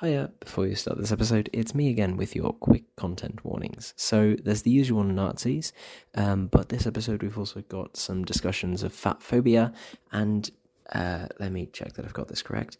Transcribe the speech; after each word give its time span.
Hiya, 0.00 0.30
before 0.38 0.68
you 0.68 0.76
start 0.76 0.96
this 0.96 1.10
episode, 1.10 1.50
it's 1.52 1.74
me 1.74 1.90
again 1.90 2.16
with 2.16 2.36
your 2.36 2.52
quick 2.52 2.84
content 2.94 3.44
warnings. 3.44 3.94
So, 3.96 4.36
there's 4.44 4.62
the 4.62 4.70
usual 4.70 5.02
Nazis, 5.02 5.72
um, 6.14 6.46
but 6.46 6.68
this 6.68 6.86
episode 6.86 7.20
we've 7.20 7.36
also 7.36 7.62
got 7.62 7.96
some 7.96 8.24
discussions 8.24 8.84
of 8.84 8.92
fat 8.92 9.20
phobia 9.20 9.72
and, 10.12 10.48
uh, 10.92 11.26
let 11.40 11.50
me 11.50 11.66
check 11.66 11.94
that 11.94 12.04
I've 12.04 12.12
got 12.12 12.28
this 12.28 12.42
correct, 12.42 12.78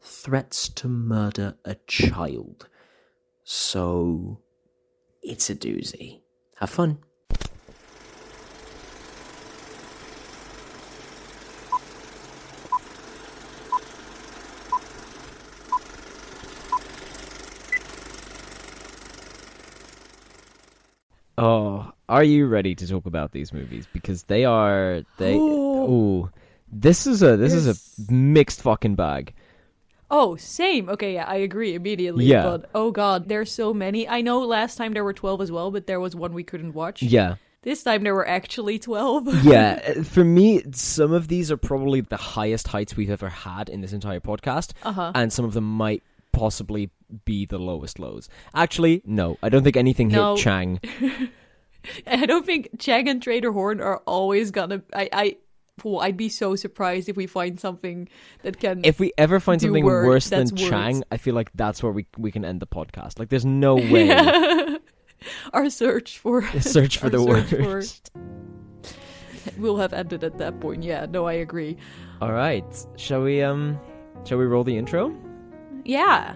threats 0.00 0.68
to 0.70 0.88
murder 0.88 1.54
a 1.64 1.76
child. 1.86 2.68
So, 3.44 4.40
it's 5.22 5.48
a 5.48 5.54
doozy. 5.54 6.22
Have 6.56 6.70
fun. 6.70 6.98
Oh, 21.38 21.92
are 22.08 22.24
you 22.24 22.46
ready 22.46 22.74
to 22.74 22.86
talk 22.86 23.06
about 23.06 23.32
these 23.32 23.52
movies? 23.52 23.86
Because 23.92 24.24
they 24.24 24.44
are 24.44 25.02
they. 25.18 25.34
Ooh, 25.36 26.30
this 26.72 27.06
is 27.06 27.22
a 27.22 27.36
this 27.36 27.52
is 27.52 27.66
a 27.68 28.12
mixed 28.12 28.62
fucking 28.62 28.94
bag. 28.94 29.34
Oh, 30.10 30.36
same. 30.36 30.88
Okay, 30.88 31.14
yeah, 31.14 31.24
I 31.26 31.36
agree 31.36 31.74
immediately. 31.74 32.24
Yeah. 32.26 32.42
But 32.44 32.70
oh 32.74 32.90
god, 32.90 33.28
there's 33.28 33.50
so 33.50 33.74
many. 33.74 34.08
I 34.08 34.20
know 34.20 34.40
last 34.40 34.76
time 34.76 34.92
there 34.94 35.04
were 35.04 35.12
12 35.12 35.40
as 35.42 35.50
well, 35.52 35.70
but 35.70 35.86
there 35.86 36.00
was 36.00 36.14
one 36.14 36.32
we 36.32 36.44
couldn't 36.44 36.74
watch. 36.74 37.02
Yeah, 37.02 37.34
This 37.62 37.82
time 37.82 38.04
there 38.04 38.14
were 38.14 38.26
actually 38.28 38.78
12. 38.78 39.44
yeah. 39.44 39.82
uh, 39.98 40.02
For 40.04 40.24
me, 40.24 40.62
some 40.72 41.12
of 41.12 41.26
these 41.26 41.50
are 41.50 41.56
probably 41.56 42.00
the 42.02 42.16
highest 42.16 42.68
heights 42.68 42.96
we've 42.96 43.10
ever 43.10 43.28
had 43.28 43.68
in 43.68 43.80
this 43.80 43.92
entire 43.92 44.20
podcast, 44.20 44.70
Uh-huh. 44.84 45.10
and 45.14 45.32
some 45.32 45.44
of 45.44 45.52
them 45.54 45.64
might 45.64 46.04
possibly 46.36 46.90
be 47.24 47.46
the 47.46 47.58
lowest 47.58 47.98
lows. 47.98 48.28
Actually, 48.54 49.00
no, 49.04 49.38
I 49.42 49.48
don't 49.48 49.64
think 49.64 49.76
anything 49.76 50.08
No. 50.08 50.34
hit 50.34 50.42
Chang. 50.44 50.80
I 52.06 52.26
don't 52.26 52.44
think 52.44 52.78
Chang 52.78 53.08
and 53.08 53.22
Trader 53.22 53.52
Horn 53.52 53.80
are 53.80 53.98
always 54.06 54.50
gonna 54.50 54.82
I 54.94 55.08
I 55.12 55.36
well, 55.84 56.00
I'd 56.00 56.16
be 56.16 56.28
so 56.28 56.56
surprised 56.56 57.08
if 57.08 57.16
we 57.16 57.26
find 57.26 57.60
something 57.60 58.08
that 58.42 58.58
can 58.58 58.80
If 58.84 58.98
we 58.98 59.12
ever 59.18 59.38
find 59.40 59.60
something 59.60 59.84
word, 59.84 60.06
worse 60.06 60.28
than 60.30 60.40
words. 60.48 60.68
Chang, 60.68 61.04
I 61.12 61.16
feel 61.16 61.34
like 61.34 61.50
that's 61.54 61.82
where 61.82 61.92
we 61.92 62.06
we 62.18 62.30
can 62.32 62.44
end 62.44 62.60
the 62.60 62.66
podcast. 62.66 63.18
Like, 63.18 63.28
there's 63.28 63.44
no 63.44 63.74
way. 63.92 64.08
our 65.52 65.68
search 65.70 66.18
for 66.18 66.42
Search 66.60 66.98
for 66.98 67.08
the 67.10 67.20
search 67.22 67.50
for- 67.50 67.62
worst. 67.62 68.10
will 69.58 69.76
have 69.76 69.92
ended 69.92 70.24
at 70.24 70.38
that 70.38 70.58
point. 70.60 70.82
Yeah, 70.82 71.06
no, 71.08 71.26
I 71.26 71.34
agree. 71.44 71.76
All 72.20 72.32
right. 72.32 72.64
Shall 72.96 73.22
we 73.22 73.42
um 73.42 73.78
shall 74.24 74.38
we 74.38 74.44
roll 74.46 74.64
the 74.64 74.76
intro? 74.76 75.14
Yeah. 75.86 76.34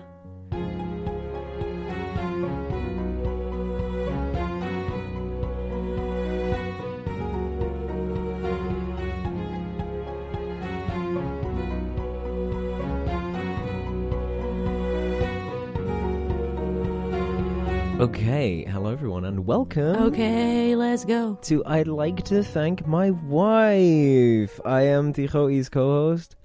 Okay, 17.99 18.65
hello 18.65 18.93
everyone 18.93 19.25
and 19.25 19.45
welcome 19.45 19.97
Okay, 19.97 20.77
let's 20.77 21.05
go. 21.05 21.37
to 21.43 21.65
I'd 21.67 21.89
like 21.89 22.23
to 22.27 22.45
thank 22.45 22.87
my 22.87 23.11
wife. 23.11 24.61
I 24.65 24.83
am 24.83 25.13
Tygo's 25.13 25.69
co-host. 25.69 26.37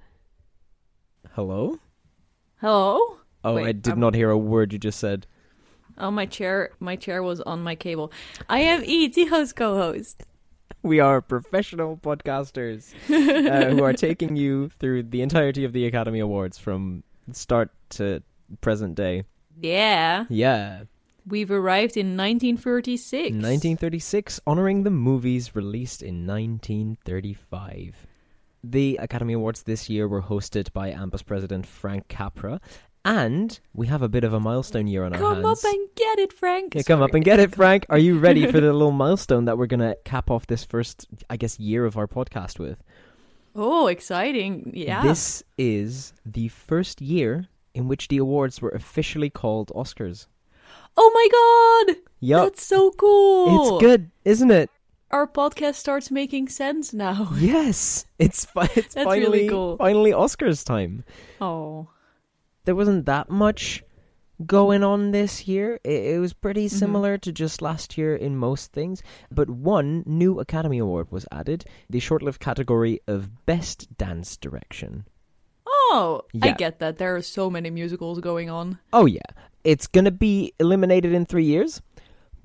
Hello? 1.34 1.78
Hello? 2.61 3.17
Oh, 3.44 3.56
Wait, 3.56 3.67
I 3.67 3.72
did 3.73 3.92
I'm- 3.92 4.00
not 4.00 4.16
hear 4.16 4.30
a 4.30 4.38
word 4.38 4.73
you 4.73 4.80
just 4.80 5.00
said. 5.00 5.28
Oh, 5.98 6.11
my 6.11 6.25
chair, 6.25 6.72
my 6.80 6.95
chair 6.97 7.23
was 7.23 7.39
on 7.42 7.64
my 7.64 7.75
cable. 7.75 8.12
I 8.50 8.59
am 8.59 8.84
E.T. 8.86 9.28
host 9.28 9.56
co-host. 9.56 10.23
We 10.84 11.00
are 11.00 11.22
professional 11.22 11.97
podcasters 11.97 12.94
uh, 13.09 13.69
who 13.72 13.81
are 13.84 13.94
taking 13.94 14.35
you 14.35 14.69
through 14.69 15.03
the 15.03 15.22
entirety 15.22 15.63
of 15.63 15.72
the 15.74 15.85
Academy 15.85 16.19
Awards 16.19 16.57
from 16.57 17.03
start 17.31 17.72
to 17.91 18.22
present 18.62 18.96
day. 18.96 19.24
Yeah, 19.59 20.25
Yeah. 20.30 20.84
we've 21.25 21.50
arrived 21.50 21.96
in 21.96 22.18
1936. 22.18 23.31
1936, 23.31 24.41
honoring 24.46 24.84
the 24.84 24.90
movies 24.91 25.56
released 25.56 26.03
in 26.03 26.28
1935. 26.28 27.96
The 28.72 28.98
Academy 28.98 29.34
Awards 29.34 29.64
this 29.64 29.90
year 29.90 30.08
were 30.08 30.24
hosted 30.24 30.74
by 30.74 30.92
AMPAS 30.92 31.24
president 31.24 31.68
Frank 31.68 32.08
Capra, 32.08 32.59
and 33.03 33.59
we 33.76 33.86
have 33.86 34.02
a 34.02 34.09
bit 34.09 34.24
of 34.24 34.34
a 34.34 34.40
milestone 34.40 34.88
year 34.88 35.03
on 35.03 35.14
our 35.14 35.20
hands. 35.20 35.36
Come 35.36 35.46
up 35.46 35.64
and 35.64 35.88
get 35.96 36.18
it, 36.18 36.34
Frank. 36.34 36.74
Yeah, 36.74 36.81
come 36.81 37.04
up 37.04 37.14
and 37.14 37.24
get 37.24 37.40
it, 37.40 37.54
Frank. 37.54 37.86
Are 37.90 38.00
you 38.00 38.18
ready 38.18 38.48
for 38.52 38.59
the 38.59 38.74
little 38.74 38.92
milestone 38.92 39.46
that 39.46 39.59
we're 39.59 39.68
going 39.68 39.81
to 39.81 39.96
cap 40.04 40.31
off 40.31 40.48
this 40.48 40.64
first, 40.64 41.06
I 41.30 41.38
guess, 41.38 41.59
year 41.59 41.86
of 41.86 41.96
our 41.96 42.08
podcast 42.08 42.58
with? 42.58 42.81
Oh, 43.56 43.86
exciting! 43.86 44.72
Yeah. 44.74 45.04
This 45.04 45.44
is 45.59 46.14
the 46.25 46.48
first 46.48 47.02
year 47.02 47.48
in 47.75 47.88
which 47.88 48.08
the 48.08 48.18
awards 48.18 48.62
were 48.62 48.72
officially 48.72 49.30
called 49.30 49.72
Oscars. 49.75 50.25
Oh 50.98 51.12
my 51.14 51.94
God! 51.94 52.02
Yup. 52.20 52.46
That's 52.46 52.66
so 52.66 52.90
cool. 52.92 53.75
It's 53.75 53.81
good, 53.84 54.09
isn't 54.24 54.50
it? 54.50 54.72
Our 55.16 55.28
podcast 55.28 55.76
starts 55.76 56.12
making 56.12 56.50
sense 56.50 56.92
now. 56.94 57.31
Yes, 57.40 58.03
it's 58.20 58.44
fi- 58.44 58.68
it's 58.76 58.96
That's 58.96 59.06
finally 59.08 59.48
really 59.48 59.48
cool. 59.48 59.78
finally 59.78 60.12
Oscars 60.12 60.66
time. 60.66 61.06
Oh. 61.40 61.88
There 62.66 62.76
wasn't 62.76 63.06
that 63.06 63.30
much 63.30 63.81
going 64.46 64.84
on 64.84 65.12
this 65.12 65.48
year. 65.48 65.80
It, 65.86 66.16
it 66.16 66.20
was 66.20 66.34
pretty 66.34 66.66
Mm-hmm. 66.66 66.78
similar 66.84 67.18
to 67.20 67.31
just 67.31 67.62
last 67.62 67.98
year 67.98 68.14
in 68.14 68.36
most 68.36 68.74
things, 68.74 69.02
but 69.31 69.50
one 69.50 70.04
new 70.06 70.42
Academy 70.42 70.80
Award 70.80 71.08
was 71.12 71.25
added: 71.31 71.64
the 71.90 72.02
short-lived 72.02 72.42
category 72.42 73.00
of 73.08 73.46
Best 73.46 73.88
Dance 73.98 74.36
Direction. 74.36 75.06
Oh, 75.66 76.24
I 76.42 76.52
get 76.52 76.80
that. 76.80 76.98
There 76.98 77.16
are 77.16 77.22
so 77.22 77.50
many 77.50 77.70
musicals 77.70 78.20
going 78.20 78.50
on. 78.50 78.80
Oh 78.92 79.06
yeah, 79.06 79.31
it's 79.64 79.88
gonna 79.88 80.12
be 80.12 80.52
eliminated 80.59 81.14
in 81.14 81.24
three 81.25 81.46
years, 81.46 81.80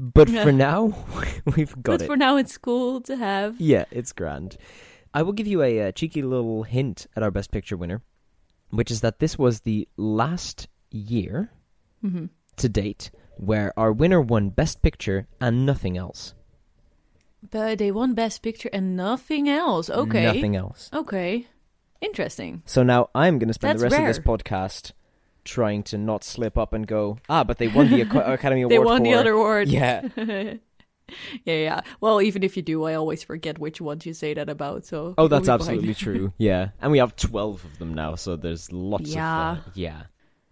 but 0.00 0.30
for 0.30 0.50
now, 0.50 0.96
we've 1.56 1.74
got 1.82 1.98
but 1.98 2.02
it. 2.02 2.06
for 2.06 2.16
now, 2.16 2.36
it's 2.38 2.56
cool 2.56 3.02
to 3.02 3.16
have. 3.16 3.60
Yeah, 3.60 3.84
it's 3.90 4.12
grand. 4.12 4.56
I 5.12 5.22
will 5.22 5.32
give 5.32 5.46
you 5.46 5.62
a, 5.62 5.88
uh 5.88 5.92
cheeky 5.92 6.22
little 6.22 6.62
hint 6.62 7.06
at 7.14 7.22
our 7.22 7.30
Best 7.30 7.50
Picture 7.50 7.76
winner, 7.76 8.00
which 8.70 8.90
is 8.90 9.02
that 9.02 9.18
this 9.18 9.38
was 9.38 9.60
the 9.60 9.86
last 9.96 10.68
year 10.90 11.52
hmm 12.00 12.26
to 12.56 12.68
date 12.68 13.10
where 13.36 13.72
our 13.78 13.92
winner 13.92 14.20
won 14.20 14.50
Best 14.50 14.82
Picture 14.82 15.26
and 15.40 15.64
nothing 15.64 15.96
else. 15.96 16.34
But 17.50 17.78
they 17.78 17.90
won 17.90 18.14
Best 18.14 18.42
Picture 18.42 18.68
and 18.72 18.96
nothing 18.96 19.48
else. 19.48 19.88
Okay. 19.88 20.24
Nothing 20.24 20.56
else. 20.56 20.90
Okay. 20.92 21.46
Interesting. 22.00 22.62
So 22.66 22.82
now 22.82 23.08
I'm 23.14 23.38
going 23.38 23.48
to 23.48 23.54
spend 23.54 23.78
the 23.78 23.82
That's 23.82 23.92
rest 23.94 24.18
of 24.18 24.24
this 24.24 24.24
podcast 24.26 24.92
trying 25.44 25.82
to 25.84 25.98
not 25.98 26.24
slip 26.24 26.56
up 26.58 26.72
and 26.72 26.86
go, 26.86 27.18
ah, 27.28 27.44
but 27.44 27.58
they 27.58 27.68
won 27.68 27.88
the 27.90 28.00
Academy 28.32 28.62
Award 28.62 28.72
They 28.72 28.78
won 28.78 29.02
the 29.02 29.14
other 29.14 29.32
award. 29.32 29.68
Yeah. 29.80 30.02
yeah, 30.16 30.54
yeah. 31.44 31.80
Well, 32.00 32.22
even 32.22 32.42
if 32.42 32.56
you 32.56 32.62
do, 32.62 32.84
I 32.84 32.94
always 32.94 33.22
forget 33.24 33.58
which 33.58 33.80
ones 33.80 34.06
you 34.06 34.14
say 34.14 34.34
that 34.34 34.48
about. 34.48 34.84
So 34.86 35.14
Oh, 35.18 35.28
that's 35.28 35.48
absolutely 35.48 35.94
true. 35.94 36.32
Yeah. 36.38 36.68
And 36.80 36.92
we 36.92 36.98
have 36.98 37.16
12 37.16 37.64
of 37.64 37.78
them 37.78 37.94
now, 37.94 38.14
so 38.14 38.36
there's 38.36 38.70
lots 38.72 39.10
Yeah. 39.14 39.52
of 39.52 39.58
uh, 39.58 39.60
yeah. 39.74 40.02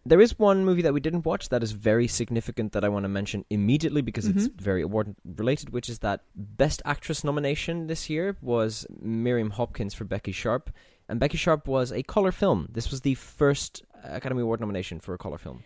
There 0.06 0.20
is 0.22 0.38
one 0.38 0.64
movie 0.64 0.82
that 0.82 0.94
we 0.94 1.00
didn't 1.00 1.26
watch 1.26 1.50
that 1.50 1.62
is 1.62 1.72
very 1.72 2.08
significant 2.08 2.72
that 2.72 2.82
I 2.82 2.88
want 2.88 3.04
to 3.04 3.08
mention 3.08 3.44
immediately 3.50 4.00
because 4.00 4.26
it's 4.26 4.48
Mhm. 4.48 4.60
very 4.60 4.82
award 4.82 5.14
related, 5.24 5.70
which 5.70 5.88
is 5.90 5.98
that 5.98 6.22
Best 6.34 6.80
Actress 6.86 7.24
nomination 7.24 7.88
this 7.88 8.08
year 8.08 8.36
was 8.40 8.86
Miriam 9.02 9.50
Hopkins 9.50 9.92
for 9.94 10.04
Becky 10.04 10.32
Sharp. 10.32 10.70
And 11.10 11.20
Becky 11.20 11.36
Sharp 11.36 11.66
was 11.68 11.92
a 11.92 12.02
color 12.02 12.32
film. 12.32 12.68
This 12.70 12.90
was 12.90 13.02
the 13.02 13.14
first 13.14 13.82
Academy 14.04 14.42
Award 14.42 14.60
nomination 14.60 15.00
for 15.00 15.14
a 15.14 15.18
color 15.18 15.38
film. 15.38 15.62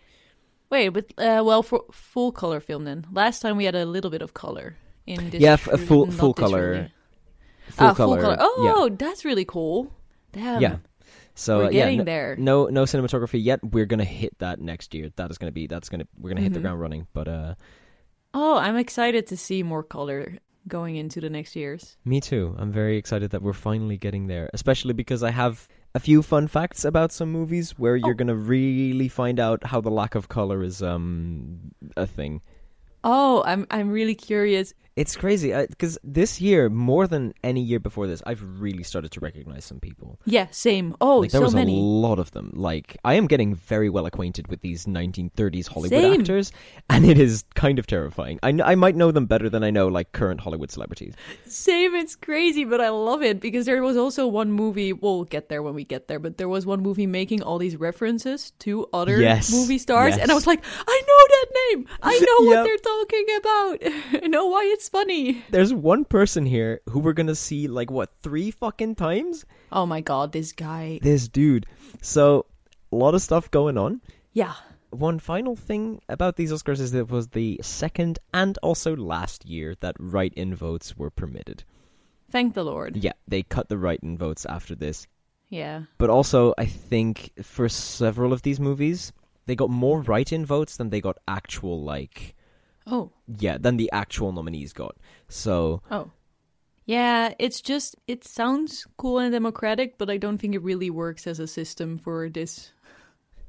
Wait, 0.69 0.89
but 0.89 1.05
uh, 1.17 1.43
well, 1.45 1.61
for 1.63 1.83
full 1.91 2.31
color 2.31 2.59
film 2.59 2.83
then. 2.85 3.05
Last 3.11 3.41
time 3.41 3.57
we 3.57 3.65
had 3.65 3.75
a 3.75 3.85
little 3.85 4.09
bit 4.11 4.21
of 4.21 4.33
color 4.33 4.75
in 5.05 5.29
this. 5.29 5.41
Yeah, 5.41 5.53
f- 5.53 5.67
a 5.67 5.77
full- 5.77 6.09
full 6.09 6.33
color. 6.33 6.89
Full 7.69 7.87
ah, 7.87 7.93
color. 7.93 8.19
full 8.21 8.35
color. 8.35 8.37
yeah. 8.65 8.73
Oh, 8.75 8.89
that's 8.89 9.23
really 9.23 9.45
cool. 9.45 9.91
Damn. 10.31 10.61
Yeah. 10.61 10.77
So 11.35 11.59
We're 11.59 11.65
uh, 11.65 11.69
yeah, 11.69 11.79
getting 11.85 11.97
no, 11.99 12.03
there. 12.03 12.35
no 12.37 12.65
no 12.67 12.83
cinematography 12.83 13.43
yet. 13.43 13.59
We're 13.63 13.85
gonna 13.85 14.03
hit 14.03 14.37
that 14.39 14.59
next 14.59 14.93
year. 14.93 15.09
That 15.15 15.31
is 15.31 15.37
gonna 15.37 15.51
be 15.51 15.67
that's 15.67 15.89
gonna 15.89 16.05
we're 16.19 16.29
gonna 16.29 16.41
hit 16.41 16.53
the 16.53 16.59
Mhm. 16.59 16.63
ground 16.63 16.81
running. 16.81 17.07
But 17.13 17.27
uh, 17.27 17.55
Oh, 18.33 18.57
I'm 18.57 18.77
excited 18.77 19.27
to 19.27 19.37
see 19.37 19.61
more 19.63 19.83
color 19.83 20.37
going 20.67 20.95
into 20.95 21.21
the 21.21 21.29
next 21.29 21.55
years. 21.55 21.97
Me 22.03 22.19
too. 22.19 22.55
I'm 22.57 22.71
very 22.71 22.97
excited 22.97 23.31
that 23.31 23.41
we're 23.43 23.53
finally 23.53 23.97
getting 23.97 24.27
there, 24.27 24.49
especially 24.53 24.93
because 24.93 25.21
I 25.23 25.29
have 25.31 25.67
a 25.95 25.99
few 25.99 26.21
fun 26.21 26.47
facts 26.47 26.83
about 26.85 27.11
some 27.11 27.31
movies 27.31 27.71
where 27.77 27.95
you're 27.95 28.13
Oh. 28.13 28.17
to 28.27 28.35
really 28.35 29.07
find 29.07 29.39
out 29.39 29.63
how 29.65 29.79
the 29.81 29.91
lack 29.91 30.15
of 30.15 30.27
color 30.29 30.63
is 30.63 30.81
um 30.81 31.71
a 31.97 32.07
thing. 32.07 32.41
Oh, 33.03 33.43
I'm 33.45 33.67
I'm 33.69 33.89
really 33.89 34.15
curious. 34.15 34.73
It's 34.95 35.15
crazy 35.15 35.53
uh, 35.53 35.65
because 35.67 35.97
this 36.03 36.39
year, 36.39 36.69
more 36.69 37.07
than 37.07 37.33
any 37.43 37.61
year 37.61 37.79
before 37.79 38.05
this, 38.05 38.21
I've 38.27 38.43
really 38.61 38.83
started 38.83 39.11
to 39.13 39.19
recognize 39.19 39.65
some 39.65 39.79
people. 39.79 40.19
Yeah, 40.25 40.47
same. 40.51 40.95
Oh, 41.01 41.19
like, 41.19 41.31
there 41.31 41.39
so 41.39 41.45
was 41.45 41.55
many. 41.55 41.73
a 41.73 41.81
lot 41.81 42.19
of 42.19 42.29
them. 42.31 42.51
Like 42.53 42.97
I 43.03 43.15
am 43.15 43.25
getting 43.25 43.55
very 43.55 43.89
well 43.89 44.05
acquainted 44.05 44.49
with 44.49 44.61
these 44.61 44.85
1930s 44.85 45.67
Hollywood 45.67 45.89
Same. 45.99 46.19
actors, 46.21 46.51
and 46.91 47.05
it 47.05 47.17
is 47.17 47.43
kind 47.55 47.79
of 47.79 47.87
terrifying. 47.87 48.39
I, 48.43 48.49
I 48.63 48.75
might 48.75 48.95
know 48.95 49.11
them 49.11 49.25
better 49.25 49.49
than 49.49 49.63
I 49.63 49.71
know 49.71 49.87
like 49.87 50.11
current 50.11 50.41
Hollywood 50.41 50.69
celebrities. 50.69 51.15
Same, 51.47 51.95
it's 51.95 52.15
crazy, 52.15 52.63
but 52.63 52.79
I 52.79 52.89
love 52.89 53.23
it 53.23 53.39
because 53.39 53.65
there 53.65 53.81
was 53.81 53.97
also 53.97 54.27
one 54.27 54.51
movie. 54.51 54.93
We'll 54.93 55.23
get 55.23 55.49
there 55.49 55.63
when 55.63 55.73
we 55.73 55.85
get 55.85 56.07
there, 56.07 56.19
but 56.19 56.37
there 56.37 56.49
was 56.49 56.67
one 56.67 56.83
movie 56.83 57.07
making 57.07 57.41
all 57.41 57.57
these 57.57 57.77
references 57.77 58.51
to 58.59 58.87
other 58.93 59.19
Yes, 59.19 59.51
movie 59.51 59.79
stars, 59.79 60.17
and 60.17 60.29
I 60.29 60.35
was 60.35 60.45
like, 60.45 60.63
I 60.87 61.01
know 61.07 61.27
that 61.29 61.45
name. 61.71 61.87
I 62.03 62.19
know 62.27 62.45
what 62.47 62.63
they're 62.63 62.77
talking 62.77 63.25
about. 63.39 64.23
I 64.23 64.27
know 64.27 64.45
why 64.45 64.63
it's 64.71 64.82
funny. 64.89 65.43
There's 65.49 65.73
one 65.73 66.05
person 66.05 66.45
here 66.45 66.81
who 66.89 66.99
we're 66.99 67.13
gonna 67.13 67.35
see 67.35 67.67
like 67.67 67.91
what 67.91 68.11
three 68.21 68.51
fucking 68.51 68.95
times. 68.95 69.45
Oh 69.71 69.85
my 69.85 70.01
god, 70.01 70.31
this 70.31 70.51
guy. 70.51 70.99
This 71.01 71.27
dude. 71.27 71.65
So 72.01 72.45
a 72.91 72.95
lot 72.95 73.15
of 73.15 73.21
stuff 73.21 73.51
going 73.51 73.77
on. 73.77 74.01
Yeah. 74.33 74.53
One 74.91 75.17
final 75.17 75.55
thing 75.55 76.01
about 76.07 76.35
these 76.35 76.51
Oscars 76.51 76.79
is 76.79 76.91
that 76.91 76.99
it 76.99 77.09
was 77.09 77.29
the 77.29 77.59
second 77.63 78.19
and 78.33 78.57
also 78.61 78.95
last 78.95 79.45
year 79.45 79.75
that 79.79 79.95
write-in 79.99 80.53
votes 80.53 80.95
were 80.95 81.09
permitted. 81.09 81.63
Thank 82.29 82.53
the 82.53 82.63
Lord. 82.63 82.97
Yeah, 82.97 83.13
they 83.27 83.41
cut 83.41 83.69
the 83.69 83.77
write-in 83.77 84.17
votes 84.17 84.45
after 84.45 84.75
this. 84.75 85.07
Yeah. 85.49 85.83
But 85.97 86.09
also, 86.11 86.53
I 86.57 86.65
think 86.65 87.31
for 87.41 87.69
several 87.69 88.33
of 88.33 88.43
these 88.43 88.59
movies, 88.59 89.13
they 89.45 89.55
got 89.55 89.69
more 89.69 90.01
write-in 90.01 90.45
votes 90.45 90.77
than 90.77 90.89
they 90.89 91.01
got 91.01 91.17
actual 91.27 91.83
like 91.83 92.35
Oh. 92.85 93.11
yeah, 93.37 93.57
than 93.57 93.77
the 93.77 93.89
actual 93.93 94.31
nominees 94.31 94.73
got. 94.73 94.97
So 95.29 95.81
Oh. 95.91 96.11
Yeah, 96.85 97.33
it's 97.39 97.61
just 97.61 97.95
it 98.07 98.25
sounds 98.25 98.85
cool 98.97 99.19
and 99.19 99.31
democratic, 99.31 99.97
but 99.97 100.09
I 100.09 100.17
don't 100.17 100.37
think 100.37 100.53
it 100.53 100.61
really 100.61 100.89
works 100.89 101.25
as 101.27 101.39
a 101.39 101.47
system 101.47 101.97
for 101.97 102.29
this. 102.29 102.71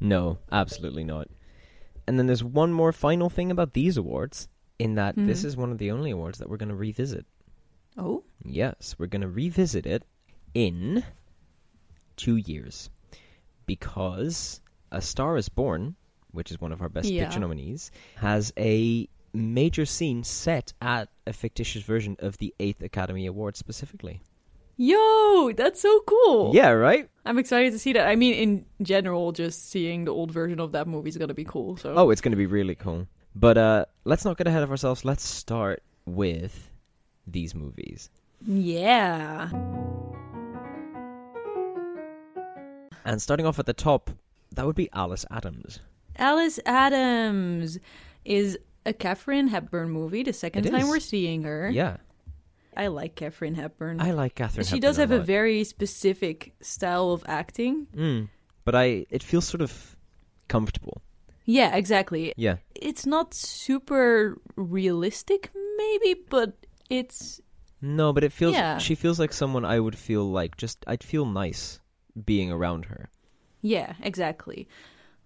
no, 0.00 0.38
absolutely 0.52 1.02
not. 1.04 1.28
And 2.06 2.18
then 2.18 2.26
there's 2.26 2.44
one 2.44 2.72
more 2.72 2.92
final 2.92 3.30
thing 3.30 3.50
about 3.50 3.72
these 3.72 3.96
awards, 3.96 4.48
in 4.78 4.94
that 4.96 5.14
this 5.16 5.42
Mhm. 5.42 5.44
is 5.46 5.56
one 5.56 5.72
of 5.72 5.78
the 5.78 5.90
only 5.90 6.10
awards 6.10 6.38
that 6.38 6.48
we're 6.50 6.58
going 6.58 6.68
to 6.68 6.74
revisit. 6.76 7.24
Oh. 7.96 8.22
Yes, 8.44 8.94
we're 8.98 9.06
going 9.06 9.22
to 9.22 9.28
revisit 9.28 9.86
it 9.86 10.04
in 10.52 11.02
two 12.16 12.36
years. 12.36 12.90
Because 13.66 14.60
A 14.92 15.00
Star 15.00 15.36
is 15.36 15.48
Born, 15.48 15.96
which 16.32 16.50
is 16.50 16.60
one 16.60 16.72
of 16.72 16.82
our 16.82 16.88
Best 16.88 17.08
Yeah. 17.10 17.24
Picture 17.24 17.40
nominees, 17.40 17.90
has 18.16 18.52
a 18.58 19.08
major 19.34 19.84
scene 19.84 20.24
set 20.24 20.72
at 20.80 21.08
a 21.26 21.32
fictitious 21.32 21.82
version 21.82 22.16
of 22.20 22.38
the 22.38 22.54
8th 22.60 22.82
Academy 22.82 23.26
Award 23.26 23.56
specifically. 23.56 24.22
Yo, 24.76 25.52
that's 25.56 25.80
so 25.80 26.00
cool. 26.06 26.50
Yeah, 26.54 26.70
right? 26.70 27.08
I'm 27.24 27.38
excited 27.38 27.72
to 27.72 27.78
see 27.78 27.92
that. 27.92 28.08
I 28.08 28.16
mean, 28.16 28.34
in 28.34 28.64
general, 28.82 29.30
just 29.32 29.70
seeing 29.70 30.04
the 30.04 30.12
old 30.12 30.32
version 30.32 30.58
of 30.58 30.72
that 30.72 30.88
movie 30.88 31.08
is 31.10 31.16
gonna 31.16 31.34
be 31.34 31.44
cool. 31.44 31.76
So. 31.76 31.94
Oh, 31.96 32.10
it's 32.10 32.20
going 32.20 32.32
to 32.32 32.36
be 32.36 32.46
really 32.46 32.74
cool. 32.74 33.06
But 33.36 33.56
uh, 33.58 33.84
let's 34.04 34.24
not 34.24 34.36
get 34.36 34.46
ahead 34.46 34.62
of 34.62 34.70
ourselves. 34.70 35.04
Let's 35.04 35.24
start 35.24 35.82
with 36.06 36.70
these 37.26 37.54
movies. 37.54 38.10
yeah. 38.46 39.48
And 43.04 43.20
starting 43.20 43.44
off 43.46 43.58
at 43.58 43.66
the 43.66 43.74
top, 43.74 44.10
that 44.52 44.64
would 44.66 44.76
be 44.76 44.88
Alice 44.92 45.26
Adams. 45.30 45.80
Alice 46.16 46.58
Adams 46.64 47.78
is 48.24 48.58
a 48.86 48.92
Katharine 48.92 49.48
Hepburn 49.48 49.90
movie. 49.90 50.22
The 50.22 50.32
second 50.32 50.66
It 50.66 50.70
time 50.70 50.82
is. 50.82 50.88
we're 50.88 51.00
seeing 51.00 51.42
her. 51.44 51.70
Yeah, 51.70 51.96
I 52.76 52.88
like 52.88 53.14
Katharine 53.14 53.54
Hepburn. 53.54 54.00
I 54.00 54.12
like 54.12 54.34
Katharine. 54.34 54.66
she 54.66 54.80
does 54.80 54.96
have 54.96 55.10
a 55.10 55.16
a 55.16 55.18
lot. 55.18 55.26
very 55.26 55.64
specific 55.64 56.54
style 56.60 57.10
of 57.12 57.24
acting. 57.26 57.86
Mm, 57.96 58.28
but 58.64 58.74
I, 58.74 59.06
it 59.10 59.22
feels 59.22 59.46
sort 59.46 59.60
of 59.62 59.96
comfortable. 60.48 61.00
Yeah, 61.46 61.76
exactly. 61.76 62.32
Yeah, 62.36 62.56
It's 62.74 63.04
not 63.06 63.34
super 63.34 64.38
realistic, 64.56 65.50
maybe, 65.76 66.20
but 66.30 66.54
it's 66.90 67.40
no, 67.82 68.12
but 68.12 68.24
it 68.24 68.32
feels. 68.32 68.54
Yeah. 68.54 68.78
She 68.78 68.94
feels 68.94 69.18
like 69.20 69.32
someone 69.32 69.64
I 69.64 69.78
would 69.78 69.96
feel 69.96 70.24
like 70.24 70.56
just. 70.56 70.78
I'd 70.86 71.04
feel 71.04 71.26
nice 71.26 71.80
being 72.24 72.50
around 72.50 72.86
her. 72.86 73.10
Yeah, 73.60 73.94
exactly. 74.02 74.68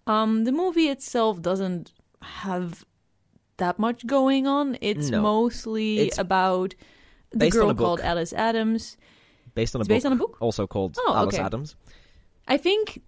Um, 0.07 0.45
the 0.45 0.53
movie 0.53 0.89
itself 0.89 1.41
doesn't 1.41 1.93
have 2.23 2.85
that 3.59 3.79
much 3.79 4.07
going 4.07 4.47
on. 4.47 4.77
It's 4.81 5.11
No. 5.11 5.21
mostly 5.23 5.99
It's 6.01 6.19
about 6.19 6.75
the 7.31 7.51
girl 7.51 7.75
called 7.75 8.01
Alice 8.01 8.33
Adams. 8.33 8.97
Based 9.55 9.75
on 9.75 9.81
a 9.81 9.83
It's 9.83 9.89
book, 9.89 9.95
based 9.97 10.07
on 10.07 10.13
a 10.13 10.17
book? 10.17 10.37
also 10.41 10.67
called 10.67 10.97
Oh, 11.07 11.15
Alice 11.15 11.35
okay. 11.35 11.45
Adams. 11.45 11.77
I 12.47 12.57
think 12.57 13.03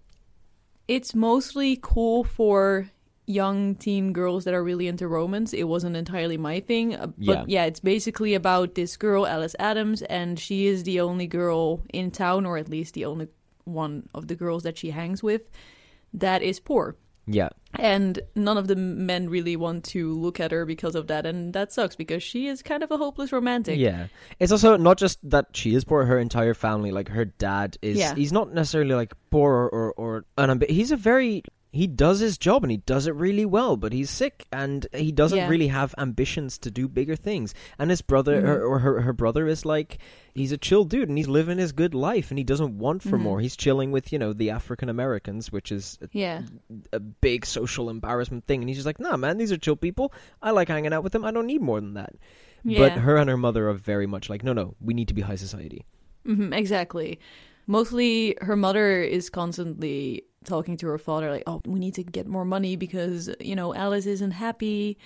it's 0.87 1.15
mostly 1.15 1.79
cool 1.81 2.23
for 2.23 2.89
young 3.25 3.75
teen 3.75 4.11
girls 4.13 4.43
that 4.43 4.53
are 4.53 4.63
really 4.63 4.87
into 4.87 5.07
romance. 5.07 5.53
It 5.53 5.63
wasn't 5.63 5.95
entirely 5.95 6.37
my 6.37 6.59
thing, 6.59 6.95
uh, 6.95 7.07
but 7.07 7.17
Yeah. 7.17 7.43
yeah, 7.47 7.65
it's 7.65 7.79
basically 7.79 8.33
about 8.33 8.75
this 8.75 8.97
girl, 8.97 9.25
Alice 9.25 9.55
Adams, 9.59 10.01
and 10.03 10.37
she 10.39 10.67
is 10.67 10.83
the 10.83 10.99
only 10.99 11.27
girl 11.27 11.81
in 11.93 12.11
town, 12.11 12.45
or 12.45 12.57
at 12.57 12.67
least 12.69 12.93
the 12.93 13.05
only 13.05 13.27
one 13.63 14.09
of 14.13 14.27
the 14.27 14.35
girls 14.35 14.63
that 14.63 14.77
she 14.77 14.89
hangs 14.91 15.23
with, 15.23 15.43
that 16.13 16.41
is 16.41 16.59
poor. 16.59 16.95
Yeah, 17.27 17.49
And 17.75 18.19
none 18.35 18.57
of 18.57 18.67
the 18.67 18.75
men 18.75 19.29
really 19.29 19.55
want 19.55 19.83
to 19.85 20.11
look 20.13 20.39
at 20.39 20.51
her 20.51 20.65
because 20.65 20.95
of 20.95 21.07
that, 21.07 21.25
and 21.25 21.53
that 21.53 21.71
sucks 21.71 21.95
because 21.95 22.23
she 22.23 22.47
is 22.47 22.61
kind 22.63 22.83
of 22.83 22.91
a 22.91 22.97
hopeless 22.97 23.31
romantic. 23.31 23.77
Yeah. 23.79 24.07
It's 24.39 24.51
also 24.51 24.75
not 24.75 24.97
just 24.97 25.19
that 25.29 25.47
she 25.53 25.75
is 25.75 25.83
poor, 25.83 26.05
her 26.05 26.17
entire 26.19 26.53
family, 26.53 26.91
like 26.91 27.09
her 27.09 27.25
dad 27.25 27.77
is 27.81 27.97
Yeah. 27.97 28.15
he's 28.15 28.33
not 28.33 28.53
necessarily 28.53 28.95
like 28.95 29.13
poor 29.29 29.53
or 29.53 29.69
or, 29.69 29.93
or 29.93 30.25
unambi- 30.37 30.69
he's 30.69 30.91
a 30.91 30.97
very 30.97 31.43
he 31.73 31.87
does 31.87 32.19
his 32.19 32.37
job 32.37 32.63
and 32.63 32.71
he 32.71 32.77
does 32.77 33.07
it 33.07 33.15
really 33.15 33.45
well, 33.45 33.77
but 33.77 33.93
he's 33.93 34.09
sick 34.09 34.45
and 34.51 34.85
he 34.93 35.11
doesn't 35.11 35.37
Yeah. 35.37 35.47
really 35.47 35.67
have 35.67 35.95
ambitions 35.97 36.57
to 36.59 36.69
do 36.71 36.87
bigger 36.89 37.15
things. 37.15 37.53
And 37.79 37.89
his 37.89 38.01
brother 38.01 38.41
Mhm. 38.41 38.45
her, 38.45 38.65
or 38.65 38.79
her 38.79 39.01
her 39.01 39.13
brother 39.13 39.47
is 39.47 39.63
like 39.65 39.97
he's 40.33 40.51
a 40.51 40.57
chill 40.57 40.83
dude 40.83 41.07
and 41.07 41.17
he's 41.17 41.29
living 41.29 41.57
his 41.57 41.71
good 41.71 41.93
life 41.95 42.29
and 42.29 42.37
he 42.37 42.43
doesn't 42.43 42.77
want 42.77 43.03
for 43.03 43.17
Mhm. 43.17 43.21
more. 43.21 43.39
He's 43.39 43.55
chilling 43.55 43.91
with, 43.91 44.11
you 44.11 44.19
know, 44.19 44.33
the 44.33 44.49
African 44.49 44.89
Americans, 44.89 45.51
which 45.51 45.71
is 45.71 45.97
a, 46.01 46.09
Yeah. 46.11 46.41
a 46.91 46.99
big 46.99 47.45
social 47.45 47.89
embarrassment 47.89 48.45
thing 48.47 48.61
and 48.61 48.69
he's 48.69 48.77
just 48.77 48.85
like, 48.85 48.99
"Nah, 48.99 49.15
man, 49.17 49.37
these 49.37 49.51
are 49.51 49.57
chill 49.57 49.77
people. 49.77 50.13
I 50.41 50.51
like 50.51 50.67
hanging 50.67 50.91
out 50.93 51.03
with 51.03 51.13
them. 51.13 51.23
I 51.23 51.31
don't 51.31 51.47
need 51.47 51.61
more 51.61 51.79
than 51.79 51.93
that." 51.93 52.15
Yeah. 52.63 52.79
But 52.79 52.91
her 52.99 53.15
and 53.17 53.29
her 53.29 53.37
mother 53.37 53.69
are 53.69 53.73
very 53.73 54.07
much 54.07 54.29
like, 54.29 54.43
no, 54.43 54.53
no, 54.53 54.75
we 54.81 54.93
need 54.93 55.07
to 55.07 55.13
be 55.13 55.21
high 55.21 55.35
society. 55.37 55.85
hmm 56.25 56.53
exactly. 56.53 57.17
Mostly, 57.67 58.35
her 58.41 58.55
mother 58.55 59.01
is 59.01 59.29
constantly 59.29 60.23
talking 60.45 60.77
to 60.77 60.87
her 60.87 60.97
father, 60.97 61.31
like, 61.31 61.43
"Oh, 61.47 61.61
we 61.65 61.79
need 61.79 61.95
to 61.95 62.03
get 62.03 62.27
more 62.27 62.45
money 62.45 62.75
because 62.75 63.29
you 63.39 63.55
know 63.55 63.73
Alice 63.73 64.05
isn't 64.05 64.31
happy," 64.31 64.97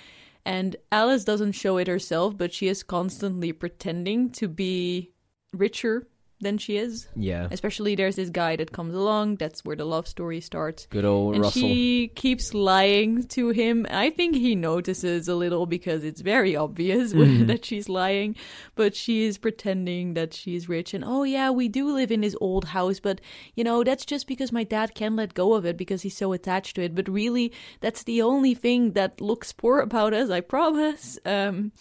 and 0.45 0.75
Alice 0.91 1.23
doesn't 1.23 1.53
show 1.53 1.77
it 1.77 1.87
herself, 1.87 2.37
but 2.37 2.53
she 2.53 2.67
is 2.67 2.83
constantly 2.83 3.51
pretending 3.51 4.29
to 4.31 4.47
be 4.47 5.11
richer 5.53 6.07
than 6.41 6.57
she 6.57 6.77
is. 6.77 7.07
Yeah. 7.15 7.47
Especially, 7.49 7.95
there's 7.95 8.17
this 8.17 8.29
guy 8.29 8.55
that 8.57 8.71
comes 8.71 8.93
along. 8.93 9.37
That's 9.37 9.63
where 9.63 9.75
the 9.75 9.85
love 9.85 10.07
story 10.07 10.41
starts. 10.41 10.85
Good 10.87 11.05
old 11.05 11.35
and 11.35 11.43
Russell. 11.43 11.61
she 11.61 12.09
keeps 12.13 12.53
lying 12.53 13.23
to 13.29 13.49
him. 13.49 13.87
I 13.89 14.09
think 14.09 14.35
he 14.35 14.53
notices 14.55 15.27
a 15.27 15.35
little 15.35 15.65
because 15.65 16.03
it's 16.03 16.21
very 16.21 16.55
obvious 16.55 17.13
Mhm. 17.15 17.47
that 17.47 17.63
she's 17.65 17.87
lying, 17.87 18.35
but 18.75 18.95
she 18.95 19.23
is 19.23 19.37
pretending 19.37 20.13
that 20.15 20.33
she's 20.33 20.67
rich. 20.67 20.93
And 20.93 21.03
oh 21.05 21.23
yeah, 21.23 21.49
we 21.51 21.67
do 21.69 21.91
live 21.93 22.11
in 22.11 22.21
this 22.21 22.35
old 22.41 22.65
house, 22.65 22.99
but 22.99 23.21
you 23.55 23.63
know 23.63 23.83
that's 23.83 24.05
just 24.05 24.27
because 24.27 24.51
my 24.51 24.63
dad 24.63 24.93
can't 24.93 25.15
let 25.15 25.33
go 25.33 25.53
of 25.53 25.65
it 25.65 25.77
because 25.77 26.01
he's 26.01 26.17
so 26.17 26.33
attached 26.33 26.75
to 26.75 26.81
it. 26.83 26.93
But 26.95 27.07
really, 27.07 27.51
that's 27.79 28.03
the 28.03 28.21
only 28.21 28.53
thing 28.55 28.91
that 28.91 29.21
looks 29.21 29.53
poor 29.53 29.79
about 29.79 30.13
us. 30.13 30.29
I 30.29 30.41
promise. 30.41 31.17
Um, 31.25 31.71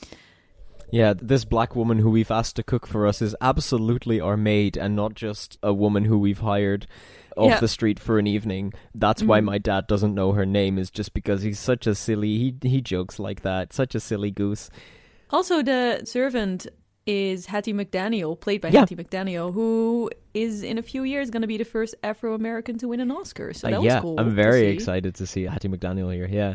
Yeah, 0.95 1.15
this 1.21 1.45
black 1.45 1.75
woman 1.75 1.99
who 1.99 2.09
we've 2.11 2.31
asked 2.31 2.55
to 2.57 2.63
cook 2.63 2.87
for 2.87 3.05
us 3.07 3.21
is 3.21 3.35
absolutely 3.41 4.21
our 4.21 4.37
maid 4.37 4.77
and 4.77 4.95
not 4.95 5.15
just 5.15 5.59
a 5.61 5.73
woman 5.75 6.05
who 6.05 6.17
we've 6.19 6.39
hired 6.39 6.87
off 7.37 7.51
Yeah. 7.51 7.59
the 7.61 7.67
street 7.67 7.99
for 7.99 8.19
an 8.21 8.29
evening. 8.29 8.73
That's 8.95 9.23
why 9.25 9.41
Mhm. 9.41 9.45
my 9.45 9.59
dad 9.59 9.89
doesn't 9.89 10.15
know 10.15 10.33
her 10.33 10.47
name 10.47 10.79
is 10.79 10.91
just 10.93 11.13
because 11.13 11.43
he's 11.43 11.59
such 11.59 11.89
a 11.89 11.97
silly 11.97 12.39
he 12.39 12.55
he 12.63 12.81
jokes 12.81 13.19
like 13.19 13.41
that. 13.43 13.73
Such 13.73 13.95
a 13.97 14.01
silly 14.01 14.31
goose. 14.31 14.71
also, 15.31 15.63
the 15.63 16.01
servant 16.05 16.69
is 17.07 17.47
Hattie 17.47 17.73
McDaniel, 17.75 18.39
played 18.39 18.61
by 18.61 18.69
Yeah. 18.69 18.81
Hattie 18.81 18.95
McDaniel, 18.95 19.53
who 19.53 20.09
is 20.33 20.63
in 20.63 20.79
a 20.79 20.83
few 20.83 21.03
years 21.03 21.29
going 21.29 21.43
to 21.43 21.49
be 21.49 21.57
the 21.59 21.65
first 21.65 21.97
Afro 22.05 22.35
American 22.35 22.79
to 22.79 22.87
win 22.89 23.01
an 23.01 23.11
Oscar. 23.11 23.53
So 23.53 23.67
Uh, 23.67 23.71
that 23.73 23.83
yeah, 23.83 23.95
was 23.97 24.03
cool. 24.03 24.21
I'm 24.21 24.27
to 24.29 24.35
very 24.45 24.61
see. 24.61 24.67
excited 24.75 25.17
to 25.17 25.27
see 25.27 25.43
Hattie 25.43 25.69
McDaniel 25.69 26.15
here. 26.15 26.29
Yeah. 26.31 26.55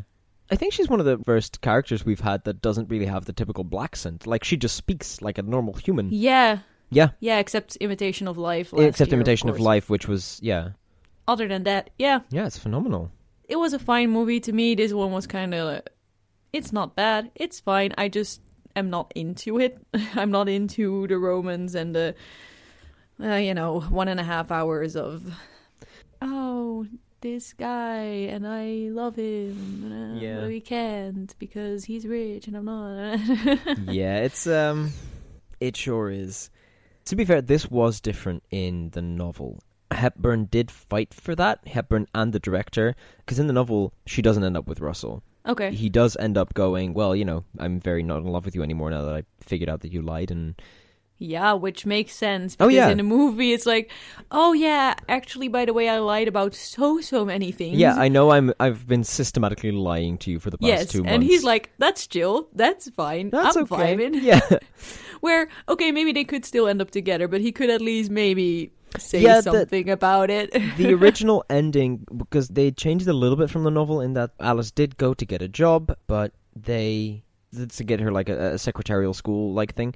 I 0.51 0.55
think 0.55 0.73
she's 0.73 0.89
one 0.89 0.99
of 0.99 1.05
the 1.05 1.17
first 1.23 1.61
characters 1.61 2.05
we've 2.05 2.19
had 2.19 2.43
that 2.45 2.61
doesn't 2.61 2.89
really 2.89 3.05
have 3.05 3.25
the 3.25 3.33
typical 3.33 3.63
black 3.63 3.95
scent. 3.95 4.25
Like 4.25 4.43
she 4.43 4.57
just 4.57 4.75
speaks 4.75 5.21
like 5.21 5.37
a 5.37 5.41
normal 5.43 5.73
human. 5.75 6.09
Yeah, 6.11 6.59
Yeah. 6.89 7.09
yeah. 7.19 7.37
Except 7.39 7.75
Imitation 7.77 8.27
of 8.27 8.37
Life. 8.37 8.73
Except 8.75 9.11
year, 9.11 9.15
Imitation 9.19 9.49
of, 9.49 9.55
course. 9.55 9.65
Life, 9.65 9.89
which 9.89 10.07
was 10.07 10.39
yeah. 10.41 10.69
Other 11.27 11.47
than 11.47 11.63
that, 11.63 11.91
yeah, 11.99 12.21
Yeah, 12.31 12.47
it's 12.47 12.57
phenomenal. 12.57 13.11
it 13.47 13.57
was 13.57 13.73
a 13.73 13.79
fine 13.79 14.09
movie 14.09 14.39
to 14.41 14.51
me. 14.51 14.73
This 14.75 14.91
one 14.93 15.11
was 15.11 15.27
kind 15.27 15.53
of. 15.53 15.83
It's 16.51 16.73
not 16.73 16.95
bad. 16.95 17.29
It's 17.35 17.59
fine. 17.59 17.93
I 17.97 18.09
just 18.09 18.41
am 18.75 18.89
not 18.89 19.11
into 19.15 19.59
it. 19.59 19.77
I'm 20.15 20.31
not 20.31 20.49
into 20.49 21.05
the 21.05 21.19
Romans 21.19 21.75
and 21.75 21.93
the, 21.95 22.15
uh, 23.21 23.35
you 23.35 23.53
know, 23.53 23.81
one 23.81 24.07
and 24.07 24.19
a 24.19 24.23
half 24.23 24.49
hours 24.49 24.95
of, 24.95 25.31
oh, 26.23 26.87
this 27.21 27.53
guy 27.53 28.27
and 28.29 28.47
I 28.47 28.89
love 28.91 29.15
him. 29.15 29.91
Uh, 29.91 30.19
Yeah. 30.19 30.39
But 30.41 30.47
we 30.47 30.61
can't 30.61 31.33
because 31.39 31.85
he's 31.85 32.05
rich 32.07 32.47
and 32.47 32.55
I'm 32.57 32.65
not. 32.65 33.19
yeah, 33.93 34.17
it's 34.19 34.47
um, 34.47 34.91
it 35.59 35.75
sure 35.77 36.09
is. 36.09 36.49
To 37.05 37.15
be 37.15 37.25
fair, 37.25 37.41
this 37.41 37.69
was 37.69 37.99
different 38.01 38.43
in 38.51 38.91
the 38.91 39.01
novel. 39.01 39.59
Hepburn 39.91 40.45
did 40.45 40.69
fight 40.69 41.13
for 41.13 41.35
that. 41.35 41.67
Hepburn 41.67 42.05
and 42.13 42.31
the 42.31 42.39
director, 42.39 42.95
because 43.17 43.39
in 43.39 43.47
the 43.47 43.53
novel 43.53 43.91
she 44.05 44.21
doesn't 44.21 44.43
end 44.43 44.55
up 44.55 44.67
with 44.67 44.79
Russell. 44.81 45.23
okay. 45.47 45.71
He 45.71 45.89
does 45.89 46.15
end 46.17 46.37
up 46.37 46.53
going, 46.53 46.93
well, 46.93 47.15
you 47.15 47.25
know, 47.25 47.43
I'm 47.57 47.79
very 47.79 48.03
not 48.03 48.17
in 48.17 48.27
love 48.27 48.45
with 48.45 48.53
you 48.53 48.61
anymore 48.61 48.91
now 48.91 49.03
that 49.05 49.15
I 49.15 49.23
figured 49.41 49.69
out 49.69 49.81
that 49.81 49.91
you 49.91 50.01
lied, 50.03 50.29
and 50.29 50.53
Yeah, 51.21 51.51
which 51.53 51.85
makes 51.85 52.15
sense. 52.15 52.55
Oh, 52.61 52.67
Because 52.67 52.75
yeah. 52.75 52.89
in 52.89 52.99
a 52.99 53.03
movie, 53.03 53.51
it's 53.51 53.65
like, 53.65 53.91
oh 54.31 54.53
yeah, 54.53 54.95
actually, 55.09 55.49
by 55.49 55.65
the 55.65 55.73
way, 55.73 55.89
I 55.89 55.99
lied 55.99 56.29
about 56.29 56.55
so 56.55 57.01
so 57.01 57.25
many 57.25 57.51
things. 57.51 57.77
yeah, 57.77 57.93
I 57.95 58.07
know 58.07 58.31
I'm 58.31 58.53
I've 58.59 58.87
been 58.87 59.03
systematically 59.03 59.71
lying 59.73 60.17
to 60.19 60.31
you 60.31 60.39
for 60.39 60.49
the 60.49 60.57
past 60.57 60.67
yes, 60.67 60.87
two 60.87 60.99
months. 61.03 61.13
and 61.13 61.23
he's 61.23 61.43
like, 61.43 61.71
that's 61.77 62.07
chill, 62.07 62.47
that's 62.53 62.89
fine, 62.91 63.29
that's 63.31 63.57
I'm 63.57 63.63
okay. 63.63 63.95
vibing. 63.97 64.21
Yeah, 64.23 64.39
Where 65.19 65.49
okay, 65.67 65.91
maybe 65.91 66.13
they 66.13 66.23
could 66.23 66.45
still 66.45 66.67
end 66.67 66.81
up 66.81 66.91
together, 66.91 67.27
but 67.27 67.41
he 67.41 67.51
could 67.51 67.69
at 67.69 67.81
least 67.81 68.09
maybe 68.09 68.71
say 68.97 69.19
Yeah, 69.21 69.41
the- 69.41 69.51
something 69.51 69.89
about 69.89 70.29
it. 70.29 70.51
the 70.77 70.93
original 70.93 71.43
ending 71.49 72.05
because 72.15 72.47
they 72.47 72.71
changed 72.71 73.07
it 73.07 73.11
a 73.11 73.13
little 73.13 73.35
bit 73.37 73.49
from 73.49 73.63
the 73.65 73.71
novel 73.71 73.99
in 73.99 74.13
that 74.13 74.31
Alice 74.39 74.71
did 74.71 74.95
go 74.97 75.13
to 75.13 75.25
get 75.25 75.41
a 75.41 75.47
job, 75.49 75.93
but 76.07 76.31
they 76.55 77.23
to 77.77 77.83
get 77.83 77.99
her 77.99 78.11
like 78.11 78.29
a, 78.29 78.53
a 78.53 78.57
secretarial 78.57 79.13
school 79.13 79.53
like 79.53 79.73
thing, 79.75 79.93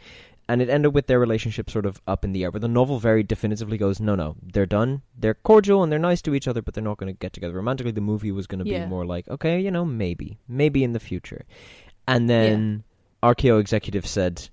and 0.49 0.61
it 0.61 0.69
ended 0.69 0.93
with 0.93 1.07
their 1.07 1.19
relationship 1.19 1.69
sort 1.69 1.85
of 1.85 2.01
up 2.07 2.23
in 2.25 2.31
the 2.33 2.43
air. 2.43 2.51
But 2.51 2.61
the 2.61 2.67
novel 2.67 2.99
very 2.99 3.23
definitively 3.23 3.77
goes, 3.77 3.99
no, 3.99 4.15
no, 4.15 4.35
they're 4.41 4.65
done. 4.65 5.01
They're 5.17 5.33
cordial 5.35 5.83
and 5.83 5.91
they're 5.91 5.99
nice 5.99 6.21
to 6.23 6.35
each 6.35 6.47
other, 6.47 6.61
but 6.61 6.73
they're 6.73 6.83
not 6.83 6.97
going 6.97 7.13
to 7.13 7.17
get 7.17 7.33
together 7.33 7.53
romantically. 7.55 7.91
The 7.91 8.01
movie 8.01 8.31
was 8.31 8.47
going 8.47 8.63
to 8.63 8.69
Yeah. 8.69 8.83
be 8.85 8.89
more 8.89 9.05
like, 9.05 9.27
okay, 9.29 9.59
you 9.59 9.71
know, 9.71 9.85
maybe, 9.85 10.37
maybe 10.47 10.83
in 10.83 10.93
the 10.93 10.99
future, 10.99 11.45
and 12.07 12.29
then 12.29 12.83
RKO 13.21 13.59
executive 13.59 14.05
said, 14.05 14.49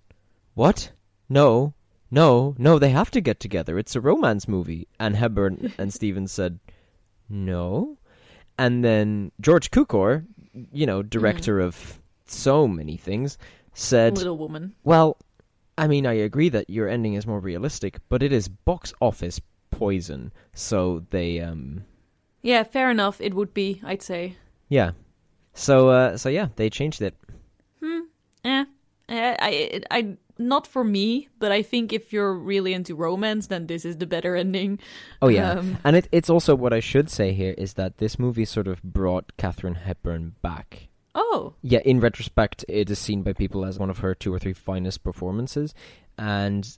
"What? 0.54 0.92
No." 1.28 1.74
No, 2.12 2.56
no, 2.58 2.80
they 2.80 2.90
have 2.90 3.12
to 3.12 3.20
get 3.20 3.38
together. 3.38 3.78
It's 3.78 3.94
a 3.94 4.00
romance 4.00 4.48
movie. 4.48 4.88
And 4.98 5.14
Hepburn 5.14 5.72
and 5.78 5.94
Stevens 5.94 6.32
said, 6.32 6.58
no. 7.28 7.96
And 8.58 8.84
then 8.84 9.30
George 9.40 9.70
Cukor, 9.70 10.26
you 10.72 10.86
know, 10.86 11.02
director 11.02 11.58
mm. 11.60 11.64
of 11.66 12.00
so 12.26 12.66
many 12.66 12.96
things, 12.96 13.38
said, 13.74 14.16
Little 14.18 14.36
woman. 14.36 14.74
well, 14.82 15.16
I 15.80 15.86
mean, 15.88 16.06
I 16.06 16.12
agree 16.12 16.50
that 16.50 16.68
your 16.68 16.88
ending 16.88 17.14
is 17.14 17.26
more 17.26 17.40
realistic, 17.40 17.98
but 18.08 18.22
it 18.22 18.32
is 18.32 18.48
box 18.48 18.92
office 19.00 19.40
poison. 19.70 20.32
So 20.52 21.04
they, 21.10 21.40
um, 21.40 21.84
Yeah, 22.42 22.64
fair 22.64 22.90
enough. 22.90 23.20
It 23.20 23.32
would 23.34 23.54
be, 23.54 23.80
I'd 23.82 24.02
say. 24.02 24.36
yeah. 24.68 24.92
So, 25.54 25.88
uh, 25.88 26.16
so 26.16 26.28
yeah, 26.28 26.48
they 26.56 26.70
changed 26.70 27.02
it. 27.02 27.14
Hmm. 27.82 28.00
Eh. 28.44 28.64
Eh, 29.08 29.36
I, 29.40 29.80
I, 29.90 29.98
I, 29.98 30.16
not 30.38 30.66
for 30.66 30.84
me, 30.84 31.28
but 31.38 31.50
I 31.50 31.62
think 31.62 31.92
if 31.92 32.12
you're 32.12 32.32
really 32.34 32.72
into 32.72 32.94
romance, 32.94 33.48
then 33.48 33.66
this 33.66 33.84
is 33.84 33.96
the 33.96 34.06
better 34.06 34.36
ending. 34.36 34.78
Oh 35.20 35.28
yeah, 35.28 35.52
Um, 35.52 35.78
and 35.84 35.96
it, 35.96 36.08
it's 36.12 36.30
also 36.30 36.54
what 36.54 36.72
I 36.72 36.80
should 36.80 37.10
say 37.10 37.32
here 37.32 37.54
is 37.58 37.74
that 37.74 37.98
this 37.98 38.18
movie 38.18 38.44
sort 38.44 38.68
of 38.68 38.82
brought 38.82 39.36
Katharine 39.36 39.74
Hepburn 39.74 40.36
back. 40.42 40.88
Oh, 41.14 41.54
Yeah, 41.62 41.80
in 41.84 42.00
retrospect, 42.00 42.64
it 42.68 42.88
is 42.90 42.98
seen 42.98 43.22
by 43.22 43.32
people 43.32 43.64
as 43.64 43.78
one 43.78 43.90
of 43.90 43.98
her 43.98 44.14
two 44.14 44.32
or 44.32 44.38
three 44.38 44.52
finest 44.52 45.02
performances. 45.02 45.74
And 46.16 46.68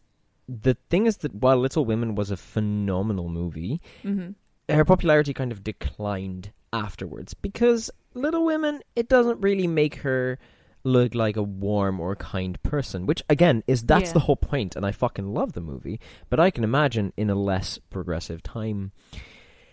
the 0.49 0.77
thing 0.91 1.07
is 1.07 1.19
that 1.19 1.35
while 1.35 1.59
Little 1.59 1.85
Women 1.85 2.15
was 2.15 2.31
a 2.31 2.37
phenomenal 2.37 3.29
movie, 3.29 3.81
hmm 4.03 4.31
her 4.69 4.85
popularity 4.85 5.35
kind 5.35 5.51
of 5.53 5.65
declined 5.65 6.53
afterwards 6.73 7.35
because 7.35 7.91
Little 8.15 8.45
Women, 8.45 8.81
it 8.97 9.09
doesn't 9.09 9.41
really 9.41 9.67
make 9.67 9.97
her 9.97 10.39
look 10.85 11.15
like 11.15 11.37
a 11.37 11.43
warm 11.43 12.01
or 12.01 12.15
kind 12.17 12.62
person, 12.62 13.05
which 13.05 13.23
again 13.29 13.62
is 13.67 13.83
that's 13.83 14.11
Yeah. 14.11 14.12
the 14.15 14.21
whole 14.21 14.37
point, 14.37 14.75
and 14.77 14.87
I 14.87 14.93
fucking 14.93 15.35
love 15.35 15.53
the 15.53 15.61
movie. 15.61 16.01
But 16.31 16.41
I 16.41 16.51
can 16.51 16.65
imagine 16.65 17.12
in 17.17 17.29
a 17.29 17.35
less 17.35 17.79
progressive 17.91 18.43
time, 18.43 18.93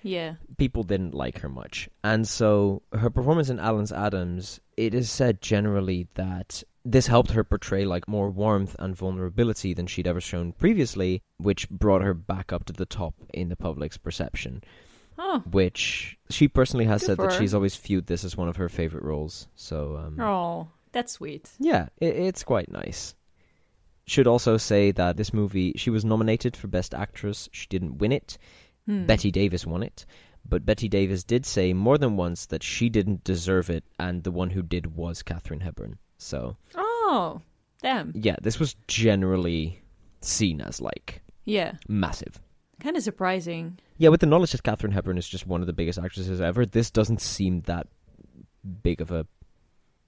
yeah. 0.03 0.36
people 0.58 0.84
didn't 0.84 1.13
like 1.13 1.39
her 1.39 1.50
much. 1.50 1.89
And 2.03 2.27
so 2.27 2.82
her 2.94 3.10
performance 3.10 3.50
in 3.50 3.60
Alice 3.60 3.91
Adams, 3.91 4.60
it 4.77 4.94
is 4.94 5.10
said 5.10 5.41
generally 5.41 6.08
that 6.15 6.63
this 6.86 7.08
helped 7.08 7.32
her 7.32 7.44
portray 7.44 7.86
like 7.86 8.08
more 8.08 8.29
warmth 8.29 8.75
and 8.79 8.96
vulnerability 8.96 9.74
than 9.74 9.86
she'd 9.88 10.08
ever 10.08 10.22
shown 10.22 10.53
previously, 10.53 11.22
which 11.38 11.70
brought 11.70 12.01
her 12.01 12.13
back 12.13 12.51
up 12.53 12.65
to 12.65 12.74
the 12.74 12.86
top 12.86 13.13
in 13.34 13.50
the 13.50 13.56
public's 13.56 13.98
perception. 13.98 14.62
Oh, 15.22 15.44
Which 15.51 16.18
she 16.29 16.48
personally 16.48 16.86
has 16.86 17.01
Good 17.01 17.08
said 17.08 17.18
that 17.18 17.34
her. 17.34 17.39
she's 17.39 17.53
always 17.53 17.75
viewed 17.75 18.08
this 18.08 18.24
as 18.24 18.38
one 18.38 18.48
of 18.48 18.56
her 18.56 18.70
favorite 18.70 19.03
roles. 19.03 19.50
So 19.56 19.98
um, 19.98 20.20
oh, 20.20 20.70
that's 20.94 21.12
sweet. 21.13 21.50
yeah, 21.60 21.89
it, 22.00 22.15
it's 22.15 22.44
quite 22.44 22.72
nice. 22.72 23.15
Should 24.08 24.27
also 24.27 24.56
say 24.58 24.91
that 24.91 25.18
this 25.18 25.34
movie, 25.34 25.74
she 25.75 25.89
was 25.89 26.06
nominated 26.06 26.56
for 26.56 26.68
Best 26.68 26.94
Actress. 26.96 27.50
She 27.51 27.68
didn't 27.68 27.98
win 27.98 28.12
it. 28.13 28.38
Hmm. 28.89 29.05
Bette 29.05 29.29
Davis 29.29 29.67
won 29.67 29.84
it. 29.84 30.05
But 30.48 30.65
Bette 30.65 30.88
Davis 30.88 31.24
did 31.24 31.46
say 31.46 31.74
more 31.74 31.98
than 32.00 32.17
once 32.17 32.48
that 32.48 32.63
she 32.63 32.89
didn't 32.89 33.24
deserve 33.24 33.69
it, 33.69 33.84
and 34.00 34.24
the 34.24 34.31
one 34.31 34.50
who 34.50 34.63
did 34.63 34.96
was 34.96 35.22
Katharine 35.22 35.60
Hepburn. 35.60 36.00
So, 36.17 36.58
Oh, 36.75 37.41
damn. 37.84 38.13
yeah, 38.15 38.38
this 38.41 38.58
was 38.60 38.75
generally 38.88 39.79
seen 40.22 40.60
as 40.62 40.81
like 40.81 41.22
Yeah, 41.46 41.74
massive. 41.88 42.39
kind 42.79 42.98
of 42.98 43.03
surprising. 43.03 43.77
Yeah, 43.98 44.10
with 44.10 44.22
the 44.22 44.25
knowledge 44.27 44.53
that 44.53 44.63
Katharine 44.63 44.93
Hepburn 44.93 45.17
is 45.19 45.27
just 45.29 45.46
one 45.46 45.62
of 45.62 45.67
the 45.67 45.74
biggest 45.74 46.00
actresses 46.00 46.41
ever, 46.41 46.65
this 46.65 46.89
doesn't 46.89 47.22
seem 47.22 47.62
that 47.62 47.88
big 48.81 49.01
of 49.01 49.12
a. 49.12 49.27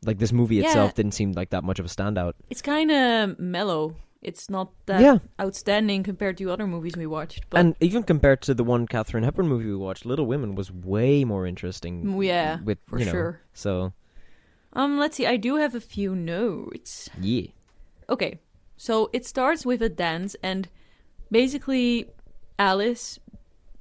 Like, 0.03 0.17
this 0.17 0.31
movie 0.33 0.55
Yeah. 0.55 0.65
itself 0.67 0.95
didn't 0.95 1.11
seem 1.13 1.33
like 1.33 1.51
that 1.51 1.63
much 1.63 1.77
of 1.77 1.85
a 1.85 1.89
standout. 1.89 2.33
It's 2.49 2.61
kind 2.63 2.89
of 2.89 3.37
mellow. 3.37 3.95
It's 4.21 4.49
not 4.49 4.71
that 4.85 5.01
yeah, 5.01 5.17
outstanding 5.39 6.03
compared 6.03 6.37
to 6.37 6.51
other 6.51 6.67
movies 6.67 6.95
we 6.95 7.07
watched. 7.07 7.49
But 7.49 7.59
and 7.59 7.75
even 7.79 8.03
compared 8.03 8.41
to 8.43 8.53
the 8.53 8.63
one 8.63 8.85
Katharine 8.85 9.23
Hepburn 9.23 9.47
movie 9.47 9.65
we 9.65 9.75
watched, 9.75 10.05
Little 10.05 10.27
Women 10.27 10.53
was 10.53 10.71
way 10.71 11.23
more 11.23 11.47
interesting. 11.47 12.05
Mm, 12.05 12.25
yeah, 12.25 12.59
with 12.63 12.77
for 12.87 12.99
you 12.99 13.05
know, 13.05 13.11
sure. 13.11 13.41
So 13.53 13.93
um, 14.73 14.99
let's 14.99 15.17
see. 15.17 15.25
I 15.25 15.37
do 15.37 15.55
have 15.55 15.73
a 15.73 15.81
few 15.81 16.15
notes. 16.15 17.09
yeah, 17.19 17.47
Okay, 18.09 18.39
so 18.77 19.09
it 19.13 19.25
starts 19.25 19.65
with 19.65 19.81
a 19.81 19.89
dance, 19.89 20.35
and 20.43 20.67
basically, 21.31 22.09
Alice 22.59 23.19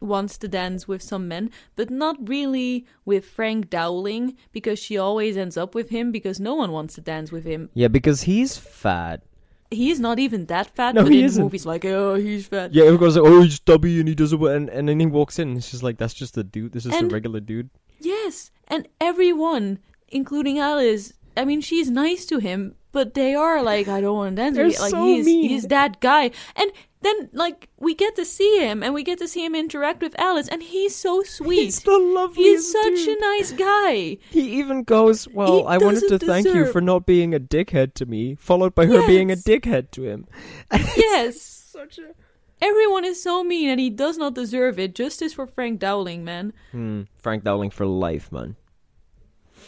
wants 0.00 0.38
to 0.38 0.48
dance 0.48 0.88
with 0.88 1.02
some 1.02 1.28
men, 1.28 1.50
but 1.76 1.90
not 1.90 2.16
really 2.28 2.86
with 3.04 3.26
Frank 3.26 3.68
Dowling 3.68 4.36
because 4.52 4.78
she 4.78 4.96
always 4.96 5.36
ends 5.36 5.58
up 5.58 5.74
with 5.74 5.90
him 5.90 6.10
because 6.10 6.40
no 6.40 6.54
one 6.54 6.72
wants 6.72 6.94
to 6.94 7.02
dance 7.02 7.30
with 7.30 7.44
him. 7.44 7.68
yeah, 7.74 7.88
because 7.88 8.22
he's 8.22 8.56
fat. 8.56 9.22
He's 9.70 10.00
not 10.00 10.18
even 10.18 10.46
that 10.46 10.66
fat, 10.74 10.94
No, 10.96 11.04
but 11.04 11.12
he 11.12 11.20
in 11.20 11.26
isn't. 11.26 11.40
the 11.40 11.44
movie's 11.44 11.64
like, 11.64 11.84
oh, 11.84 12.14
he's 12.16 12.46
fat. 12.48 12.74
Yeah, 12.74 12.84
everyone's 12.84 13.16
like, 13.16 13.24
"Oh, 13.30 13.42
he's 13.42 13.54
stubby 13.54 14.00
and 14.00 14.08
he 14.08 14.14
does 14.16 14.32
it," 14.32 14.40
and 14.40 14.68
and 14.68 14.88
then 14.88 14.98
he 14.98 15.06
walks 15.06 15.38
in, 15.38 15.48
and 15.50 15.58
it's 15.58 15.70
just 15.70 15.84
like, 15.84 15.96
"That's 15.98 16.12
just 16.14 16.36
a 16.36 16.42
dude. 16.42 16.72
This 16.72 16.86
is 16.86 16.94
And- 16.94 17.10
a 17.10 17.14
regular 17.14 17.38
dude." 17.38 17.70
Yes, 18.00 18.50
and 18.66 18.88
everyone, 19.00 19.78
including 20.08 20.58
Alice, 20.58 21.12
I 21.36 21.44
mean, 21.44 21.60
she's 21.60 21.90
nice 21.90 22.26
to 22.26 22.38
him, 22.38 22.74
but 22.92 23.14
they 23.14 23.34
are 23.34 23.62
like, 23.62 23.88
I 23.88 24.00
don't 24.00 24.16
want 24.16 24.36
to 24.36 24.42
dance 24.42 24.56
They're 24.56 24.66
with 24.66 24.74
you. 24.76 24.82
Like, 24.82 24.90
so 24.90 25.04
he's, 25.04 25.26
mean. 25.26 25.48
he's 25.48 25.66
that 25.68 26.00
guy. 26.00 26.30
And 26.56 26.70
then, 27.02 27.30
like, 27.32 27.68
we 27.78 27.94
get 27.94 28.16
to 28.16 28.24
see 28.24 28.58
him, 28.58 28.82
and 28.82 28.92
we 28.92 29.02
get 29.02 29.18
to 29.18 29.28
see 29.28 29.44
him 29.44 29.54
interact 29.54 30.02
with 30.02 30.18
Alice, 30.18 30.48
and 30.48 30.62
he's 30.62 30.94
so 30.94 31.22
sweet. 31.22 31.64
He's 31.64 31.80
the 31.80 31.98
loveliest. 31.98 32.36
He's 32.36 32.72
such 32.72 33.06
dude. 33.06 33.16
a 33.16 33.20
nice 33.20 33.52
guy. 33.52 34.18
He 34.30 34.58
even 34.58 34.82
goes, 34.82 35.26
"Well, 35.28 35.60
He 35.60 35.64
I 35.66 35.78
wanted 35.78 36.00
to 36.00 36.18
doesn't 36.18 36.28
thank 36.28 36.46
you 36.46 36.66
for 36.66 36.82
not 36.82 37.06
being 37.06 37.34
a 37.34 37.40
dickhead 37.40 37.94
to 37.94 38.06
me," 38.06 38.34
followed 38.34 38.74
by 38.74 38.86
her 38.86 39.06
being 39.06 39.30
a 39.30 39.36
dickhead 39.36 39.90
to 39.92 40.02
him. 40.04 40.26
Yes. 40.96 41.40
Such 41.40 41.98
a 41.98 42.14
Everyone 42.62 43.06
is 43.06 43.22
so 43.22 43.42
mean, 43.42 43.70
and 43.70 43.80
he 43.80 43.88
does 43.88 44.18
not 44.18 44.34
deserve 44.34 44.78
it. 44.78 44.94
Justice 44.94 45.32
for 45.32 45.46
Frank 45.46 45.80
Dowling, 45.80 46.24
man. 46.24 46.52
hmm, 46.72 47.02
Frank 47.16 47.44
Dowling 47.44 47.70
for 47.70 47.86
life, 47.86 48.30
man. 48.30 48.56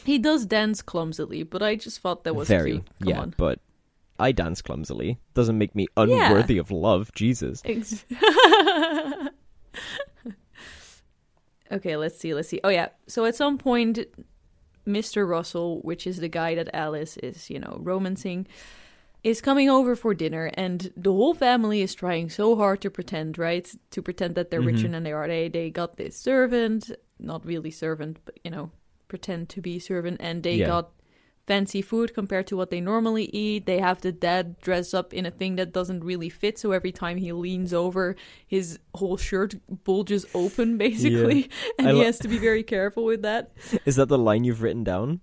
He 0.04 0.18
does 0.18 0.46
dance 0.46 0.82
clumsily, 0.82 1.42
but 1.42 1.62
I 1.62 1.76
just 1.76 2.00
thought 2.00 2.24
that 2.24 2.34
was 2.34 2.48
Very, 2.48 2.72
cute. 2.72 2.86
Come 3.00 3.08
yeah, 3.08 3.20
on. 3.20 3.34
but 3.36 3.60
I 4.18 4.32
dance 4.32 4.60
clumsily. 4.62 5.18
Doesn't 5.34 5.56
make 5.58 5.74
me 5.74 5.86
unworthy 5.96 6.58
of 6.58 6.70
love. 6.70 7.10
Jesus. 7.14 7.62
Ex- 7.64 8.04
okay, 11.72 11.96
let's 11.96 12.18
see, 12.18 12.34
let's 12.34 12.48
see. 12.48 12.60
Oh 12.64 12.68
yeah, 12.68 12.88
so 13.06 13.24
at 13.24 13.34
some 13.36 13.58
point, 13.58 13.98
Mr. 14.86 15.28
Russell, 15.28 15.80
which 15.82 16.06
is 16.06 16.18
the 16.18 16.28
guy 16.28 16.54
that 16.54 16.68
Alice 16.74 17.16
is, 17.18 17.48
you 17.50 17.58
know, 17.58 17.78
romancing, 17.80 18.46
is 19.22 19.40
coming 19.40 19.70
over 19.70 19.94
for 19.94 20.14
dinner, 20.14 20.50
and 20.54 20.92
the 20.96 21.12
whole 21.12 21.34
family 21.34 21.80
is 21.80 21.94
trying 21.94 22.28
so 22.28 22.56
hard 22.56 22.80
to 22.80 22.90
pretend, 22.90 23.38
right? 23.38 23.72
To 23.92 24.02
pretend 24.02 24.34
that 24.34 24.50
they're 24.50 24.60
richer 24.60 24.88
Mhm. 24.88 24.92
than 24.92 25.02
they 25.04 25.12
are. 25.12 25.28
They 25.28 25.48
they 25.48 25.70
got 25.70 25.96
this 25.96 26.16
servant, 26.16 26.90
not 27.18 27.44
really 27.46 27.70
servant, 27.70 28.18
but 28.24 28.38
you 28.44 28.50
know, 28.50 28.70
pretend 29.12 29.48
to 29.54 29.60
be 29.68 29.78
servant, 29.78 30.16
and 30.28 30.42
they 30.42 30.56
Yeah. 30.56 30.66
got 30.74 30.86
fancy 31.52 31.82
food 31.82 32.08
compared 32.14 32.46
to 32.46 32.56
what 32.56 32.70
they 32.72 32.80
normally 32.80 33.26
eat. 33.44 33.66
They 33.66 33.80
have 33.88 33.98
the 34.00 34.12
dad 34.28 34.44
dress 34.66 34.94
up 34.94 35.12
in 35.12 35.26
a 35.26 35.30
thing 35.40 35.56
that 35.56 35.72
doesn't 35.78 36.02
really 36.10 36.30
fit, 36.30 36.54
so 36.58 36.72
every 36.72 36.92
time 37.02 37.16
he 37.18 37.30
leans 37.46 37.72
over, 37.84 38.04
his 38.46 38.78
whole 38.94 39.18
shirt 39.28 39.50
bulges 39.84 40.24
open 40.34 40.68
basically, 40.86 41.40
and 41.78 41.88
I 41.88 41.92
he 41.92 41.98
lo- 41.98 42.04
has 42.08 42.18
to 42.20 42.28
be 42.28 42.38
very 42.38 42.62
careful 42.62 43.04
with 43.04 43.22
that. 43.28 43.50
Is 43.84 43.96
that 43.96 44.08
the 44.08 44.18
line 44.28 44.44
you've 44.44 44.62
written 44.62 44.84
down? 44.84 45.20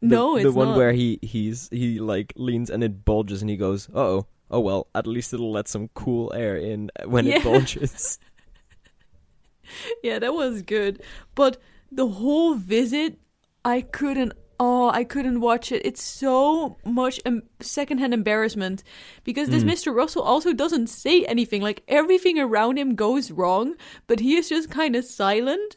The, 0.00 0.16
no, 0.16 0.36
it's 0.36 0.44
the 0.44 0.52
one 0.52 0.68
not. 0.68 0.76
where 0.80 0.92
he 0.92 1.18
he's 1.22 1.68
he 1.70 1.98
like 2.12 2.32
leans 2.36 2.68
and 2.70 2.80
it 2.84 3.04
bulges 3.04 3.40
and 3.42 3.50
he 3.50 3.56
goes, 3.56 3.88
"Oh, 3.94 4.26
oh 4.50 4.60
well, 4.68 4.86
at 4.94 5.06
least 5.06 5.32
it'll 5.34 5.52
let 5.58 5.66
some 5.68 5.88
cool 5.94 6.32
air 6.34 6.56
in 6.56 6.90
when 7.14 7.24
Yeah. 7.26 7.36
it 7.38 7.44
bulges." 7.44 8.18
yeah, 10.02 10.18
that 10.18 10.34
was 10.34 10.62
good. 10.62 11.02
But 11.34 11.56
the 11.94 12.08
whole 12.08 12.54
visit, 12.54 13.18
I 13.64 13.80
couldn't. 13.80 14.32
Oh, 14.60 14.88
I 14.90 15.02
couldn't 15.02 15.40
watch 15.40 15.72
it. 15.72 15.84
It's 15.84 16.02
so 16.02 16.76
much 16.84 17.20
um, 17.26 17.42
secondhand 17.60 18.14
embarrassment 18.14 18.84
because 19.24 19.48
this 19.48 19.64
Mm. 19.64 19.70
Mr. 19.72 19.94
Russell 19.94 20.22
also 20.22 20.52
doesn't 20.52 20.86
say 20.86 21.24
anything. 21.24 21.60
Like 21.60 21.82
everything 21.88 22.38
around 22.38 22.78
him 22.78 22.94
goes 22.94 23.32
wrong, 23.32 23.74
but 24.06 24.20
he 24.20 24.36
is 24.36 24.48
just 24.48 24.70
kind 24.70 24.94
of 24.94 25.04
silent 25.04 25.76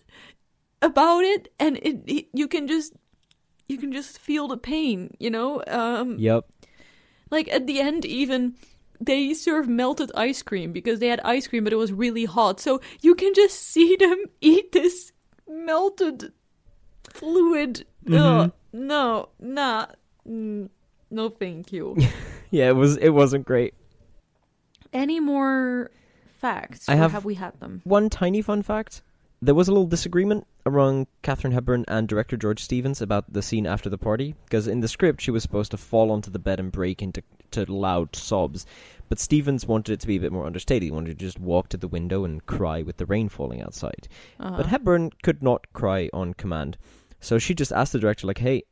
about 0.81 1.23
it, 1.23 1.51
and 1.59 1.77
it, 1.77 2.03
it 2.05 2.25
you 2.33 2.47
can 2.47 2.67
just 2.67 2.93
you 3.67 3.77
can 3.77 3.91
just 3.91 4.19
feel 4.19 4.47
the 4.47 4.57
pain. 4.57 5.15
You 5.19 5.31
know, 5.31 5.63
um, 5.67 6.17
yep. 6.19 6.45
like 7.31 7.47
at 7.49 7.65
the 7.65 7.79
end, 7.79 8.05
even 8.05 8.55
they 8.99 9.33
serve 9.33 9.67
melted 9.67 10.11
ice 10.15 10.41
cream 10.41 10.71
because 10.71 10.99
they 10.99 11.07
had 11.07 11.21
ice 11.21 11.47
cream, 11.47 11.63
but 11.63 11.73
it 11.73 11.77
was 11.77 11.91
really 11.93 12.25
hot. 12.25 12.59
So 12.59 12.79
you 13.01 13.15
can 13.15 13.33
just 13.33 13.59
see 13.59 13.95
them 13.95 14.17
eat 14.41 14.71
this 14.71 15.13
melted 15.47 16.31
fluid. 17.13 17.85
Ugh, 18.11 18.51
no, 18.73 19.29
nah, 19.39 19.87
mm, 20.27 20.69
no, 21.11 21.29
thank 21.29 21.71
you. 21.71 21.95
Yeah, 22.49 22.69
it 22.69 22.77
was 22.77 22.95
it 22.95 23.09
wasn't 23.09 23.45
great. 23.45 23.73
Any 24.93 25.19
more 25.19 25.91
facts? 26.39 26.87
I 26.87 26.95
have- 26.95 27.11
have 27.11 27.25
we 27.25 27.33
had 27.35 27.59
them? 27.59 27.81
One 27.83 28.09
tiny 28.09 28.41
fun 28.41 28.61
fact. 28.61 29.01
There 29.41 29.53
was 29.53 29.67
a 29.67 29.71
little 29.73 29.85
disagreement 29.85 30.47
among 30.65 31.07
Katharine 31.23 31.51
Hepburn 31.51 31.83
and 31.89 32.07
director 32.07 32.37
George 32.37 32.63
Stevens 32.63 33.01
about 33.01 33.31
the 33.31 33.41
scene 33.41 33.67
after 33.67 33.89
the 33.89 33.97
party, 33.97 34.33
because 34.45 34.65
in 34.67 34.79
the 34.79 34.87
script 34.87 35.19
she 35.21 35.29
was 35.29 35.43
supposed 35.43 35.71
to 35.71 35.77
fall 35.77 36.09
onto 36.09 36.31
the 36.31 36.39
bed 36.39 36.59
and 36.61 36.71
break 36.71 37.01
into 37.01 37.21
to 37.51 37.69
loud 37.71 38.15
sobs, 38.15 38.65
but 39.09 39.19
Stevens 39.19 39.65
wanted 39.65 39.93
it 39.93 39.99
to 40.01 40.07
be 40.07 40.17
a 40.17 40.21
bit 40.21 40.31
more 40.31 40.45
understated. 40.45 40.83
He 40.83 40.91
wanted 40.91 41.17
to 41.17 41.25
just 41.25 41.39
walk 41.39 41.69
to 41.69 41.77
the 41.77 41.87
window 41.87 42.25
and 42.25 42.45
cry 42.45 42.81
with 42.81 42.97
the 42.97 43.05
rain 43.05 43.29
falling 43.29 43.61
outside. 43.61 44.07
Uh-huh. 44.39 44.57
But 44.57 44.65
Hepburn 44.65 45.11
could 45.23 45.41
not 45.41 45.71
cry 45.73 46.09
on 46.13 46.33
command, 46.33 46.77
so 47.19 47.39
she 47.39 47.53
just 47.53 47.71
asked 47.71 47.93
the 47.93 47.99
director, 47.99 48.27
like, 48.27 48.39
"Hey, 48.39 48.63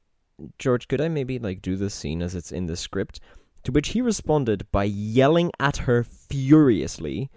George, 0.59 0.87
could 0.87 1.01
I 1.01 1.07
maybe 1.07 1.39
like 1.39 1.61
do 1.61 1.75
this 1.75 1.93
scene 1.93 2.21
as 2.21 2.35
it's 2.35 2.51
in 2.51 2.65
the 2.65 2.75
script?" 2.75 3.19
To 3.63 3.71
which 3.71 3.89
he 3.89 4.01
responded 4.01 4.71
by 4.71 4.83
yelling 4.83 5.51
at 5.59 5.77
her 5.77 6.03
furiously, 6.03 7.31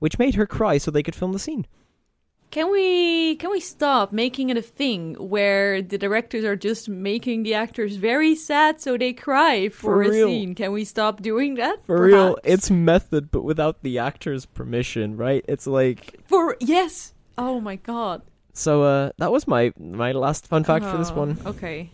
which 0.00 0.18
made 0.18 0.34
her 0.34 0.46
cry 0.46 0.78
so 0.78 0.90
they 0.90 1.04
could 1.04 1.14
film 1.14 1.32
the 1.32 1.38
scene. 1.38 1.66
Can 2.50 2.70
we 2.72 3.36
can 3.36 3.50
we 3.50 3.60
stop 3.60 4.10
making 4.12 4.48
it 4.48 4.56
a 4.56 4.62
thing 4.62 5.14
where 5.14 5.82
the 5.82 5.98
directors 5.98 6.44
are 6.44 6.56
just 6.56 6.88
making 6.88 7.42
the 7.42 7.52
actors 7.54 7.96
very 7.96 8.34
sad 8.34 8.80
so 8.80 8.96
they 8.96 9.12
cry 9.12 9.68
for, 9.68 9.80
For 9.80 10.02
a 10.02 10.08
real. 10.08 10.28
scene? 10.28 10.54
Can 10.54 10.72
we 10.72 10.84
stop 10.84 11.20
doing 11.20 11.56
that? 11.56 11.84
For 11.84 12.00
real, 12.02 12.38
it's 12.44 12.70
method, 12.70 13.30
but 13.30 13.42
without 13.44 13.82
the 13.82 13.98
actor's 13.98 14.46
permission, 14.46 15.16
right? 15.16 15.44
It's 15.46 15.66
like 15.66 16.20
for 16.24 16.56
yes. 16.60 17.12
Oh 17.36 17.60
my 17.60 17.76
god. 17.76 18.22
so. 18.54 18.82
Uh, 18.82 19.10
that 19.18 19.30
was 19.30 19.46
my 19.46 19.72
my 19.78 20.12
last 20.12 20.46
fun 20.48 20.64
fact 20.64 20.84
for 20.86 20.96
this 20.96 21.12
one. 21.12 21.36
Okay. 21.44 21.90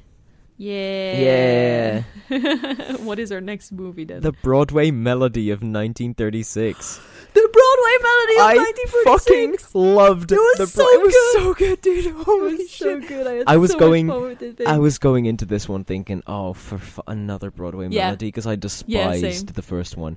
Yeah. 0.57 2.05
Yeah, 2.31 2.97
what 3.03 3.19
is 3.19 3.33
our 3.33 3.41
next 3.41 3.73
movie 3.73 4.05
then? 4.05 4.21
the 4.23 4.31
Broadway 4.31 4.93
melody 4.93 5.51
of 5.51 5.63
1936. 5.67 7.01
The 7.35 7.41
Broadway 7.53 7.97
melody 8.01 8.39
I 8.39 8.53
of 8.53 8.59
1946. 9.03 9.65
fucking 9.73 9.95
loved 9.95 10.33
It 10.33 10.37
was 10.37 10.59
the 10.59 10.67
so 10.69 10.89
it 10.89 11.03
was 11.03 11.33
so 11.33 11.55
good, 11.55 11.81
dude. 11.83 12.07
It 12.07 12.13
Holy 12.15 12.55
was 12.57 12.71
so 12.71 13.01
shit! 13.01 13.09
good. 13.09 13.27
I, 13.47 13.55
I 13.55 13.57
was 13.57 13.73
so 13.73 13.79
going- 13.79 14.07
Much 14.07 14.15
fun 14.15 14.29
with 14.29 14.39
this 14.39 14.55
thing. 14.55 14.67
I 14.69 14.79
was 14.79 14.99
going 14.99 15.27
into 15.27 15.45
this 15.45 15.69
one 15.69 15.83
thinking, 15.85 16.23
oh, 16.29 16.53
for 16.53 16.77
f- 16.77 17.01
another 17.09 17.51
Broadway 17.51 17.89
Yeah. 17.91 18.07
melody 18.07 18.29
because 18.29 18.47
I 18.47 18.55
despised 18.57 19.21
same. 19.39 19.47
the 19.47 19.63
first 19.63 19.97
one. 19.97 20.17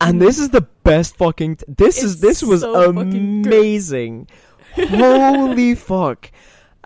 And 0.00 0.22
this 0.22 0.38
is 0.38 0.48
the 0.50 0.62
best 0.84 1.16
fucking. 1.16 1.56
T- 1.56 1.64
this 1.68 2.02
is 2.02 2.20
this 2.20 2.42
was 2.42 2.60
so 2.62 2.90
amazing. 2.90 4.28
Holy 4.74 5.74
fuck! 5.74 6.30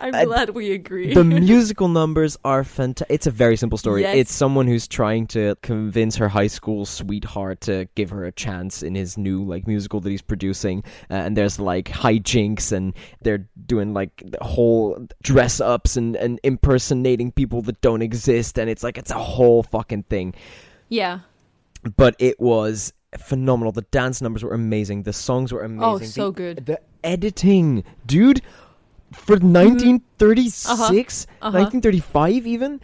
I'm 0.03 0.13
uh, 0.13 0.25
glad 0.25 0.49
we 0.49 0.71
agree. 0.73 1.13
the 1.13 1.23
musical 1.49 1.87
numbers 1.87 2.37
are 2.43 2.63
fantastic. 2.63 3.13
It's 3.13 3.25
a 3.27 3.31
very 3.31 3.55
simple 3.55 3.77
story. 3.77 4.01
Yes. 4.01 4.17
It's 4.17 4.33
someone 4.33 4.67
who's 4.67 4.87
trying 4.87 5.27
to 5.27 5.55
convince 5.61 6.15
her 6.17 6.27
high 6.27 6.47
school 6.47 6.85
sweetheart 6.85 7.61
to 7.61 7.87
give 7.95 8.09
her 8.09 8.25
a 8.25 8.31
chance 8.31 8.83
in 8.83 8.95
his 8.95 9.17
new 9.17 9.43
like 9.43 9.65
musical 9.65 9.99
that 10.01 10.09
he's 10.09 10.21
producing. 10.21 10.83
Uh, 11.09 11.13
and 11.13 11.37
there's 11.37 11.59
like 11.59 11.87
hijinks, 11.89 12.71
and 12.71 12.93
they're 13.21 13.47
doing 13.65 13.93
like 13.93 14.21
the 14.25 14.43
whole 14.43 15.07
dress 15.21 15.61
ups 15.61 15.95
and 15.95 16.15
and 16.17 16.39
impersonating 16.43 17.31
people 17.31 17.61
that 17.61 17.79
don't 17.81 18.01
exist, 18.01 18.59
and 18.59 18.69
it's 18.69 18.83
like 18.83 18.97
it's 18.97 19.11
a 19.11 19.17
whole 19.19 19.63
fucking 19.63 20.03
thing. 20.03 20.33
yeah. 20.89 21.19
But 21.97 22.15
it 22.19 22.39
was 22.39 22.93
phenomenal. 23.17 23.71
The 23.73 23.81
dance 23.91 24.21
numbers 24.21 24.41
were 24.43 24.53
amazing. 24.53 25.03
The 25.03 25.11
songs 25.11 25.51
were 25.51 25.61
amazing. 25.63 25.83
Oh, 25.83 25.97
The- 25.99 26.05
so 26.07 26.31
good. 26.31 26.65
the 26.65 26.79
editing, 27.03 27.83
dude, 28.05 28.41
for 29.13 29.37
1936, 29.37 30.65
Uh-huh. 31.41 31.51
1935 31.51 32.47
even. 32.47 32.79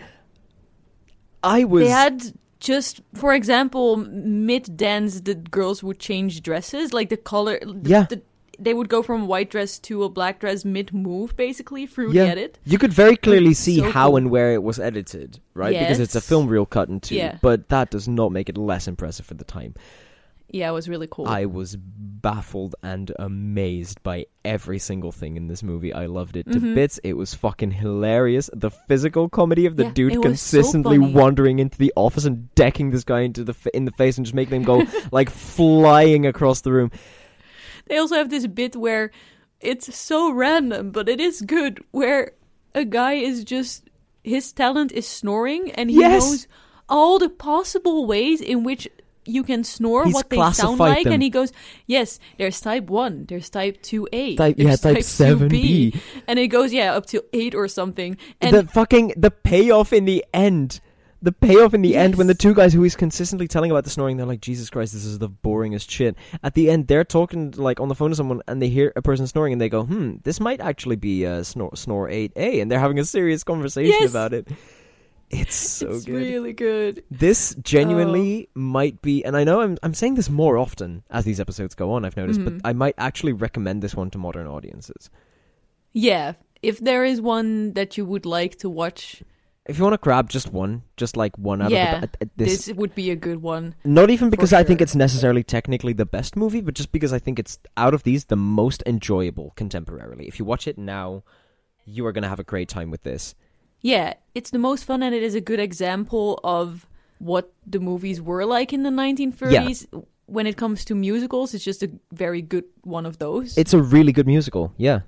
I 1.44 1.64
was 1.64 1.84
They 1.84 1.90
had 1.90 2.34
just, 2.60 3.02
for 3.16 3.34
example, 3.34 3.98
mid 3.98 4.76
dance, 4.76 5.22
the 5.22 5.36
girls 5.36 5.82
would 5.84 6.00
change 6.00 6.42
dresses, 6.42 6.94
like 6.94 7.10
the 7.10 7.18
color. 7.18 7.60
The, 7.64 7.90
Yeah. 7.90 8.04
the- 8.10 8.22
they 8.62 8.74
would 8.74 8.90
go 8.90 9.02
from 9.02 9.26
white 9.28 9.50
dress 9.50 9.80
to 9.80 10.04
a 10.04 10.10
black 10.10 10.42
dress 10.42 10.66
mid 10.66 10.94
move, 10.94 11.38
basically 11.38 11.86
through 11.86 12.12
Yeah. 12.12 12.26
the 12.26 12.32
edit. 12.32 12.60
you 12.66 12.78
could 12.78 12.92
very 12.92 13.16
clearly 13.16 13.54
see 13.54 13.78
so 13.80 13.90
how 13.90 14.08
cool. 14.10 14.18
and 14.18 14.30
where 14.30 14.54
it 14.54 14.62
was 14.64 14.80
edited, 14.80 15.40
right? 15.54 15.78
Because 15.80 16.02
it's 16.02 16.16
a 16.16 16.20
film 16.22 16.48
reel 16.48 16.66
cut 16.66 16.90
in 16.90 17.00
two, 17.00 17.16
Yeah. 17.16 17.38
but 17.42 17.70
that 17.70 17.90
does 17.90 18.10
not 18.10 18.34
make 18.34 18.50
it 18.50 18.58
less 18.58 18.86
impressive 18.86 19.26
for 19.26 19.36
the 19.36 19.46
time. 19.46 19.76
Yeah, 20.52 20.70
it 20.70 20.74
was 20.74 20.90
really 20.90 21.08
cool. 21.10 21.28
I 21.28 21.46
was 21.46 21.78
baffled 21.80 22.76
and 22.84 23.12
amazed 23.20 24.02
by 24.04 24.26
every 24.44 24.80
single 24.80 25.12
thing 25.12 25.38
in 25.38 25.48
this 25.48 25.62
movie. 25.64 25.94
I 25.94 26.08
loved 26.08 26.36
it 26.38 26.52
to 26.52 26.60
Mhm. 26.60 26.76
bits. 26.76 27.00
It 27.04 27.14
was 27.14 27.34
fucking 27.34 27.72
hilarious. 27.72 28.50
The 28.54 28.72
physical 28.72 29.30
comedy 29.30 29.66
of 29.68 29.76
the 29.78 29.84
Yeah, 29.86 29.92
dude 29.92 30.12
was 30.16 30.18
so 30.42 30.58
consistently 30.58 30.98
wandering 31.00 31.60
into 31.60 31.78
the 31.78 31.94
office 31.96 32.26
and 32.26 32.54
decking 32.56 32.90
this 32.90 33.04
guy 33.04 33.22
into 33.22 33.44
the 33.44 33.52
f- 33.54 33.68
in 33.74 33.86
the 33.86 33.92
face 33.92 34.18
and 34.18 34.26
just 34.26 34.34
making 34.36 34.56
him 34.58 34.64
go 34.64 34.84
like 35.12 35.30
flying 35.30 36.26
across 36.26 36.62
the 36.62 36.72
room. 36.74 36.92
They 37.88 37.98
also 37.98 38.16
have 38.16 38.30
this 38.30 38.48
bit 38.48 38.76
where 38.76 39.12
it's 39.62 39.96
so 39.96 40.32
random, 40.32 40.92
but 40.92 41.08
it 41.10 41.20
is 41.20 41.42
good, 41.42 41.84
where 41.92 42.32
a 42.76 42.86
guy 42.86 43.14
is 43.14 43.44
just 43.44 43.84
his 44.24 44.52
talent 44.52 44.92
is 44.92 45.08
snoring 45.08 45.72
and 45.72 45.90
he 45.90 46.00
Yes. 46.00 46.24
knows 46.24 46.48
all 46.90 47.20
the 47.20 47.30
possible 47.30 48.06
ways 48.08 48.42
in 48.42 48.64
which 48.64 48.88
you 49.30 49.44
can 49.44 49.64
snore 49.64 50.06
He's 50.06 50.14
what 50.14 50.30
they 50.30 50.38
sound 50.52 50.80
like 50.80 51.04
them. 51.06 51.14
and 51.14 51.24
he 51.24 51.30
goes 51.30 51.52
yes 51.88 52.20
there's 52.38 52.60
type 52.60 52.90
1 52.90 53.26
there's 53.30 53.50
type 53.50 53.82
2a 53.84 54.38
Type- 54.38 54.56
yeah, 54.58 54.76
type 54.76 54.98
2b 54.98 55.50
7B. 55.50 56.00
and 56.28 56.40
it 56.40 56.48
goes 56.48 56.74
yeah 56.74 56.94
up 56.96 57.06
to 57.08 57.24
8 57.34 57.56
or 57.56 57.68
something 57.68 58.18
and 58.42 58.56
the 58.56 58.66
fucking 58.66 59.14
the 59.18 59.32
payoff 59.32 59.94
in 59.94 60.06
the 60.06 60.26
end. 60.34 60.80
The 61.22 61.34
payoff 61.34 61.74
in 61.74 61.82
the 61.82 61.98
end 61.98 62.16
when 62.16 62.28
the 62.28 62.34
two 62.34 62.54
guys 62.54 62.72
who 62.72 62.82
he's 62.82 62.96
consistently 62.96 63.46
telling 63.46 63.72
about 63.72 63.84
the 63.84 63.90
snoring, 63.90 64.16
they're 64.16 64.26
like, 64.26 64.40
Jesus 64.40 64.70
Christ, 64.70 64.94
this 64.94 65.04
is 65.04 65.20
the 65.20 65.28
boringest 65.30 65.90
shit. 65.92 66.16
At 66.44 66.54
the 66.54 66.70
end, 66.72 66.88
they're 66.88 67.04
talking 67.04 67.52
like 67.58 67.82
on 67.82 67.90
the 67.90 67.96
phone 67.96 68.12
to 68.12 68.16
someone, 68.16 68.42
and 68.48 68.62
they 68.62 68.70
hear 68.70 68.94
a 68.96 69.02
person 69.02 69.28
snoring, 69.28 69.52
and 69.52 69.60
they 69.62 69.68
go, 69.68 69.84
"Hmm, 69.84 70.16
this 70.24 70.40
might 70.40 70.62
actually 70.62 70.96
be 70.96 71.26
uh, 71.26 71.44
snore 71.44 71.76
snore 71.76 72.08
eight 72.10 72.32
A," 72.38 72.62
and 72.62 72.72
they're 72.72 72.80
having 72.80 73.00
a 73.00 73.04
serious 73.04 73.44
conversation 73.44 73.92
Yes. 74.00 74.10
about 74.10 74.32
it. 74.32 74.48
It's 75.32 75.56
so 75.56 75.90
it's 75.92 76.06
good. 76.06 76.16
really 76.16 76.54
good 76.54 77.04
This 77.12 77.54
genuinely 77.62 78.50
might 78.56 79.02
be, 79.02 79.24
and 79.24 79.38
I 79.38 79.44
know 79.44 79.62
I'm 79.62 79.78
I'm 79.84 79.94
saying 79.94 80.16
this 80.16 80.30
more 80.30 80.58
often 80.58 81.04
as 81.12 81.24
these 81.26 81.40
episodes 81.40 81.76
go 81.76 81.92
on. 81.94 82.04
I've 82.06 82.18
noticed, 82.18 82.40
Mhm. 82.40 82.46
but 82.46 82.54
I 82.70 82.74
might 82.74 82.96
actually 82.98 83.34
recommend 83.34 83.82
this 83.84 83.96
one 83.96 84.10
to 84.12 84.18
modern 84.18 84.48
audiences. 84.48 85.10
yeah 85.94 86.34
if 86.62 86.80
there 86.80 87.06
is 87.06 87.22
one 87.22 87.74
that 87.74 87.98
you 87.98 88.06
would 88.06 88.26
like 88.26 88.58
to 88.58 88.70
watch 88.70 89.24
If 89.66 89.78
you 89.78 89.84
want 89.84 89.94
to 89.94 90.04
grab 90.08 90.30
just 90.30 90.52
one, 90.52 90.82
just 90.98 91.16
like 91.16 91.38
one 91.38 91.62
out 91.62 91.72
Yeah, 91.72 91.96
of 91.96 92.02
the, 92.02 92.18
uh, 92.26 92.30
this, 92.36 92.66
this, 92.66 92.76
would 92.76 92.94
be 92.96 93.12
a 93.12 93.16
good 93.16 93.42
one 93.42 93.76
not 93.86 94.10
even 94.10 94.30
because 94.30 94.52
I 94.52 94.64
think 94.64 94.82
it's 94.82 94.96
necessarily 94.96 95.44
technically 95.44 95.94
the 95.94 96.06
best 96.18 96.36
movie, 96.36 96.62
but 96.62 96.74
just 96.74 96.92
because 96.92 97.14
I 97.14 97.20
think 97.20 97.38
it's 97.40 97.60
out 97.78 97.94
of 97.94 98.02
these 98.04 98.26
the 98.26 98.36
most 98.36 98.82
enjoyable 98.86 99.54
contemporarily. 99.56 100.28
If 100.28 100.40
you 100.40 100.46
watch 100.46 100.68
it 100.68 100.78
now, 100.78 101.24
you 101.86 102.06
are 102.08 102.12
going 102.12 102.24
to 102.28 102.30
have 102.34 102.40
a 102.42 102.44
great 102.54 102.68
time 102.68 102.90
with 102.92 103.04
this. 103.04 103.36
Yeah, 103.82 104.14
it's 104.36 104.52
the 104.52 104.60
most 104.60 104.84
fun, 104.86 105.04
and 105.04 105.16
it 105.16 105.24
is 105.24 105.36
a 105.36 105.42
good 105.42 105.60
example 105.60 106.40
of 106.44 106.86
what 107.20 107.52
the 107.66 107.80
movies 107.80 108.22
were 108.22 108.46
like 108.46 108.74
in 108.74 108.84
the 108.84 108.90
1930s. 108.90 109.86
When 110.26 110.46
it 110.46 110.58
comes 110.58 110.86
to 110.86 110.96
musicals, 110.96 111.54
it's 111.54 111.64
just 111.64 111.82
a 111.84 111.90
very 112.14 112.42
good 112.42 112.66
one 112.84 113.06
of 113.06 113.18
those. 113.18 113.58
It's 113.58 113.74
a 113.74 113.82
really 113.82 114.12
good 114.12 114.28
musical. 114.28 114.74
Yeah. 114.78 115.00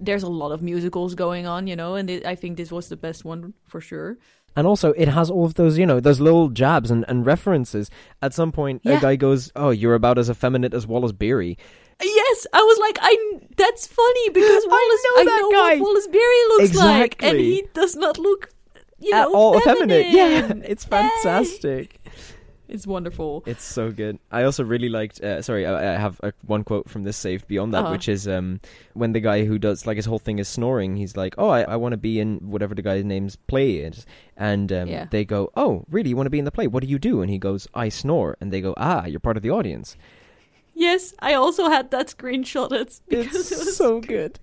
there's 0.00 0.22
a 0.22 0.28
lot 0.28 0.52
of 0.52 0.62
musicals 0.62 1.16
going 1.16 1.44
on, 1.48 1.66
you 1.66 1.74
know, 1.74 1.96
and 1.96 2.08
it, 2.08 2.24
I 2.24 2.36
think 2.36 2.56
this 2.56 2.70
was 2.70 2.88
the 2.88 2.96
best 2.96 3.24
one 3.24 3.52
for 3.66 3.80
sure. 3.80 4.16
And 4.54 4.64
also, 4.64 4.92
it 4.92 5.08
has 5.08 5.28
all 5.28 5.44
of 5.44 5.54
those, 5.54 5.76
you 5.76 5.86
know, 5.86 5.98
those 5.98 6.20
little 6.20 6.50
jabs 6.50 6.90
and, 6.92 7.04
and 7.08 7.26
references. 7.26 7.90
At 8.22 8.32
some 8.32 8.52
point, 8.52 8.82
Yeah. 8.84 8.98
a 8.98 9.00
guy 9.00 9.16
goes, 9.16 9.50
"Oh, 9.56 9.70
you're 9.70 9.94
about 9.96 10.16
as 10.18 10.30
effeminate 10.30 10.72
as 10.72 10.86
Wallace 10.86 11.10
Beery." 11.12 11.58
Yes, 12.02 12.46
I 12.52 12.62
was 12.62 12.78
like, 12.78 12.98
I. 13.00 13.40
That's 13.56 13.86
funny 13.86 14.28
because 14.30 14.64
Wallace. 14.66 15.04
know 15.04 15.24
that 15.24 15.26
know 15.42 15.50
guy. 15.50 15.74
what 15.74 15.80
Wallace 15.80 16.06
Beery 16.06 16.42
looks 16.50 16.74
like, 16.76 17.22
and 17.22 17.38
he 17.38 17.66
does 17.74 17.96
not 17.96 18.18
look, 18.18 18.50
you 19.00 19.12
At 19.12 19.22
know, 19.24 19.34
all 19.34 19.58
effeminate. 19.58 20.06
Yeah, 20.08 20.52
it's 20.64 20.84
Yay. 20.84 20.90
fantastic. 20.90 22.00
It's 22.68 22.86
wonderful. 22.86 23.42
It's 23.46 23.64
so 23.64 23.90
good. 23.90 24.18
I 24.30 24.42
also 24.44 24.62
really 24.62 24.90
liked. 24.90 25.20
Uh, 25.22 25.40
sorry, 25.42 25.66
I, 25.66 25.94
I 25.94 25.98
have 25.98 26.20
a, 26.22 26.32
one 26.46 26.64
quote 26.64 26.88
from 26.88 27.02
this 27.02 27.16
saved 27.16 27.48
beyond 27.48 27.72
that, 27.74 27.84
Uh-huh. 27.84 27.92
which 27.92 28.08
is 28.10 28.28
um, 28.28 28.60
when 28.92 29.12
the 29.12 29.20
guy 29.20 29.44
who 29.46 29.58
does 29.58 29.86
like 29.86 29.96
his 29.96 30.04
whole 30.06 30.18
thing 30.18 30.38
is 30.38 30.48
snoring. 30.48 30.94
He's 30.94 31.16
like, 31.16 31.34
"Oh, 31.38 31.48
I, 31.48 31.62
I 31.62 31.76
want 31.76 31.94
to 31.94 31.96
be 31.96 32.20
in 32.20 32.36
whatever 32.50 32.74
the 32.74 32.82
guy's 32.82 33.04
name's 33.04 33.36
play 33.36 33.76
is," 33.76 34.04
and 34.36 34.70
um, 34.72 34.86
Yeah. 34.88 35.06
they 35.10 35.24
go, 35.24 35.50
"Oh, 35.56 35.84
really? 35.90 36.10
You 36.10 36.16
want 36.16 36.26
to 36.26 36.30
be 36.30 36.38
in 36.38 36.44
the 36.44 36.52
play? 36.52 36.66
What 36.68 36.82
do 36.84 36.88
you 36.88 36.98
do?" 36.98 37.22
And 37.22 37.30
he 37.30 37.38
goes, 37.38 37.66
"I 37.74 37.88
snore," 37.88 38.36
and 38.40 38.52
they 38.52 38.60
go, 38.60 38.74
"Ah, 38.76 39.06
you're 39.06 39.18
part 39.18 39.36
of 39.38 39.42
the 39.42 39.50
audience." 39.50 39.96
Yes, 40.78 41.12
I 41.18 41.34
also 41.34 41.68
had 41.68 41.90
that 41.90 42.06
screenshotted 42.06 43.00
because 43.08 43.34
It's 43.34 43.52
it 43.52 43.58
was 43.58 43.76
so 43.76 44.00
good. 44.00 44.38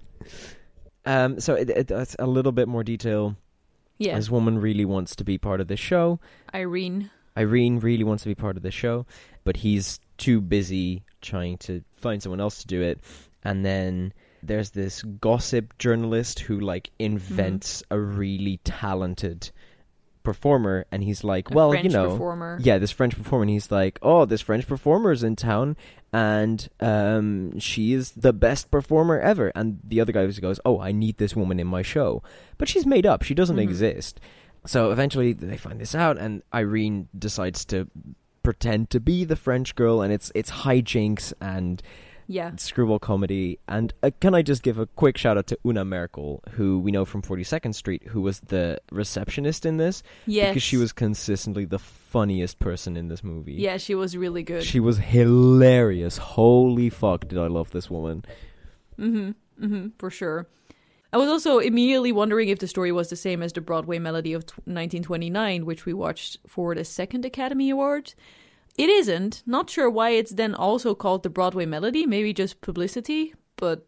Um, 1.06 1.40
so 1.40 1.54
it, 1.56 1.70
it, 1.70 1.92
it's 1.92 2.16
a 2.20 2.28
little 2.28 2.52
bit 2.52 2.68
more 2.68 2.84
detail. 2.84 3.36
Yeah, 3.98 4.16
This 4.18 4.30
woman 4.30 4.60
really 4.60 4.84
wants 4.86 5.16
to 5.16 5.24
be 5.24 5.38
part 5.38 5.62
of 5.62 5.68
the 5.70 5.78
show. 5.78 6.20
Irene. 6.54 7.10
Irene 7.38 7.80
really 7.80 8.04
wants 8.04 8.24
to 8.24 8.30
be 8.30 8.36
part 8.36 8.58
of 8.58 8.64
the 8.64 8.72
show, 8.72 9.06
but 9.46 9.58
he's 9.58 10.00
too 10.18 10.42
busy 10.42 11.04
trying 11.22 11.58
to 11.60 11.82
find 11.96 12.22
someone 12.22 12.42
else 12.42 12.60
to 12.62 12.68
do 12.68 12.82
it. 12.82 13.00
And 13.44 13.64
then 13.66 14.12
there's 14.44 14.72
this 14.72 15.04
gossip 15.04 15.78
journalist 15.78 16.40
who 16.40 16.60
like 16.60 16.90
invents 17.00 17.82
Mm-hmm. 17.84 17.94
a 17.96 18.00
really 18.00 18.60
talented 18.64 19.52
performer 20.24 20.86
and 20.92 21.04
he's 21.04 21.24
like, 21.24 21.52
a 21.52 21.54
well, 21.54 21.70
French 21.72 21.86
you 21.86 21.92
know, 21.92 22.10
performer. 22.12 22.58
yeah, 22.62 22.78
this 22.80 22.92
French 22.92 23.16
performer 23.16 23.44
and 23.44 23.52
he's 23.52 23.72
like, 23.72 24.00
"Oh, 24.02 24.26
this 24.26 24.42
French 24.42 24.66
performer 24.68 25.12
is 25.12 25.24
in 25.24 25.36
town 25.36 25.78
and 26.16 26.58
um 26.80 27.60
she 27.60 27.84
is 27.98 28.12
the 28.12 28.32
best 28.34 28.72
performer 28.72 29.18
ever." 29.20 29.48
And 29.56 29.80
the 29.92 30.00
other 30.02 30.14
guy 30.14 30.26
goes, 30.48 30.60
"Oh, 30.70 30.80
I 30.80 30.92
need 31.04 31.18
this 31.18 31.36
woman 31.36 31.60
in 31.60 31.68
my 31.68 31.84
show." 31.84 32.24
But 32.58 32.68
she's 32.70 32.86
made 32.96 33.06
up. 33.06 33.24
She 33.24 33.36
doesn't 33.36 33.58
Mhm. 33.58 33.68
exist. 33.70 34.20
So 34.66 34.92
eventually 34.96 35.34
they 35.34 35.58
find 35.58 35.80
this 35.80 35.94
out 35.94 36.18
and 36.18 36.42
Irene 36.54 37.08
decides 37.28 37.66
to 37.66 37.78
pretend 38.44 38.90
to 38.92 39.00
be 39.00 39.26
the 39.26 39.36
French 39.36 39.76
girl 39.76 40.02
and 40.04 40.12
it's 40.14 40.32
it's 40.40 40.52
hijinks 40.64 41.34
and 41.42 41.82
yeah. 42.28 42.52
screwball 42.58 43.00
comedy. 43.00 43.60
And 43.68 43.94
uh, 44.04 44.12
can 44.20 44.34
I 44.34 44.42
just 44.42 44.64
give 44.64 44.78
a 44.78 44.86
quick 44.86 45.18
shout 45.18 45.38
out 45.38 45.48
to 45.48 45.58
Una 45.66 45.86
Merkel, 45.86 46.44
who 46.52 46.80
we 46.80 46.92
know 46.92 47.06
from 47.06 47.22
42nd 47.22 47.76
Street, 47.76 48.04
who 48.08 48.22
was 48.22 48.40
the 48.42 48.80
receptionist 48.92 49.66
in 49.66 49.78
this 49.78 50.04
Yes, 50.26 50.50
because 50.50 50.64
she 50.64 50.78
was 50.78 50.92
consistently 50.92 51.66
the 51.66 51.80
funniest 51.80 52.60
person 52.60 52.98
in 52.98 53.08
this 53.08 53.24
movie. 53.24 53.54
Yeah, 53.54 53.78
she 53.78 53.96
was 53.96 54.16
really 54.16 54.44
good. 54.44 54.64
She 54.64 54.80
was 54.80 54.98
hilarious. 54.98 56.18
Holy 56.18 56.90
fuck, 56.90 57.28
did 57.28 57.38
I 57.38 57.48
love 57.48 57.72
this 57.72 57.90
woman. 57.90 58.26
Mm-hmm. 59.00 59.66
Mm-hmm. 59.66 59.88
For 59.98 60.10
sure. 60.10 60.48
I 61.14 61.18
was 61.18 61.30
also 61.30 61.60
immediately 61.60 62.12
wondering 62.12 62.50
if 62.50 62.60
the 62.60 62.68
story 62.68 62.92
was 62.92 63.10
the 63.10 63.16
same 63.16 63.42
as 63.42 63.54
the 63.54 63.62
Broadway 63.62 64.00
Melody 64.00 64.34
of 64.34 64.46
t- 64.46 64.54
1929, 64.66 65.66
which 65.66 65.86
we 65.86 65.94
watched 65.94 66.40
for 66.46 66.76
the 66.76 66.84
second 66.84 67.24
Academy 67.24 67.70
Award. 67.70 68.14
It 68.78 68.90
isn't. 68.90 69.44
Not 69.46 69.70
sure 69.70 69.90
why 69.90 70.10
it's 70.12 70.32
then 70.32 70.54
also 70.54 70.94
called 70.96 71.24
the 71.24 71.30
Broadway 71.30 71.66
Melody. 71.66 72.06
Maybe 72.06 72.34
just 72.34 72.60
publicity, 72.62 73.34
but 73.56 73.88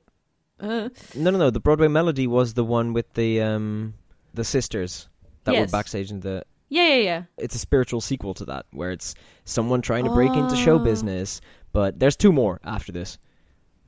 uh, 0.60 0.90
No, 1.16 1.30
no, 1.32 1.38
no. 1.38 1.50
The 1.50 1.60
Broadway 1.60 1.88
Melody 1.90 2.26
was 2.28 2.54
the 2.54 2.64
one 2.64 2.94
with 2.94 3.14
the 3.14 3.42
um 3.42 3.94
the 4.34 4.44
sisters 4.44 5.10
that 5.44 5.54
Yes. 5.54 5.68
were 5.68 5.72
backstage 5.78 6.12
in 6.12 6.20
the. 6.22 6.44
yeah, 6.70 6.88
yeah, 6.88 7.02
yeah. 7.04 7.24
It's 7.38 7.56
a 7.56 7.60
spiritual 7.60 8.02
sequel 8.02 8.34
to 8.36 8.46
that, 8.46 8.66
where 8.72 8.92
it's 8.92 9.14
someone 9.46 9.82
trying 9.82 10.06
to 10.06 10.12
break 10.12 10.34
into 10.34 10.56
show 10.56 10.76
Oh. 10.76 10.84
business. 10.84 11.42
But 11.74 12.00
there's 12.00 12.16
two 12.16 12.32
more 12.32 12.60
after 12.64 12.92
this. 12.92 13.18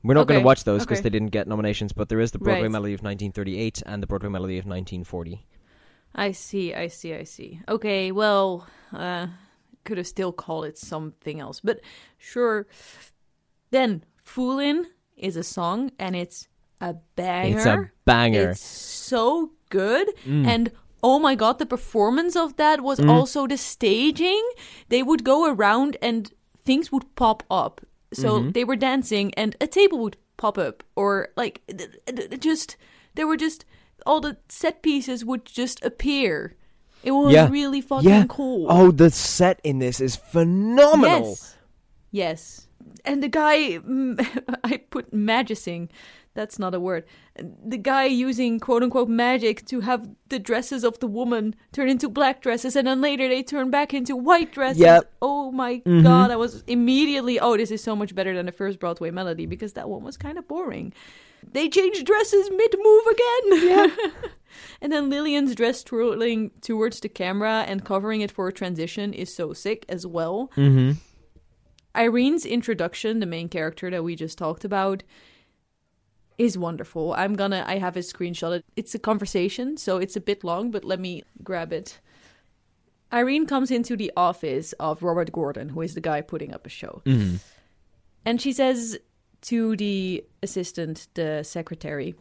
We're 0.02 0.14
not 0.14 0.28
going 0.28 0.40
to 0.40 0.44
watch 0.46 0.64
those 0.64 0.82
because 0.82 0.98
okay. 0.98 1.04
they 1.04 1.10
didn't 1.10 1.30
get 1.32 1.46
nominations. 1.46 1.92
But 1.92 2.08
there 2.08 2.20
is 2.20 2.30
the 2.32 2.38
Broadway 2.38 2.62
Right. 2.62 2.70
Melody 2.70 2.94
of 2.94 3.00
1938 3.02 3.82
and 3.84 4.02
the 4.02 4.06
Broadway 4.06 4.30
Melody 4.30 4.56
of 4.58 4.64
1940. 4.64 5.44
I 6.14 6.32
see, 6.32 6.72
I 6.74 6.88
see, 6.88 7.14
I 7.14 7.24
see. 7.24 7.60
Okay, 7.68 8.10
well, 8.12 8.66
uh, 8.92 9.26
could 9.90 9.98
have 9.98 10.06
still 10.06 10.32
called 10.32 10.64
it 10.70 10.78
something 10.78 11.40
else, 11.40 11.58
but 11.68 11.80
sure. 12.16 12.66
Then, 13.70 14.04
Foolin' 14.24 14.86
is 15.16 15.36
a 15.36 15.42
song, 15.42 15.90
and 15.98 16.14
it's 16.14 16.46
a 16.80 16.94
banger. 17.16 17.56
It's 17.56 17.66
a 17.66 17.90
banger. 18.04 18.50
It's 18.50 18.60
so 18.60 19.50
good, 19.68 20.06
Mm. 20.24 20.46
and 20.46 20.70
oh 21.02 21.18
my 21.18 21.34
god, 21.34 21.58
the 21.58 21.66
performance 21.66 22.36
of 22.36 22.54
that 22.56 22.80
was 22.82 23.00
also 23.00 23.46
the 23.46 23.56
staging. 23.56 24.44
They 24.88 25.02
would 25.02 25.24
go 25.24 25.38
around, 25.52 25.96
and 26.00 26.32
things 26.64 26.92
would 26.92 27.06
pop 27.16 27.42
up. 27.50 27.80
So 28.12 28.28
Mm-hmm. 28.28 28.50
they 28.54 28.64
were 28.64 28.76
dancing, 28.76 29.34
and 29.36 29.56
a 29.60 29.66
table 29.66 29.98
would 29.98 30.16
pop 30.36 30.56
up, 30.58 30.82
or 30.96 31.28
like 31.36 31.60
just 32.38 32.76
there 33.14 33.26
were 33.26 33.36
just 33.36 33.64
all 34.06 34.20
the 34.20 34.36
set 34.48 34.82
pieces 34.82 35.24
would 35.24 35.44
just 35.44 35.84
appear. 35.84 36.56
It 37.02 37.12
was 37.12 37.32
Yeah. 37.32 37.48
really 37.50 37.80
fucking 37.80 38.08
yeah. 38.08 38.24
cool. 38.28 38.66
Oh, 38.68 38.90
the 38.90 39.10
set 39.10 39.60
in 39.64 39.78
this 39.78 40.00
is 40.00 40.16
phenomenal. 40.16 41.30
Yes. 41.30 41.56
Yes. 42.10 42.66
And 43.04 43.22
the 43.22 43.28
guy, 43.28 43.78
I 44.64 44.78
put 44.90 45.12
magicing. 45.12 45.88
That's 46.34 46.58
not 46.60 46.74
a 46.74 46.80
word. 46.80 47.04
The 47.66 47.76
guy 47.78 48.04
using 48.04 48.60
quote 48.60 48.82
unquote 48.84 49.08
magic 49.08 49.66
to 49.66 49.80
have 49.80 50.08
the 50.28 50.38
dresses 50.38 50.84
of 50.84 50.98
the 51.00 51.08
woman 51.08 51.56
turn 51.72 51.88
into 51.88 52.08
black 52.08 52.40
dresses 52.40 52.76
and 52.76 52.86
then 52.86 53.00
later 53.00 53.28
they 53.28 53.42
turn 53.42 53.70
back 53.70 53.92
into 53.92 54.14
white 54.14 54.52
dresses. 54.52 54.80
Yep. 54.80 55.10
Oh 55.22 55.50
my 55.50 55.82
Mhm. 55.84 56.04
god, 56.04 56.30
I 56.30 56.36
was 56.36 56.62
immediately, 56.68 57.40
oh, 57.40 57.56
this 57.56 57.70
is 57.72 57.82
so 57.82 57.96
much 57.96 58.14
better 58.14 58.34
than 58.34 58.46
the 58.46 58.52
first 58.52 58.78
Broadway 58.78 59.10
melody 59.10 59.46
because 59.46 59.72
that 59.72 59.88
one 59.88 60.04
was 60.04 60.16
kind 60.16 60.38
of 60.38 60.46
boring. 60.46 60.92
They 61.52 61.68
change 61.68 62.04
dresses 62.04 62.50
mid 62.50 62.74
move 62.78 63.06
again. 63.06 63.68
Yeah. 63.68 64.06
and 64.80 64.92
then 64.92 65.10
Lillian's 65.10 65.54
dress 65.54 65.82
twirling 65.82 66.50
towards 66.60 67.00
the 67.00 67.08
camera 67.08 67.64
and 67.66 67.84
covering 67.84 68.20
it 68.20 68.30
for 68.30 68.48
a 68.48 68.52
transition 68.52 69.12
is 69.12 69.34
so 69.34 69.52
sick 69.52 69.84
as 69.88 70.06
well. 70.06 70.50
Mm-hmm. 70.56 70.92
Irene's 71.94 72.46
introduction, 72.46 73.18
the 73.18 73.26
main 73.26 73.48
character 73.48 73.90
that 73.90 74.04
we 74.04 74.14
just 74.14 74.38
talked 74.38 74.64
about, 74.64 75.02
is 76.38 76.56
wonderful. 76.56 77.12
I'm 77.14 77.34
gonna, 77.34 77.64
I 77.66 77.78
have 77.78 77.96
a 77.96 78.00
screenshot. 78.00 78.62
It's 78.76 78.94
a 78.94 78.98
conversation, 78.98 79.76
so 79.76 79.98
it's 79.98 80.16
a 80.16 80.20
bit 80.20 80.44
long, 80.44 80.70
but 80.70 80.84
let 80.84 81.00
me 81.00 81.22
grab 81.42 81.72
it. 81.72 82.00
Irene 83.12 83.46
comes 83.46 83.70
into 83.70 83.96
the 83.96 84.12
office 84.16 84.72
of 84.74 85.02
Robert 85.02 85.32
Gordon, 85.32 85.70
who 85.70 85.82
is 85.82 85.94
the 85.94 86.00
guy 86.00 86.20
putting 86.20 86.54
up 86.54 86.64
a 86.64 86.70
show. 86.70 87.02
Mm-hmm. 87.04 87.36
And 88.24 88.40
she 88.40 88.52
says 88.52 88.98
to 89.42 89.76
the 89.76 90.24
assistant, 90.42 91.08
the 91.14 91.42
secretary, 91.42 92.14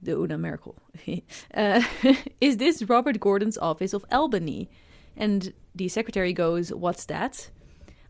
the 0.00 0.12
Una 0.12 0.38
Merkel, 0.38 0.76
uh, 1.54 1.82
is 2.40 2.56
this 2.56 2.82
Robert 2.82 3.20
Gordon's 3.20 3.58
office 3.58 3.92
of 3.92 4.04
Albany? 4.10 4.68
And 5.16 5.52
the 5.74 5.88
secretary 5.88 6.32
goes, 6.32 6.72
What's 6.72 7.04
that? 7.06 7.50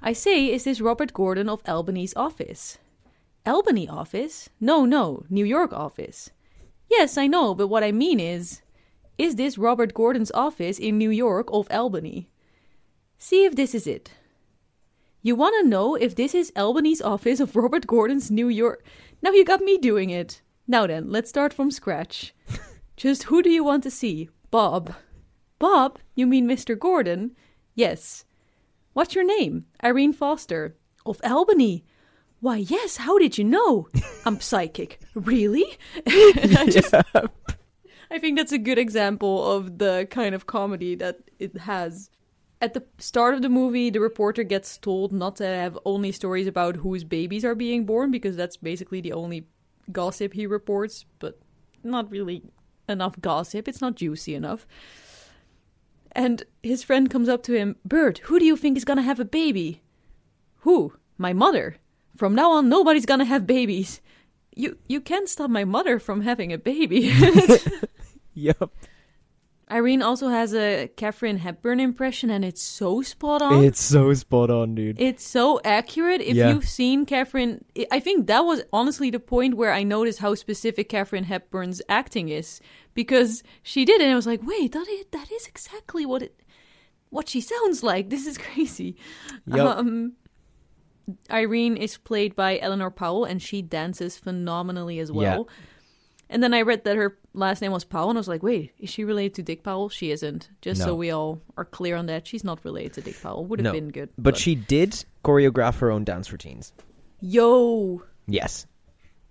I 0.00 0.12
say, 0.12 0.52
is 0.52 0.64
this 0.64 0.80
Robert 0.80 1.12
Gordon 1.12 1.48
of 1.48 1.62
Albany's 1.66 2.14
office? 2.14 2.78
Albany 3.44 3.88
office? 3.88 4.48
No, 4.60 4.84
no, 4.84 5.24
New 5.28 5.44
York 5.44 5.72
office. 5.72 6.30
Yes, 6.88 7.18
I 7.18 7.26
know, 7.26 7.54
but 7.54 7.68
what 7.68 7.82
I 7.82 7.92
mean 7.92 8.20
is, 8.20 8.62
is 9.16 9.34
this 9.34 9.58
Robert 9.58 9.94
Gordon's 9.94 10.30
office 10.32 10.78
in 10.78 10.98
New 10.98 11.10
York 11.10 11.48
of 11.52 11.68
Albany? 11.70 12.30
See 13.18 13.44
if 13.44 13.56
this 13.56 13.74
is 13.74 13.86
it. 13.86 14.12
You 15.20 15.34
want 15.34 15.56
to 15.60 15.68
know 15.68 15.96
if 15.96 16.14
this 16.14 16.32
is 16.32 16.52
Albany's 16.54 17.02
office 17.02 17.40
of 17.40 17.56
Robert 17.56 17.88
Gordon's 17.88 18.30
New 18.30 18.48
York? 18.48 18.84
Now 19.20 19.32
you 19.32 19.44
got 19.44 19.60
me 19.60 19.76
doing 19.76 20.10
it. 20.10 20.42
Now 20.68 20.86
then, 20.86 21.10
let's 21.10 21.28
start 21.28 21.52
from 21.52 21.72
scratch. 21.72 22.32
Just 22.96 23.24
who 23.24 23.42
do 23.42 23.50
you 23.50 23.64
want 23.64 23.82
to 23.82 23.90
see? 23.90 24.28
Bob. 24.52 24.94
Bob? 25.58 25.98
You 26.14 26.28
mean 26.28 26.46
Mr. 26.46 26.78
Gordon? 26.78 27.34
Yes. 27.74 28.26
What's 28.92 29.16
your 29.16 29.24
name? 29.24 29.66
Irene 29.82 30.12
Foster. 30.12 30.76
Of 31.04 31.20
Albany. 31.24 31.84
Why, 32.40 32.58
yes, 32.58 32.98
how 32.98 33.18
did 33.18 33.38
you 33.38 33.44
know? 33.44 33.88
I'm 34.24 34.38
psychic. 34.38 35.00
Really? 35.14 35.78
I 36.06 36.68
just 36.70 36.94
I 38.10 38.18
think 38.18 38.38
that's 38.38 38.52
a 38.52 38.58
good 38.58 38.78
example 38.78 39.50
of 39.50 39.78
the 39.78 40.06
kind 40.10 40.34
of 40.34 40.46
comedy 40.46 40.94
that 40.94 41.18
it 41.40 41.56
has. 41.58 42.08
At 42.60 42.74
the 42.74 42.84
start 42.98 43.34
of 43.34 43.42
the 43.42 43.48
movie, 43.48 43.88
the 43.90 44.00
reporter 44.00 44.42
gets 44.42 44.78
told 44.78 45.12
not 45.12 45.36
to 45.36 45.46
have 45.46 45.78
only 45.84 46.10
stories 46.10 46.46
about 46.48 46.76
whose 46.76 47.04
babies 47.04 47.44
are 47.44 47.54
being 47.54 47.84
born 47.86 48.10
because 48.10 48.36
that's 48.36 48.56
basically 48.56 49.00
the 49.00 49.12
only 49.12 49.46
gossip 49.92 50.32
he 50.32 50.46
reports, 50.46 51.04
but 51.20 51.38
not 51.84 52.10
really 52.10 52.42
enough 52.88 53.20
gossip. 53.20 53.68
It's 53.68 53.80
not 53.80 53.94
juicy 53.94 54.34
enough. 54.34 54.66
And 56.12 56.42
his 56.62 56.82
friend 56.82 57.08
comes 57.08 57.28
up 57.28 57.44
to 57.44 57.52
him, 57.52 57.76
Bert, 57.84 58.18
who 58.24 58.38
do 58.40 58.44
you 58.44 58.56
think 58.56 58.76
is 58.76 58.84
gonna 58.84 59.02
have 59.02 59.20
a 59.20 59.24
baby? 59.24 59.82
Who? 60.60 60.94
My 61.16 61.32
mother. 61.32 61.76
From 62.16 62.34
now 62.34 62.50
on, 62.52 62.68
nobody's 62.68 63.06
gonna 63.06 63.24
have 63.24 63.46
babies. 63.46 64.00
you 64.56 64.78
you 64.88 65.00
can't 65.00 65.28
stop 65.28 65.48
my 65.50 65.64
mother 65.64 66.00
from 66.00 66.22
having 66.22 66.52
a 66.52 66.58
baby. 66.58 67.12
Yep. 68.34 68.70
Irene 69.70 70.02
also 70.02 70.28
has 70.28 70.54
a 70.54 70.88
Katharine 70.96 71.38
Hepburn 71.38 71.78
impression, 71.80 72.30
and 72.30 72.44
it's 72.44 72.62
so 72.62 73.02
spot 73.02 73.42
on. 73.42 73.62
It's 73.64 73.80
so 73.80 74.14
spot 74.14 74.50
on, 74.50 74.74
dude. 74.74 75.00
It's 75.00 75.26
so 75.26 75.60
accurate. 75.64 76.20
If 76.20 76.36
Yeah. 76.36 76.50
you've 76.52 76.68
seen 76.68 77.04
Katharine, 77.04 77.64
I 77.90 78.00
think 78.00 78.26
that 78.28 78.44
was 78.44 78.62
honestly 78.72 79.10
the 79.10 79.20
point 79.20 79.56
where 79.56 79.72
I 79.72 79.82
noticed 79.82 80.20
how 80.20 80.34
specific 80.34 80.88
Katharine 80.88 81.24
Hepburn's 81.24 81.82
acting 81.88 82.28
is 82.30 82.60
because 82.94 83.42
she 83.62 83.84
did, 83.84 84.00
it 84.00 84.04
and 84.04 84.12
I 84.12 84.16
was 84.16 84.26
like, 84.26 84.40
wait, 84.42 84.72
that 84.72 84.86
is, 84.88 85.04
that 85.10 85.30
is 85.30 85.46
exactly 85.46 86.06
what 86.06 86.22
it, 86.22 86.40
what 87.10 87.28
she 87.28 87.40
sounds 87.40 87.82
like. 87.82 88.10
This 88.10 88.26
is 88.26 88.38
crazy. 88.46 88.96
Yep. 89.46 89.58
Um, 89.78 90.12
Irene 91.30 91.76
is 91.76 91.96
played 91.96 92.36
by 92.36 92.58
Eleanor 92.58 92.90
Powell, 92.90 93.24
and 93.24 93.40
she 93.42 93.62
dances 93.62 94.18
phenomenally 94.18 94.98
as 94.98 95.10
well. 95.10 95.46
Yeah. 95.48 95.54
And 96.30 96.42
then 96.42 96.52
I 96.52 96.60
read 96.60 96.84
that 96.84 96.96
her 96.96 97.18
last 97.38 97.62
name 97.62 97.72
was 97.72 97.84
Powell, 97.84 98.10
and 98.10 98.18
I 98.18 98.20
was 98.20 98.28
like, 98.28 98.42
wait, 98.42 98.72
is 98.78 98.90
she 98.90 99.04
related 99.04 99.34
to 99.36 99.42
Dick 99.42 99.62
Powell? 99.62 99.88
She 99.88 100.10
isn't. 100.10 100.50
Just 100.60 100.82
so 100.82 100.94
we 100.94 101.10
all 101.10 101.40
are 101.56 101.64
clear 101.64 101.96
on 101.96 102.06
that, 102.06 102.26
she's 102.26 102.44
not 102.44 102.64
related 102.64 102.92
to 102.94 103.00
Dick 103.00 103.20
Powell. 103.22 103.44
Would 103.46 103.60
have 103.60 103.64
No, 103.64 103.72
been 103.72 103.88
good. 103.90 104.10
But 104.18 104.36
she 104.36 104.54
did 104.54 105.04
choreograph 105.24 105.78
her 105.78 105.90
own 105.90 106.04
dance 106.04 106.30
routines. 106.32 106.72
Yo, 107.20 108.02
Yes. 108.26 108.66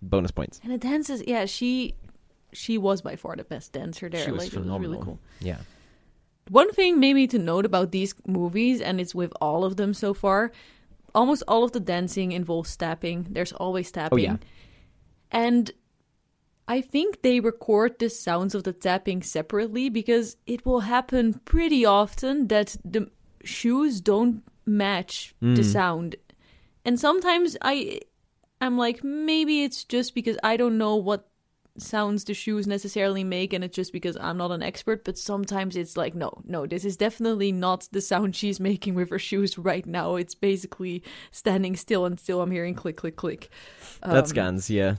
Bonus 0.01 0.31
points. 0.31 0.59
and 0.63 0.71
the 0.71 0.77
dances, 0.77 1.23
yeah, 1.27 1.45
she 1.45 1.95
she 2.53 2.77
was 2.77 3.01
by 3.01 3.15
far 3.15 3.35
the 3.35 3.43
best 3.43 3.73
dancer 3.73 4.09
there. 4.09 4.23
She 4.23 4.31
was 4.31 4.43
like, 4.45 4.53
it 4.53 4.55
was 4.57 4.63
phenomenal. 4.65 4.91
really 4.91 5.03
cool. 5.03 5.19
Yeah. 5.39 5.57
One 6.49 6.71
thing 6.71 6.99
maybe 6.99 7.27
to 7.27 7.37
note 7.39 7.65
about 7.65 7.91
these 7.91 8.13
movies, 8.25 8.79
and 8.79 9.01
it's 9.01 9.13
with 9.13 9.33
all 9.41 9.63
of 9.65 9.75
them 9.75 9.93
so 9.93 10.13
far, 10.13 10.51
almost 11.13 11.43
all 11.47 11.63
of 11.63 11.71
the 11.73 11.79
dancing 11.79 12.31
involves 12.31 12.75
tapping. 12.77 13.27
There's 13.29 13.51
always 13.53 13.89
oh, 13.89 13.93
tapping. 13.93 14.19
Oh, 14.19 14.21
yeah. 14.21 14.37
And 15.31 15.71
I 16.67 16.81
think 16.81 17.21
they 17.21 17.39
record 17.39 17.97
the 17.99 18.09
sounds 18.09 18.53
of 18.53 18.63
the 18.63 18.73
tapping 18.73 19.21
separately 19.23 19.89
because 19.89 20.35
it 20.45 20.65
will 20.65 20.81
happen 20.81 21.39
pretty 21.45 21.85
often 21.85 22.47
that 22.47 22.75
the 22.83 23.09
shoes 23.43 24.01
don't 24.01 24.43
match 24.65 25.33
the 25.39 25.61
Mm. 25.61 25.71
sound. 25.71 26.15
And 26.83 26.99
sometimes 26.99 27.57
I 27.61 28.01
I'm 28.59 28.77
like 28.77 29.03
maybe 29.03 29.63
it's 29.63 29.83
just 29.83 30.13
because 30.15 30.37
I 30.43 30.57
don't 30.57 30.77
know 30.77 30.95
what 30.95 31.29
sounds 31.77 32.23
the 32.23 32.33
shoes 32.33 32.65
necessarily 32.65 33.23
make 33.23 33.53
and 33.53 33.63
it's 33.63 33.75
just 33.75 33.93
because 33.93 34.17
I'm 34.19 34.37
not 34.37 34.49
an 34.51 34.63
expert, 34.63 35.05
but 35.05 35.17
sometimes 35.17 35.75
it's 35.77 35.95
like 35.95 36.15
no, 36.15 36.41
no, 36.43 36.65
this 36.65 36.83
is 36.83 36.97
definitely 36.97 37.51
not 37.51 37.87
the 37.91 38.01
sound 38.01 38.35
she's 38.35 38.59
making 38.59 38.95
with 38.95 39.09
her 39.11 39.19
shoes 39.19 39.57
right 39.57 39.85
now. 39.85 40.15
It's 40.15 40.35
basically 40.35 41.03
standing 41.31 41.75
still 41.75 42.05
and 42.05 42.19
still 42.19 42.41
I'm 42.41 42.51
hearing 42.51 42.73
click 42.75 42.97
click 42.97 43.15
click. 43.15 43.49
Um, 44.03 44.25
scans, 44.25 44.69
yeah. 44.69 44.95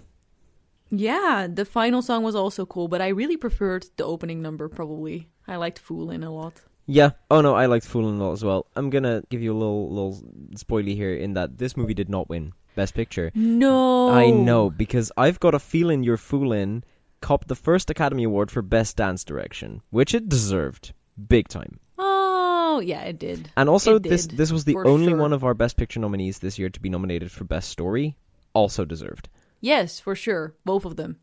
Yeah, 0.90 1.46
the 1.52 1.64
final 1.64 2.02
song 2.02 2.22
was 2.22 2.34
also 2.34 2.66
cool, 2.66 2.88
but 2.88 3.00
I 3.00 3.08
really 3.08 3.36
preferred 3.36 3.86
the 3.96 4.04
opening 4.04 4.42
number 4.42 4.68
probably. 4.68 5.28
I 5.46 5.56
liked 5.56 5.80
Foolin' 5.80 6.24
a 6.24 6.30
lot. 6.30 6.54
Yeah. 6.86 7.10
Oh 7.30 7.40
no, 7.42 7.54
I 7.54 7.66
liked 7.66 7.86
Fooling 7.86 8.18
a 8.20 8.24
lot 8.24 8.32
as 8.32 8.44
well. 8.44 8.66
I'm 8.74 8.88
gonna 8.90 9.22
give 9.28 9.42
you 9.42 9.52
a 9.52 9.58
little 9.58 9.90
little 9.90 10.22
spoily 10.54 10.94
here 10.94 11.14
in 11.14 11.34
that 11.34 11.58
this 11.58 11.76
movie 11.76 11.94
did 11.94 12.08
not 12.08 12.28
win 12.28 12.52
Best 12.76 12.94
Picture. 12.94 13.30
No. 13.34 14.08
I 14.10 14.30
know 14.30 14.70
because 14.70 15.12
I've 15.16 15.38
got 15.40 15.54
a 15.54 15.58
feeling 15.58 16.02
you're 16.02 16.16
fooling. 16.16 16.84
Copped 17.20 17.48
the 17.48 17.56
first 17.56 17.90
Academy 17.90 18.22
Award 18.22 18.48
for 18.48 18.62
Best 18.62 18.96
Dance 18.96 19.24
Direction, 19.24 19.82
which 19.90 20.14
it 20.14 20.28
deserved, 20.28 20.94
big 21.28 21.48
time. 21.48 21.80
Oh, 21.98 22.78
yeah, 22.78 23.00
it 23.02 23.18
did. 23.18 23.50
And 23.56 23.68
also, 23.68 23.96
It 23.96 24.04
this 24.04 24.28
did, 24.28 24.38
this 24.38 24.52
was 24.52 24.64
the 24.64 24.76
only 24.76 25.08
sure. 25.08 25.16
one 25.16 25.32
of 25.32 25.42
our 25.42 25.52
Best 25.52 25.76
Picture 25.76 25.98
nominees 25.98 26.38
this 26.38 26.60
year 26.60 26.68
to 26.70 26.78
be 26.80 26.88
nominated 26.88 27.32
for 27.32 27.42
Best 27.42 27.70
Story. 27.70 28.16
Also 28.54 28.84
deserved. 28.84 29.28
Yes, 29.60 30.00
for 30.00 30.14
sure. 30.14 30.54
Both 30.64 30.84
of 30.84 30.96
them. 30.96 31.18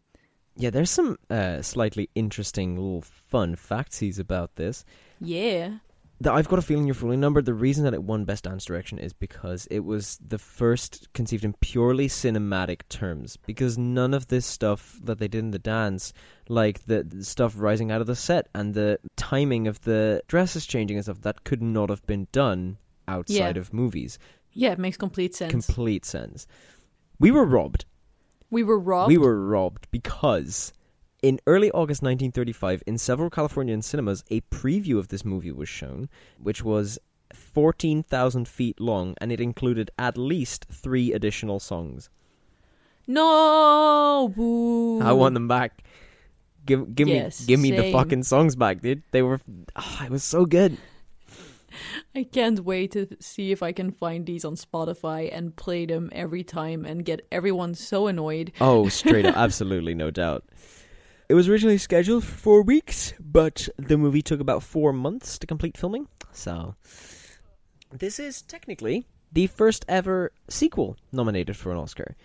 Yeah, 0.57 0.69
there's 0.69 0.89
some 0.91 1.17
uh, 1.29 1.61
slightly 1.61 2.09
interesting 2.15 2.75
little 2.75 3.01
fun 3.01 3.55
factsies 3.55 4.19
about 4.19 4.55
this. 4.55 4.85
Yeah. 5.19 5.77
The 6.21 6.31
I've 6.31 6.47
got 6.47 6.59
a 6.59 6.61
feeling 6.61 6.85
you're 6.85 6.93
fooling 6.95 7.19
number. 7.19 7.41
The 7.41 7.53
reason 7.53 7.83
that 7.83 7.93
it 7.93 8.01
won 8.03 8.23
Best 8.23 8.45
Dance 8.45 8.63
Direction 8.63 8.97
is 8.99 9.11
because 9.11 9.67
it 9.69 9.81
was 9.81 10.17
the 10.25 10.37
first 10.37 11.11
conceived 11.13 11.43
in 11.43 11.51
purely 11.59 12.07
cinematic 12.07 12.87
terms. 12.87 13.35
Because 13.45 13.77
none 13.77 14.13
of 14.13 14.27
this 14.27 14.45
stuff 14.45 14.97
that 15.03 15.19
they 15.19 15.27
did 15.27 15.39
in 15.39 15.51
the 15.51 15.59
dance, 15.59 16.13
like 16.47 16.85
the, 16.85 17.03
the 17.03 17.25
stuff 17.25 17.53
rising 17.57 17.91
out 17.91 17.99
of 17.99 18.07
the 18.07 18.15
set 18.15 18.47
and 18.55 18.73
the 18.73 18.97
timing 19.17 19.67
of 19.67 19.81
the 19.81 20.21
dresses 20.29 20.65
changing 20.65 20.95
and 20.95 21.03
stuff, 21.03 21.19
that 21.23 21.43
could 21.43 21.61
not 21.61 21.89
have 21.89 22.05
been 22.07 22.29
done 22.31 22.77
outside 23.09 23.55
Yeah. 23.57 23.59
of 23.61 23.73
movies. 23.73 24.17
Yeah, 24.53 24.71
it 24.71 24.79
makes 24.79 24.95
complete 24.95 25.35
sense. 25.35 25.51
Complete 25.51 26.05
sense. 26.05 26.47
We 27.19 27.29
were 27.31 27.45
robbed. 27.45 27.83
We 28.55 28.63
were 28.63 28.79
robbed. 28.79 29.09
We 29.09 29.17
were 29.17 29.45
robbed 29.45 29.87
because 29.91 30.71
in 31.21 31.41
early 31.45 31.69
August 31.71 32.01
1935, 32.01 32.83
in 32.87 32.97
several 32.97 33.29
Californian 33.29 33.81
cinemas, 33.81 34.23
a 34.31 34.39
preview 34.49 34.97
of 34.97 35.09
this 35.09 35.25
movie 35.25 35.51
was 35.51 35.67
shown, 35.67 36.07
which 36.41 36.63
was 36.63 36.97
14,000 37.33 38.47
feet 38.47 38.79
long, 38.79 39.13
and 39.19 39.29
it 39.33 39.41
included 39.41 39.91
at 39.99 40.17
least 40.17 40.67
three 40.71 41.11
additional 41.11 41.59
songs. 41.59 42.09
No, 43.07 44.31
boo. 44.33 45.01
I 45.01 45.11
want 45.11 45.33
them 45.33 45.49
back. 45.49 45.83
Give, 46.65 46.95
give 46.95 47.09
Yes, 47.09 47.41
me, 47.41 47.47
give 47.47 47.59
me 47.59 47.71
the 47.71 47.91
fucking 47.91 48.23
songs 48.23 48.55
back, 48.55 48.79
dude. 48.79 49.03
They 49.11 49.21
were, 49.21 49.41
oh, 49.75 50.01
it 50.05 50.09
was 50.09 50.23
so 50.23 50.45
good. 50.45 50.77
I 52.15 52.23
can't 52.23 52.59
wait 52.61 52.91
to 52.91 53.07
see 53.19 53.51
if 53.51 53.63
I 53.63 53.71
can 53.71 53.91
find 53.91 54.25
these 54.25 54.45
on 54.45 54.55
Spotify 54.55 55.29
and 55.35 55.55
play 55.55 55.85
them 55.85 56.09
every 56.11 56.43
time 56.43 56.85
and 56.85 57.05
get 57.05 57.27
everyone 57.31 57.75
so 57.75 58.07
annoyed. 58.07 58.51
Oh, 58.61 58.89
straight 58.89 59.25
up, 59.25 59.37
absolutely, 59.37 59.95
no 59.95 60.11
doubt. 60.11 60.43
It 61.27 61.33
was 61.33 61.49
originally 61.49 61.79
scheduled 61.79 62.23
for 62.23 62.35
four 62.35 62.61
weeks, 62.61 63.13
but 63.19 63.67
the 63.77 63.97
movie 63.97 64.21
took 64.21 64.39
about 64.39 64.61
four 64.61 64.93
months 64.93 65.39
to 65.39 65.47
complete 65.47 65.77
filming. 65.77 66.07
So, 66.31 66.75
this 67.91 68.19
is 68.19 68.41
technically 68.43 69.07
the 69.31 69.47
first 69.47 69.85
ever 69.87 70.31
sequel 70.49 70.97
nominated 71.11 71.57
for 71.57 71.71
an 71.71 71.77
Oscar. 71.77 72.15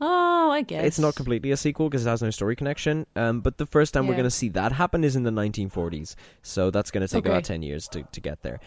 Oh, 0.00 0.50
I 0.50 0.62
guess. 0.62 0.84
It's 0.84 0.98
not 0.98 1.14
completely 1.14 1.50
a 1.50 1.56
sequel 1.56 1.88
because 1.90 2.06
it 2.06 2.08
has 2.08 2.22
no 2.22 2.30
story 2.30 2.56
connection, 2.56 3.06
um, 3.16 3.40
but 3.40 3.58
the 3.58 3.66
first 3.66 3.92
time 3.94 4.06
we're 4.06 4.14
going 4.14 4.24
to 4.24 4.30
see 4.30 4.48
that 4.50 4.72
happen 4.72 5.04
is 5.04 5.14
in 5.16 5.22
the 5.24 5.30
1940s. 5.30 6.14
So, 6.42 6.70
that's 6.70 6.90
going 6.90 7.06
to 7.06 7.08
take 7.08 7.20
Okay. 7.26 7.30
about 7.30 7.44
10 7.44 7.62
years 7.62 7.86
to, 7.88 8.02
to 8.02 8.20
get 8.20 8.42
there. 8.42 8.60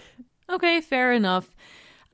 Okay, 0.49 0.81
fair 0.81 1.13
enough. 1.13 1.55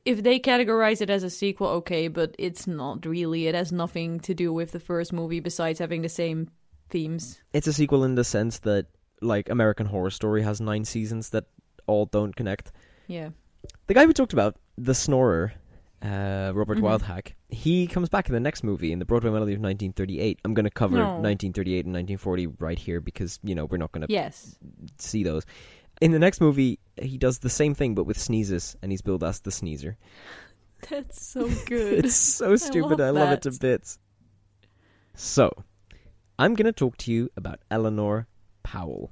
If 0.06 0.24
they 0.24 0.40
categorize 0.40 1.02
it 1.02 1.10
as 1.10 1.24
a 1.24 1.30
sequel, 1.30 1.68
okay, 1.68 2.08
but 2.08 2.34
it's 2.40 2.66
not 2.68 3.06
really. 3.06 3.48
It 3.48 3.56
has 3.56 3.72
nothing 3.72 4.22
to 4.22 4.34
do 4.34 4.54
with 4.54 4.72
the 4.72 4.80
first 4.80 5.12
movie 5.12 5.42
besides 5.42 5.80
having 5.80 6.02
the 6.02 6.10
same 6.10 6.50
themes. 6.90 7.42
It's 7.54 7.68
a 7.68 7.74
sequel 7.74 8.06
in 8.06 8.16
the 8.16 8.24
sense 8.24 8.60
that, 8.60 8.86
like, 9.22 9.50
American 9.50 9.86
Horror 9.86 10.10
Story 10.12 10.42
has 10.44 10.62
nine 10.62 10.86
seasons 10.86 11.32
that 11.32 11.46
all 11.88 12.06
don't 12.06 12.34
connect. 12.36 12.72
Yeah. 13.08 13.30
The 13.88 13.94
guy 13.94 14.06
we 14.06 14.14
talked 14.14 14.34
about, 14.34 14.56
the 14.78 14.96
snorer, 14.96 15.52
uh, 16.02 16.52
Robert 16.56 16.78
Mhm. 16.78 16.82
Wildhack, 17.02 17.34
he 17.50 17.86
comes 17.88 18.10
back 18.10 18.28
in 18.30 18.34
the 18.34 18.40
next 18.40 18.64
movie 18.64 18.92
in 18.92 19.00
the 19.00 19.06
Broadway 19.06 19.32
Melody 19.32 19.54
of 19.54 19.60
1938. 19.60 20.40
I'm 20.46 20.54
going 20.54 20.64
to 20.66 20.70
cover 20.70 20.96
No. 20.98 21.20
1938 21.20 21.86
and 21.86 21.94
1940 21.94 22.48
right 22.60 22.80
here 22.80 23.02
because 23.02 23.40
you 23.44 23.54
know 23.56 23.66
we're 23.66 23.78
not 23.78 23.92
going 23.92 24.08
to 24.08 24.12
Yes. 24.14 24.58
see 24.98 25.24
those. 25.24 25.46
In 26.02 26.12
the 26.12 26.20
next 26.20 26.40
movie, 26.40 26.80
he 27.02 27.18
does 27.18 27.40
the 27.40 27.50
same 27.50 27.74
thing 27.76 27.96
but 27.96 28.06
with 28.06 28.18
sneezes, 28.18 28.78
and 28.82 28.92
he's 28.92 29.02
billed 29.02 29.24
as 29.24 29.42
the 29.42 29.52
sneezer. 29.52 29.98
That's 30.90 31.22
so 31.26 31.50
good. 31.66 32.06
It's 32.06 32.16
so 32.16 32.56
stupid. 32.56 33.02
I 33.02 33.10
love 33.10 33.30
love, 33.30 33.32
it 33.34 33.42
to 33.42 33.52
bits. 33.52 34.00
So, 35.16 35.52
I'm 36.38 36.56
going 36.56 36.66
to 36.68 36.72
talk 36.72 36.96
to 37.00 37.12
you 37.12 37.30
about 37.36 37.60
Eleanor 37.70 38.28
Powell. 38.64 39.12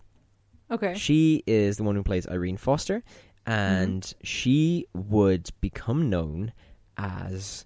okay. 0.71 0.93
She 0.95 1.43
is 1.45 1.75
the 1.77 1.83
one 1.83 1.95
who 1.95 2.03
plays 2.03 2.25
Irene 2.27 2.55
Foster, 2.57 3.03
and 3.45 4.13
she 4.23 4.85
would 4.93 5.49
become 5.59 6.09
known 6.09 6.53
as 6.97 7.65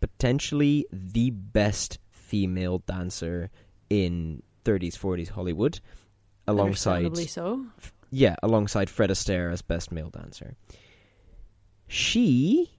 potentially 0.00 0.86
the 0.92 1.30
best 1.30 1.98
female 2.10 2.78
dancer 2.86 3.50
in 3.90 4.42
30s, 4.64 4.98
40s 4.98 5.28
Hollywood, 5.28 5.80
alongside 6.46 7.16
so. 7.16 7.64
yeah, 8.10 8.36
alongside 8.42 8.88
Fred 8.90 9.10
Astaire 9.10 9.52
as 9.52 9.62
best 9.62 9.92
male 9.92 10.10
dancer. 10.10 10.56
She 11.86 12.70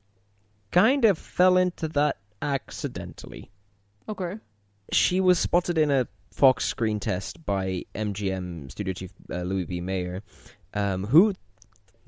kind 0.71 1.05
of 1.05 1.17
fell 1.17 1.57
into 1.57 1.87
that 1.89 2.17
accidentally 2.41 3.49
Okay. 4.09 4.35
she 4.91 5.19
was 5.19 5.39
spotted 5.39 5.77
in 5.77 5.89
a 5.91 6.07
Fox 6.31 6.65
screen 6.65 6.99
test 6.99 7.43
by 7.45 7.83
MGM 7.95 8.69
studio 8.69 8.93
chief 8.93 9.11
uh, 9.31 9.43
Louis 9.43 9.63
B. 9.65 9.79
Mayer, 9.79 10.21
um, 10.73 11.05
who, 11.05 11.33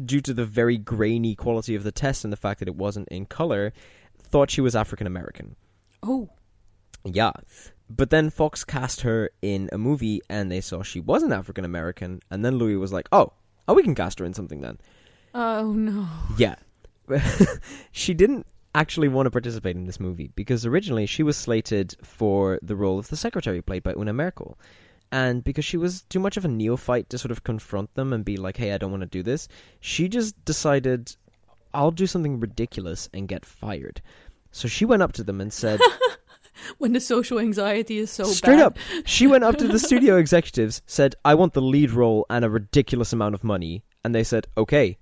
due 0.03 0.21
to 0.21 0.33
the 0.33 0.45
very 0.45 0.77
grainy 0.77 1.35
quality 1.35 1.75
of 1.75 1.83
the 1.83 1.91
test 1.91 2.23
and 2.23 2.31
the 2.31 2.37
fact 2.37 2.59
that 2.59 2.67
it 2.67 2.75
wasn't 2.75 3.07
in 3.09 3.25
color, 3.25 3.73
thought 4.19 4.51
she 4.51 4.61
was 4.61 4.75
African 4.75 5.07
American. 5.07 5.55
Oh. 6.03 6.29
Yeah. 7.03 7.31
But 7.89 8.09
then 8.09 8.29
Fox 8.29 8.63
cast 8.63 9.01
her 9.01 9.29
in 9.41 9.69
a 9.71 9.77
movie 9.77 10.21
and 10.29 10.51
they 10.51 10.61
saw 10.61 10.83
she 10.83 10.99
wasn't 10.99 11.33
African 11.33 11.65
American, 11.65 12.21
and 12.29 12.43
then 12.43 12.57
Louis 12.57 12.75
was 12.75 12.91
like, 12.91 13.07
oh, 13.11 13.31
oh, 13.67 13.73
we 13.73 13.83
can 13.83 13.95
cast 13.95 14.19
her 14.19 14.25
in 14.25 14.33
something 14.33 14.61
then. 14.61 14.77
Oh 15.33 15.71
no. 15.71 16.07
Yeah. 16.37 16.55
she 17.91 18.13
didn't 18.13 18.45
actually 18.75 19.07
want 19.07 19.25
to 19.25 19.31
participate 19.31 19.75
in 19.75 19.85
this 19.85 19.99
movie 19.99 20.29
because 20.35 20.65
originally 20.65 21.05
she 21.05 21.23
was 21.23 21.37
slated 21.37 21.95
for 22.03 22.59
the 22.61 22.75
role 22.75 22.99
of 22.99 23.07
the 23.07 23.15
secretary 23.15 23.61
played 23.61 23.83
by 23.83 23.93
Una 23.97 24.13
Merkel. 24.13 24.57
And 25.11 25.43
because 25.43 25.63
she 25.65 25.77
was 25.77 26.01
too 26.03 26.19
much 26.19 26.37
of 26.37 26.45
a 26.45 26.49
neophyte 26.49 27.09
to 27.09 27.17
sort 27.17 27.31
of 27.31 27.43
confront 27.43 27.93
them 27.93 28.11
and 28.11 28.25
be 28.25 28.37
like, 28.37 28.57
hey, 28.57 28.73
I 28.73 28.77
don't 28.77 28.91
want 28.91 29.01
to 29.01 29.07
do 29.07 29.23
this, 29.23 29.47
she 29.79 30.09
just 30.09 30.43
decided, 30.43 31.15
I'll 31.73 31.91
do 31.91 32.07
something 32.07 32.39
ridiculous 32.39 33.09
and 33.13 33.27
get 33.27 33.45
fired. 33.45 34.01
So 34.51 34.67
she 34.67 34.85
went 34.85 35.01
up 35.01 35.13
to 35.13 35.23
them 35.23 35.39
and 35.39 35.53
said, 35.53 35.79
when 36.77 36.93
the 36.93 36.99
social 36.99 37.39
anxiety 37.39 37.99
is 37.99 38.11
so 38.11 38.25
straight 38.25 38.57
bad. 38.57 38.65
up, 38.65 38.77
she 39.05 39.27
went 39.27 39.43
up 39.43 39.57
to 39.57 39.67
the 39.67 39.79
studio 39.79 40.17
executives, 40.17 40.81
said, 40.87 41.15
I 41.23 41.35
want 41.35 41.53
the 41.53 41.61
lead 41.61 41.91
role 41.91 42.25
and 42.29 42.43
a 42.43 42.49
ridiculous 42.49 43.13
amount 43.13 43.35
of 43.35 43.43
money. 43.43 43.83
And 44.03 44.13
they 44.13 44.23
said, 44.23 44.47
okay. 44.57 44.97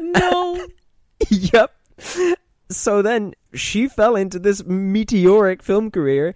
no. 0.00 0.66
yep. 1.28 1.74
So 2.70 3.02
then 3.02 3.34
she 3.52 3.88
fell 3.88 4.16
into 4.16 4.38
this 4.38 4.64
meteoric 4.64 5.62
film 5.62 5.90
career 5.90 6.34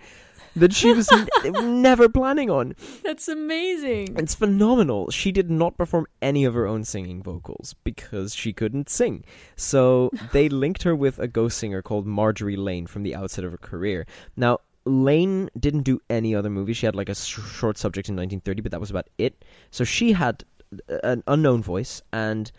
that 0.57 0.73
she 0.73 0.93
was 0.93 1.09
n- 1.13 1.83
never 1.83 2.09
planning 2.09 2.51
on. 2.51 2.75
That's 3.05 3.29
amazing. 3.29 4.17
It's 4.19 4.35
phenomenal. 4.35 5.11
She 5.11 5.33
did 5.33 5.51
not 5.51 5.77
perform 5.77 6.07
any 6.23 6.45
of 6.45 6.55
her 6.55 6.67
own 6.67 6.85
singing 6.85 7.23
vocals 7.23 7.75
because 7.85 8.35
she 8.35 8.53
couldn't 8.53 8.89
sing. 8.89 9.25
So 9.57 10.11
they 10.33 10.49
linked 10.49 10.83
her 10.85 10.95
with 10.97 11.19
a 11.19 11.29
ghost 11.29 11.59
singer 11.59 11.83
called 11.83 12.07
Marjorie 12.07 12.57
Lane 12.57 12.87
from 12.87 13.03
the 13.03 13.15
outset 13.15 13.45
of 13.45 13.51
her 13.53 13.59
career. 13.59 14.07
Now, 14.37 14.59
Lane 14.85 15.51
didn't 15.59 15.83
do 15.83 16.01
any 16.09 16.35
other 16.35 16.49
movies. 16.51 16.77
She 16.79 16.87
had 16.87 16.97
like 16.97 17.09
a 17.11 17.15
sh- 17.15 17.41
short 17.53 17.77
subject 17.77 18.09
in 18.09 18.17
1930, 18.17 18.63
but 18.63 18.73
that 18.73 18.81
was 18.81 18.91
about 18.91 19.09
it. 19.19 19.45
So 19.71 19.85
she 19.85 20.13
had 20.13 20.45
uh, 20.91 20.99
an 21.05 21.23
unknown 21.27 21.63
voice, 21.63 22.01
and 22.13 22.51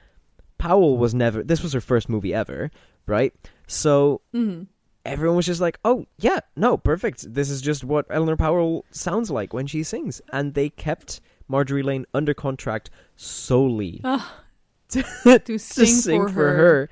Powell 0.59 0.97
was 0.97 1.13
never. 1.15 1.41
This 1.43 1.63
was 1.63 1.73
her 1.73 1.81
first 1.81 2.07
movie 2.09 2.33
ever, 2.33 2.69
right? 3.07 3.33
So 3.65 4.21
Mhm. 4.33 4.67
Everyone 5.09 5.35
was 5.35 5.45
just 5.45 5.61
like, 5.61 5.79
"Oh 5.83 6.05
yeah, 6.17 6.39
no, 6.55 6.77
perfect. 6.77 7.33
This 7.33 7.49
is 7.49 7.61
just 7.61 7.83
what 7.83 8.05
Eleanor 8.09 8.37
Powell 8.37 8.85
sounds 8.91 9.29
like 9.31 9.53
when 9.53 9.67
she 9.67 9.83
sings." 9.83 10.21
And 10.31 10.53
they 10.53 10.69
kept 10.69 11.21
Marjorie 11.47 11.83
Lane 11.83 12.05
under 12.13 12.33
contract 12.33 12.89
solely 13.15 14.01
to, 14.89 15.03
to 15.23 15.39
to 15.39 15.57
sing, 15.57 15.85
sing 15.87 16.27
for, 16.27 16.33
for 16.33 16.53
her. 16.53 16.89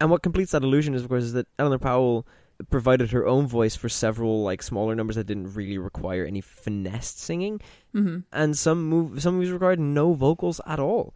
And 0.00 0.10
what 0.10 0.22
completes 0.22 0.52
that 0.52 0.62
illusion 0.62 0.94
is, 0.94 1.02
of 1.02 1.08
course, 1.08 1.24
is 1.24 1.32
that 1.34 1.46
Eleanor 1.58 1.78
Powell 1.78 2.26
provided 2.70 3.10
her 3.10 3.26
own 3.26 3.46
voice 3.46 3.74
for 3.76 3.88
several 3.88 4.42
like 4.42 4.62
smaller 4.62 4.94
numbers 4.94 5.16
that 5.16 5.26
didn't 5.26 5.54
really 5.54 5.78
require 5.78 6.24
any 6.24 6.40
finessed 6.40 7.18
singing, 7.20 7.60
hmm 7.92 8.18
and 8.32 8.56
some 8.56 8.84
move 8.88 9.22
some 9.22 9.34
movies 9.34 9.50
required 9.50 9.80
no 9.80 10.12
vocals 10.14 10.60
at 10.66 10.78
all. 10.78 11.14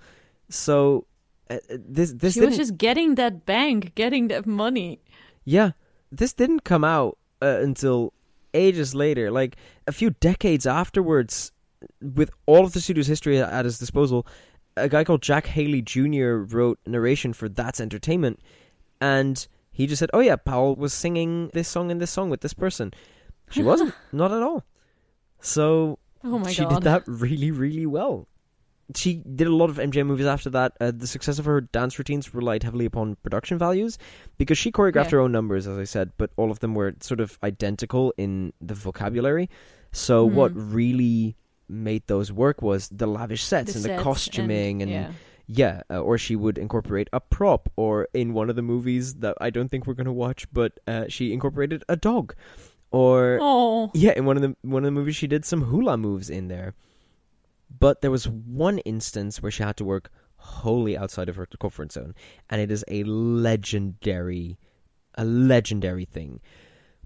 So 0.49 1.07
uh, 1.51 1.55
uh, 1.55 1.77
this 1.89 2.13
this 2.13 2.35
She 2.35 2.41
was 2.41 2.57
just 2.57 2.77
getting 2.77 3.15
that 3.17 3.47
bank, 3.47 3.95
getting 3.95 4.29
that 4.29 4.47
money. 4.47 5.01
Yeah, 5.45 5.73
this 6.11 6.33
didn't 6.33 6.65
come 6.65 6.85
out 6.85 7.19
uh, 7.43 7.59
until 7.61 8.13
ages 8.55 8.95
later, 8.95 9.31
like 9.31 9.57
a 9.87 9.93
few 9.93 10.11
decades 10.11 10.67
afterwards. 10.67 11.53
With 12.01 12.31
all 12.47 12.65
of 12.65 12.73
the 12.73 12.81
studio's 12.81 13.07
history 13.07 13.41
at 13.41 13.65
his 13.65 13.79
disposal, 13.79 14.27
a 14.77 14.89
guy 14.89 15.05
called 15.05 15.23
Jack 15.23 15.47
Haley 15.47 15.81
Jr. 15.81 16.39
wrote 16.39 16.79
narration 16.87 17.33
for 17.33 17.49
That's 17.49 17.81
Entertainment, 17.81 18.41
and 19.01 19.47
he 19.71 19.87
just 19.87 20.01
said, 20.01 20.11
"Oh 20.13 20.19
yeah, 20.19 20.35
Powell 20.35 20.75
was 20.75 20.93
singing 20.93 21.51
this 21.55 21.69
song 21.69 21.93
and 21.93 22.01
this 22.01 22.11
song 22.11 22.31
with 22.31 22.41
this 22.41 22.53
person." 22.53 22.93
She 23.51 23.63
wasn't, 23.63 23.95
not 24.13 24.33
at 24.33 24.43
all. 24.43 24.65
So 25.41 25.99
Oh 26.25 26.39
my 26.41 26.51
she 26.51 26.63
god. 26.63 26.75
did 26.75 26.83
that 26.83 27.05
really, 27.07 27.53
really 27.53 27.87
well. 27.87 28.27
She 28.95 29.15
did 29.17 29.47
a 29.47 29.55
lot 29.55 29.69
of 29.69 29.77
MGM 29.77 30.07
movies 30.07 30.27
after 30.27 30.49
that. 30.51 30.73
Uh, 30.81 30.93
the 30.97 31.07
success 31.07 31.39
of 31.39 31.45
her 31.45 31.61
dance 31.61 31.99
routines 31.99 32.35
relied 32.35 32.63
heavily 32.63 32.87
upon 32.87 33.17
production 33.17 33.59
values 33.59 33.99
because 34.39 34.57
she 34.57 34.73
choreographed 34.73 35.05
Yeah. 35.07 35.11
her 35.11 35.21
own 35.21 35.33
numbers, 35.33 35.67
as 35.67 35.77
I 35.77 35.85
said, 35.85 36.13
but 36.17 36.31
all 36.37 36.51
of 36.51 36.61
them 36.61 36.75
were 36.75 36.95
sort 37.01 37.21
of 37.21 37.39
identical 37.43 38.15
in 38.17 38.53
the 38.63 38.75
vocabulary. 38.75 39.51
So 39.93 40.25
what 40.25 40.55
Mhm. 40.55 40.75
really 40.75 41.37
made 41.69 42.03
those 42.07 42.33
work 42.33 42.63
was 42.63 42.89
the 42.89 43.07
lavish 43.07 43.43
sets 43.45 43.75
The 43.75 43.79
and 43.91 43.99
the 43.99 44.03
costuming 44.03 44.81
and, 44.81 44.91
yeah. 44.91 45.11
yeah, 45.47 45.83
uh, 45.91 46.01
or 46.01 46.17
she 46.17 46.35
would 46.35 46.57
incorporate 46.57 47.09
a 47.13 47.21
prop, 47.21 47.69
or 47.77 48.09
in 48.15 48.33
one 48.33 48.49
of 48.49 48.57
the 48.57 48.63
movies 48.63 49.17
that 49.17 49.37
I 49.39 49.51
don't 49.51 49.69
think 49.71 49.87
we're 49.87 49.93
going 49.95 50.07
to 50.07 50.13
watch, 50.13 50.47
but 50.51 50.81
uh, 50.87 51.05
she 51.09 51.33
incorporated 51.35 51.85
a 51.91 51.97
dog, 51.97 52.35
or 52.91 53.39
Oh. 53.41 53.91
yeah, 53.93 54.13
in 54.17 54.25
one 54.25 54.37
of 54.37 54.43
the 54.43 54.57
one 54.63 54.83
of 54.83 54.87
the 54.87 54.93
movies, 54.99 55.17
she 55.17 55.27
did 55.27 55.45
some 55.45 55.61
hula 55.63 55.99
moves 55.99 56.31
in 56.31 56.49
there. 56.49 56.73
But 57.71 58.01
there 58.01 58.11
was 58.11 58.29
one 58.29 58.79
instance 58.79 59.43
where 59.43 59.53
she 59.53 59.63
had 59.63 59.77
to 59.77 59.85
work 59.85 60.11
wholly 60.37 60.97
outside 60.97 61.29
of 61.29 61.37
her 61.37 61.47
comfort 61.47 61.93
zone, 61.93 62.15
and 62.49 62.61
it 62.61 62.71
is 62.71 62.85
a 62.89 63.05
legendary, 63.05 64.59
a 65.15 65.25
legendary 65.25 66.05
thing, 66.05 66.41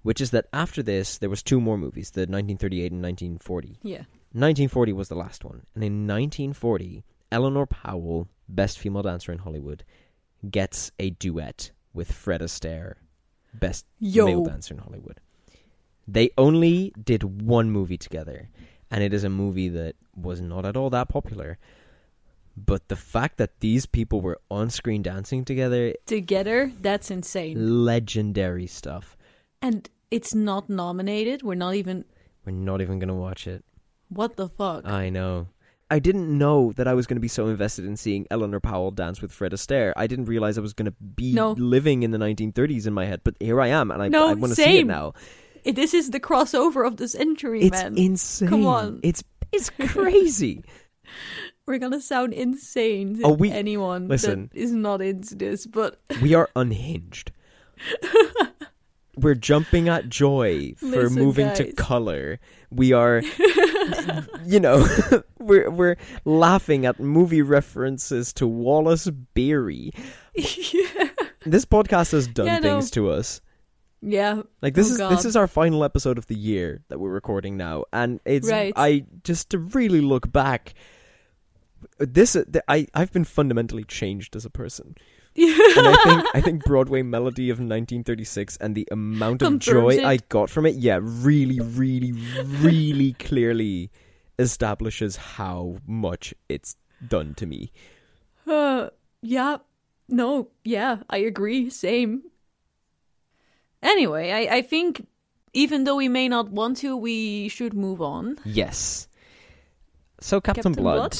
which 0.03 0.20
is 0.20 0.31
that 0.31 0.46
after 0.53 0.83
this 0.83 1.18
there 1.18 1.31
was 1.31 1.42
two 1.42 1.61
more 1.61 1.79
movies, 1.79 2.11
the 2.11 2.22
1938 2.22 2.92
and 2.92 3.03
1940. 3.03 3.79
Yeah. 3.83 4.05
1940 4.35 4.92
was 4.92 5.09
the 5.09 5.14
last 5.14 5.44
one, 5.44 5.62
and 5.75 5.85
in 5.85 6.07
1940, 6.07 7.05
Eleanor 7.31 7.66
Powell, 7.66 8.29
best 8.48 8.79
female 8.79 9.03
dancer 9.03 9.33
in 9.33 9.38
Hollywood, 9.38 9.85
gets 10.51 10.90
a 10.98 11.11
duet 11.11 11.70
with 11.92 12.11
Fred 12.11 12.40
Astaire, 12.40 12.94
best 13.55 13.87
Yo. 13.98 14.27
male 14.27 14.44
dancer 14.44 14.75
in 14.75 14.81
Hollywood. 14.81 15.20
They 16.09 16.31
only 16.37 16.92
did 17.03 17.42
one 17.42 17.70
movie 17.70 17.98
together, 17.98 18.48
and 18.92 19.02
it 19.02 19.12
is 19.12 19.24
a 19.24 19.28
movie 19.31 19.70
that 19.70 19.96
was 20.14 20.40
not 20.40 20.64
at 20.64 20.76
all 20.76 20.90
that 20.90 21.09
popular. 21.09 21.59
But 22.57 22.88
the 22.88 22.96
fact 22.96 23.38
that 23.38 23.59
these 23.61 23.87
people 23.87 24.20
were 24.20 24.38
on 24.50 24.68
screen 24.70 25.02
dancing 25.02 25.44
together, 25.44 25.94
Together, 26.07 26.70
that's 26.83 27.11
insane. 27.11 27.85
legendary 27.87 28.66
stuff. 28.66 29.16
And 29.62 29.88
it's 30.11 30.35
not 30.35 30.68
nominated. 30.68 31.42
We're 31.42 31.55
not 31.55 31.74
even. 31.74 32.05
We're 32.44 32.52
not 32.52 32.83
even 32.83 32.98
going 32.98 33.09
to 33.09 33.14
watch 33.14 33.46
it. 33.46 33.64
What 34.11 34.37
the 34.37 34.48
fuck? 34.50 34.87
I 34.87 35.09
know. 35.09 35.46
I 35.90 35.98
didn't 35.98 36.37
know 36.37 36.72
that 36.76 36.88
I 36.88 36.94
was 36.94 37.07
going 37.07 37.16
to 37.16 37.20
be 37.20 37.28
so 37.28 37.48
invested 37.48 37.85
in 37.87 37.96
seeing 37.96 38.26
Eleanor 38.31 38.61
Powell 38.61 38.90
dance 38.90 39.20
with 39.22 39.31
Fred 39.33 39.52
Astaire. 39.52 39.92
I 39.96 40.07
didn't 40.07 40.24
realize 40.26 40.57
I 40.59 40.62
was 40.62 40.72
going 40.72 40.87
to 40.87 40.94
be 41.16 41.33
No. 41.35 41.52
living 41.52 42.02
in 42.02 42.11
the 42.12 42.18
1930s 42.18 42.87
in 42.87 42.92
my 42.94 43.05
head, 43.07 43.20
but 43.24 43.35
here 43.40 43.61
I 43.61 43.68
am, 43.68 43.90
and 43.90 44.02
I, 44.02 44.09
No, 44.09 44.28
I 44.28 44.33
want 44.35 44.52
to 44.55 44.57
see 44.57 44.78
it 44.78 44.87
now. 44.87 45.12
It- 45.64 45.77
this 45.77 45.94
is 45.94 46.11
the 46.11 46.20
crossover 46.20 46.87
of 46.87 46.96
the 46.96 47.09
century, 47.09 47.62
It's 47.62 47.83
man. 47.83 47.96
insane. 47.96 48.48
Come 48.48 48.66
on. 48.66 49.01
It's 49.03 49.22
it's 49.53 49.70
crazy. 49.88 50.64
We're 51.66 51.79
gonna 51.79 52.01
sound 52.01 52.33
insane 52.33 53.18
to 53.18 53.22
Oh, 53.27 53.33
we- 53.33 53.51
anyone 53.51 54.09
listen. 54.09 54.51
that 54.53 54.59
is 54.61 54.72
not 54.72 55.01
into 55.03 55.35
this, 55.37 55.66
but 55.66 56.01
we 56.22 56.35
are 56.35 56.48
unhinged. 56.57 57.31
We're 59.18 59.35
jumping 59.35 59.90
at 59.90 60.09
joy 60.09 60.72
for 60.79 60.87
Listen, 60.87 61.22
moving 61.22 61.53
to 61.55 61.70
color. 61.75 62.40
We 62.70 62.92
are, 62.94 63.20
you 64.46 64.59
know, 64.59 64.87
we're 65.38 65.70
we're 65.70 65.96
laughing 66.25 66.87
at 66.87 66.98
movie 66.98 67.42
references 67.42 68.33
to 68.35 68.46
Wallace 68.46 69.11
Beery. 69.35 69.92
yeah, 70.35 71.09
This 71.44 71.66
podcast 71.66 72.12
has 72.12 72.27
done 72.27 72.46
Yeah, 72.46 72.59
no. 72.61 72.62
things 72.70 72.90
to 72.92 73.11
us. 73.11 73.42
Yeah. 74.02 74.42
Like 74.60 74.74
this 74.74 74.88
Oh, 74.88 74.92
is 74.92 74.98
God. 74.98 75.12
this 75.12 75.24
is 75.24 75.36
our 75.36 75.46
final 75.46 75.84
episode 75.84 76.18
of 76.18 76.26
the 76.26 76.34
year 76.36 76.82
that 76.88 76.98
we're 76.98 77.10
recording 77.10 77.56
now, 77.56 77.84
and 77.92 78.20
it's 78.24 78.50
Right. 78.50 78.72
I 78.76 79.04
just 79.24 79.50
to 79.50 79.58
really 79.58 80.00
look 80.00 80.30
back. 80.30 80.74
This 81.98 82.36
I 82.68 82.86
I've 82.94 83.12
been 83.12 83.24
fundamentally 83.24 83.84
changed 83.84 84.36
as 84.36 84.44
a 84.44 84.50
person, 84.50 84.94
and 85.36 85.46
I 85.88 85.96
think 86.04 86.26
I 86.34 86.40
think 86.40 86.64
Broadway 86.64 87.02
Melody 87.02 87.50
of 87.50 87.56
1936 87.58 88.56
and 88.58 88.74
the 88.74 88.86
amount 88.90 89.42
of 89.42 89.46
Confirms 89.48 89.64
joy 89.64 89.88
it. 90.02 90.04
I 90.04 90.18
got 90.28 90.50
from 90.50 90.66
it, 90.66 90.76
yeah, 90.76 90.98
really, 91.02 91.60
really, 91.60 92.12
really 92.60 93.12
clearly 93.18 93.90
establishes 94.38 95.16
how 95.16 95.76
much 95.86 96.34
it's 96.48 96.76
done 97.08 97.34
to 97.34 97.46
me. 97.46 97.72
Uh, 98.46 98.88
yeah. 99.22 99.58
No, 100.08 100.48
yeah, 100.64 100.98
I 101.08 101.18
agree. 101.18 101.70
Same. 101.70 102.22
Anyway, 103.82 104.30
I, 104.30 104.56
I 104.56 104.62
think 104.62 105.06
even 105.52 105.84
though 105.84 105.96
we 105.96 106.08
may 106.08 106.28
not 106.28 106.50
want 106.50 106.76
to, 106.78 106.96
we 106.96 107.48
should 107.48 107.74
move 107.74 108.00
on. 108.00 108.38
Yes. 108.44 109.08
So 110.20 110.40
Captain, 110.40 110.72
Blood. 110.72 111.18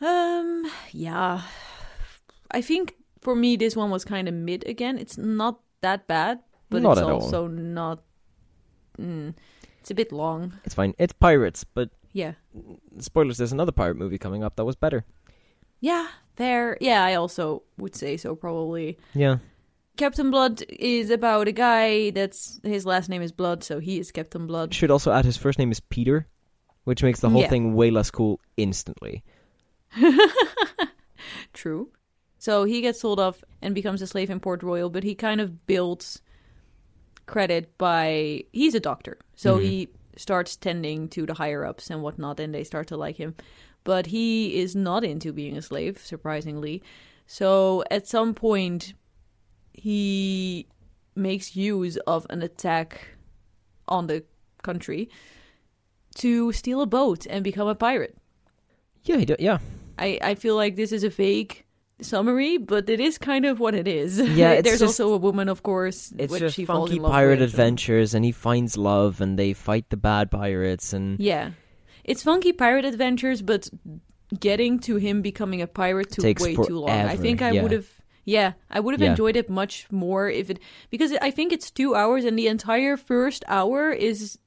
Um, 0.00 0.70
yeah. 0.92 1.42
I 2.50 2.62
think 2.62 2.94
for 3.20 3.34
me 3.34 3.56
this 3.56 3.76
one 3.76 3.90
was 3.90 4.04
kind 4.04 4.28
of 4.28 4.34
mid 4.34 4.66
again. 4.66 4.96
It's 4.98 5.18
not 5.18 5.60
that 5.82 6.06
bad, 6.06 6.40
but 6.70 6.82
Not 6.82 6.92
it's 6.92 7.00
at 7.00 7.06
all. 7.06 7.20
also 7.22 7.46
not. 7.48 8.02
Mm, 8.98 9.34
it's 9.80 9.90
a 9.90 9.94
bit 9.94 10.12
long. 10.12 10.54
It's 10.64 10.74
fine. 10.74 10.94
It's 10.98 11.12
pirates, 11.12 11.64
but 11.64 11.90
Yeah. 12.12 12.34
spoilers. 12.98 13.38
There's 13.38 13.52
another 13.52 13.72
pirate 13.72 13.96
movie 13.96 14.18
coming 14.18 14.44
up 14.44 14.56
that 14.56 14.64
was 14.64 14.76
better. 14.76 15.04
Yeah, 15.80 16.08
there. 16.36 16.76
Yeah, 16.80 17.02
I 17.04 17.14
also 17.14 17.62
would 17.78 17.94
say 17.96 18.16
so, 18.16 18.34
probably. 18.36 18.98
Yeah. 19.14 19.38
Captain 20.00 20.30
Blood 20.30 20.62
is 20.70 21.10
about 21.10 21.46
a 21.46 21.52
guy 21.52 22.08
that's 22.08 22.58
his 22.62 22.86
last 22.86 23.10
name 23.10 23.20
is 23.20 23.32
Blood, 23.32 23.62
so 23.62 23.80
he 23.80 23.98
is 23.98 24.10
Captain 24.10 24.46
Blood. 24.46 24.72
Should 24.72 24.90
also 24.90 25.12
add 25.12 25.26
his 25.26 25.36
first 25.36 25.58
name 25.58 25.70
is 25.70 25.78
Peter, 25.80 26.26
which 26.84 27.02
makes 27.02 27.20
the 27.20 27.28
whole 27.28 27.42
Yeah. 27.42 27.50
thing 27.50 27.74
way 27.74 27.90
less 27.90 28.10
cool 28.10 28.40
instantly. 28.56 29.22
True. 31.52 31.90
So 32.38 32.64
he 32.64 32.80
gets 32.80 32.98
sold 33.00 33.20
off 33.20 33.44
and 33.60 33.74
becomes 33.74 34.00
a 34.00 34.06
slave 34.06 34.30
in 34.30 34.40
Port 34.40 34.62
Royal, 34.62 34.88
but 34.88 35.04
he 35.04 35.14
kind 35.14 35.38
of 35.38 35.66
builds 35.66 36.22
credit 37.26 37.76
by 37.76 38.44
he's 38.52 38.74
a 38.74 38.80
doctor, 38.80 39.18
so 39.36 39.58
Mhm. 39.58 39.62
he 39.62 39.88
starts 40.16 40.56
tending 40.56 41.08
to 41.08 41.26
the 41.26 41.34
higher 41.34 41.64
ups 41.66 41.90
and 41.90 42.02
whatnot, 42.02 42.40
and 42.40 42.54
they 42.54 42.64
start 42.64 42.86
to 42.88 42.96
like 42.96 43.16
him. 43.16 43.34
But 43.84 44.06
he 44.06 44.60
is 44.62 44.74
not 44.74 45.04
into 45.04 45.30
being 45.34 45.58
a 45.58 45.62
slave, 45.62 45.98
surprisingly. 45.98 46.82
So 47.26 47.84
at 47.90 48.06
some 48.08 48.32
point, 48.34 48.94
he 49.72 50.66
makes 51.16 51.56
use 51.56 51.96
of 52.06 52.26
an 52.30 52.42
attack 52.42 53.08
on 53.88 54.06
the 54.06 54.24
country 54.62 55.08
to 56.16 56.52
steal 56.52 56.80
a 56.80 56.86
boat 56.86 57.26
and 57.28 57.44
become 57.44 57.68
a 57.68 57.74
pirate. 57.74 58.16
Yeah, 59.04 59.16
he 59.16 59.24
do- 59.24 59.36
yeah. 59.38 59.58
I, 59.98 60.18
I 60.22 60.34
feel 60.34 60.56
like 60.56 60.76
this 60.76 60.92
is 60.92 61.04
a 61.04 61.10
vague 61.10 61.64
summary, 62.00 62.56
but 62.58 62.88
it 62.88 63.00
is 63.00 63.18
kind 63.18 63.44
of 63.44 63.60
what 63.60 63.74
it 63.74 63.86
is. 63.86 64.18
Yeah, 64.18 64.52
it's 64.52 64.64
there's 64.68 64.80
just- 64.80 65.00
also 65.00 65.14
a 65.14 65.18
woman, 65.18 65.48
of 65.48 65.62
course, 65.62 66.12
It's 66.18 66.30
which 66.30 66.40
just 66.40 66.56
she 66.56 66.64
falls 66.64 66.88
funky 66.88 66.96
in 66.96 67.02
love 67.02 67.12
pirate 67.12 67.42
adventures, 67.42 68.14
and 68.14 68.24
he 68.24 68.32
finds 68.32 68.76
love, 68.76 69.20
and 69.20 69.38
they 69.38 69.52
fight 69.52 69.90
the 69.90 69.96
bad 69.96 70.30
pirates, 70.30 70.92
and 70.92 71.18
Yeah, 71.20 71.50
it's 72.04 72.22
funky 72.22 72.52
pirate 72.52 72.84
adventures, 72.84 73.42
but 73.42 73.68
getting 74.38 74.78
to 74.80 74.96
him 74.96 75.22
becoming 75.22 75.60
a 75.62 75.66
pirate 75.66 76.10
took 76.10 76.38
way 76.40 76.54
too 76.54 76.78
long. 76.78 76.90
I 76.90 77.16
think 77.16 77.42
I 77.42 77.50
yeah. 77.52 77.62
would 77.62 77.72
have. 77.72 77.88
Yeah, 78.36 78.52
I 78.76 78.78
would 78.80 78.94
have 78.94 79.02
Yeah. 79.02 79.10
enjoyed 79.14 79.36
it 79.42 79.48
much 79.50 79.74
more 79.90 80.24
if 80.40 80.46
it 80.50 80.58
because 80.94 81.10
I 81.28 81.30
think 81.36 81.52
it's 81.52 81.70
two 81.80 81.90
hours 82.00 82.22
and 82.24 82.38
the 82.38 82.46
entire 82.56 82.96
first 82.96 83.42
hour 83.48 83.90
is 84.10 84.38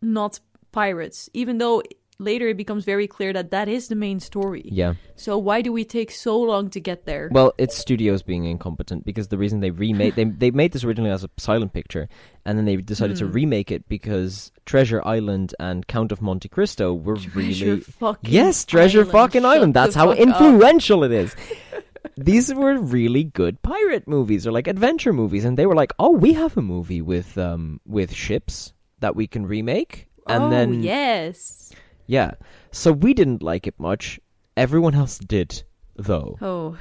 not 0.00 0.40
pirates, 0.72 1.28
even 1.32 1.58
though 1.58 1.82
later 2.18 2.48
it 2.48 2.56
becomes 2.56 2.84
very 2.84 3.06
clear 3.06 3.32
that 3.38 3.50
that 3.50 3.68
is 3.68 3.88
the 3.88 3.94
main 3.94 4.18
story. 4.20 4.62
yeah. 4.80 4.94
So 5.16 5.36
why 5.48 5.60
do 5.66 5.70
we 5.78 5.84
take 5.84 6.10
so 6.10 6.34
long 6.52 6.70
to 6.70 6.80
get 6.80 7.04
there? 7.04 7.28
Well, 7.38 7.50
it's 7.58 7.76
studios 7.76 8.22
being 8.22 8.44
incompetent 8.44 9.04
because 9.04 9.28
the 9.28 9.36
reason 9.44 9.60
they 9.60 9.70
remade 9.70 10.14
they 10.18 10.24
they 10.42 10.50
made 10.62 10.72
this 10.72 10.84
originally 10.84 11.10
as 11.18 11.24
a 11.24 11.30
silent 11.36 11.72
picture, 11.72 12.04
and 12.46 12.52
then 12.56 12.64
they 12.68 12.76
decided 12.94 13.16
to 13.22 13.26
Hmm. 13.26 13.32
remake 13.40 13.70
it 13.76 13.82
because 13.96 14.50
Treasure 14.72 15.02
Island 15.16 15.48
and 15.68 15.78
Count 15.94 16.10
of 16.12 16.18
Monte 16.22 16.48
Cristo 16.56 16.86
were 17.06 17.16
Treasure 17.16 17.66
really 17.66 17.80
fucking 18.02 18.32
yes, 18.38 18.64
Treasure 18.64 19.00
Island. 19.00 19.12
fucking 19.18 19.42
Shut 19.44 19.54
Island. 19.56 19.72
That's 19.74 19.94
how 20.00 20.06
fuck 20.08 20.18
up. 20.20 20.26
influential 20.26 21.00
it 21.08 21.12
is. 21.12 21.30
These 22.16 22.54
were 22.54 22.78
really 22.78 23.24
good 23.24 23.60
pirate 23.62 24.08
movies 24.08 24.46
or 24.46 24.52
like 24.52 24.68
adventure 24.68 25.12
movies, 25.12 25.44
and 25.44 25.58
they 25.58 25.66
were 25.66 25.74
like, 25.74 25.92
"Oh, 25.98 26.10
we 26.12 26.32
have 26.32 26.56
a 26.56 26.62
movie 26.62 27.02
with 27.02 27.36
um 27.36 27.80
with 27.86 28.14
ships 28.14 28.72
that 29.00 29.14
we 29.14 29.26
can 29.26 29.46
remake." 29.46 30.08
And 30.26 30.44
oh, 30.44 30.50
then 30.50 30.82
yes. 30.82 31.72
yeah, 32.06 32.32
so 32.72 32.90
we 32.92 33.12
didn't 33.14 33.42
like 33.42 33.66
it 33.66 33.78
much. 33.78 34.18
Everyone 34.56 34.94
else 34.94 35.18
did, 35.18 35.62
though. 35.94 36.38
Oh, 36.40 36.76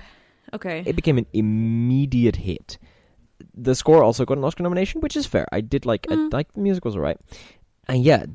okay. 0.53 0.83
It 0.85 0.95
became 0.95 1.17
an 1.17 1.27
immediate 1.33 2.37
hit. 2.37 2.79
The 3.53 3.75
score 3.75 4.01
also 4.03 4.23
got 4.25 4.37
an 4.37 4.43
Oscar 4.45 4.63
nomination, 4.63 5.01
which 5.01 5.17
is 5.17 5.25
fair. 5.27 5.45
I 5.51 5.59
did 5.61 5.85
like 5.85 6.07
I 6.09 6.15
Mm. 6.15 6.33
like 6.33 6.53
the 6.53 6.61
music 6.61 6.85
was 6.85 6.95
alright. 6.95 7.19
And 7.87 8.03
yeah, 8.03 8.25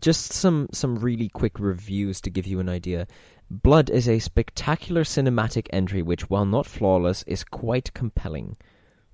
just 0.00 0.32
some 0.32 0.68
some 0.72 0.96
really 0.98 1.28
quick 1.28 1.58
reviews 1.60 2.20
to 2.22 2.30
give 2.30 2.46
you 2.46 2.58
an 2.60 2.68
idea. 2.68 3.06
Blood 3.50 3.88
is 3.90 4.08
a 4.08 4.18
spectacular 4.18 5.04
cinematic 5.04 5.68
entry 5.72 6.02
which, 6.02 6.28
while 6.28 6.44
not 6.44 6.66
flawless, 6.66 7.22
is 7.26 7.44
quite 7.44 7.94
compelling. 7.94 8.56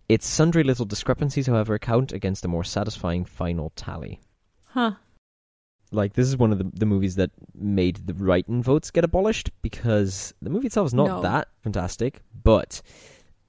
Its 0.09 0.27
sundry 0.27 0.65
little 0.65 0.85
discrepancies, 0.85 1.47
however, 1.47 1.79
count 1.79 2.13
against 2.13 2.45
a 2.45 2.49
more 2.49 2.65
satisfying 2.65 3.25
final 3.25 3.73
tally. 3.77 4.21
huh. 4.65 4.93
Like 5.93 6.15
this 6.15 6.27
is 6.27 6.37
one 6.37 6.51
of 6.51 6.59
the, 6.59 6.69
the 6.75 6.87
movies 6.87 7.15
that 7.17 7.31
made 7.55 8.07
the 8.07 8.15
write-in 8.15 8.63
votes 8.65 8.91
get 8.91 9.05
abolished 9.05 9.51
because 9.63 10.35
the 10.43 10.51
movie 10.51 10.67
itself 10.67 10.87
is 10.89 10.95
not 10.95 11.07
No. 11.07 11.23
that 11.23 11.49
fantastic. 11.63 12.21
But 12.43 12.83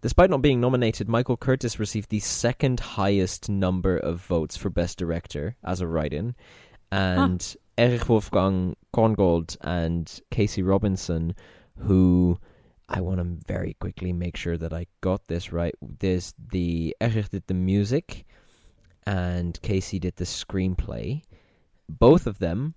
despite 0.06 0.30
not 0.30 0.44
being 0.44 0.62
nominated, 0.62 1.10
Michael 1.10 1.36
Curtiz 1.36 1.80
received 1.80 2.12
the 2.12 2.20
second 2.20 2.80
highest 2.80 3.50
number 3.50 3.98
of 3.98 4.22
votes 4.22 4.56
for 4.56 4.70
Best 4.70 5.00
Director 5.00 5.56
as 5.64 5.82
a 5.82 5.88
write-in, 5.88 6.36
and 6.92 7.56
Erich 7.76 8.08
Wolfgang 8.08 8.76
Korngold 8.94 9.58
and 9.62 10.22
Casey 10.30 10.62
Robinson, 10.62 11.34
who 11.80 12.38
I 12.88 13.02
want 13.02 13.18
to 13.18 13.48
very 13.48 13.74
quickly 13.80 14.14
make 14.14 14.38
sure 14.38 14.58
that 14.58 14.74
I 14.74 14.86
got 15.02 15.26
this 15.26 15.52
right. 15.52 15.74
This 15.82 16.36
the 16.52 16.96
Erich 17.02 17.30
did 17.30 17.48
the 17.48 17.56
music, 17.56 18.28
and 19.08 19.60
Casey 19.64 19.98
did 19.98 20.18
the 20.18 20.26
screenplay 20.26 21.24
both 21.90 22.28
of 22.28 22.38
them, 22.38 22.76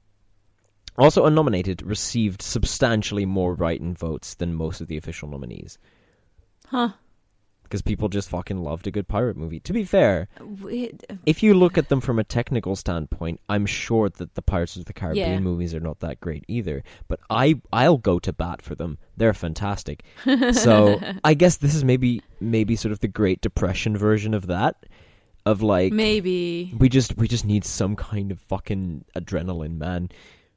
also 0.96 1.26
unnominated, 1.26 1.82
received 1.82 2.40
substantially 2.40 3.26
more 3.26 3.52
write-in 3.52 3.92
votes 3.92 4.34
than 4.36 4.54
most 4.54 4.80
of 4.80 4.88
the 4.88 4.96
official 4.96 5.28
nominees. 5.28 5.76
Huh. 6.68 6.92
Because 7.68 7.82
people 7.82 8.08
just 8.08 8.30
fucking 8.30 8.56
loved 8.62 8.86
a 8.86 8.90
good 8.90 9.08
pirate 9.08 9.36
movie. 9.36 9.60
To 9.60 9.74
be 9.74 9.84
fair, 9.84 10.28
Wait, 10.40 11.04
uh, 11.10 11.16
if 11.26 11.42
you 11.42 11.52
look 11.52 11.76
at 11.76 11.90
them 11.90 12.00
from 12.00 12.18
a 12.18 12.24
technical 12.24 12.74
standpoint, 12.76 13.40
I'm 13.50 13.66
sure 13.66 14.08
that 14.08 14.34
the 14.36 14.40
Pirates 14.40 14.76
of 14.76 14.86
the 14.86 14.94
Caribbean 14.94 15.32
Yeah. 15.32 15.38
movies 15.40 15.74
are 15.74 15.80
not 15.80 16.00
that 16.00 16.18
great 16.20 16.44
either. 16.48 16.82
But 17.08 17.20
I, 17.28 17.60
I'll 17.70 17.98
go 17.98 18.18
to 18.20 18.32
bat 18.32 18.62
for 18.62 18.74
them. 18.74 18.96
They're 19.18 19.34
fantastic. 19.34 20.02
so 20.52 20.98
I 21.24 21.34
guess 21.34 21.58
this 21.58 21.74
is 21.74 21.84
maybe, 21.84 22.22
maybe 22.40 22.74
sort 22.74 22.92
of 22.92 23.00
the 23.00 23.08
Great 23.08 23.42
Depression 23.42 23.96
version 23.98 24.32
of 24.32 24.46
that, 24.46 24.86
of 25.44 25.60
like 25.60 25.92
Maybe. 25.92 26.72
we 26.78 26.88
just, 26.88 27.18
we 27.18 27.28
just 27.28 27.44
need 27.44 27.64
some 27.66 27.96
kind 27.96 28.32
of 28.32 28.40
fucking 28.40 29.04
adrenaline, 29.14 29.76
man. 29.76 30.08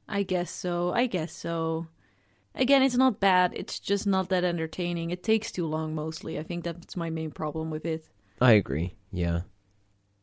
I 0.08 0.22
guess 0.22 0.50
so. 0.50 0.92
I 0.94 1.06
guess 1.06 1.32
so. 1.32 1.88
Again, 2.54 2.82
it's 2.82 2.96
not 2.96 3.20
bad. 3.20 3.52
It's 3.54 3.78
just 3.80 4.06
not 4.06 4.28
that 4.28 4.44
entertaining. 4.44 5.10
It 5.10 5.22
takes 5.22 5.50
too 5.50 5.66
long 5.66 5.94
mostly. 5.94 6.38
I 6.38 6.42
think 6.42 6.64
that's 6.64 6.96
my 6.96 7.08
main 7.10 7.30
problem 7.30 7.70
with 7.70 7.84
it. 7.86 8.04
I 8.40 8.52
agree. 8.52 8.94
Yeah. 9.10 9.40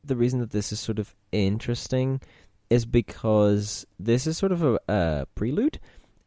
The 0.03 0.15
reason 0.15 0.39
that 0.39 0.51
this 0.51 0.71
is 0.71 0.79
sort 0.79 0.99
of 0.99 1.15
interesting 1.31 2.21
is 2.69 2.85
because 2.85 3.85
this 3.99 4.27
is 4.27 4.37
sort 4.37 4.51
of 4.51 4.63
a, 4.63 4.79
a 4.87 5.25
prelude 5.35 5.79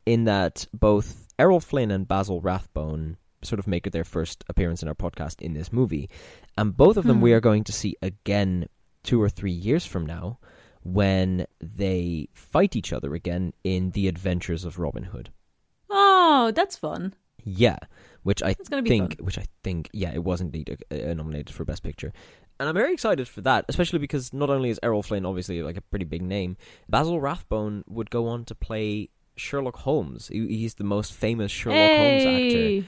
in 0.04 0.24
that 0.24 0.66
both 0.74 1.28
Errol 1.38 1.60
Flynn 1.60 1.90
and 1.92 2.08
Basil 2.08 2.40
Rathbone 2.40 3.16
sort 3.42 3.58
of 3.60 3.66
make 3.66 3.90
their 3.90 4.04
first 4.04 4.44
appearance 4.48 4.82
in 4.82 4.88
our 4.88 4.94
podcast 4.94 5.40
in 5.40 5.52
this 5.54 5.72
movie. 5.72 6.10
And 6.58 6.76
both 6.76 6.96
of 6.96 7.04
them 7.04 7.16
Hmm. 7.18 7.22
we 7.22 7.32
are 7.32 7.40
going 7.40 7.64
to 7.64 7.72
see 7.72 7.96
again 8.02 8.66
two 9.04 9.20
or 9.22 9.28
three 9.28 9.52
years 9.52 9.86
from 9.86 10.04
now 10.06 10.38
when 10.82 11.46
they 11.60 12.28
fight 12.34 12.74
each 12.76 12.92
other 12.92 13.14
again 13.14 13.52
in 13.62 13.90
The 13.92 14.08
Adventures 14.08 14.64
of 14.64 14.78
Robin 14.80 15.04
Hood. 15.04 15.30
Oh, 15.94 16.50
that's 16.54 16.76
fun. 16.76 17.14
Yeah, 17.44 17.76
which 18.22 18.42
I 18.42 18.50
It's 18.50 18.68
gonna 18.68 18.82
be 18.82 18.88
think, 18.90 19.18
which 19.20 19.36
I 19.38 19.44
think, 19.62 19.90
yeah, 19.92 20.12
it 20.14 20.24
was 20.24 20.40
indeed 20.40 20.76
uh, 20.90 20.94
uh, 21.10 21.14
nominated 21.14 21.50
for 21.54 21.64
Best 21.64 21.82
Picture, 21.82 22.12
and 22.58 22.68
I'm 22.68 22.74
very 22.74 22.92
excited 22.92 23.28
for 23.28 23.40
that, 23.42 23.64
especially 23.68 23.98
because 23.98 24.32
not 24.32 24.48
only 24.48 24.70
is 24.70 24.78
Errol 24.82 25.02
Flynn 25.02 25.26
obviously 25.26 25.62
like 25.62 25.76
a 25.76 25.80
pretty 25.80 26.04
big 26.04 26.22
name, 26.22 26.56
Basil 26.88 27.20
Rathbone 27.20 27.84
would 27.88 28.10
go 28.10 28.28
on 28.28 28.44
to 28.46 28.54
play 28.54 29.10
Sherlock 29.36 29.76
Holmes. 29.76 30.28
He- 30.28 30.46
He's 30.58 30.74
the 30.74 30.84
most 30.84 31.12
famous 31.12 31.50
Sherlock 31.50 31.90
Holmes 31.98 32.24
actor. 32.24 32.86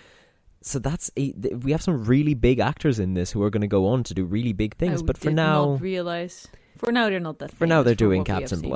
So 0.63 0.79
that's 0.79 1.11
a, 1.19 1.33
we 1.63 1.73
have 1.73 1.83
some 1.83 2.05
really 2.07 2.33
big 2.35 2.59
actors 2.59 2.99
in 2.99 3.13
this 3.13 3.31
who 3.33 3.43
are 3.43 3.51
going 3.51 3.61
to 3.61 3.67
go 3.67 3.87
on 3.89 4.03
to 4.05 4.15
do 4.15 4.25
really 4.25 4.55
big 4.55 4.77
things. 4.77 5.03
I 5.03 5.05
but 5.05 5.19
for 5.19 5.31
now, 5.31 5.73
realize. 5.75 6.47
For 6.79 6.91
now, 6.91 7.11
they're 7.11 7.21
not 7.21 7.39
that. 7.41 7.51
for 7.53 7.67
now 7.67 7.83
they're 7.83 7.95
doing 7.95 8.21
what 8.21 8.29
we 8.29 8.33
have 8.35 8.43
Captain 8.45 8.61
seen. 8.61 8.71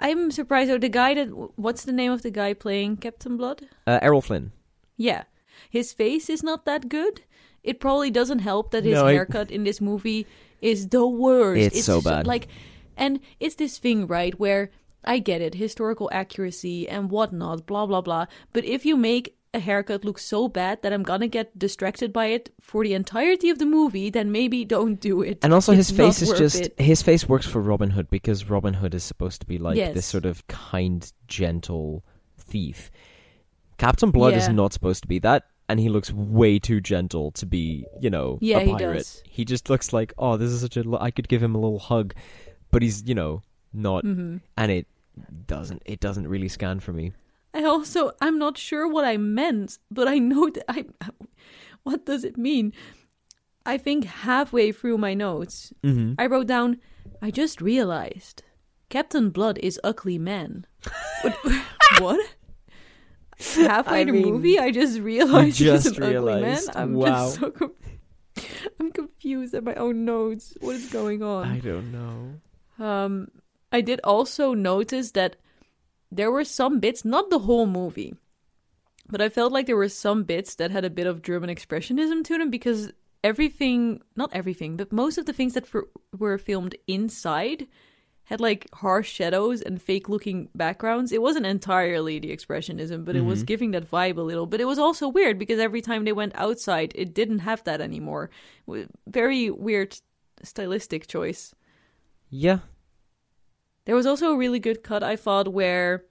Blood. 0.00 0.10
I'm 0.10 0.30
surprised. 0.30 0.70
though. 0.70 0.78
the 0.78 0.88
guy 0.88 1.14
that 1.14 1.28
what's 1.56 1.84
the 1.84 1.92
name 1.92 2.12
of 2.12 2.22
the 2.22 2.30
guy 2.30 2.54
playing 2.54 2.96
Captain 2.98 3.36
Blood? 3.36 3.68
Uh, 3.86 3.98
Errol 4.02 4.22
Flynn. 4.22 4.52
Yeah, 4.96 5.24
his 5.70 5.92
face 5.92 6.28
is 6.30 6.42
not 6.42 6.64
that 6.64 6.88
good. 6.88 7.22
It 7.62 7.78
probably 7.80 8.10
doesn't 8.10 8.38
help 8.40 8.70
that 8.70 8.84
his 8.84 8.94
No, 8.94 9.06
I- 9.06 9.12
haircut 9.12 9.50
in 9.50 9.64
this 9.64 9.80
movie 9.80 10.26
is 10.60 10.88
the 10.88 11.06
worst. 11.06 11.76
It's 11.76 11.84
so 11.84 12.00
bad. 12.00 12.26
Like, 12.26 12.48
and 12.96 13.20
it's 13.38 13.54
this 13.56 13.78
thing, 13.78 14.06
right, 14.06 14.38
where 14.38 14.70
I 15.04 15.18
get 15.18 15.40
it, 15.40 15.54
historical 15.54 16.08
accuracy 16.12 16.88
and 16.88 17.10
whatnot, 17.10 17.66
blah 17.66 17.86
blah 17.86 18.00
blah. 18.02 18.26
But 18.52 18.64
if 18.64 18.84
you 18.84 18.96
make 18.96 19.36
a 19.52 19.58
haircut 19.58 20.04
looks 20.04 20.24
so 20.24 20.46
bad 20.48 20.82
that 20.82 20.92
I'm 20.92 21.02
gonna 21.02 21.26
get 21.28 21.58
distracted 21.58 22.12
by 22.12 22.26
it 22.26 22.52
for 22.60 22.84
the 22.84 22.94
entirety 22.94 23.50
of 23.50 23.58
the 23.58 23.66
movie, 23.66 24.08
then 24.10 24.30
maybe 24.30 24.64
don't 24.64 25.00
do 25.00 25.22
it. 25.22 25.38
And 25.42 25.52
also, 25.52 25.72
It's 25.72 25.88
his 25.88 25.96
face 25.96 26.22
is 26.22 26.32
just 26.38 26.60
it. 26.60 26.80
his 26.80 27.02
face 27.02 27.28
works 27.28 27.46
for 27.46 27.60
Robin 27.60 27.90
Hood 27.90 28.08
because 28.10 28.48
Robin 28.48 28.74
Hood 28.74 28.94
is 28.94 29.02
supposed 29.02 29.40
to 29.40 29.46
be 29.46 29.58
like 29.58 29.76
Yes. 29.76 29.94
this 29.94 30.06
sort 30.06 30.24
of 30.24 30.46
kind, 30.46 31.10
gentle 31.26 32.04
thief. 32.38 32.90
Captain 33.78 34.10
Blood 34.10 34.34
is 34.34 34.48
not 34.48 34.72
supposed 34.72 35.02
to 35.02 35.08
be 35.08 35.18
that, 35.20 35.46
and 35.68 35.80
he 35.80 35.88
looks 35.88 36.12
way 36.12 36.58
too 36.58 36.80
gentle 36.80 37.30
to 37.32 37.46
be, 37.46 37.86
you 38.00 38.10
know, 38.10 38.38
Yeah, 38.40 38.58
a 38.58 38.64
he 38.64 38.72
pirate. 38.72 38.94
does. 38.98 39.22
He 39.26 39.44
just 39.44 39.70
looks 39.70 39.92
like, 39.92 40.12
oh, 40.18 40.36
this 40.36 40.50
is 40.50 40.60
such 40.60 40.76
a. 40.76 40.84
I 41.00 41.10
could 41.10 41.28
give 41.28 41.42
him 41.42 41.54
a 41.54 41.58
little 41.58 41.78
hug, 41.78 42.14
but 42.70 42.82
he's, 42.82 43.02
you 43.08 43.14
know, 43.14 43.42
not, 43.72 44.04
hmm 44.04 44.36
and 44.56 44.70
it 44.70 44.86
doesn't. 45.46 45.82
It 45.86 45.98
doesn't 46.00 46.28
really 46.28 46.48
scan 46.48 46.78
for 46.80 46.92
me. 46.92 47.12
I 47.52 47.64
also 47.64 48.12
I'm 48.20 48.38
not 48.38 48.56
sure 48.58 48.86
what 48.88 49.04
I 49.04 49.16
meant, 49.16 49.78
but 49.90 50.06
I 50.08 50.18
know 50.18 50.48
that 50.50 50.64
I 50.68 50.84
what 51.82 52.06
does 52.06 52.24
it 52.24 52.36
mean? 52.38 52.72
I 53.66 53.76
think 53.78 54.04
halfway 54.04 54.72
through 54.72 54.98
my 54.98 55.14
notes, 55.14 55.72
Mm-hmm. 55.82 56.14
I 56.18 56.26
wrote 56.26 56.46
down 56.46 56.78
I 57.22 57.30
just 57.30 57.60
realized 57.60 58.42
Captain 58.88 59.30
Blood 59.30 59.58
is 59.62 59.78
ugly 59.84 60.18
man. 60.18 60.66
But- 61.22 61.36
what? 62.00 62.20
halfway 63.38 64.00
I 64.02 64.04
the 64.04 64.12
mean, 64.12 64.32
movie, 64.32 64.58
I 64.58 64.70
just 64.70 64.98
realized 65.00 65.58
he's 65.58 65.84
just 65.84 65.96
an 65.98 66.02
ugly 66.02 66.14
man. 66.14 66.24
realized. 66.42 66.70
I'm 66.76 66.94
Wow. 66.94 67.06
just 67.26 67.40
so 67.40 67.50
com- 67.50 67.72
I'm 68.78 68.92
confused 68.92 69.54
at 69.54 69.64
my 69.64 69.74
own 69.74 70.04
notes. 70.04 70.54
What 70.60 70.76
is 70.76 70.90
going 70.92 71.22
on? 71.22 71.46
I 71.48 71.58
don't 71.58 71.90
know. 71.92 72.84
Um, 72.84 73.28
I 73.72 73.80
did 73.82 74.00
also 74.04 74.54
notice 74.54 75.12
that 75.12 75.36
there 76.10 76.30
were 76.30 76.44
some 76.44 76.80
bits, 76.80 77.04
not 77.04 77.30
the 77.30 77.40
whole 77.40 77.66
movie, 77.66 78.14
but 79.08 79.20
I 79.20 79.28
felt 79.28 79.52
like 79.52 79.66
there 79.66 79.76
were 79.76 79.88
some 79.88 80.24
bits 80.24 80.54
that 80.56 80.70
had 80.70 80.84
a 80.84 80.90
bit 80.90 81.06
of 81.06 81.22
German 81.22 81.50
expressionism 81.50 82.24
to 82.24 82.38
them 82.38 82.50
because 82.50 82.92
everything, 83.22 84.00
not 84.16 84.30
everything, 84.32 84.76
but 84.76 84.92
most 84.92 85.18
of 85.18 85.26
the 85.26 85.32
things 85.32 85.54
that 85.54 85.66
for, 85.66 85.88
were 86.16 86.38
filmed 86.38 86.76
inside 86.86 87.66
had 88.24 88.40
like 88.40 88.68
harsh 88.74 89.10
shadows 89.10 89.60
and 89.60 89.82
fake 89.82 90.08
looking 90.08 90.48
backgrounds. 90.54 91.10
It 91.10 91.20
wasn't 91.20 91.46
entirely 91.46 92.20
the 92.20 92.30
expressionism, 92.34 93.04
but 93.04 93.16
it 93.16 93.24
was 93.24 93.42
Mhm. 93.42 93.46
giving 93.46 93.70
that 93.72 93.90
vibe 93.90 94.18
a 94.18 94.22
little. 94.22 94.46
But 94.46 94.60
it 94.60 94.66
was 94.66 94.78
also 94.78 95.08
weird 95.08 95.36
because 95.36 95.58
every 95.58 95.80
time 95.82 96.04
they 96.04 96.12
went 96.12 96.32
outside, 96.36 96.92
it 96.94 97.12
didn't 97.12 97.40
have 97.40 97.64
that 97.64 97.80
anymore. 97.80 98.30
Very 99.08 99.50
weird 99.50 99.98
stylistic 100.44 101.08
choice. 101.08 101.54
Yeah. 102.28 102.60
There 103.86 103.94
was 103.96 104.06
also 104.06 104.32
a 104.32 104.36
really 104.36 104.58
good 104.60 104.82
cut 104.82 105.02
I 105.02 105.16
thought 105.16 105.48
where 105.52 106.04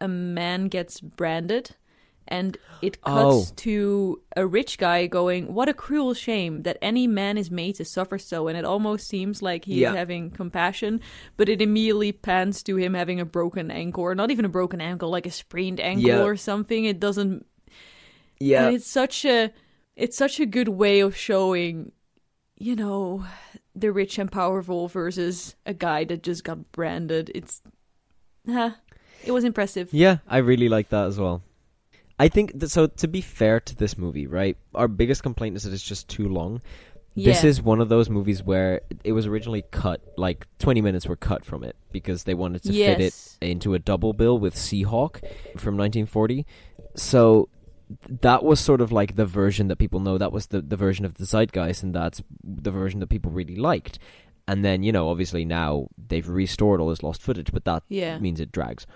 a 0.00 0.08
man 0.08 0.68
gets 0.68 1.00
branded 1.00 1.74
and 2.26 2.56
it 2.80 3.02
cuts 3.02 3.50
Oh. 3.50 3.52
to 3.56 4.22
a 4.34 4.46
rich 4.46 4.78
guy 4.78 5.06
going, 5.06 5.52
What 5.52 5.68
a 5.68 5.74
cruel 5.74 6.14
shame 6.14 6.62
that 6.62 6.78
any 6.80 7.06
man 7.06 7.36
is 7.36 7.50
made 7.50 7.74
to 7.76 7.84
suffer 7.84 8.18
so 8.18 8.48
and 8.48 8.56
it 8.56 8.64
almost 8.64 9.06
seems 9.08 9.42
like 9.42 9.64
he's 9.66 9.78
Yeah. 9.78 9.94
having 9.94 10.30
compassion, 10.30 11.00
but 11.36 11.48
it 11.50 11.60
immediately 11.60 12.12
pans 12.12 12.62
to 12.64 12.76
him 12.76 12.94
having 12.94 13.20
a 13.20 13.24
broken 13.26 13.70
ankle 13.70 14.04
or 14.04 14.14
not 14.14 14.30
even 14.30 14.44
a 14.46 14.48
broken 14.48 14.80
ankle, 14.80 15.10
like 15.10 15.26
a 15.26 15.30
sprained 15.30 15.80
ankle 15.80 16.06
Yeah. 16.08 16.22
or 16.22 16.36
something. 16.36 16.84
It 16.86 16.98
doesn't 16.98 17.44
Yeah. 18.40 18.66
and 18.68 18.76
it's 18.76 18.86
such 18.86 19.24
a 19.24 19.52
it's 19.96 20.16
such 20.16 20.40
a 20.40 20.46
good 20.46 20.68
way 20.68 21.00
of 21.00 21.14
showing 21.16 21.92
you 22.56 22.74
know 22.74 23.24
the 23.74 23.92
rich 23.92 24.18
and 24.18 24.30
powerful 24.30 24.88
versus 24.88 25.56
a 25.66 25.74
guy 25.74 26.04
that 26.04 26.22
just 26.22 26.44
got 26.44 26.70
branded 26.72 27.30
it's 27.34 27.62
ah, 28.48 28.76
it 29.24 29.32
was 29.32 29.44
impressive 29.44 29.92
Yeah, 29.92 30.18
I 30.28 30.38
really 30.38 30.68
like 30.68 30.90
that 30.90 31.06
as 31.06 31.18
well. 31.18 31.42
I 32.18 32.28
think 32.28 32.58
that, 32.60 32.68
so. 32.70 32.86
To 32.86 33.08
be 33.08 33.20
fair 33.20 33.60
to 33.60 33.74
this 33.74 33.98
movie, 33.98 34.26
right? 34.26 34.56
Our 34.74 34.88
biggest 34.88 35.22
complaint 35.22 35.56
is 35.56 35.64
that 35.64 35.72
it's 35.72 35.82
just 35.82 36.08
too 36.08 36.28
long. 36.28 36.62
This 37.16 37.44
is 37.44 37.62
one 37.62 37.80
of 37.80 37.88
those 37.88 38.10
movies 38.10 38.42
where 38.42 38.80
it 39.04 39.12
was 39.12 39.26
originally 39.26 39.62
cut, 39.70 40.00
like 40.16 40.46
twenty 40.58 40.80
minutes 40.80 41.06
were 41.06 41.16
cut 41.16 41.44
from 41.44 41.62
it 41.62 41.76
because 41.92 42.24
they 42.24 42.34
wanted 42.34 42.62
to 42.64 42.72
fit 42.72 43.00
it 43.00 43.36
into 43.40 43.74
a 43.74 43.78
double 43.78 44.12
bill 44.12 44.38
with 44.38 44.56
Sea 44.56 44.82
Hawk 44.82 45.20
from 45.56 45.76
1940. 45.76 46.44
So 46.96 47.48
that 48.08 48.42
was 48.42 48.60
sort 48.60 48.80
of 48.80 48.92
like 48.92 49.16
the 49.16 49.26
version 49.26 49.68
that 49.68 49.76
people 49.76 50.00
know. 50.00 50.18
That 50.18 50.32
was 50.32 50.46
the, 50.46 50.60
the 50.60 50.76
version 50.76 51.04
of 51.04 51.14
the 51.14 51.24
zeitgeist, 51.24 51.82
and 51.82 51.94
that's 51.94 52.22
the 52.42 52.70
version 52.70 53.00
that 53.00 53.08
people 53.08 53.30
really 53.30 53.56
liked. 53.56 53.98
And 54.46 54.64
then, 54.64 54.82
you 54.82 54.92
know, 54.92 55.08
obviously 55.08 55.44
now 55.44 55.88
they've 55.96 56.28
restored 56.28 56.80
all 56.80 56.90
this 56.90 57.02
lost 57.02 57.22
footage, 57.22 57.50
but 57.52 57.64
that 57.64 57.82
yeah 57.88 58.18
means 58.18 58.40
it 58.40 58.52
drags. 58.52 58.86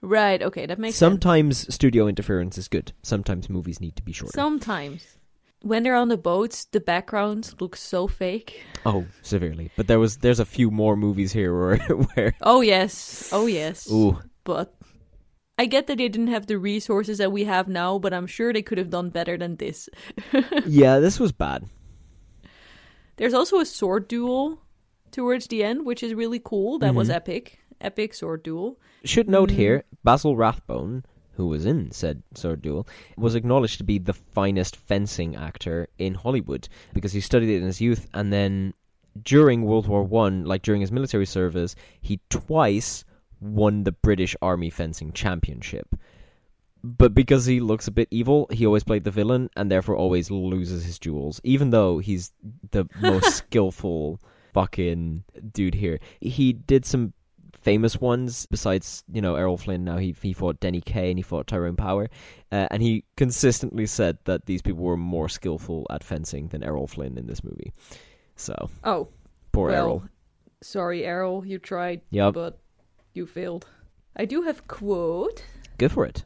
right 0.00 0.42
okay 0.42 0.66
that 0.66 0.78
makes 0.78 0.96
sense 0.96 1.10
Sometimes 1.12 1.74
studio 1.74 2.06
interference 2.08 2.58
is 2.58 2.68
good. 2.68 2.92
Sometimes 3.02 3.48
movies 3.48 3.80
need 3.80 3.96
to 3.96 4.02
be 4.02 4.12
shorter. 4.12 4.32
sometimes 4.34 5.18
when 5.62 5.82
they're 5.84 5.94
on 5.94 6.08
the 6.08 6.16
boats 6.16 6.64
the 6.66 6.80
backgrounds 6.80 7.54
look 7.60 7.76
so 7.76 8.06
fake 8.08 8.62
oh, 8.86 9.06
severely. 9.22 9.70
But 9.76 9.86
there 9.86 9.98
was 10.00 10.18
there's 10.18 10.40
a 10.40 10.44
few 10.44 10.70
more 10.70 10.96
movies 10.96 11.32
here 11.32 11.52
where 11.58 11.78
where 12.14 12.34
oh 12.42 12.60
yes 12.60 13.28
oh 13.32 13.46
yes 13.46 13.90
ooh 13.90 14.18
but 14.44 14.74
I 15.58 15.66
get 15.66 15.86
that 15.86 15.98
they 15.98 16.08
didn't 16.08 16.28
have 16.28 16.46
the 16.46 16.58
resources 16.58 17.18
that 17.18 17.30
we 17.32 17.44
have 17.44 17.68
now, 17.68 17.98
but 17.98 18.12
I'm 18.14 18.26
sure 18.26 18.52
they 18.52 18.62
could 18.62 18.78
have 18.78 18.90
done 18.90 19.10
better 19.10 19.36
than 19.36 19.56
this. 19.56 19.88
yeah, 20.66 20.98
this 20.98 21.20
was 21.20 21.30
bad. 21.32 21.68
There's 23.16 23.34
also 23.34 23.60
a 23.60 23.66
sword 23.66 24.08
duel 24.08 24.60
towards 25.10 25.46
the 25.46 25.62
end, 25.62 25.84
which 25.84 26.02
is 26.02 26.14
really 26.14 26.40
cool. 26.42 26.78
That 26.78 26.94
was 26.94 27.08
Mhm. 27.08 27.14
epic. 27.14 27.58
Epic 27.80 28.14
sword 28.14 28.42
duel. 28.42 28.78
Should 29.04 29.28
note 29.28 29.50
Mm. 29.50 29.56
here, 29.56 29.84
Basil 30.02 30.36
Rathbone, 30.36 31.04
who 31.32 31.46
was 31.48 31.66
in 31.66 31.90
said 31.90 32.22
sword 32.34 32.62
duel, 32.62 32.86
was 33.16 33.34
acknowledged 33.34 33.78
to 33.78 33.84
be 33.84 33.98
the 33.98 34.12
finest 34.14 34.76
fencing 34.76 35.36
actor 35.36 35.88
in 35.98 36.14
Hollywood 36.14 36.68
because 36.94 37.12
he 37.12 37.20
studied 37.20 37.50
it 37.50 37.58
in 37.58 37.66
his 37.66 37.80
youth, 37.80 38.08
and 38.14 38.32
then 38.32 38.72
during 39.22 39.64
World 39.64 39.86
War 39.86 40.02
One, 40.02 40.44
like 40.44 40.62
during 40.62 40.80
his 40.80 40.90
military 40.92 41.26
service, 41.26 41.76
he 42.00 42.20
twice 42.30 43.04
won 43.42 43.84
the 43.84 43.92
British 43.92 44.36
Army 44.40 44.70
fencing 44.70 45.12
championship. 45.12 45.94
But 46.84 47.14
because 47.14 47.46
he 47.46 47.60
looks 47.60 47.86
a 47.86 47.92
bit 47.92 48.08
evil, 48.10 48.48
he 48.50 48.66
always 48.66 48.82
played 48.84 49.04
the 49.04 49.10
villain 49.10 49.50
and 49.56 49.70
therefore 49.70 49.96
always 49.96 50.30
loses 50.30 50.84
his 50.84 50.98
duels, 50.98 51.40
even 51.44 51.70
though 51.70 51.98
he's 51.98 52.32
the 52.72 52.88
most 53.00 53.36
skillful 53.36 54.20
fucking 54.52 55.22
dude 55.52 55.74
here. 55.74 56.00
He 56.20 56.52
did 56.52 56.84
some 56.84 57.12
famous 57.56 58.00
ones 58.00 58.46
besides 58.46 59.04
you 59.12 59.20
know 59.22 59.36
Errol 59.36 59.56
Flynn. 59.56 59.84
Now 59.84 59.98
he 59.98 60.14
he 60.20 60.32
fought 60.32 60.58
Danny 60.58 60.80
Kaye 60.80 61.10
and 61.10 61.18
he 61.18 61.22
fought 61.22 61.46
Tyrone 61.46 61.76
Power, 61.76 62.10
uh, 62.50 62.66
and 62.72 62.82
he 62.82 63.04
consistently 63.16 63.86
said 63.86 64.18
that 64.24 64.46
these 64.46 64.60
people 64.62 64.82
were 64.82 64.96
more 64.96 65.28
skillful 65.28 65.86
at 65.90 66.02
fencing 66.02 66.48
than 66.48 66.64
Errol 66.64 66.88
Flynn 66.88 67.16
in 67.16 67.26
this 67.28 67.44
movie. 67.44 67.72
So 68.34 68.70
Oh, 68.82 69.06
poor 69.52 69.70
well, 69.70 69.76
Errol. 69.84 70.02
sorry, 70.62 71.04
Errol, 71.04 71.46
you 71.46 71.60
tried, 71.60 72.00
Yep, 72.10 72.34
but 72.34 72.58
you 73.14 73.26
failed. 73.26 73.66
I 74.16 74.24
do 74.24 74.42
have 74.42 74.66
quote. 74.68 75.44
go 75.78 75.88
for 75.88 76.04
it. 76.04 76.24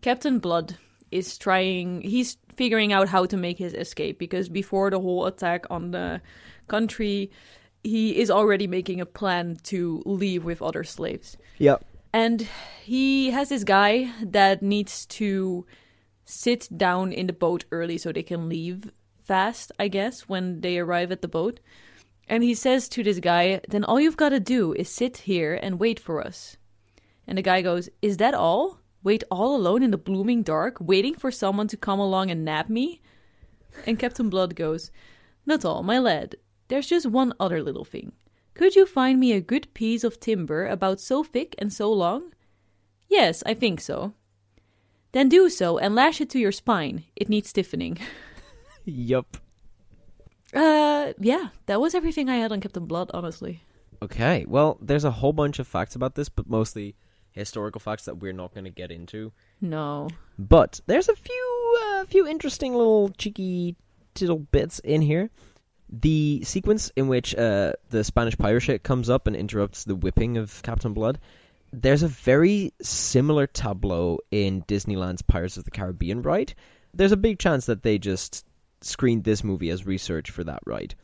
Captain 0.00 0.38
Blood 0.38 0.76
is 1.10 1.38
trying. 1.38 2.02
He's 2.02 2.36
figuring 2.54 2.92
out 2.92 3.08
how 3.08 3.26
to 3.26 3.36
make 3.36 3.58
his 3.58 3.74
escape 3.74 4.18
because 4.18 4.48
before 4.48 4.90
the 4.90 5.00
whole 5.00 5.26
attack 5.26 5.66
on 5.70 5.90
the 5.90 6.20
country, 6.68 7.30
he 7.82 8.18
is 8.18 8.30
already 8.30 8.66
making 8.66 9.00
a 9.00 9.06
plan 9.06 9.56
to 9.64 10.02
leave 10.04 10.44
with 10.44 10.62
other 10.62 10.84
slaves. 10.84 11.36
Yep. 11.58 11.84
And 12.12 12.48
he 12.82 13.30
has 13.30 13.48
this 13.50 13.64
guy 13.64 14.12
that 14.22 14.62
needs 14.62 15.06
to 15.06 15.66
sit 16.24 16.68
down 16.76 17.12
in 17.12 17.26
the 17.26 17.32
boat 17.32 17.64
early 17.70 17.98
so 17.98 18.10
they 18.12 18.22
can 18.22 18.48
leave 18.48 18.90
fast, 19.22 19.72
I 19.78 19.88
guess, 19.88 20.28
when 20.28 20.60
they 20.60 20.78
arrive 20.78 21.12
at 21.12 21.22
the 21.22 21.28
boat. 21.28 21.60
And 22.28 22.42
he 22.42 22.54
says 22.54 22.88
to 22.90 23.02
this 23.02 23.20
guy, 23.20 23.60
Then 23.68 23.84
all 23.84 24.00
you've 24.00 24.16
got 24.16 24.30
to 24.30 24.40
do 24.40 24.72
is 24.72 24.88
sit 24.88 25.18
here 25.18 25.54
and 25.54 25.78
wait 25.78 26.00
for 26.00 26.20
us. 26.20 26.56
And 27.26 27.38
the 27.38 27.42
guy 27.42 27.62
goes, 27.62 27.88
Is 28.02 28.16
that 28.16 28.34
all? 28.34 28.80
Wait 29.02 29.22
all 29.30 29.54
alone 29.54 29.82
in 29.82 29.92
the 29.92 29.98
blooming 29.98 30.42
dark, 30.42 30.78
waiting 30.80 31.14
for 31.14 31.30
someone 31.30 31.68
to 31.68 31.76
come 31.76 32.00
along 32.00 32.30
and 32.30 32.44
nab 32.44 32.68
me? 32.68 33.00
And 33.86 33.98
Captain 33.98 34.28
Blood 34.28 34.56
goes, 34.56 34.90
Not 35.44 35.64
all, 35.64 35.82
my 35.82 35.98
lad. 35.98 36.36
There's 36.68 36.88
just 36.88 37.06
one 37.06 37.32
other 37.38 37.62
little 37.62 37.84
thing. 37.84 38.12
Could 38.54 38.74
you 38.74 38.86
find 38.86 39.20
me 39.20 39.32
a 39.32 39.40
good 39.40 39.72
piece 39.74 40.02
of 40.02 40.18
timber 40.18 40.66
about 40.66 40.98
so 40.98 41.22
thick 41.22 41.54
and 41.58 41.72
so 41.72 41.92
long? 41.92 42.32
Yes, 43.08 43.42
I 43.46 43.54
think 43.54 43.80
so. 43.80 44.14
Then 45.12 45.28
do 45.28 45.48
so 45.48 45.78
and 45.78 45.94
lash 45.94 46.20
it 46.20 46.30
to 46.30 46.38
your 46.38 46.52
spine. 46.52 47.04
It 47.14 47.28
needs 47.28 47.50
stiffening. 47.50 47.98
Yup. 48.84 49.36
Uh, 50.54 51.12
yeah, 51.18 51.48
that 51.66 51.80
was 51.80 51.94
everything 51.94 52.28
I 52.28 52.36
had 52.36 52.52
on 52.52 52.60
Captain 52.60 52.86
Blood, 52.86 53.10
honestly. 53.12 53.62
Okay. 54.02 54.44
Well, 54.46 54.78
there's 54.80 55.04
a 55.04 55.10
whole 55.10 55.32
bunch 55.32 55.58
of 55.58 55.66
facts 55.66 55.96
about 55.96 56.14
this, 56.14 56.28
but 56.28 56.48
mostly 56.48 56.94
historical 57.32 57.80
facts 57.80 58.06
that 58.06 58.18
we're 58.18 58.32
not 58.32 58.54
going 58.54 58.64
to 58.64 58.70
get 58.70 58.90
into. 58.90 59.32
No. 59.60 60.08
But 60.38 60.80
there's 60.86 61.08
a 61.08 61.16
few 61.16 61.78
uh, 61.84 62.04
few 62.06 62.26
interesting 62.26 62.74
little 62.74 63.10
cheeky 63.10 63.76
little 64.20 64.38
bits 64.38 64.78
in 64.80 65.02
here. 65.02 65.30
The 65.88 66.42
sequence 66.44 66.90
in 66.96 67.08
which 67.08 67.34
uh, 67.34 67.72
the 67.90 68.02
Spanish 68.02 68.36
pirate 68.36 68.60
ship 68.60 68.82
comes 68.82 69.08
up 69.08 69.26
and 69.26 69.36
interrupts 69.36 69.84
the 69.84 69.94
whipping 69.94 70.36
of 70.36 70.62
Captain 70.62 70.94
Blood. 70.94 71.20
There's 71.72 72.02
a 72.02 72.08
very 72.08 72.72
similar 72.80 73.46
tableau 73.46 74.18
in 74.30 74.62
Disneyland's 74.62 75.22
Pirates 75.22 75.56
of 75.56 75.64
the 75.64 75.70
Caribbean 75.70 76.22
ride. 76.22 76.54
There's 76.94 77.12
a 77.12 77.16
big 77.16 77.38
chance 77.38 77.66
that 77.66 77.82
they 77.82 77.98
just 77.98 78.45
screened 78.80 79.24
this 79.24 79.42
movie 79.44 79.70
as 79.70 79.86
research 79.86 80.30
for 80.30 80.44
that 80.44 80.60
ride. 80.66 80.94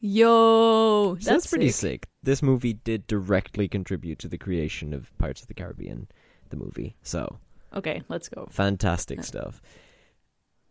Yo, 0.00 1.14
that's, 1.14 1.24
So 1.24 1.30
that's 1.32 1.46
pretty 1.46 1.70
sick. 1.70 2.04
sick. 2.04 2.08
This 2.22 2.42
movie 2.42 2.74
did 2.74 3.06
directly 3.06 3.66
contribute 3.68 4.18
to 4.20 4.28
the 4.28 4.38
creation 4.38 4.92
of 4.92 5.16
Pirates 5.18 5.42
of 5.42 5.48
the 5.48 5.54
Caribbean, 5.54 6.08
the 6.50 6.56
movie. 6.56 6.96
So 7.02 7.38
Okay, 7.74 8.02
let's 8.08 8.28
go. 8.28 8.46
Fantastic 8.50 9.24
stuff. 9.24 9.60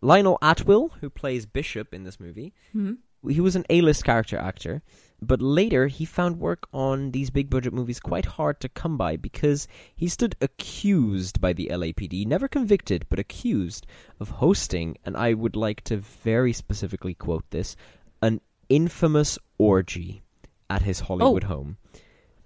Lionel 0.02 0.38
Atwill, 0.42 0.92
who 1.02 1.10
plays 1.10 1.46
Bishop 1.46 1.94
in 1.94 2.04
this 2.04 2.20
movie, 2.20 2.54
Hmm? 2.72 2.94
He 3.30 3.42
was 3.42 3.56
an 3.56 3.66
A-list 3.70 4.04
character 4.04 4.38
actor, 4.38 4.82
but 5.22 5.42
later 5.42 5.88
he 5.88 6.06
found 6.06 6.40
work 6.40 6.68
on 6.74 7.12
these 7.12 7.30
big 7.30 7.50
budget 7.50 7.74
movies 7.74 8.00
quite 8.00 8.26
hard 8.26 8.60
to 8.60 8.70
come 8.70 8.98
by 8.98 9.18
because 9.18 9.68
he 9.96 10.08
stood 10.08 10.36
accused 10.42 11.40
by 11.42 11.54
the 11.54 11.70
LAPD, 11.72 12.26
never 12.28 12.48
convicted, 12.48 13.06
but 13.10 13.20
accused 13.20 13.88
of 14.20 14.30
hosting, 14.30 14.98
and 15.06 15.16
I 15.16 15.34
would 15.34 15.56
like 15.56 15.82
to 15.86 15.98
very 15.98 16.54
specifically 16.54 17.14
quote 17.14 17.50
this, 17.50 17.76
an 18.22 18.42
infamous 18.70 19.40
orgy 19.58 20.22
at 20.70 20.82
his 20.82 21.00
Hollywood 21.00 21.44
oh. 21.46 21.48
home. 21.48 21.78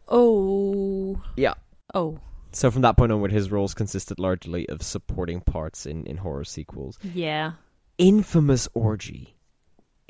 Oh. 0.07 1.21
Yeah. 1.35 1.53
Oh. 1.93 2.19
So 2.51 2.71
from 2.71 2.81
that 2.81 2.97
point 2.97 3.11
onward, 3.11 3.31
his 3.31 3.51
roles 3.51 3.73
consisted 3.73 4.19
largely 4.19 4.67
of 4.69 4.81
supporting 4.81 5.41
parts 5.41 5.85
in, 5.85 6.05
in 6.05 6.17
horror 6.17 6.43
sequels. 6.43 6.97
Yeah. 7.13 7.53
Infamous 7.97 8.67
orgy. 8.73 9.35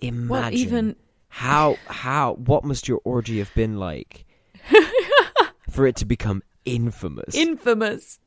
Imagine 0.01 0.27
Well, 0.29 0.53
even 0.53 0.95
how 1.27 1.77
how 1.87 2.33
what 2.35 2.63
must 2.63 2.87
your 2.87 3.01
orgy 3.03 3.39
have 3.39 3.53
been 3.53 3.77
like 3.77 4.25
for 5.69 5.85
it 5.87 5.95
to 5.97 6.05
become 6.05 6.41
infamous? 6.65 7.35
infamous. 7.35 8.19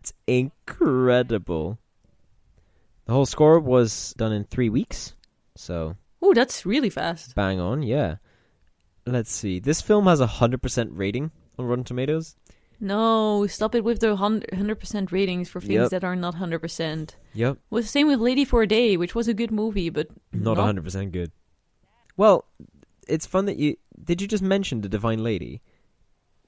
it's 0.00 0.12
incredible. 0.26 1.78
The 3.06 3.12
whole 3.12 3.26
score 3.26 3.60
was 3.60 4.14
done 4.16 4.32
in 4.32 4.44
three 4.44 4.68
weeks, 4.70 5.14
so 5.56 5.96
Oh, 6.22 6.32
that's 6.32 6.64
really 6.64 6.88
fast. 6.90 7.34
bang 7.34 7.60
on, 7.60 7.82
yeah. 7.82 8.16
Let's 9.06 9.30
see. 9.30 9.58
This 9.60 9.82
film 9.82 10.06
has 10.06 10.20
a 10.20 10.26
hundred 10.26 10.62
percent 10.62 10.90
rating 10.94 11.30
on 11.58 11.66
Rotten 11.66 11.84
Tomatoes. 11.84 12.36
No, 12.80 13.46
stop 13.46 13.74
it 13.74 13.84
with 13.84 14.00
the 14.00 14.16
hundred 14.16 14.78
percent 14.80 15.12
ratings 15.12 15.48
for 15.48 15.60
things 15.60 15.72
Yep. 15.74 15.90
that 15.90 16.04
are 16.04 16.16
not 16.16 16.34
hundred 16.34 16.60
percent. 16.60 17.16
Yep. 17.34 17.58
Well, 17.70 17.82
the 17.82 17.88
same 17.88 18.06
with 18.08 18.20
Lady 18.20 18.44
for 18.44 18.62
a 18.62 18.66
Day, 18.66 18.96
which 18.96 19.14
was 19.14 19.28
a 19.28 19.34
good 19.34 19.50
movie, 19.50 19.90
but 19.90 20.08
Not 20.32 20.56
not 20.56 20.64
hundred 20.64 20.84
percent 20.84 21.12
good. 21.12 21.30
Well, 22.16 22.44
it's 23.08 23.26
fun 23.26 23.46
that 23.46 23.56
you 23.56 23.76
did. 24.02 24.20
You 24.20 24.28
just 24.28 24.42
mention 24.42 24.80
the 24.80 24.88
Divine 24.88 25.22
Lady. 25.22 25.62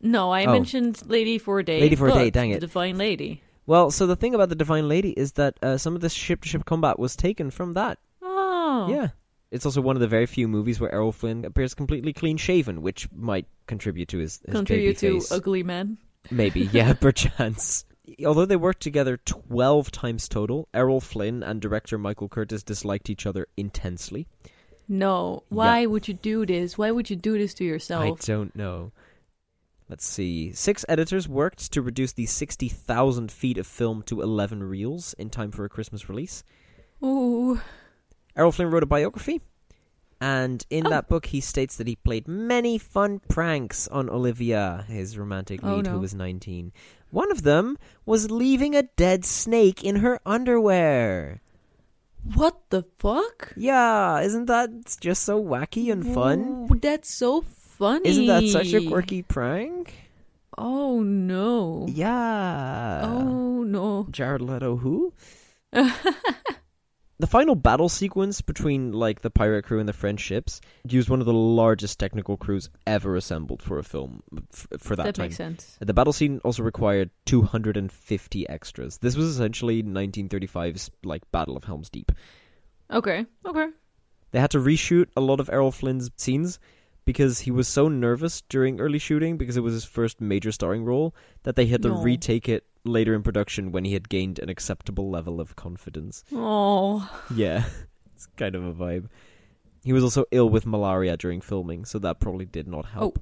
No, 0.01 0.31
I 0.31 0.45
Oh. 0.45 0.53
mentioned 0.53 1.03
Lady 1.07 1.39
for 1.39 1.59
a 1.61 1.65
Day. 1.65 1.81
Lady 1.81 1.97
for 1.97 2.09
a 2.09 2.13
Day, 2.13 2.31
dang 2.31 2.51
it. 2.51 2.61
The 2.61 2.67
Divine 2.67 2.99
Lady. 2.99 3.43
Well, 3.67 3.91
so 3.91 4.07
the 4.07 4.15
thing 4.17 4.35
about 4.35 4.49
the 4.49 4.55
Divine 4.55 4.89
Lady 4.89 5.11
is 5.11 5.33
that 5.33 5.59
uh, 5.63 5.77
some 5.79 5.95
of 5.97 6.01
the 6.01 6.09
ship-to-ship 6.09 6.65
combat 6.67 6.99
was 6.99 7.17
taken 7.17 7.51
from 7.51 7.75
that. 7.75 7.99
Oh. 8.23 8.87
Yeah. 8.91 9.09
It's 9.51 9.65
also 9.65 9.81
one 9.81 9.97
of 9.97 10.01
the 10.01 10.07
very 10.09 10.27
few 10.27 10.47
movies 10.49 10.79
where 10.81 10.93
Errol 10.93 11.13
Flynn 11.13 11.45
appears 11.45 11.73
completely 11.75 12.13
clean-shaven, 12.13 12.83
which 12.83 13.09
might 13.13 13.47
contribute 13.67 14.09
to 14.09 14.19
his, 14.19 14.41
his 14.45 14.53
Contribute 14.55 14.99
to 14.99 15.15
face. 15.15 15.33
Ugly 15.33 15.63
Man. 15.63 15.99
Maybe, 16.31 16.61
yeah, 16.73 16.93
perchance. 16.95 17.85
Although 18.25 18.47
they 18.47 18.57
worked 18.57 18.83
together 18.83 19.17
12 19.17 19.91
times 19.91 20.29
total, 20.29 20.69
Errol 20.73 21.01
Flynn 21.01 21.43
and 21.43 21.61
director 21.61 21.99
Michael 21.99 22.29
Curtiz 22.29 22.65
disliked 22.65 23.11
each 23.11 23.27
other 23.27 23.49
intensely. 23.57 24.29
No. 24.89 25.43
Why 25.49 25.87
would 25.87 26.07
you 26.07 26.15
do 26.15 26.47
this? 26.47 26.79
Why 26.79 26.91
would 26.91 27.11
you 27.11 27.17
do 27.17 27.37
this 27.37 27.55
to 27.55 27.65
yourself? 27.65 28.05
I 28.05 28.27
don't 28.27 28.55
know. 28.55 28.93
Let's 29.89 30.07
see. 30.07 30.53
Six 30.53 30.85
editors 30.89 31.29
worked 31.29 31.73
to 31.73 31.83
reduce 31.83 32.13
the 32.13 32.27
60,000 32.27 33.31
feet 33.31 33.59
of 33.59 33.67
film 33.67 34.03
to 34.05 34.21
11 34.21 34.63
reels 34.63 35.15
in 35.15 35.31
time 35.31 35.51
for 35.51 35.65
a 35.65 35.69
Christmas 35.69 36.09
release. 36.09 36.43
Ooh. 37.05 37.61
Errol 38.37 38.53
Flynn 38.53 38.71
wrote 38.71 38.83
a 38.83 38.87
biography, 38.87 39.41
and 40.21 40.65
in 40.71 40.87
Oh. 40.87 40.91
that 40.91 41.09
book, 41.09 41.27
he 41.27 41.41
states 41.41 41.77
that 41.77 41.87
he 41.87 41.97
played 41.97 42.27
many 42.29 42.79
fun 42.79 43.21
pranks 43.29 43.87
on 43.89 44.09
Olivia, 44.11 44.85
his 44.89 45.17
romantic 45.19 45.61
Oh, 45.63 45.77
lead, 45.77 45.87
who 45.87 45.99
was 46.01 46.15
19. 46.15 46.73
One 47.11 47.31
of 47.31 47.43
them 47.43 47.79
was 48.05 48.31
leaving 48.31 48.75
a 48.75 48.83
dead 48.83 49.25
snake 49.25 49.85
in 49.85 49.97
her 49.97 50.21
underwear. 50.27 51.41
What 52.35 52.59
the 52.71 52.85
fuck? 52.99 53.53
Yeah, 53.57 54.21
isn't 54.21 54.47
that 54.47 54.97
just 55.01 55.23
so 55.23 55.41
wacky 55.43 55.93
and 55.93 56.05
fun? 56.15 56.67
Ooh, 56.71 56.79
that's 56.81 57.13
so 57.15 57.43
funny. 57.43 58.09
Isn't 58.09 58.27
that 58.27 58.43
such 58.49 58.73
a 58.73 58.85
quirky 58.85 59.23
prank? 59.23 59.95
Oh 60.59 61.03
no. 61.03 61.87
Yeah. 61.89 63.03
oh 63.05 63.63
no. 63.63 64.07
Jared 64.11 64.41
Leto, 64.43 64.77
who? 64.77 65.13
the 67.19 67.27
final 67.27 67.55
battle 67.55 67.89
sequence 67.89 68.41
between 68.43 68.93
like 68.93 69.23
the 69.23 69.31
pirate 69.31 69.65
crew 69.65 69.79
and 69.81 69.89
the 69.89 69.93
French 69.95 70.21
ships 70.21 70.61
used 70.89 71.09
one 71.09 71.21
of 71.21 71.27
the 71.27 71.33
largest 71.33 71.99
technical 71.99 72.37
crews 72.37 72.69
ever 72.87 73.17
assembled 73.17 73.63
for 73.63 73.79
a 73.79 73.83
film 73.83 74.23
f- 74.53 74.67
for 74.79 74.97
that, 74.97 75.05
That, 75.07 75.15
time. 75.15 75.25
makes 75.27 75.37
sense. 75.37 75.79
The 75.81 75.95
battle 75.95 76.13
scene 76.13 76.41
also 76.45 76.63
required 76.63 77.11
250 77.25 78.49
extras. 78.49 78.99
This 78.99 79.17
was 79.17 79.27
essentially 79.29 79.83
1935's 79.83 80.91
like 81.05 81.23
Battle 81.33 81.57
of 81.57 81.65
Helm's 81.65 81.89
Deep. 81.91 82.13
Okay. 82.91 83.25
Okay. 83.45 83.69
They 84.33 84.41
had 84.41 84.51
to 84.51 84.59
reshoot 84.59 85.07
a 85.17 85.21
lot 85.21 85.41
of 85.41 85.49
Errol 85.49 85.73
Flynn's 85.73 86.11
scenes 86.17 86.59
because 87.07 87.39
he 87.41 87.51
was 87.51 87.67
so 87.69 87.89
nervous 87.89 88.43
during 88.51 88.79
early 88.81 88.99
shooting 88.99 89.39
because 89.39 89.57
it 89.57 89.63
was 89.63 89.73
his 89.73 89.85
first 89.87 90.21
major 90.21 90.53
starring 90.53 90.85
role 90.85 91.15
that 91.45 91.57
they 91.57 91.65
had 91.67 91.81
to 91.83 91.89
No. 91.89 92.03
retake 92.03 92.49
it 92.51 92.67
later 92.85 93.15
in 93.15 93.23
production 93.23 93.73
when 93.73 93.85
he 93.85 93.95
had 93.95 94.09
gained 94.09 94.39
an 94.39 94.49
acceptable 94.51 95.09
level 95.11 95.41
of 95.41 95.57
confidence. 95.57 96.23
Oh. 96.33 97.09
Yeah, 97.35 97.65
it's 98.15 98.27
kind 98.37 98.55
of 98.55 98.65
a 98.67 98.75
vibe. 98.75 99.09
He 99.85 99.93
was 99.93 100.03
also 100.03 100.25
ill 100.33 100.49
with 100.51 100.67
malaria 100.67 101.17
during 101.17 101.41
filming, 101.41 101.85
so 101.85 101.99
that 102.01 102.21
probably 102.21 102.45
did 102.45 102.67
not 102.69 102.85
help. 102.85 103.21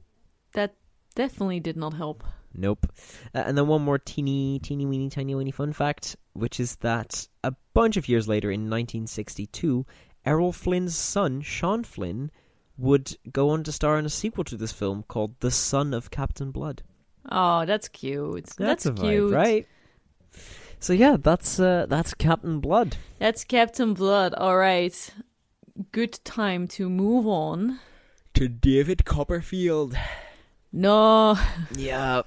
That 0.55 0.74
definitely 1.14 1.61
did 1.61 1.76
not 1.76 1.93
help. 1.95 2.24
Nope. 2.55 2.87
Uh, 3.35 3.39
and 3.47 3.59
then 3.59 3.66
one 3.66 3.82
more 3.82 3.99
teeny, 3.99 4.61
teeny, 4.61 4.87
weeny, 4.87 5.11
tiny, 5.11 5.35
weeny 5.35 5.51
fun 5.51 5.72
fact, 5.72 6.16
which 6.32 6.61
is 6.61 6.76
that 6.76 7.26
a 7.43 7.53
bunch 7.74 7.97
of 7.99 8.09
years 8.09 8.28
later, 8.28 8.51
in 8.51 8.70
1962, 8.70 9.85
Errol 10.24 10.53
Flynn's 10.53 10.97
son, 10.97 11.43
Sean 11.43 11.82
Flynn, 11.85 12.30
would 12.76 13.16
go 13.32 13.50
on 13.50 13.62
to 13.64 13.72
star 13.72 13.98
in 13.98 14.06
a 14.06 14.10
sequel 14.10 14.44
to 14.44 14.56
this 14.56 14.72
film 14.72 15.04
called 15.06 15.38
The 15.40 15.50
Son 15.50 15.94
of 15.94 16.10
Captain 16.10 16.50
Blood. 16.50 16.82
Oh, 17.30 17.64
that's 17.64 17.88
cute. 17.88 18.46
That's, 18.58 18.86
a 18.86 18.92
vibe, 18.92 19.00
cute. 19.00 19.32
right? 19.32 19.66
So 20.80 20.92
yeah, 20.92 21.16
that's 21.18 21.58
uh, 21.58 21.86
that's 21.88 22.12
Captain 22.12 22.60
Blood. 22.60 22.96
That's 23.18 23.44
Captain 23.44 23.94
Blood. 23.94 24.34
All 24.34 24.56
right. 24.56 25.14
Good 25.92 26.20
time 26.24 26.68
to 26.68 26.90
move 26.90 27.26
on. 27.26 27.80
To 28.34 28.48
David 28.48 29.04
Copperfield. 29.04 29.96
No. 30.72 31.38
Yeah. 31.74 32.22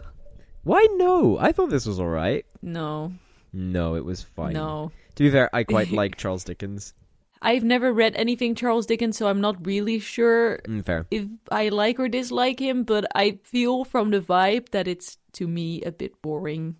Why 0.63 0.87
no? 0.95 1.37
I 1.37 1.51
thought 1.51 1.69
this 1.69 1.85
was 1.85 1.99
all 1.99 2.07
right. 2.07 2.45
No. 2.61 3.13
No, 3.53 3.95
it 3.95 4.03
was 4.03 4.23
fine. 4.23 4.53
No. 4.53 4.91
To 5.15 5.23
be 5.23 5.29
fair, 5.29 5.49
I 5.53 5.63
quite 5.63 5.91
like 6.01 6.17
Charles 6.17 6.43
Dickens. 6.43 6.93
I've 7.41 7.63
never 7.63 7.93
read 7.93 8.15
anything 8.15 8.55
Charles 8.55 8.85
Dickens, 8.85 9.17
so 9.17 9.27
I'm 9.27 9.41
not 9.41 9.65
really 9.65 9.99
sure 9.99 10.59
Mm, 10.67 10.83
fair. 10.85 11.05
if 11.11 11.25
I 11.51 11.69
like 11.69 11.99
or 11.99 12.07
dislike 12.09 12.59
him, 12.59 12.83
but 12.83 13.05
I 13.15 13.39
feel 13.43 13.83
from 13.85 14.11
the 14.11 14.21
vibe 14.21 14.69
that 14.69 14.87
it's 14.87 15.17
to 15.33 15.47
me 15.47 15.81
a 15.83 15.91
bit 15.91 16.21
boring. 16.21 16.75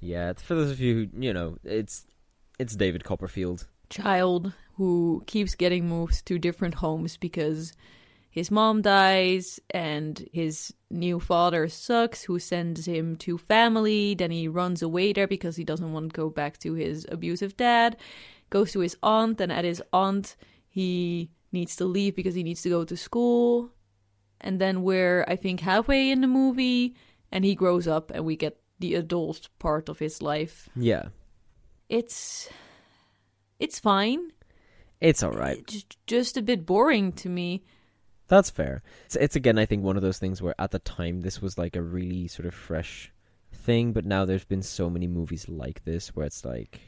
Yeah, 0.00 0.30
it's 0.30 0.42
for 0.42 0.54
those 0.54 0.70
of 0.70 0.80
you 0.80 0.94
who 1.12 1.22
you 1.22 1.32
know, 1.32 1.56
it's 1.64 2.06
it's 2.58 2.76
David 2.76 3.04
Copperfield. 3.04 3.66
Child 3.90 4.52
who 4.76 5.22
keeps 5.26 5.54
getting 5.54 5.88
moved 5.88 6.26
to 6.26 6.38
different 6.38 6.74
homes 6.74 7.16
because 7.16 7.72
his 8.30 8.50
mom 8.50 8.82
dies 8.82 9.60
and 9.70 10.28
his 10.32 10.74
new 10.90 11.20
father 11.20 11.68
sucks, 11.68 12.24
who 12.24 12.38
sends 12.40 12.84
him 12.86 13.14
to 13.16 13.38
family. 13.38 14.14
Then 14.16 14.32
he 14.32 14.48
runs 14.48 14.82
away 14.82 15.12
there 15.12 15.28
because 15.28 15.54
he 15.56 15.62
doesn't 15.64 15.92
want 15.92 16.12
to 16.12 16.16
go 16.16 16.28
back 16.30 16.58
to 16.60 16.74
his 16.74 17.06
abusive 17.10 17.56
dad. 17.56 17.96
Goes 18.54 18.70
to 18.72 18.80
his 18.86 18.96
aunt, 19.02 19.40
and 19.40 19.50
at 19.50 19.64
his 19.64 19.82
aunt, 19.92 20.36
he 20.68 21.28
needs 21.50 21.74
to 21.76 21.84
leave 21.84 22.14
because 22.14 22.36
he 22.38 22.44
needs 22.44 22.62
to 22.62 22.70
go 22.70 22.84
to 22.84 22.96
school. 22.96 23.72
And 24.40 24.60
then 24.60 24.82
we're, 24.82 25.24
I 25.26 25.34
think, 25.34 25.58
halfway 25.58 26.10
in 26.12 26.20
the 26.20 26.28
movie, 26.28 26.94
and 27.32 27.44
he 27.44 27.56
grows 27.56 27.88
up, 27.88 28.12
and 28.14 28.24
we 28.24 28.36
get 28.36 28.60
the 28.78 28.94
adult 28.94 29.48
part 29.58 29.88
of 29.88 29.98
his 29.98 30.22
life. 30.22 30.68
Yeah, 30.76 31.06
It's, 31.88 32.48
it's 33.58 33.80
fine. 33.80 34.30
it's 35.00 35.22
all 35.24 35.32
right. 35.32 35.66
Just, 35.66 35.96
just 36.06 36.36
a 36.36 36.42
bit 36.42 36.64
boring 36.64 37.10
to 37.22 37.28
me. 37.28 37.64
That's 38.28 38.50
fair. 38.50 38.82
It's, 39.06 39.16
it's 39.16 39.36
again, 39.36 39.58
I 39.58 39.66
think 39.66 39.82
one 39.82 39.96
of 39.96 40.02
those 40.02 40.18
things 40.18 40.40
where 40.40 40.54
at 40.60 40.70
the 40.70 40.78
time 40.78 41.22
this 41.22 41.42
was 41.42 41.58
like 41.58 41.74
a 41.76 41.82
really 41.82 42.28
sort 42.28 42.46
of 42.46 42.54
fresh 42.54 43.12
thing, 43.52 43.92
but 43.92 44.04
now 44.06 44.24
there's 44.24 44.44
been 44.44 44.62
so 44.62 44.88
many 44.88 45.08
movies 45.08 45.48
like 45.48 45.84
this 45.84 46.14
where 46.14 46.26
it's 46.26 46.44
like, 46.44 46.80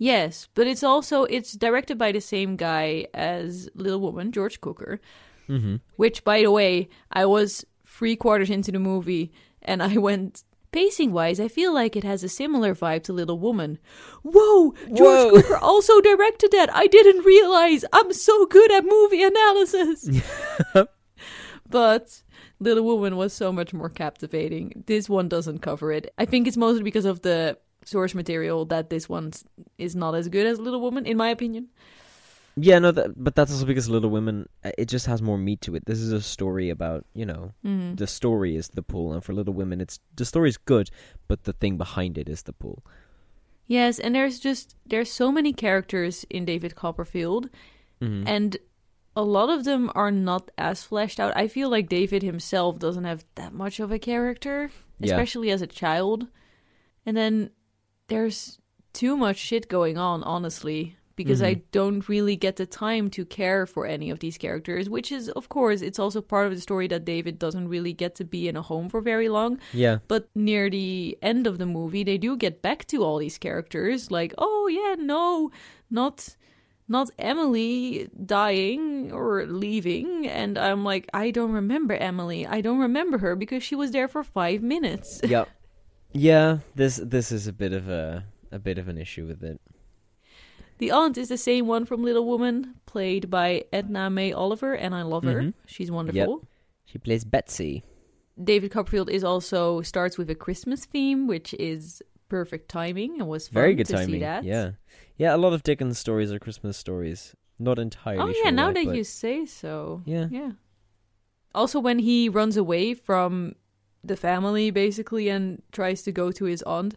Yes, 0.00 0.48
but 0.54 0.66
it's 0.66 0.82
also 0.82 1.24
it's 1.24 1.52
directed 1.52 1.98
by 1.98 2.10
the 2.10 2.22
same 2.22 2.56
guy 2.56 3.06
as 3.12 3.68
Little 3.74 4.00
Woman, 4.00 4.32
George 4.32 4.58
Cukor. 4.62 4.98
mm-hmm. 5.46 5.76
Which, 5.96 6.24
by 6.24 6.40
the 6.40 6.50
way, 6.50 6.88
I 7.12 7.26
was 7.26 7.66
three 7.86 8.16
quarters 8.16 8.48
into 8.48 8.72
the 8.72 8.78
movie 8.78 9.30
and 9.60 9.82
I 9.82 9.98
went 9.98 10.42
pacing 10.72 11.12
wise. 11.12 11.38
I 11.38 11.48
feel 11.48 11.74
like 11.74 11.96
it 11.96 12.04
has 12.04 12.24
a 12.24 12.30
similar 12.30 12.74
vibe 12.74 13.02
to 13.04 13.12
Little 13.12 13.38
Woman. 13.38 13.78
Whoa, 14.22 14.72
George 14.86 14.98
Whoa. 15.00 15.32
Cukor 15.32 15.58
also 15.60 16.00
directed 16.00 16.50
that. 16.52 16.74
I 16.74 16.86
didn't 16.86 17.26
realize. 17.26 17.84
I'm 17.92 18.14
so 18.14 18.46
good 18.46 18.72
at 18.72 18.86
movie 18.86 19.22
analysis. 19.22 20.08
but 21.68 22.22
Little 22.58 22.84
Woman 22.84 23.18
was 23.18 23.34
so 23.34 23.52
much 23.52 23.74
more 23.74 23.90
captivating. 23.90 24.82
This 24.86 25.10
one 25.10 25.28
doesn't 25.28 25.58
cover 25.58 25.92
it. 25.92 26.10
I 26.16 26.24
think 26.24 26.48
it's 26.48 26.56
mostly 26.56 26.84
because 26.84 27.04
of 27.04 27.20
the 27.20 27.58
source 27.84 28.14
material 28.14 28.64
that 28.66 28.90
this 28.90 29.08
one 29.08 29.32
is 29.78 29.94
not 29.96 30.14
as 30.14 30.28
good 30.28 30.46
as 30.46 30.58
Little 30.58 30.80
Woman, 30.80 31.06
in 31.06 31.16
my 31.16 31.28
opinion. 31.30 31.68
yeah, 32.56 32.78
no, 32.78 32.90
that, 32.92 33.12
but 33.16 33.34
that's 33.34 33.52
also 33.52 33.64
because 33.64 33.88
Little 33.88 34.10
Women, 34.10 34.48
uh, 34.64 34.70
it 34.76 34.86
just 34.86 35.06
has 35.06 35.22
more 35.22 35.38
meat 35.38 35.60
to 35.62 35.74
it. 35.76 35.86
This 35.86 35.98
is 36.00 36.12
a 36.12 36.20
story 36.20 36.68
about 36.70 37.04
you 37.14 37.24
know 37.24 37.52
Mm. 37.64 37.96
the 37.96 38.06
story 38.06 38.56
is 38.56 38.68
the 38.68 38.82
pull, 38.82 39.12
and 39.12 39.24
for 39.24 39.32
Little 39.32 39.54
Women, 39.54 39.80
it's 39.80 39.98
the 40.16 40.24
story's 40.24 40.56
good, 40.58 40.90
but 41.28 41.44
the 41.44 41.52
thing 41.54 41.76
behind 41.78 42.18
it 42.18 42.28
is 42.28 42.42
the 42.42 42.52
pull. 42.52 42.84
Yes, 43.66 43.98
and 44.00 44.14
there's 44.14 44.38
just 44.40 44.74
there's 44.86 45.10
so 45.12 45.30
many 45.32 45.52
characters 45.52 46.24
in 46.28 46.44
David 46.44 46.74
Copperfield, 46.74 47.48
Mm-hmm. 48.02 48.26
and 48.26 48.56
a 49.14 49.22
lot 49.22 49.50
of 49.50 49.64
them 49.64 49.90
are 49.94 50.10
not 50.10 50.50
as 50.56 50.82
fleshed 50.84 51.20
out. 51.20 51.36
I 51.36 51.48
feel 51.48 51.68
like 51.68 51.88
David 51.88 52.22
himself 52.22 52.78
doesn't 52.78 53.04
have 53.04 53.24
that 53.34 53.52
much 53.52 53.78
of 53.80 53.90
a 53.92 53.98
character, 53.98 54.70
Yeah. 54.98 55.12
especially 55.14 55.50
as 55.50 55.60
a 55.62 55.66
child. 55.66 56.26
And 57.06 57.16
then 57.16 57.50
there's 58.10 58.58
too 58.92 59.16
much 59.16 59.38
shit 59.38 59.68
going 59.68 59.96
on, 59.96 60.22
honestly, 60.24 60.96
because 61.16 61.42
I 61.42 61.54
mm-hmm. 61.54 61.64
don't 61.72 62.08
really 62.08 62.36
get 62.36 62.56
the 62.56 62.66
time 62.66 63.10
to 63.10 63.24
care 63.24 63.66
for 63.66 63.86
any 63.86 64.10
of 64.10 64.20
these 64.20 64.38
characters, 64.38 64.88
which 64.88 65.12
is, 65.12 65.28
of 65.30 65.48
course, 65.48 65.82
it's 65.82 65.98
also 65.98 66.20
part 66.20 66.46
of 66.46 66.54
the 66.54 66.60
story 66.60 66.88
that 66.88 67.04
David 67.04 67.38
doesn't 67.38 67.68
really 67.68 67.92
get 67.92 68.14
to 68.16 68.24
be 68.24 68.48
in 68.48 68.56
a 68.56 68.62
home 68.62 68.88
for 68.88 69.00
very 69.00 69.28
long. 69.28 69.58
Yeah. 69.72 69.98
But 70.08 70.28
near 70.34 70.70
the 70.70 71.18
end 71.22 71.46
of 71.46 71.58
the 71.58 71.66
movie, 71.66 72.04
they 72.04 72.18
do 72.18 72.36
get 72.36 72.62
back 72.62 72.86
to 72.86 73.04
all 73.04 73.18
these 73.18 73.38
characters, 73.38 74.10
like, 74.10 74.34
oh 74.38 74.68
yeah, 74.68 74.96
no, 74.98 75.50
not 75.90 76.36
not 76.88 77.08
Emily 77.18 78.08
dying 78.26 79.12
or 79.12 79.46
leaving, 79.46 80.26
and 80.26 80.58
I'm 80.58 80.82
like, 80.84 81.08
I 81.14 81.30
don't 81.30 81.52
remember 81.52 81.94
Emily. 81.94 82.46
I 82.46 82.60
don't 82.62 82.80
remember 82.80 83.18
her 83.18 83.36
because 83.36 83.62
she 83.62 83.76
was 83.76 83.92
there 83.92 84.08
for 84.08 84.24
five 84.24 84.60
minutes. 84.62 85.20
Yep. 85.22 85.48
Yeah, 86.12 86.58
this 86.74 86.96
this 86.96 87.30
is 87.32 87.46
a 87.46 87.52
bit 87.52 87.72
of 87.72 87.88
a 87.88 88.24
a 88.50 88.58
bit 88.58 88.78
of 88.78 88.88
an 88.88 88.98
issue 88.98 89.26
with 89.26 89.42
it. 89.42 89.60
The 90.78 90.90
aunt 90.90 91.18
is 91.18 91.28
the 91.28 91.36
same 91.36 91.66
one 91.66 91.84
from 91.84 92.02
Little 92.02 92.24
Woman, 92.24 92.74
played 92.86 93.28
by 93.30 93.64
Edna 93.72 94.08
May 94.10 94.32
Oliver, 94.32 94.72
and 94.74 94.94
I 94.94 95.02
love 95.02 95.24
her. 95.24 95.40
Mhm. 95.42 95.54
She's 95.66 95.90
wonderful. 95.90 96.46
She 96.86 96.98
plays 96.98 97.24
Betsy. 97.24 97.84
David 98.42 98.70
Copperfield 98.70 99.10
is 99.10 99.22
also 99.22 99.82
starts 99.82 100.16
with 100.16 100.30
a 100.30 100.34
Christmas 100.34 100.86
theme, 100.86 101.26
which 101.26 101.52
is 101.54 102.02
perfect 102.28 102.68
timing 102.70 103.20
and 103.20 103.28
was 103.28 103.48
fun 103.48 103.54
Very 103.62 103.74
good 103.74 103.86
to 103.86 103.92
timing. 103.92 104.14
see 104.14 104.18
that. 104.20 104.44
Yeah. 104.44 104.72
Yeah, 105.18 105.34
a 105.34 105.38
lot 105.38 105.52
of 105.52 105.62
Dickens 105.62 105.98
stories 105.98 106.32
are 106.32 106.38
Christmas 106.38 106.76
stories. 106.78 107.34
Not 107.58 107.78
entirely 107.78 108.22
Oh 108.22 108.26
yeah, 108.28 108.42
sure 108.44 108.50
now 108.52 108.68
why, 108.68 108.72
that 108.72 108.84
but- 108.86 108.96
you 108.96 109.04
say 109.04 109.44
so. 109.44 110.02
Yeah. 110.06 110.28
Yeah. 110.30 110.52
Also, 111.54 111.78
when 111.78 111.98
he 111.98 112.28
runs 112.30 112.56
away 112.56 112.94
from 112.94 113.54
the 114.02 114.16
family, 114.16 114.70
basically, 114.70 115.28
and 115.28 115.62
tries 115.72 116.02
to 116.02 116.12
go 116.12 116.32
to 116.32 116.44
his 116.44 116.62
aunt, 116.62 116.96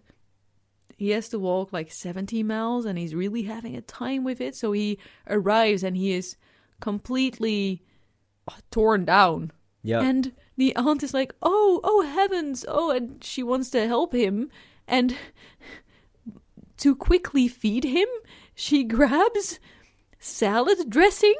he 0.97 1.10
has 1.10 1.30
to 1.30 1.39
walk 1.39 1.74
like 1.74 1.91
70 1.91 2.43
miles 2.43 2.86
and 2.86 2.97
he's 2.97 3.16
really 3.16 3.43
having 3.43 3.76
a 3.76 3.82
time 3.82 4.24
with 4.24 4.39
it. 4.39 4.56
So 4.56 4.72
he 4.72 4.99
arrives 5.28 5.84
and 5.84 5.97
he 5.97 6.14
is 6.14 6.38
completely 6.80 7.84
torn 8.72 9.06
down. 9.06 9.51
Yeah. 9.82 10.01
And 10.01 10.32
the 10.56 10.76
aunt 10.76 11.04
is 11.04 11.14
like, 11.14 11.34
oh, 11.41 11.82
oh 11.84 12.01
heavens, 12.04 12.64
oh, 12.68 12.91
and 12.91 13.24
she 13.24 13.43
wants 13.43 13.70
to 13.72 13.88
help 13.88 14.14
him. 14.14 14.49
And 14.88 15.16
to 16.78 16.95
quickly 16.95 17.47
feed 17.47 17.84
him, 17.84 18.08
she 18.56 18.84
grabs 18.86 19.60
salad 20.20 20.89
dressing 20.89 21.36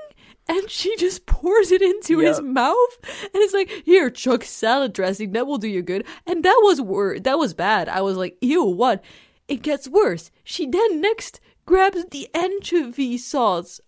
and 0.48 0.70
she 0.70 0.96
just 0.98 1.26
pours 1.26 1.72
it 1.72 1.82
into 1.82 2.20
his 2.20 2.42
mouth. 2.42 2.98
And 3.24 3.36
it's 3.36 3.54
like 3.54 3.70
here 3.86 4.10
chuck 4.10 4.44
salad 4.44 4.94
dressing. 4.94 5.32
That 5.32 5.48
will 5.48 5.58
do 5.58 5.68
you 5.68 5.82
good. 5.82 6.06
And 6.26 6.44
that 6.44 6.60
was 6.64 6.82
wor- 6.82 7.20
that 7.20 7.40
was 7.40 7.54
bad. 7.54 7.88
I 7.88 8.02
was 8.02 8.18
like 8.18 8.38
ew 8.42 8.64
what? 8.64 9.04
It 9.48 9.62
gets 9.62 9.88
worse. 9.88 10.32
She 10.44 10.66
then 10.66 11.02
next 11.02 11.40
grabs 11.66 12.06
the 12.12 12.28
anchovy 12.34 13.18
sauce. 13.18 13.80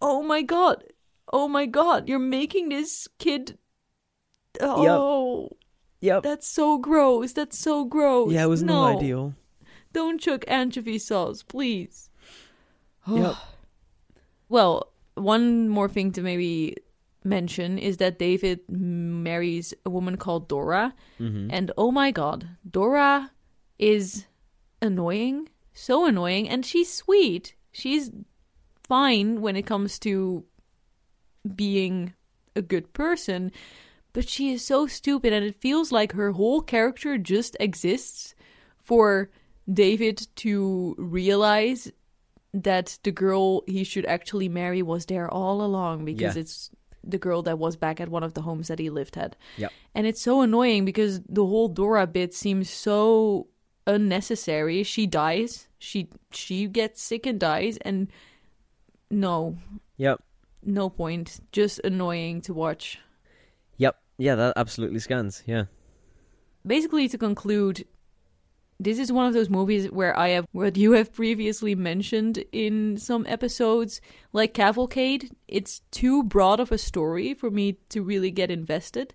Oh 0.00 0.22
my 0.22 0.42
god. 0.42 0.84
Oh 1.32 1.48
my 1.48 1.66
god. 1.66 2.08
You're 2.08 2.18
making 2.18 2.68
this 2.68 3.08
kid 3.18 3.58
oh. 4.60 5.50
Yep. 6.00 6.22
that's 6.22 6.46
so 6.46 6.78
gross. 6.78 7.32
That's 7.32 7.58
so 7.58 7.84
gross. 7.84 8.32
Yeah, 8.32 8.44
it 8.44 8.48
was 8.48 8.62
no. 8.62 8.92
not 8.92 8.98
ideal. 8.98 9.34
don't 9.92 10.20
chuck 10.20 10.44
anchovy 10.46 10.98
sauce 10.98 11.42
please. 11.42 12.10
Yep. 13.08 13.34
Well, 14.48 14.92
one 15.16 15.68
more 15.68 15.88
thing 15.88 16.12
to 16.12 16.22
maybe 16.22 16.76
mention 17.24 17.78
is 17.78 17.96
that 17.98 18.18
David 18.18 18.60
marries 18.68 19.74
a 19.84 19.90
woman 19.90 20.16
called 20.16 20.48
Dora. 20.48 20.94
Mm-hmm. 21.20 21.48
And 21.50 21.72
oh 21.76 21.90
my 21.90 22.10
god, 22.10 22.48
Dora 22.68 23.32
is 23.78 24.26
annoying. 24.80 25.48
So 25.74 26.06
annoying. 26.06 26.48
And 26.48 26.64
she's 26.64 26.92
sweet. 26.92 27.54
She's 27.72 28.10
fine 28.84 29.40
when 29.40 29.56
it 29.56 29.66
comes 29.66 29.98
to 30.00 30.44
being 31.54 32.14
a 32.54 32.62
good 32.62 32.92
person. 32.92 33.52
But 34.12 34.28
she 34.28 34.52
is 34.52 34.64
so 34.64 34.86
stupid. 34.86 35.32
And 35.32 35.44
it 35.44 35.60
feels 35.60 35.92
like 35.92 36.12
her 36.12 36.32
whole 36.32 36.62
character 36.62 37.18
just 37.18 37.56
exists 37.60 38.34
for 38.78 39.30
David 39.70 40.26
to 40.36 40.94
realize 40.96 41.90
that 42.64 42.98
the 43.02 43.10
girl 43.12 43.62
he 43.66 43.84
should 43.84 44.06
actually 44.06 44.48
marry 44.48 44.82
was 44.82 45.06
there 45.06 45.28
all 45.30 45.62
along 45.62 46.04
because 46.04 46.36
Yeah. 46.36 46.40
it's 46.42 46.70
the 47.04 47.18
girl 47.18 47.42
that 47.42 47.58
was 47.58 47.76
back 47.76 48.00
at 48.00 48.08
one 48.08 48.22
of 48.24 48.34
the 48.34 48.42
homes 48.42 48.66
that 48.68 48.78
he 48.78 48.90
lived 48.90 49.16
at. 49.16 49.36
Yep. 49.58 49.72
And 49.94 50.06
it's 50.06 50.20
so 50.20 50.40
annoying 50.42 50.84
because 50.84 51.20
the 51.28 51.46
whole 51.46 51.68
Dora 51.68 52.06
bit 52.06 52.34
seems 52.34 52.68
so 52.70 53.46
unnecessary. 53.86 54.82
She 54.82 55.06
dies. 55.06 55.68
She 55.78 56.08
she 56.32 56.66
gets 56.66 57.00
sick 57.02 57.26
and 57.26 57.38
dies 57.38 57.76
and 57.78 58.08
no, 59.10 59.56
Yep. 59.98 60.20
no 60.64 60.90
point. 60.90 61.40
Just 61.52 61.78
annoying 61.84 62.40
to 62.42 62.54
watch. 62.54 62.98
Yep. 63.76 63.96
Yeah, 64.18 64.34
that 64.34 64.54
absolutely 64.56 64.98
scans. 64.98 65.42
Yeah. 65.46 65.66
Basically 66.66 67.08
to 67.08 67.18
conclude 67.18 67.86
this 68.78 68.98
is 68.98 69.10
one 69.12 69.26
of 69.26 69.32
those 69.34 69.48
movies 69.48 69.90
where 69.90 70.16
I 70.18 70.28
have 70.28 70.46
what 70.52 70.76
you 70.76 70.92
have 70.92 71.12
previously 71.12 71.74
mentioned 71.74 72.44
in 72.52 72.96
some 72.98 73.24
episodes, 73.26 74.00
like 74.32 74.54
Cavalcade. 74.54 75.30
It's 75.48 75.80
too 75.90 76.22
broad 76.22 76.60
of 76.60 76.70
a 76.72 76.78
story 76.78 77.34
for 77.34 77.50
me 77.50 77.78
to 77.90 78.02
really 78.02 78.30
get 78.30 78.50
invested. 78.50 79.14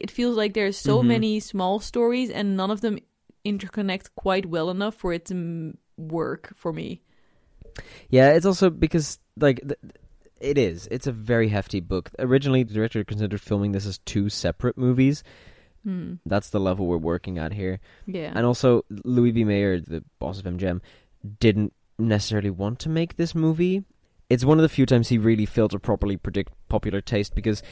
It 0.00 0.10
feels 0.10 0.36
like 0.36 0.54
there's 0.54 0.76
so 0.76 1.02
Mhm. 1.02 1.06
many 1.06 1.40
small 1.40 1.80
stories 1.80 2.30
and 2.30 2.56
none 2.56 2.70
of 2.70 2.80
them 2.80 2.98
interconnect 3.44 4.10
quite 4.16 4.46
well 4.46 4.70
enough 4.70 4.94
for 4.94 5.12
it 5.12 5.24
to 5.26 5.34
mm, 5.34 5.76
work 5.96 6.52
for 6.56 6.72
me. 6.72 7.02
Yeah, 8.08 8.30
it's 8.30 8.46
also 8.46 8.70
because 8.70 9.18
like 9.38 9.60
th- 9.60 9.78
it 10.40 10.58
is. 10.58 10.88
It's 10.90 11.06
a 11.06 11.12
very 11.12 11.48
hefty 11.48 11.80
book. 11.80 12.10
Originally, 12.18 12.62
the 12.62 12.74
director 12.74 13.04
considered 13.04 13.40
filming 13.40 13.72
this 13.72 13.86
as 13.86 13.98
two 13.98 14.28
separate 14.28 14.76
movies. 14.76 15.22
Hmm. 15.84 16.14
That's 16.26 16.50
the 16.50 16.60
level 16.60 16.86
we're 16.86 16.96
working 16.98 17.38
at 17.38 17.52
here. 17.52 17.80
Yeah. 18.06 18.32
And 18.34 18.44
also, 18.46 18.84
Louis 19.04 19.32
B. 19.32 19.44
Mayer, 19.44 19.80
the 19.80 20.04
boss 20.18 20.38
of 20.38 20.44
MGM, 20.44 20.80
didn't 21.40 21.72
necessarily 21.98 22.50
want 22.50 22.78
to 22.80 22.88
make 22.88 23.16
this 23.16 23.34
movie. 23.34 23.84
It's 24.30 24.44
one 24.44 24.58
of 24.58 24.62
the 24.62 24.68
few 24.68 24.84
times 24.84 25.08
he 25.08 25.16
really 25.18 25.46
failed 25.46 25.70
to 25.70 25.78
properly 25.78 26.16
predict 26.18 26.52
popular 26.68 27.00
taste 27.00 27.34
because 27.34 27.62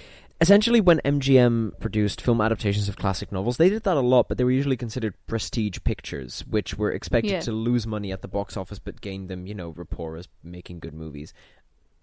essentially, 0.40 0.80
when 0.80 1.00
MGM 1.04 1.78
produced 1.80 2.20
film 2.22 2.40
adaptations 2.40 2.88
of 2.88 2.96
classic 2.96 3.30
novels, 3.30 3.58
they 3.58 3.68
did 3.68 3.82
that 3.82 3.96
a 3.96 4.00
lot, 4.00 4.28
but 4.28 4.38
they 4.38 4.44
were 4.44 4.50
usually 4.50 4.76
considered 4.76 5.14
prestige 5.26 5.78
pictures, 5.84 6.44
which 6.48 6.78
were 6.78 6.90
expected 6.92 7.30
Yeah. 7.32 7.40
to 7.40 7.52
lose 7.52 7.86
money 7.86 8.10
at 8.10 8.22
the 8.22 8.28
box 8.28 8.56
office 8.56 8.78
but 8.78 9.02
gain 9.02 9.26
them, 9.26 9.46
you 9.46 9.54
know, 9.54 9.70
rapport 9.70 10.16
as 10.16 10.28
making 10.42 10.78
good 10.80 10.94
movies. 10.94 11.34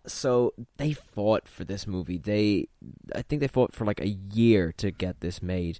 So 0.05 0.53
they 0.77 0.93
fought 0.93 1.47
for 1.47 1.63
this 1.63 1.87
movie. 1.87 2.17
They, 2.17 2.67
I 3.15 3.21
think 3.21 3.39
they 3.39 3.47
fought 3.47 3.73
for 3.73 3.85
like 3.85 4.01
a 4.01 4.09
year 4.09 4.73
to 4.77 4.91
get 4.91 5.21
this 5.21 5.41
made. 5.41 5.79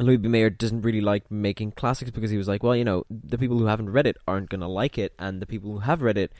Louis 0.00 0.16
B. 0.16 0.28
Mayer 0.28 0.50
doesn't 0.50 0.82
really 0.82 1.00
like 1.00 1.30
making 1.30 1.72
classics 1.72 2.10
because 2.10 2.30
he 2.30 2.36
was 2.36 2.48
like, 2.48 2.62
well, 2.62 2.76
you 2.76 2.84
know, 2.84 3.04
the 3.10 3.38
people 3.38 3.58
who 3.58 3.66
haven't 3.66 3.90
read 3.90 4.06
it 4.06 4.16
aren't 4.26 4.48
going 4.48 4.60
to 4.60 4.68
like 4.68 4.96
it, 4.96 5.12
and 5.18 5.42
the 5.42 5.46
people 5.46 5.72
who 5.72 5.78
have 5.80 6.02
read 6.02 6.16
it 6.16 6.32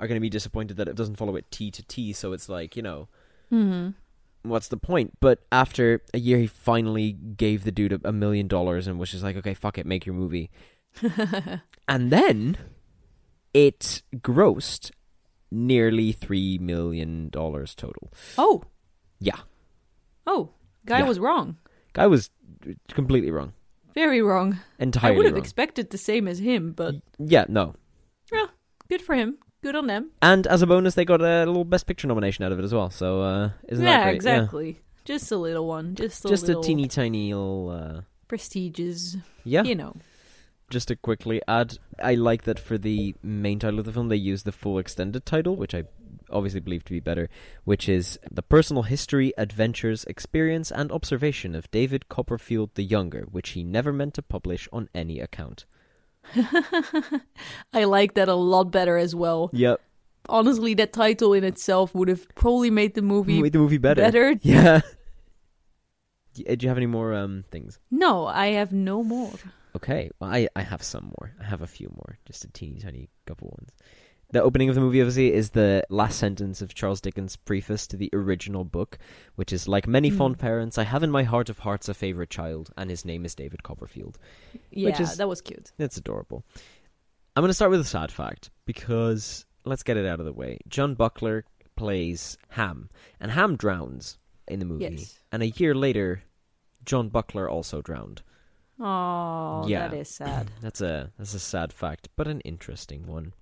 are 0.00 0.08
going 0.08 0.16
to 0.16 0.20
be 0.20 0.30
disappointed 0.30 0.76
that 0.76 0.88
it 0.88 0.96
doesn't 0.96 1.16
follow 1.16 1.36
it 1.36 1.50
T 1.50 1.70
to 1.70 1.82
T. 1.82 2.12
So 2.12 2.32
it's 2.32 2.48
like, 2.48 2.76
you 2.76 2.82
know, 2.82 3.08
hmm 3.50 3.90
what's 4.42 4.68
the 4.68 4.76
point? 4.76 5.18
But 5.20 5.40
after 5.50 6.02
a 6.12 6.18
year, 6.18 6.38
he 6.38 6.46
finally 6.46 7.12
gave 7.12 7.64
the 7.64 7.72
dude 7.72 7.92
a, 7.92 8.00
a 8.04 8.12
million 8.12 8.46
dollars 8.46 8.86
and 8.86 8.98
was 8.98 9.10
just 9.10 9.24
like, 9.24 9.36
okay, 9.36 9.54
fuck 9.54 9.78
it, 9.78 9.86
make 9.86 10.06
your 10.06 10.14
movie. 10.14 10.50
And 11.88 12.10
then 12.10 12.56
it 13.52 14.02
grossed 14.16 14.90
nearly 15.54 16.12
three 16.12 16.58
million 16.58 17.28
dollars 17.30 17.74
total. 17.74 18.12
oh. 18.38 18.62
Yeah, 19.20 19.38
Oh. 20.26 20.50
Guy 20.84 20.98
Yeah. 20.98 21.08
was 21.08 21.18
wrong. 21.18 21.56
guy 21.94 22.06
was 22.06 22.28
completely 22.92 23.30
wrong, 23.30 23.52
Very 23.94 24.20
wrong. 24.20 24.58
entirely 24.78 25.14
I 25.14 25.16
would 25.16 25.26
have 25.26 25.34
wrong. 25.34 25.42
expected 25.42 25.90
the 25.90 25.98
same 25.98 26.28
as 26.28 26.40
him, 26.40 26.72
but 26.72 26.96
yeah, 27.18 27.44
no. 27.48 27.74
Well, 28.32 28.50
good 28.90 29.00
for 29.00 29.14
him. 29.14 29.38
Good 29.62 29.76
on 29.76 29.86
them. 29.86 30.10
And 30.20 30.46
as 30.46 30.60
a 30.60 30.66
bonus, 30.66 30.94
they 30.94 31.06
got 31.06 31.22
a 31.22 31.46
little 31.46 31.64
Best 31.64 31.86
Picture 31.86 32.06
nomination 32.08 32.44
out 32.44 32.52
of 32.52 32.58
it 32.58 32.64
as 32.64 32.74
well. 32.74 32.90
So 32.90 33.22
uh, 33.22 33.50
isn't 33.68 33.82
yeah, 33.84 33.98
that 33.98 34.04
great? 34.04 34.14
exactly. 34.16 34.80
Just 35.06 35.32
a 35.32 35.36
little 35.38 35.66
one. 35.66 35.94
Just 35.94 36.24
a 36.24 36.28
Just 36.28 36.46
little 36.48 36.60
a 36.60 36.64
teeny 36.66 36.86
tiny 36.88 37.32
little. 37.32 37.70
Uh, 37.70 38.00
prestigious. 38.28 39.16
yeah. 39.44 39.62
You 39.62 39.74
know. 39.76 39.94
Just 40.74 40.88
to 40.88 40.96
quickly 40.96 41.40
add, 41.46 41.78
I 42.02 42.16
like 42.16 42.42
that 42.42 42.58
for 42.58 42.76
the 42.76 43.14
main 43.22 43.60
title 43.60 43.78
of 43.78 43.84
the 43.84 43.92
film, 43.92 44.08
they 44.08 44.16
use 44.16 44.42
the 44.42 44.50
full 44.50 44.76
extended 44.80 45.24
title, 45.24 45.54
which 45.54 45.72
I 45.72 45.84
obviously 46.30 46.58
believe 46.58 46.82
to 46.86 46.92
be 46.92 46.98
better, 46.98 47.30
which 47.62 47.88
is 47.88 48.18
The 48.28 48.42
Personal 48.42 48.82
History, 48.82 49.32
Adventures, 49.38 50.02
Experience, 50.06 50.72
and 50.72 50.90
Observation 50.90 51.54
of 51.54 51.70
David 51.70 52.08
Copperfield 52.08 52.70
the 52.74 52.82
Younger, 52.82 53.20
which 53.30 53.50
he 53.50 53.62
never 53.62 53.92
meant 53.92 54.14
to 54.14 54.22
publish 54.22 54.68
on 54.72 54.88
any 54.92 55.20
account. 55.20 55.64
I 57.72 57.84
like 57.84 58.14
that 58.14 58.28
a 58.28 58.34
lot 58.34 58.72
better 58.72 58.96
as 58.96 59.14
well. 59.14 59.50
Yep. 59.52 59.80
Honestly, 60.28 60.74
that 60.74 60.92
title 60.92 61.34
in 61.34 61.44
itself 61.44 61.94
would 61.94 62.08
have 62.08 62.26
probably 62.34 62.70
made 62.70 62.94
the 62.94 63.02
movie 63.02 63.40
Made 63.40 63.52
the 63.52 63.60
movie 63.60 63.78
better. 63.78 64.02
better. 64.02 64.34
Yeah. 64.42 64.80
Do 66.34 66.56
you 66.58 66.68
have 66.68 66.78
any 66.78 66.86
more 66.86 67.14
um 67.14 67.44
things? 67.52 67.78
No, 67.92 68.26
I 68.26 68.46
have 68.58 68.72
no 68.72 69.04
more. 69.04 69.30
Okay, 69.76 70.10
well, 70.20 70.30
I, 70.30 70.48
I 70.54 70.62
have 70.62 70.82
some 70.82 71.12
more. 71.18 71.32
I 71.40 71.44
have 71.44 71.62
a 71.62 71.66
few 71.66 71.88
more, 71.94 72.18
just 72.26 72.44
a 72.44 72.48
teeny 72.48 72.78
tiny 72.80 73.08
couple 73.26 73.48
ones. 73.58 73.70
The 74.30 74.42
opening 74.42 74.68
of 74.68 74.74
the 74.74 74.80
movie, 74.80 75.00
obviously, 75.00 75.32
is 75.32 75.50
the 75.50 75.84
last 75.90 76.18
sentence 76.18 76.62
of 76.62 76.74
Charles 76.74 77.00
Dickens' 77.00 77.36
preface 77.36 77.86
to 77.88 77.96
the 77.96 78.10
original 78.12 78.64
book, 78.64 78.98
which 79.36 79.52
is 79.52 79.68
like 79.68 79.86
many 79.86 80.08
Hmm. 80.08 80.16
fond 80.18 80.38
parents, 80.38 80.78
I 80.78 80.84
have 80.84 81.02
in 81.02 81.10
my 81.10 81.22
heart 81.24 81.48
of 81.50 81.58
hearts 81.60 81.88
a 81.88 81.94
favorite 81.94 82.30
child, 82.30 82.70
and 82.76 82.88
his 82.90 83.04
name 83.04 83.24
is 83.24 83.34
David 83.34 83.62
Copperfield. 83.62 84.18
Yeah, 84.70 85.00
is- 85.00 85.16
that 85.18 85.28
was 85.28 85.40
cute. 85.40 85.72
It's 85.78 85.96
adorable. 85.96 86.44
I'm 87.36 87.42
going 87.42 87.50
to 87.50 87.54
start 87.54 87.70
with 87.70 87.80
a 87.80 87.84
sad 87.84 88.10
fact 88.12 88.50
because 88.64 89.44
let's 89.64 89.82
get 89.82 89.96
it 89.96 90.06
out 90.06 90.20
of 90.20 90.26
the 90.26 90.32
way. 90.32 90.58
John 90.68 90.94
Buckler 90.94 91.44
plays 91.76 92.38
Ham, 92.50 92.90
and 93.20 93.32
Ham 93.32 93.56
drowns 93.56 94.18
in 94.48 94.58
the 94.60 94.64
movie. 94.66 94.84
Yes. 94.84 95.18
And 95.32 95.42
a 95.42 95.48
year 95.48 95.74
later, 95.74 96.22
John 96.84 97.08
Buckler 97.08 97.48
also 97.48 97.82
drowned. 97.82 98.22
Oh, 98.80 99.64
Yeah. 99.66 99.88
that 99.88 99.96
is 99.96 100.08
sad. 100.20 100.50
That's 100.60 100.80
a 100.80 101.12
that's 101.18 101.34
a 101.34 101.38
sad 101.40 101.72
fact, 101.72 102.08
but 102.16 102.26
an 102.26 102.40
interesting 102.40 103.06
one. 103.06 103.34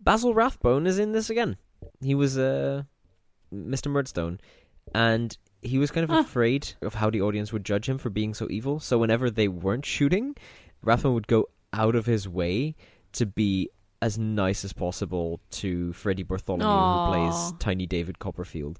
Basil 0.00 0.34
Rathbone 0.34 0.86
is 0.86 0.98
in 0.98 1.12
this 1.12 1.30
again. 1.30 1.56
He 2.02 2.14
was 2.14 2.36
uh, 2.36 2.82
Mr. 3.52 3.90
Murdstone, 3.90 4.38
and 4.94 5.36
he 5.62 5.78
was 5.78 5.90
kind 5.90 6.04
of 6.04 6.16
afraid 6.16 6.72
of 6.82 6.94
how 6.94 7.08
the 7.10 7.22
audience 7.22 7.52
would 7.52 7.64
judge 7.64 7.88
him 7.88 7.98
for 7.98 8.10
being 8.10 8.34
so 8.34 8.46
evil. 8.50 8.80
So 8.80 8.98
whenever 8.98 9.30
they 9.30 9.48
weren't 9.48 9.86
shooting, 9.86 10.36
Rathbone 10.82 11.14
would 11.14 11.26
go 11.26 11.48
out 11.72 11.94
of 11.94 12.04
his 12.06 12.28
way 12.28 12.74
to 13.12 13.24
be 13.26 13.70
as 14.02 14.18
nice 14.18 14.64
as 14.64 14.74
possible 14.74 15.40
to 15.50 15.92
Freddie 15.94 16.22
Bartholomew, 16.24 16.66
Aw. 16.66 17.06
who 17.06 17.12
plays 17.30 17.52
Tiny 17.58 17.86
David 17.86 18.18
Copperfield. 18.18 18.78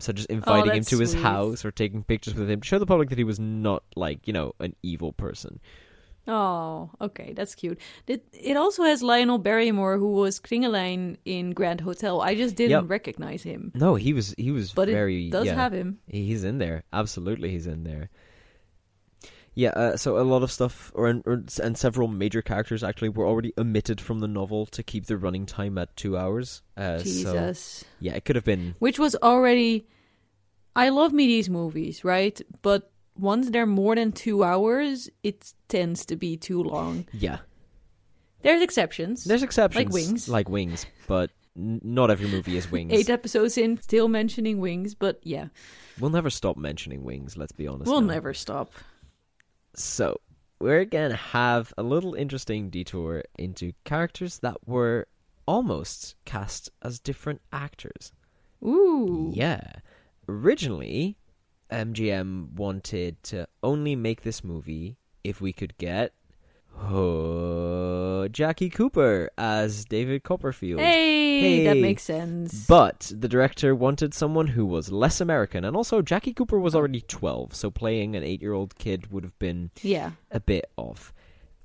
So 0.00 0.10
oh, 0.10 0.14
just 0.14 0.30
inviting 0.30 0.70
him 0.70 0.76
that's 0.78 0.90
to 0.90 0.98
his 0.98 1.14
house 1.14 1.64
or 1.64 1.70
taking 1.70 2.02
pictures 2.02 2.34
with 2.34 2.50
him, 2.50 2.60
to 2.60 2.66
show 2.66 2.78
the 2.78 2.86
public 2.86 3.10
that 3.10 3.18
he 3.18 3.24
was 3.24 3.38
not 3.40 3.82
like 3.96 4.26
you 4.26 4.32
know 4.32 4.54
an 4.60 4.74
evil 4.82 5.12
person. 5.12 5.60
Oh, 6.28 6.90
okay, 7.00 7.32
that's 7.32 7.54
cute. 7.54 7.80
It, 8.06 8.24
it 8.32 8.56
also 8.56 8.84
has 8.84 9.02
Lionel 9.02 9.38
Barrymore, 9.38 9.96
who 9.96 10.12
was 10.12 10.38
Kringelein 10.38 11.16
in 11.24 11.52
Grand 11.52 11.80
Hotel. 11.80 12.20
I 12.20 12.34
just 12.34 12.54
didn't 12.56 12.82
Yep. 12.82 12.90
recognize 12.90 13.42
him, 13.42 13.72
No, 13.74 13.94
he 13.94 14.12
was 14.12 14.34
he 14.38 14.50
was 14.50 14.72
but 14.72 14.88
very 14.88 15.26
it 15.26 15.32
does 15.32 15.46
yeah, 15.46 15.54
have 15.54 15.72
him. 15.72 15.98
He's 16.06 16.44
in 16.44 16.58
there. 16.58 16.84
Absolutely, 16.92 17.50
he's 17.50 17.66
in 17.66 17.84
there. 17.84 18.10
Yeah, 19.54 19.70
uh, 19.70 19.96
so 19.96 20.18
a 20.18 20.22
lot 20.22 20.42
of 20.44 20.50
stuff, 20.52 20.92
or, 20.94 21.20
or 21.26 21.42
and 21.62 21.76
several 21.76 22.06
major 22.08 22.40
characters 22.40 22.84
actually 22.84 23.08
were 23.08 23.26
already 23.26 23.52
omitted 23.58 24.00
from 24.00 24.20
the 24.20 24.28
novel 24.28 24.64
to 24.66 24.82
keep 24.82 25.06
the 25.06 25.16
running 25.18 25.44
time 25.44 25.76
at 25.76 25.94
two 25.96 26.16
hours. 26.16 26.62
Uh, 26.76 26.98
So 26.98 27.04
Jesus, 27.04 27.84
yeah, 27.98 28.14
it 28.14 28.24
could 28.24 28.36
have 28.36 28.44
been. 28.44 28.74
which 28.78 28.98
was 28.98 29.16
already. 29.16 29.86
I 30.76 30.90
love 30.90 31.12
me 31.12 31.26
these 31.26 31.50
movies, 31.50 32.04
right? 32.04 32.40
But 32.62 32.92
once 33.18 33.50
they're 33.50 33.66
more 33.66 33.96
than 33.96 34.12
two 34.12 34.44
hours, 34.44 35.10
it 35.24 35.52
tends 35.68 36.06
to 36.06 36.16
be 36.16 36.36
too 36.36 36.62
long. 36.62 37.06
Yeah, 37.12 37.38
There's 38.42 38.62
exceptions. 38.62 39.24
there's 39.24 39.42
exceptions 39.42 39.84
Like 39.84 39.92
Wings. 39.92 40.28
like 40.28 40.48
Wings, 40.48 40.86
but 41.08 41.32
n- 41.58 41.80
not 41.82 42.10
every 42.10 42.28
movie 42.28 42.56
is 42.56 42.70
Wings. 42.70 42.92
Eight 42.92 43.10
episodes 43.10 43.58
in, 43.58 43.82
still 43.82 44.06
mentioning 44.08 44.60
wings, 44.60 44.94
but 44.94 45.18
yeah, 45.24 45.48
We'll 45.98 46.10
never 46.10 46.30
stop 46.30 46.56
mentioning 46.56 47.02
Wings. 47.02 47.36
Let's 47.36 47.52
be 47.52 47.66
honest. 47.66 47.90
we'll 47.90 48.00
now. 48.00 48.14
never 48.14 48.32
stop. 48.32 48.72
So, 49.74 50.20
we're 50.60 50.84
going 50.84 51.10
to 51.10 51.16
have 51.16 51.72
a 51.78 51.82
little 51.82 52.14
interesting 52.14 52.70
detour 52.70 53.24
into 53.38 53.72
characters 53.84 54.38
that 54.40 54.56
were 54.66 55.06
almost 55.46 56.16
cast 56.24 56.70
as 56.82 56.98
different 56.98 57.40
actors. 57.52 58.12
Ooh, 58.62 59.32
Yeah. 59.34 59.72
Originally, 60.28 61.16
MGM 61.70 62.52
wanted 62.54 63.20
to 63.24 63.48
only 63.62 63.96
make 63.96 64.22
this 64.22 64.44
movie 64.44 64.96
if 65.24 65.40
we 65.40 65.52
could 65.52 65.76
get 65.78 66.12
uh, 66.80 68.28
Jackie 68.28 68.70
Cooper 68.70 69.30
as 69.38 69.84
David 69.84 70.22
Copperfield. 70.22 70.80
Hey, 70.80 71.64
that 71.64 71.76
makes 71.78 72.02
sense. 72.02 72.66
But 72.66 73.12
the 73.14 73.28
director 73.28 73.74
wanted 73.74 74.14
someone 74.14 74.48
who 74.48 74.66
was 74.66 74.90
less 74.90 75.20
American, 75.20 75.64
and 75.64 75.76
also 75.76 76.02
Jackie 76.02 76.32
Cooper 76.32 76.58
was 76.58 76.74
already 76.74 77.02
12, 77.02 77.54
so 77.54 77.70
playing 77.70 78.16
an 78.16 78.24
8 78.24 78.40
year 78.40 78.52
old 78.52 78.76
kid 78.76 79.12
would 79.12 79.24
have 79.24 79.38
been 79.38 79.70
yeah, 79.82 80.12
a 80.30 80.40
bit 80.40 80.70
off. 80.76 81.12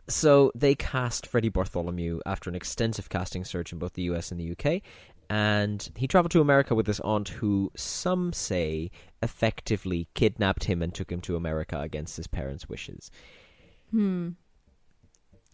So 0.08 0.52
they 0.54 0.76
cast 0.76 1.26
Freddie 1.26 1.50
Bartholomew 1.50 2.20
after 2.26 2.50
an 2.50 2.56
extensive 2.56 3.10
casting 3.10 3.44
search 3.44 3.74
in 3.74 3.80
both 3.80 3.94
the 3.94 4.04
US 4.04 4.32
and 4.32 4.40
the 4.40 4.52
UK, 4.52 4.82
and 5.30 5.90
he 5.96 6.08
traveled 6.08 6.32
to 6.32 6.42
America 6.42 6.76
with 6.76 6.86
his 6.88 7.00
aunt, 7.00 7.30
who 7.30 7.72
some 7.76 8.32
say 8.32 8.92
effectively 9.24 10.08
kidnapped 10.14 10.66
him 10.66 10.84
and 10.84 10.94
took 10.94 11.12
him 11.12 11.22
to 11.22 11.36
America 11.36 11.80
against 11.80 12.18
his 12.18 12.28
parents' 12.28 12.70
wishes. 12.70 13.10
hmm, 13.90 14.30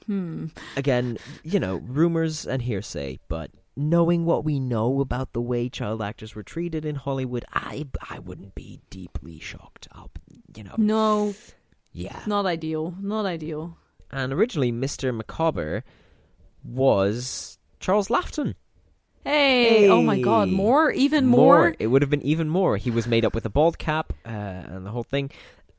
hmm. 0.05 0.47
Again, 0.75 1.17
you 1.43 1.59
know, 1.59 1.77
rumors 1.77 2.45
and 2.45 2.61
hearsay, 2.61 3.19
but 3.27 3.51
knowing 3.75 4.25
what 4.25 4.43
we 4.43 4.59
know 4.59 4.99
about 5.01 5.33
the 5.33 5.41
way 5.41 5.69
child 5.69 6.01
actors 6.01 6.35
were 6.35 6.43
treated 6.43 6.85
in 6.85 6.95
Hollywood, 6.95 7.45
I 7.53 7.85
I 8.09 8.19
wouldn't 8.19 8.55
be 8.55 8.79
deeply 8.89 9.39
shocked. 9.39 9.87
I'll, 9.91 10.11
you 10.55 10.63
know, 10.63 10.75
No, 10.77 11.33
yeah. 11.93 12.21
not 12.25 12.45
ideal. 12.45 12.95
Not 12.99 13.25
ideal. 13.25 13.77
And 14.11 14.33
originally, 14.33 14.71
Mr. 14.71 15.15
Micawber 15.15 15.83
was 16.63 17.57
Charles 17.79 18.09
Laughton. 18.09 18.55
Hey, 19.23 19.87
oh 19.87 20.01
my 20.01 20.19
god, 20.19 20.49
more? 20.49 20.91
Even 20.91 21.27
more? 21.27 21.75
It 21.77 21.87
would 21.87 22.01
have 22.01 22.09
been 22.09 22.23
even 22.23 22.49
more. 22.49 22.77
He 22.77 22.89
was 22.89 23.05
made 23.07 23.23
up 23.23 23.35
with 23.35 23.45
a 23.45 23.49
bald 23.49 23.77
cap 23.77 24.13
uh, 24.25 24.29
and 24.29 24.85
the 24.85 24.89
whole 24.89 25.03
thing. 25.03 25.29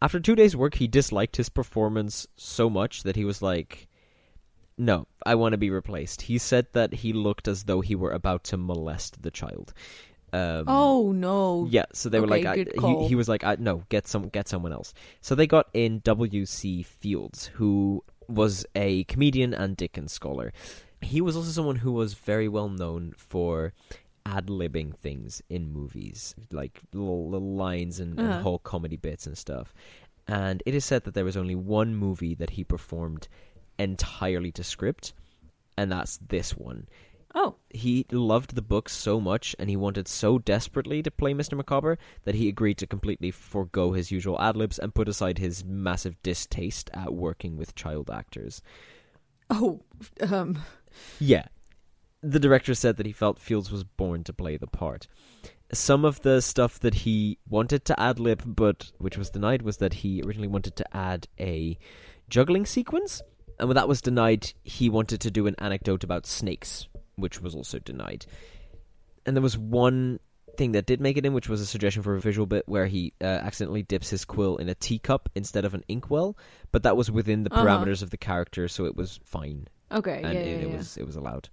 After 0.01 0.21
two 0.21 0.37
days' 0.37 0.57
work, 0.57 0.75
he 0.77 0.87
disliked 0.87 1.37
his 1.37 1.49
performance 1.49 2.27
so 2.37 2.71
much 2.71 3.03
that 3.03 3.17
he 3.17 3.25
was 3.25 3.43
like, 3.43 3.89
"No, 4.91 5.07
I 5.25 5.35
want 5.35 5.53
to 5.53 5.59
be 5.59 5.71
replaced." 5.71 6.23
He 6.23 6.39
said 6.39 6.67
that 6.73 6.91
he 7.03 7.13
looked 7.13 7.47
as 7.49 7.65
though 7.65 7.81
he 7.81 7.95
were 7.95 8.13
about 8.13 8.43
to 8.51 8.57
molest 8.57 9.23
the 9.23 9.31
child. 9.31 9.73
Um, 10.33 10.65
Oh 10.67 11.13
no. 11.13 11.69
yeah, 11.71 11.85
so 11.93 12.09
they 12.09 12.19
were 12.19 12.27
Okay, 12.27 12.45
like, 12.45 12.79
I, 12.79 12.81
he, 12.81 13.09
he 13.09 13.15
was 13.15 13.29
like, 13.29 13.45
I, 13.45 13.57
no, 13.59 13.85
get 13.91 14.07
some, 14.09 14.29
get 14.29 14.49
someone 14.49 14.73
else. 14.73 14.95
So 15.21 15.35
they 15.35 15.47
got 15.47 15.69
in 15.75 16.01
W. 16.05 16.47
C. 16.47 16.83
Fields, 16.83 17.47
who 17.59 18.03
was 18.29 18.65
a 18.75 19.05
comedian 19.05 19.53
and 19.53 19.77
Dickens 19.77 20.13
scholar. 20.13 20.53
He 21.03 21.21
was 21.21 21.37
also 21.37 21.51
someone 21.51 21.77
who 21.85 21.93
was 21.93 22.15
very 22.15 22.49
well 22.49 22.69
known 22.71 23.13
for 23.19 23.75
ad 24.25 24.47
libbing 24.47 24.97
things 24.97 25.43
in 25.51 25.71
movies, 25.73 26.35
like 26.51 26.81
little, 26.95 27.29
little 27.29 27.55
lines 27.55 28.01
and, 28.01 28.19
and 28.19 28.23
Uh-huh. 28.33 28.43
whole 28.43 28.59
comedy 28.59 28.97
bits 28.97 29.27
and 29.27 29.37
stuff. 29.37 29.75
And 30.27 30.63
it 30.65 30.75
is 30.75 30.85
said 30.85 31.05
that 31.05 31.13
there 31.15 31.25
was 31.27 31.37
only 31.37 31.57
one 31.57 31.95
movie 31.95 32.35
that 32.37 32.51
he 32.51 32.65
performed 32.65 33.29
entirely 33.83 34.53
to 34.53 34.65
script, 34.65 35.13
and 35.77 35.91
that's 35.91 36.19
this 36.29 36.57
one 36.57 36.87
Oh, 37.35 37.57
he 37.71 38.07
loved 38.11 38.55
the 38.55 38.63
book 38.63 38.89
so 38.89 39.19
much 39.19 39.57
and 39.59 39.71
he 39.71 39.77
wanted 39.77 40.07
so 40.07 40.39
desperately 40.39 41.03
to 41.03 41.11
play 41.11 41.33
Mr. 41.33 41.57
Micawber 41.57 41.99
that 42.25 42.35
he 42.35 42.49
agreed 42.49 42.77
to 42.79 42.87
completely 42.87 43.31
forego 43.31 43.93
his 43.93 44.11
usual 44.11 44.41
ad 44.41 44.57
libs 44.57 44.79
and 44.79 44.95
put 44.95 45.09
aside 45.09 45.39
his 45.39 45.65
massive 45.65 46.23
distaste 46.23 46.91
at 46.93 47.15
working 47.15 47.57
with 47.57 47.75
child 47.75 48.11
actors. 48.11 48.61
oh, 49.49 49.83
um, 50.21 50.59
Yeah. 51.19 51.47
The 52.23 52.41
director 52.41 52.75
said 52.75 52.99
that 52.99 53.07
he 53.07 53.13
felt 53.13 53.41
Fields 53.41 53.73
was 53.73 53.83
born 53.83 54.25
to 54.25 54.33
play 54.33 54.57
the 54.57 54.67
part. 54.67 55.09
Some 55.73 56.05
of 56.05 56.21
the 56.21 56.43
stuff 56.43 56.79
that 56.81 56.95
he 56.95 57.39
wanted 57.49 57.85
to 57.87 57.99
ad 57.99 58.21
lib, 58.21 58.43
but 58.45 58.93
which 58.99 59.17
was 59.17 59.31
denied, 59.31 59.63
was 59.63 59.79
that 59.79 59.95
he 59.95 60.23
originally 60.23 60.49
wanted 60.49 60.77
to 60.77 60.97
add 60.97 61.27
a 61.41 61.79
juggling 62.29 62.67
sequence. 62.67 63.23
And 63.59 63.69
when 63.69 63.77
that 63.77 63.89
was 63.89 64.01
denied, 64.01 64.53
he 64.65 64.89
wanted 64.89 65.21
to 65.23 65.31
do 65.31 65.47
an 65.47 65.55
anecdote 65.59 66.05
about 66.05 66.27
snakes, 66.27 66.89
which 67.17 67.41
was 67.41 67.55
also 67.55 67.79
denied. 67.79 68.27
And 69.27 69.37
there 69.37 69.43
was 69.43 69.57
one 69.57 70.19
thing 70.57 70.73
that 70.73 70.85
did 70.87 71.01
make 71.01 71.17
it 71.17 71.25
in, 71.25 71.33
which 71.33 71.49
was 71.49 71.61
a 71.61 71.67
suggestion 71.67 72.03
for 72.03 72.15
a 72.15 72.21
visual 72.21 72.47
bit 72.47 72.65
where 72.69 72.87
he 72.87 73.13
uh, 73.21 73.25
accidentally 73.25 73.83
dips 73.83 74.11
his 74.11 74.25
quill 74.25 74.57
in 74.57 74.69
a 74.69 74.75
teacup 74.75 75.29
instead 75.35 75.65
of 75.65 75.75
an 75.75 75.85
inkwell, 75.89 76.37
but 76.73 76.83
that 76.83 76.97
was 76.97 77.11
within 77.11 77.45
the 77.45 77.53
Uh-huh. 77.53 77.65
parameters 77.65 78.03
of 78.03 78.11
the 78.11 78.17
character, 78.19 78.69
so 78.69 78.85
it 78.85 78.97
was 78.97 79.19
fine 79.25 79.67
okay, 79.91 80.21
and 80.23 80.35
yeah, 80.35 80.41
it, 80.41 80.47
yeah, 80.47 80.67
it 80.67 80.69
yeah. 80.71 80.77
was 80.77 80.97
it 80.97 81.07
was 81.07 81.17
allowed. 81.17 81.49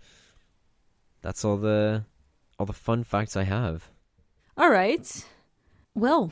That's 1.21 1.45
all 1.45 1.57
the 1.57 2.03
all 2.57 2.65
the 2.65 2.73
fun 2.73 3.03
facts 3.03 3.37
I 3.37 3.43
have. 3.43 3.89
All 4.57 4.69
right. 4.69 5.25
Well, 5.93 6.31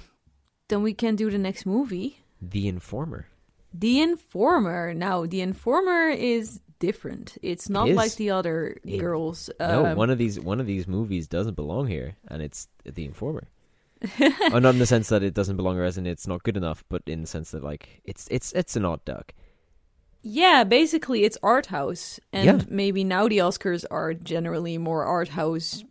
then 0.68 0.82
we 0.84 0.94
can 0.94 1.16
do 1.16 1.30
the 1.30 1.38
next 1.38 1.66
movie. 1.66 2.20
The 2.42 2.68
Informer. 2.68 3.28
The 3.74 4.02
Informer. 4.02 4.94
Now, 4.94 5.26
The 5.26 5.42
Informer 5.42 6.10
is 6.10 6.60
different. 6.80 7.38
It's 7.42 7.70
not 7.70 7.90
is. 7.90 7.96
like 7.96 8.16
the 8.16 8.30
other 8.32 8.78
It- 8.84 9.00
girls. 9.00 9.50
no, 9.60 9.86
um, 9.88 9.98
one 9.98 10.10
of 10.10 10.18
these 10.18 10.40
one 10.40 10.60
of 10.60 10.68
these 10.68 10.88
movies 10.88 11.28
doesn't 11.28 11.56
belong 11.56 11.88
here, 11.88 12.16
and 12.28 12.42
it's 12.42 12.68
The 12.86 13.06
Informer. 13.06 13.48
oh, 14.54 14.60
not 14.60 14.76
in 14.76 14.80
the 14.80 14.86
sense 14.86 15.10
that 15.10 15.24
it 15.24 15.34
doesn't 15.34 15.58
belong, 15.58 15.78
or 15.78 15.84
as 15.84 15.98
in 15.98 16.06
it's 16.06 16.28
not 16.28 16.44
good 16.44 16.56
enough, 16.56 16.84
but 16.88 17.02
in 17.08 17.22
the 17.22 17.28
sense 17.28 17.50
that 17.52 17.64
like 17.64 18.02
it's 18.06 18.28
it's 18.30 18.52
it's 18.54 18.76
an 18.76 18.86
odd 18.86 19.04
duck. 19.06 19.34
Yeah, 20.22 20.64
basically 20.64 21.24
it's 21.24 21.38
art 21.42 21.68
house, 21.68 22.20
and 22.32 22.46
Yeah. 22.62 22.66
maybe 22.70 23.04
now 23.04 23.28
the 23.28 23.40
Oscars 23.40 23.86
are 23.90 24.14
generally 24.14 24.78
more 24.78 25.04
art 25.04 25.30
house 25.30 25.84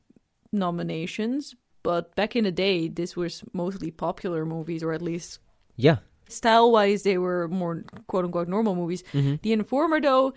nominations. 0.53 1.55
But 1.83 2.15
back 2.17 2.35
in 2.35 2.45
the 2.45 2.53
day, 2.53 2.89
this 2.89 3.17
was 3.17 3.45
mostly 3.53 3.91
popular 3.91 4.45
movies, 4.45 4.83
or 4.83 4.93
at 4.93 5.03
least 5.03 5.39
Yeah, 5.77 5.99
Style 6.29 6.71
wise, 6.73 7.03
they 7.03 7.19
were 7.19 7.49
more 7.49 7.85
quote 8.09 8.25
unquote 8.25 8.49
normal 8.49 8.75
movies. 8.75 9.03
Mhm. 9.13 9.41
The 9.43 9.53
Informer, 9.53 10.01
though, 10.01 10.33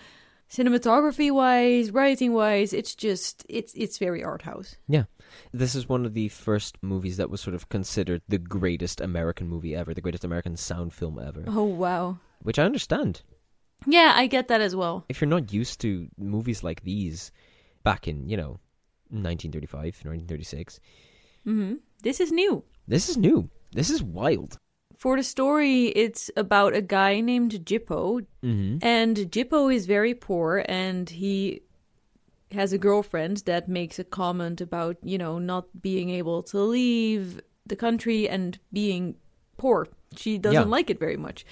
cinematography 0.50 1.32
wise, 1.32 1.92
writing 1.92 2.34
wise, 2.34 2.74
it's 2.74 2.96
just 2.96 3.46
it's 3.50 3.74
it's 3.76 3.98
very 3.98 4.24
art 4.24 4.42
house. 4.44 4.76
Yeah. 4.88 5.06
This 5.54 5.76
is 5.76 5.88
one 5.88 6.06
of 6.06 6.14
the 6.14 6.28
first 6.30 6.78
movies 6.82 7.18
that 7.18 7.30
was 7.30 7.40
sort 7.42 7.54
of 7.56 7.70
considered 7.70 8.22
the 8.28 8.40
greatest 8.40 9.00
American 9.00 9.48
movie 9.48 9.76
ever, 9.76 9.94
the 9.94 10.02
greatest 10.02 10.24
American 10.24 10.58
sound 10.58 10.92
film 10.94 11.20
ever, 11.20 11.44
Oh 11.48 11.64
wow. 11.64 12.18
which 12.42 12.58
I 12.60 12.64
understand. 12.66 13.22
Yeah, 13.86 14.14
I 14.16 14.28
get 14.28 14.48
that 14.50 14.60
as 14.62 14.76
well. 14.76 15.06
If 15.08 15.22
you're 15.22 15.30
not 15.30 15.54
used 15.54 15.80
to 15.82 16.08
movies 16.18 16.64
like 16.64 16.84
these 16.84 17.32
back 17.84 18.08
in, 18.08 18.28
you 18.28 18.36
know, 18.38 18.60
1935, 19.12 20.02
1936, 20.04 20.80
hmm 21.46 21.74
This 22.04 22.20
is 22.20 22.32
new. 22.32 22.64
this 22.88 23.08
is 23.10 23.18
new. 23.18 23.50
This 23.72 23.90
is 23.92 24.02
wild. 24.02 24.58
For 25.00 25.16
the 25.16 25.24
story, 25.24 25.86
it's 25.96 26.30
about 26.36 26.76
a 26.76 26.82
guy 26.82 27.22
named 27.22 27.54
Gypo, 27.66 28.26
Mm-hmm. 28.44 28.78
and 28.86 29.16
Gypo 29.32 29.74
is 29.74 29.86
very 29.86 30.14
poor, 30.14 30.64
and 30.68 31.10
he 31.10 31.62
has 32.52 32.74
a 32.74 32.78
girlfriend 32.78 33.38
that 33.46 33.70
makes 33.70 33.98
a 33.98 34.04
comment 34.04 34.60
about, 34.60 34.98
you 35.02 35.18
know, 35.18 35.40
not 35.40 35.66
being 35.82 36.10
able 36.10 36.44
to 36.52 36.60
leave 36.60 37.40
the 37.66 37.78
country 37.78 38.28
and 38.28 38.60
being 38.74 39.16
poor. 39.58 39.88
She 40.18 40.38
doesn't 40.38 40.64
Yeah. 40.68 40.76
like 40.78 40.90
it 40.90 41.00
very 41.00 41.16
much. 41.18 41.46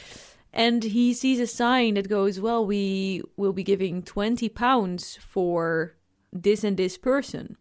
And 0.51 0.83
he 0.83 1.13
sees 1.13 1.39
a 1.39 1.47
sign 1.47 1.93
that 1.93 2.09
goes, 2.09 2.41
Well, 2.41 2.65
we 2.65 3.21
will 3.37 3.53
be 3.53 3.63
giving 3.63 4.01
20 4.03 4.49
pounds 4.49 5.17
for 5.21 5.95
this 6.33 6.63
and 6.65 6.75
this 6.75 6.97
person. 6.97 7.55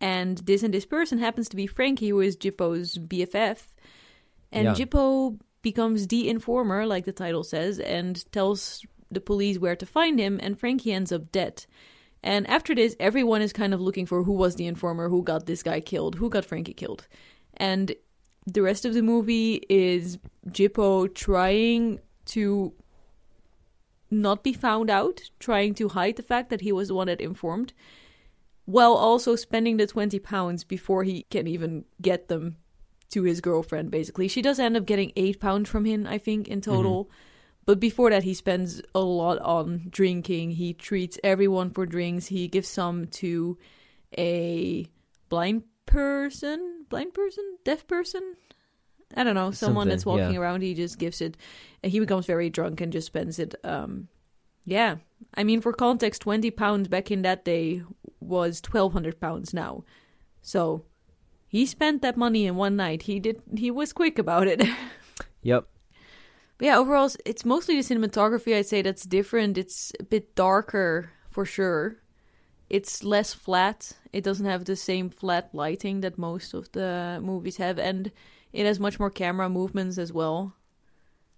And 0.00 0.38
this 0.38 0.62
and 0.62 0.72
this 0.72 0.86
person 0.86 1.18
happens 1.18 1.48
to 1.48 1.56
be 1.56 1.66
Frankie, 1.66 2.10
who 2.10 2.20
is 2.20 2.36
Gypo's 2.36 2.96
BFF. 2.98 3.69
And 4.52 4.64
Yeah. 4.64 4.74
Gypo 4.74 5.38
becomes 5.62 6.06
the 6.06 6.28
informer, 6.28 6.86
like 6.86 7.04
the 7.04 7.12
title 7.12 7.44
says, 7.44 7.78
and 7.78 8.24
tells 8.32 8.84
the 9.10 9.20
police 9.20 9.58
where 9.58 9.76
to 9.76 9.86
find 9.86 10.18
him, 10.18 10.38
and 10.42 10.58
Frankie 10.58 10.92
ends 10.92 11.12
up 11.12 11.32
dead. 11.32 11.66
And 12.22 12.46
after 12.48 12.74
this, 12.74 12.96
everyone 13.00 13.42
is 13.42 13.52
kind 13.52 13.72
of 13.72 13.80
looking 13.80 14.06
for 14.06 14.22
who 14.24 14.32
was 14.32 14.56
the 14.56 14.66
informer, 14.66 15.08
who 15.08 15.22
got 15.22 15.46
this 15.46 15.62
guy 15.62 15.80
killed, 15.80 16.16
who 16.16 16.28
got 16.28 16.44
Frankie 16.44 16.74
killed. 16.74 17.08
And 17.56 17.94
the 18.46 18.62
rest 18.62 18.84
of 18.84 18.94
the 18.94 19.02
movie 19.02 19.62
is 19.68 20.18
Gypo 20.48 21.12
trying 21.14 22.00
to 22.26 22.72
not 24.10 24.42
be 24.42 24.52
found 24.52 24.90
out, 24.90 25.22
trying 25.38 25.74
to 25.74 25.88
hide 25.88 26.16
the 26.16 26.22
fact 26.22 26.50
that 26.50 26.60
he 26.60 26.72
was 26.72 26.88
the 26.88 26.94
one 26.94 27.06
that 27.06 27.20
informed, 27.20 27.72
while 28.64 28.94
also 28.94 29.34
spending 29.36 29.76
the 29.76 29.86
20 29.86 30.18
pounds 30.18 30.64
before 30.64 31.04
he 31.04 31.22
can 31.30 31.46
even 31.46 31.84
get 32.00 32.28
them 32.28 32.56
to 33.10 33.22
his 33.22 33.40
girlfriend, 33.40 33.90
basically. 33.90 34.28
She 34.28 34.42
does 34.42 34.58
end 34.58 34.76
up 34.76 34.86
getting 34.86 35.12
8 35.16 35.40
pounds 35.40 35.68
from 35.68 35.84
him, 35.84 36.06
I 36.06 36.18
think, 36.18 36.48
in 36.48 36.60
total. 36.60 37.10
But 37.66 37.78
before 37.78 38.10
that, 38.10 38.22
he 38.24 38.34
spends 38.34 38.80
a 38.94 39.00
lot 39.00 39.38
on 39.38 39.86
drinking. 39.90 40.52
He 40.52 40.72
treats 40.72 41.18
everyone 41.22 41.70
for 41.70 41.86
drinks. 41.86 42.26
He 42.26 42.48
gives 42.48 42.68
some 42.68 43.06
to 43.08 43.58
a 44.16 44.88
blind 45.28 45.64
person, 45.86 46.86
blind 46.88 47.14
person, 47.14 47.58
deaf 47.64 47.86
person. 47.86 48.34
I 49.16 49.24
don't 49.24 49.34
know, 49.34 49.50
someone 49.50 49.88
that's 49.88 50.06
walking 50.06 50.34
yeah. 50.34 50.40
around. 50.40 50.62
He 50.62 50.74
just 50.74 50.98
gives 50.98 51.20
it. 51.20 51.36
And 51.82 51.90
he 51.90 52.00
becomes 52.00 52.26
very 52.26 52.48
drunk 52.48 52.80
and 52.80 52.92
just 52.92 53.08
spends 53.08 53.38
it. 53.38 53.54
Um, 53.64 54.08
yeah, 54.64 54.96
I 55.34 55.42
mean, 55.42 55.60
for 55.60 55.72
context, 55.72 56.22
twenty 56.22 56.50
pounds 56.50 56.86
back 56.86 57.10
in 57.10 57.22
that 57.22 57.44
day 57.44 57.82
was 58.20 58.60
twelve 58.60 58.92
hundred 58.92 59.20
pounds 59.20 59.52
now. 59.52 59.84
So 60.42 60.84
he 61.50 61.66
spent 61.66 62.00
that 62.02 62.16
money 62.16 62.46
in 62.46 62.54
one 62.56 62.76
night. 62.76 63.02
He 63.02 63.18
did. 63.20 63.42
He 63.56 63.70
was 63.70 63.92
quick 63.92 64.18
about 64.18 64.46
it. 64.48 64.62
Yep. 65.42 65.64
But 66.58 66.64
yeah, 66.66 66.76
overall, 66.78 67.06
it's- 67.24 67.46
mostly 67.46 67.74
the 67.80 67.82
cinematography 67.94 68.54
I'd 68.54 68.66
say 68.66 68.82
that's 68.82 69.04
different. 69.06 69.56
It's 69.56 69.90
a 69.98 70.04
bit 70.04 70.34
darker 70.34 71.10
for 71.30 71.44
sure. 71.46 71.96
It's 72.68 73.02
less 73.02 73.32
flat. 73.34 73.78
It 74.12 74.22
doesn't 74.22 74.44
have 74.46 74.64
the 74.66 74.76
same 74.76 75.08
flat 75.10 75.48
lighting 75.54 76.02
that 76.02 76.18
most 76.18 76.52
of 76.54 76.70
the 76.72 77.18
movies 77.22 77.56
have, 77.56 77.78
and 77.78 78.12
it 78.52 78.66
has 78.66 78.78
much 78.78 79.00
more 79.00 79.10
camera 79.10 79.48
movements 79.48 79.96
as 79.98 80.12
well 80.12 80.54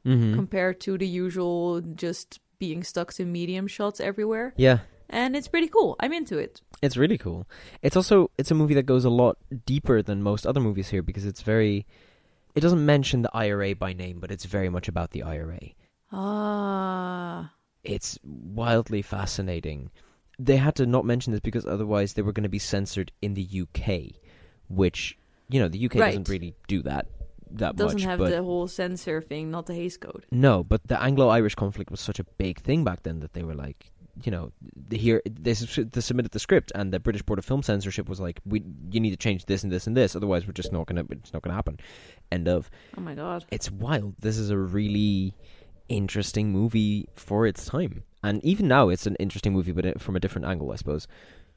Mm-hmm. 0.04 0.34
compared 0.34 0.80
to 0.80 0.98
the 0.98 1.06
usual 1.06 1.80
just 1.80 2.40
being 2.58 2.82
stuck 2.82 3.12
to 3.14 3.24
medium 3.24 3.68
shots 3.68 4.00
everywhere. 4.00 4.52
Yeah. 4.56 4.78
And 5.12 5.36
it's 5.36 5.46
pretty 5.46 5.68
cool. 5.68 5.94
I'm 6.00 6.12
into 6.12 6.38
it. 6.38 6.60
It's 6.80 6.96
really 6.96 7.18
cool. 7.18 7.46
It's 7.82 7.96
also 7.96 8.30
it's 8.38 8.50
a 8.50 8.54
movie 8.54 8.74
that 8.74 8.86
goes 8.86 9.04
a 9.04 9.10
lot 9.10 9.36
deeper 9.66 10.02
than 10.02 10.22
most 10.22 10.46
other 10.46 10.58
movies 10.60 10.88
here 10.88 11.02
because 11.02 11.26
it's 11.26 11.42
very 11.42 11.86
it 12.54 12.60
doesn't 12.60 12.84
mention 12.84 13.22
the 13.22 13.30
IRA 13.34 13.74
by 13.76 13.92
name, 13.92 14.18
but 14.20 14.30
it's 14.30 14.44
very 14.46 14.68
much 14.70 14.88
about 14.88 15.10
the 15.12 15.22
IRA. 15.22 15.60
Ah, 16.12 17.52
It's 17.84 18.18
wildly 18.24 19.02
fascinating. 19.02 19.90
They 20.38 20.56
had 20.56 20.74
to 20.76 20.86
not 20.86 21.04
mention 21.04 21.32
this 21.32 21.40
because 21.40 21.66
otherwise 21.66 22.14
they 22.14 22.22
were 22.22 22.32
going 22.32 22.42
to 22.44 22.48
be 22.48 22.58
censored 22.58 23.12
in 23.20 23.34
the 23.34 23.46
UK, 23.62 24.16
which 24.68 25.18
you 25.48 25.60
know 25.60 25.68
the 25.68 25.84
UK 25.86 25.94
Right. 25.96 26.06
doesn't 26.10 26.28
really 26.28 26.54
do 26.68 26.82
that 26.82 27.06
that 27.54 27.76
doesn't 27.76 28.00
much. 28.00 28.04
have 28.08 28.18
the 28.18 28.42
whole 28.42 28.66
censor 28.66 29.20
thing, 29.20 29.50
not 29.50 29.66
the 29.66 29.74
Hays 29.74 29.98
Code. 29.98 30.24
no, 30.30 30.64
but 30.64 30.80
the 30.88 30.98
Anglo-Irish 31.02 31.54
conflict 31.54 31.90
was 31.90 32.00
such 32.00 32.18
a 32.18 32.24
big 32.38 32.58
thing 32.58 32.82
back 32.82 33.02
then 33.02 33.20
that 33.20 33.34
they 33.34 33.42
were 33.42 33.54
like, 33.54 33.92
you 34.24 34.30
know, 34.30 34.52
the- 34.88 34.98
here 34.98 35.22
they, 35.24 35.52
they 35.54 36.00
submitted 36.00 36.32
the 36.32 36.38
script, 36.38 36.70
and 36.74 36.92
the 36.92 37.00
British 37.00 37.22
Board 37.22 37.38
of 37.38 37.44
Film 37.44 37.62
Censorship 37.62 38.08
was 38.08 38.20
like, 38.20 38.40
we 38.44 38.62
you 38.90 39.00
need 39.00 39.10
to 39.10 39.16
change 39.16 39.46
this 39.46 39.62
and 39.62 39.72
this 39.72 39.86
and 39.86 39.96
this, 39.96 40.14
otherwise 40.14 40.46
we're 40.46 40.52
just 40.52 40.72
not 40.72 40.86
gonna 40.86 41.04
it's 41.10 41.32
not 41.32 41.42
gonna 41.42 41.54
happen. 41.54 41.78
End 42.30 42.48
of. 42.48 42.70
Oh 42.96 43.00
my 43.00 43.14
god. 43.14 43.44
It's 43.50 43.70
wild. 43.70 44.14
This 44.20 44.36
is 44.38 44.50
a 44.50 44.58
really 44.58 45.34
interesting 45.88 46.50
movie 46.50 47.08
for 47.14 47.46
its 47.46 47.64
time, 47.66 48.02
and 48.22 48.42
even 48.44 48.68
now 48.68 48.88
it's 48.88 49.06
an 49.06 49.16
interesting 49.16 49.52
movie, 49.52 49.72
but 49.72 49.86
uh, 49.86 49.92
from 49.98 50.16
a 50.16 50.20
different 50.20 50.46
angle, 50.46 50.72
I 50.72 50.76
suppose. 50.76 51.06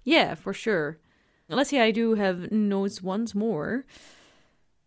Yeah, 0.04 0.36
for 0.36 0.54
sure. 0.54 0.98
Let's 1.50 1.70
see, 1.70 1.80
I 1.80 1.92
do 1.92 2.16
have 2.16 2.52
notes 2.52 3.02
once 3.04 3.36
more. 3.36 3.86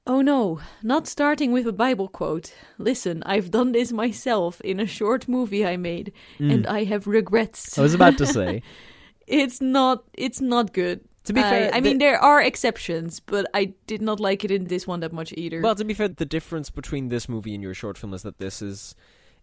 Oh 0.09 0.23
no, 0.23 0.61
not 0.83 1.07
starting 1.07 1.53
with 1.53 1.67
a 1.67 1.73
Bible 1.73 2.09
quote. 2.09 2.55
Listen, 2.79 3.23
I've 3.27 3.51
done 3.51 3.73
this 3.73 3.93
myself 3.93 4.59
in 4.63 4.81
a 4.81 4.87
short 4.87 5.29
movie 5.29 5.67
I 5.67 5.77
made, 5.77 6.15
hmm. 6.39 6.51
and 6.51 6.67
I 6.67 6.85
have 6.85 7.07
regrets. 7.07 7.79
I 7.79 7.83
was 7.83 7.93
about 7.93 8.17
to 8.17 8.27
say. 8.27 8.63
it's 9.27 9.61
not 9.61 10.05
it's 10.15 10.41
not 10.41 10.73
good. 10.73 11.01
To 11.25 11.35
be 11.35 11.43
I- 11.43 11.51
fair, 11.51 11.67
uh, 11.67 11.77
I, 11.77 11.81
the- 11.81 11.91
mean 11.91 11.99
there 11.99 12.19
are 12.19 12.41
exceptions, 12.41 13.21
but 13.21 13.47
I 13.53 13.75
did 13.87 14.01
not 14.01 14.19
like 14.19 14.45
it 14.45 14.51
in 14.51 14.65
this 14.65 14.87
one 14.87 15.01
that 15.01 15.13
much 15.13 15.35
either. 15.37 15.61
Well, 15.61 15.75
to 15.75 15.85
be 15.85 15.93
fair, 15.93 16.09
the 16.09 16.25
difference 16.25 16.71
between 16.71 17.09
this 17.09 17.29
movie 17.29 17.53
and 17.55 17.63
your 17.63 17.75
short 17.75 17.99
film 17.99 18.15
is 18.15 18.23
that 18.23 18.39
this 18.39 18.63
is 18.63 18.95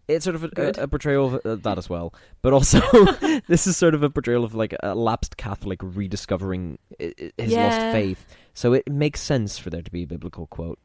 it's 0.08 0.24
sort 0.24 0.36
of 0.36 0.44
a, 0.44 0.82
a, 0.82 0.88
portrayal 0.88 1.34
of 1.34 1.46
uh, 1.46 1.54
that 1.56 1.78
as 1.78 1.88
well, 1.90 2.14
but 2.42 2.52
also 2.58 2.80
this 3.48 3.66
is 3.66 3.76
sort 3.76 3.94
of 3.94 4.02
a 4.02 4.10
portrayal 4.10 4.44
of 4.44 4.54
like 4.54 4.74
a 4.82 4.94
lapsed 4.94 5.36
Catholic 5.36 5.80
rediscovering 5.82 6.78
his 6.98 7.12
Yeah. 7.52 7.64
lost 7.64 7.80
faith. 7.92 8.26
So 8.54 8.72
it 8.72 8.90
makes 8.90 9.20
sense 9.20 9.58
for 9.58 9.70
there 9.70 9.82
to 9.82 9.90
be 9.90 10.04
a 10.04 10.06
biblical 10.06 10.46
quote. 10.46 10.78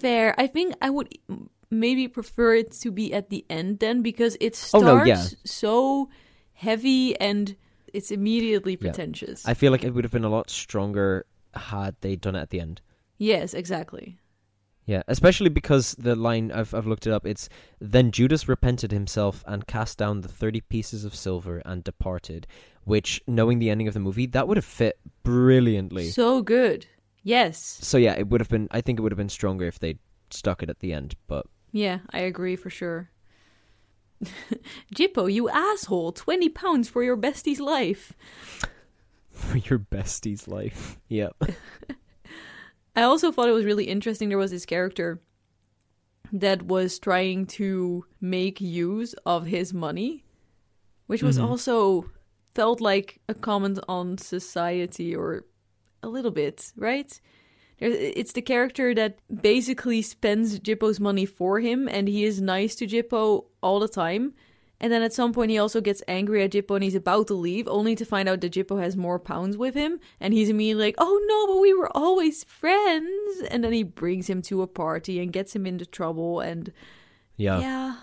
Fair. 0.00 0.34
I 0.38 0.46
think 0.48 0.74
I 0.82 0.90
would 0.90 1.08
maybe 1.70 2.08
prefer 2.08 2.54
it 2.56 2.72
to 2.82 2.90
be 2.90 3.14
at 3.14 3.30
the 3.30 3.44
end 3.48 3.78
then 3.78 4.02
because 4.02 4.36
it 4.40 4.54
Oh, 4.74 4.80
starts 4.80 4.84
no, 4.84 5.04
yeah. 5.04 5.24
so 5.44 6.08
heavy 6.52 7.18
and 7.20 7.56
it's 7.92 8.10
immediately 8.10 8.72
Yeah. 8.72 8.90
pretentious. 8.90 9.46
I 9.46 9.54
feel 9.54 9.70
like 9.72 9.84
it 9.84 9.94
would 9.94 10.04
have 10.04 10.12
been 10.12 10.24
a 10.24 10.28
lot 10.28 10.50
stronger 10.50 11.26
had 11.54 11.94
they 12.00 12.16
done 12.16 12.34
it 12.34 12.40
at 12.40 12.50
the 12.50 12.60
end. 12.60 12.80
Yes, 13.18 13.54
exactly. 13.54 14.18
Yeah, 14.86 15.02
especially 15.08 15.48
because 15.48 15.94
the 15.98 16.14
line 16.14 16.52
I've 16.52 16.74
I've 16.74 16.86
looked 16.86 17.06
it 17.06 17.12
up. 17.12 17.26
It's 17.26 17.48
then 17.80 18.10
Judas 18.10 18.48
repented 18.48 18.92
himself 18.92 19.42
and 19.46 19.66
cast 19.66 19.96
down 19.98 20.20
the 20.20 20.28
thirty 20.28 20.60
pieces 20.60 21.04
of 21.04 21.14
silver 21.14 21.62
and 21.64 21.82
departed. 21.82 22.46
Which, 22.84 23.22
knowing 23.26 23.60
the 23.60 23.70
ending 23.70 23.88
of 23.88 23.94
the 23.94 24.00
movie, 24.00 24.26
that 24.26 24.46
would 24.46 24.58
have 24.58 24.64
fit 24.64 24.98
brilliantly. 25.22 26.10
So 26.10 26.42
good. 26.42 26.86
Yes. 27.22 27.78
So 27.80 27.96
yeah, 27.96 28.12
it 28.12 28.28
would 28.28 28.42
have 28.42 28.50
been. 28.50 28.68
I 28.70 28.82
think 28.82 28.98
it 28.98 29.02
would 29.02 29.12
have 29.12 29.16
been 29.16 29.30
stronger 29.30 29.64
if 29.64 29.78
they 29.78 29.96
stuck 30.30 30.62
it 30.62 30.68
at 30.68 30.80
the 30.80 30.92
end. 30.92 31.14
But 31.26 31.46
Yeah, 31.72 32.00
I 32.10 32.18
agree 32.18 32.56
for 32.56 32.68
sure. 32.68 33.10
Gypo, 34.94 35.32
you 35.32 35.48
asshole! 35.48 36.12
Twenty 36.12 36.50
pounds 36.50 36.90
for 36.90 37.02
your 37.02 37.16
bestie's 37.16 37.60
life. 37.60 38.12
for 39.30 39.56
your 39.56 39.78
bestie's 39.78 40.46
life, 40.46 40.98
yeah, 41.08 41.30
I 42.96 43.02
also 43.02 43.32
thought 43.32 43.48
it 43.48 43.52
was 43.52 43.64
really 43.64 43.84
interesting. 43.84 44.28
There 44.28 44.38
was 44.38 44.50
this 44.50 44.66
character 44.66 45.20
that 46.32 46.62
was 46.62 46.98
trying 46.98 47.46
to 47.46 48.04
make 48.20 48.60
use 48.60 49.14
of 49.26 49.46
his 49.46 49.72
money, 49.74 50.24
which 51.06 51.22
was 51.22 51.38
Mhm. 51.38 51.44
also 51.48 52.10
felt 52.54 52.80
like 52.80 53.20
a 53.28 53.34
comment 53.34 53.78
on 53.88 54.18
society 54.18 55.14
or 55.14 55.44
a 56.02 56.08
little 56.08 56.30
bit, 56.30 56.72
right? 56.76 57.20
It's 57.78 58.32
the 58.32 58.42
character 58.42 58.94
that 58.94 59.18
basically 59.42 60.00
spends 60.02 60.60
Gypo's 60.60 61.00
money 61.00 61.26
for 61.26 61.58
him 61.60 61.88
and 61.88 62.08
he 62.08 62.24
is 62.24 62.40
nice 62.40 62.74
to 62.76 62.86
Gypo 62.86 63.46
all 63.62 63.80
the 63.80 63.88
time. 63.88 64.34
And 64.80 64.92
then 64.92 65.02
at 65.02 65.12
some 65.12 65.32
point, 65.32 65.50
he 65.50 65.58
also 65.58 65.80
gets 65.80 66.02
angry 66.08 66.42
at 66.42 66.50
Gypo 66.50 66.74
and 66.74 66.84
he's 66.84 66.94
about 66.96 67.28
to 67.28 67.34
leave, 67.34 67.66
only 67.68 67.94
to 67.94 68.04
find 68.04 68.28
out 68.28 68.40
that 68.40 68.52
Gypo 68.52 68.80
has 68.82 68.96
more 68.96 69.18
pounds 69.18 69.56
with 69.56 69.74
him. 69.74 70.00
And 70.20 70.34
he's 70.34 70.48
immediately 70.50 70.86
like, 70.86 70.96
oh 70.98 71.20
no, 71.26 71.54
but 71.54 71.60
we 71.60 71.72
were 71.72 71.96
always 71.96 72.44
friends. 72.44 73.40
And 73.50 73.62
then 73.64 73.72
he 73.72 73.82
brings 73.84 74.28
him 74.28 74.42
to 74.42 74.62
a 74.62 74.66
party 74.66 75.20
and 75.20 75.32
gets 75.32 75.54
him 75.54 75.64
into 75.66 75.86
trouble. 75.86 76.40
And 76.40 76.72
Yeah. 77.36 77.60
Yeah. 77.60 77.96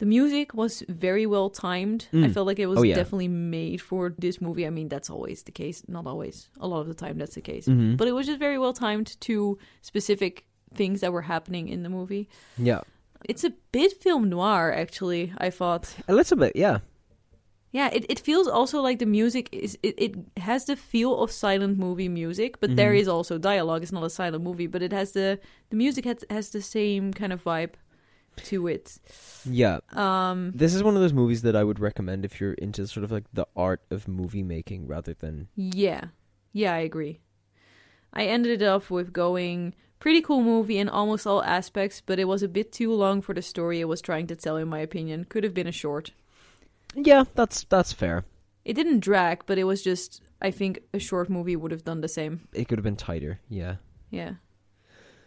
The 0.00 0.06
music 0.06 0.54
was 0.54 0.84
very 0.88 1.26
well 1.26 1.50
timed. 1.50 2.06
I 2.12 2.16
Mm. 2.16 2.32
felt 2.34 2.46
like 2.46 2.60
it 2.60 2.66
was 2.66 2.78
Oh, 2.78 2.82
yeah. 2.82 2.94
definitely 2.94 3.26
made 3.28 3.80
for 3.80 4.14
this 4.16 4.40
movie. 4.40 4.64
I 4.66 4.70
mean, 4.70 4.88
that's 4.88 5.10
always 5.10 5.42
the 5.42 5.50
case. 5.50 5.82
Not 5.88 6.06
always. 6.06 6.48
A 6.60 6.68
lot 6.68 6.80
of 6.82 6.86
the 6.88 6.94
time, 6.94 7.18
that's 7.18 7.34
the 7.34 7.40
case. 7.40 7.66
Mhm. 7.66 7.96
But 7.96 8.06
it 8.06 8.12
was 8.12 8.26
just 8.26 8.38
very 8.38 8.58
well 8.58 8.72
timed 8.72 9.20
to 9.22 9.58
specific 9.82 10.46
things 10.74 11.00
that 11.00 11.12
were 11.12 11.22
happening 11.22 11.68
in 11.68 11.82
the 11.82 11.88
movie. 11.88 12.28
Yeah. 12.56 12.82
It's 13.24 13.44
a 13.44 13.52
bit 13.72 13.92
film 14.02 14.28
noir, 14.28 14.72
actually, 14.72 15.32
I 15.38 15.50
thought. 15.50 15.94
A 16.08 16.14
little 16.14 16.36
bit, 16.36 16.54
yeah. 16.56 16.78
Yeah, 17.70 17.90
it, 17.92 18.06
it 18.08 18.18
feels 18.20 18.48
also 18.48 18.80
like 18.80 18.98
the 18.98 19.06
music 19.06 19.48
is 19.52 19.76
it, 19.82 19.94
it 19.98 20.14
has 20.40 20.64
the 20.64 20.74
feel 20.76 21.20
of 21.22 21.30
silent 21.30 21.78
movie 21.78 22.08
music, 22.08 22.60
but 22.60 22.76
there 22.76 22.92
Mhm. 22.94 23.00
is 23.00 23.08
also 23.08 23.36
dialogue. 23.38 23.82
It's 23.82 23.92
not 23.92 24.04
a 24.04 24.10
silent 24.10 24.42
movie, 24.42 24.66
but 24.66 24.82
it 24.82 24.92
has 24.92 25.12
the 25.12 25.38
the 25.70 25.76
music 25.76 26.04
has 26.06 26.24
has 26.30 26.48
the 26.50 26.62
same 26.62 27.12
kind 27.12 27.30
of 27.32 27.44
vibe 27.44 27.74
to 28.44 28.68
it. 28.68 28.98
Yeah. 29.44 29.80
Um 29.92 30.52
This 30.54 30.74
is 30.74 30.82
one 30.82 30.94
of 30.96 31.02
those 31.02 31.12
movies 31.12 31.42
that 31.42 31.54
I 31.54 31.62
would 31.62 31.78
recommend 31.78 32.24
if 32.24 32.40
you're 32.40 32.54
into 32.54 32.86
sort 32.86 33.04
of 33.04 33.12
like 33.12 33.24
the 33.34 33.46
art 33.54 33.82
of 33.90 34.08
movie 34.08 34.42
making 34.44 34.86
rather 34.88 35.12
than 35.12 35.48
yeah. 35.54 36.04
Yeah, 36.54 36.72
I 36.72 36.78
agree. 36.78 37.20
I 38.14 38.24
ended 38.24 38.62
up 38.62 38.90
with 38.90 39.12
going 39.12 39.74
pretty 39.98 40.20
cool 40.22 40.42
movie 40.42 40.78
in 40.78 40.88
almost 40.88 41.26
all 41.26 41.42
aspects, 41.42 42.02
but 42.04 42.18
it 42.18 42.26
was 42.26 42.42
a 42.42 42.48
bit 42.48 42.72
too 42.72 42.92
long 42.92 43.20
for 43.20 43.34
the 43.34 43.42
story 43.42 43.80
it 43.80 43.88
was 43.88 44.00
trying 44.00 44.26
to 44.28 44.36
tell 44.36 44.56
in 44.56 44.68
my 44.68 44.78
opinion. 44.80 45.24
Could 45.24 45.44
have 45.44 45.54
been 45.54 45.66
a 45.66 45.72
short. 45.72 46.12
Yeah, 46.94 47.24
that's 47.34 47.64
that's 47.64 47.92
fair. 47.92 48.24
It 48.64 48.74
didn't 48.74 49.00
drag, 49.00 49.44
but 49.46 49.58
it 49.58 49.64
was 49.64 49.82
just 49.82 50.22
I 50.40 50.50
think 50.50 50.80
a 50.94 50.98
short 50.98 51.28
movie 51.28 51.56
would 51.56 51.72
have 51.72 51.84
done 51.84 52.00
the 52.00 52.08
same. 52.08 52.48
It 52.52 52.68
could 52.68 52.78
have 52.78 52.84
been 52.84 52.96
tighter, 52.96 53.40
yeah. 53.48 53.76
Yeah. 54.10 54.34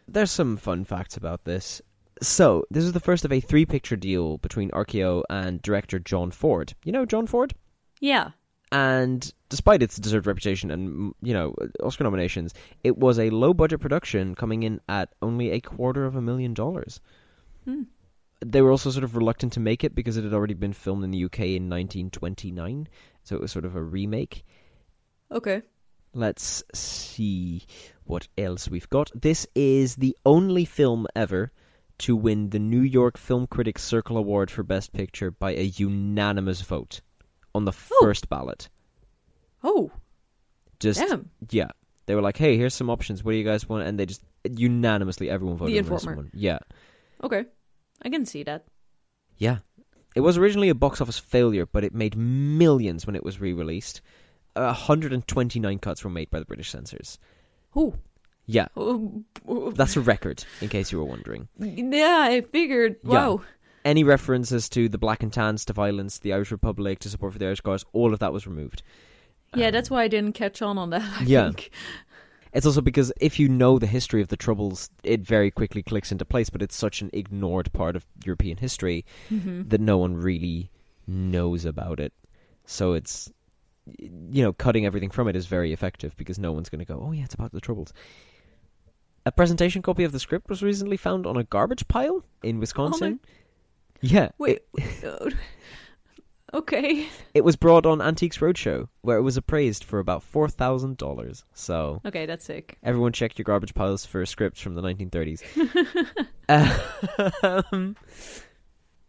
There's 0.08 0.32
some 0.32 0.58
fun 0.58 0.84
facts 0.86 1.18
about 1.18 1.46
this. 1.46 1.82
So, 2.22 2.66
this 2.70 2.84
is 2.84 2.94
the 2.94 3.00
first 3.00 3.26
of 3.26 3.32
a 3.32 3.40
three 3.40 3.66
picture 3.66 3.96
deal 3.96 4.38
between 4.38 4.70
RKO 4.72 5.24
and 5.30 5.62
director 5.62 5.98
John 6.00 6.32
Ford. 6.32 6.74
You 6.84 6.92
know 6.92 7.06
John 7.06 7.26
Ford? 7.26 7.56
Yeah. 8.00 8.32
And 8.72 9.34
despite 9.50 9.84
its 9.84 9.98
deserved 9.98 10.28
reputation 10.28 10.72
and, 10.72 11.14
you 11.22 11.34
know, 11.34 11.54
Oscar 11.84 12.06
nominations, 12.06 12.54
it 12.84 12.98
was 12.98 13.20
a 13.20 13.30
low 13.30 13.54
budget 13.54 13.82
production 13.82 14.34
coming 14.34 14.64
in 14.64 14.80
at 14.88 15.14
only 15.22 15.52
a 15.52 15.60
quarter 15.60 16.06
of 16.06 16.16
a 16.16 16.22
million 16.22 16.54
dollars. 16.54 17.02
Hmm. 17.66 17.84
They 18.44 18.62
were 18.62 18.72
also 18.72 18.90
sort 18.90 19.04
of 19.04 19.16
reluctant 19.16 19.54
to 19.54 19.60
make 19.60 19.84
it 19.84 19.94
because 19.94 20.16
it 20.16 20.24
had 20.24 20.34
already 20.34 20.54
been 20.54 20.74
filmed 20.74 21.04
in 21.04 21.12
the 21.12 21.26
UK 21.26 21.40
in 21.40 21.70
1929. 21.70 22.88
So 23.24 23.36
it 23.36 23.42
was 23.42 23.52
sort 23.52 23.66
of 23.66 23.76
a 23.76 23.84
remake. 23.84 24.46
Okay. 25.32 25.62
Let's 26.14 26.64
see 26.74 27.64
what 28.06 28.28
else 28.38 28.70
we've 28.70 28.90
got. 28.90 29.12
This 29.14 29.48
is 29.54 29.98
the 29.98 30.18
only 30.26 30.66
film 30.66 31.08
ever 31.16 31.52
to 32.00 32.16
win 32.16 32.50
the 32.50 32.60
New 32.60 32.82
York 32.82 33.18
Film 33.18 33.48
Critics 33.48 33.84
Circle 33.84 34.18
Award 34.18 34.50
for 34.50 34.64
Best 34.64 34.92
Picture 34.92 35.30
by 35.30 35.52
a 35.52 35.64
unanimous 35.64 36.62
vote 36.62 37.02
on 37.56 37.66
the 37.66 37.72
Oh. 37.72 37.98
first 38.02 38.30
ballot. 38.30 38.70
Oh, 39.64 39.92
Just 40.80 41.00
damn. 41.00 41.30
yeah, 41.50 41.70
they 42.08 42.16
were 42.16 42.22
like, 42.22 42.38
"Hey, 42.38 42.58
here's 42.58 42.74
some 42.74 42.90
options. 42.90 43.24
What 43.24 43.32
do 43.34 43.38
you 43.38 43.44
guys 43.44 43.68
want?" 43.70 43.88
And 43.88 44.00
they 44.00 44.06
just 44.06 44.24
unanimously 44.50 45.30
everyone 45.30 45.58
voted 45.58 45.76
The 45.76 45.80
on 45.90 45.96
this 45.96 46.06
one. 46.06 46.32
Yeah, 46.34 46.60
Okay. 47.24 47.46
I 48.02 48.10
can 48.10 48.26
see 48.26 48.44
that. 48.44 48.66
yeah. 49.38 49.60
It 50.14 50.20
was 50.22 50.38
originally 50.38 50.68
a 50.70 50.76
box 50.76 51.00
office 51.00 51.18
failure, 51.20 51.66
but 51.66 51.86
it 51.86 51.94
made 51.94 52.18
millions 52.18 53.06
when 53.08 53.16
it 53.16 53.24
was 53.24 53.40
re-released. 53.40 54.02
A 54.58 54.66
129 54.74 55.80
cuts 55.80 56.04
were 56.04 56.10
made 56.10 56.30
by 56.30 56.40
the 56.40 56.46
British 56.46 56.70
censors. 56.70 57.18
Oh. 57.76 57.94
Yeah, 58.46 58.68
Oh, 58.76 59.24
oh. 59.48 59.72
that's 59.72 59.96
a 59.96 60.02
record, 60.02 60.44
in 60.60 60.68
case 60.68 60.92
you 60.92 60.98
were 60.98 61.06
wondering. 61.06 61.48
Yeah, 61.60 62.18
I 62.28 62.42
figured. 62.42 62.98
Yeah. 63.04 63.10
Wow. 63.10 63.42
Any 63.86 64.04
references 64.04 64.70
to 64.70 64.88
the 64.90 64.98
black 64.98 65.24
and 65.24 65.32
tans, 65.34 65.66
to 65.66 65.74
violence, 65.74 66.20
the 66.20 66.34
Irish 66.34 66.52
Republic, 66.52 67.00
to 67.00 67.10
support 67.10 67.34
for 67.34 67.40
the 67.40 67.46
Irish 67.46 67.62
cause, 67.62 67.84
all 67.94 68.14
of 68.14 68.20
that 68.20 68.34
was 68.34 68.46
removed. 68.48 68.84
Yeah, 69.56 69.68
Um, 69.68 69.74
that's 69.74 69.90
why 69.90 70.04
I 70.04 70.08
didn't 70.08 70.34
catch 70.34 70.62
on 70.62 70.78
on 70.78 70.90
that. 70.92 71.02
I 71.20 71.24
Yeah. 71.24 71.46
think. 71.48 71.72
It's 72.54 72.66
also 72.66 72.82
because 72.82 73.14
if 73.22 73.40
you 73.40 73.48
know 73.48 73.80
the 73.80 73.88
history 73.88 74.22
of 74.22 74.28
the 74.28 74.36
Troubles, 74.36 74.90
it 75.04 75.22
very 75.22 75.50
quickly 75.52 75.82
clicks 75.82 76.12
into 76.12 76.26
place, 76.26 76.50
but 76.50 76.62
it's 76.62 76.76
such 76.76 77.02
an 77.02 77.10
ignored 77.14 77.72
part 77.72 77.96
of 77.96 78.06
European 78.26 78.58
history 78.58 79.06
Mhm. 79.30 79.70
that 79.70 79.80
no 79.80 79.98
one 79.98 80.16
really 80.16 80.70
knows 81.08 81.64
about 81.66 82.00
it. 82.02 82.12
So 82.66 82.92
it's, 82.94 83.32
you 83.98 84.44
know, 84.44 84.52
cutting 84.54 84.86
everything 84.86 85.10
from 85.12 85.28
it 85.30 85.36
is 85.38 85.46
very 85.46 85.72
effective 85.72 86.16
because 86.18 86.38
no 86.38 86.52
one's 86.52 86.68
going 86.70 86.80
to 86.80 86.86
go, 86.86 87.02
oh, 87.02 87.14
yeah, 87.14 87.24
it's 87.24 87.34
about 87.34 87.54
the 87.54 87.62
Troubles. 87.62 87.94
A 89.26 89.32
presentation 89.32 89.82
copy 89.82 90.04
of 90.04 90.12
the 90.12 90.20
script 90.20 90.50
was 90.50 90.62
recently 90.64 90.98
found 90.98 91.26
on 91.26 91.38
a 91.38 91.44
garbage 91.44 91.88
pile 91.88 92.24
in 92.44 92.60
Wisconsin. 92.60 93.20
Yeah. 94.02 94.30
Wait. 94.38 94.62
Okay. 96.54 97.08
it 97.34 97.46
was 97.46 97.56
brought 97.56 97.86
on 97.86 98.02
Antiques 98.02 98.40
Roadshow, 98.40 98.90
where 99.04 99.18
it 99.18 99.22
was 99.22 99.38
appraised 99.38 99.86
for 99.86 100.00
about 100.00 100.22
$4,000. 100.22 101.44
So 101.54 102.02
Okay, 102.06 102.26
that's 102.26 102.44
sick. 102.44 102.78
everyone 102.84 103.14
check 103.14 103.38
your 103.38 103.44
garbage 103.44 103.74
piles 103.74 104.06
for 104.06 104.26
scripts 104.26 104.60
from 104.60 104.76
the 104.76 104.82
1930s. 104.82 106.28
um, 107.74 107.96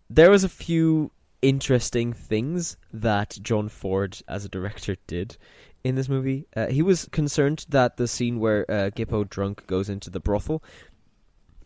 there 0.08 0.30
was 0.30 0.44
a 0.44 0.48
few 0.48 1.10
interesting 1.40 2.12
things 2.12 2.76
that 2.92 3.36
John 3.42 3.68
Ford, 3.68 4.16
as 4.28 4.44
a 4.44 4.48
director, 4.48 4.96
did 5.08 5.36
in 5.82 5.96
this 5.96 6.08
movie. 6.08 6.46
Uh, 6.54 6.68
he 6.68 6.82
was 6.82 7.08
concerned 7.10 7.66
that 7.70 7.96
the 7.96 8.06
scene 8.06 8.38
where 8.38 8.70
uh, 8.70 8.90
Gypo 8.90 9.28
drunk 9.28 9.66
goes 9.66 9.88
into 9.88 10.10
the 10.10 10.20
brothel, 10.20 10.62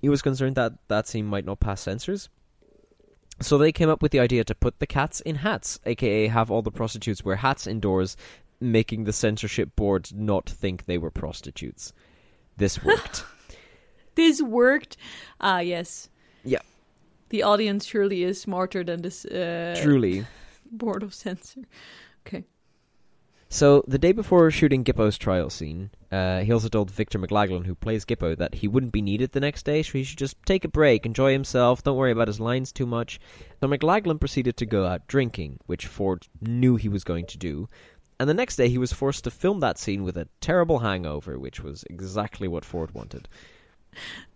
he 0.01 0.09
was 0.09 0.23
concerned 0.23 0.57
that 0.57 0.73
that 0.89 1.07
scene 1.07 1.27
might 1.27 1.45
not 1.45 1.61
pass 1.61 1.83
censors. 1.83 2.31
So 3.41 3.59
they 3.59 3.73
came 3.73 3.89
up 3.91 4.03
with 4.03 4.13
the 4.13 4.21
idea 4.21 4.45
to 4.45 4.55
put 4.55 4.79
the 4.79 4.87
cats 4.87 5.21
in 5.21 5.37
hats, 5.37 5.79
aka 5.85 6.27
have 6.29 6.51
all 6.51 6.63
the 6.63 6.71
prostitutes 6.71 7.25
wear 7.25 7.37
hats 7.37 7.67
indoors, 7.67 8.17
making 8.61 9.05
the 9.05 9.13
censorship 9.13 9.77
board 9.77 10.11
not 10.15 10.49
think 10.49 10.87
they 10.87 10.99
were 10.99 11.11
prostitutes. 11.11 11.93
This 12.57 12.83
worked. 12.85 13.25
This 14.15 14.41
worked. 14.41 14.97
Ah, 15.41 15.59
yes. 15.61 16.09
Yeah. 16.45 16.61
The 17.29 17.43
audience 17.43 17.85
surely 17.85 18.23
is 18.23 18.41
smarter 18.41 18.83
than 18.83 19.03
this 19.03 19.25
uh, 19.27 19.79
Truly. 19.83 20.25
board 20.71 21.03
of 21.03 21.13
censor. 21.13 21.63
Okay. 22.27 22.45
So 23.51 23.85
the 23.87 23.99
day 23.99 24.13
before 24.13 24.51
shooting 24.51 24.83
Gypo's 24.85 25.19
trial 25.19 25.51
scene, 25.51 25.91
uh, 26.17 26.41
he 26.41 26.53
also 26.53 26.69
told 26.69 26.91
Victor 26.91 27.19
McLaglen, 27.19 27.67
who 27.67 27.75
plays 27.75 28.07
Gypo, 28.07 28.37
that 28.39 28.55
he 28.55 28.69
wouldn't 28.69 28.93
be 28.93 29.03
needed 29.03 29.33
the 29.33 29.41
next 29.41 29.65
day, 29.65 29.83
so 29.83 29.93
he 29.93 30.05
should 30.05 30.19
just 30.19 30.37
take 30.47 30.65
a 30.65 30.69
break, 30.69 31.05
enjoy 31.05 31.33
himself, 31.33 31.83
don't 31.83 31.97
worry 31.97 32.13
about 32.13 32.29
his 32.29 32.41
lines 32.41 32.73
too 32.73 32.87
much. 32.87 33.21
So 33.61 33.69
McLaglen 33.69 34.19
proceeded 34.19 34.57
to 34.57 34.67
go 34.67 34.87
out 34.87 35.07
drinking, 35.07 35.61
which 35.67 35.87
Ford 35.87 36.27
knew 36.41 36.77
he 36.77 36.89
was 36.89 37.05
going 37.05 37.27
to 37.27 37.39
do. 37.39 37.69
And 38.19 38.31
the 38.31 38.35
next 38.35 38.57
day 38.57 38.69
he 38.69 38.79
was 38.79 38.93
forced 38.93 39.25
to 39.25 39.31
film 39.31 39.61
that 39.61 39.79
scene 39.79 40.05
with 40.05 40.17
a 40.17 40.29
terrible 40.41 40.79
hangover, 40.79 41.39
which 41.39 41.63
was 41.63 41.85
exactly 41.91 42.49
what 42.49 42.65
Ford 42.65 42.95
wanted. 42.95 43.29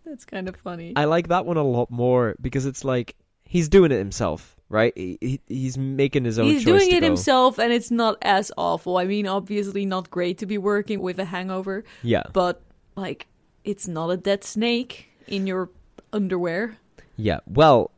That's 0.05 0.27
kind 0.27 0.49
of 0.49 0.57
funny. 0.57 0.93
I 0.97 1.05
like 1.05 1.29
that 1.29 1.47
one 1.47 1.57
a 1.57 1.63
lot 1.63 1.91
more 1.91 2.35
because 2.41 2.67
it's 2.67 2.85
like 2.85 3.17
he's 3.45 3.71
doing 3.71 3.91
it 3.91 3.99
himself, 3.99 4.55
right? 4.71 4.93
He, 4.97 5.19
he- 5.21 5.41
he's 5.47 5.77
making 5.77 6.25
his 6.25 6.39
own 6.39 6.47
He's 6.47 6.65
doing 6.65 6.89
it 6.91 7.01
go. 7.01 7.07
himself, 7.07 7.59
and 7.59 7.71
it's 7.73 7.91
not 7.91 8.17
as 8.23 8.51
awful. 8.57 8.97
I 8.97 9.05
mean, 9.05 9.27
obviously 9.27 9.85
not 9.85 10.11
great 10.11 10.39
to 10.39 10.47
be 10.47 10.57
working 10.57 11.01
with 11.03 11.19
a 11.21 11.27
hangover, 11.27 11.85
Yeah. 12.03 12.23
but 12.33 12.63
like, 12.97 13.27
it's 13.65 13.87
not 13.87 14.09
a 14.09 14.17
dead 14.17 14.43
snake 14.45 15.11
in 15.27 15.47
your 15.47 15.69
underwear. 16.13 16.79
Yeah. 17.17 17.41
Well, 17.47 17.91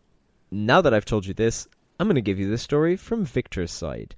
now 0.50 0.80
that 0.80 0.92
I've 0.92 1.04
told 1.04 1.24
you 1.26 1.34
this, 1.34 1.68
I'm 2.00 2.08
going 2.08 2.16
to 2.16 2.20
give 2.20 2.40
you 2.40 2.50
the 2.50 2.58
story 2.58 2.96
from 2.96 3.24
Victor's 3.24 3.70
side. 3.70 4.16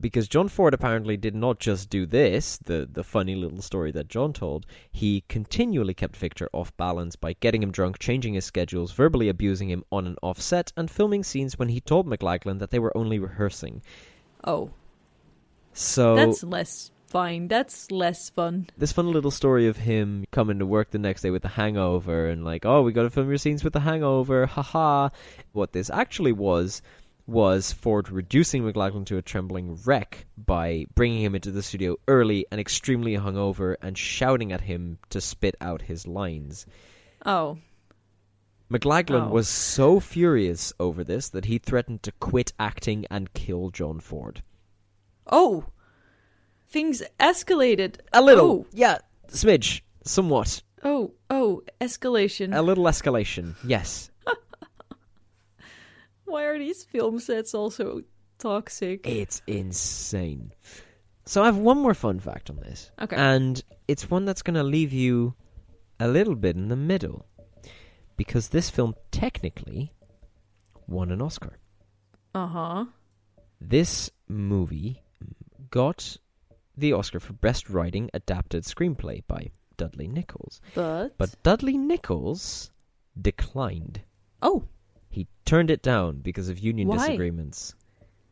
Because 0.00 0.28
John 0.28 0.48
Ford 0.48 0.74
apparently 0.74 1.16
did 1.16 1.34
not 1.34 1.58
just 1.58 1.88
do 1.88 2.04
this, 2.06 2.58
the, 2.58 2.88
the 2.90 3.02
funny 3.02 3.34
little 3.34 3.62
story 3.62 3.90
that 3.92 4.08
John 4.08 4.32
told, 4.32 4.66
he 4.92 5.24
continually 5.28 5.94
kept 5.94 6.16
Victor 6.16 6.48
off 6.52 6.76
balance 6.76 7.16
by 7.16 7.34
getting 7.40 7.62
him 7.62 7.70
drunk, 7.70 7.98
changing 7.98 8.34
his 8.34 8.44
schedules, 8.44 8.92
verbally 8.92 9.28
abusing 9.28 9.70
him 9.70 9.84
on 9.90 10.06
and 10.06 10.18
off 10.22 10.40
set, 10.40 10.72
and 10.76 10.90
filming 10.90 11.24
scenes 11.24 11.58
when 11.58 11.68
he 11.68 11.80
told 11.80 12.06
McLaglen 12.06 12.58
that 12.58 12.70
they 12.70 12.78
were 12.78 12.96
only 12.96 13.18
rehearsing. 13.18 13.82
Oh, 14.44 14.70
So 15.72 16.14
that's 16.14 16.42
less 16.42 16.90
fine. 17.06 17.48
That's 17.48 17.90
less 17.90 18.30
fun. 18.30 18.68
this 18.76 18.92
fun 18.92 19.10
little 19.10 19.30
story 19.30 19.68
of 19.68 19.76
him 19.78 20.24
coming 20.30 20.58
to 20.58 20.66
work 20.66 20.90
the 20.90 20.98
next 20.98 21.22
day 21.22 21.30
with 21.30 21.44
a 21.44 21.48
hangover 21.48 22.28
and 22.28 22.44
like, 22.44 22.66
oh, 22.66 22.82
we 22.82 22.92
got 22.92 23.02
to 23.04 23.10
film 23.10 23.28
your 23.28 23.38
scenes 23.38 23.64
with 23.64 23.72
the 23.72 23.80
hangover, 23.80 24.46
haha. 24.46 25.08
What 25.52 25.72
this 25.72 25.88
actually 25.90 26.32
was 26.32 26.82
was 27.26 27.72
Ford 27.72 28.08
reducing 28.10 28.62
McLaglen 28.62 29.04
to 29.06 29.16
a 29.16 29.22
trembling 29.22 29.78
wreck 29.84 30.26
by 30.36 30.86
bringing 30.94 31.22
him 31.22 31.34
into 31.34 31.50
the 31.50 31.62
studio 31.62 31.96
early 32.06 32.46
and 32.52 32.60
extremely 32.60 33.14
hungover 33.16 33.74
and 33.82 33.98
shouting 33.98 34.52
at 34.52 34.60
him 34.60 34.98
to 35.10 35.20
spit 35.20 35.56
out 35.60 35.82
his 35.82 36.06
lines. 36.06 36.66
Oh, 37.24 37.58
McLaglen 38.70 39.26
Oh. 39.26 39.30
was 39.30 39.48
so 39.48 40.00
furious 40.00 40.72
over 40.80 41.04
this 41.04 41.28
that 41.30 41.44
he 41.44 41.58
threatened 41.58 42.02
to 42.04 42.12
quit 42.12 42.52
acting 42.58 43.06
and 43.10 43.32
kill 43.32 43.70
John 43.70 44.00
Ford. 44.00 44.42
oh, 45.28 45.64
things 46.68 47.02
escalated. 47.18 47.96
A 48.12 48.20
little, 48.22 48.50
Oh. 48.50 48.66
yeah, 48.72 48.98
smidge, 49.28 49.80
somewhat. 50.04 50.62
Oh, 50.84 51.12
oh, 51.30 51.62
escalation. 51.80 52.54
A 52.56 52.62
little 52.62 52.84
escalation, 52.84 53.54
yes. 53.64 54.10
Why 56.26 56.44
are 56.44 56.58
these 56.58 56.84
film 56.84 57.18
sets 57.18 57.54
also 57.54 58.02
toxic? 58.38 59.06
It's 59.06 59.42
insane. 59.46 60.52
So 61.24 61.42
I 61.42 61.46
have 61.46 61.56
one 61.56 61.78
more 61.78 61.94
fun 61.94 62.20
fact 62.20 62.50
on 62.50 62.56
this. 62.56 62.90
Okay. 63.00 63.16
And 63.16 63.62
it's 63.88 64.10
one 64.10 64.24
that's 64.24 64.42
going 64.42 64.54
to 64.54 64.62
leave 64.62 64.92
you 64.92 65.34
a 65.98 66.06
little 66.08 66.34
bit 66.34 66.56
in 66.56 66.68
the 66.68 66.76
middle. 66.76 67.26
Because 68.16 68.48
this 68.48 68.70
film 68.70 68.94
technically 69.10 69.92
won 70.86 71.10
an 71.10 71.20
Oscar. 71.20 71.58
Uh 72.34 72.46
huh. 72.46 72.84
This 73.60 74.10
movie 74.28 75.02
got 75.70 76.16
the 76.76 76.92
Oscar 76.92 77.20
for 77.20 77.32
Best 77.32 77.70
Writing 77.70 78.10
Adapted 78.14 78.64
Screenplay 78.64 79.22
by 79.26 79.50
Dudley 79.76 80.08
Nichols. 80.08 80.60
But. 80.74 81.16
But 81.18 81.42
Dudley 81.42 81.76
Nichols 81.76 82.70
declined. 83.20 84.02
Oh. 84.42 84.64
He 85.16 85.26
turned 85.46 85.70
it 85.70 85.80
down 85.80 86.18
because 86.18 86.50
of 86.50 86.58
union 86.58 86.88
Why? 86.88 86.98
disagreements. 86.98 87.74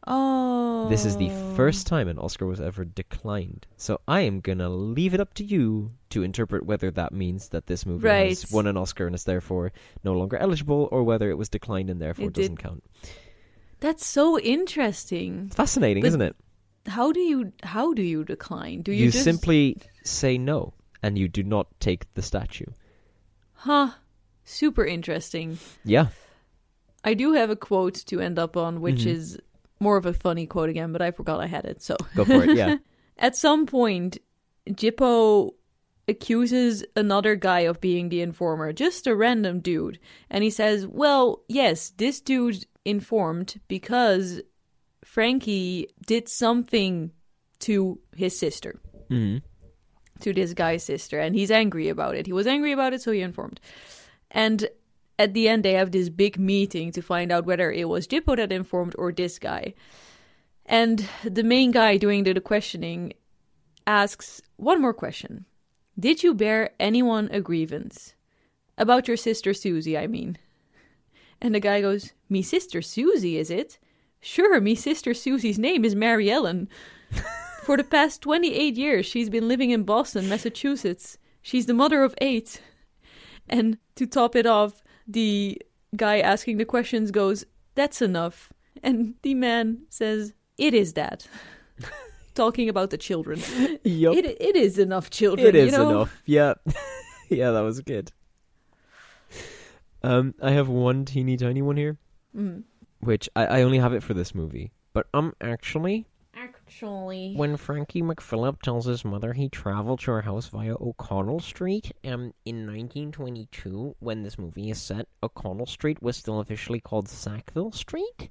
Oh. 0.06 0.86
This 0.90 1.06
is 1.06 1.16
the 1.16 1.30
oh. 1.30 1.54
first 1.54 1.86
time 1.86 2.08
an 2.08 2.18
Oscar 2.18 2.44
was 2.44 2.60
ever 2.60 2.84
declined. 2.84 3.66
So 3.78 4.02
I 4.06 4.20
am 4.20 4.40
going 4.40 4.58
to 4.58 4.68
leave 4.68 5.14
it 5.14 5.20
up 5.20 5.32
to 5.34 5.44
you 5.44 5.92
to 6.10 6.22
interpret 6.22 6.66
whether 6.66 6.90
that 6.90 7.14
means 7.14 7.48
that 7.48 7.68
this 7.68 7.86
movie 7.86 8.06
has 8.06 8.52
won 8.52 8.66
an 8.66 8.76
Oscar 8.76 9.06
and 9.06 9.14
is 9.14 9.24
therefore 9.24 9.72
no 10.04 10.12
longer 10.12 10.36
eligible 10.36 10.90
or 10.92 11.04
whether 11.04 11.30
it 11.30 11.38
was 11.38 11.48
declined 11.48 11.88
and 11.88 12.02
therefore 12.02 12.26
It 12.26 12.34
doesn't 12.34 12.58
count. 12.58 12.84
That's 13.80 14.04
so 14.04 14.38
interesting. 14.38 15.48
Fascinating, 15.48 16.02
But 16.02 16.08
isn't 16.08 16.20
it? 16.20 16.36
How 16.86 17.12
do 17.12 17.20
you 17.20 17.50
how 17.62 17.94
do 17.94 18.02
you 18.02 18.24
decline? 18.24 18.82
Do 18.82 18.92
You, 18.92 19.06
you, 19.06 19.10
just 19.10 19.24
simply 19.24 19.78
say 20.02 20.36
no 20.36 20.74
and 21.02 21.16
you 21.16 21.28
do 21.28 21.42
not 21.42 21.66
take 21.80 22.12
the 22.12 22.20
statue. 22.20 22.66
Huh. 23.54 23.92
Super 24.44 24.84
interesting. 24.84 25.56
Yeah. 25.82 26.08
I 27.04 27.14
do 27.14 27.32
have 27.34 27.50
a 27.50 27.56
quote 27.56 27.94
to 28.06 28.20
end 28.20 28.38
up 28.38 28.56
on, 28.56 28.80
which 28.80 29.02
Mhm. 29.02 29.06
is 29.06 29.38
more 29.80 29.96
of 29.96 30.06
a 30.06 30.14
funny 30.14 30.46
quote 30.46 30.70
again, 30.70 30.92
but 30.92 31.02
I 31.02 31.10
forgot 31.10 31.40
I 31.40 31.46
had 31.46 31.64
it. 31.66 31.82
So 31.82 31.96
Go 32.16 32.24
for 32.24 32.44
it. 32.44 32.56
Yeah. 32.56 32.78
at 33.18 33.36
some 33.36 33.66
point, 33.66 34.18
Gypo 34.68 35.50
accuses 36.08 36.84
another 36.96 37.34
guy 37.36 37.60
of 37.60 37.80
being 37.80 38.08
the 38.08 38.20
informer, 38.20 38.72
just 38.72 39.06
a 39.06 39.14
random 39.16 39.60
dude. 39.60 39.98
And 40.30 40.42
he 40.44 40.50
says, 40.50 40.86
Well, 40.86 41.42
yes, 41.48 41.90
this 41.96 42.20
dude 42.20 42.64
informed 42.84 43.60
because 43.68 44.40
Frankie 45.04 45.88
did 46.06 46.28
something 46.28 47.10
to 47.60 47.98
his 48.16 48.38
sister, 48.38 48.80
hmm 49.08 49.38
to 50.20 50.32
this 50.32 50.54
guy's 50.54 50.84
sister, 50.84 51.18
and 51.18 51.34
he's 51.34 51.50
angry 51.50 51.88
about 51.88 52.14
it. 52.14 52.24
He 52.24 52.32
was 52.32 52.46
angry 52.46 52.70
about 52.70 52.92
it, 52.92 53.02
so 53.02 53.10
he 53.10 53.20
informed. 53.20 53.60
And 54.30 54.68
at 55.18 55.34
the 55.34 55.48
end, 55.48 55.64
they 55.64 55.72
have 55.74 55.92
this 55.92 56.08
big 56.08 56.38
meeting 56.38 56.92
to 56.92 57.02
find 57.02 57.30
out 57.30 57.46
whether 57.46 57.70
it 57.70 57.88
was 57.88 58.06
Gypo 58.06 58.36
that 58.36 58.52
informed 58.52 58.94
or 58.98 59.12
this 59.12 59.38
guy. 59.38 59.74
And 60.66 61.06
the 61.22 61.42
main 61.44 61.70
guy 61.70 61.96
doing 61.96 62.24
the, 62.24 62.32
the 62.32 62.40
questioning 62.40 63.12
asks 63.86 64.42
one 64.56 64.80
more 64.80 64.94
question 64.94 65.44
Did 65.98 66.22
you 66.22 66.34
bear 66.34 66.70
anyone 66.80 67.28
a 67.32 67.40
grievance? 67.40 68.14
About 68.76 69.06
your 69.06 69.16
sister 69.16 69.54
Susie, 69.54 69.96
I 69.96 70.06
mean. 70.06 70.36
And 71.40 71.54
the 71.54 71.60
guy 71.60 71.80
goes, 71.80 72.12
Me 72.28 72.42
sister 72.42 72.82
Susie, 72.82 73.36
is 73.36 73.50
it? 73.50 73.78
Sure, 74.20 74.60
me 74.60 74.74
sister 74.74 75.14
Susie's 75.14 75.58
name 75.58 75.84
is 75.84 75.94
Mary 75.94 76.30
Ellen. 76.30 76.68
For 77.62 77.76
the 77.76 77.84
past 77.84 78.20
28 78.22 78.76
years, 78.76 79.06
she's 79.06 79.30
been 79.30 79.48
living 79.48 79.70
in 79.70 79.84
Boston, 79.84 80.28
Massachusetts. 80.28 81.18
She's 81.40 81.66
the 81.66 81.74
mother 81.74 82.02
of 82.02 82.14
eight. 82.20 82.60
And 83.48 83.78
to 83.96 84.06
top 84.06 84.34
it 84.34 84.46
off, 84.46 84.82
the 85.06 85.60
guy 85.96 86.20
asking 86.20 86.56
the 86.58 86.64
questions 86.64 87.10
goes, 87.10 87.44
That's 87.74 88.02
enough. 88.02 88.52
And 88.82 89.14
the 89.22 89.34
man 89.34 89.82
says, 89.88 90.32
It 90.58 90.74
is 90.74 90.94
that. 90.94 91.26
Talking 92.34 92.68
about 92.68 92.90
the 92.90 92.98
children. 92.98 93.40
Yup. 93.84 94.16
It, 94.16 94.24
it 94.40 94.56
is 94.56 94.78
enough 94.78 95.08
children. 95.10 95.46
It 95.46 95.54
is 95.54 95.72
you 95.72 95.78
know? 95.78 95.90
enough. 95.90 96.22
Yeah. 96.26 96.54
yeah, 97.28 97.52
that 97.52 97.60
was 97.60 97.80
good. 97.80 98.10
Um, 100.02 100.34
I 100.42 100.50
have 100.50 100.68
one 100.68 101.04
teeny 101.04 101.36
tiny 101.36 101.62
one 101.62 101.76
here, 101.76 101.96
Mm. 102.36 102.64
which 103.00 103.28
I, 103.36 103.46
I 103.46 103.62
only 103.62 103.78
have 103.78 103.92
it 103.92 104.02
for 104.02 104.12
this 104.12 104.34
movie. 104.34 104.72
But 104.92 105.06
um, 105.14 105.34
actually, 105.40 106.06
Actually. 106.66 107.34
when 107.36 107.56
Frankie 107.56 108.02
McPhillip 108.02 108.62
tells 108.62 108.86
his 108.86 109.04
mother 109.04 109.32
he 109.32 109.48
traveled 109.48 110.00
to 110.00 110.10
her 110.12 110.22
house 110.22 110.48
via 110.48 110.74
O'Connell 110.74 111.40
Street, 111.40 111.92
um, 112.04 112.32
in 112.44 112.66
1922, 112.66 113.96
when 114.00 114.22
this 114.22 114.38
movie 114.38 114.70
is 114.70 114.80
set, 114.80 115.06
O'Connell 115.22 115.66
Street 115.66 116.02
was 116.02 116.16
still 116.16 116.40
officially 116.40 116.80
called 116.80 117.08
Sackville 117.08 117.72
Street. 117.72 118.30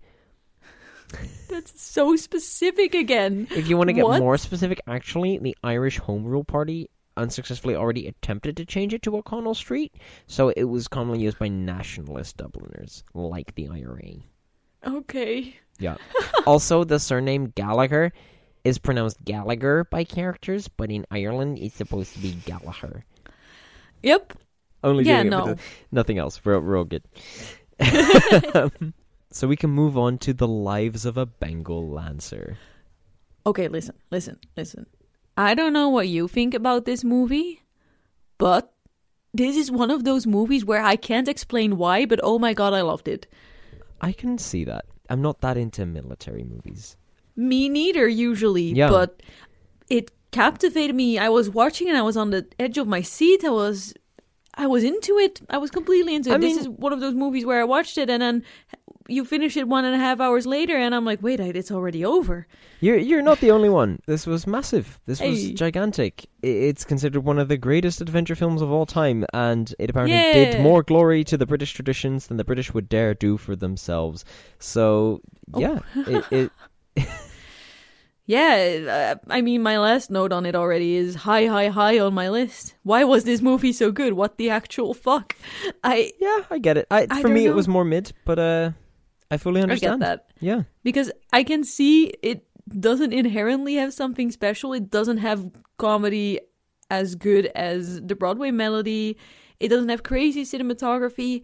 That's 1.50 1.80
so 1.80 2.16
specific 2.16 2.96
again. 2.96 3.48
If 3.52 3.68
you 3.68 3.78
want 3.78 3.90
to 3.90 3.94
get 3.94 4.06
What? 4.06 4.20
more 4.20 4.38
specific, 4.38 4.82
actually, 4.88 5.38
the 5.38 5.56
Irish 5.64 6.00
Home 6.00 6.24
Rule 6.26 6.44
Party 6.44 6.90
unsuccessfully 7.16 7.76
already 7.76 8.08
attempted 8.08 8.58
to 8.58 8.66
change 8.66 8.94
it 8.94 9.04
to 9.04 9.16
O'Connell 9.16 9.54
Street, 9.54 9.94
so 10.26 10.50
it 10.50 10.64
was 10.64 10.88
commonly 10.88 11.22
used 11.22 11.38
by 11.38 11.48
nationalist 11.50 12.38
Dubliners, 12.38 13.04
like 13.14 13.54
the 13.54 13.68
IRA. 13.70 14.16
Okay. 14.86 15.56
Yeah. 15.80 15.98
also, 16.46 16.84
the 16.84 17.00
surname 17.00 17.48
Gallagher 17.56 18.14
is 18.64 18.78
pronounced 18.78 19.24
Gallagher 19.24 19.84
by 19.86 20.04
characters, 20.04 20.68
but 20.68 20.92
in 20.92 21.06
Ireland 21.12 21.60
it's 21.60 21.76
supposed 21.76 22.14
to 22.14 22.20
be 22.20 22.32
Gallagher. 22.46 23.04
Yep. 24.04 24.34
Only 24.84 25.04
Yeah, 25.06 25.24
no. 25.24 25.54
the- 25.54 25.60
nothing 25.92 26.18
else. 26.18 26.44
We're, 26.44 26.60
we're 26.60 26.78
all 26.78 26.86
good. 26.86 27.04
Um, 28.54 28.94
so 29.32 29.48
we 29.48 29.56
can 29.56 29.72
move 29.72 29.98
on 29.98 30.20
to 30.20 30.34
the 30.34 30.48
lives 30.48 31.06
of 31.06 31.18
a 31.18 31.26
Bengal 31.26 31.90
Lancer. 31.90 32.58
Okay, 33.46 33.68
listen, 33.68 33.96
listen, 34.12 34.38
listen. 34.56 34.86
I 35.36 35.56
don't 35.56 35.74
know 35.74 35.90
what 35.90 36.08
you 36.08 36.28
think 36.28 36.54
about 36.54 36.86
this 36.86 37.04
movie, 37.04 37.62
but 38.38 38.72
this 39.34 39.58
is 39.58 39.72
one 39.72 39.90
of 39.90 40.04
those 40.04 40.28
movies 40.28 40.64
where 40.64 40.84
I 40.84 40.96
can't 40.96 41.28
explain 41.28 41.78
why, 41.78 42.06
but 42.06 42.20
oh 42.22 42.38
my 42.38 42.54
god, 42.54 42.74
I 42.74 42.82
loved 42.82 43.08
it. 43.08 43.26
I 44.04 44.12
can 44.12 44.38
see 44.38 44.64
that. 44.66 44.86
I'm 45.10 45.22
not 45.22 45.42
that 45.42 45.58
into 45.58 45.86
military 45.86 46.44
movies. 46.44 46.98
Me 47.36 47.70
neither, 47.70 48.08
usually, 48.08 48.64
Yeah. 48.74 48.90
but 48.90 49.22
it 49.90 50.12
captivated 50.32 50.96
me. 50.96 51.18
I 51.18 51.30
was 51.30 51.50
watching 51.50 51.88
and 51.90 51.98
I 51.98 52.02
was 52.02 52.18
on 52.18 52.30
the 52.32 52.46
edge 52.60 52.78
of 52.78 52.88
my 52.88 53.02
seat. 53.02 53.44
I 53.44 53.50
was. 53.50 53.94
I 54.56 54.68
was 54.68 54.84
into 54.84 55.18
it. 55.18 55.42
I 55.50 55.58
was 55.58 55.72
completely 55.72 56.14
into 56.14 56.30
it. 56.30 56.36
I 56.36 56.38
this 56.38 56.52
mean- 56.56 56.60
is 56.60 56.70
one 56.70 56.94
of 56.94 57.00
those 57.00 57.16
movies 57.16 57.44
where 57.46 57.60
I 57.60 57.64
watched 57.64 57.98
it 57.98 58.08
and 58.10 58.22
then 58.22 58.44
you 59.08 59.26
finish 59.26 59.58
it 59.58 59.68
one 59.68 59.86
and 59.86 59.96
a 59.96 59.98
half 59.98 60.20
hours 60.20 60.46
later, 60.46 60.76
and 60.78 60.94
I'm 60.96 61.06
like, 61.06 61.22
wait, 61.22 61.40
it's 61.40 61.72
already 61.72 62.04
over. 62.06 62.48
You're 62.80 62.98
you're 62.98 63.22
not 63.22 63.40
the 63.40 63.52
only 63.52 63.70
one. 63.70 64.00
This 64.06 64.26
was 64.28 64.46
massive. 64.48 65.00
This 65.06 65.20
was 65.22 65.42
Hey. 65.42 65.54
gigantic. 65.54 66.26
It's 66.42 66.84
considered 66.86 67.24
one 67.24 67.40
of 67.40 67.48
the 67.48 67.58
greatest 67.58 68.02
adventure 68.02 68.36
films 68.36 68.62
of 68.62 68.72
all 68.72 68.86
time, 68.86 69.26
and 69.34 69.74
it 69.80 69.90
apparently 69.90 70.18
Yeah. 70.18 70.52
did 70.52 70.60
more 70.62 70.84
glory 70.84 71.24
to 71.26 71.38
the 71.38 71.46
British 71.46 71.74
traditions 71.74 72.28
than 72.28 72.38
the 72.38 72.44
British 72.44 72.74
would 72.74 72.90
dare 72.90 73.14
do 73.14 73.38
for 73.38 73.56
themselves. 73.56 74.26
So 74.60 75.22
Oh. 75.54 75.60
yeah, 75.60 75.80
it, 76.08 76.26
it 76.32 76.52
Yeah, 78.26 79.18
uh, 79.20 79.28
I 79.30 79.42
mean, 79.42 79.62
my 79.64 79.78
last 79.80 80.10
note 80.10 80.32
on 80.32 80.46
it 80.46 80.56
already 80.56 80.96
is 80.96 81.14
high, 81.14 81.46
high, 81.48 81.68
high 81.68 82.00
on 82.00 82.14
my 82.14 82.30
list. 82.30 82.74
Why 82.84 83.04
was 83.04 83.26
this 83.26 83.42
movie 83.42 83.74
so 83.74 83.92
good? 83.92 84.14
What 84.14 84.38
the 84.38 84.50
actual 84.50 84.94
fuck? 84.94 85.36
I 85.84 86.14
yeah, 86.22 86.40
I 86.50 86.58
get 86.60 86.78
it. 86.78 86.88
I, 86.90 87.06
I 87.10 87.22
for 87.22 87.28
me, 87.28 87.46
it 87.46 87.54
was 87.54 87.68
more 87.68 87.84
mid, 87.84 88.14
but 88.24 88.40
uh, 88.40 88.72
I 89.34 89.38
fully 89.38 89.62
I 89.62 89.64
understand. 89.64 90.02
get 90.02 90.08
that 90.08 90.26
Yeah, 90.40 90.64
because 90.84 91.12
I 91.32 91.44
can 91.44 91.64
see 91.64 92.14
it 92.22 92.46
doesn't 92.80 93.14
inherently 93.14 93.76
have 93.76 93.94
something 93.94 94.32
special. 94.32 94.74
It 94.74 94.90
doesn't 94.90 95.18
have 95.18 95.50
comedy 95.78 96.40
as 96.90 97.16
good 97.16 97.48
as 97.56 98.02
the 98.02 98.16
Broadway 98.16 98.52
melody. 98.52 99.18
It 99.60 99.70
doesn't 99.70 99.90
have 99.90 100.04
crazy 100.04 100.44
cinematography. 100.44 101.44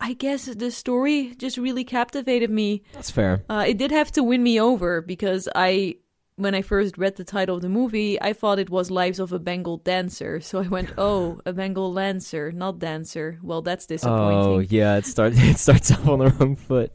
I 0.00 0.12
guess 0.12 0.46
the 0.46 0.70
story 0.70 1.34
just 1.36 1.56
really 1.56 1.84
captivated 1.84 2.50
me. 2.50 2.82
that's 2.92 3.10
fair. 3.10 3.44
Uh, 3.48 3.64
it 3.66 3.78
did 3.78 3.90
have 3.90 4.12
to 4.12 4.22
win 4.22 4.42
me 4.42 4.60
over 4.60 5.02
because 5.02 5.48
I, 5.54 5.96
when 6.36 6.54
I 6.54 6.62
first 6.62 6.96
read 6.96 7.16
the 7.16 7.24
title 7.24 7.56
of 7.56 7.62
the 7.62 7.68
movie, 7.68 8.20
I 8.22 8.32
thought 8.32 8.60
it 8.60 8.70
was 8.70 8.92
Lives 8.92 9.18
of 9.18 9.32
a 9.32 9.40
Bengal 9.40 9.78
Dancer. 9.78 10.40
So 10.40 10.60
I 10.60 10.68
went, 10.68 10.92
oh, 10.98 11.40
a 11.44 11.52
Bengal 11.52 11.92
Lancer, 11.92 12.52
not 12.52 12.78
dancer. 12.78 13.38
Well, 13.42 13.60
that's 13.62 13.86
disappointing. 13.86 14.38
Oh 14.38 14.58
yeah, 14.60 14.96
it 14.96 15.06
starts 15.06 15.36
it 15.40 15.58
starts 15.58 15.90
off 15.90 16.06
on 16.06 16.20
the 16.20 16.30
wrong 16.30 16.54
foot. 16.54 16.92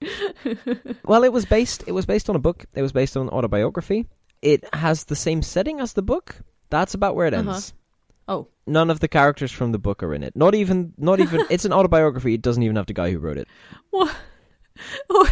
well, 1.04 1.24
it 1.24 1.32
was 1.32 1.44
based 1.44 1.84
it 1.86 1.92
was 1.92 2.06
based 2.06 2.28
on 2.30 2.36
a 2.36 2.38
book. 2.38 2.64
It 2.74 2.82
was 2.82 2.92
based 2.92 3.16
on 3.16 3.24
an 3.24 3.28
autobiography. 3.30 4.06
It 4.42 4.64
has 4.74 5.04
the 5.04 5.16
same 5.16 5.42
setting 5.42 5.80
as 5.80 5.92
the 5.94 6.02
book. 6.02 6.36
That's 6.70 6.94
about 6.94 7.16
where 7.16 7.26
it 7.26 7.34
Uh-huh. 7.34 7.50
ends. 7.50 7.72
Oh. 8.28 8.48
None 8.66 8.90
of 8.90 9.00
the 9.00 9.08
characters 9.08 9.50
from 9.50 9.72
the 9.72 9.78
book 9.78 10.02
are 10.02 10.12
in 10.14 10.22
it. 10.22 10.36
Not 10.36 10.54
even 10.54 10.92
not 10.98 11.18
even 11.20 11.44
it's 11.50 11.64
an 11.64 11.72
autobiography. 11.72 12.34
It 12.34 12.42
doesn't 12.42 12.62
even 12.62 12.76
have 12.76 12.86
the 12.86 12.92
guy 12.94 13.10
who 13.10 13.18
wrote 13.18 13.38
it. 13.38 13.48
What? 13.90 14.14
Oh, 15.10 15.28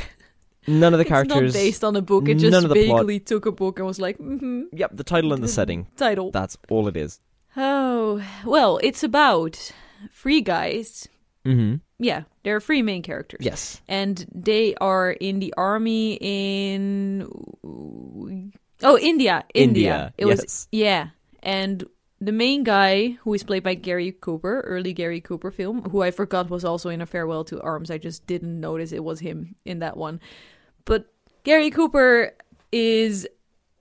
None 0.66 0.92
of 0.92 0.98
the 0.98 1.02
it's 1.02 1.08
characters 1.08 1.54
not 1.54 1.60
based 1.60 1.84
on 1.84 1.94
a 1.94 2.02
book. 2.02 2.28
It 2.28 2.38
just 2.38 2.66
plot- 2.66 2.74
vaguely 2.74 3.20
took 3.20 3.46
a 3.46 3.52
book 3.52 3.78
and 3.78 3.86
was 3.86 4.00
like, 4.00 4.18
mm-hmm, 4.18 4.62
Yep, 4.72 4.90
the 4.96 5.04
title 5.04 5.32
and 5.32 5.40
the 5.40 5.46
setting. 5.46 5.86
title. 5.96 6.32
That's 6.32 6.58
all 6.68 6.88
it 6.88 6.96
is. 6.96 7.20
Oh, 7.56 8.20
well, 8.44 8.80
it's 8.82 9.04
about 9.04 9.72
three 10.12 10.40
guys 10.40 11.06
Mm-hmm. 11.46 11.74
Yeah, 11.98 12.24
there 12.42 12.56
are 12.56 12.60
three 12.60 12.82
main 12.82 13.02
characters. 13.02 13.40
Yes. 13.40 13.80
and 13.88 14.26
they 14.34 14.74
are 14.76 15.12
in 15.12 15.38
the 15.38 15.54
army 15.56 16.18
in 16.20 17.26
oh 18.82 18.98
India, 18.98 19.44
India. 19.54 19.54
India, 19.54 20.14
It 20.18 20.26
yes. 20.26 20.42
was 20.42 20.68
yeah, 20.72 21.08
and 21.42 21.84
the 22.20 22.32
main 22.32 22.64
guy 22.64 23.16
who 23.20 23.34
is 23.34 23.44
played 23.44 23.62
by 23.62 23.74
Gary 23.74 24.12
Cooper, 24.12 24.60
early 24.66 24.92
Gary 24.92 25.20
Cooper 25.20 25.50
film, 25.50 25.82
who 25.90 26.02
I 26.02 26.10
forgot 26.10 26.50
was 26.50 26.64
also 26.64 26.88
in 26.88 27.00
A 27.00 27.06
Farewell 27.06 27.44
to 27.44 27.60
Arms. 27.60 27.90
I 27.90 27.98
just 27.98 28.26
didn't 28.26 28.58
notice 28.60 28.92
it 28.92 29.04
was 29.04 29.20
him 29.20 29.54
in 29.64 29.80
that 29.80 29.96
one. 29.96 30.20
But 30.84 31.12
Gary 31.44 31.70
Cooper 31.70 32.32
is 32.72 33.28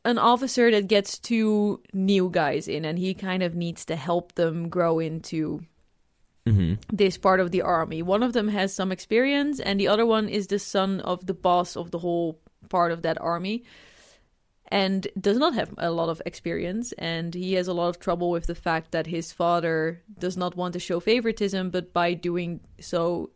an 0.03 0.17
officer 0.17 0.69
that 0.71 0.87
gets 0.87 1.17
two 1.17 1.81
new 1.93 2.29
guys 2.29 2.67
in, 2.67 2.85
and 2.85 2.99
he 2.99 3.13
kind 3.13 3.41
of 3.41 3.55
needs 3.55 3.85
to 3.85 3.95
help 3.95 4.35
them 4.35 4.69
grow 4.69 4.99
into 4.99 5.61
Mm-hmm. 6.45 6.73
this 6.95 7.17
part 7.17 7.39
of 7.39 7.49
the 7.49 7.63
army. 7.63 8.03
One 8.03 8.21
of 8.21 8.33
them 8.33 8.47
has 8.49 8.71
some 8.73 8.91
experience, 8.91 9.59
and 9.59 9.79
the 9.79 9.87
other 9.87 10.05
one 10.05 10.29
is 10.29 10.45
the 10.47 10.59
son 10.59 11.01
of 11.01 11.25
the 11.25 11.33
boss 11.33 11.75
of 11.75 11.89
the 11.89 11.97
whole 11.99 12.39
part 12.69 12.91
of 12.91 13.01
that 13.01 13.19
army, 13.19 13.63
and 14.67 15.07
does 15.19 15.37
not 15.37 15.55
have 15.55 15.73
a 15.77 15.89
lot 15.89 16.09
of 16.09 16.21
experience. 16.25 16.91
And 16.99 17.33
he 17.33 17.53
has 17.53 17.67
a 17.67 17.73
lot 17.73 17.89
of 17.89 17.99
trouble 17.99 18.29
with 18.29 18.45
the 18.45 18.53
fact 18.55 18.91
that 18.91 19.07
his 19.07 19.31
father 19.31 20.03
does 20.19 20.37
not 20.37 20.55
want 20.55 20.73
to 20.73 20.79
show 20.79 20.99
favoritism, 20.99 21.71
but 21.71 21.93
by 21.93 22.13
doing 22.13 22.59
so, 22.79 23.31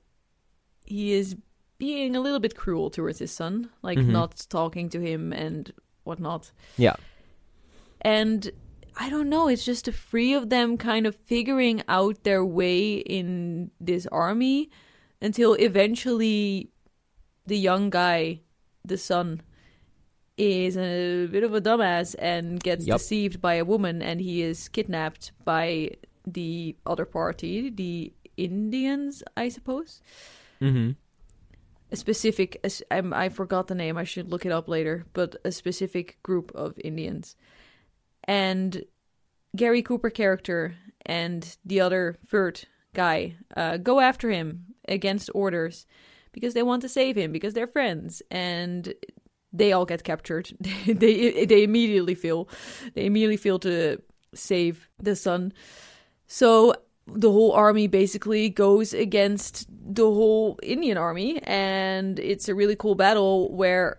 he 0.86 1.14
is 1.14 1.36
being 1.80 2.16
a 2.16 2.22
little 2.22 2.40
bit 2.40 2.56
cruel 2.56 2.90
towards 2.90 3.20
his 3.20 3.32
son, 3.32 3.70
like 3.82 3.98
Mhm. 3.98 4.10
not 4.10 4.46
talking 4.50 4.90
to 4.90 5.00
him 5.00 5.34
and 5.34 5.72
whatnot. 6.04 6.52
Yeah. 6.78 6.96
And 8.02 8.52
I 9.02 9.10
don't 9.10 9.30
know, 9.30 9.48
it's 9.48 9.64
just 9.64 9.86
the 9.86 9.94
three 9.94 10.34
of 10.34 10.50
them 10.50 10.78
kind 10.78 11.08
of 11.08 11.16
figuring 11.16 11.82
out 11.88 12.26
their 12.26 12.44
way 12.44 12.96
in 12.96 13.72
this 13.80 14.06
army 14.08 14.70
until 15.22 15.54
eventually 15.54 16.70
the 17.48 17.58
young 17.58 17.90
guy, 17.90 18.42
the 18.84 18.98
son, 18.98 19.42
is 20.38 20.78
a 20.78 21.28
bit 21.28 21.46
of 21.46 21.54
a 21.54 21.62
dumbass 21.62 22.14
and 22.20 22.62
gets 22.62 22.86
Yup. 22.86 22.98
deceived 22.98 23.42
by 23.42 23.54
a 23.54 23.64
woman 23.64 24.02
and 24.02 24.20
he 24.20 24.42
is 24.42 24.68
kidnapped 24.68 25.32
by 25.46 25.92
the 26.28 26.76
other 26.86 27.06
party, 27.06 27.70
the 27.70 28.12
Indians, 28.36 29.24
I 29.38 29.48
suppose. 29.48 30.02
Mm-hmm. 30.62 30.92
A 31.92 31.96
specific, 31.96 32.62
I 32.92 33.30
forgot 33.30 33.68
the 33.68 33.76
name, 33.76 33.98
I 33.98 34.04
should 34.04 34.30
look 34.30 34.46
it 34.46 34.52
up 34.52 34.68
later, 34.68 35.06
but 35.14 35.38
a 35.46 35.54
specific 35.54 36.22
group 36.22 36.52
of 36.54 36.78
Indians. 36.84 37.38
And 38.30 38.84
Gary 39.56 39.82
Cooper 39.82 40.12
character 40.12 40.76
and 41.04 41.58
the 41.66 41.82
other 41.82 42.20
third 42.28 42.62
guy 42.94 43.38
uh, 43.58 43.78
go 43.78 44.00
after 44.00 44.30
him 44.30 44.66
against 44.88 45.32
orders 45.34 45.88
because 46.32 46.54
they 46.54 46.62
want 46.62 46.84
to 46.84 46.90
save 46.90 47.18
him 47.18 47.32
because 47.32 47.56
they're 47.56 47.66
friends 47.66 48.22
and 48.30 48.94
they 49.52 49.74
all 49.74 49.84
get 49.84 50.04
captured. 50.04 50.52
they 50.86 51.44
they 51.46 51.64
immediately 51.64 52.14
feel 52.14 52.48
they 52.94 53.08
immediately 53.08 53.36
feel 53.36 53.58
to 53.60 54.00
save 54.36 54.88
the 55.02 55.16
son. 55.16 55.52
So 56.28 56.76
the 57.08 57.32
whole 57.32 57.54
army 57.54 57.88
basically 57.88 58.48
goes 58.50 58.94
against 58.94 59.66
the 59.72 60.04
whole 60.06 60.60
Indian 60.62 60.98
army 61.00 61.40
and 61.46 62.20
it's 62.20 62.48
a 62.48 62.54
really 62.54 62.76
cool 62.76 62.94
battle 62.94 63.52
where 63.52 63.98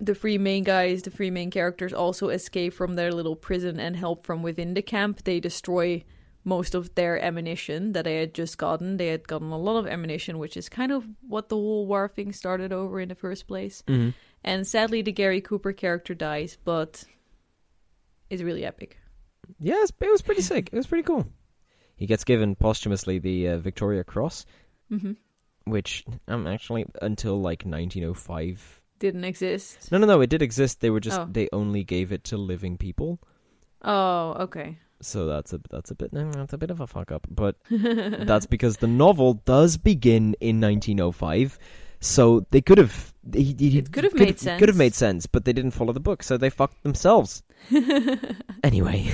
the 0.00 0.14
three 0.14 0.38
main 0.38 0.64
guys, 0.64 1.02
the 1.02 1.10
three 1.10 1.30
main 1.30 1.50
characters 1.50 1.92
also 1.92 2.28
escape 2.28 2.74
from 2.74 2.94
their 2.94 3.12
little 3.12 3.36
prison 3.36 3.80
and 3.80 3.96
help 3.96 4.26
from 4.26 4.42
within 4.42 4.74
the 4.74 4.82
camp. 4.82 5.24
They 5.24 5.40
destroy 5.40 6.04
most 6.44 6.74
of 6.74 6.94
their 6.94 7.22
ammunition 7.22 7.92
that 7.92 8.04
they 8.04 8.18
had 8.18 8.34
just 8.34 8.58
gotten. 8.58 8.98
They 8.98 9.08
had 9.08 9.26
gotten 9.26 9.50
a 9.50 9.58
lot 9.58 9.78
of 9.78 9.86
ammunition, 9.86 10.38
which 10.38 10.56
is 10.56 10.68
kind 10.68 10.92
of 10.92 11.06
what 11.26 11.48
the 11.48 11.56
whole 11.56 11.86
war 11.86 12.08
thing 12.08 12.32
started 12.32 12.72
over 12.72 13.00
in 13.00 13.08
the 13.08 13.14
first 13.14 13.46
place. 13.46 13.82
Mm-hmm. 13.86 14.10
And 14.44 14.66
sadly, 14.66 15.02
the 15.02 15.12
Gary 15.12 15.40
Cooper 15.40 15.72
character 15.72 16.14
dies, 16.14 16.56
but 16.64 17.02
it's 18.30 18.42
really 18.42 18.64
epic. 18.64 18.98
Yeah, 19.58 19.82
it 19.82 20.10
was 20.10 20.22
pretty 20.22 20.42
sick. 20.42 20.70
It 20.72 20.76
was 20.76 20.86
pretty 20.86 21.02
cool. 21.02 21.26
He 21.96 22.06
gets 22.06 22.24
given 22.24 22.54
posthumously 22.54 23.18
the 23.18 23.48
uh, 23.48 23.58
Victoria 23.58 24.04
Cross, 24.04 24.46
hmm 24.88 25.12
which 25.64 26.04
um 26.28 26.46
actually 26.46 26.86
until 27.02 27.40
like 27.40 27.64
1905. 27.64 28.80
Didn't 28.98 29.24
exist. 29.24 29.90
No, 29.92 29.98
no, 29.98 30.06
no. 30.06 30.20
It 30.20 30.30
did 30.30 30.42
exist. 30.42 30.80
They 30.80 30.90
were 30.90 31.00
just 31.00 31.20
Oh. 31.20 31.28
they 31.30 31.48
only 31.52 31.84
gave 31.84 32.12
it 32.12 32.24
to 32.24 32.36
living 32.36 32.78
people. 32.78 33.18
Oh, 33.82 34.32
okay. 34.40 34.78
So 35.02 35.26
that's 35.26 35.52
a 35.52 35.60
that's 35.70 35.90
a 35.90 35.94
bit 35.94 36.10
that's 36.12 36.54
a 36.54 36.58
bit 36.58 36.70
of 36.70 36.80
a 36.80 36.86
fuck 36.86 37.12
up. 37.12 37.26
But 37.30 37.56
that's 37.70 38.46
because 38.46 38.78
the 38.78 38.86
novel 38.86 39.34
does 39.44 39.76
begin 39.76 40.34
in 40.40 40.60
1905. 40.60 41.58
So 42.00 42.46
they 42.50 42.60
could 42.62 42.78
have 42.78 43.12
he, 43.32 43.54
he, 43.58 43.78
It 43.78 43.92
could 43.92 44.04
have 44.04 44.12
could 44.12 44.20
made 44.20 44.28
Could 44.28 44.40
sense. 44.40 44.66
have 44.66 44.76
made 44.76 44.94
sense, 44.94 45.26
but 45.26 45.44
they 45.44 45.52
didn't 45.52 45.72
follow 45.72 45.92
the 45.92 46.00
book, 46.00 46.22
so 46.22 46.36
they 46.38 46.50
fucked 46.50 46.82
themselves. 46.82 47.42
Anyway, 48.64 49.10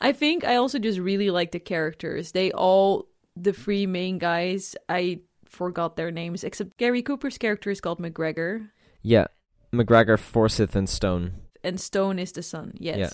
I 0.00 0.12
think 0.12 0.44
I 0.44 0.56
also 0.56 0.78
just 0.78 0.98
really 0.98 1.30
like 1.30 1.52
the 1.52 1.60
characters. 1.60 2.32
They 2.32 2.52
all, 2.52 3.06
the 3.36 3.52
three 3.52 3.86
main 3.86 4.18
guys, 4.18 4.76
I 4.88 5.20
forgot 5.54 5.96
their 5.96 6.10
names, 6.10 6.44
except 6.44 6.76
Gary 6.76 7.02
Cooper's 7.02 7.38
character 7.38 7.70
is 7.70 7.80
called 7.80 8.00
McGregor, 8.00 8.68
yeah, 9.02 9.26
McGregor, 9.72 10.18
Forsyth, 10.18 10.76
and 10.76 10.88
Stone. 10.88 11.32
and 11.62 11.80
Stone 11.80 12.18
is 12.18 12.32
the 12.32 12.42
son. 12.42 12.72
Yes. 12.78 12.98
Yeah. 12.98 13.10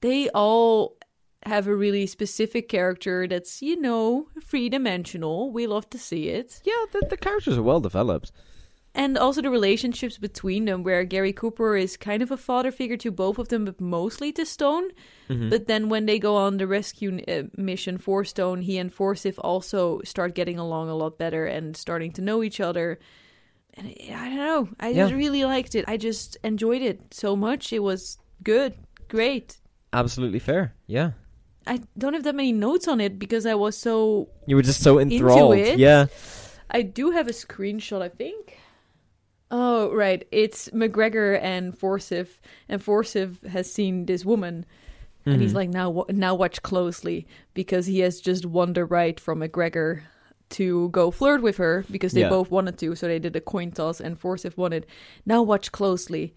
They 0.00 0.28
all 0.30 0.96
have 1.44 1.66
a 1.66 1.74
really 1.74 2.06
specific 2.06 2.68
character 2.68 3.26
that's, 3.28 3.62
you 3.62 3.80
know, 3.80 4.26
three 4.44 4.68
dimensional. 4.68 5.52
We 5.52 5.66
love 5.66 5.88
to 5.90 5.98
see 5.98 6.28
it. 6.28 6.60
Yeah, 6.64 6.84
the, 6.92 7.06
the 7.10 7.16
characters 7.16 7.58
are 7.58 7.62
well 7.62 7.80
developed. 7.80 8.32
And 8.94 9.16
also 9.16 9.40
the 9.40 9.48
relationships 9.48 10.18
between 10.18 10.66
them, 10.66 10.82
where 10.82 11.02
Gary 11.04 11.32
Cooper 11.32 11.76
is 11.76 11.96
kind 11.96 12.22
of 12.22 12.30
a 12.30 12.36
father 12.36 12.70
figure 12.70 12.98
to 12.98 13.10
both 13.10 13.38
of 13.38 13.48
them, 13.48 13.64
but 13.64 13.80
mostly 13.80 14.32
to 14.32 14.44
Stone. 14.44 14.90
Mhm. 15.30 15.48
But 15.48 15.66
then 15.66 15.88
when 15.88 16.04
they 16.04 16.18
go 16.18 16.36
on 16.36 16.58
the 16.58 16.66
rescue 16.66 17.20
uh, 17.26 17.44
mission 17.56 17.96
for 17.96 18.22
Stone, 18.22 18.62
he 18.62 18.76
and 18.76 18.92
Forsyth 18.92 19.38
also 19.38 20.02
start 20.04 20.34
getting 20.34 20.58
along 20.58 20.90
a 20.90 20.94
lot 20.94 21.16
better 21.16 21.46
and 21.46 21.74
starting 21.74 22.12
to 22.12 22.20
know 22.22 22.42
each 22.42 22.60
other. 22.60 22.98
And 23.74 23.94
I 24.10 24.28
don't 24.28 24.36
know, 24.36 24.68
I 24.78 24.92
just 24.92 25.14
really 25.14 25.44
liked 25.46 25.74
it. 25.74 25.86
I 25.88 25.96
just 25.96 26.36
enjoyed 26.44 26.82
it 26.82 27.14
so 27.14 27.34
much. 27.34 27.72
It 27.72 27.78
was 27.82 28.18
good, 28.44 28.74
great. 29.08 29.56
Absolutely 29.94 30.38
fair. 30.38 30.74
Yeah, 30.86 31.12
I 31.66 31.80
don't 31.96 32.12
have 32.12 32.24
that 32.24 32.34
many 32.34 32.52
notes 32.52 32.86
on 32.86 33.00
it 33.00 33.18
because 33.18 33.46
I 33.46 33.54
was 33.54 33.74
so. 33.74 34.28
you 34.46 34.56
were 34.56 34.62
just 34.62 34.82
so 34.82 34.98
enthralled. 34.98 35.56
Yeah. 35.78 36.06
I 36.70 36.82
do 36.82 37.10
have 37.12 37.28
a 37.28 37.32
screenshot, 37.32 38.02
I 38.02 38.08
think. 38.10 38.58
Oh, 39.54 39.92
right. 39.94 40.26
It's 40.32 40.70
McGregor 40.70 41.38
and 41.42 41.76
Forsyth, 41.78 42.40
and 42.70 42.82
Forsyth 42.82 43.44
has 43.46 43.70
seen 43.70 44.06
this 44.06 44.24
woman, 44.24 44.64
and 45.26 45.42
he's 45.42 45.52
Mhm. 45.52 45.56
like, 45.56 45.68
"Now, 45.68 46.06
now 46.08 46.34
watch 46.34 46.62
closely," 46.62 47.26
because 47.52 47.84
he 47.86 47.98
has 48.00 48.20
just 48.20 48.46
won 48.46 48.72
the 48.72 48.86
right 48.86 49.20
from 49.20 49.40
McGregor 49.40 50.00
to 50.50 50.88
go 50.88 51.10
flirt 51.10 51.42
with 51.42 51.58
her 51.58 51.84
because 51.90 52.12
they 52.12 52.22
Yeah. 52.22 52.30
both 52.30 52.50
wanted 52.50 52.78
to, 52.78 52.94
so 52.94 53.06
they 53.06 53.18
did 53.18 53.36
a 53.36 53.40
coin 53.42 53.70
toss, 53.72 54.00
and 54.00 54.18
Forsyth 54.18 54.56
wanted. 54.56 54.86
Now 55.26 55.42
watch 55.42 55.70
closely. 55.70 56.34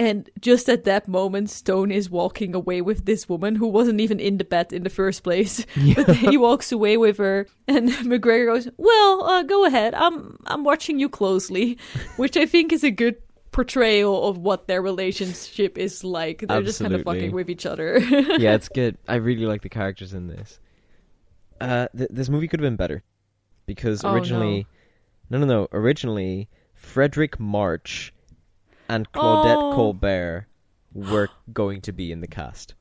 And 0.00 0.30
just 0.40 0.68
at 0.68 0.84
that 0.84 1.08
moment, 1.08 1.50
Stone 1.50 1.90
is 1.90 2.08
walking 2.08 2.54
away 2.54 2.80
with 2.82 3.04
this 3.04 3.28
woman 3.28 3.56
who 3.56 3.66
wasn't 3.66 4.00
even 4.00 4.20
in 4.20 4.38
the 4.38 4.44
bed 4.44 4.72
in 4.72 4.84
the 4.84 4.90
first 4.90 5.24
place. 5.24 5.66
But 5.96 6.14
he 6.16 6.36
walks 6.36 6.70
away 6.70 6.96
with 6.96 7.18
her, 7.18 7.46
and 7.66 7.88
McGregor 8.06 8.46
goes, 8.46 8.68
"Well, 8.76 9.24
uh, 9.24 9.42
go 9.42 9.64
ahead. 9.64 9.94
I'm 9.94 10.38
I'm 10.46 10.62
watching 10.62 11.00
you 11.00 11.08
closely," 11.08 11.78
which 12.16 12.36
I 12.36 12.46
think 12.46 12.72
is 12.72 12.84
a 12.84 12.92
good 12.92 13.16
portrayal 13.50 14.28
of 14.28 14.38
what 14.38 14.68
their 14.68 14.80
relationship 14.80 15.76
is 15.76 16.04
like. 16.04 16.44
They're 16.46 16.62
just 16.62 16.80
kind 16.80 16.94
of 16.94 17.02
fucking 17.02 17.32
with 17.32 17.50
each 17.50 17.66
other. 17.66 17.98
yeah, 17.98 18.54
it's 18.54 18.68
good. 18.68 18.98
I 19.08 19.16
really 19.16 19.46
like 19.46 19.62
the 19.62 19.68
characters 19.68 20.14
in 20.14 20.28
this. 20.28 20.60
Uh, 21.60 21.88
th- 21.96 22.10
this 22.12 22.28
movie 22.28 22.46
could 22.46 22.60
have 22.60 22.66
been 22.66 22.76
better 22.76 23.02
because 23.66 24.04
Oh, 24.04 24.12
originally, 24.14 24.66
no. 25.28 25.38
no, 25.38 25.46
no, 25.46 25.68
originally 25.72 26.48
Fredric 26.80 27.40
March 27.40 28.12
and 28.88 29.10
Claudette 29.12 29.56
Oh. 29.56 29.72
Colbert 29.74 30.46
were 30.94 31.28
going 31.52 31.80
to 31.82 31.92
be 31.92 32.10
in 32.12 32.20
the 32.20 32.26
cast, 32.26 32.74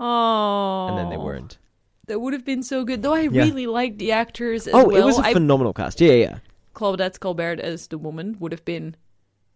oh, 0.00 0.88
and 0.88 0.98
then 0.98 1.10
they 1.10 1.16
weren't. 1.16 1.58
That 2.06 2.20
would 2.20 2.32
have 2.32 2.44
been 2.44 2.62
so 2.62 2.84
good. 2.84 3.02
Though 3.02 3.14
I 3.14 3.22
Yeah. 3.22 3.42
really 3.42 3.66
liked 3.66 3.98
the 3.98 4.12
actors 4.12 4.66
as 4.66 4.72
well. 4.74 4.84
oh, 4.86 4.88
well. 4.88 5.02
it 5.02 5.04
was 5.04 5.18
a 5.18 5.22
I 5.22 5.32
phenomenal 5.32 5.72
cast. 5.72 6.00
Yeah, 6.00 6.12
yeah. 6.12 6.38
Claudette 6.74 7.18
Colbert 7.20 7.60
as 7.60 7.88
the 7.88 7.98
woman 7.98 8.36
would 8.38 8.52
have 8.52 8.64
been 8.64 8.94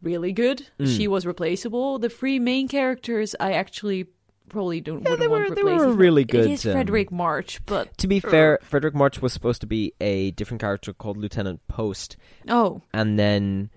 really 0.03 0.33
good. 0.33 0.67
Mm. 0.79 0.97
She 0.97 1.07
was 1.07 1.27
replaceable. 1.27 1.99
The 1.99 2.09
three 2.09 2.39
main 2.39 2.67
characters, 2.67 3.37
I 3.39 3.53
actually 3.53 4.07
probably 4.49 4.81
don't. 4.81 5.07
Yeah, 5.07 5.15
they 5.17 5.29
want 5.29 5.51
were- 5.51 5.55
they 5.55 5.63
were 5.63 5.93
really 5.93 6.23
It 6.23 6.29
good, 6.29 6.51
is 6.51 6.67
um, 6.67 6.75
Fredric 6.75 7.13
March, 7.13 7.61
but 7.67 7.97
To 7.99 8.09
be 8.09 8.19
fair, 8.19 8.59
Fredric 8.69 8.95
March 8.95 9.23
was 9.23 9.33
supposed 9.33 9.61
to 9.61 9.67
be 9.69 9.93
a 10.01 10.33
different 10.33 10.61
character 10.61 10.93
called 10.93 11.17
Lieutenant 11.19 11.61
Post, 11.69 12.17
oh, 12.49 12.81
and 12.93 13.17
then 13.19 13.71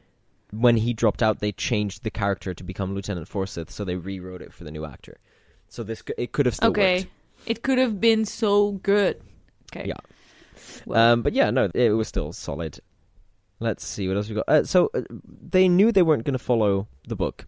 when 0.59 0.77
he 0.77 0.93
dropped 0.93 1.21
out, 1.23 1.39
they 1.39 1.51
changed 1.51 2.03
the 2.03 2.11
character 2.11 2.53
to 2.53 2.63
become 2.63 2.93
Lieutenant 2.95 3.27
Forsyth, 3.27 3.69
so 3.71 3.83
they 3.83 3.95
rewrote 3.95 4.41
it 4.41 4.53
for 4.53 4.63
the 4.63 4.71
new 4.71 4.85
actor. 4.85 5.17
So 5.69 5.83
this 5.83 6.03
it 6.17 6.31
could 6.31 6.45
have 6.45 6.55
still 6.55 6.69
okay. 6.69 6.97
worked. 6.99 7.07
It 7.45 7.63
could 7.63 7.77
have 7.77 7.99
been 7.99 8.25
so 8.25 8.73
good. 8.83 9.21
Okay. 9.75 9.87
Yeah. 9.87 9.95
Well- 10.85 11.13
um, 11.13 11.21
but 11.21 11.33
yeah, 11.33 11.49
no, 11.49 11.69
it 11.73 11.89
was 11.91 12.07
still 12.07 12.31
solid. 12.33 12.79
Let's 13.59 13.85
see 13.85 14.07
what 14.07 14.17
else 14.17 14.29
we 14.29 14.35
got. 14.35 14.49
Uh, 14.49 14.63
so 14.65 14.89
uh, 14.93 15.01
they 15.49 15.67
knew 15.67 15.91
they 15.91 16.01
weren't 16.01 16.25
going 16.25 16.33
to 16.33 16.39
follow 16.43 16.87
the 17.07 17.15
book. 17.15 17.45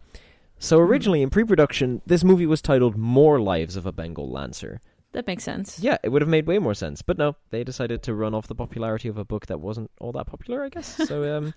So 0.58 0.78
Hmm. 0.78 0.84
originally 0.90 1.22
in 1.22 1.30
pre-production, 1.30 2.00
this 2.06 2.24
movie 2.24 2.46
was 2.46 2.62
titled 2.62 2.96
"More 2.96 3.40
Lives 3.40 3.76
of 3.76 3.86
a 3.86 3.92
Bengal 3.92 4.30
Lancer." 4.30 4.80
That 5.12 5.26
makes 5.26 5.44
sense. 5.44 5.78
Yeah, 5.78 5.96
it 6.02 6.10
would 6.10 6.20
have 6.22 6.28
made 6.28 6.46
way 6.46 6.58
more 6.58 6.74
sense, 6.74 7.00
but 7.00 7.16
no, 7.16 7.36
they 7.50 7.64
decided 7.64 8.02
to 8.02 8.14
run 8.14 8.34
off 8.34 8.48
the 8.48 8.54
popularity 8.54 9.08
of 9.08 9.16
a 9.16 9.24
book 9.24 9.46
that 9.46 9.60
wasn't 9.60 9.90
all 10.00 10.12
that 10.12 10.26
popular, 10.26 10.62
I 10.64 10.68
guess. 10.68 10.94
so 11.08 11.36
um, 11.38 11.54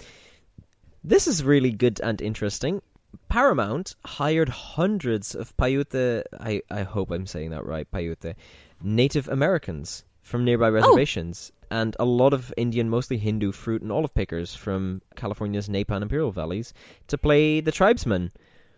this 1.03 1.27
is 1.27 1.43
really 1.43 1.71
good 1.71 1.99
and 2.01 2.21
interesting. 2.21 2.81
Paramount 3.27 3.95
hired 4.05 4.49
hundreds 4.49 5.35
of 5.35 5.55
Paiute, 5.57 6.23
I, 6.39 6.61
I 6.69 6.83
hope 6.83 7.11
I'm 7.11 7.25
saying 7.25 7.51
that 7.51 7.65
right, 7.65 7.89
Paiute, 7.91 8.35
Native 8.81 9.27
Americans 9.27 10.03
from 10.21 10.45
nearby 10.45 10.69
reservations, 10.69 11.51
and 11.71 11.95
a 11.99 12.05
lot 12.05 12.33
of 12.33 12.53
Indian, 12.57 12.89
mostly 12.89 13.17
Hindu 13.17 13.51
fruit 13.51 13.81
and 13.81 13.91
olive 13.91 14.13
pickers 14.13 14.53
from 14.53 15.01
California's 15.15 15.69
Napa 15.69 15.93
and 15.95 16.03
Imperial 16.03 16.31
Valleys 16.31 16.73
to 17.07 17.17
play 17.17 17.61
the 17.61 17.71
tribesmen. 17.71 18.31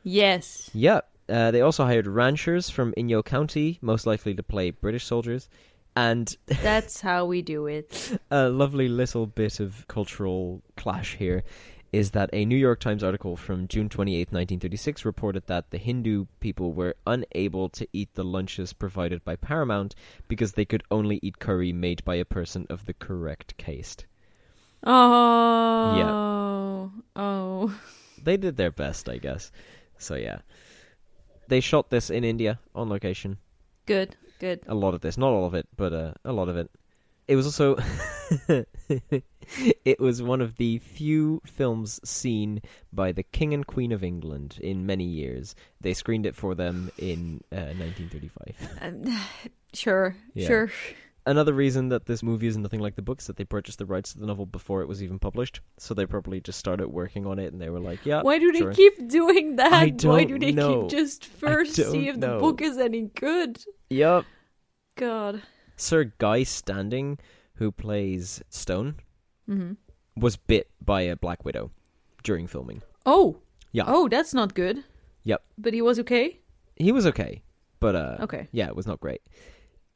Yes. 0.04 0.70
Yeah. 0.74 1.02
Uh, 1.30 1.52
they 1.52 1.62
also 1.62 1.86
hired 1.86 2.08
ranchers 2.08 2.70
from 2.70 2.94
Inyo 2.98 3.24
County, 3.24 3.80
most 3.82 4.06
likely 4.06 4.34
to 4.34 4.44
play 4.44 4.72
British 4.72 5.06
soldiers. 5.06 5.50
And 5.96 6.36
That's 6.46 7.02
how 7.02 7.26
we 7.26 7.42
do 7.42 7.68
it. 7.68 8.18
a 8.32 8.50
lovely 8.50 8.88
little 8.88 9.26
bit 9.28 9.60
of 9.60 9.86
cultural 9.88 10.62
clash 10.78 11.16
here 11.16 11.44
is 11.92 12.12
that 12.12 12.30
a 12.32 12.46
New 12.46 12.56
York 12.56 12.80
Times 12.80 13.04
article 13.04 13.36
from 13.36 13.68
June 13.68 13.90
28, 13.90 14.32
1936 14.32 15.04
reported 15.04 15.46
that 15.48 15.72
the 15.72 15.78
Hindu 15.78 16.26
people 16.40 16.72
were 16.72 16.96
unable 17.06 17.68
to 17.70 17.88
eat 17.92 18.14
the 18.14 18.24
lunches 18.24 18.72
provided 18.72 19.24
by 19.26 19.36
Paramount 19.36 19.94
because 20.28 20.54
they 20.54 20.66
could 20.66 20.84
only 20.90 21.20
eat 21.22 21.40
curry 21.40 21.74
made 21.74 22.04
by 22.06 22.16
a 22.16 22.26
person 22.26 22.66
of 22.70 22.86
the 22.86 22.94
correct 22.94 23.58
caste. 23.58 24.06
Oh. 24.84 25.96
Yeah. 25.98 27.22
Oh. 27.22 27.80
They 28.24 28.38
did 28.38 28.56
their 28.56 28.72
best, 28.72 29.10
I 29.10 29.18
guess. 29.18 29.52
So 29.98 30.16
yeah. 30.16 30.40
They 31.50 31.60
shot 31.60 31.90
this 31.90 32.10
in 32.10 32.24
India 32.24 32.60
on 32.74 32.88
location. 32.88 33.38
Good. 33.86 34.16
Good. 34.40 34.62
a 34.66 34.74
lot 34.74 34.96
of 34.96 35.02
this, 35.02 35.20
not 35.20 35.34
all 35.34 35.46
of 35.46 35.54
it, 35.54 35.68
but 35.78 35.94
uh, 35.94 36.14
a 36.26 36.32
lot 36.32 36.50
of 36.50 36.58
it. 36.58 36.72
It 37.32 37.38
was 37.38 37.46
also 37.46 37.78
it 39.86 40.00
was 40.02 40.22
one 40.22 40.42
of 40.42 40.58
the 40.58 40.80
few 40.80 41.42
films 41.46 42.02
seen 42.04 42.62
by 42.92 43.14
the 43.14 43.24
King 43.24 43.54
and 43.54 43.66
Queen 43.66 43.94
of 43.94 44.04
England 44.04 44.60
in 44.62 44.86
many 44.86 45.06
years. 45.06 45.56
They 45.80 45.94
screened 45.94 46.26
it 46.26 46.36
for 46.36 46.56
them 46.56 46.92
in 46.98 47.40
uh, 47.54 47.72
1935. 47.80 48.80
Um, 48.82 49.18
sure. 49.74 50.14
Yeah. 50.34 50.48
Sure. 50.48 50.72
Another 51.26 51.54
reason 51.54 51.88
that 51.88 52.06
this 52.06 52.22
movie 52.22 52.48
is 52.48 52.58
nothing 52.58 52.82
like 52.82 52.98
the 52.98 53.02
books 53.02 53.24
is 53.24 53.28
that 53.28 53.38
they 53.38 53.46
purchased 53.46 53.80
the 53.80 53.86
rights 53.86 54.12
to 54.12 54.20
the 54.20 54.26
novel 54.26 54.46
before 54.46 54.82
it 54.82 54.90
was 54.90 55.02
even 55.02 55.18
published, 55.18 55.62
so 55.78 55.94
they 55.94 56.06
probably 56.06 56.42
just 56.42 56.60
started 56.60 56.90
working 56.90 57.26
on 57.26 57.40
it 57.40 57.54
and 57.54 57.62
they 57.62 57.70
were 57.70 57.80
like, 57.80 58.06
"Yeah, 58.06 58.24
Why 58.24 58.40
do 58.40 58.52
they 58.52 58.60
sure. 58.60 58.74
keep 58.74 59.08
doing 59.08 59.56
that? 59.56 59.72
I 59.72 59.86
Why 59.86 59.90
don't 60.26 60.28
do 60.28 60.38
they 60.38 60.52
know. 60.52 60.82
keep 60.82 61.00
just 61.00 61.24
first 61.24 61.76
see 61.76 62.10
if 62.10 62.18
know. 62.18 62.34
the 62.34 62.40
book 62.42 62.62
is 62.62 62.78
any 62.78 63.04
good? 63.04 63.64
Yep." 63.90 64.26
God. 64.98 65.42
Sir 65.82 66.12
Guy 66.20 66.44
Standing, 66.44 67.18
who 67.56 67.72
plays 67.72 68.42
Stone, 68.50 68.96
hmm 69.48 69.74
was 70.18 70.36
bit 70.36 70.70
by 70.84 71.02
a 71.02 71.16
black 71.16 71.46
widow 71.46 71.72
during 72.24 72.46
filming. 72.46 72.82
Oh. 73.06 73.38
Yeah. 73.72 73.86
Oh, 73.88 74.10
that's 74.10 74.34
not 74.34 74.54
good. 74.54 74.84
Yep. 75.24 75.42
But 75.58 75.74
he 75.74 75.82
was 75.82 76.00
okay. 76.00 76.40
He 76.76 76.92
was 76.92 77.08
okay, 77.08 77.42
but 77.80 77.96
uh, 77.96 78.18
Okay. 78.20 78.48
yeah, 78.52 78.68
it 78.68 78.76
was 78.76 78.86
not 78.86 79.00
great. 79.00 79.22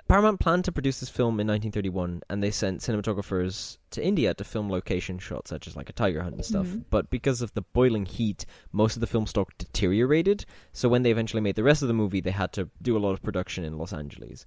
Paramount 0.08 0.40
planned 0.40 0.64
to 0.66 0.72
produce 0.72 1.00
this 1.02 1.10
film 1.10 1.40
in 1.42 1.48
1931, 1.48 2.22
and 2.30 2.42
they 2.42 2.52
sent 2.52 2.80
cinematographers 2.82 3.78
to 3.92 4.04
India 4.06 4.34
to 4.36 4.44
film 4.44 4.70
location 4.70 5.18
shots, 5.20 5.50
such 5.50 5.68
as 5.68 5.76
like 5.76 5.90
a 5.90 5.94
tiger 5.94 6.22
hunt 6.22 6.36
and 6.36 6.46
stuff. 6.46 6.68
Mhm. 6.68 6.86
But 6.92 7.10
because 7.10 7.42
of 7.42 7.54
the 7.56 7.64
boiling 7.74 8.06
heat, 8.06 8.46
most 8.72 8.96
of 8.96 9.02
the 9.02 9.08
film 9.08 9.26
stock 9.28 9.58
deteriorated. 9.58 10.46
So 10.72 10.88
when 10.90 11.02
they 11.04 11.12
eventually 11.12 11.42
made 11.42 11.56
the 11.56 11.64
rest 11.64 11.82
of 11.82 11.88
the 11.88 11.94
movie, 11.94 12.22
they 12.22 12.32
had 12.32 12.54
to 12.54 12.70
do 12.82 12.96
a 12.96 13.00
lot 13.00 13.12
of 13.14 13.22
production 13.24 13.64
in 13.66 13.78
Los 13.80 13.94
Angeles, 13.94 14.46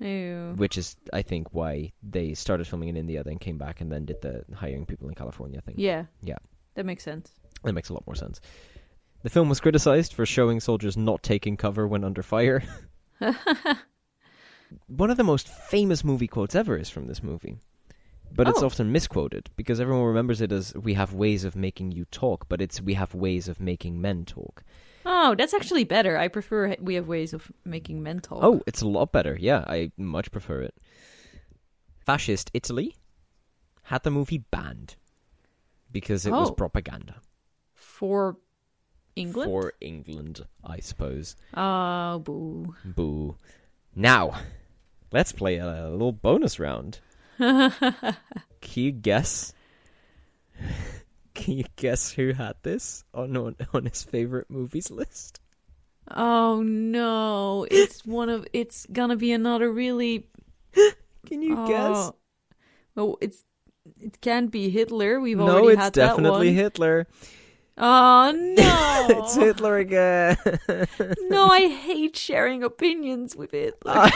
Ew. 0.00 0.54
which 0.56 0.78
is, 0.78 0.96
I 1.12 1.22
think, 1.22 1.52
why 1.52 1.92
they 2.02 2.34
started 2.34 2.66
filming 2.66 2.88
in 2.88 2.96
India, 2.96 3.24
then 3.24 3.38
came 3.38 3.58
back, 3.58 3.80
and 3.80 3.90
then 3.90 4.04
did 4.04 4.20
the 4.22 4.44
hiring 4.54 4.86
people 4.86 5.08
in 5.08 5.14
California 5.14 5.60
thing. 5.60 5.74
Yeah. 5.78 6.04
Yeah. 6.22 6.38
That 6.74 6.86
makes 6.86 7.02
sense. 7.02 7.32
That 7.64 7.72
makes 7.72 7.88
a 7.88 7.94
lot 7.94 8.06
more 8.06 8.14
sense. 8.14 8.40
The 9.24 9.30
film 9.30 9.48
was 9.48 9.58
criticized 9.60 10.12
for 10.14 10.24
showing 10.24 10.60
soldiers 10.60 10.96
not 10.96 11.22
taking 11.24 11.56
cover 11.56 11.88
when 11.88 12.04
under 12.04 12.22
fire. 12.22 12.62
One 14.86 15.10
of 15.10 15.16
the 15.16 15.24
most 15.24 15.48
famous 15.48 16.04
movie 16.04 16.28
quotes 16.28 16.54
ever 16.54 16.76
is 16.76 16.90
from 16.90 17.06
this 17.06 17.22
movie. 17.22 17.58
But 18.30 18.46
it's 18.48 18.62
Oh. 18.62 18.66
often 18.66 18.92
misquoted 18.92 19.48
because 19.56 19.80
everyone 19.80 20.04
remembers 20.04 20.40
it 20.42 20.52
as 20.52 20.74
we 20.74 20.92
have 20.94 21.14
ways 21.14 21.44
of 21.44 21.56
making 21.56 21.92
you 21.92 22.04
talk, 22.06 22.46
but 22.48 22.60
it's 22.60 22.80
we 22.80 22.92
have 22.94 23.14
ways 23.14 23.48
of 23.48 23.58
making 23.60 24.00
men 24.00 24.26
talk. 24.26 24.62
Oh, 25.06 25.34
that's 25.36 25.54
actually 25.54 25.84
better. 25.84 26.16
I 26.18 26.28
prefer 26.28 26.76
we 26.80 26.94
have 26.94 27.08
ways 27.08 27.32
of 27.32 27.50
making 27.64 28.02
men 28.02 28.20
talk. 28.20 28.40
Oh, 28.42 28.62
it's 28.66 28.82
a 28.82 28.88
lot 28.88 29.12
better. 29.12 29.36
Yeah, 29.40 29.64
I 29.66 29.90
much 29.96 30.30
prefer 30.30 30.60
it. 30.62 30.74
Fascist 32.04 32.50
Italy 32.54 32.94
had 33.84 34.02
the 34.02 34.10
movie 34.10 34.38
banned 34.50 34.96
because 35.90 36.26
it 36.26 36.30
was 36.32 36.50
Oh. 36.50 36.54
propaganda 36.54 37.16
For 37.74 38.36
England? 39.16 39.50
for 39.50 39.72
England, 39.80 40.44
I 40.64 40.80
suppose. 40.80 41.36
Oh, 41.54 42.18
boo. 42.20 42.74
Boo. 42.84 43.36
Now, 43.94 44.38
let's 45.12 45.32
play 45.32 45.56
a, 45.56 45.88
little 45.90 46.12
bonus 46.12 46.58
round. 46.58 47.00
Can 47.38 48.14
you 48.74 48.92
guess? 48.92 49.52
Can 51.38 51.54
you 51.58 51.64
guess 51.76 52.10
who 52.10 52.32
had 52.32 52.56
this 52.62 53.04
on 53.14 53.36
on, 53.36 53.56
on 53.72 53.84
his 53.84 54.02
favorite 54.02 54.50
movies 54.50 54.90
list? 54.90 55.40
Oh 56.10 56.62
no, 56.62 57.66
it's 57.70 58.04
one 58.04 58.28
of 58.28 58.46
it's 58.52 58.86
gonna 58.92 59.16
be 59.16 59.30
another 59.32 59.70
really 59.70 60.26
Can 61.26 61.42
you 61.42 61.54
oh. 61.56 61.66
guess? 61.68 61.96
Oh. 61.96 62.14
Well, 62.94 63.18
it's 63.20 63.44
it 64.00 64.20
can't 64.20 64.50
be 64.50 64.68
Hitler. 64.68 65.20
We've 65.20 65.38
No, 65.38 65.48
already 65.48 65.76
had 65.76 65.92
that 65.94 66.14
one. 66.14 66.24
No, 66.24 66.28
it's 66.40 66.48
definitely 66.48 66.52
Hitler. 66.54 67.06
Oh 67.76 68.32
no. 68.58 69.06
it's 69.10 69.36
Hitler 69.36 69.78
again. 69.78 70.36
No, 71.30 71.46
I 71.46 71.68
hate 71.68 72.16
sharing 72.16 72.64
opinions 72.64 73.36
with 73.36 73.50
Hitler. 73.52 74.10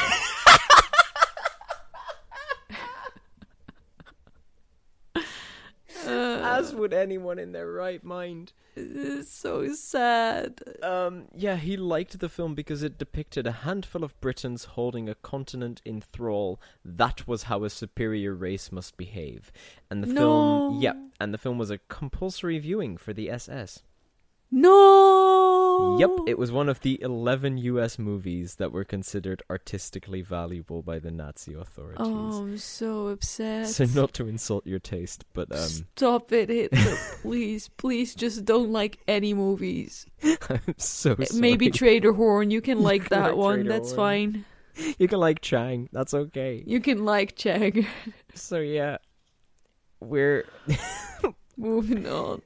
Would 6.73 6.93
anyone 6.93 7.39
in 7.39 7.53
their 7.53 7.71
right 7.71 8.03
mind. 8.03 8.53
it's 8.75 9.31
so 9.31 9.73
sad. 9.75 10.61
Um, 10.83 11.27
yeah, 11.35 11.57
he 11.57 11.77
liked 11.77 12.19
the 12.21 12.29
film 12.29 12.55
because 12.55 12.83
it 12.83 12.97
depicted 12.99 13.47
a 13.47 13.53
handful 13.53 14.03
of 14.03 14.19
Britons 14.21 14.65
holding 14.65 15.09
a 15.09 15.15
continent 15.15 15.83
in 15.85 16.01
thrall. 16.01 16.59
That 16.85 17.29
was 17.29 17.45
how 17.45 17.65
a 17.65 17.71
superior 17.71 18.33
race 18.35 18.73
must 18.73 18.97
behave. 18.97 19.53
And 19.91 20.03
the 20.03 20.07
No. 20.07 20.15
film, 20.21 20.81
yeah, 20.81 20.95
and 21.21 21.35
the 21.35 21.39
film 21.39 21.59
was 21.59 21.71
a 21.71 21.79
compulsory 21.89 22.59
viewing 22.59 22.97
for 22.97 23.13
the 23.13 23.29
SS. 23.31 23.83
No. 24.51 25.12
Yep, 25.99 26.11
it 26.27 26.39
was 26.39 26.51
one 26.51 26.69
of 26.69 26.81
the 26.81 27.01
11 27.03 27.59
US 27.59 27.99
movies 27.99 28.57
that 28.57 28.73
were 28.73 28.85
considered 28.85 29.43
artistically 29.51 30.23
valuable 30.23 30.83
by 30.83 30.99
the 30.99 31.11
Nazi 31.11 31.55
authorities. 31.55 31.99
Oh, 32.01 32.43
I'm 32.43 32.59
so 32.59 33.09
upset. 33.09 33.69
So 33.69 33.85
not 33.85 34.13
to 34.15 34.27
insult 34.27 34.67
your 34.67 34.79
taste, 34.79 35.25
but 35.33 35.51
um 35.53 35.69
Stop 35.97 36.33
it, 36.33 36.49
Hitler. 36.49 36.97
please, 37.23 37.69
please 37.77 38.15
just 38.15 38.45
don't 38.45 38.73
like 38.73 38.99
any 39.07 39.35
movies. 39.35 40.07
I'm 40.49 40.61
so 40.79 41.15
sorry. 41.17 41.27
Maybe 41.41 41.71
Trader 41.81 42.13
Horn. 42.13 42.51
You 42.51 42.61
can 42.61 42.81
like 42.81 43.09
can 43.09 43.19
that 43.21 43.29
like 43.31 43.37
one. 43.37 43.55
Trader 43.57 43.69
That's 43.69 43.93
Horn. 43.93 44.45
fine. 44.77 44.95
you 44.99 45.09
can 45.09 45.21
like 45.21 45.41
Chang. 45.43 45.89
That's 45.93 46.15
okay. 46.15 46.63
You 46.67 46.81
can 46.81 47.05
like 47.05 47.37
Chang. 47.37 47.87
So 48.35 48.59
yeah, 48.59 48.97
we're 50.01 50.47
Moving 51.57 52.07
on. 52.09 52.43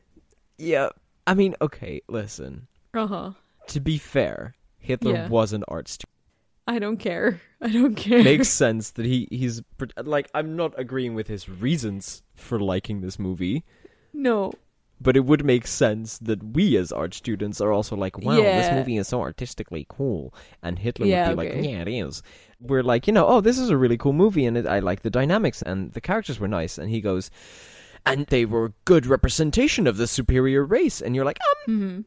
yeah. 0.59 0.89
I 1.29 1.35
mean, 1.35 1.55
okay, 1.61 2.03
listen. 2.09 2.69
Uh 2.97 3.07
huh. 3.07 3.31
To 3.69 3.81
be 3.81 3.99
fair, 3.99 4.55
Hitler 4.79 5.13
Yeah. 5.13 5.29
was 5.29 5.53
an 5.53 5.65
art 5.69 5.89
student. 5.89 6.13
I 6.69 6.79
don't 6.79 6.97
care. 6.99 7.41
I 7.61 7.71
don't 7.71 7.95
care. 7.95 8.23
Makes 8.23 8.49
sense 8.65 8.91
that 8.93 9.07
he 9.07 9.29
he's 9.31 9.63
like 10.03 10.29
I'm 10.35 10.57
not 10.57 10.75
agreeing 10.79 11.15
with 11.15 11.29
his 11.29 11.49
reasons 11.49 12.23
for 12.35 12.59
liking 12.59 13.01
this 13.01 13.19
movie, 13.19 13.65
no. 14.13 14.53
but 15.01 15.17
it 15.17 15.25
would 15.25 15.45
make 15.45 15.67
sense 15.67 16.19
that 16.19 16.43
we 16.43 16.77
as 16.77 16.91
art 16.93 17.15
students 17.15 17.61
are 17.61 17.73
also 17.73 17.95
like, 17.97 18.19
wow, 18.19 18.41
this 18.43 18.73
movie 18.73 18.97
is 18.97 19.09
so 19.09 19.21
artistically 19.21 19.87
cool, 19.89 20.35
and 20.63 20.79
Hitler 20.79 21.07
Yeah, 21.07 21.29
would 21.29 21.37
be 21.37 21.47
okay. 21.47 21.57
like, 21.59 21.67
yeah, 21.71 21.83
it 21.83 21.89
is. 21.89 22.23
We're 22.61 22.83
like, 22.83 23.07
you 23.07 23.13
know, 23.13 23.27
oh, 23.27 23.41
this 23.41 23.59
is 23.59 23.71
a 23.71 23.77
really 23.77 23.97
cool 23.99 24.13
movie, 24.15 24.47
and 24.47 24.57
it, 24.57 24.67
I 24.67 24.79
like 24.81 25.03
the 25.03 25.11
dynamics, 25.11 25.63
and 25.63 25.93
the 25.93 26.01
characters 26.01 26.41
were 26.41 26.49
nice, 26.49 26.79
and 26.79 26.91
he 26.91 27.01
goes. 27.01 27.31
And 28.05 28.27
they 28.27 28.45
were 28.45 28.73
good 28.85 29.05
representation 29.07 29.87
of 29.87 29.97
the 29.97 30.07
superior 30.07 30.65
race, 30.65 31.01
and 31.03 31.15
you're 31.15 31.25
like, 31.25 31.41
um, 31.69 31.79
hmm 31.79 32.01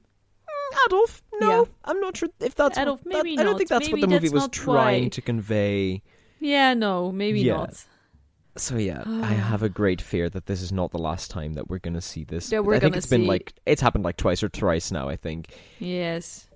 Adolf? 0.87 1.21
No, 1.39 1.49
Yeah. 1.49 1.63
I'm 1.85 1.99
not 1.99 2.17
sure 2.17 2.29
if 2.39 2.55
that's 2.55 2.77
Adolf, 2.77 2.99
what, 3.05 3.13
that- 3.13 3.23
maybe 3.23 3.39
I 3.39 3.43
don't 3.43 3.57
think 3.57 3.69
that's 3.69 3.87
Maybe 3.87 4.01
what 4.01 4.09
the 4.09 4.15
movie 4.15 4.29
was 4.29 4.43
not 4.43 4.51
trying 4.51 5.03
why. 5.03 5.09
to 5.09 5.21
convey. 5.21 6.01
Yeah, 6.39 6.73
no, 6.73 7.11
maybe 7.11 7.41
Yeah. 7.41 7.57
not. 7.57 7.85
So 8.57 8.77
yeah, 8.77 9.03
I 9.05 9.33
have 9.33 9.63
a 9.63 9.69
great 9.69 10.01
fear 10.01 10.29
that 10.29 10.45
this 10.47 10.61
is 10.61 10.71
not 10.71 10.91
the 10.91 10.97
last 10.99 11.31
time 11.31 11.53
that 11.53 11.69
we're 11.69 11.79
going 11.79 11.93
to 11.93 12.01
see 12.01 12.23
this. 12.23 12.49
That 12.49 12.65
we're 12.65 12.75
I 12.75 12.79
think 12.79 12.95
it's 12.97 13.05
been 13.05 13.25
like 13.27 13.53
it's 13.65 13.81
happened 13.81 14.03
like 14.03 14.17
twice 14.17 14.41
or 14.43 14.49
thrice 14.49 14.91
now. 14.91 15.07
I 15.09 15.15
think. 15.15 15.53
Yes. 15.79 16.47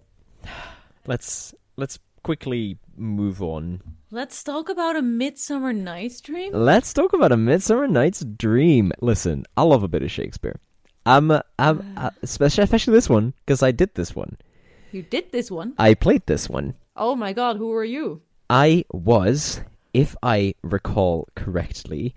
Let's 1.08 1.54
let's 1.76 2.00
quickly 2.24 2.78
move 2.96 3.42
on. 3.44 3.82
Let's 4.12 4.44
talk 4.44 4.70
about 4.70 4.96
a 4.96 5.02
Midsummer 5.02 5.74
Night's 5.74 6.22
Dream. 6.22 6.54
Let's 6.54 6.94
talk 6.94 7.14
about 7.14 7.32
a 7.34 7.38
Midsummer 7.38 7.88
Night's 7.88 8.24
Dream. 8.24 8.92
Listen, 9.02 9.44
I 9.58 9.64
love 9.64 9.84
a 9.84 9.88
bit 9.90 10.04
of 10.04 10.12
Shakespeare. 10.12 10.60
I'm, 11.06 11.32
I'm 11.60 11.94
uh, 11.98 12.10
especially, 12.22 12.64
especially 12.64 12.94
this 12.94 13.10
one 13.10 13.34
because 13.46 13.64
I 13.64 13.72
did 13.72 13.94
this 13.96 14.16
one. 14.16 14.38
You 14.92 15.02
did 15.02 15.32
this 15.32 15.50
one. 15.50 15.74
I 15.78 15.94
played 15.96 16.26
this 16.28 16.50
one. 16.50 16.76
Oh 16.96 17.16
my 17.16 17.34
god, 17.34 17.58
who 17.58 17.70
were 17.70 17.84
you? 17.84 18.22
I 18.50 18.86
was, 18.92 19.62
if 19.94 20.16
I 20.22 20.54
recall 20.62 21.28
correctly, 21.36 22.14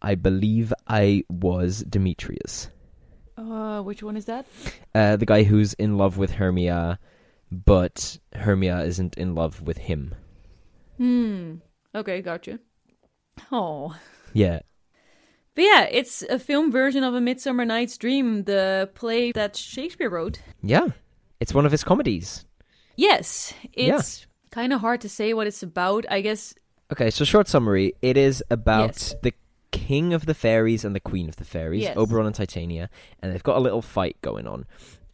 I 0.00 0.14
believe 0.14 0.72
I 0.88 1.24
was 1.28 1.82
Demetrius, 1.84 2.70
Uh, 3.36 3.82
which 3.82 4.02
one 4.02 4.16
is 4.16 4.24
that? 4.26 4.46
uh, 4.94 5.16
the 5.16 5.26
guy 5.26 5.42
who's 5.42 5.74
in 5.74 5.98
love 5.98 6.16
with 6.16 6.30
Hermia, 6.32 6.98
but 7.50 8.18
Hermia 8.34 8.80
isn't 8.84 9.16
in 9.18 9.34
love 9.34 9.60
with 9.60 9.76
him. 9.78 10.14
Hmm. 10.96 11.56
Okay, 11.94 12.22
gotcha. 12.22 12.58
Oh. 13.52 13.94
Yeah, 14.32 14.60
But 15.54 15.62
yeah, 15.62 15.82
it's 15.90 16.22
a 16.22 16.38
film 16.38 16.72
version 16.72 17.04
of 17.04 17.14
A 17.14 17.20
Midsummer 17.20 17.64
Night's 17.64 17.96
Dream, 17.96 18.44
the 18.44 18.90
play 18.94 19.30
that 19.32 19.56
Shakespeare 19.56 20.10
wrote. 20.10 20.40
yeah. 20.62 20.88
It's 21.40 21.52
one 21.52 21.66
of 21.66 21.72
his 21.72 21.84
comedies. 21.84 22.46
Yes, 22.96 23.52
it's 23.72 24.26
kind 24.50 24.72
of 24.72 24.80
hard 24.80 25.00
to 25.02 25.08
say 25.08 25.34
what 25.34 25.46
it's 25.46 25.62
about. 25.62 26.06
I 26.10 26.20
guess 26.22 26.54
Okay, 26.92 27.10
so 27.10 27.24
short 27.24 27.48
summary: 27.48 27.94
it 28.02 28.16
is 28.16 28.42
about 28.50 28.88
Yes. 28.90 29.14
the 29.22 29.32
king 29.72 30.14
of 30.14 30.26
the 30.26 30.32
fairies 30.34 30.84
and 30.84 30.94
the 30.94 31.00
queen 31.00 31.28
of 31.28 31.36
the 31.36 31.44
fairies, 31.44 31.82
Yes. 31.82 31.96
Oberon 31.96 32.26
and 32.26 32.34
Titania, 32.34 32.88
and 33.20 33.32
they've 33.32 33.42
got 33.42 33.56
a 33.56 33.60
little 33.60 33.82
fight 33.82 34.16
going 34.22 34.46
on. 34.46 34.64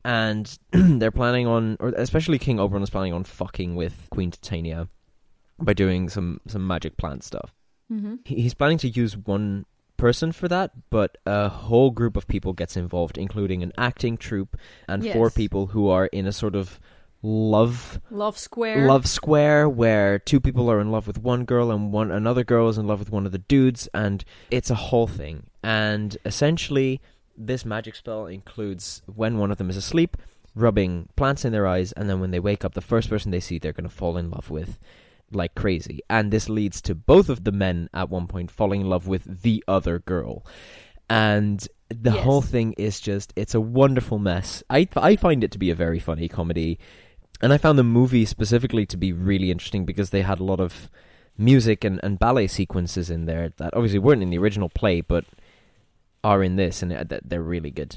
And 0.04 0.56
they're 0.72 1.10
planning 1.10 1.46
on, 1.46 1.76
or 1.80 1.88
especially 1.96 2.38
King 2.38 2.60
Oberon 2.60 2.82
is 2.82 2.90
planning 2.90 3.12
on 3.14 3.24
fucking 3.24 3.74
with 3.76 4.06
Queen 4.10 4.30
Titania 4.30 4.88
by 5.58 5.72
doing 5.72 6.08
some 6.10 6.40
some 6.46 6.66
magic 6.66 6.96
plant 6.96 7.24
stuff. 7.24 7.54
hmm 7.88 8.16
He's 8.24 8.54
planning 8.54 8.78
to 8.78 8.88
use 8.88 9.16
one 9.16 9.64
person 10.00 10.32
for 10.32 10.48
that, 10.48 10.72
but 10.90 11.18
a 11.26 11.48
whole 11.48 11.90
group 11.90 12.16
of 12.16 12.26
people 12.26 12.52
gets 12.52 12.76
involved, 12.76 13.18
including 13.18 13.62
an 13.62 13.72
acting 13.76 14.16
troupe 14.16 14.56
and 14.88 15.04
four 15.06 15.30
people 15.30 15.68
who 15.68 15.88
are 15.88 16.06
in 16.06 16.26
a 16.26 16.32
sort 16.32 16.56
of 16.56 16.80
love 17.22 18.00
Love 18.10 18.38
Square. 18.38 18.86
love 18.86 19.06
square 19.06 19.68
where 19.68 20.18
two 20.18 20.40
people 20.40 20.70
are 20.70 20.80
in 20.80 20.90
love 20.90 21.06
with 21.06 21.18
one 21.18 21.44
girl 21.44 21.70
and 21.70 21.92
one 21.92 22.10
another 22.10 22.44
girl 22.44 22.68
is 22.68 22.78
in 22.78 22.86
love 22.86 22.98
with 22.98 23.12
one 23.12 23.26
of 23.26 23.32
the 23.32 23.38
dudes 23.38 23.88
and 23.92 24.24
it's 24.50 24.70
a 24.70 24.74
whole 24.74 25.06
thing. 25.06 25.44
And 25.62 26.16
essentially 26.24 27.00
this 27.36 27.64
magic 27.64 27.94
spell 27.94 28.26
includes 28.26 29.02
when 29.06 29.38
one 29.38 29.50
of 29.50 29.58
them 29.58 29.70
is 29.70 29.76
asleep 29.76 30.16
rubbing 30.54 31.08
plants 31.16 31.44
in 31.44 31.52
their 31.52 31.66
eyes 31.66 31.92
and 31.92 32.08
then 32.08 32.20
when 32.20 32.32
they 32.32 32.40
wake 32.40 32.64
up 32.64 32.74
the 32.74 32.80
first 32.80 33.08
person 33.08 33.30
they 33.30 33.40
see 33.40 33.58
they're 33.58 33.72
going 33.72 33.88
to 33.88 33.94
fall 33.94 34.16
in 34.16 34.30
love 34.30 34.50
with 34.50 34.78
like 35.32 35.54
crazy 35.54 36.00
and 36.10 36.30
this 36.30 36.48
leads 36.48 36.80
to 36.82 36.94
both 36.94 37.28
of 37.28 37.44
the 37.44 37.52
men 37.52 37.88
at 37.94 38.10
one 38.10 38.26
point 38.26 38.50
falling 38.50 38.80
in 38.82 38.88
love 38.88 39.06
with 39.06 39.42
the 39.42 39.62
other 39.68 39.98
girl 39.98 40.44
and 41.08 41.66
the 41.88 42.10
Yes. 42.12 42.24
whole 42.24 42.42
thing 42.42 42.72
is 42.74 43.00
just 43.00 43.32
it's 43.36 43.54
a 43.54 43.60
wonderful 43.60 44.18
mess 44.18 44.62
i 44.70 44.88
i 44.96 45.16
find 45.16 45.42
it 45.44 45.50
to 45.52 45.58
be 45.58 45.70
a 45.70 45.74
very 45.74 45.98
funny 45.98 46.28
comedy 46.28 46.78
and 47.42 47.54
I 47.54 47.56
found 47.58 47.78
the 47.78 47.84
movie 47.84 48.26
specifically 48.26 48.84
to 48.84 48.98
be 48.98 49.14
really 49.14 49.50
interesting 49.50 49.86
because 49.86 50.10
they 50.10 50.20
had 50.20 50.40
a 50.40 50.44
lot 50.44 50.60
of 50.60 50.90
music 51.38 51.84
and, 51.84 51.98
and 52.02 52.18
ballet 52.18 52.46
sequences 52.46 53.08
in 53.08 53.24
there 53.24 53.54
that 53.56 53.72
obviously 53.72 53.98
weren't 53.98 54.22
in 54.22 54.28
the 54.28 54.36
original 54.36 54.68
play, 54.68 55.00
but 55.00 55.24
are 56.22 56.42
in 56.42 56.56
this, 56.56 56.82
and 56.82 56.92
uh, 56.92 57.02
they're 57.24 57.42
really 57.42 57.70
good. 57.70 57.96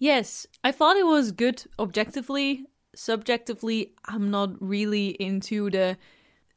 Yes, 0.00 0.44
I 0.64 0.72
thought 0.72 0.96
it 0.96 1.06
was 1.06 1.30
good 1.30 1.62
objectively. 1.78 2.64
Subjectively, 2.96 3.92
I'm 4.06 4.28
not 4.32 4.60
really 4.60 5.10
into 5.10 5.70
the 5.70 5.96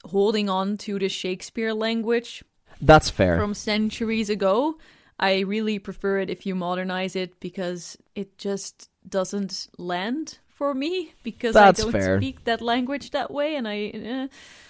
holding 0.07 0.49
on 0.49 0.77
to 0.77 0.97
the 0.99 1.09
Shakespeare 1.09 1.73
language 1.73 2.43
That's 2.81 3.09
fair. 3.09 3.37
from 3.37 3.53
centuries 3.53 4.29
ago. 4.29 4.77
I 5.19 5.39
really 5.41 5.79
prefer 5.79 6.19
it 6.19 6.29
if 6.29 6.45
you 6.45 6.55
modernize 6.55 7.15
it 7.15 7.39
because 7.39 7.97
it 8.15 8.37
just 8.37 8.89
doesn't 9.07 9.67
land 9.77 10.37
for 10.47 10.73
me 10.73 11.13
because 11.23 11.53
That's 11.53 11.79
I 11.79 11.83
don't 11.83 11.91
fair. 11.91 12.17
speak 12.17 12.43
that 12.45 12.61
language 12.61 13.11
that 13.11 13.31
way 13.31 13.55
and 13.55 13.67
I 13.67 13.77
eh. 13.93 14.27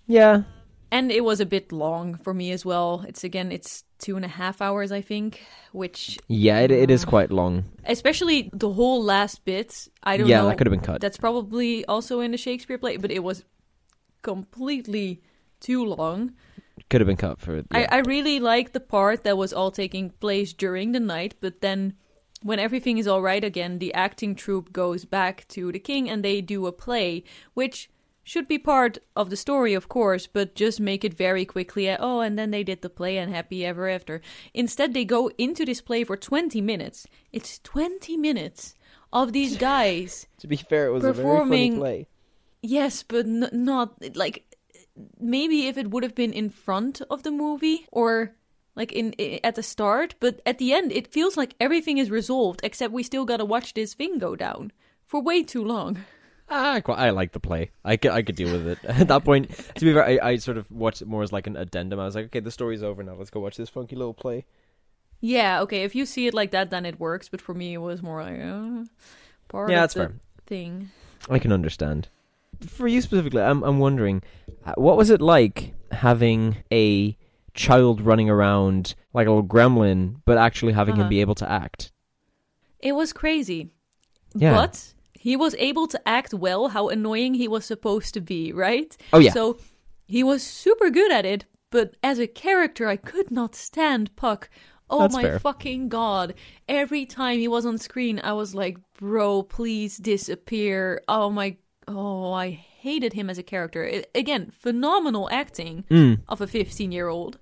yeah, 0.08 0.44
and 0.92 1.12
it 1.12 1.24
was 1.24 1.40
a 1.42 1.46
bit 1.46 1.72
long 1.72 2.16
for 2.24 2.34
me 2.34 2.52
as 2.52 2.64
well. 2.66 3.04
It's 3.08 3.24
again 3.26 3.52
it's 3.52 3.84
two 4.00 4.16
and 4.16 4.24
a 4.24 4.30
half 4.30 4.62
hours 4.62 4.92
I 4.92 5.02
think, 5.02 5.42
which 5.74 6.18
yeah, 6.30 6.60
it, 6.60 6.72
it 6.72 6.90
is 6.92 7.04
quite 7.04 7.32
long. 7.32 7.66
especially 7.86 8.50
the 8.54 8.72
whole 8.72 9.04
last 9.04 9.44
bit. 9.44 9.90
I 10.04 10.16
don't 10.18 10.28
Yeah, 10.28 10.42
know. 10.44 10.48
that 10.50 10.58
could 10.58 10.68
have 10.68 10.72
been 10.72 10.80
cut. 10.86 11.02
That's 11.02 11.18
probably 11.18 11.84
also 11.86 12.22
in 12.22 12.32
the 12.32 12.38
Shakespeare 12.38 12.78
play, 12.78 12.96
but 12.98 13.12
it 13.12 13.24
was 13.24 13.44
completely 14.22 15.22
too 15.60 15.84
long. 15.86 16.34
Could 16.90 17.02
have 17.02 17.08
been 17.08 17.18
cut 17.18 17.40
for. 17.40 17.58
Yeah. 17.58 17.64
I, 17.72 17.86
I 17.86 17.98
really 18.00 18.40
like 18.40 18.72
the 18.74 18.80
part 18.80 19.24
that 19.24 19.38
was 19.38 19.52
all 19.54 19.72
taking 19.72 20.10
place 20.12 20.54
during 20.54 20.92
the 20.92 21.00
night, 21.00 21.36
but 21.42 21.62
then 21.62 21.94
when 22.44 22.60
everything 22.60 22.98
is 22.98 23.08
all 23.08 23.22
right 23.22 23.44
again, 23.44 23.80
the 23.80 23.94
acting 23.94 24.36
troupe 24.36 24.72
goes 24.72 25.04
back 25.06 25.48
to 25.50 25.72
the 25.72 25.80
king 25.80 26.10
and 26.10 26.24
they 26.24 26.40
do 26.40 26.68
a 26.68 26.72
play, 26.72 27.24
which 27.56 27.90
should 28.24 28.48
be 28.48 28.60
part 28.60 29.00
of 29.16 29.30
the 29.30 29.36
story, 29.38 29.74
of 29.74 29.88
course, 29.90 30.28
but 30.28 30.54
just 30.54 30.80
make 30.80 31.04
it 31.04 31.14
very 31.14 31.46
quickly. 31.46 31.90
uh, 31.90 31.98
Oh, 32.00 32.20
and 32.20 32.38
then 32.38 32.52
they 32.52 32.64
did 32.64 32.82
the 32.82 32.90
play 32.90 33.18
and 33.18 33.34
happy 33.34 33.66
ever 33.66 33.88
after. 33.90 34.22
Instead, 34.54 34.94
they 34.94 35.06
go 35.06 35.32
into 35.38 35.66
this 35.66 35.82
play 35.82 36.04
for 36.04 36.16
20 36.18 36.62
minutes. 36.62 37.08
It's 37.32 37.60
20 37.60 38.18
minutes 38.18 38.76
of 39.14 39.34
these 39.34 39.58
guys. 39.72 40.28
to 40.40 40.48
be 40.48 40.58
fair, 40.58 40.88
it 40.88 40.92
was 40.92 41.04
performing- 41.04 41.74
a 41.74 41.80
very 41.80 41.80
funny 41.80 41.80
play. 41.80 42.08
Yes, 42.62 43.02
but 43.04 43.26
n- 43.26 43.50
not 43.54 44.16
like 44.16 44.44
maybe 45.20 45.68
if 45.68 45.78
it 45.78 45.90
would 45.92 46.04
have 46.04 46.16
been 46.16 46.34
in 46.34 46.50
front 46.50 47.02
of 47.10 47.24
the 47.24 47.32
movie 47.32 47.86
or 47.92 48.34
like 48.76 48.92
in 48.92 49.14
i- 49.20 49.40
at 49.44 49.56
the 49.56 49.64
start, 49.64 50.16
but 50.20 50.42
at 50.46 50.58
the 50.58 50.74
end 50.74 50.92
it 50.92 51.12
feels 51.12 51.38
like 51.38 51.56
everything 51.60 51.98
is 51.98 52.10
resolved 52.12 52.60
except 52.64 52.94
we 52.94 53.04
still 53.04 53.26
got 53.26 53.38
to 53.38 53.46
watch 53.46 53.74
this 53.74 53.94
thing 53.94 54.18
go 54.18 54.36
down 54.36 54.72
for 55.06 55.22
way 55.22 55.44
too 55.44 55.64
long. 55.64 55.98
Ah, 56.50 56.76
I 56.76 56.80
quite, 56.82 56.98
I 57.00 57.10
like 57.10 57.34
the 57.34 57.42
play. 57.42 57.72
I 57.84 57.98
could, 57.98 58.12
I 58.12 58.22
could 58.22 58.36
deal 58.36 58.50
with 58.52 58.68
it. 58.68 58.78
At 58.86 59.10
that 59.10 59.26
point, 59.26 59.50
to 59.76 59.84
be 59.86 59.94
fair, 59.94 60.06
I, 60.06 60.20
I 60.32 60.36
sort 60.38 60.58
of 60.58 60.72
watched 60.72 61.02
it 61.02 61.08
more 61.08 61.22
as 61.22 61.34
like 61.34 61.46
an 61.48 61.58
addendum. 61.58 62.00
I 62.00 62.06
was 62.06 62.16
like, 62.16 62.28
okay, 62.28 62.40
the 62.40 62.52
story's 62.52 62.84
over 62.84 63.04
now. 63.04 63.16
Let's 63.16 63.30
go 63.30 63.42
watch 63.42 63.58
this 63.58 63.68
funky 63.70 63.98
little 63.98 64.14
play. 64.14 64.46
Yeah, 65.20 65.62
okay, 65.64 65.84
if 65.84 65.94
you 65.96 66.06
see 66.06 66.28
it 66.28 66.34
like 66.34 66.52
that 66.52 66.70
then 66.70 66.86
it 66.86 67.00
works, 67.00 67.28
but 67.28 67.42
for 67.42 67.54
me 67.54 67.74
it 67.74 67.80
was 67.80 68.02
more 68.04 68.22
like 68.22 68.40
uh, 68.40 68.86
part 69.50 69.72
Yeah, 69.72 69.78
of 69.78 69.82
that's 69.84 69.94
the 69.96 70.00
fair. 70.02 70.14
thing. 70.46 70.92
I 71.30 71.40
can 71.40 71.52
understand. 71.52 72.08
For 72.66 72.88
you 72.88 73.02
specifically, 73.02 73.42
I'm 73.42 73.64
I'm 73.64 73.80
wondering, 73.80 74.24
uh, 74.66 74.74
what 74.78 74.98
was 74.98 75.10
it 75.10 75.22
like 75.22 75.74
having 75.92 76.58
a 76.72 77.18
child 77.54 78.02
running 78.02 78.30
around 78.30 78.96
like 79.14 79.28
a 79.28 79.32
little 79.32 79.44
gremlin, 79.48 80.22
but 80.26 80.38
actually 80.38 80.74
having 80.74 80.96
him 80.96 81.02
Uh-huh. 81.02 81.10
be 81.10 81.22
able 81.22 81.36
to 81.36 81.50
act? 81.50 81.92
It 82.80 82.94
was 82.94 83.14
crazy. 83.14 83.72
Yeah. 84.36 84.54
But 84.54 84.94
he 85.14 85.36
was 85.36 85.56
able 85.58 85.88
to 85.88 86.00
act 86.08 86.34
well 86.34 86.70
how 86.70 86.90
annoying 86.90 87.34
he 87.34 87.48
was 87.48 87.66
supposed 87.66 88.14
to 88.14 88.22
be, 88.22 88.52
right? 88.54 88.96
Oh 89.14 89.20
yeah, 89.20 89.32
So 89.32 89.58
he 90.06 90.24
was 90.24 90.44
super 90.44 90.90
good 90.90 91.12
at 91.12 91.26
it, 91.26 91.46
but 91.72 91.96
as 92.04 92.20
a 92.20 92.28
character, 92.28 92.88
I 92.88 92.96
could 92.98 93.32
not 93.32 93.56
stand 93.56 94.16
Puck. 94.16 94.50
Oh 94.90 95.00
That's 95.02 95.16
my 95.16 95.24
fair. 95.24 95.40
fucking 95.40 95.90
god. 95.90 96.34
Every 96.70 97.06
time 97.06 97.40
he 97.40 97.48
was 97.48 97.66
on 97.66 97.78
screen, 97.78 98.22
I 98.24 98.34
was 98.34 98.56
like, 98.56 98.78
bro, 98.98 99.44
please 99.44 99.98
disappear. 99.98 101.02
Oh 101.08 101.30
my. 101.30 101.58
Oh, 101.88 102.34
I 102.34 102.50
hated 102.50 103.14
him 103.14 103.30
as 103.30 103.38
a 103.38 103.44
character. 103.44 103.86
I- 103.86 104.06
again, 104.16 104.52
phenomenal 104.52 105.30
acting 105.32 105.86
Mm. 105.90 106.20
of 106.28 106.42
a 106.42 106.48
15 106.48 106.92
year 106.92 107.08
old. 107.08 107.38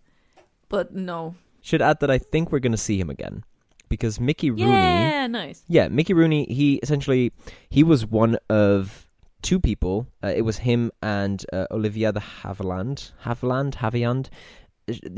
But 0.70 0.94
no. 0.96 1.36
Should 1.62 1.82
add 1.82 2.00
that 2.02 2.12
I 2.12 2.18
think 2.18 2.52
we're 2.52 2.60
going 2.60 2.72
to 2.72 2.78
see 2.78 3.00
him 3.00 3.10
again 3.10 3.44
because 3.90 4.20
Mickey 4.20 4.52
Rooney. 4.52 4.64
Yeah, 4.72 5.28
nice. 5.28 5.64
Yeah, 5.68 5.88
Mickey 5.88 6.14
Rooney. 6.14 6.46
He 6.46 6.76
essentially 6.84 7.32
he 7.70 7.84
was 7.84 8.06
one 8.06 8.38
of 8.50 9.08
two 9.42 9.60
people. 9.60 10.08
Uh, 10.24 10.34
it 10.36 10.42
was 10.42 10.58
him 10.60 10.92
and 11.02 11.44
uh, 11.54 11.66
Olivia 11.72 12.12
de 12.12 12.20
Havilland. 12.20 13.12
Havilland, 13.24 13.76
Haviland. 13.76 14.30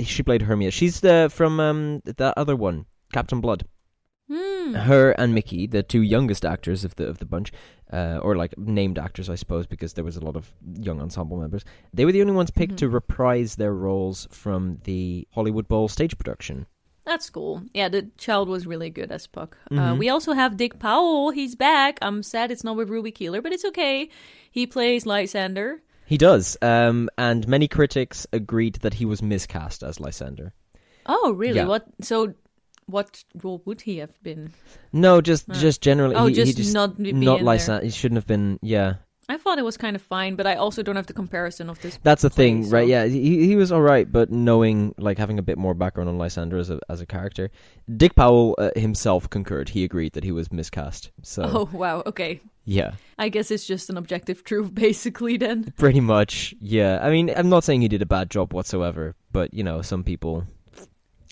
She 0.05 0.23
played 0.23 0.43
Hermia. 0.43 0.71
She's 0.71 1.01
the 1.01 1.29
from 1.33 1.59
um 1.59 1.99
that 2.05 2.33
other 2.37 2.55
one, 2.55 2.85
Captain 3.11 3.41
Blood. 3.41 3.65
Hmm. 4.29 4.73
Her 4.73 5.11
and 5.11 5.33
Mickey, 5.33 5.67
the 5.67 5.83
two 5.83 6.01
youngest 6.01 6.43
actors 6.45 6.83
of 6.83 6.95
the 6.95 7.07
of 7.07 7.19
the 7.19 7.25
bunch, 7.25 7.51
uh, 7.93 8.19
or 8.21 8.35
like 8.35 8.57
named 8.57 8.99
actors, 8.99 9.29
I 9.29 9.35
suppose, 9.35 9.65
because 9.67 9.93
there 9.93 10.03
was 10.03 10.17
a 10.17 10.25
lot 10.25 10.35
of 10.35 10.51
young 10.77 10.99
ensemble 11.01 11.37
members. 11.39 11.63
They 11.93 12.03
were 12.03 12.11
the 12.11 12.21
only 12.21 12.33
ones 12.33 12.51
picked 12.51 12.73
Mhm. 12.73 12.77
to 12.77 12.89
reprise 12.89 13.55
their 13.55 13.73
roles 13.73 14.27
from 14.31 14.79
the 14.83 15.27
Hollywood 15.31 15.67
Bowl 15.69 15.87
stage 15.87 16.17
production. 16.17 16.65
That's 17.05 17.29
cool. 17.29 17.61
Yeah, 17.73 17.87
the 17.87 18.09
child 18.17 18.49
was 18.49 18.67
really 18.67 18.89
good 18.89 19.13
as 19.13 19.27
Puck. 19.27 19.57
Uh, 19.71 19.75
Mhm. 19.93 19.97
we 19.99 20.09
also 20.09 20.33
have 20.33 20.57
Dick 20.57 20.77
Powell. 20.77 21.31
He's 21.31 21.55
back. 21.55 21.97
I'm 22.01 22.21
sad 22.21 22.51
it's 22.51 22.65
not 22.65 22.75
with 22.75 22.89
Ruby 22.89 23.11
Keeler, 23.11 23.41
but 23.41 23.53
it's 23.53 23.63
okay. 23.63 24.09
He 24.51 24.67
plays 24.67 25.05
Lysander. 25.05 25.81
He 26.05 26.17
does, 26.17 26.57
um, 26.61 27.09
and 27.17 27.47
many 27.47 27.69
critics 27.69 28.27
agreed 28.33 28.75
that 28.81 28.95
he 28.95 29.05
was 29.05 29.21
miscast 29.21 29.83
as 29.83 30.01
Lysander. 30.01 30.51
Oh, 31.05 31.31
really? 31.31 31.55
Yeah. 31.55 31.67
What? 31.67 31.85
So, 32.01 32.33
what 32.87 33.23
role 33.43 33.61
would 33.65 33.81
he 33.81 33.97
have 33.99 34.21
been? 34.23 34.53
No, 34.91 35.21
just 35.21 35.47
just 35.49 35.81
generally. 35.81 36.15
Oh, 36.15 36.25
he, 36.25 36.33
just, 36.33 36.57
he 36.57 36.63
just 36.63 36.73
not 36.73 36.97
not 36.97 37.41
licensed. 37.41 37.83
He 37.83 37.91
shouldn't 37.91 38.17
have 38.17 38.27
been. 38.27 38.59
Yeah. 38.61 38.95
I 39.29 39.37
thought 39.37 39.59
it 39.59 39.65
was 39.65 39.75
kind 39.75 39.97
of 39.97 40.01
fine, 40.01 40.35
but 40.37 40.47
I 40.47 40.55
also 40.55 40.81
don't 40.81 40.95
have 40.95 41.07
the 41.07 41.13
comparison 41.13 41.69
of 41.69 41.81
this. 41.81 41.99
that's 42.01 42.21
the 42.21 42.29
play, 42.29 42.45
thing, 42.45 42.69
right? 42.69 42.87
Yeah, 42.87 43.05
he 43.05 43.45
he 43.45 43.57
was 43.57 43.73
all 43.73 43.81
right, 43.81 44.09
but 44.09 44.31
knowing 44.31 44.95
like 44.97 45.17
having 45.17 45.37
a 45.37 45.41
bit 45.41 45.57
more 45.57 45.73
background 45.73 46.07
on 46.07 46.17
Lysander 46.17 46.57
as 46.57 46.69
a 46.69 46.79
as 46.87 47.01
a 47.01 47.05
character, 47.05 47.51
Dick 47.97 48.15
Powell 48.15 48.55
uh, 48.57 48.69
himself 48.77 49.29
concurred. 49.29 49.67
He 49.67 49.83
agreed 49.83 50.13
that 50.13 50.23
he 50.23 50.31
was 50.31 50.49
miscast. 50.51 51.11
So 51.23 51.43
Oh 51.43 51.69
wow. 51.77 52.03
Okay. 52.05 52.39
yeah, 52.63 52.93
I 53.19 53.27
guess 53.27 53.51
it's 53.51 53.67
just 53.67 53.89
an 53.89 53.97
objective 53.97 54.45
truth, 54.45 54.73
basically. 54.87 55.35
Then. 55.35 55.73
pretty 55.77 55.99
much. 55.99 56.55
Yeah, 56.61 56.99
I 57.01 57.09
mean, 57.09 57.29
I'm 57.35 57.49
not 57.49 57.65
saying 57.65 57.81
he 57.81 57.89
did 57.89 58.01
a 58.01 58.05
bad 58.05 58.29
job 58.29 58.53
whatsoever, 58.53 59.13
but 59.33 59.53
you 59.53 59.63
know, 59.63 59.81
some 59.81 60.05
people. 60.05 60.45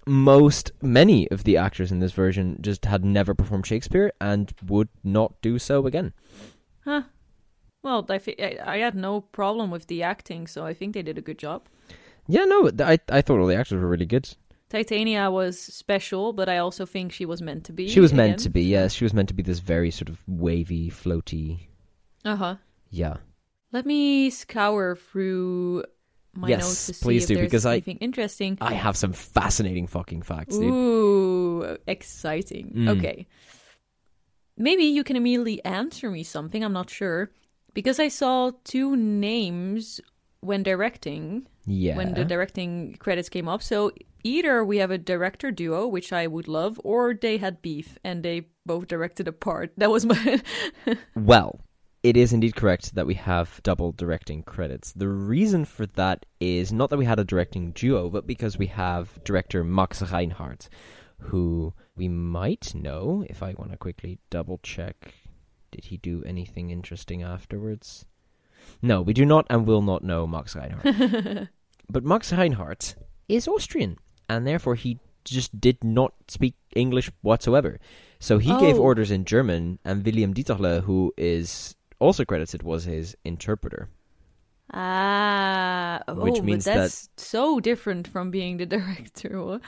Most, 0.07 0.71
many 0.81 1.29
of 1.31 1.43
the 1.43 1.57
actors 1.57 1.91
in 1.91 1.99
this 1.99 2.11
version 2.11 2.57
just 2.61 2.85
had 2.85 3.03
never 3.03 3.33
performed 3.33 3.65
Shakespeare 3.65 4.11
and 4.21 4.53
would 4.67 4.89
not 5.03 5.41
do 5.41 5.57
so 5.57 5.87
again. 5.87 6.13
Huh. 6.83 7.03
Well, 7.81 8.05
I, 8.09 8.77
had 8.77 8.95
no 8.95 9.21
problem 9.21 9.69
with 9.69 9.87
the 9.87 10.03
acting, 10.03 10.47
so 10.47 10.65
I 10.65 10.73
think 10.73 10.93
they 10.93 11.03
did 11.03 11.17
a 11.17 11.21
good 11.21 11.37
job. 11.37 11.67
Yeah, 12.27 12.45
no, 12.45 12.71
I 12.79 12.97
I 13.09 13.21
thought 13.21 13.39
all 13.39 13.45
the 13.45 13.55
actors 13.55 13.79
were 13.79 13.87
really 13.87 14.07
good. 14.07 14.27
Titania 14.69 15.29
was 15.29 15.59
special, 15.59 16.33
but 16.33 16.49
I 16.49 16.57
also 16.57 16.85
think 16.85 17.11
she 17.11 17.25
was 17.25 17.41
meant 17.41 17.63
to 17.65 17.73
be. 17.73 17.87
She 17.87 17.99
was 17.99 18.13
meant 18.13 18.39
to 18.39 18.49
be, 18.49 18.63
yes. 18.63 18.93
She 18.93 19.05
was 19.05 19.13
meant 19.13 19.29
to 19.29 19.35
be 19.35 19.43
this 19.43 19.59
very 19.59 19.91
sort 19.91 20.09
of 20.09 20.19
wavy, 20.27 20.89
floaty. 20.89 21.67
Uh 22.23 22.35
huh. 22.35 22.55
Yeah. 22.89 23.17
Let 23.71 23.85
me 23.85 24.29
scour 24.29 24.95
through 24.95 25.83
my 26.35 26.49
Yes, 26.49 26.61
notes 26.61 26.85
to 26.87 26.93
see 26.93 27.03
please 27.03 27.23
if 27.23 27.27
do, 27.29 27.35
there's 27.35 27.45
because 27.47 27.65
I- 27.65 27.73
anything 27.73 27.97
interesting. 27.97 28.57
I 28.61 28.73
have 28.73 28.95
some 28.97 29.13
fascinating 29.13 29.87
fucking 29.87 30.21
facts, 30.23 30.57
dude. 30.57 30.71
Ooh, 30.71 31.77
exciting. 31.87 32.73
Mm. 32.75 32.97
Okay. 32.97 33.27
Maybe 34.57 34.83
you 34.83 35.03
can 35.03 35.15
immediately 35.15 35.63
answer 35.65 36.09
me 36.09 36.23
something, 36.23 36.63
I'm 36.63 36.73
not 36.73 36.89
sure. 36.89 37.31
Because 37.73 37.99
I 37.99 38.07
saw 38.07 38.51
two 38.63 38.95
names 38.95 39.99
when 40.39 40.63
directing, 40.63 41.47
Yeah. 41.65 41.97
when 41.97 42.13
the 42.13 42.23
directing 42.23 42.95
credits 42.99 43.27
came 43.27 43.49
up. 43.49 43.61
So 43.61 43.91
either 44.23 44.63
we 44.63 44.77
have 44.77 44.91
a 44.91 44.97
director 44.97 45.51
duo, 45.51 45.87
which 45.87 46.13
I 46.13 46.27
would 46.27 46.47
love, 46.47 46.79
or 46.85 47.13
they 47.13 47.35
had 47.37 47.61
beef 47.61 47.97
and 48.03 48.23
they 48.23 48.47
both 48.65 48.87
directed 48.87 49.27
a 49.27 49.33
part. 49.33 49.73
That 49.77 49.91
was 49.91 50.05
my. 50.05 50.41
Well, 51.15 51.59
it 52.05 52.15
is 52.15 52.33
indeed 52.33 52.55
correct 52.55 52.93
that 52.93 53.07
we 53.07 53.15
have 53.15 53.59
double 53.63 53.91
directing 53.91 54.43
credits. 54.43 54.93
The 54.93 55.07
reason 55.07 55.65
for 55.65 55.85
that 56.01 56.25
is 56.39 56.71
not 56.71 56.89
that 56.91 56.97
we 56.97 57.05
had 57.05 57.19
a 57.19 57.23
directing 57.23 57.71
duo, 57.71 58.09
but 58.11 58.27
because 58.27 58.59
we 58.59 58.67
have 58.67 59.17
director 59.23 59.63
Max 59.63 60.03
Reinhardt, 60.11 60.69
who 61.29 61.73
we 61.95 62.07
might 62.07 62.75
know 62.75 63.25
if 63.27 63.41
I 63.41 63.55
want 63.57 63.71
to 63.71 63.77
quickly 63.77 64.19
double 64.29 64.59
check. 64.61 65.15
Did 65.71 65.85
he 65.85 65.97
do 65.97 66.23
anything 66.25 66.69
interesting 66.69 67.23
afterwards? 67.23 68.05
No, 68.83 69.01
we 69.01 69.13
do 69.13 69.25
not 69.25 69.47
and 69.49 69.65
will 69.65 69.81
not 69.81 70.03
know 70.03 70.27
Max 70.27 70.55
Reinhardt. 70.55 71.49
but 71.89 72.03
Max 72.05 72.31
Reinhardt 72.31 72.95
is 73.27 73.47
Austrian, 73.47 73.97
and 74.29 74.45
therefore 74.45 74.75
he 74.75 74.99
just 75.23 75.59
did 75.59 75.83
not 75.83 76.13
speak 76.27 76.53
English 76.75 77.09
whatsoever. 77.23 77.79
So 78.19 78.37
he 78.37 78.51
gave 78.59 78.77
Oh. 78.77 78.83
orders 78.83 79.09
in 79.09 79.25
German, 79.25 79.79
and 79.83 80.05
William 80.05 80.33
Dieterle, 80.35 80.83
who 80.83 81.11
is 81.17 81.75
also 81.99 82.25
credited, 82.25 82.63
was 82.63 82.83
his 82.85 83.15
interpreter. 83.23 83.89
ah, 84.73 86.01
Which 86.07 86.39
oh, 86.39 86.41
means 86.41 86.65
but 86.65 86.73
that- 86.73 86.77
that's 86.81 87.09
so 87.17 87.59
different 87.59 88.07
from 88.07 88.31
being 88.31 88.57
the 88.57 88.65
director. 88.77 89.59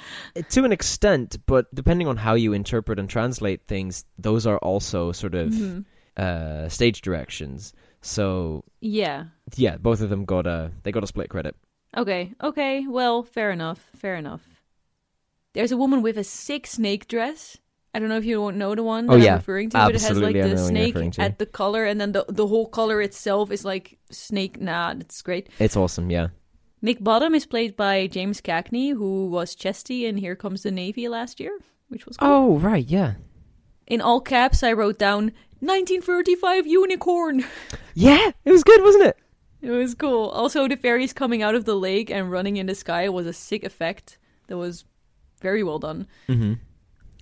To 0.49 0.64
an 0.66 0.72
extent, 0.72 1.38
but 1.45 1.74
depending 1.74 2.08
on 2.08 2.18
how 2.18 2.34
you 2.36 2.54
interpret 2.54 2.99
and 2.99 3.10
translate 3.10 3.62
things, 3.68 4.06
those 4.18 4.45
are 4.48 4.58
also 4.60 5.12
sort 5.12 5.36
of 5.36 5.52
Mhm. 5.54 5.86
uh, 6.18 6.68
stage 6.70 7.02
directions. 7.02 7.74
So 8.02 8.64
Yeah. 8.82 9.26
yeah, 9.56 9.78
both 9.78 10.02
of 10.02 10.10
them 10.10 10.26
got 10.26 10.48
a 10.48 10.72
they 10.84 10.91
got 10.91 11.04
a 11.04 11.08
split 11.08 11.30
credit. 11.30 11.56
Okay, 11.95 12.34
okay, 12.44 12.86
well, 12.88 13.24
fair 13.24 13.52
enough, 13.52 13.80
fair 13.95 14.16
enough. 14.16 14.41
There's 15.54 15.72
a 15.72 15.78
woman 15.78 16.02
with 16.02 16.18
a 16.18 16.24
sick 16.24 16.68
snake 16.68 17.08
dress. 17.08 17.58
I 17.98 17.99
don't 17.99 18.10
know 18.10 18.18
if 18.18 18.26
you 18.26 18.40
won't 18.40 18.57
know 18.57 18.76
the 18.76 18.84
one 18.84 19.07
that 19.07 19.14
Oh, 19.14 19.15
I'm 19.15 19.34
referring 19.38 19.72
to, 19.72 19.78
but 19.80 19.95
it 19.95 20.02
has 20.02 20.19
like 20.19 20.36
Absolutely, 20.36 20.52
the 20.52 20.94
snake 20.94 21.18
at 21.18 21.40
the 21.40 21.48
color, 21.48 21.84
and 21.84 21.99
then 21.99 22.11
the 22.11 22.26
the 22.30 22.45
whole 22.45 22.68
color 22.68 23.02
itself 23.02 23.49
is 23.49 23.65
like 23.65 23.98
snake. 24.11 24.61
Nah, 24.61 24.94
that's 24.94 25.19
great. 25.24 25.49
It's 25.57 25.76
awesome, 25.76 26.11
yeah. 26.11 26.28
Nick 26.84 27.03
Bottom 27.03 27.34
is 27.34 27.48
played 27.48 27.76
by 27.76 28.06
James 28.06 28.40
Cagney, 28.40 28.94
who 28.95 29.26
was 29.26 29.56
Chesty 29.56 30.06
in 30.06 30.18
Here 30.18 30.36
Comes 30.36 30.61
the 30.61 30.69
Navy 30.69 31.07
last 31.07 31.40
year, 31.40 31.57
which 31.88 32.06
was 32.06 32.18
cool. 32.18 32.30
Oh 32.30 32.60
right, 32.60 32.86
yeah, 32.86 33.14
In 33.88 33.99
all 33.99 34.22
caps, 34.22 34.61
I 34.61 34.74
wrote 34.74 34.99
down 34.99 35.32
1935 35.61 36.68
unicorn. 36.68 37.45
yeah. 37.95 38.30
It 38.45 38.52
was 38.52 38.64
good, 38.64 38.84
wasn't 38.84 39.06
it? 39.06 39.18
It 39.64 39.72
was 39.72 39.95
cool. 39.95 40.30
Also, 40.30 40.68
the 40.68 40.78
fairies 40.78 41.14
coming 41.14 41.41
out 41.41 41.56
of 41.56 41.65
the 41.65 41.76
lake 41.76 42.11
and 42.11 42.30
running 42.30 42.57
in 42.57 42.68
the 42.68 42.76
sky 42.76 43.10
was 43.10 43.26
a 43.26 43.34
sick 43.34 43.64
effect. 43.64 44.19
That 44.49 44.57
was 44.57 44.86
very 45.41 45.64
well 45.64 45.80
done. 45.80 46.06
Mm-hmm. 46.30 46.53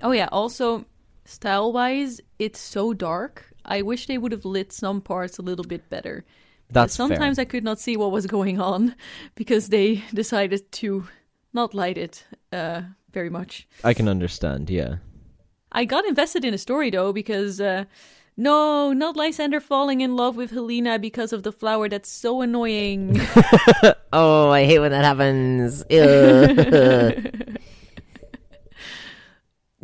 Oh 0.01 0.11
yeah, 0.11 0.29
also 0.31 0.85
style 1.25 1.73
wise, 1.73 2.21
it's 2.39 2.59
so 2.59 2.93
dark. 2.93 3.45
I 3.63 3.81
wish 3.81 4.07
they 4.07 4.17
would 4.17 4.31
have 4.31 4.45
lit 4.45 4.71
some 4.71 5.01
parts 5.01 5.37
a 5.37 5.41
little 5.41 5.65
bit 5.65 5.89
better. 5.89 6.23
That's 6.69 6.93
sometimes 6.93 7.37
fair. 7.37 7.43
I 7.43 7.45
could 7.45 7.63
not 7.63 7.79
see 7.79 7.97
what 7.97 8.11
was 8.11 8.25
going 8.25 8.59
on 8.59 8.95
because 9.35 9.69
they 9.69 10.03
decided 10.13 10.71
to 10.73 11.07
not 11.53 11.73
light 11.73 11.97
it 11.97 12.25
uh, 12.51 12.81
very 13.11 13.29
much. 13.29 13.67
I 13.83 13.93
can 13.93 14.07
understand. 14.07 14.69
Yeah. 14.69 14.97
I 15.71 15.85
got 15.85 16.05
invested 16.05 16.45
in 16.45 16.53
a 16.53 16.57
story 16.57 16.89
though 16.89 17.11
because 17.11 17.59
uh, 17.59 17.85
no, 18.37 18.91
not 18.91 19.15
Lysander 19.15 19.61
falling 19.61 20.01
in 20.01 20.15
love 20.15 20.35
with 20.35 20.51
Helena 20.51 20.99
because 20.99 21.31
of 21.31 21.43
the 21.43 21.51
flower. 21.51 21.87
That's 21.87 22.09
so 22.09 22.41
annoying. 22.41 23.19
oh, 24.13 24.49
I 24.49 24.65
hate 24.65 24.79
when 24.79 24.91
that 24.91 25.05
happens. 25.05 25.83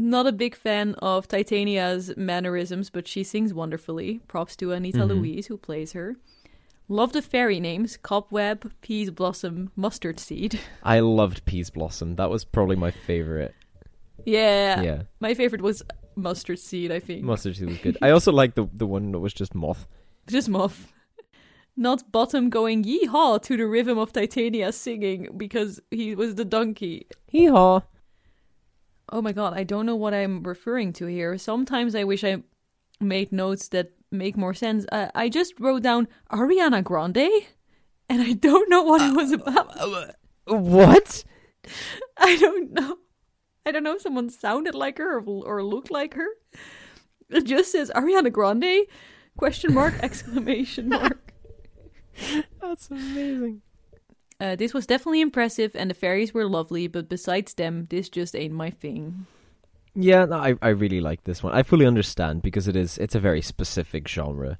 Not 0.02 0.26
a 0.28 0.32
big 0.32 0.56
fan 0.56 0.96
of 0.96 1.28
Titania's 1.28 2.12
mannerisms, 2.18 2.90
but 2.90 3.08
she 3.08 3.24
sings 3.24 3.54
wonderfully. 3.54 4.20
Props 4.28 4.56
to 4.58 4.72
Anita 4.72 5.00
Mhm. 5.00 5.10
Louise, 5.10 5.48
who 5.48 5.58
plays 5.58 5.92
her. 5.94 6.16
Love 6.88 7.14
the 7.14 7.22
fairy 7.22 7.60
names 7.60 7.98
Cobweb, 7.98 8.72
Peas 8.82 9.12
Blossom, 9.12 9.72
Mustard 9.76 10.20
Seed. 10.20 10.60
I 10.84 11.00
loved 11.00 11.46
Peas 11.46 11.70
Blossom. 11.70 12.16
That 12.16 12.30
was 12.30 12.44
probably 12.44 12.76
my 12.76 12.92
favorite. 12.92 13.54
Yeah, 14.26 14.82
Yeah, 14.82 15.02
my 15.20 15.34
favorite 15.34 15.62
was 15.62 15.82
Mustard 16.16 16.60
Seed, 16.60 16.92
I 16.92 17.00
think. 17.00 17.24
Mustard 17.24 17.56
Seed 17.56 17.70
was 17.70 17.78
good. 17.78 17.98
I 18.02 18.10
also 18.12 18.32
like 18.32 18.56
the 18.56 18.68
the 18.74 18.86
one 18.88 19.12
that 19.14 19.20
was 19.20 19.34
just 19.34 19.56
moth. 19.56 19.88
Just 20.28 20.50
Muff. 20.50 20.92
Not 21.78 22.12
Bottom 22.12 22.50
going 22.50 22.84
yeehaw 22.84 23.42
to 23.44 23.56
the 23.58 23.66
rhythm 23.66 23.98
of 23.98 24.12
Titania 24.12 24.72
singing 24.72 25.30
because 25.38 25.80
he 25.90 26.14
was 26.16 26.36
the 26.36 26.46
donkey. 26.46 27.08
Hee 27.28 27.48
haw. 27.48 27.82
Oh 29.12 29.22
my 29.22 29.34
god, 29.34 29.54
I 29.54 29.64
don't 29.64 29.86
know 29.86 29.96
what 29.96 30.14
I'm 30.14 30.44
referring 30.44 30.94
to 30.94 31.06
here. 31.06 31.38
Sometimes 31.38 31.96
I 31.96 32.04
wish 32.04 32.24
I 32.24 32.44
made 33.00 33.32
notes 33.32 33.68
that 33.70 33.92
make 34.12 34.38
more 34.38 34.54
sense. 34.54 34.86
I, 34.92 35.12
I 35.14 35.30
just 35.30 35.60
wrote 35.60 35.84
down 35.84 36.08
Ariana 36.32 36.84
Grande, 36.84 37.30
and 38.10 38.22
I 38.22 38.34
don't 38.34 38.70
know 38.70 38.84
what 38.84 39.02
it 39.02 39.16
was 39.16 39.32
about. 39.32 39.78
Uh, 39.80 40.12
uh, 40.48 40.56
what? 40.56 41.24
I 42.18 42.38
don't 42.38 42.72
know. 42.72 42.98
I 43.66 43.72
don't 43.72 43.84
know 43.84 43.96
if 43.96 44.02
someone 44.02 44.30
sounded 44.30 44.76
like 44.76 44.98
her 44.98 45.20
or, 45.20 45.46
or 45.46 45.64
looked 45.64 45.92
like 45.92 46.14
her. 46.16 46.28
It 47.30 47.46
just 47.46 47.72
says 47.72 47.92
Ariana 47.96 48.32
Grande? 48.32 48.88
Question 49.38 49.74
mark 49.74 49.96
exclamation 50.02 50.90
mark. 50.90 51.34
That's 52.62 52.90
amazing. 52.90 53.62
Uh, 54.42 54.56
this 54.58 54.74
was 54.74 54.88
definitely 54.88 55.22
impressive, 55.22 55.76
and 55.76 55.90
the 55.90 55.94
fairies 55.96 56.34
were 56.34 56.48
lovely. 56.50 56.88
But 56.88 57.10
besides 57.10 57.54
them, 57.54 57.88
this 57.90 58.10
just 58.10 58.36
ain't 58.36 58.54
my 58.56 58.72
thing. 58.72 59.28
Yeah, 59.96 60.26
no, 60.26 60.38
I 60.38 60.56
I 60.62 60.70
really 60.70 61.02
like 61.02 61.24
this 61.26 61.44
one. 61.44 61.54
I 61.54 61.64
fully 61.64 61.86
understand 61.86 62.42
because 62.42 62.68
it 62.68 62.76
is 62.76 62.98
it's 62.98 63.16
a 63.16 63.20
very 63.20 63.42
specific 63.42 64.08
genre. 64.08 64.58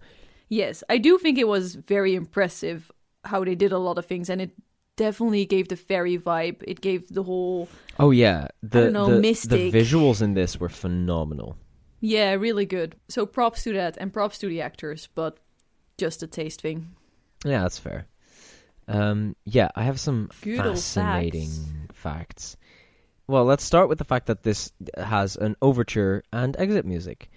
Yes, 0.50 0.84
I 0.90 0.98
do 1.00 1.18
think 1.18 1.38
it 1.38 1.48
was 1.48 1.76
very 1.76 2.16
impressive 2.16 2.92
how 3.24 3.44
they 3.46 3.56
did 3.56 3.72
a 3.72 3.78
lot 3.80 3.98
of 3.98 4.06
things, 4.06 4.30
and 4.30 4.42
it 4.42 4.52
definitely 4.98 5.46
gave 5.46 5.68
the 5.70 5.78
fairy 5.78 6.18
vibe. 6.18 6.62
It 6.68 6.82
gave 6.82 7.08
the 7.10 7.24
whole 7.24 7.70
Oh 7.98 8.12
yeah, 8.12 8.48
the 8.62 8.92
know, 8.92 9.06
the, 9.10 9.16
the 9.16 9.22
mystic. 9.22 9.74
visuals 9.74 10.22
in 10.22 10.34
this 10.34 10.60
were 10.60 10.70
phenomenal. 10.70 11.56
yeah, 12.02 12.34
really 12.34 12.66
good. 12.66 12.96
So 13.10 13.26
props 13.26 13.64
to 13.64 13.74
that, 13.74 13.98
and 13.98 14.12
props 14.14 14.38
to 14.40 14.48
the 14.50 14.62
actors, 14.62 15.08
but 15.16 15.40
just 15.98 16.24
a 16.24 16.28
taste 16.28 16.62
thing. 16.62 16.96
Yeah, 17.46 17.62
that's 17.64 17.80
fair. 17.80 18.08
Um, 18.92 19.36
yeah, 19.46 19.70
I 19.76 19.84
have 19.84 20.00
some 20.00 20.30
Good 20.44 20.58
fascinating 20.58 21.88
facts. 21.94 22.56
facts. 22.56 22.58
Well, 23.28 23.46
let's 23.46 23.64
start 23.64 23.88
with 23.88 23.98
the 23.98 24.04
fact 24.04 24.26
that 24.28 24.44
this 24.44 24.72
has 24.98 25.38
an 25.38 25.56
overture 25.62 26.24
and 26.34 26.56
exit 26.60 26.86
music, 26.86 27.30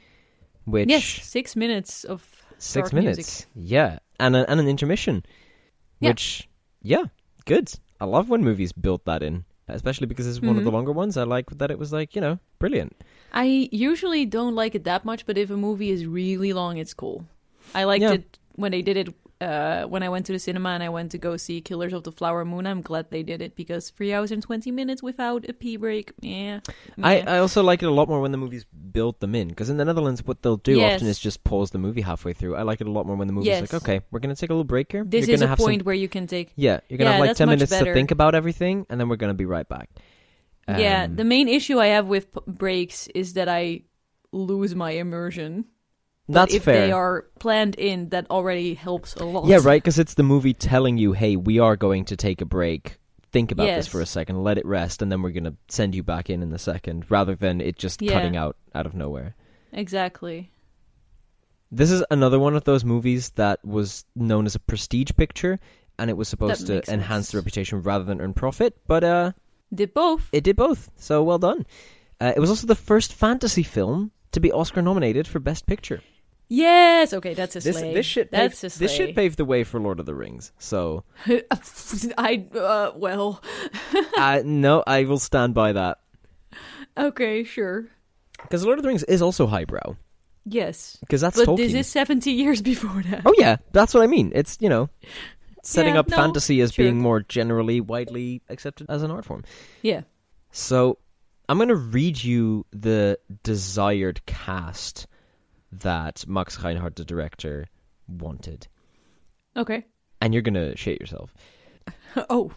which 0.65 0.89
yes, 0.91 1.05
six 1.05 1.55
minutes 1.55 2.03
of 2.05 2.21
six 2.59 2.93
minutes, 2.93 3.17
music. 3.17 3.47
yeah, 3.55 3.99
and 4.19 4.35
a, 4.35 4.51
and 4.51 4.59
an 4.59 4.67
intermission, 4.69 5.25
Yeah. 6.01 6.11
which 6.11 6.49
yeah, 6.83 7.05
good. 7.45 7.71
I 8.01 8.07
love 8.07 8.29
when 8.29 8.43
movies 8.43 8.73
build 8.73 9.05
that 9.07 9.23
in. 9.23 9.45
especially 9.67 10.07
because 10.07 10.27
it's 10.29 10.43
one 10.43 10.59
of 10.59 10.65
the 10.65 10.69
Mhm. 10.71 10.75
longer 10.75 10.93
ones. 10.93 11.17
I 11.17 11.23
like 11.25 11.49
that 11.57 11.71
it 11.71 11.79
was 11.79 11.91
like 11.93 12.15
you 12.15 12.21
know 12.21 12.39
brilliant. 12.59 12.93
I 13.33 13.69
usually 13.73 14.27
don't 14.27 14.55
like 14.55 14.75
it 14.75 14.85
that 14.85 15.05
much, 15.07 15.25
but 15.25 15.39
if 15.39 15.49
a 15.51 15.57
movie 15.57 15.89
is 15.91 16.05
really 16.05 16.53
long, 16.53 16.77
it's 16.77 16.93
cool. 16.93 17.25
I 17.75 17.85
liked 17.85 18.03
Yeah. 18.03 18.13
it 18.21 18.39
when 18.57 18.73
they 18.73 18.83
did 18.83 18.97
it. 18.99 19.09
Uh, 19.45 19.85
when 19.93 20.03
I 20.03 20.09
went 20.09 20.25
to 20.27 20.33
the 20.33 20.39
cinema 20.39 20.71
and 20.71 20.83
I 20.83 20.89
went 20.89 21.11
to 21.13 21.19
go 21.19 21.37
see 21.37 21.61
Killers 21.61 21.93
of 21.93 22.03
the 22.09 22.13
Flower 22.13 22.45
Moon, 22.45 22.67
I'm 22.67 22.81
glad 22.81 23.11
they 23.11 23.23
did 23.23 23.41
it 23.43 23.53
because 23.57 23.91
three 23.91 24.13
hours 24.15 24.31
and 24.35 24.43
twenty 24.43 24.71
minutes 24.81 25.03
without 25.03 25.41
a 25.49 25.53
pee 25.53 25.77
break, 25.77 26.13
yeah. 26.21 26.61
I. 27.03 27.21
I 27.35 27.39
also 27.45 27.63
like 27.63 27.83
it 27.83 27.87
a 27.87 27.97
lot 28.01 28.09
more 28.09 28.21
when 28.25 28.33
the 28.33 28.39
movies 28.39 28.65
build 28.99 29.21
them 29.21 29.35
in 29.35 29.49
because 29.49 29.69
in 29.69 29.77
the 29.77 29.85
Netherlands, 29.85 30.25
what 30.25 30.41
they'll 30.43 30.57
do 30.73 30.81
often 30.83 31.07
is 31.07 31.19
just 31.19 31.45
pause 31.45 31.71
the 31.73 31.79
movie 31.87 32.01
halfway 32.01 32.33
through. 32.33 32.57
I 32.57 32.63
like 32.63 32.81
it 32.81 32.87
a 32.87 32.91
lot 32.91 33.05
more 33.07 33.17
when 33.17 33.27
the 33.29 33.35
movie's 33.35 33.49
Yes. 33.49 33.61
like, 33.61 33.75
okay, 33.83 34.01
we're 34.11 34.21
gonna 34.21 34.35
take 34.37 34.51
a 34.51 34.55
little 34.55 34.65
break 34.75 34.91
here. 34.91 35.05
this 35.05 35.27
You're 35.27 35.35
is 35.35 35.41
gonna 35.41 35.47
a 35.53 35.53
have 35.55 35.59
point 35.59 35.81
some, 35.83 35.87
where 35.87 35.95
you 36.05 36.09
can 36.09 36.27
take. 36.27 36.53
yeah, 36.57 36.81
you're 36.89 36.97
gonna 36.99 37.11
Yeah, 37.11 37.17
have 37.17 37.27
like 37.27 37.37
ten 37.37 37.49
minutes 37.51 37.71
to 37.79 37.93
think 37.93 38.11
about 38.13 38.35
everything, 38.35 38.87
and 38.89 38.99
then 38.99 39.09
we're 39.11 39.17
gonna 39.25 39.35
be 39.35 39.47
right 39.47 39.69
back. 39.69 39.91
yeah, 40.69 41.05
Um, 41.05 41.17
the 41.17 41.25
main 41.25 41.49
issue 41.49 41.79
I 41.79 41.89
have 41.89 42.07
with 42.07 42.33
p- 42.33 42.41
breaks 42.47 43.09
is 43.09 43.35
that 43.35 43.49
I 43.49 43.83
lose 44.33 44.75
my 44.75 44.93
immersion. 44.93 45.67
But 46.27 46.33
that's 46.35 46.55
if 46.55 46.65
fair. 46.65 46.87
they 46.87 46.93
are 46.93 47.27
planned 47.39 47.75
in, 47.75 48.09
that 48.11 48.31
already 48.31 48.75
helps 48.75 49.15
a 49.17 49.25
lot. 49.25 49.47
Yeah, 49.47 49.59
right. 49.63 49.83
Because 49.83 49.99
it's 49.99 50.15
the 50.15 50.23
movie 50.23 50.55
telling 50.55 50.97
you, 50.97 51.13
"Hey, 51.13 51.37
we 51.37 51.59
are 51.59 51.77
going 51.77 52.05
to 52.07 52.17
take 52.17 52.41
a 52.41 52.47
break. 52.47 52.99
Think 53.31 53.53
about 53.53 53.67
this 53.67 53.87
for 53.89 54.01
a 54.01 54.07
second. 54.07 54.43
Let 54.43 54.57
it 54.59 54.65
rest, 54.65 55.03
and 55.03 55.11
then 55.13 55.21
we're 55.21 55.33
going 55.33 55.45
to 55.45 55.57
send 55.69 55.95
you 55.95 56.03
back 56.03 56.31
in 56.31 56.43
in 56.43 56.53
a 56.53 56.59
second, 56.59 57.05
rather 57.11 57.35
than 57.35 57.61
it 57.61 57.77
just 57.77 58.01
Yeah. 58.01 58.13
cutting 58.13 58.37
out 58.37 58.57
out 58.75 58.87
of 58.87 58.95
nowhere." 58.95 59.35
Exactly. 59.73 60.51
This 61.71 61.91
is 61.91 62.05
another 62.11 62.39
one 62.39 62.55
of 62.55 62.65
those 62.65 62.85
movies 62.85 63.31
that 63.31 63.63
was 63.65 64.05
known 64.15 64.47
as 64.47 64.55
a 64.55 64.61
prestige 64.61 65.11
picture, 65.17 65.59
and 65.99 66.09
it 66.09 66.17
was 66.17 66.29
supposed 66.29 66.67
to 66.69 66.75
makes 66.77 66.89
enhance 66.89 67.33
the 67.33 67.39
reputation 67.39 67.83
rather 67.83 68.05
than 68.05 68.21
earn 68.21 68.33
profit. 68.33 68.77
But 68.87 69.03
uh, 69.05 69.33
Did 69.75 69.93
both. 69.93 70.29
it 70.33 70.45
did 70.45 70.57
both. 70.57 70.91
So 70.97 71.23
well 71.23 71.39
done. 71.39 71.67
Uh, 72.21 72.33
it 72.37 72.39
was 72.41 72.49
also 72.51 72.67
the 72.67 72.77
first 72.77 73.13
fantasy 73.13 73.65
film 73.65 74.13
to 74.31 74.41
be 74.41 74.53
Oscar 74.53 74.81
nominated 74.83 75.27
for 75.27 75.41
Best 75.41 75.67
Picture. 75.67 76.01
Yes. 76.55 77.13
Okay, 77.13 77.35
that's 77.35 77.57
a 77.57 77.61
This 77.61 77.77
slay. 77.79 77.95
this 77.95 78.07
shit 78.07 78.31
That's 78.31 78.61
paved, 78.61 78.77
a 78.77 78.79
this 78.79 78.93
shit 78.93 79.15
paved 79.17 79.37
the 79.39 79.45
way 79.45 79.65
for 79.65 79.81
Lord 79.81 80.01
of 80.01 80.07
the 80.07 80.15
Rings. 80.15 80.53
So 80.59 81.05
I 82.19 82.47
uh, 82.55 82.93
well. 82.97 83.43
uh, 84.17 84.43
no, 84.45 84.83
I 84.87 85.05
will 85.05 85.19
stand 85.19 85.55
by 85.55 85.73
that. 85.73 85.99
Okay, 86.97 87.45
sure. 87.45 87.87
Because 88.43 88.65
Lord 88.65 88.79
of 88.79 88.83
the 88.83 88.89
Rings 88.89 89.03
is 89.05 89.23
also 89.23 89.47
highbrow. 89.47 89.97
Yes. 90.45 90.97
Because 91.01 91.21
that's 91.21 91.37
but 91.37 91.49
Tolkien. 91.49 91.57
this 91.57 91.75
is 91.75 91.87
70 91.89 92.31
years 92.31 92.61
before 92.63 93.03
that. 93.11 93.23
Oh 93.25 93.35
yeah, 93.39 93.57
that's 93.73 93.95
what 93.95 94.03
I 94.03 94.07
mean. 94.07 94.31
It's 94.35 94.59
you 94.61 94.69
know, 94.69 94.91
setting 95.63 95.95
Yeah, 95.95 96.01
up 96.01 96.09
no, 96.09 96.17
fantasy 96.17 96.61
as 96.61 96.73
sure. 96.73 96.85
being 96.85 97.01
more 97.01 97.21
generally 97.21 97.81
widely 97.81 98.43
accepted 98.49 98.87
as 98.91 99.03
an 99.03 99.11
art 99.11 99.25
form. 99.25 99.45
Yeah. 99.83 100.03
So 100.53 100.99
I'm 101.49 101.57
going 101.59 101.69
to 101.69 101.75
read 101.77 102.23
you 102.23 102.67
the 102.73 103.19
desired 103.43 104.25
cast 104.27 105.07
that 105.83 106.25
Max 106.29 106.63
Reinhardt, 106.63 106.97
the 106.97 107.05
director, 107.05 107.67
wanted, 108.09 108.69
Okay. 109.57 109.85
and 110.21 110.33
you're 110.35 110.43
going 110.43 110.55
to 110.55 110.77
shit 110.77 111.01
yourself. 111.01 111.33
Oh. 112.31 112.53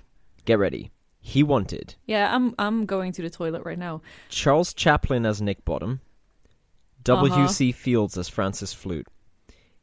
Get 0.45 0.59
ready. 0.59 0.91
He 1.19 1.43
wanted 1.43 1.95
Yeah, 2.05 2.33
I'm 2.33 2.53
I'm 2.57 2.85
going 2.85 3.11
to 3.13 3.21
the 3.21 3.29
toilet 3.29 3.63
right 3.65 3.77
now. 3.77 4.01
Charles 4.29 4.73
Chaplin 4.73 5.25
as 5.25 5.41
Nick 5.41 5.65
Bottom, 5.65 5.99
Uh-huh. 7.09 7.27
W.C. 7.27 7.71
Fields 7.73 8.17
as 8.17 8.29
Francis 8.29 8.71
Flute, 8.73 9.07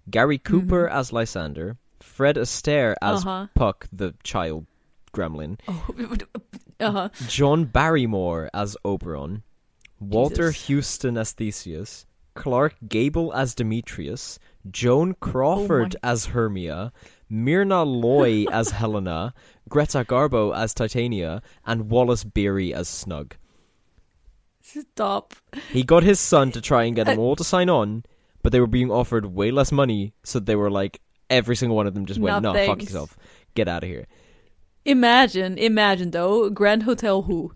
Gary 0.08 0.38
Cooper 0.38 0.88
as 0.88 1.12
Lysander, 1.12 1.76
Fred 2.00 2.36
Astaire 2.36 2.94
as 3.02 3.20
Mm-hmm. 3.20 3.28
Uh-huh. 3.28 3.46
Puck, 3.54 3.86
the 3.92 4.14
child 4.22 4.66
gremlin, 5.12 5.58
Oh. 5.68 5.84
uh-huh. 6.80 7.08
John 7.28 7.64
Barrymore 7.66 8.48
as 8.54 8.76
Oberon, 8.84 9.42
Walter 10.00 10.52
Jesus. 10.52 10.68
Huston 10.68 11.18
as 11.18 11.32
Theseus, 11.32 12.06
Clark 12.34 12.74
Gable 12.88 13.32
as 13.34 13.54
Demetrius, 13.54 14.38
Joan 14.70 15.14
Crawford 15.20 15.96
Oh 15.96 16.08
as 16.10 16.26
Hermia, 16.26 16.92
Myrna 17.28 17.82
Loy 17.84 18.44
as 18.52 18.70
Helena, 18.70 19.34
Greta 19.68 20.04
Garbo 20.04 20.54
as 20.56 20.74
Titania, 20.74 21.42
and 21.64 21.90
Wallace 21.90 22.24
Beery 22.24 22.74
as 22.74 22.88
Snug. 22.88 23.34
Stop. 24.62 25.34
He 25.70 25.82
got 25.82 26.02
his 26.02 26.18
son 26.20 26.50
to 26.52 26.60
try 26.60 26.84
and 26.84 26.96
get 26.96 27.06
Uh, 27.06 27.12
them 27.12 27.20
all 27.20 27.36
to 27.36 27.44
sign 27.44 27.68
on, 27.68 28.04
but 28.42 28.52
they 28.52 28.60
were 28.60 28.66
being 28.66 28.90
offered 28.90 29.26
way 29.26 29.50
less 29.50 29.70
money, 29.70 30.14
so 30.24 30.40
they 30.40 30.56
were 30.56 30.70
like, 30.70 31.00
every 31.30 31.54
single 31.56 31.76
one 31.76 31.86
of 31.86 31.94
them 31.94 32.06
just 32.06 32.18
went, 32.20 32.42
No, 32.42 32.52
no, 32.52 32.66
fuck 32.66 32.82
yourself. 32.82 33.16
Get 33.54 33.68
out 33.68 33.82
of 33.84 33.88
here. 33.88 34.06
Imagine, 34.84 35.56
imagine 35.58 36.10
though, 36.10 36.50
Grand 36.50 36.82
Hotel 36.82 37.22
Who. 37.22 37.52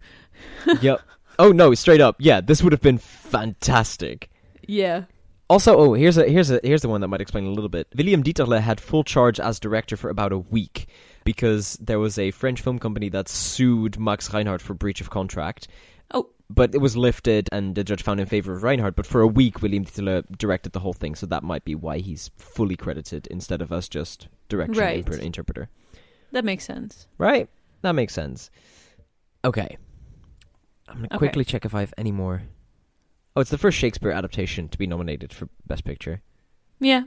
yep. 0.80 1.00
Oh 1.38 1.52
no, 1.52 1.74
straight 1.74 2.00
up. 2.00 2.16
Yeah, 2.18 2.40
this 2.40 2.62
would 2.62 2.72
have 2.72 2.80
been 2.80 2.98
fantastic. 2.98 4.30
Yeah. 4.68 5.04
Also, 5.50 5.76
oh, 5.78 5.94
here's 5.94 6.18
a 6.18 6.28
here's 6.28 6.50
a 6.50 6.60
here's 6.62 6.82
the 6.82 6.90
one 6.90 7.00
that 7.00 7.08
might 7.08 7.22
explain 7.22 7.46
a 7.46 7.50
little 7.50 7.70
bit. 7.70 7.88
William 7.96 8.22
Dieterle 8.22 8.60
had 8.60 8.80
full 8.80 9.02
charge 9.02 9.40
as 9.40 9.58
director 9.58 9.96
for 9.96 10.10
about 10.10 10.30
a 10.30 10.38
week 10.38 10.88
because 11.24 11.78
there 11.80 11.98
was 11.98 12.18
a 12.18 12.30
French 12.32 12.60
film 12.60 12.78
company 12.78 13.08
that 13.08 13.28
sued 13.30 13.98
Max 13.98 14.32
Reinhardt 14.32 14.60
for 14.60 14.74
breach 14.74 15.00
of 15.00 15.08
contract. 15.10 15.66
Oh. 16.12 16.28
But 16.50 16.74
it 16.74 16.78
was 16.78 16.96
lifted, 16.96 17.48
and 17.52 17.74
the 17.74 17.84
judge 17.84 18.02
found 18.02 18.20
in 18.20 18.26
favor 18.26 18.52
of 18.54 18.62
Reinhardt. 18.62 18.94
But 18.96 19.04
for 19.06 19.20
a 19.22 19.26
week, 19.26 19.60
William 19.62 19.84
Dieterle 19.86 20.24
directed 20.38 20.72
the 20.72 20.80
whole 20.80 20.92
thing, 20.94 21.14
so 21.14 21.24
that 21.26 21.42
might 21.42 21.64
be 21.64 21.74
why 21.74 21.98
he's 21.98 22.30
fully 22.36 22.76
credited 22.76 23.26
instead 23.30 23.60
of 23.62 23.72
us 23.72 23.88
just 23.88 24.28
direction 24.50 24.78
Right. 24.78 24.98
inter- 25.06 25.18
interpreter. 25.20 25.68
That 26.32 26.44
makes 26.46 26.64
sense. 26.64 27.06
Right? 27.18 27.48
That 27.82 27.92
makes 27.92 28.12
sense. 28.14 28.50
Okay. 29.44 29.76
I'm 30.88 30.96
going 30.98 31.08
to 31.08 31.14
Okay. 31.16 31.18
quickly 31.18 31.44
check 31.44 31.64
if 31.66 31.74
I 31.74 31.80
have 31.80 31.92
any 31.98 32.12
more. 32.12 32.42
Oh, 33.38 33.40
it's 33.40 33.50
the 33.50 33.56
first 33.56 33.78
Shakespeare 33.78 34.10
adaptation 34.10 34.68
to 34.68 34.76
be 34.76 34.88
nominated 34.88 35.32
for 35.32 35.48
Best 35.64 35.84
Picture. 35.84 36.22
Yeah. 36.80 37.04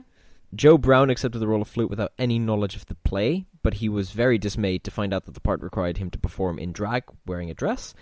Joe 0.54 0.78
Brown 0.78 1.10
accepted 1.10 1.40
the 1.40 1.46
role 1.46 1.60
of 1.60 1.68
Flute 1.68 1.90
without 1.90 2.14
any 2.18 2.38
knowledge 2.38 2.74
of 2.74 2.86
the 2.86 2.94
play, 2.94 3.44
but 3.62 3.74
he 3.74 3.90
was 3.90 4.12
very 4.12 4.38
dismayed 4.38 4.82
to 4.84 4.90
find 4.90 5.12
out 5.12 5.26
that 5.26 5.34
the 5.34 5.42
part 5.42 5.60
required 5.60 5.98
him 5.98 6.08
to 6.08 6.18
perform 6.18 6.58
in 6.58 6.72
drag 6.72 7.02
wearing 7.26 7.50
a 7.50 7.54
dress. 7.54 7.92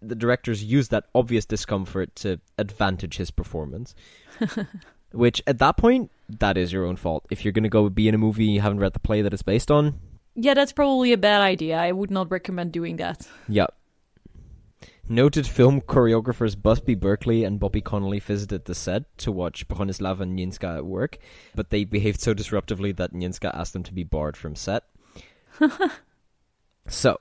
The 0.00 0.14
directors 0.14 0.62
used 0.62 0.92
that 0.92 1.06
obvious 1.16 1.44
discomfort 1.44 2.14
to 2.16 2.38
advantage 2.58 3.16
his 3.16 3.32
performance. 3.32 3.96
Which, 5.10 5.42
at 5.48 5.58
that 5.58 5.76
point, 5.76 6.12
that 6.28 6.56
is 6.56 6.72
your 6.72 6.86
own 6.86 6.94
fault. 6.94 7.26
If 7.28 7.44
you're 7.44 7.50
going 7.50 7.64
to 7.64 7.68
go 7.68 7.88
be 7.88 8.06
in 8.06 8.14
a 8.14 8.18
movie 8.18 8.44
and 8.44 8.54
you 8.54 8.60
haven't 8.60 8.78
read 8.78 8.92
the 8.92 9.00
play 9.00 9.22
that 9.22 9.34
it's 9.34 9.42
based 9.42 9.68
on, 9.68 9.98
Yeah, 10.36 10.54
that's 10.54 10.70
probably 10.70 11.12
a 11.12 11.18
bad 11.18 11.40
idea. 11.40 11.76
I 11.76 11.90
would 11.90 12.12
not 12.12 12.30
recommend 12.30 12.70
doing 12.70 12.98
that. 12.98 13.26
Yeah. 13.48 13.66
Noted 15.12 15.44
film 15.44 15.80
choreographers 15.80 16.54
Busby 16.60 16.94
Berkeley 16.94 17.42
and 17.42 17.58
Bobby 17.58 17.80
Connolly 17.80 18.20
visited 18.20 18.64
the 18.66 18.76
set 18.76 19.02
to 19.18 19.32
watch 19.32 19.66
Bronislava 19.66 20.18
Nijinska 20.24 20.76
at 20.76 20.86
work, 20.86 21.18
but 21.52 21.70
they 21.70 21.82
behaved 21.82 22.20
so 22.20 22.32
disruptively 22.32 22.94
that 22.94 23.12
Nijinska 23.12 23.50
asked 23.52 23.72
them 23.72 23.82
to 23.82 23.92
be 23.92 24.04
barred 24.04 24.36
from 24.36 24.54
set. 24.54 24.84
so, 26.88 27.18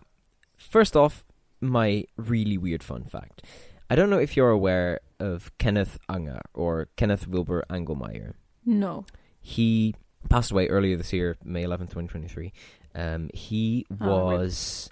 first 0.56 0.96
off, 0.96 1.24
my 1.62 2.06
really 2.16 2.60
weird 2.60 2.84
fun 2.84 3.06
fact. 3.06 3.42
I 3.90 3.96
don't 3.96 4.12
know 4.12 4.20
if 4.20 4.38
you're 4.38 4.52
aware 4.52 5.00
of 5.20 5.52
Kenneth 5.58 5.98
Anger 6.08 6.42
or 6.54 6.90
Kenneth 6.96 7.28
Wilbur 7.28 7.66
Anglemyer 7.72 8.34
No. 8.66 9.06
he 9.42 9.96
passed 10.30 10.52
away 10.52 10.68
earlier 10.68 10.96
this 10.96 11.12
year, 11.12 11.38
May 11.44 11.64
eleventh, 11.64 11.90
twenty 11.94 12.08
twenty 12.08 12.28
three. 12.28 12.54
Um, 12.94 13.32
he 13.34 13.88
Oh, 14.00 14.26
was 14.26 14.90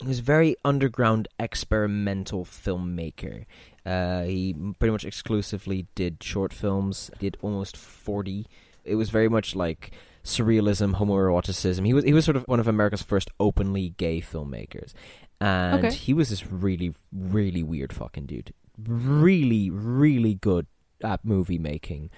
he 0.00 0.06
was 0.08 0.18
a 0.18 0.22
very 0.22 0.56
underground 0.64 1.28
experimental 1.38 2.44
filmmaker. 2.44 3.44
Uh, 3.86 4.22
he 4.24 4.54
pretty 4.78 4.92
much 4.92 5.04
exclusively 5.04 5.86
did 5.94 6.22
short 6.22 6.52
films. 6.52 7.10
Did 7.18 7.36
almost 7.42 7.76
forty. 7.76 8.46
It 8.84 8.96
was 8.96 9.10
very 9.10 9.28
much 9.28 9.54
like 9.54 9.92
surrealism, 10.24 10.94
homoeroticism. 10.96 11.84
He 11.86 11.92
was 11.94 12.04
he 12.04 12.12
was 12.12 12.24
sort 12.24 12.36
of 12.36 12.44
one 12.44 12.60
of 12.60 12.68
America's 12.68 13.02
first 13.02 13.30
openly 13.38 13.94
gay 13.96 14.20
filmmakers, 14.20 14.92
and 15.40 15.86
Okay. 15.86 15.94
he 15.94 16.12
was 16.14 16.30
this 16.30 16.46
really 16.50 16.94
really 17.12 17.62
weird 17.62 17.92
fucking 17.92 18.26
dude. 18.26 18.52
Really 18.78 19.70
really 19.70 20.34
good 20.34 20.66
at 21.02 21.24
movie 21.24 21.58
making, 21.58 22.10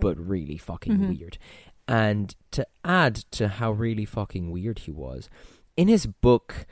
but 0.00 0.18
really 0.18 0.56
fucking 0.56 0.96
Mhm. 0.98 1.08
weird. 1.18 1.38
And 1.86 2.34
to 2.52 2.66
add 2.84 3.16
to 3.32 3.48
how 3.48 3.72
really 3.72 4.04
fucking 4.04 4.50
weird 4.50 4.80
he 4.80 4.90
was, 4.92 5.28
in 5.76 5.88
his 5.88 6.06
book 6.06 6.66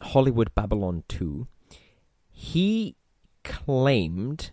Hollywood 0.00 0.54
Babylon 0.54 1.04
2, 1.08 1.46
he 2.30 2.96
claimed 3.44 4.50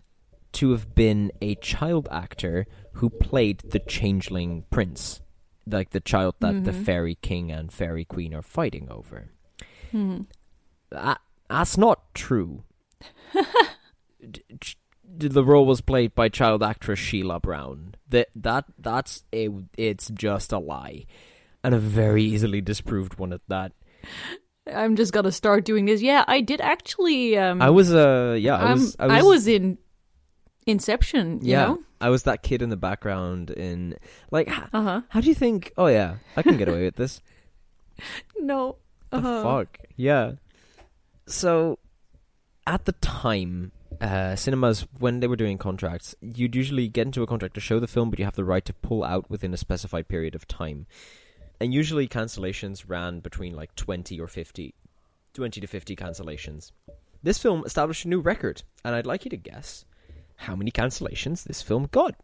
to 0.52 0.70
have 0.70 0.94
been 0.94 1.32
a 1.42 1.54
child 1.56 2.08
actor 2.10 2.66
who 2.94 3.10
played 3.10 3.58
the 3.60 3.80
changeling 3.80 4.64
prince, 4.70 5.20
like 5.66 5.90
the 5.90 6.00
child 6.00 6.36
that 6.40 6.64
the 6.64 6.70
Mhm. 6.72 6.84
fairy 6.84 7.14
king 7.16 7.50
and 7.50 7.72
fairy 7.72 8.04
queen 8.04 8.32
are 8.34 8.42
fighting 8.42 8.88
over. 8.90 9.30
Hmm. 9.90 10.22
That, 10.90 11.20
that's 11.48 11.76
not 11.76 12.14
true. 12.14 12.62
The 15.16 15.44
role 15.44 15.66
was 15.66 15.80
played 15.80 16.14
by 16.14 16.28
child 16.28 16.62
actress 16.62 16.98
Sheila 16.98 17.38
Brown. 17.38 17.94
That 18.08 18.28
that 18.34 18.64
that's 18.78 19.22
a, 19.32 19.48
it's 19.76 20.08
just 20.08 20.50
a 20.52 20.58
lie, 20.58 21.06
and 21.62 21.74
a 21.74 21.78
very 21.78 22.24
easily 22.24 22.60
disproved 22.60 23.18
one 23.18 23.32
at 23.32 23.42
that. 23.48 23.72
I'm 24.72 24.96
just 24.96 25.12
gonna 25.12 25.32
start 25.32 25.64
doing 25.64 25.84
this. 25.84 26.00
Yeah, 26.02 26.24
I 26.26 26.40
did 26.40 26.60
actually. 26.60 27.36
Um, 27.36 27.60
I 27.60 27.70
was 27.70 27.92
uh 27.92 28.36
yeah 28.38 28.56
I 28.56 28.72
um, 28.72 28.80
was 28.80 28.96
I 28.98 29.22
was 29.22 29.46
in 29.46 29.78
Inception. 30.66 31.40
You 31.42 31.52
yeah 31.52 31.66
know? 31.66 31.78
I 32.00 32.08
was 32.08 32.22
that 32.24 32.42
kid 32.42 32.62
in 32.62 32.70
the 32.70 32.76
background 32.76 33.50
in 33.50 33.96
like 34.30 34.48
Uh 34.72 34.82
huh. 34.82 35.00
how 35.08 35.20
do 35.20 35.28
you 35.28 35.34
think? 35.34 35.72
Oh 35.76 35.86
yeah, 35.86 36.16
I 36.36 36.42
can 36.42 36.56
get 36.56 36.68
away 36.68 36.84
with 36.84 36.96
this. 36.96 37.20
No. 38.38 38.76
Uh-huh. 39.12 39.42
fuck? 39.42 39.78
Yeah. 39.96 40.32
So, 41.26 41.78
at 42.66 42.84
the 42.84 42.92
time, 42.92 43.70
uh, 44.00 44.34
cinemas, 44.36 44.86
when 44.98 45.20
they 45.20 45.28
were 45.28 45.36
doing 45.36 45.56
contracts, 45.56 46.14
you'd 46.20 46.56
usually 46.56 46.88
get 46.88 47.06
into 47.06 47.22
a 47.22 47.26
contract 47.26 47.54
to 47.54 47.60
show 47.60 47.78
the 47.78 47.86
film, 47.86 48.10
but 48.10 48.18
you 48.18 48.24
have 48.24 48.34
the 48.34 48.44
right 48.44 48.64
to 48.64 48.72
pull 48.74 49.04
out 49.04 49.30
within 49.30 49.54
a 49.54 49.56
specified 49.56 50.08
period 50.08 50.34
of 50.34 50.46
time. 50.48 50.86
And 51.60 51.72
usually 51.72 52.08
cancellations 52.08 52.84
ran 52.86 53.20
between 53.20 53.54
like 53.54 53.74
20 53.76 54.20
or 54.20 54.26
50, 54.26 54.74
20 55.34 55.60
to 55.60 55.66
50 55.66 55.96
cancellations. 55.96 56.72
This 57.22 57.38
film 57.38 57.62
established 57.64 58.04
a 58.04 58.08
new 58.08 58.20
record, 58.20 58.62
and 58.84 58.94
I'd 58.94 59.06
like 59.06 59.24
you 59.24 59.30
to 59.30 59.36
guess 59.36 59.84
how 60.36 60.54
many 60.56 60.70
cancellations 60.70 61.44
this 61.44 61.62
film 61.62 61.88
got. 61.90 62.14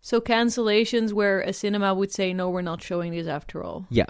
So 0.00 0.20
cancellations 0.20 1.12
where 1.12 1.40
a 1.40 1.52
cinema 1.52 1.92
would 1.92 2.10
say, 2.10 2.32
"No, 2.32 2.48
we're 2.48 2.62
not 2.62 2.82
showing 2.82 3.12
this 3.12 3.26
after 3.26 3.62
all." 3.62 3.86
Yeah. 3.90 4.06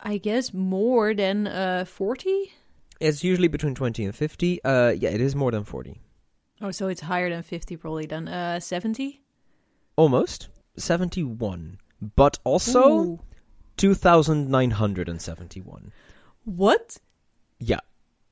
I 0.00 0.16
guess 0.18 0.52
more 0.52 1.14
than 1.14 1.46
uh 1.46 1.84
forty. 1.84 2.52
It's 2.98 3.22
usually 3.22 3.48
between 3.48 3.74
20 3.74 4.04
and 4.04 4.14
50. 4.14 4.62
Uh, 4.64 4.90
yeah, 4.90 5.08
it 5.08 5.20
is 5.22 5.34
more 5.34 5.50
than 5.50 5.64
40. 5.64 6.00
Oh, 6.60 6.70
so 6.70 6.88
it's 6.88 7.00
higher 7.00 7.30
than 7.30 7.42
fifty, 7.42 7.76
probably. 7.76 8.06
than 8.06 8.26
uh 8.28 8.58
seventy. 8.60 9.20
Almost 9.96 10.48
71, 10.76 11.78
but 12.16 12.38
also 12.44 13.20
2,971. 13.80 15.92
what? 16.44 16.98
Yeah, 17.58 17.80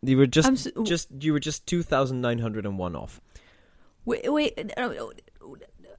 you 0.02 0.16
were 0.16 0.26
just 0.26 0.68
I'm 0.76 0.84
just 0.84 1.08
you 1.20 1.32
were 1.32 1.40
just 1.40 1.66
2,901 1.66 2.96
off. 2.96 3.20
Wait, 4.04 4.32
wait. 4.32 4.72
Uh, 4.76 4.90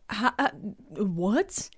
ha- 0.09 0.35
uh, 0.39 0.49
what? 1.03 1.69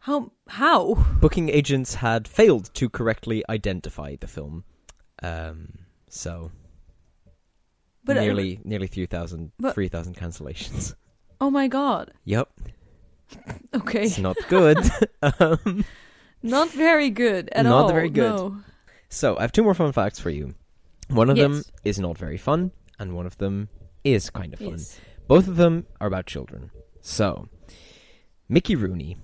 How? 0.00 0.30
How? 0.48 0.94
Booking 1.20 1.48
agents 1.48 1.94
had 1.94 2.28
failed 2.28 2.70
to 2.74 2.88
correctly 2.88 3.42
identify 3.48 4.16
the 4.20 4.28
film, 4.28 4.64
um, 5.22 5.68
so 6.08 6.52
But 8.04 8.18
uh, 8.18 8.20
nearly 8.20 8.60
nearly 8.64 8.86
3,000 8.86 9.52
but- 9.58 9.74
3,000 9.74 10.14
cancellations. 10.16 10.94
oh 11.40 11.50
my 11.50 11.66
god. 11.68 12.12
Yep, 12.24 12.48
Okay. 13.74 14.04
it's 14.04 14.18
not 14.18 14.36
good. 14.48 14.78
um, 15.40 15.84
Not 16.50 16.70
very 16.70 17.10
good 17.10 17.48
at 17.52 17.64
Not 17.64 17.72
all. 17.72 17.82
Not 17.88 17.94
very 17.94 18.10
good. 18.10 18.36
No. 18.36 18.58
So 19.08 19.36
I 19.36 19.42
have 19.42 19.52
two 19.52 19.62
more 19.62 19.74
fun 19.74 19.92
facts 19.92 20.18
for 20.18 20.30
you. 20.30 20.54
One 21.08 21.30
of 21.30 21.36
them 21.36 21.62
is 21.84 21.98
not 21.98 22.18
very 22.18 22.36
fun, 22.36 22.72
and 22.98 23.14
one 23.14 23.26
of 23.26 23.38
them 23.38 23.68
is 24.02 24.30
kind 24.30 24.52
of 24.52 24.58
fun. 24.58 24.70
Yes. 24.72 24.98
Both 25.28 25.48
of 25.48 25.56
them 25.56 25.86
are 26.00 26.06
about 26.06 26.26
children. 26.26 26.70
So, 27.00 27.48
Mickey 28.48 28.74
Rooney 28.74 29.16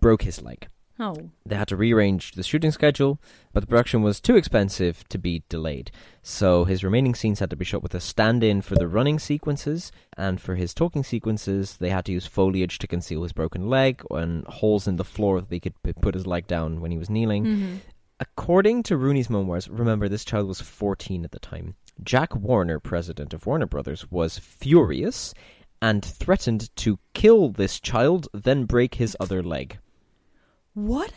broke 0.00 0.22
his 0.22 0.42
leg. 0.42 0.68
Oh. 1.00 1.30
They 1.46 1.56
had 1.56 1.68
to 1.68 1.76
rearrange 1.76 2.32
the 2.32 2.42
shooting 2.42 2.70
schedule, 2.70 3.18
but 3.54 3.60
the 3.60 3.66
production 3.66 4.02
was 4.02 4.20
too 4.20 4.36
expensive 4.36 5.08
to 5.08 5.16
be 5.16 5.42
delayed. 5.48 5.90
So 6.22 6.64
his 6.64 6.84
remaining 6.84 7.14
scenes 7.14 7.38
had 7.38 7.48
to 7.50 7.56
be 7.56 7.64
shot 7.64 7.82
with 7.82 7.94
a 7.94 8.00
stand-in 8.00 8.60
for 8.60 8.74
the 8.74 8.86
running 8.86 9.18
sequences, 9.18 9.90
and 10.18 10.38
for 10.38 10.56
his 10.56 10.74
talking 10.74 11.02
sequences, 11.02 11.78
they 11.78 11.88
had 11.88 12.04
to 12.04 12.12
use 12.12 12.26
foliage 12.26 12.78
to 12.80 12.86
conceal 12.86 13.22
his 13.22 13.32
broken 13.32 13.70
leg 13.70 14.02
and 14.10 14.46
holes 14.46 14.86
in 14.86 14.96
the 14.96 15.04
floor 15.04 15.40
that 15.40 15.48
they 15.48 15.58
could 15.58 15.74
put 16.02 16.14
his 16.14 16.26
leg 16.26 16.46
down 16.46 16.82
when 16.82 16.90
he 16.90 16.98
was 16.98 17.10
kneeling. 17.10 17.44
hmm 17.44 17.76
According 18.22 18.82
to 18.82 18.98
Rooney's 18.98 19.30
memoirs, 19.30 19.70
remember 19.70 20.06
this 20.06 20.26
child 20.26 20.46
was 20.46 20.60
14 20.60 21.24
at 21.24 21.30
the 21.30 21.38
time. 21.38 21.74
Jack 22.02 22.36
Warner, 22.36 22.78
president 22.78 23.32
of 23.32 23.46
Warner 23.46 23.64
Brothers, 23.64 24.10
was 24.10 24.38
furious 24.38 25.32
and 25.80 26.04
threatened 26.04 26.68
to 26.76 26.98
kill 27.14 27.48
this 27.48 27.80
child, 27.80 28.28
then 28.34 28.66
break 28.66 28.96
his 28.96 29.16
other 29.18 29.42
leg. 29.42 29.78
What? 30.86 31.12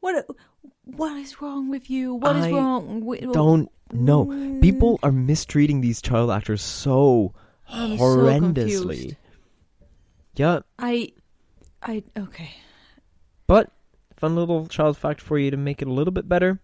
What? 0.00 0.26
What 0.84 1.16
is 1.18 1.42
wrong 1.42 1.68
with 1.68 1.90
you? 1.90 2.14
What 2.14 2.36
is 2.36 2.46
I 2.46 2.50
wrong? 2.52 3.04
with 3.04 3.32
Don't 3.32 3.70
know. 3.92 4.26
Mm. 4.26 4.62
People 4.62 4.98
are 5.02 5.12
mistreating 5.12 5.80
these 5.80 6.00
child 6.00 6.30
actors 6.30 6.62
so 6.62 7.34
I'm 7.68 7.98
horrendously. 7.98 8.54
confused. 8.54 9.16
yeah, 10.36 10.60
I, 10.78 11.12
I 11.82 12.02
okay. 12.18 12.50
but 13.46 13.70
fun 14.16 14.34
little 14.34 14.66
child 14.66 14.96
fact 14.96 15.20
for 15.20 15.38
you 15.38 15.50
to 15.50 15.56
make 15.56 15.82
it 15.82 15.88
a 15.88 15.92
little 15.92 16.12
bit 16.12 16.28
better, 16.28 16.58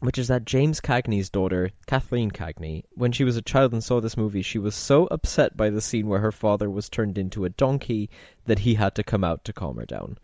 which 0.00 0.18
is 0.18 0.28
that 0.28 0.46
James 0.46 0.80
Cagney's 0.80 1.28
daughter, 1.28 1.70
Kathleen 1.86 2.30
Cagney, 2.30 2.84
when 2.94 3.12
she 3.12 3.24
was 3.24 3.36
a 3.36 3.42
child 3.42 3.72
and 3.72 3.84
saw 3.84 4.00
this 4.00 4.16
movie, 4.16 4.42
she 4.42 4.58
was 4.58 4.74
so 4.74 5.06
upset 5.08 5.56
by 5.56 5.68
the 5.68 5.82
scene 5.82 6.08
where 6.08 6.20
her 6.20 6.32
father 6.32 6.70
was 6.70 6.88
turned 6.88 7.18
into 7.18 7.44
a 7.44 7.50
donkey 7.50 8.08
that 8.46 8.60
he 8.60 8.74
had 8.74 8.94
to 8.94 9.04
come 9.04 9.24
out 9.24 9.44
to 9.44 9.52
calm 9.52 9.76
her 9.76 9.86
down. 9.86 10.16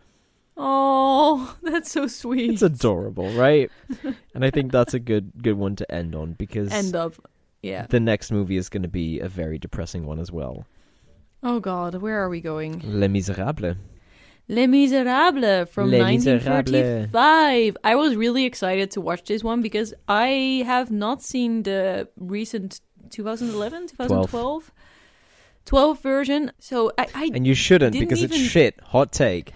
Oh, 0.57 1.57
that's 1.63 1.91
so 1.91 2.07
sweet. 2.07 2.51
It's 2.51 2.63
adorable, 2.63 3.31
right? 3.33 3.71
and 4.35 4.45
I 4.45 4.51
think 4.51 4.73
that's 4.73 4.95
a 4.95 4.99
good 4.99 5.33
good 5.43 5.57
one 5.57 5.77
to 5.77 5.91
end 5.91 6.15
on 6.15 6.33
because 6.35 6.73
End 6.73 6.95
up. 6.95 7.15
Yeah. 7.63 7.87
the 7.89 8.01
next 8.01 8.33
movie 8.33 8.57
is 8.57 8.69
going 8.69 8.83
to 8.83 8.89
be 8.89 9.21
a 9.21 9.29
very 9.29 9.57
depressing 9.57 10.05
one 10.05 10.19
as 10.19 10.33
well. 10.33 10.67
Oh 11.45 11.61
God, 11.61 11.95
where 11.97 12.21
are 12.23 12.29
we 12.29 12.41
going? 12.41 12.83
Les 12.85 13.07
Miserables. 13.09 13.77
Les 14.49 14.67
Miserables 14.67 15.69
from 15.69 15.91
Les 15.91 16.01
Miserables. 16.01 16.45
1935. 16.45 17.77
I 17.85 17.95
was 17.95 18.17
really 18.17 18.45
excited 18.45 18.91
to 18.93 19.01
watch 19.01 19.25
this 19.25 19.45
one 19.45 19.63
because 19.63 19.95
I 20.09 20.63
have 20.67 20.91
not 20.91 21.23
seen 21.23 21.63
the 21.63 22.09
recent 22.17 22.81
2011, 23.11 23.89
2012, 23.89 24.73
12 25.65 26.01
version. 26.01 26.53
So 26.59 26.93
I, 26.99 27.07
I 27.15 27.31
And 27.33 27.47
you 27.47 27.55
shouldn't 27.55 27.99
because 27.99 28.23
it's 28.23 28.37
shit. 28.37 28.81
Hot 28.83 29.13
take. 29.13 29.53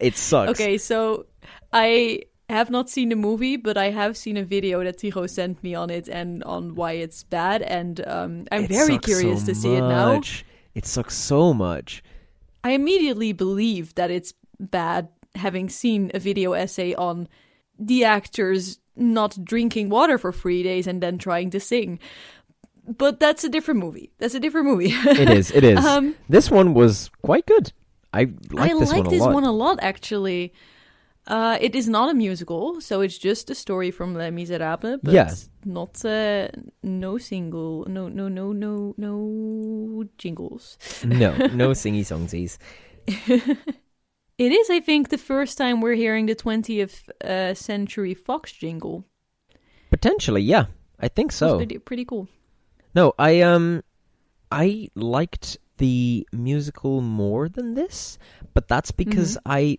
It 0.00 0.16
sucks. 0.16 0.50
Okay, 0.50 0.78
so 0.78 1.26
I 1.72 2.22
have 2.48 2.70
not 2.70 2.88
seen 2.88 3.08
the 3.08 3.16
movie, 3.16 3.56
but 3.56 3.76
I 3.76 3.90
have 3.90 4.16
seen 4.16 4.36
a 4.36 4.44
video 4.44 4.84
that 4.84 4.98
Tygo 4.98 5.28
sent 5.28 5.62
me 5.62 5.74
on 5.74 5.90
it 5.90 6.08
and 6.08 6.44
on 6.44 6.74
why 6.74 6.92
it's 6.92 7.24
bad, 7.24 7.62
and 7.62 8.06
um, 8.06 8.46
I'm 8.52 8.64
It 8.64 8.70
very 8.70 8.98
curious 8.98 9.40
so 9.40 9.46
to 9.46 9.54
see 9.54 9.74
it 9.74 9.80
now. 9.80 10.20
It 10.74 10.86
sucks 10.86 11.14
so 11.14 11.54
much. 11.54 12.02
I 12.62 12.70
immediately 12.70 13.32
believe 13.32 13.94
that 13.94 14.10
it's 14.10 14.34
bad, 14.60 15.08
having 15.34 15.68
seen 15.68 16.10
a 16.14 16.18
video 16.18 16.52
essay 16.52 16.94
on 16.94 17.28
the 17.78 18.04
actors 18.04 18.78
not 18.96 19.44
drinking 19.44 19.88
water 19.88 20.18
for 20.18 20.32
three 20.32 20.62
days 20.62 20.86
and 20.86 21.02
then 21.02 21.18
trying 21.18 21.50
to 21.50 21.60
sing. 21.60 21.98
But 22.86 23.20
that's 23.20 23.44
a 23.44 23.48
different 23.48 23.80
movie. 23.80 24.12
That's 24.18 24.34
a 24.34 24.40
different 24.40 24.66
movie. 24.68 24.90
It 24.90 25.28
is. 25.30 25.50
It 25.50 25.64
is. 25.64 25.84
um, 25.84 26.14
this 26.28 26.50
one 26.50 26.72
was 26.74 27.10
quite 27.22 27.46
good. 27.46 27.72
I 28.12 28.28
like 28.50 28.70
I 28.72 28.78
this 28.78 28.90
like 28.90 28.98
one 28.98 29.06
a 29.06 29.10
this 29.10 29.20
lot. 29.20 29.34
one 29.34 29.44
a 29.44 29.52
lot, 29.52 29.78
actually. 29.82 30.52
Uh, 31.28 31.58
it 31.60 31.74
is 31.74 31.88
not 31.88 32.08
a 32.10 32.14
musical, 32.14 32.80
so 32.80 33.00
it's 33.00 33.18
just 33.18 33.50
a 33.50 33.54
story 33.54 33.90
from 33.90 34.14
Les 34.14 34.30
Miserables, 34.30 35.00
but 35.02 35.12
Yeah. 35.12 35.34
not 35.64 36.04
uh, 36.04 36.48
no 36.84 37.18
single, 37.18 37.84
no, 37.88 38.08
no, 38.08 38.28
no, 38.28 38.52
no, 38.52 38.94
no 38.96 40.04
jingles. 40.18 40.78
no, 41.04 41.34
no 41.48 41.70
singy 41.82 42.04
songsies. 42.04 42.58
It 44.38 44.52
is, 44.52 44.68
I 44.68 44.80
think, 44.80 45.08
the 45.08 45.16
first 45.18 45.56
time 45.56 45.80
we're 45.80 45.94
hearing 45.94 46.26
the 46.26 46.34
20th 46.36 47.08
uh, 47.24 47.54
century 47.54 48.12
Fox 48.12 48.52
jingle. 48.52 49.04
Potentially, 49.90 50.42
yeah. 50.42 50.66
I 51.00 51.08
think 51.08 51.32
so. 51.32 51.56
pretty, 51.56 51.78
pretty 51.78 52.04
cool. 52.04 52.28
No, 52.94 53.14
I 53.18 53.40
um, 53.40 53.82
I 54.52 54.88
liked 54.94 55.56
the 55.78 56.26
musical 56.32 57.00
more 57.00 57.48
than 57.48 57.74
this, 57.74 58.18
but 58.54 58.68
that's 58.68 58.90
because 58.90 59.36
Mm-hmm. 59.36 59.52
I. 59.52 59.78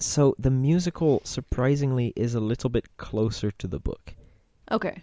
So 0.00 0.36
the 0.38 0.50
musical 0.50 1.20
surprisingly 1.24 2.12
is 2.14 2.34
a 2.34 2.40
little 2.40 2.70
bit 2.70 2.96
closer 2.98 3.50
to 3.50 3.66
the 3.66 3.80
book. 3.80 4.14
Okay. 4.70 5.02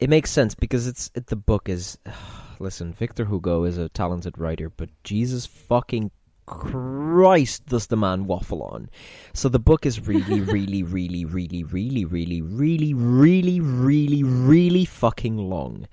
It 0.00 0.10
makes 0.10 0.30
sense 0.30 0.54
because 0.54 0.86
it's 0.86 1.10
it, 1.14 1.26
the 1.28 1.36
book 1.36 1.68
is. 1.68 1.98
listen, 2.58 2.92
Victor 2.92 3.24
Hugo 3.24 3.64
is 3.64 3.78
a 3.78 3.88
talented 3.88 4.38
writer, 4.38 4.70
but 4.70 4.88
Jesus 5.02 5.46
fucking 5.46 6.10
Christ, 6.46 7.66
does 7.66 7.86
the 7.86 7.96
man 7.96 8.26
waffle 8.26 8.62
on? 8.62 8.90
So 9.32 9.48
the 9.48 9.58
book 9.58 9.86
is 9.86 10.06
really, 10.06 10.40
really, 10.40 10.82
really, 10.82 11.24
really, 11.24 11.64
really, 11.64 12.04
really, 12.04 12.42
really, 12.42 12.92
really, 12.92 13.60
really, 13.60 14.22
really 14.22 14.84
fucking 14.84 15.38
long, 15.38 15.86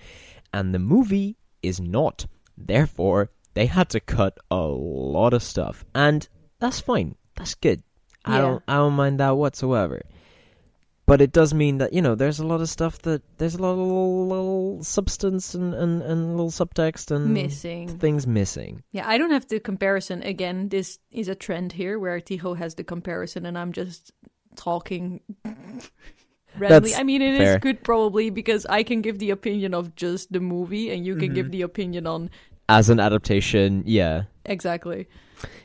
and 0.54 0.74
the 0.74 0.80
movie 0.80 1.38
is 1.64 1.80
not. 1.80 2.26
Therefore, 2.58 3.32
they 3.54 3.66
had 3.66 3.90
to 3.90 4.00
cut 4.00 4.38
a 4.50 4.58
lot 4.62 5.34
of 5.34 5.44
stuff, 5.44 5.84
and 5.96 6.28
that's 6.60 6.80
fine. 6.80 7.16
That's 7.36 7.56
good. 7.56 7.84
I 8.26 8.36
Yeah. 8.36 8.42
don't. 8.42 8.64
I 8.68 8.76
don't 8.76 8.94
mind 8.94 9.20
that 9.20 9.32
whatsoever. 9.38 10.02
But 11.08 11.20
it 11.20 11.34
does 11.34 11.54
mean 11.54 11.80
that 11.80 11.92
you 11.92 12.02
know 12.02 12.16
there's 12.16 12.40
a 12.40 12.46
lot 12.48 12.62
of 12.62 12.70
stuff 12.70 13.00
that 13.02 13.22
there's 13.38 13.56
a 13.56 13.62
lot 13.62 13.72
of 13.74 13.80
little, 13.80 14.28
little 14.28 14.84
substance 14.84 15.54
and, 15.56 15.74
and, 15.74 16.02
and 16.02 16.38
little 16.38 16.52
subtext 16.52 17.12
and 17.12 17.34
Missing. 17.34 17.98
things 17.98 18.26
missing. 18.26 18.84
Yeah, 18.92 19.08
I 19.10 19.18
don't 19.18 19.32
have 19.32 19.48
the 19.48 19.60
comparison. 19.60 20.22
Again, 20.24 20.70
this 20.70 21.00
is 21.12 21.28
a 21.28 21.36
trend 21.36 21.74
here 21.74 22.00
where 22.00 22.20
Tygo 22.22 22.56
has 22.56 22.76
the 22.76 22.86
comparison 22.86 23.46
and 23.46 23.58
I'm 23.58 23.74
just 23.74 24.14
talking 24.56 25.20
randomly. 26.58 26.92
That's 26.92 27.00
I 27.00 27.04
mean, 27.04 27.22
it 27.22 27.34
is 27.34 27.40
fair. 27.40 27.60
good 27.60 27.84
probably 27.84 28.30
because 28.30 28.66
I 28.68 28.84
can 28.84 29.02
give 29.02 29.20
the 29.20 29.32
opinion 29.32 29.74
of 29.74 29.96
just 29.96 30.32
the 30.32 30.40
movie, 30.40 30.92
and 30.92 31.06
you 31.06 31.16
can 31.16 31.30
Mm-hmm. 31.30 31.36
give 31.36 31.52
the 31.52 31.62
opinion 31.64 32.08
on 32.08 32.30
As 32.72 32.90
an 32.90 33.00
adaptation, 33.00 33.84
yeah. 33.86 34.24
exactly. 34.46 35.08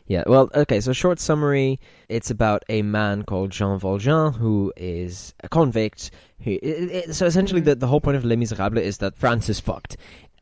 Yeah, 0.09 0.25
well, 0.27 0.49
okay, 0.55 0.81
so 0.81 0.93
short 0.93 1.19
summary 1.21 1.79
it's 2.09 2.31
about 2.31 2.65
a 2.69 2.83
man 2.83 3.23
called 3.25 3.51
Jean 3.51 3.79
Valjean 3.79 4.33
who 4.33 4.73
is 4.77 5.35
a 5.43 5.49
convict. 5.49 6.11
Who, 6.45 6.53
i 6.53 7.03
i 7.09 7.13
so 7.13 7.27
essentially, 7.27 7.61
Mhm. 7.61 7.65
the, 7.67 7.75
the 7.77 7.87
whole 7.87 8.01
point 8.01 8.17
of 8.17 8.25
Les 8.25 8.37
Miserables 8.37 8.83
is 8.85 8.99
that 8.99 9.17
France 9.19 9.49
is 9.49 9.61
fucked. 9.61 9.97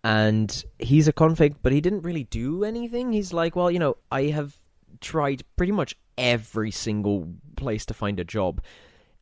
And 0.04 0.50
he's 0.78 1.08
a 1.08 1.12
convict, 1.12 1.56
but 1.62 1.72
he 1.72 1.80
didn't 1.80 2.02
really 2.02 2.24
do 2.24 2.64
anything. 2.64 3.12
He's 3.12 3.32
like, 3.32 3.56
well, 3.56 3.70
you 3.70 3.78
know, 3.78 3.96
I 4.10 4.22
have 4.38 4.54
tried 5.00 5.42
pretty 5.56 5.72
much 5.72 5.96
every 6.18 6.70
single 6.70 7.28
place 7.56 7.84
to 7.86 7.94
find 7.94 8.20
a 8.20 8.24
job. 8.24 8.60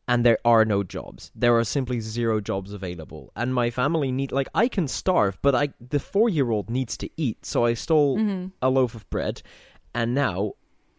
And 0.09 0.27
there 0.27 0.39
are 0.45 0.65
no 0.65 0.83
jobs. 0.83 1.31
There 1.35 1.57
are 1.57 1.65
simply 1.65 2.01
zero 2.01 2.41
jobs 2.41 2.73
available. 2.73 3.33
And 3.37 3.55
my 3.55 3.71
family 3.71 4.11
need 4.11 4.33
like 4.33 4.49
I 4.55 4.69
can 4.69 4.89
starve, 4.89 5.39
but 5.43 5.55
I 5.55 5.73
the 5.81 6.01
four 6.01 6.29
year 6.29 6.51
old 6.51 6.69
needs 6.71 6.97
to 6.99 7.11
eat. 7.17 7.47
So 7.47 7.65
I 7.65 7.75
stole 7.75 8.19
hmm 8.19 8.47
a 8.61 8.69
loaf 8.69 8.95
of 8.95 9.09
bread, 9.11 9.43
and 9.95 10.15
now 10.15 10.53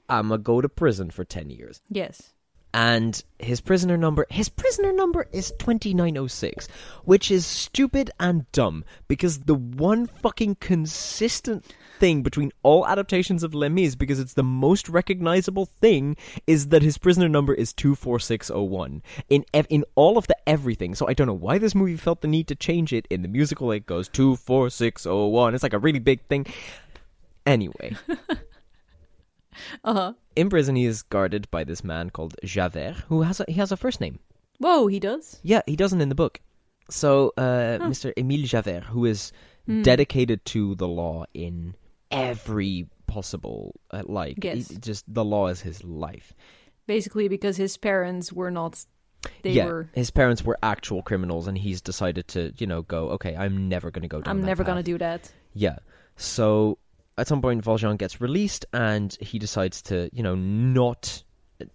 I'm 0.10 0.30
gonna 0.30 0.38
go 0.38 0.62
to 0.62 0.70
prison 0.70 1.12
for 1.12 1.24
ten 1.26 1.50
years. 1.50 1.82
Yes. 1.90 2.33
And 2.74 3.24
his 3.38 3.62
prisoner 3.62 3.98
number, 3.98 4.26
his 4.32 4.50
prisoner 4.50 4.92
number 4.92 5.28
is 5.32 5.54
twenty 5.60 5.94
nine 5.94 6.18
oh 6.18 6.26
six, 6.26 6.68
which 7.04 7.30
is 7.30 7.46
stupid 7.46 8.10
and 8.20 8.52
dumb 8.52 8.84
because 9.08 9.42
the 9.42 9.54
one 9.54 10.08
fucking 10.08 10.56
consistent 10.56 11.66
thing 12.00 12.24
between 12.24 12.52
all 12.64 12.88
adaptations 12.88 13.44
of 13.44 13.54
Les 13.54 13.70
Mis, 13.70 13.94
because 13.94 14.20
it's 14.20 14.34
the 14.34 14.44
most 14.44 14.90
recognizable 14.90 15.68
thing, 15.68 16.18
is 16.48 16.70
that 16.70 16.82
his 16.82 16.98
prisoner 16.98 17.30
number 17.30 17.54
is 17.54 17.74
two 17.74 17.94
four 17.94 18.20
six 18.20 18.50
oh 18.50 18.64
one 18.64 19.04
in 19.30 19.46
ev- 19.54 19.68
in 19.70 19.86
all 19.94 20.18
of 20.18 20.26
the 20.26 20.38
everything. 20.50 20.96
So 20.96 21.08
I 21.08 21.14
don't 21.14 21.28
know 21.28 21.34
why 21.34 21.60
this 21.60 21.76
movie 21.76 21.96
felt 21.96 22.22
the 22.22 22.28
need 22.28 22.48
to 22.48 22.56
change 22.56 22.92
it. 22.92 23.06
In 23.12 23.22
the 23.22 23.28
musical, 23.28 23.72
it 23.72 23.86
goes 23.86 24.10
two 24.10 24.36
four 24.36 24.72
six 24.72 25.06
oh 25.06 25.28
one. 25.28 25.54
It's 25.54 25.64
like 25.64 25.74
a 25.74 25.80
really 25.80 26.00
big 26.00 26.26
thing. 26.26 26.48
Anyway. 27.46 27.96
Uh 29.84 29.94
huh. 29.94 30.14
In 30.36 30.50
prison, 30.50 30.76
he 30.76 30.86
is 30.86 31.04
guarded 31.04 31.50
by 31.52 31.64
this 31.64 31.84
man 31.84 32.10
called 32.10 32.36
Javert, 32.44 32.96
who 33.08 33.22
has 33.22 33.40
a, 33.40 33.46
he 33.48 33.54
has 33.54 33.72
a 33.72 33.78
first 33.78 34.02
name. 34.02 34.20
Whoa, 34.60 34.88
he 34.88 35.00
does. 35.00 35.40
Yeah, 35.44 35.62
he 35.66 35.76
doesn't 35.76 36.02
in 36.02 36.10
the 36.10 36.16
book. 36.16 36.40
So, 36.90 37.34
uh, 37.38 37.78
Huh. 37.80 37.90
Mr. 37.90 38.14
Emile 38.18 38.46
Javert, 38.46 38.84
who 38.86 39.06
is 39.06 39.32
Hmm. 39.66 39.82
dedicated 39.82 40.44
to 40.46 40.76
the 40.76 40.88
law 40.88 41.24
in 41.34 41.76
every 42.12 42.88
possible, 43.08 43.80
uh, 43.92 44.04
like, 44.06 44.44
Yes. 44.44 44.70
he- 44.70 44.78
just 44.78 45.06
the 45.12 45.24
law 45.24 45.48
is 45.48 45.62
his 45.62 45.84
life. 45.84 46.34
Basically, 46.88 47.28
because 47.30 47.56
his 47.58 47.78
parents 47.78 48.34
were 48.34 48.52
not. 48.52 48.86
They 49.42 49.52
yeah, 49.52 49.66
were. 49.68 49.90
his 49.94 50.12
parents 50.12 50.44
were 50.44 50.58
actual 50.62 51.02
criminals, 51.02 51.48
and 51.48 51.58
he's 51.58 51.80
decided 51.82 52.28
to, 52.30 52.52
you 52.58 52.68
know, 52.68 52.82
go. 52.82 53.10
Okay, 53.12 53.36
I'm 53.38 53.70
never 53.70 53.90
going 53.90 54.02
to 54.02 54.10
go 54.10 54.20
down. 54.22 54.38
I'm 54.40 54.44
never 54.46 54.66
gonna 54.66 54.84
do 54.84 54.98
that. 54.98 55.32
Yeah. 55.54 55.78
So 56.18 56.78
at 57.18 57.28
some 57.28 57.42
point, 57.42 57.64
Valjean 57.64 57.98
gets 57.98 58.20
released, 58.22 58.66
and 58.74 59.16
he 59.20 59.40
decides 59.40 59.82
to, 59.84 60.10
you 60.14 60.24
know, 60.24 60.36
not 60.36 61.24
uh, 61.62 61.66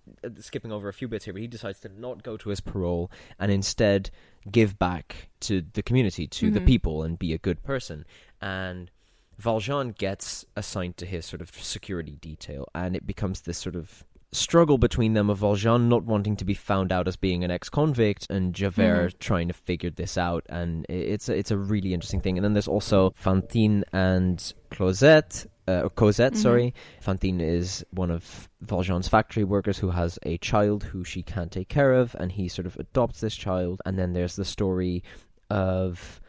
skipping 0.41 0.73
over 0.73 0.89
a 0.89 0.93
few 0.93 1.09
bits 1.09 1.25
here, 1.25 1.33
but 1.33 1.41
he 1.41 1.49
decides 1.49 1.81
to 1.81 1.89
not 2.01 2.23
go 2.23 2.37
to 2.37 2.49
his 2.51 2.61
parole 2.61 3.11
and 3.39 3.53
instead 3.53 4.11
give 4.51 4.79
back 4.79 5.29
to 5.41 5.63
the 5.75 5.83
community, 5.83 6.27
to 6.27 6.51
the 6.51 6.61
Mhm. 6.61 6.67
people, 6.67 7.03
and 7.03 7.19
be 7.19 7.33
a 7.33 7.39
good 7.39 7.63
person. 7.63 8.05
And 8.41 8.91
Valjean 9.39 9.93
gets 9.93 10.45
assigned 10.57 10.97
to 10.97 11.07
his 11.07 11.25
sort 11.25 11.41
of 11.41 11.51
security 11.51 12.17
detail, 12.21 12.67
and 12.75 12.97
it 12.97 13.07
becomes 13.07 13.43
this 13.43 13.59
sort 13.59 13.77
of 13.77 14.05
struggle 14.33 14.77
between 14.79 15.15
them 15.15 15.31
of 15.31 15.39
Valjean 15.39 15.89
not 15.89 16.05
wanting 16.05 16.37
to 16.37 16.45
be 16.45 16.53
found 16.55 16.93
out 16.93 17.09
as 17.09 17.17
being 17.17 17.45
an 17.45 17.51
ex-convict 17.51 18.27
and 18.29 18.55
Javert 18.55 19.19
trying 19.21 19.49
to 19.49 19.55
figure 19.55 19.91
this 19.91 20.19
out. 20.19 20.45
And 20.51 20.85
it's 20.89 21.29
a, 21.31 21.37
it's 21.37 21.51
a 21.51 21.57
really 21.57 21.95
interesting 21.95 22.21
thing. 22.21 22.37
And 22.37 22.45
then 22.45 22.53
there's 22.53 22.69
also 22.69 23.13
Fantine 23.17 23.85
and 23.93 24.53
Cosette 24.71 25.47
uh, 25.67 25.83
or 25.85 25.91
Cosette 25.91 26.33
Mhm. 26.35 26.37
sorry. 26.37 26.75
Fantine 27.01 27.41
is 27.41 27.85
one 27.91 28.11
of 28.11 28.49
Valjean's 28.61 29.09
factory 29.09 29.45
workers 29.45 29.79
who 29.79 29.91
has 29.91 30.19
a 30.25 30.37
child 30.39 30.83
who 30.85 31.05
she 31.05 31.23
can't 31.23 31.51
take 31.53 31.69
care 31.69 31.95
of 31.95 32.15
and 32.19 32.33
he 32.33 32.49
sort 32.49 32.67
of 32.67 32.77
adopts 32.77 33.21
this 33.21 33.35
child. 33.35 33.81
And 33.87 33.99
then 33.99 34.13
there's 34.13 34.37
the 34.37 34.45
story 34.45 35.03
of 35.51 36.21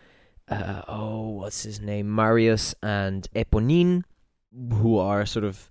uh, 0.47 0.81
oh 0.87 1.29
what's 1.29 1.63
his 1.63 1.79
name? 1.81 2.13
Marius 2.13 2.73
and 2.81 3.27
Eponine 3.35 4.03
who 4.73 4.97
are 4.97 5.25
sort 5.25 5.45
of 5.45 5.69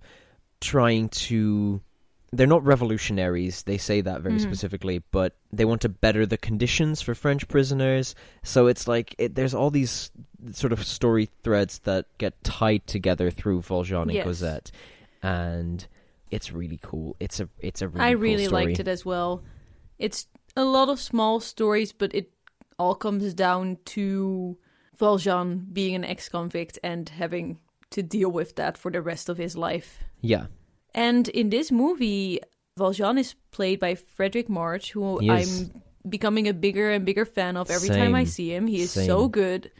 trying 0.61 1.09
to 1.09 1.81
they're 2.31 2.45
not 2.47 2.63
revolutionaries 2.63 3.63
they 3.63 3.77
say 3.77 4.01
that 4.01 4.21
very 4.21 4.35
Mhm. 4.35 4.41
specifically 4.41 5.01
but 5.11 5.35
they 5.51 5.65
want 5.65 5.81
to 5.81 5.89
better 5.89 6.25
the 6.25 6.37
conditions 6.37 7.01
for 7.01 7.15
french 7.15 7.47
prisoners 7.47 8.13
so 8.43 8.67
it's 8.67 8.87
like 8.87 9.15
it, 9.17 9.35
there's 9.35 9.53
all 9.55 9.71
these 9.71 10.11
sort 10.51 10.71
of 10.71 10.83
story 10.85 11.29
threads 11.43 11.79
that 11.79 12.05
get 12.17 12.41
tied 12.43 12.85
together 12.87 13.31
through 13.31 13.61
valjean 13.61 14.03
and 14.03 14.11
Yes. 14.13 14.25
cosette 14.25 14.71
and 15.23 15.87
it's 16.31 16.51
really 16.51 16.79
cool 16.81 17.15
it's 17.19 17.39
a 17.39 17.49
it's 17.59 17.81
a 17.81 17.87
really 17.87 18.05
I 18.05 18.13
cool 18.13 18.21
really 18.21 18.45
story. 18.45 18.65
liked 18.67 18.79
it 18.79 18.87
as 18.87 19.03
well. 19.05 19.43
It's 19.97 20.27
a 20.55 20.63
lot 20.63 20.87
of 20.89 20.99
small 20.99 21.39
stories, 21.39 21.91
but 21.91 22.13
it 22.15 22.31
all 22.77 22.95
comes 22.95 23.33
down 23.33 23.77
to 23.85 24.57
Valjean 24.97 25.67
being 25.73 25.95
an 25.95 26.03
ex-convict 26.05 26.79
and 26.83 27.09
having 27.09 27.57
to 27.91 28.01
deal 28.03 28.29
with 28.31 28.55
that 28.55 28.77
for 28.77 28.91
the 28.91 29.01
rest 29.01 29.27
of 29.29 29.37
his 29.37 29.55
life. 29.57 30.03
yeah 30.21 30.45
And 30.93 31.27
in 31.29 31.49
this 31.49 31.71
movie, 31.71 32.39
Valjean 32.77 33.17
is 33.17 33.35
played 33.51 33.79
by 33.79 33.95
Fredric 33.95 34.49
March, 34.49 34.91
who 34.91 35.19
I'm 35.29 35.71
becoming 36.07 36.47
a 36.47 36.53
bigger 36.53 36.91
and 36.91 37.05
bigger 37.05 37.25
fan 37.25 37.57
of 37.57 37.69
every 37.69 37.89
time 37.89 38.15
I 38.15 38.23
see 38.23 38.53
him. 38.53 38.67
He 38.67 38.81
is 38.81 38.91
Same. 38.91 39.05
so 39.05 39.27
good, 39.27 39.71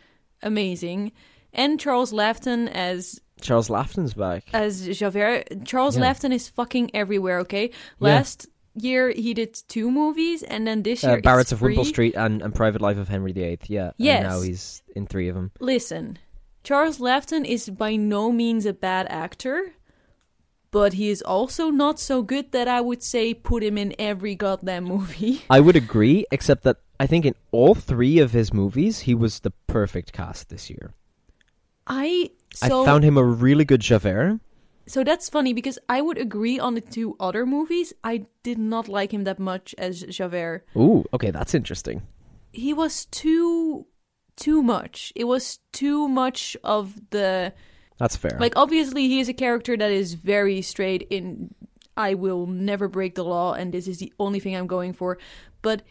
amazing. 0.44 1.12
And 1.54 1.80
Charles 1.80 2.12
Laughton 2.14 2.70
as 2.72 3.20
charles 3.42 3.70
laughton's 3.70 4.14
back 4.14 4.44
as 4.54 4.86
Javert. 5.00 5.66
Charles 5.66 5.98
Yeah. 5.98 6.04
Laughton 6.12 6.34
is 6.34 6.50
fucking 6.50 6.92
everywhere. 6.94 7.40
Okay, 7.40 7.70
Yeah. 7.70 7.74
last 8.00 8.48
year 8.76 9.10
he 9.12 9.34
did 9.34 9.54
two 9.70 9.90
movies, 9.90 10.44
and 10.44 10.68
then 10.68 10.84
this 10.84 11.04
year 11.04 11.14
uh, 11.14 11.22
barretts 11.22 11.52
of 11.54 11.62
wimpole 11.62 11.86
street 11.86 12.16
and, 12.16 12.42
and 12.42 12.54
private 12.54 12.82
life 12.82 12.98
of 12.98 13.08
henry 13.08 13.32
viii 13.32 13.58
yeah 13.68 13.92
Yes. 13.98 14.20
and 14.20 14.28
now 14.30 14.42
he's 14.42 14.84
in 14.96 15.08
three 15.08 15.30
of 15.30 15.36
them 15.36 15.52
Listen, 15.62 16.20
Charles 16.64 17.00
Laughton 17.00 17.46
is 17.46 17.70
by 17.70 17.96
no 17.96 18.32
means 18.32 18.66
a 18.66 18.74
bad 18.74 19.08
actor, 19.10 19.72
but 20.72 20.94
he 20.94 21.10
is 21.10 21.22
also 21.22 21.70
not 21.70 22.00
so 22.00 22.22
good 22.22 22.52
that 22.52 22.68
I 22.68 22.82
would 22.82 23.04
say 23.04 23.34
put 23.34 23.64
him 23.64 23.78
in 23.78 23.94
every 23.98 24.36
goddamn 24.36 24.86
movie. 24.86 25.44
I 25.50 25.60
would 25.60 25.76
agree, 25.76 26.26
except 26.32 26.64
that 26.64 26.78
I 27.00 27.08
think 27.08 27.26
in 27.26 27.36
all 27.52 27.76
three 27.76 28.20
of 28.20 28.32
his 28.32 28.54
movies, 28.54 29.02
he 29.02 29.16
was 29.16 29.40
the 29.40 29.52
perfect 29.68 30.14
cast 30.14 30.50
this 30.50 30.70
year. 30.70 30.94
I 31.88 32.32
so 32.54 32.84
I 32.84 32.86
found 32.86 33.04
him 33.04 33.18
a 33.18 33.24
really 33.24 33.66
good 33.66 33.82
Javert. 33.82 34.40
so 34.86 35.04
that's 35.04 35.30
funny 35.30 35.54
because 35.54 35.80
I 35.88 36.02
would 36.02 36.18
agree 36.18 36.60
on 36.60 36.76
the 36.76 36.82
two 36.82 37.16
other 37.20 37.46
movies. 37.46 37.94
I 38.04 38.26
did 38.44 38.58
not 38.60 38.88
like 38.88 39.12
him 39.12 39.24
that 39.24 39.40
much 39.40 39.74
as 39.78 40.02
Javert. 40.02 40.66
Ooh, 40.76 41.06
okay, 41.14 41.32
that's 41.32 41.56
interesting. 41.56 42.04
He 42.52 42.74
was 42.74 43.06
too 43.06 43.88
too 44.36 44.62
much. 44.62 45.12
It 45.16 45.26
was 45.26 45.60
too 45.72 46.08
much 46.08 46.56
of 46.64 46.96
the 47.10 47.54
That's 48.00 48.16
fair. 48.16 48.38
like 48.40 48.54
obviously 48.56 49.08
he 49.08 49.20
is 49.20 49.30
a 49.30 49.34
character 49.34 49.76
that 49.78 49.92
is 49.92 50.14
very 50.16 50.62
straight 50.62 51.06
in 51.10 51.54
I 51.98 52.14
will 52.14 52.46
never 52.48 52.88
break 52.88 53.16
the 53.16 53.26
law 53.26 53.54
and 53.54 53.74
this 53.74 53.88
is 53.88 53.98
the 54.00 54.12
only 54.20 54.40
thing 54.40 54.56
I'm 54.56 54.68
going 54.68 54.94
for. 54.94 55.18
But 55.62 55.84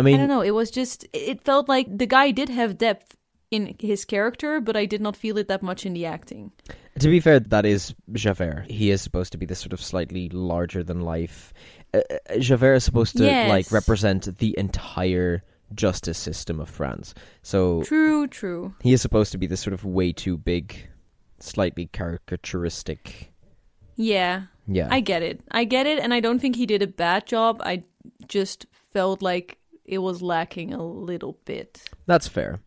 I 0.00 0.02
mean 0.02 0.14
I 0.14 0.18
don't 0.18 0.28
know, 0.28 0.40
it 0.40 0.52
was 0.54 0.70
just 0.70 1.06
it 1.12 1.42
felt 1.44 1.68
like 1.68 1.86
the 1.98 2.06
guy 2.06 2.30
did 2.30 2.48
have 2.48 2.78
depth 2.78 3.16
in 3.50 3.76
his 3.78 4.06
character, 4.06 4.60
but 4.62 4.76
I 4.76 4.86
did 4.86 5.02
not 5.02 5.14
feel 5.14 5.36
it 5.36 5.48
that 5.48 5.62
much 5.62 5.84
in 5.84 5.92
the 5.92 6.06
acting. 6.06 6.52
to 6.98 7.08
be 7.08 7.20
fair, 7.20 7.38
that 7.38 7.66
is 7.66 7.94
Javert. 8.12 8.64
He 8.70 8.90
is 8.90 9.02
supposed 9.02 9.30
to 9.32 9.38
be 9.38 9.44
this 9.44 9.58
sort 9.60 9.74
of 9.74 9.82
slightly 9.82 10.30
larger 10.30 10.82
than 10.82 11.02
life. 11.02 11.52
Uh, 11.92 12.00
uh, 12.30 12.38
Javert 12.38 12.76
is 12.76 12.84
supposed 12.84 13.18
to 13.18 13.24
Yes. 13.24 13.50
like 13.50 13.70
represent 13.70 14.38
the 14.38 14.54
entire 14.58 15.42
justice 15.74 16.16
system 16.16 16.60
of 16.60 16.70
France. 16.70 17.12
So 17.42 17.82
True, 17.82 18.26
true. 18.26 18.74
he 18.80 18.94
is 18.94 19.02
supposed 19.02 19.32
to 19.32 19.38
be 19.38 19.46
this 19.46 19.60
sort 19.60 19.74
of 19.74 19.84
way 19.84 20.12
too 20.12 20.38
big, 20.38 20.88
slightly 21.44 21.86
caricaturistic. 21.86 23.28
Yeah, 23.96 24.44
Yeah, 24.66 24.88
I 24.90 25.00
get 25.00 25.22
it. 25.22 25.40
I 25.50 25.64
get 25.64 25.86
it, 25.86 25.98
and 25.98 26.14
I 26.14 26.20
don't 26.20 26.38
think 26.38 26.56
he 26.56 26.66
did 26.66 26.82
a 26.82 26.86
bad 26.86 27.26
job. 27.26 27.60
I 27.64 27.84
just 28.26 28.66
felt 28.92 29.22
like 29.22 29.58
it 29.84 29.98
was 29.98 30.22
lacking 30.22 30.72
a 30.72 30.82
little 30.82 31.38
bit. 31.44 31.82
That's 32.06 32.28
fair. 32.28 32.60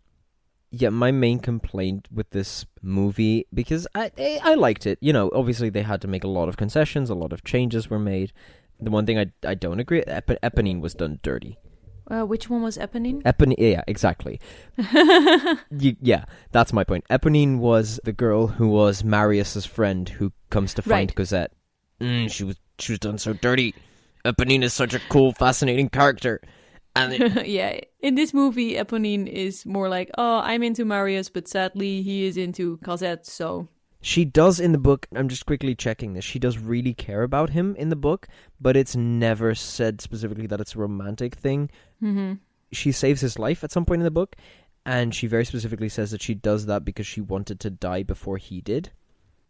Yeah, 0.72 0.90
my 0.90 1.12
main 1.12 1.40
complaint 1.40 2.08
with 2.12 2.32
this 2.32 2.66
movie 2.82 3.48
because 3.54 3.88
I, 3.96 4.12
I 4.18 4.40
I 4.44 4.54
liked 4.56 4.86
it. 4.86 4.98
You 5.02 5.14
know, 5.14 5.32
obviously 5.34 5.70
they 5.70 5.84
had 5.84 6.02
to 6.02 6.08
make 6.08 6.24
a 6.24 6.28
lot 6.28 6.50
of 6.50 6.58
concessions, 6.58 7.10
a 7.10 7.16
lot 7.16 7.32
of 7.34 7.44
changes 7.44 7.90
were 7.90 8.00
made. 8.00 8.34
The 8.80 8.92
one 8.92 9.06
thing 9.06 9.18
I 9.18 9.28
I 9.46 9.56
don't 9.56 9.80
agree, 9.80 10.04
Ep- 10.06 10.42
Eponine 10.44 10.82
was 10.82 10.94
done 10.94 11.20
dirty. 11.24 11.58
Uh, 12.10 12.24
which 12.24 12.50
one 12.50 12.62
was 12.62 12.78
Eponine? 12.78 13.24
Eponine, 13.24 13.56
yeah, 13.58 13.84
exactly. 13.88 14.40
Y- 15.72 15.98
yeah, 16.02 16.26
that's 16.52 16.72
my 16.74 16.84
point. 16.84 17.04
Eponine 17.10 17.58
was 17.60 18.00
the 18.04 18.14
girl 18.14 18.48
who 18.48 18.68
was 18.68 19.04
Marius's 19.04 19.66
friend 19.66 20.08
who 20.08 20.32
comes 20.50 20.74
to 20.76 20.82
find 20.82 21.10
Right. 21.10 21.16
Cosette. 21.16 21.52
Mm, 22.00 22.30
she 22.32 22.44
was 22.44 22.58
she 22.78 22.92
was 22.94 23.00
done 23.00 23.18
so 23.18 23.34
dirty. 23.34 23.74
Eponine 24.26 24.64
is 24.64 24.74
such 24.74 24.94
a 24.94 25.00
cool, 25.10 25.32
fascinating 25.34 25.90
character. 25.90 26.42
And 26.96 27.14
it- 27.14 27.48
yeah, 27.58 27.80
in 28.00 28.16
this 28.16 28.34
movie, 28.34 28.74
Eponine 28.76 29.28
is 29.28 29.66
more 29.66 29.90
like, 29.90 30.12
oh, 30.18 30.40
I'm 30.44 30.62
into 30.64 30.86
Marius, 30.86 31.30
but 31.30 31.48
sadly, 31.48 32.02
he 32.02 32.26
is 32.26 32.38
into 32.38 32.78
Cosette, 32.84 33.26
so. 33.26 33.68
She 34.06 34.24
does 34.24 34.60
in 34.60 34.72
the 34.72 34.78
book. 34.78 35.08
I'm 35.16 35.28
just 35.28 35.48
quickly 35.48 35.74
checking 35.74 36.14
this. 36.14 36.24
She 36.24 36.38
does 36.38 36.60
really 36.60 36.94
care 36.94 37.24
about 37.24 37.50
him 37.50 37.76
in 37.76 37.90
the 37.90 37.96
book, 37.96 38.28
but 38.62 38.78
it's 38.78 38.96
never 38.96 39.56
said 39.56 40.00
specifically 40.00 40.46
that 40.46 40.62
it's 40.62 40.76
a 40.76 40.80
romantic 40.80 41.34
thing. 41.34 41.72
hmm 42.00 42.34
She 42.72 42.92
saves 42.92 43.22
his 43.22 43.40
life 43.40 43.64
at 43.64 43.72
some 43.72 43.84
point 43.84 44.02
in 44.02 44.06
the 44.06 44.12
book, 44.12 44.36
and 44.86 45.16
she 45.16 45.26
very 45.26 45.44
specifically 45.44 45.90
says 45.90 46.12
that 46.12 46.22
she 46.22 46.36
does 46.36 46.68
that 46.68 46.86
because 46.86 47.08
she 47.08 47.20
wanted 47.20 47.60
to 47.62 47.72
die 47.72 48.04
before 48.04 48.38
he 48.38 48.62
did. 48.62 48.92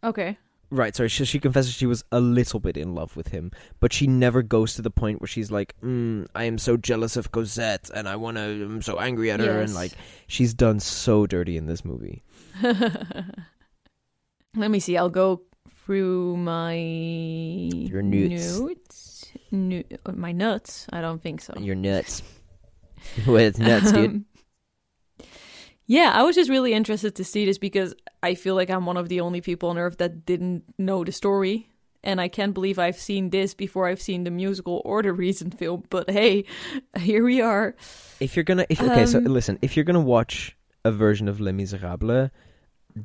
Okay. 0.02 0.38
Right, 0.70 0.96
sorry. 0.96 1.10
She, 1.10 1.26
she 1.26 1.38
confesses 1.38 1.74
she 1.74 1.84
was 1.84 2.02
a 2.10 2.18
little 2.18 2.58
bit 2.58 2.78
in 2.78 2.94
love 2.94 3.14
with 3.14 3.28
him, 3.28 3.50
but 3.78 3.92
she 3.92 4.06
never 4.06 4.40
goes 4.42 4.72
to 4.74 4.82
the 4.82 4.90
point 4.90 5.20
where 5.20 5.28
she's 5.28 5.50
like, 5.50 5.74
mm, 5.82 6.26
"I 6.34 6.44
am 6.44 6.56
so 6.56 6.78
jealous 6.78 7.16
of 7.18 7.30
Cosette, 7.30 7.90
and 7.94 8.08
I 8.08 8.16
want 8.16 8.38
to. 8.38 8.42
I'm 8.42 8.80
so 8.80 8.98
angry 8.98 9.30
at 9.30 9.40
her." 9.40 9.60
And 9.60 9.74
like, 9.74 9.92
she's 10.26 10.54
done 10.54 10.80
so 10.80 11.26
dirty 11.26 11.58
in 11.58 11.66
this 11.66 11.84
movie. 11.84 12.22
Let 14.56 14.70
me 14.70 14.80
see. 14.80 14.96
I'll 14.96 15.10
go 15.10 15.42
through 15.84 16.36
my 16.38 16.74
Your 16.74 18.02
nuts. 18.02 18.58
notes. 18.58 19.26
Nu- 19.50 19.84
uh, 20.04 20.12
my 20.12 20.32
nuts. 20.32 20.86
I 20.92 21.00
don't 21.00 21.22
think 21.22 21.40
so. 21.40 21.54
You're 21.58 21.74
nuts. 21.76 22.22
With 23.26 23.58
nuts, 23.58 23.92
dude. 23.92 24.10
Um, 24.10 24.24
yeah, 25.86 26.10
I 26.14 26.22
was 26.22 26.34
just 26.34 26.50
really 26.50 26.72
interested 26.72 27.14
to 27.16 27.24
see 27.24 27.44
this 27.44 27.58
because 27.58 27.94
I 28.22 28.34
feel 28.34 28.56
like 28.56 28.70
I'm 28.70 28.86
one 28.86 28.96
of 28.96 29.08
the 29.08 29.20
only 29.20 29.40
people 29.40 29.68
on 29.68 29.78
earth 29.78 29.98
that 29.98 30.26
didn't 30.26 30.64
know 30.78 31.04
the 31.04 31.12
story. 31.12 31.68
And 32.02 32.20
I 32.20 32.28
can't 32.28 32.54
believe 32.54 32.78
I've 32.78 32.96
seen 32.98 33.30
this 33.30 33.54
before 33.54 33.88
I've 33.88 34.00
seen 34.00 34.24
the 34.24 34.30
musical 34.30 34.80
or 34.84 35.02
the 35.02 35.12
recent 35.12 35.58
film. 35.58 35.84
But 35.90 36.08
hey, 36.10 36.44
here 36.98 37.24
we 37.24 37.40
are. 37.40 37.74
If 38.20 38.36
you're 38.36 38.44
gonna, 38.44 38.66
if 38.68 38.80
okay, 38.80 39.06
so 39.06 39.18
Um, 39.18 39.24
listen, 39.24 39.58
if 39.62 39.76
you're 39.76 39.84
gonna 39.84 40.00
watch 40.00 40.56
a 40.84 40.90
version 40.92 41.28
of 41.28 41.40
Les 41.40 41.52
Miserables, 41.52 42.30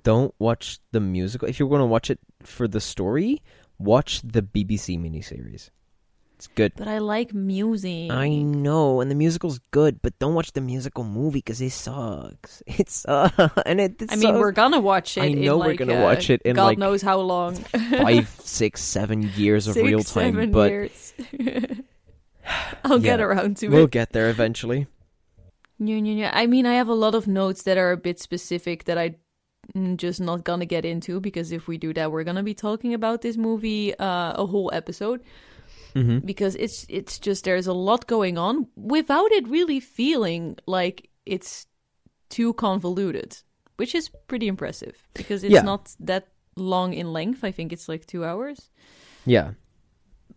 don't 0.03 0.34
watch 0.39 0.80
the 0.91 0.99
musical. 0.99 1.47
If 1.47 1.59
you're 1.59 1.69
gonna 1.69 1.85
watch 1.85 2.09
it 2.09 2.19
for 2.43 2.68
the 2.68 2.80
story, 2.80 3.41
watch 3.77 4.22
the 4.23 4.41
BBC 4.41 4.97
miniseries. 4.97 5.69
It's 6.41 6.47
good. 6.47 6.73
But 6.76 6.88
I 6.88 6.97
like 6.97 7.35
music. 7.35 8.09
I 8.09 8.30
know, 8.30 8.99
and 8.99 9.11
the 9.11 9.15
musical's 9.15 9.59
good, 9.69 10.01
but 10.01 10.18
don't 10.18 10.34
watch 10.34 10.53
the 10.53 10.61
musical 10.61 11.03
movie 11.03 11.38
because 11.38 11.61
it 11.61 11.69
sucks. 11.69 12.63
It 12.68 12.89
sucks, 12.89 13.61
and 13.63 13.80
it. 13.80 14.01
It's 14.01 14.11
I 14.11 14.15
mean, 14.15 14.39
we're 14.39 14.51
gonna 14.51 14.80
watch 14.80 15.18
it. 15.18 15.22
I 15.22 15.26
in, 15.26 15.41
know 15.41 15.59
we're 15.59 15.68
like, 15.68 15.77
gonna 15.77 15.99
uh, 15.99 16.03
watch 16.03 16.31
it 16.31 16.41
in, 16.41 16.55
God 16.55 16.65
like, 16.65 16.77
knows 16.80 17.03
how 17.03 17.19
long. 17.19 17.55
five, 17.55 18.27
six, 18.39 18.81
seven 18.81 19.30
years 19.35 19.68
of 19.68 19.76
Six, 19.76 19.85
real 19.85 19.99
time, 19.99 20.34
seven 20.34 20.51
but 20.51 20.72
years. 20.72 21.13
I'll 22.84 22.97
get 22.97 23.22
around 23.22 23.57
to 23.57 23.68
it. 23.68 23.72
we'll 23.72 23.85
get 23.85 24.11
there 24.11 24.30
eventually. 24.31 24.88
Yeah, 25.77 25.97
yeah, 25.97 26.13
yeah. 26.13 26.31
I 26.34 26.47
mean, 26.47 26.65
I 26.65 26.73
have 26.73 26.88
a 26.88 26.95
lot 26.95 27.13
of 27.13 27.27
notes 27.27 27.61
that 27.63 27.77
are 27.77 27.91
a 27.91 27.97
bit 27.97 28.19
specific 28.19 28.85
that 28.85 28.97
I 28.97 29.15
just 29.98 30.19
not 30.22 30.43
gonna 30.43 30.65
get 30.65 30.85
into 30.85 31.19
because 31.19 31.52
if 31.52 31.68
we 31.68 31.77
do 31.77 31.93
that, 31.93 32.11
we're 32.11 32.23
gonna 32.23 32.43
be 32.43 32.53
talking 32.53 32.93
about 32.93 33.22
this 33.22 33.38
movie 33.38 33.93
uh, 33.98 34.34
a 34.35 34.45
whole 34.45 34.69
episode 34.73 35.22
hmm 35.93 36.19
because 36.19 36.56
it's 36.56 36.85
it's 36.89 37.19
just 37.19 37.43
there's 37.43 37.68
a 37.68 37.73
lot 37.73 38.07
going 38.07 38.38
on 38.38 38.68
without 38.76 39.30
it 39.34 39.45
really 39.48 39.80
feeling 39.81 40.56
like 40.65 41.10
it's 41.26 41.68
too 42.30 42.53
convoluted, 42.53 43.38
which 43.77 43.93
is 43.93 44.10
pretty 44.27 44.48
impressive 44.48 44.95
because 45.14 45.43
it's 45.43 45.53
Yeah. 45.53 45.64
not 45.64 45.93
that 45.99 46.27
long 46.56 46.93
in 46.93 47.11
length. 47.11 47.43
I 47.43 47.52
think 47.52 47.73
it's 47.73 47.89
like 47.89 48.06
two 48.06 48.23
hours 48.23 48.69
Yeah, 49.26 49.52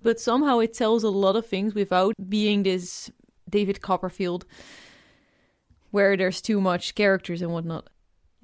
but 0.03 0.19
somehow 0.21 0.59
it 0.61 0.75
tells 0.75 1.05
a 1.05 1.11
lot 1.11 1.37
of 1.37 1.47
things 1.47 1.75
without 1.75 2.15
being 2.29 2.65
this 2.65 3.11
David 3.49 3.81
Copperfield 3.81 4.45
where 5.91 6.17
there's 6.17 6.41
too 6.43 6.61
much 6.61 6.95
characters 6.95 7.43
and 7.43 7.53
whatnot. 7.53 7.89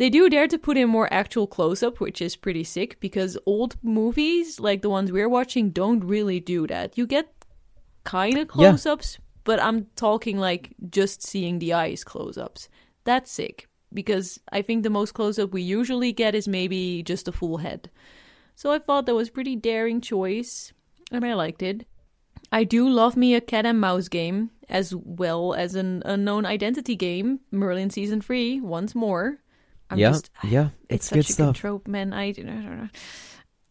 They 0.01 0.09
do 0.09 0.31
dare 0.31 0.49
to 0.49 0.57
put 0.57 0.79
in 0.79 0.89
more 0.89 1.13
actual 1.13 1.47
close 1.47 1.83
up, 1.83 2.01
which 2.01 2.23
is 2.23 2.35
pretty 2.35 2.65
sick 2.65 2.99
because 3.01 3.37
old 3.45 3.77
movies, 3.83 4.59
like 4.59 4.81
the 4.81 4.89
ones 4.89 5.13
we're 5.13 5.29
watching, 5.29 5.69
don't 5.69 6.03
really 6.03 6.41
do 6.41 6.67
that. 6.69 6.97
You 6.97 7.07
get 7.07 7.31
kind 8.05 8.39
of 8.39 8.49
close 8.49 8.87
ups, 8.87 9.19
but 9.45 9.63
I'm 9.63 9.89
talking 9.97 10.39
like 10.39 10.71
just 10.89 11.23
seeing 11.23 11.59
the 11.59 11.75
eyes 11.75 12.03
close 12.03 12.39
ups. 12.39 12.71
That's 13.05 13.31
sick 13.31 13.69
because 13.93 14.41
I 14.51 14.63
think 14.63 14.85
the 14.85 14.89
most 14.89 15.13
close 15.13 15.39
up 15.39 15.53
we 15.53 15.61
usually 15.61 16.15
get 16.15 16.35
is 16.35 16.49
maybe 16.49 17.03
just 17.03 17.29
a 17.29 17.33
full 17.33 17.59
head. 17.59 17.91
So 18.55 18.73
I 18.73 18.79
thought 18.79 19.05
that 19.05 19.15
was 19.15 19.29
pretty 19.29 19.55
daring 19.55 20.01
choice 20.01 20.73
and 21.13 21.27
I 21.27 21.35
liked 21.35 21.61
it. 21.61 21.87
I 22.51 22.65
do 22.65 22.89
love 22.89 23.19
me 23.19 23.35
a 23.35 23.41
cat 23.43 23.67
and 23.67 23.79
mouse 23.79 24.09
game 24.09 24.49
as 24.67 24.95
well 24.97 25.53
as 25.53 25.75
an 25.75 26.03
unknown 26.07 26.47
identity 26.47 26.97
game, 26.97 27.41
Merlin 27.51 27.91
season 27.91 28.23
three, 28.23 28.63
once 28.63 28.95
more. 28.95 29.41
I'm 29.91 29.99
yeah, 29.99 30.11
just 30.11 30.31
yeah. 30.45 30.69
it's, 30.89 31.07
It's, 31.07 31.07
such 31.07 31.15
good 31.15 31.25
a 31.25 31.29
good 31.29 31.33
stuff. 31.33 31.57
trope, 31.57 31.89
man. 31.89 32.13
I, 32.13 32.25
I 32.29 32.33
don't 32.33 32.47
know. 32.47 32.89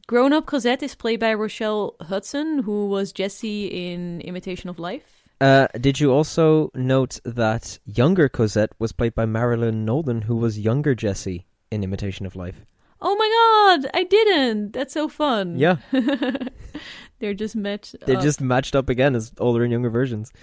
Grown 0.08 0.34
up 0.34 0.46
Cosette 0.48 0.82
is 0.84 0.96
played 0.96 1.20
by 1.20 1.34
Rochelle 1.34 1.96
Hudson, 2.02 2.60
who 2.64 2.88
was 2.88 3.12
Jessie 3.12 3.68
in 3.68 4.22
Imitation 4.22 4.70
of 4.70 4.80
Life. 4.80 5.24
Uh, 5.40 5.68
did 5.80 6.00
you 6.00 6.12
also 6.12 6.70
note 6.74 7.20
that 7.24 7.80
younger 7.86 8.28
Cosette 8.28 8.72
was 8.80 8.92
played 8.92 9.16
by 9.16 9.26
Marilyn 9.26 9.86
Knowlden, 9.86 10.24
who 10.24 10.36
was 10.36 10.60
younger 10.60 10.96
Jessie 10.96 11.46
in 11.72 11.84
Imitation 11.84 12.26
of 12.26 12.36
Life? 12.36 12.66
Oh 13.02 13.16
my 13.16 13.78
god, 13.80 13.92
I 13.94 14.04
didn't. 14.04 14.74
That's 14.74 14.94
so 14.94 15.08
fun. 15.08 15.58
Yeah, 15.58 15.78
They're 17.20 17.34
just 17.34 17.56
matched. 17.56 17.96
they 18.06 18.16
up. 18.16 18.22
just 18.22 18.42
matched 18.42 18.76
up 18.76 18.90
again 18.90 19.16
as 19.16 19.32
older 19.40 19.64
and 19.64 19.72
younger 19.72 19.90
versions. 19.90 20.34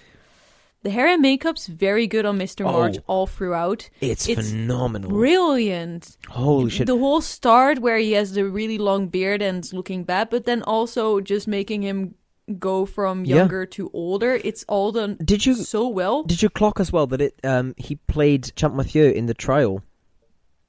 The 0.86 0.92
hair 0.92 1.08
and 1.08 1.20
makeup's 1.20 1.66
very 1.66 2.06
good 2.06 2.24
on 2.24 2.38
Mr. 2.38 2.64
Oh. 2.64 2.70
March 2.70 2.98
all 3.08 3.26
throughout. 3.26 3.90
It's, 4.00 4.28
It's 4.28 4.50
phenomenal. 4.52 5.10
Brilliant. 5.10 6.16
Holy 6.28 6.70
shit! 6.70 6.86
The 6.86 6.96
whole 6.96 7.20
start 7.20 7.80
where 7.80 7.98
he 7.98 8.12
has 8.12 8.34
the 8.34 8.44
really 8.44 8.78
long 8.78 9.08
beard 9.08 9.42
and 9.42 9.64
is 9.64 9.72
looking 9.74 10.04
bad, 10.04 10.30
but 10.30 10.44
then 10.44 10.62
also 10.62 11.20
just 11.20 11.48
making 11.48 11.82
him 11.82 12.14
go 12.60 12.86
from 12.86 13.24
Yeah. 13.24 13.36
younger 13.38 13.66
to 13.66 13.90
older. 13.92 14.40
It's 14.44 14.64
all 14.68 14.92
done 14.92 15.16
Did 15.24 15.44
you 15.44 15.54
so 15.56 15.88
well. 15.88 16.22
did 16.22 16.40
you 16.40 16.48
clock 16.50 16.78
as 16.78 16.92
well 16.92 17.08
that 17.08 17.20
it 17.20 17.34
um 17.42 17.74
he 17.76 17.96
played 18.14 18.42
Champmathieu 18.54 19.10
in 19.12 19.26
the 19.26 19.34
trial? 19.34 19.82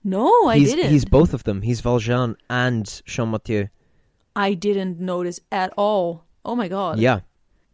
no, 0.04 0.48
I 0.48 0.58
he's, 0.58 0.74
didn't. 0.74 0.90
He's 0.90 1.06
both 1.06 1.36
of 1.36 1.44
them. 1.44 1.62
He's 1.62 1.82
Valjean 1.82 2.38
and 2.50 2.86
Jean 3.06 3.30
Mathieu. 3.30 3.68
I 4.36 4.56
didn't 4.56 5.00
notice 5.00 5.40
at 5.52 5.72
all. 5.78 6.24
Oh 6.44 6.56
my 6.56 6.68
god. 6.70 6.98
Yeah, 6.98 7.20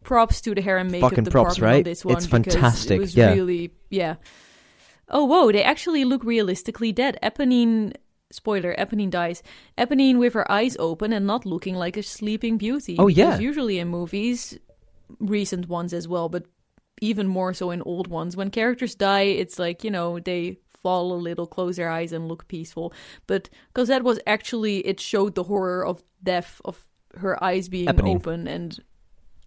Props 0.04 0.40
to 0.42 0.54
the 0.54 0.60
hair 0.62 0.78
and 0.78 0.90
makeup 0.90 1.10
Fucking 1.10 1.24
department 1.24 1.56
props, 1.56 1.62
on 1.62 1.68
right? 1.68 1.84
this 1.84 2.04
one. 2.04 2.16
It's 2.16 2.26
fantastic, 2.26 2.96
It 2.96 3.00
was 3.00 3.16
yeah. 3.16 3.32
really 3.32 3.72
yeah. 3.90 4.14
Oh 5.08 5.24
whoa, 5.24 5.50
they 5.50 5.62
actually 5.62 6.04
look 6.04 6.22
realistically 6.24 6.92
dead. 6.92 7.18
Eponine 7.22 7.94
spoiler, 8.30 8.74
Eponine 8.76 9.10
dies. 9.10 9.42
Eponine 9.78 10.18
with 10.18 10.34
her 10.34 10.50
eyes 10.50 10.76
open 10.78 11.12
and 11.12 11.26
not 11.26 11.46
looking 11.46 11.74
like 11.74 11.96
a 11.96 12.02
sleeping 12.02 12.58
beauty. 12.58 12.96
Oh, 12.98 13.06
yeah. 13.06 13.38
Usually 13.38 13.78
in 13.78 13.88
movies, 13.88 14.58
recent 15.20 15.68
ones 15.68 15.92
as 15.94 16.08
well, 16.08 16.28
but 16.28 16.46
even 17.00 17.26
more 17.26 17.54
so 17.54 17.70
in 17.70 17.82
old 17.82 18.08
ones. 18.08 18.36
When 18.36 18.50
characters 18.50 18.94
die, 18.94 19.22
it's 19.22 19.58
like, 19.58 19.84
you 19.84 19.90
know, 19.90 20.18
they 20.18 20.58
fall 20.82 21.12
a 21.12 21.16
little, 21.16 21.46
close 21.46 21.76
their 21.76 21.90
eyes 21.90 22.12
and 22.12 22.28
look 22.28 22.48
peaceful. 22.48 22.92
But 23.26 23.48
because 23.68 23.88
that 23.88 24.02
was 24.02 24.18
actually 24.26 24.78
it 24.86 25.00
showed 25.00 25.34
the 25.34 25.44
horror 25.44 25.86
of 25.86 26.02
death 26.22 26.60
of 26.64 26.84
her 27.16 27.42
eyes 27.42 27.68
being 27.68 27.86
Eponine. 27.88 28.16
open 28.16 28.48
and 28.48 28.78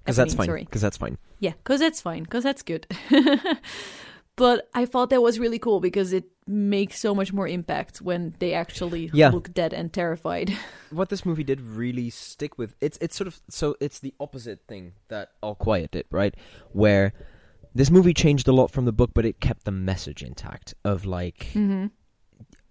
because 0.08 0.16
that's 0.16 0.34
fine. 0.34 0.66
Because 0.66 0.82
that's 0.82 0.98
fine. 0.98 1.18
Yeah, 1.40 1.52
because 1.52 1.82
that's 1.82 2.02
fine, 2.02 2.24
because 2.24 2.44
that's 2.44 2.64
good. 2.64 2.88
but 4.38 4.70
I 4.74 4.86
thought 4.86 5.10
that 5.10 5.22
was 5.22 5.38
really 5.38 5.60
cool 5.60 5.82
because 5.82 6.14
it 6.14 6.26
makes 6.48 6.98
so 6.98 7.14
much 7.14 7.34
more 7.34 7.48
impact 7.48 8.02
when 8.02 8.34
they 8.40 8.54
actually 8.54 9.10
Yeah. 9.14 9.30
look 9.30 9.54
dead 9.54 9.74
and 9.74 9.92
terrified. 9.92 10.56
What 10.90 11.10
this 11.10 11.26
movie 11.26 11.44
did 11.44 11.60
really 11.60 12.10
stick 12.10 12.58
with 12.58 12.74
it's 12.80 12.98
it's 13.02 13.18
sort 13.18 13.28
of 13.28 13.42
so 13.50 13.76
it's 13.82 14.00
the 14.00 14.14
opposite 14.22 14.62
thing 14.66 14.94
that 15.10 15.32
All 15.44 15.56
Quiet 15.56 15.92
did, 15.92 16.06
right? 16.10 16.34
Where 16.72 17.12
this 17.76 17.92
movie 17.92 18.14
changed 18.14 18.48
a 18.48 18.54
lot 18.54 18.72
from 18.72 18.86
the 18.86 18.94
book, 18.94 19.12
but 19.14 19.26
it 19.26 19.42
kept 19.42 19.66
the 19.66 19.72
message 19.72 20.24
intact 20.24 20.74
of 20.86 21.06
like 21.06 21.50
mm-hmm. 21.54 21.88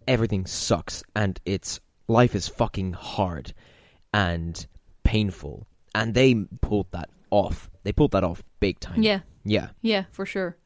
everything 0.08 0.46
sucks 0.46 1.02
and 1.14 1.38
it's 1.44 1.80
life 2.08 2.34
is 2.34 2.48
fucking 2.48 2.94
hard 2.94 3.52
and 4.14 4.66
painful, 5.04 5.66
and 5.94 6.14
they 6.14 6.34
pulled 6.62 6.90
that 6.92 7.10
off. 7.36 7.70
They 7.84 7.92
pulled 7.92 8.12
that 8.12 8.24
off 8.24 8.42
big 8.60 8.80
time. 8.80 9.02
Yeah, 9.02 9.20
yeah. 9.44 9.68
yeah, 9.82 10.04
for 10.10 10.26
sure. 10.26 10.56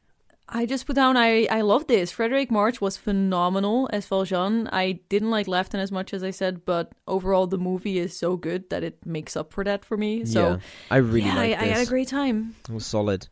I 0.53 0.65
just 0.65 0.85
put 0.85 0.97
down. 0.97 1.15
I 1.15 1.47
I 1.49 1.61
love 1.61 1.87
this. 1.87 2.11
Fredric 2.11 2.51
March 2.51 2.81
was 2.81 2.97
phenomenal 2.97 3.89
as 3.93 4.05
Valjean. 4.05 4.67
I 4.67 4.99
didn't 5.07 5.31
like 5.31 5.47
Laughton 5.47 5.79
as 5.79 5.91
much 5.91 6.13
as 6.13 6.23
I 6.23 6.31
said, 6.31 6.65
but 6.65 6.91
overall 7.07 7.47
the 7.47 7.57
movie 7.57 7.99
is 7.99 8.17
so 8.17 8.35
good 8.35 8.69
that 8.69 8.83
it 8.83 9.05
makes 9.05 9.37
up 9.37 9.53
for 9.53 9.63
that 9.63 9.85
for 9.85 9.95
me. 9.95 10.25
So 10.25 10.41
yeah. 10.41 10.57
I 10.89 10.97
really 10.97 11.27
yeah, 11.27 11.39
I, 11.39 11.63
I 11.63 11.65
had 11.67 11.87
a 11.87 11.89
great 11.89 12.09
time. 12.09 12.55
It 12.67 12.73
was 12.73 12.85
solid. 12.85 13.29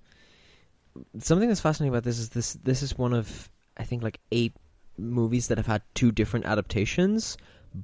Something 1.19 1.49
that's 1.49 1.59
fascinating 1.59 1.93
about 1.93 2.05
this 2.05 2.19
is 2.19 2.29
this 2.29 2.53
this 2.63 2.81
is 2.81 2.97
one 2.97 3.13
of 3.13 3.49
I 3.75 3.83
think 3.83 4.01
like 4.01 4.19
eight 4.31 4.53
movies 4.97 5.47
that 5.47 5.57
have 5.57 5.67
had 5.67 5.81
two 5.95 6.11
different 6.13 6.45
adaptations, 6.45 7.37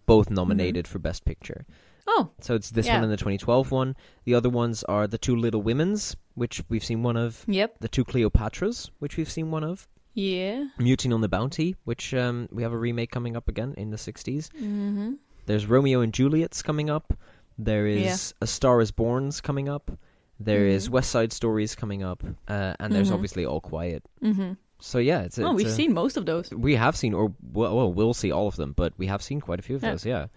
both 0.06 0.27
mm-hmm. 0.27 0.36
nominated 0.36 0.88
for 0.88 0.99
Best 0.99 1.26
Picture. 1.26 1.65
Oh, 2.07 2.30
So 2.40 2.53
it's 2.56 2.69
this 2.69 2.86
Yeah. 2.86 2.95
one 2.95 3.03
and 3.03 3.11
the 3.11 3.18
2012 3.18 3.72
one. 3.72 3.95
The 4.26 4.36
other 4.36 4.49
ones 4.49 4.84
are 4.84 5.07
the 5.07 5.18
two 5.18 5.36
Little 5.36 5.61
Women's, 5.61 6.15
which 6.36 6.61
we've 6.69 6.84
seen 6.84 7.02
one 7.03 7.18
of. 7.18 7.44
yep. 7.48 7.76
The 7.80 7.88
two 7.88 8.06
Cleopatras, 8.06 8.90
which 8.99 9.18
we've 9.18 9.30
seen 9.30 9.49
one 9.52 9.64
of. 9.64 9.88
Yeah. 10.14 10.65
Mutiny 10.77 11.14
on 11.14 11.22
the 11.22 11.27
Bounty, 11.27 11.76
which 11.84 12.14
um, 12.14 12.48
we 12.52 12.64
have 12.64 12.72
a 12.73 12.77
remake 12.77 13.11
coming 13.11 13.36
up 13.36 13.49
again 13.49 13.73
in 13.77 13.90
the 13.91 13.98
60s. 13.98 14.49
Mm-hmm. 14.52 15.14
There's 15.45 15.65
Romeo 15.65 16.02
and 16.02 16.14
Juliet's 16.14 16.61
coming 16.61 16.90
up. 16.90 17.14
There 17.57 17.88
is 17.88 18.34
A 18.41 18.48
Star 18.48 18.82
is 18.82 18.91
Born's 18.91 19.41
coming 19.41 19.68
up. 19.69 19.91
There 20.40 20.65
is 20.68 20.88
Mhm. 20.90 20.91
West 20.91 21.11
Side 21.11 21.32
Stories 21.34 21.76
coming 21.76 22.03
up. 22.03 22.23
Uh, 22.48 22.73
and 22.80 22.94
there's 22.94 23.10
Mhm. 23.10 23.14
obviously 23.15 23.45
All 23.45 23.61
Quiet. 23.61 24.03
Mm-hmm. 24.22 24.53
So 24.80 24.98
yeah, 24.99 25.22
it's, 25.22 25.40
Oh, 25.40 25.53
we've 25.53 25.68
a- 25.68 25.72
seen 25.72 25.94
most 25.94 26.18
of 26.18 26.26
those. 26.26 26.52
We 26.52 26.76
have 26.76 26.95
seen, 26.98 27.14
or 27.14 27.34
well, 27.53 27.76
well, 27.76 27.94
we'll 27.94 28.14
see 28.14 28.32
all 28.32 28.48
of 28.48 28.57
them, 28.57 28.73
but 28.76 28.94
we 28.98 29.07
have 29.07 29.22
seen 29.23 29.40
quite 29.40 29.60
a 29.60 29.61
few 29.61 29.76
of 29.77 29.84
Yeah. 29.84 29.91
those, 29.91 30.06
yeah. 30.06 30.27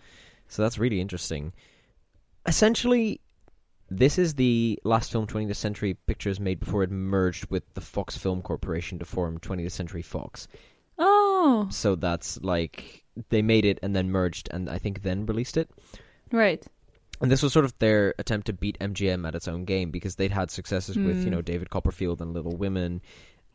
So 0.49 0.63
that's 0.63 0.79
really 0.79 1.01
interesting. 1.01 1.53
Essentially, 2.47 3.21
this 3.91 4.19
is 4.19 4.35
the 4.35 4.79
last 4.85 5.13
film 5.13 5.27
20th 5.27 5.57
Century 5.57 5.95
Pictures 6.07 6.41
made 6.41 6.61
before 6.61 6.83
it 6.83 6.91
merged 6.91 7.51
with 7.51 7.63
the 7.75 7.81
Fox 7.81 8.17
Film 8.17 8.43
Corporation 8.43 8.99
to 8.99 9.05
form 9.05 9.39
20th 9.39 9.73
Century 9.73 10.03
Fox. 10.03 10.49
Oh, 10.99 11.69
So 11.71 11.95
that's 11.95 12.41
like 12.43 13.05
they 13.31 13.43
made 13.43 13.65
it 13.65 13.79
and 13.83 13.95
then 13.95 14.11
merged, 14.11 14.49
and 14.53 14.69
I 14.69 14.79
think 14.79 15.03
then 15.03 15.27
released 15.27 15.57
it. 15.57 15.71
right. 16.33 16.65
And 17.21 17.33
this 17.33 17.43
was 17.43 17.53
sort 17.53 17.65
of 17.65 17.77
their 17.81 18.15
attempt 18.21 18.47
to 18.47 18.53
beat 18.53 18.79
MGM 18.81 19.27
at 19.27 19.35
its 19.35 19.49
own 19.49 19.65
game 19.65 19.91
because 19.91 20.15
they'd 20.15 20.31
had 20.31 20.53
successes 20.53 20.97
with 20.97 21.17
you 21.19 21.25
Hmm. 21.25 21.31
know 21.31 21.43
David 21.43 21.69
Copperfield 21.69 22.21
and 22.23 22.33
Little 22.33 22.57
Women, 22.57 23.01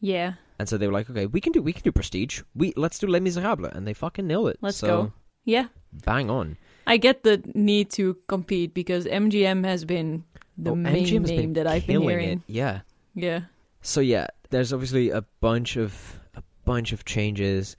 Yeah. 0.02 0.34
and 0.60 0.68
so 0.68 0.78
they 0.78 0.86
were 0.86 0.92
like, 0.92 1.10
okay, 1.10 1.28
we 1.28 1.40
can 1.40 1.54
do 1.54 1.62
we 1.62 1.72
can 1.72 1.82
do 1.84 1.94
Prestige. 1.94 2.42
We 2.54 2.74
let's 2.76 3.00
do 3.00 3.08
Les 3.08 3.22
Miserables, 3.22 3.72
and 3.74 3.88
they 3.88 3.94
fucking 3.94 4.28
nail 4.28 4.48
it. 4.48 4.58
Let's 4.60 4.76
so, 4.76 4.88
go. 4.88 5.14
Yeah. 5.46 5.68
Bang 5.94 6.30
on. 6.30 6.58
I 6.86 6.98
get 6.98 7.24
the 7.24 7.42
need 7.54 7.90
to 7.92 8.18
compete 8.28 8.74
because 8.74 9.06
MGM 9.06 9.64
has 9.66 9.86
been 9.86 10.24
the 10.58 10.72
Oh, 10.72 10.76
main 10.76 11.06
MGM 11.06 11.26
name 11.28 11.54
that 11.54 11.68
I've 11.68 11.88
been 11.88 12.02
hearing. 12.02 12.30
It. 12.30 12.40
Yeah. 12.48 12.82
Yeah. 13.16 13.42
So 13.82 14.02
yeah, 14.02 14.28
there's 14.50 14.74
obviously 14.74 15.10
a 15.10 15.22
bunch 15.40 15.78
of 15.78 16.20
a 16.36 16.44
bunch 16.66 16.94
of 16.94 17.06
changes. 17.06 17.76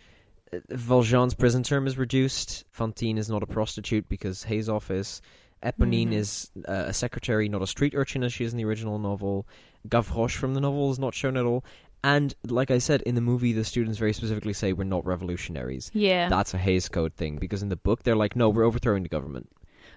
Uh, 0.52 0.58
Valjean's 0.70 1.34
prison 1.34 1.62
term 1.62 1.86
is 1.86 1.96
reduced. 1.98 2.64
Fantine 2.70 3.18
is 3.18 3.28
not 3.28 3.42
a 3.42 3.46
prostitute 3.46 4.08
because 4.08 4.42
Hays' 4.42 4.68
office. 4.68 5.20
Eponine 5.62 6.08
Mhm. 6.10 6.12
is 6.12 6.50
uh, 6.68 6.84
a 6.88 6.92
secretary, 6.92 7.48
not 7.48 7.62
a 7.62 7.66
street 7.66 7.94
urchin 7.96 8.22
as 8.22 8.32
she 8.34 8.44
is 8.44 8.52
in 8.52 8.58
the 8.58 8.64
original 8.66 8.98
novel. 8.98 9.46
Gavroche 9.88 10.36
from 10.36 10.52
the 10.54 10.60
novel 10.60 10.90
is 10.90 10.98
not 10.98 11.14
shown 11.14 11.36
at 11.38 11.44
all. 11.46 11.64
And 12.04 12.34
like 12.46 12.70
I 12.70 12.78
said, 12.78 13.00
in 13.02 13.14
the 13.14 13.22
movie, 13.22 13.52
the 13.54 13.64
students 13.64 13.98
very 13.98 14.12
specifically 14.12 14.52
say 14.52 14.74
we're 14.74 14.84
not 14.84 15.06
revolutionaries. 15.06 15.90
Yeah. 15.94 16.28
That's 16.28 16.52
a 16.52 16.58
Hays 16.58 16.88
Code 16.90 17.14
thing 17.14 17.38
because 17.38 17.62
in 17.62 17.70
the 17.70 17.76
book 17.76 18.02
they're 18.02 18.14
like, 18.24 18.36
no, 18.36 18.50
we're 18.50 18.64
overthrowing 18.64 19.02
the 19.04 19.08
government. 19.08 19.48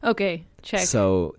okay. 0.04 0.46
Check. 0.62 0.82
So, 0.88 1.36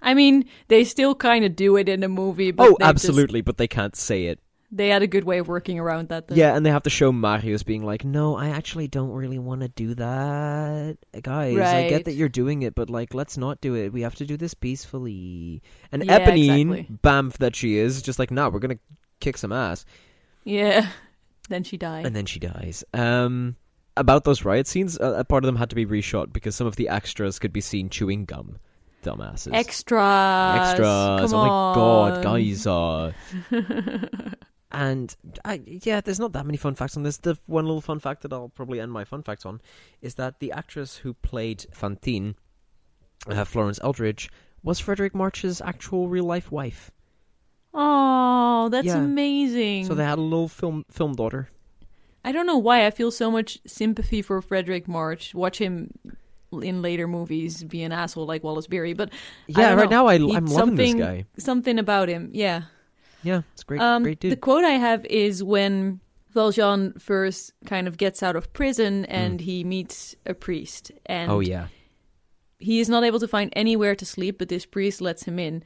I 0.00 0.14
mean, 0.14 0.44
they 0.68 0.84
still 0.84 1.14
kind 1.16 1.44
of 1.44 1.56
do 1.56 1.76
it 1.76 1.88
in 1.88 2.00
the 2.00 2.08
movie. 2.08 2.52
But 2.52 2.64
oh, 2.68 2.76
they 2.78 2.84
just- 2.84 2.88
absolutely, 3.04 3.40
but 3.40 3.56
they 3.58 3.66
can't 3.66 3.96
say 3.96 4.26
it. 4.26 4.38
they 4.70 4.88
had 4.88 5.00
a 5.02 5.06
good 5.06 5.24
way 5.24 5.38
of 5.38 5.46
working 5.48 5.78
around 5.78 6.08
that. 6.10 6.26
Then. 6.28 6.36
Yeah, 6.38 6.54
and 6.56 6.66
they 6.66 6.70
have 6.70 6.82
to 6.84 6.90
show 6.90 7.10
Marius 7.12 7.62
being 7.62 7.84
like, 7.84 8.04
"No, 8.04 8.36
I 8.36 8.48
actually 8.50 8.88
don't 8.88 9.10
really 9.10 9.38
want 9.38 9.60
to 9.62 9.68
do 9.68 9.94
that, 9.94 10.98
guys. 11.22 11.56
I 11.58 11.88
get 11.88 12.04
that 12.06 12.14
you're 12.14 12.28
doing 12.28 12.62
it, 12.62 12.74
but 12.74 12.90
like, 12.90 13.14
let's 13.14 13.36
not 13.38 13.60
do 13.60 13.74
it. 13.74 13.92
We 13.92 14.02
have 14.02 14.16
to 14.16 14.26
do 14.26 14.36
this 14.36 14.54
peacefully." 14.54 15.62
And 15.92 16.04
Yeah, 16.04 16.18
Eponine, 16.18 16.70
exactly. 16.78 16.98
Bamf 17.02 17.38
that 17.38 17.54
she 17.56 17.78
is, 17.78 18.02
just 18.02 18.18
like, 18.18 18.30
"No, 18.30 18.48
we're 18.50 18.58
gonna 18.58 18.78
kick 19.20 19.36
some 19.38 19.52
ass," 19.52 19.84
Yeah. 20.44 20.88
Then 21.48 21.62
she 21.62 21.76
died. 21.76 22.06
and 22.06 22.16
then 22.16 22.26
she 22.26 22.40
dies. 22.40 22.82
Um, 22.92 23.54
about 23.96 24.24
those 24.24 24.44
riot 24.44 24.66
scenes, 24.66 24.98
a, 24.98 25.20
a 25.20 25.24
part 25.24 25.44
of 25.44 25.46
them 25.46 25.54
had 25.54 25.70
to 25.70 25.76
be 25.76 25.86
reshot 25.86 26.32
because 26.32 26.56
some 26.56 26.66
of 26.66 26.74
the 26.74 26.88
extras 26.88 27.38
could 27.38 27.52
be 27.52 27.60
seen 27.60 27.88
chewing 27.88 28.24
gum. 28.24 28.58
Dumbasses. 29.04 29.54
Extras. 29.54 30.70
Extras. 30.70 31.30
Come 31.30 31.34
oh 31.34 31.44
my 31.44 31.74
god, 31.76 32.24
guys. 32.24 32.66
Uh, 32.66 33.12
And 34.72 35.14
I, 35.44 35.62
yeah, 35.64 36.00
there's 36.00 36.18
not 36.18 36.32
that 36.32 36.44
many 36.44 36.58
fun 36.58 36.74
facts 36.74 36.96
on 36.96 37.02
this. 37.04 37.18
The 37.18 37.38
one 37.46 37.64
little 37.64 37.80
fun 37.80 38.00
fact 38.00 38.22
that 38.22 38.32
I'll 38.32 38.48
probably 38.48 38.80
end 38.80 38.92
my 38.92 39.04
fun 39.04 39.22
facts 39.22 39.46
on 39.46 39.60
is 40.02 40.16
that 40.16 40.40
the 40.40 40.52
actress 40.52 40.96
who 40.96 41.14
played 41.14 41.64
Fantine, 41.72 42.34
uh, 43.28 43.44
Florence 43.44 43.78
Eldridge, 43.82 44.28
was 44.62 44.80
Fredric 44.80 45.14
March's 45.14 45.60
actual 45.60 46.08
real 46.08 46.24
life 46.24 46.50
wife. 46.50 46.90
Oh, 47.78 48.68
that's 48.70 48.86
Yeah. 48.86 48.98
amazing. 49.04 49.84
So 49.84 49.94
they 49.94 50.04
had 50.04 50.18
a 50.18 50.22
little 50.22 50.48
film 50.48 50.84
film 50.90 51.14
daughter. 51.14 51.50
I 52.24 52.32
don't 52.32 52.46
know 52.46 52.56
why 52.58 52.86
I 52.86 52.90
feel 52.90 53.10
so 53.10 53.30
much 53.30 53.58
sympathy 53.66 54.22
for 54.22 54.40
Fredric 54.42 54.88
March. 54.88 55.34
Watch 55.34 55.58
him 55.58 55.90
in 56.62 56.80
later 56.82 57.06
movies 57.06 57.62
be 57.64 57.82
an 57.82 57.92
asshole 57.92 58.24
like 58.26 58.42
Wallace 58.42 58.66
Beery, 58.66 58.94
but 58.94 59.10
Yeah, 59.46 59.74
right 59.74 59.90
know. 59.90 60.04
now 60.04 60.06
I, 60.06 60.14
I'm 60.14 60.46
loving 60.46 60.74
this 60.76 60.94
guy. 60.94 61.24
something 61.38 61.78
about 61.78 62.08
him, 62.08 62.30
yeah. 62.32 62.62
Yeah, 63.22 63.42
it's 63.52 63.62
great, 63.64 63.80
um, 63.80 64.02
great 64.04 64.20
dude. 64.20 64.32
The 64.32 64.36
quote 64.36 64.64
I 64.64 64.70
have 64.78 65.04
is 65.06 65.42
when 65.44 66.00
Valjean 66.30 66.94
first 66.98 67.52
kind 67.66 67.88
of 67.88 67.96
gets 67.98 68.22
out 68.22 68.36
of 68.36 68.52
prison 68.52 69.04
and 69.06 69.40
he 69.40 69.64
meets 69.64 70.14
a 70.24 70.34
priest, 70.34 70.92
and 71.06 71.30
Mm. 71.30 71.34
oh 71.34 71.40
yeah, 71.40 71.66
he 72.58 72.80
is 72.80 72.88
not 72.88 73.04
able 73.04 73.18
to 73.20 73.28
find 73.28 73.52
anywhere 73.56 73.94
to 73.96 74.06
sleep, 74.06 74.38
but 74.38 74.48
this 74.48 74.64
priest 74.64 75.00
lets 75.00 75.24
him 75.24 75.38
in. 75.38 75.62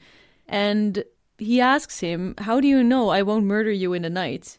And 0.49 1.05
he 1.41 1.61
asks 1.61 2.01
him, 2.01 2.35
How 2.39 2.61
do 2.61 2.69
you 2.69 2.85
know 2.85 3.09
I 3.09 3.23
won't 3.23 3.47
murder 3.47 3.71
you 3.73 3.93
in 3.93 4.03
the 4.03 4.11
night? 4.11 4.59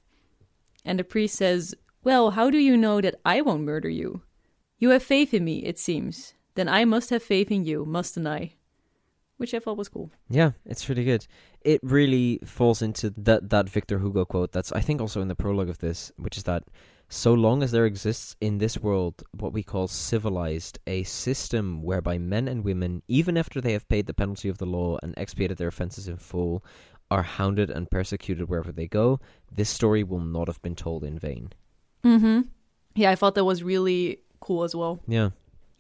And 0.84 1.00
the 1.00 1.04
priest 1.04 1.36
says, 1.36 1.76
Well, 2.04 2.32
how 2.32 2.50
do 2.50 2.58
you 2.58 2.76
know 2.76 3.02
that 3.02 3.16
I 3.24 3.42
won't 3.42 3.64
murder 3.64 3.90
you? 3.90 4.24
You 4.80 4.90
have 4.90 5.04
faith 5.04 5.34
in 5.34 5.46
me, 5.46 5.60
it 5.60 5.78
seems. 5.78 6.34
Then 6.56 6.68
I 6.68 6.86
must 6.86 7.12
have 7.12 7.24
faith 7.24 7.52
in 7.52 7.66
you, 7.66 7.86
mustn't 7.86 8.28
I? 8.28 8.54
Which 9.38 9.54
I 9.54 9.60
thought 9.60 9.78
was 9.78 9.90
cool. 9.90 10.12
yeah, 10.30 10.52
it's 10.66 10.88
really 10.90 11.04
good. 11.04 11.26
It 11.62 11.80
really 11.84 12.40
falls 12.46 12.82
into 12.82 13.10
that 13.18 13.50
that 13.50 13.70
Victor 13.70 13.98
Hugo 14.00 14.26
quote. 14.26 14.52
That's 14.52 14.72
I 14.72 14.82
think 14.82 15.02
also 15.02 15.22
in 15.22 15.30
the 15.30 15.36
prologue 15.36 15.70
of 15.70 15.80
this, 15.80 16.12
which 16.18 16.38
is 16.38 16.44
that 16.44 16.64
so 17.14 17.34
long 17.34 17.62
as 17.62 17.72
there 17.72 17.86
exists 17.86 18.38
in 18.40 18.58
this 18.58 18.78
world 18.78 19.22
what 19.38 19.52
we 19.52 19.64
call 19.64 19.88
civilized, 19.90 20.80
a 20.88 21.04
system 21.04 21.84
whereby 21.84 22.18
men 22.18 22.48
and 22.48 22.64
women, 22.64 23.04
even 23.10 23.36
after 23.38 23.60
they 23.60 23.74
have 23.74 23.88
paid 23.90 24.08
the 24.08 24.14
penalty 24.14 24.48
of 24.48 24.58
the 24.60 24.66
law 24.66 24.98
and 25.04 25.14
expiated 25.18 25.58
their 25.58 25.68
offences 25.68 26.08
in 26.08 26.16
full, 26.16 26.64
are 27.12 27.22
hounded 27.24 27.70
and 27.70 27.92
persecuted 27.92 28.48
wherever 28.48 28.72
they 28.72 28.88
go, 28.88 29.20
this 29.52 29.70
story 29.70 30.04
will 30.04 30.22
not 30.22 30.48
have 30.48 30.62
been 30.62 30.76
told 30.76 31.04
in 31.04 31.20
vain. 31.20 31.52
Mm-hmm. 32.06 32.42
Yeah, 32.96 33.12
I 33.12 33.16
thought 33.16 33.36
that 33.36 33.44
was 33.44 33.62
really 33.62 34.20
cool 34.40 34.64
as 34.64 34.74
well. 34.74 35.02
Yeah, 35.06 35.32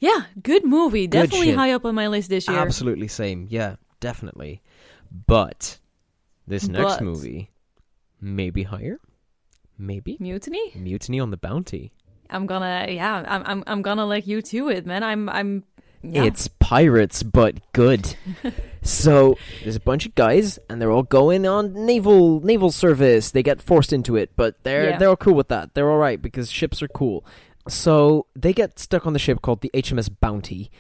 Yeah, 0.01 0.23
good 0.43 0.65
movie. 0.65 1.07
Good 1.07 1.21
Definitely 1.29 1.47
shit. 1.47 1.55
high 1.57 1.71
up 1.71 1.85
on 1.85 1.95
my 1.95 2.07
list 2.09 2.29
this 2.29 2.47
year. 2.49 2.57
absolutely 2.57 3.07
same. 3.07 3.47
Yeah, 3.49 3.77
definitely. 4.01 4.61
But 5.27 5.79
this 6.45 6.67
next 6.67 6.95
But- 6.97 7.03
movie, 7.03 7.51
maybe 8.19 8.63
higher, 8.63 8.99
maybe 9.81 10.17
Mutiny? 10.19 10.71
Mutiny 10.75 11.19
on 11.19 11.31
the 11.31 11.37
Bounty. 11.37 11.91
I'm 12.29 12.45
gonna 12.45 12.87
yeah, 12.89 13.23
I'm 13.27 13.43
I'm 13.45 13.63
I'm 13.67 13.81
gonna 13.81 14.05
let 14.05 14.25
you 14.27 14.41
to 14.41 14.69
it, 14.69 14.85
man. 14.85 15.03
I'm 15.03 15.27
I'm 15.27 15.63
yeah. 16.03 16.23
It's 16.23 16.47
pirates, 16.47 17.21
but 17.21 17.55
good. 17.73 18.15
so 18.81 19.37
there's 19.61 19.75
a 19.75 19.79
bunch 19.81 20.05
of 20.07 20.15
guys, 20.15 20.57
and 20.69 20.81
they're 20.81 20.91
all 20.91 21.03
going 21.03 21.45
on 21.45 21.73
naval 21.85 22.39
naval 22.41 22.71
service. 22.71 23.31
They 23.31 23.43
get 23.43 23.61
forced 23.61 23.93
into 23.93 24.15
it, 24.15 24.31
but 24.35 24.63
they're 24.63 24.91
Yeah. 24.91 24.97
they're 24.97 25.09
all 25.09 25.15
cool 25.17 25.35
with 25.35 25.49
that. 25.49 25.73
They're 25.73 25.91
all 25.91 25.97
right 25.97 26.21
because 26.21 26.49
ships 26.51 26.81
are 26.81 26.87
cool. 26.87 27.25
So 27.67 28.25
they 28.35 28.53
get 28.53 28.79
stuck 28.79 29.05
on 29.05 29.13
the 29.13 29.19
ship 29.19 29.41
called 29.43 29.61
the 29.61 29.69
HMS 29.75 30.09
Bounty, 30.19 30.71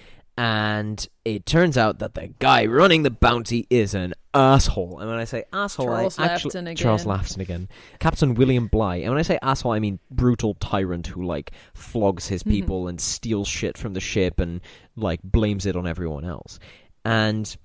and 0.41 1.07
it 1.23 1.45
turns 1.45 1.77
out 1.77 1.99
that 1.99 2.15
the 2.15 2.29
guy 2.39 2.65
running 2.65 3.03
the 3.03 3.11
Bounty 3.11 3.67
is 3.69 3.93
an 3.93 4.15
asshole. 4.33 4.97
And 4.99 5.07
when 5.07 5.19
I 5.19 5.25
say 5.25 5.43
asshole, 5.53 5.85
Charles 5.85 6.17
I 6.17 6.25
actually 6.25 6.59
again. 6.61 6.75
Charles 6.75 7.05
Laughton 7.05 7.37
again, 7.41 7.69
Captain 7.99 8.33
William 8.33 8.65
Bligh. 8.65 8.95
And 9.03 9.09
when 9.09 9.19
I 9.19 9.21
say 9.21 9.37
asshole, 9.43 9.73
I 9.73 9.77
mean 9.79 9.99
brutal 10.09 10.55
tyrant 10.55 11.05
who 11.05 11.21
like 11.23 11.51
flogs 11.75 12.27
his 12.27 12.41
Mhm. 12.41 12.49
people 12.49 12.87
and 12.87 12.99
steals 12.99 13.47
shit 13.47 13.77
from 13.77 13.93
the 13.93 13.99
ship 13.99 14.39
and 14.39 14.61
like 14.95 15.19
blames 15.21 15.67
it 15.67 15.75
on 15.75 15.85
everyone 15.85 16.25
else. 16.25 16.57
And 17.05 17.55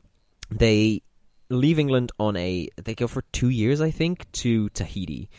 they 0.50 1.00
leave 1.48 1.78
England 1.78 2.12
on 2.18 2.36
a 2.36 2.68
they 2.84 2.94
go 2.94 3.06
for 3.08 3.22
two 3.32 3.48
years, 3.48 3.80
I 3.80 3.90
think, 3.90 4.30
to 4.32 4.68
Tahiti. 4.70 5.30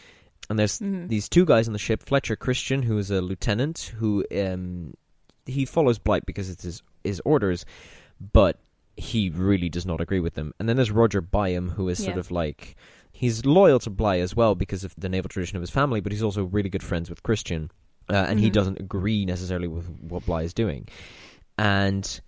And 0.50 0.58
there's 0.58 0.80
Mhm. 0.80 1.08
these 1.08 1.30
two 1.30 1.46
guys 1.46 1.68
on 1.68 1.74
the 1.74 1.78
ship, 1.80 2.02
Fletcher 2.02 2.36
Christian, 2.36 2.82
who 2.82 2.98
is 2.98 3.12
a 3.12 3.22
lieutenant, 3.22 3.94
who 4.00 4.26
um 4.36 4.96
he 5.46 5.66
follows 5.66 6.00
Bligh 6.00 6.22
because 6.26 6.50
it's 6.50 6.64
his 6.64 6.82
his 7.08 7.22
orders, 7.26 7.66
but 8.34 8.60
he 8.96 9.30
really 9.30 9.70
does 9.70 9.86
not 9.86 10.02
agree 10.02 10.20
with 10.20 10.34
them. 10.36 10.54
And 10.60 10.68
then 10.68 10.76
there's 10.76 10.92
Roger 10.92 11.22
Byam, 11.22 11.70
who 11.70 11.88
is 11.90 12.04
sort 12.04 12.16
Yeah. 12.16 12.20
of 12.20 12.32
like 12.32 12.76
he's 13.12 13.46
loyal 13.46 13.80
to 13.80 13.90
Bligh 13.90 14.20
as 14.20 14.36
well 14.36 14.54
because 14.56 14.84
of 14.84 14.94
the 14.98 15.10
naval 15.10 15.30
tradition 15.30 15.56
of 15.58 15.62
his 15.62 15.70
family, 15.72 16.02
but 16.02 16.12
he's 16.12 16.24
also 16.24 16.44
really 16.46 16.70
good 16.70 16.84
friends 16.84 17.10
with 17.10 17.24
Christian, 17.24 17.72
uh, 18.10 18.26
and 18.30 18.40
he 18.40 18.50
Mhm. 18.50 18.54
doesn't 18.54 18.80
agree 18.80 19.26
necessarily 19.26 19.68
with 19.68 19.88
what 20.02 20.26
Bligh 20.26 20.44
is 20.44 20.54
doing. 20.54 20.88
And 21.58 22.22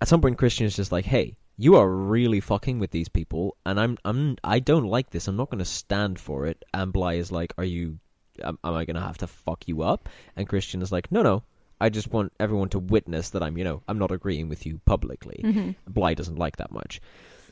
at 0.00 0.08
some 0.08 0.20
point, 0.20 0.38
Christian 0.38 0.66
is 0.66 0.74
just 0.76 0.92
like, 0.92 1.04
"Hey, 1.04 1.36
you 1.56 1.76
are 1.76 1.88
really 1.88 2.40
fucking 2.40 2.78
with 2.78 2.90
these 2.90 3.08
people, 3.08 3.56
and 3.64 3.78
I'm 3.78 3.98
I'm 4.04 4.36
I 4.42 4.58
don't 4.58 4.86
like 4.86 5.10
this. 5.10 5.28
I'm 5.28 5.36
not 5.36 5.50
going 5.50 5.58
to 5.60 5.64
stand 5.64 6.18
for 6.18 6.46
it." 6.46 6.64
And 6.74 6.92
Bligh 6.92 7.14
is 7.14 7.30
like, 7.32 7.52
"Are 7.58 7.64
you? 7.64 7.98
Am, 8.42 8.58
am 8.64 8.74
I 8.74 8.84
going 8.84 8.96
to 8.96 9.02
have 9.02 9.18
to 9.18 9.26
fuck 9.26 9.68
you 9.68 9.82
up?" 9.82 10.08
And 10.36 10.48
Christian 10.48 10.82
is 10.82 10.90
like, 10.90 11.12
"No, 11.12 11.22
no, 11.22 11.42
I 11.82 11.88
just 11.88 12.12
want 12.12 12.32
everyone 12.38 12.68
to 12.70 12.78
witness 12.78 13.30
that 13.30 13.42
I'm, 13.42 13.58
you 13.58 13.64
know, 13.64 13.82
I'm 13.88 13.98
not 13.98 14.12
agreeing 14.12 14.48
with 14.48 14.64
you 14.64 14.80
publicly. 14.84 15.40
hmm 15.42 15.70
Bligh 15.88 16.14
doesn't 16.14 16.38
like 16.38 16.56
that 16.56 16.70
much. 16.70 17.00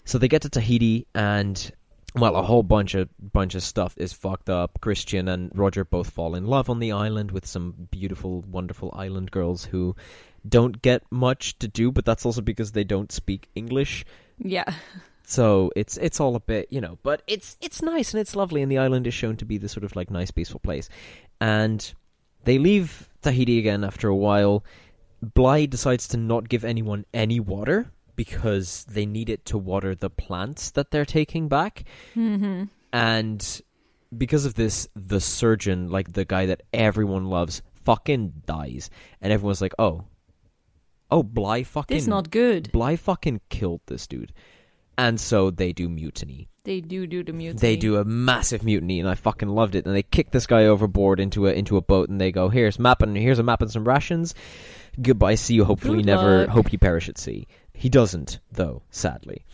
So 0.05 0.19
they 0.19 0.29
get 0.29 0.43
to 0.43 0.49
Tahiti 0.49 1.07
and 1.15 1.73
well, 2.15 2.35
a 2.37 2.43
whole 2.43 2.63
bunch 2.63 2.95
of 2.95 3.09
bunch 3.21 3.55
of 3.55 3.63
stuff 3.63 3.95
is 3.97 4.13
fucked 4.13 4.51
up. 4.51 4.81
Christian 4.81 5.29
and 5.29 5.51
Roger 5.55 5.85
both 5.85 6.11
fall 6.11 6.35
in 6.35 6.47
love 6.47 6.69
on 6.69 6.81
the 6.81 6.93
island 6.93 7.31
with 7.31 7.47
some 7.47 7.89
beautiful, 7.91 8.43
wonderful 8.43 8.93
island 8.97 9.31
girls 9.31 9.67
who 9.67 9.95
don't 10.49 10.81
get 10.83 11.03
much 11.11 11.59
to 11.59 11.69
do, 11.69 11.93
but 11.93 12.05
that's 12.05 12.25
also 12.27 12.41
because 12.41 12.73
they 12.73 12.85
don't 12.85 13.13
speak 13.13 13.49
English. 13.55 14.05
Yeah. 14.39 14.73
So 15.25 15.71
it's 15.77 15.97
it's 15.99 16.19
all 16.19 16.35
a 16.35 16.41
bit, 16.41 16.67
you 16.71 16.81
know, 16.81 16.99
but 17.05 17.23
it's 17.27 17.57
it's 17.61 17.83
nice 17.83 18.13
and 18.13 18.21
it's 18.21 18.35
lovely 18.35 18.63
and 18.63 18.73
the 18.73 18.79
island 18.79 19.07
is 19.07 19.15
shown 19.15 19.37
to 19.37 19.45
be 19.45 19.59
this 19.59 19.73
sort 19.73 19.85
of 19.85 19.95
like 19.95 20.11
nice 20.11 20.33
peaceful 20.33 20.61
place. 20.61 20.89
And 21.41 21.95
they 22.45 22.59
leave 22.59 23.09
Tahiti 23.23 23.59
again 23.59 23.85
after 23.85 24.09
a 24.09 24.17
while. 24.17 24.65
Bligh 25.23 25.67
decides 25.67 26.09
to 26.09 26.17
not 26.17 26.49
give 26.49 26.65
anyone 26.65 27.05
any 27.13 27.41
water 27.41 27.93
because 28.17 28.85
they 28.85 29.07
need 29.07 29.29
it 29.31 29.45
to 29.47 29.59
water 29.59 29.95
the 29.95 30.11
plants 30.11 30.71
that 30.73 30.91
they're 30.91 31.05
taking 31.05 31.49
back. 31.49 31.85
hmm 32.15 32.65
And 32.93 33.63
because 34.17 34.45
of 34.45 34.55
this, 34.55 34.89
the 34.95 35.21
surgeon, 35.21 35.89
like 35.89 36.13
the 36.13 36.25
guy 36.25 36.47
that 36.47 36.63
everyone 36.73 37.27
loves, 37.27 37.63
fucking 37.85 38.43
dies. 38.47 38.91
And 39.21 39.33
everyone's 39.33 39.61
like, 39.61 39.75
oh. 39.79 40.05
Oh, 41.11 41.23
Bligh 41.23 41.65
fucking. 41.65 41.97
This 41.97 42.07
not 42.07 42.31
good. 42.31 42.71
Bligh 42.73 42.97
fucking 42.97 43.41
killed 43.49 43.81
this 43.87 44.07
dude. 44.07 44.33
And 45.01 45.19
so 45.19 45.51
they 45.51 45.73
do 45.73 45.89
mutiny. 45.89 46.51
They 46.65 46.83
do 46.83 47.07
do 47.07 47.25
the 47.25 47.33
mutiny. 47.33 47.59
They 47.59 47.77
do 47.77 47.97
a 47.97 48.05
massive 48.05 48.63
mutiny, 48.63 49.01
and 49.01 49.09
I 49.09 49.15
fucking 49.15 49.49
loved 49.49 49.75
it. 49.75 49.87
And 49.87 49.97
they 49.97 50.03
kick 50.03 50.31
this 50.31 50.47
guy 50.47 50.67
overboard 50.67 51.21
into 51.21 51.49
a 51.49 51.53
into 51.53 51.79
a 51.79 51.81
boat, 51.81 52.11
and 52.11 52.21
they 52.21 52.31
go, 52.31 52.51
"Here's 52.51 52.79
map 52.79 53.01
and 53.01 53.17
here's 53.17 53.39
a 53.39 53.43
map 53.43 53.63
and 53.63 53.71
some 53.71 53.89
rations. 53.89 54.35
Goodbye, 55.01 55.37
see 55.37 55.55
you. 55.55 55.65
Hopefully, 55.65 56.01
Good 56.01 56.07
never. 56.07 56.41
luck." 56.41 56.49
Hope 56.51 56.71
you 56.71 56.79
perish 56.79 57.09
at 57.09 57.17
sea." 57.17 57.47
He 57.73 57.89
doesn't, 57.89 58.41
though. 58.53 58.83
Sadly, 58.91 59.47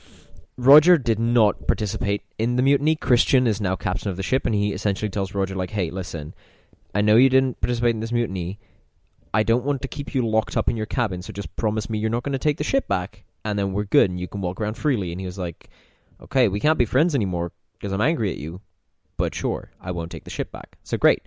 Roger 0.57 0.99
did 0.99 1.21
not 1.21 1.69
participate 1.69 2.23
in 2.41 2.57
the 2.57 2.63
mutiny. 2.63 2.97
Christian 2.97 3.47
is 3.47 3.61
now 3.61 3.77
captain 3.77 4.11
of 4.11 4.17
the 4.17 4.25
ship, 4.25 4.47
and 4.47 4.55
he 4.55 4.73
essentially 4.73 5.09
tells 5.09 5.33
Roger, 5.33 5.55
"Like, 5.55 5.71
hey, 5.71 5.91
listen, 5.91 6.35
I 6.93 7.03
know 7.03 7.15
you 7.15 7.29
didn't 7.29 7.61
participate 7.61 7.95
in 7.95 8.01
this 8.01 8.11
mutiny. 8.11 8.59
I 9.33 9.45
don't 9.45 9.65
want 9.65 9.81
to 9.83 9.89
keep 9.89 10.13
you 10.13 10.27
locked 10.27 10.57
up 10.57 10.69
in 10.69 10.77
your 10.77 10.87
cabin, 10.87 11.23
so 11.23 11.33
just 11.33 11.55
promise 11.55 11.89
me 11.89 11.99
you're 11.99 12.11
not 12.11 12.25
going 12.25 12.33
to 12.33 12.39
take 12.39 12.57
the 12.57 12.65
ship 12.65 12.89
back, 12.89 13.23
and 13.51 13.59
then 13.59 13.73
we're 13.73 13.85
good, 13.85 14.11
and 14.11 14.19
you 14.21 14.29
can 14.29 14.41
walk 14.41 14.61
around 14.61 14.75
freely." 14.77 15.13
And 15.13 15.21
he 15.21 15.27
was 15.27 15.39
like, 15.39 15.71
"Okay, 16.21 16.49
we 16.49 16.61
can't 16.61 16.79
be 16.79 16.85
friends 16.85 17.15
anymore 17.15 17.53
because 17.75 17.93
I'm 17.93 18.01
angry 18.01 18.31
at 18.31 18.39
you, 18.39 18.61
but 19.17 19.35
sure, 19.35 19.71
I 19.81 19.91
won't 19.93 20.11
take 20.11 20.25
the 20.25 20.31
ship 20.31 20.51
back." 20.53 20.77
So 20.83 20.97
great. 20.97 21.23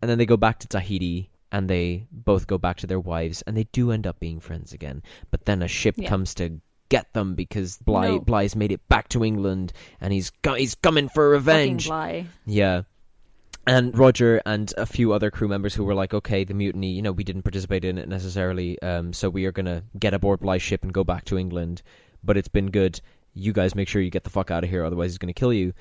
And 0.00 0.08
then 0.10 0.18
they 0.18 0.26
go 0.26 0.36
back 0.36 0.58
to 0.60 0.68
Tahiti, 0.68 1.30
and 1.50 1.68
they 1.68 2.06
both 2.12 2.46
go 2.46 2.58
back 2.58 2.76
to 2.78 2.86
their 2.86 3.00
wives, 3.00 3.42
and 3.42 3.56
they 3.56 3.64
do 3.72 3.90
end 3.90 4.06
up 4.06 4.20
being 4.20 4.40
friends 4.40 4.72
again. 4.72 5.02
But 5.30 5.44
then 5.46 5.62
a 5.62 5.68
ship 5.68 5.94
Yeah. 5.98 6.08
comes 6.08 6.34
to 6.34 6.60
get 6.90 7.12
them 7.12 7.34
because 7.34 7.78
Bligh 7.78 8.08
No. 8.08 8.20
Bligh's 8.20 8.56
made 8.56 8.72
it 8.72 8.86
back 8.88 9.08
to 9.10 9.24
England, 9.24 9.72
and 10.00 10.12
he's 10.12 10.30
he's 10.56 10.74
coming 10.74 11.08
for 11.08 11.30
revenge. 11.30 11.88
Yeah. 12.46 12.82
And 13.68 13.96
Roger 13.98 14.40
and 14.46 14.72
a 14.78 14.86
few 14.86 15.12
other 15.12 15.30
crew 15.30 15.46
members 15.46 15.74
who 15.74 15.84
were 15.84 15.94
like, 15.94 16.14
okay, 16.14 16.42
the 16.42 16.54
mutiny, 16.54 16.92
you 16.92 17.02
know, 17.02 17.12
we 17.12 17.22
didn't 17.22 17.42
participate 17.42 17.84
in 17.84 17.98
it 17.98 18.08
necessarily, 18.08 18.80
um, 18.80 19.12
so 19.12 19.28
we 19.28 19.44
are 19.44 19.52
going 19.52 19.66
to 19.66 19.84
get 19.98 20.14
aboard 20.14 20.40
Bligh's 20.40 20.62
ship 20.62 20.82
and 20.82 20.92
go 20.92 21.04
back 21.04 21.26
to 21.26 21.36
England. 21.36 21.82
But 22.24 22.38
it's 22.38 22.48
been 22.48 22.70
good. 22.70 23.02
You 23.34 23.52
guys 23.52 23.74
make 23.74 23.86
sure 23.86 24.00
you 24.00 24.08
get 24.08 24.24
the 24.24 24.30
fuck 24.30 24.50
out 24.50 24.64
of 24.64 24.70
here, 24.70 24.86
otherwise 24.86 25.10
he's 25.10 25.18
going 25.18 25.32
to 25.32 25.38
kill 25.38 25.52
you. 25.52 25.74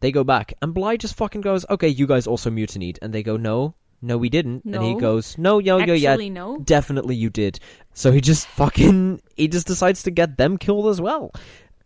They 0.00 0.12
go 0.12 0.24
back, 0.24 0.54
and 0.62 0.72
Bligh 0.72 0.96
just 0.96 1.14
fucking 1.14 1.42
goes, 1.42 1.66
okay, 1.68 1.88
you 1.88 2.06
guys 2.06 2.26
also 2.26 2.50
mutinied. 2.50 2.98
And 3.02 3.12
they 3.12 3.22
go, 3.22 3.36
no, 3.36 3.74
no, 4.00 4.16
we 4.16 4.30
didn't. 4.30 4.64
And 4.64 4.82
he 4.82 4.94
goes, 4.94 5.36
no, 5.36 5.58
yo, 5.58 5.76
yo, 5.76 5.92
yeah, 5.92 6.16
no. 6.16 6.58
definitely 6.58 7.16
you 7.16 7.28
did. 7.28 7.60
So 7.92 8.12
he 8.12 8.22
just 8.22 8.46
fucking 8.46 9.20
he 9.36 9.48
just 9.48 9.66
decides 9.66 10.02
to 10.04 10.10
get 10.10 10.38
them 10.38 10.56
killed 10.56 10.88
as 10.88 11.02
well. 11.02 11.32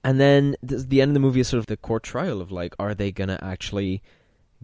And 0.05 0.21
then 0.21 0.55
the 0.63 1.03
end 1.03 1.11
of 1.11 1.15
the 1.15 1.21
movie 1.21 1.41
is 1.41 1.49
sort 1.49 1.59
of 1.59 1.67
the 1.67 1.77
court 1.77 2.05
trial 2.05 2.41
of 2.41 2.53
like, 2.53 2.75
are 2.79 2.95
they 2.95 3.11
gonna 3.11 3.39
actually 3.43 4.03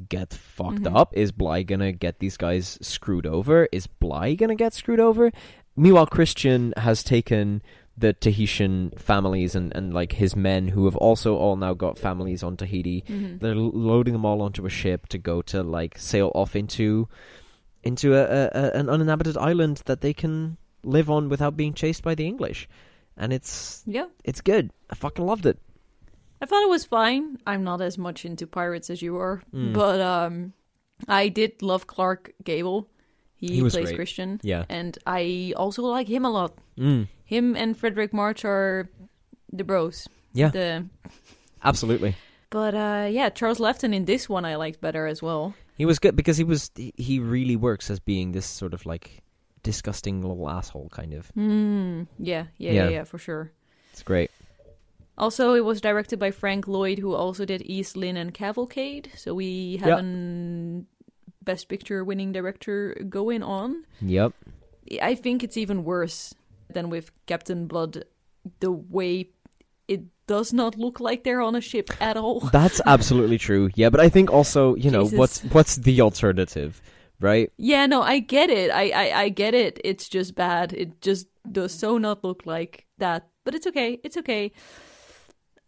get 0.09 0.33
fucked 0.35 0.83
Mhm. 0.83 0.97
up? 0.97 1.17
Is 1.17 1.33
Bligh 1.33 1.63
gonna 1.63 1.93
get 1.93 2.19
these 2.19 2.37
guys 2.37 2.79
screwed 2.83 3.27
over? 3.27 3.69
Is 3.73 3.87
Bligh 3.87 4.35
gonna 4.35 4.55
get 4.57 4.75
screwed 4.75 5.01
over? 5.01 5.33
Meanwhile, 5.77 6.07
Christian 6.07 6.73
has 6.77 7.03
taken 7.03 7.63
the 7.99 8.13
Tahitian 8.13 8.93
families 8.99 9.55
and, 9.55 9.75
and 9.75 9.95
like 9.95 10.13
his 10.13 10.37
men 10.37 10.69
who 10.69 10.85
have 10.85 10.97
also 10.97 11.35
all 11.37 11.57
now 11.57 11.73
got 11.73 11.99
families 11.99 12.43
on 12.43 12.55
Tahiti 12.55 13.03
Mhm. 13.09 13.41
they're 13.41 13.55
lo- 13.55 13.71
loading 13.75 14.13
them 14.13 14.27
all 14.27 14.43
onto 14.43 14.67
a 14.67 14.69
ship 14.71 15.07
to 15.09 15.17
go 15.19 15.41
to 15.43 15.63
like 15.63 15.97
sail 15.97 16.31
off 16.35 16.55
into 16.55 17.09
into 17.83 18.15
a, 18.15 18.51
a 18.53 18.71
an 18.79 18.91
uninhabited 18.91 19.37
island 19.39 19.81
that 19.87 20.03
they 20.03 20.13
can 20.13 20.59
live 20.85 21.09
on 21.09 21.31
without 21.31 21.57
being 21.57 21.73
chased 21.73 22.03
by 22.03 22.15
the 22.15 22.27
English, 22.27 22.69
and 23.17 23.33
it's 23.33 23.83
Yeah. 23.87 24.07
it's 24.25 24.43
good. 24.43 24.71
I 24.91 24.95
fucking 24.95 25.25
loved 25.25 25.47
it. 25.47 25.59
I 26.41 26.47
thought 26.47 26.63
it 26.63 26.69
was 26.69 26.85
fine. 26.85 27.39
I'm 27.47 27.65
not 27.65 27.81
as 27.81 27.97
much 27.99 28.25
into 28.25 28.47
pirates 28.47 28.91
as 28.91 29.01
you 29.03 29.17
are, 29.17 29.43
Mm. 29.55 29.73
but 29.73 30.01
um, 30.01 30.53
I 31.09 31.29
did 31.29 31.63
love 31.63 31.87
Clark 31.87 32.33
Gable. 32.45 32.89
He, 33.37 33.49
He 33.57 33.61
plays 33.61 33.75
great. 33.75 33.97
Christian, 33.97 34.41
Yeah. 34.43 34.65
and 34.69 34.97
I 35.07 35.53
also 35.57 35.83
like 35.83 36.09
him 36.09 36.25
a 36.25 36.31
lot. 36.31 36.57
Mm. 36.79 37.09
Him 37.25 37.55
and 37.57 37.77
Fredric 37.79 38.13
March 38.13 38.45
are 38.45 38.89
the 39.53 39.65
bros. 39.65 40.09
Yeah. 40.33 40.49
The 40.51 40.87
Absolutely. 41.65 42.15
but 42.51 42.75
uh, 42.75 43.09
yeah, 43.11 43.29
Charles 43.31 43.59
Laughton 43.59 43.95
in 43.95 44.05
this 44.05 44.29
one 44.29 44.45
I 44.45 44.57
liked 44.57 44.81
better 44.81 45.07
as 45.07 45.23
well. 45.23 45.55
He 45.77 45.85
was 45.85 45.99
good 45.99 46.17
because 46.17 46.37
he 46.39 46.45
was 46.45 46.71
he- 46.97 47.19
really 47.21 47.57
works 47.57 47.91
as 47.91 48.01
being 48.01 48.33
this 48.33 48.47
sort 48.47 48.73
of 48.75 48.87
like 48.87 49.23
disgusting 49.63 50.23
little 50.23 50.49
asshole 50.49 50.89
kind 50.91 51.13
of. 51.13 51.29
Hmm. 51.35 52.03
Yeah, 52.19 52.47
yeah, 52.59 52.73
Yeah. 52.73 52.85
yeah, 52.85 52.89
yeah, 52.91 53.05
for 53.05 53.19
sure. 53.19 53.53
It's 53.93 54.03
great. 54.03 54.31
Also, 55.19 55.55
it 55.55 55.65
was 55.65 55.81
directed 55.81 56.19
by 56.19 56.31
Frank 56.31 56.69
Lloyd, 56.69 56.99
who 56.99 57.15
also 57.15 57.45
did 57.45 57.63
East 57.65 57.97
Lynne 57.97 58.19
and 58.19 58.35
Cavalcade. 58.35 59.11
So 59.17 59.35
we 59.35 59.79
have 59.79 59.99
an 59.99 60.87
Best 61.43 61.69
Picture 61.69 62.05
winning 62.05 62.33
director 62.33 62.95
going 63.09 63.43
on. 63.43 63.85
Yep. 64.03 64.35
I 65.01 65.15
think 65.15 65.43
it's 65.43 65.57
even 65.57 65.85
worse 65.85 66.35
than 66.69 66.91
with 66.91 67.11
Captain 67.27 67.67
Blood. 67.67 68.05
The 68.61 68.71
way 68.71 69.31
it 69.89 70.03
does 70.27 70.53
not 70.53 70.77
look 70.77 71.01
like 71.01 71.25
they're 71.25 71.41
on 71.41 71.55
a 71.55 71.61
ship 71.61 71.91
at 72.01 72.17
all. 72.17 72.41
That's 72.53 72.81
absolutely 72.85 73.39
true. 73.39 73.71
Yeah, 73.75 73.91
but 73.91 74.01
I 74.01 74.09
think 74.09 74.31
also, 74.31 74.75
you 74.75 74.91
know, 74.91 75.05
Jesus. 75.05 75.19
what's 75.19 75.41
what's 75.45 75.77
the 75.77 76.01
alternative, 76.03 76.83
right? 77.21 77.51
yeah, 77.57 77.87
no, 77.87 78.03
I 78.03 78.19
get 78.19 78.51
it. 78.51 78.71
I, 78.71 78.91
I 78.91 79.21
I 79.23 79.29
get 79.31 79.55
it. 79.55 79.81
It's 79.83 80.09
just 80.09 80.35
bad. 80.35 80.73
It 80.73 81.01
just 81.01 81.27
does 81.51 81.73
so 81.73 81.97
not 81.99 82.23
look 82.23 82.43
like 82.45 82.87
that. 82.99 83.29
But 83.45 83.55
it's 83.55 83.67
okay. 83.69 84.01
It's 84.03 84.17
okay. 84.17 84.53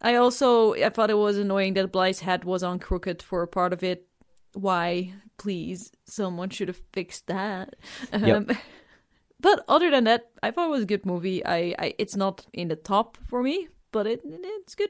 I 0.01 0.15
also 0.15 0.73
I 0.73 0.89
thought 0.89 1.09
it 1.09 1.17
was 1.17 1.37
annoying 1.37 1.73
that 1.75 1.91
Bligh's 1.91 2.21
head 2.21 2.43
was 2.45 2.63
on 2.63 2.79
crooked 2.79 3.21
for 3.21 3.41
a 3.41 3.47
part 3.47 3.73
of 3.73 3.83
it. 3.83 4.07
Why, 4.53 5.13
please, 5.37 5.91
someone 6.05 6.49
should 6.49 6.69
have 6.69 6.79
fixed 6.93 7.27
that. 7.27 7.75
Yep. 8.13 8.49
Um, 8.49 8.57
but 9.39 9.63
other 9.67 9.91
than 9.91 10.05
that, 10.05 10.29
I 10.41 10.51
thought 10.51 10.67
it 10.67 10.71
was 10.71 10.83
a 10.83 10.87
good 10.87 11.05
movie. 11.05 11.45
I, 11.45 11.75
I 11.77 11.93
it's 11.97 12.15
not 12.15 12.45
in 12.53 12.69
the 12.69 12.75
top 12.75 13.17
for 13.27 13.43
me, 13.43 13.67
but 13.91 14.07
it 14.07 14.21
it's 14.23 14.75
good. 14.75 14.89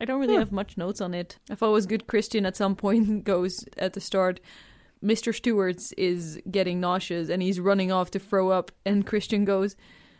I 0.00 0.04
don't 0.06 0.20
really 0.20 0.32
Yeah. 0.34 0.40
have 0.40 0.52
much 0.52 0.76
notes 0.76 1.00
on 1.00 1.14
it. 1.14 1.38
I 1.50 1.54
thought 1.54 1.68
it 1.70 1.72
was 1.74 1.86
good. 1.86 2.06
Christian 2.06 2.44
at 2.46 2.56
some 2.56 2.74
point 2.76 3.24
goes 3.32 3.64
at 3.78 3.92
the 3.92 4.00
start. 4.00 4.40
Mr. 5.04 5.34
Stewart's 5.34 5.92
is 5.92 6.40
getting 6.50 6.80
nauseous 6.80 7.28
and 7.28 7.42
he's 7.42 7.58
running 7.60 7.90
off 7.92 8.10
to 8.12 8.18
throw 8.18 8.50
up, 8.50 8.70
and 8.86 9.06
Christian 9.06 9.44
goes, 9.44 9.74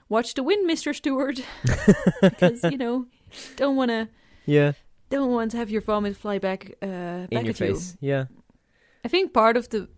"Watch 0.08 0.34
the 0.34 0.42
wind, 0.42 0.68
Mr. 0.68 0.94
Stewart," 0.94 1.40
because 2.20 2.62
you 2.64 2.76
know 2.78 3.06
don't 3.56 3.76
want 3.76 3.90
to 3.90 4.08
Yeah. 4.46 4.72
don't 5.10 5.30
want 5.32 5.50
to 5.52 5.56
have 5.56 5.70
your 5.70 5.82
vomit 5.82 6.16
fly 6.16 6.38
back 6.38 6.72
uh, 6.82 6.86
back 6.86 7.32
In 7.32 7.44
your 7.46 7.50
at 7.54 7.60
you. 7.60 7.74
face. 7.74 7.96
Yeah. 8.00 8.24
I 9.04 9.08
think 9.08 9.32
part 9.32 9.56
of 9.56 9.68
the 9.68 9.88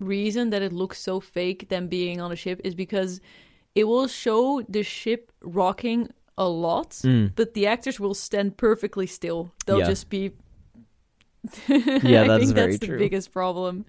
reason 0.00 0.50
that 0.50 0.62
it 0.62 0.72
looks 0.72 1.00
so 1.00 1.20
fake 1.20 1.68
them 1.68 1.88
being 1.88 2.20
on 2.20 2.32
a 2.32 2.36
ship 2.36 2.60
is 2.64 2.74
because 2.74 3.20
it 3.74 3.84
will 3.84 4.08
show 4.08 4.62
the 4.68 4.82
ship 4.82 5.32
rocking 5.42 6.08
a 6.36 6.48
lot, 6.48 6.90
Mm. 7.02 7.32
but 7.36 7.54
the 7.54 7.66
actors 7.66 7.98
will 8.00 8.14
stand 8.14 8.56
perfectly 8.56 9.06
still. 9.06 9.52
They'll 9.66 9.78
Yeah. 9.80 9.88
just 9.90 10.08
be. 10.10 10.32
Yeah, 11.68 12.22
I 12.22 12.28
that's 12.28 12.44
think 12.44 12.54
very 12.54 12.72
that's 12.72 12.78
the 12.78 12.86
true. 12.86 12.98
biggest 12.98 13.32
problem. 13.32 13.84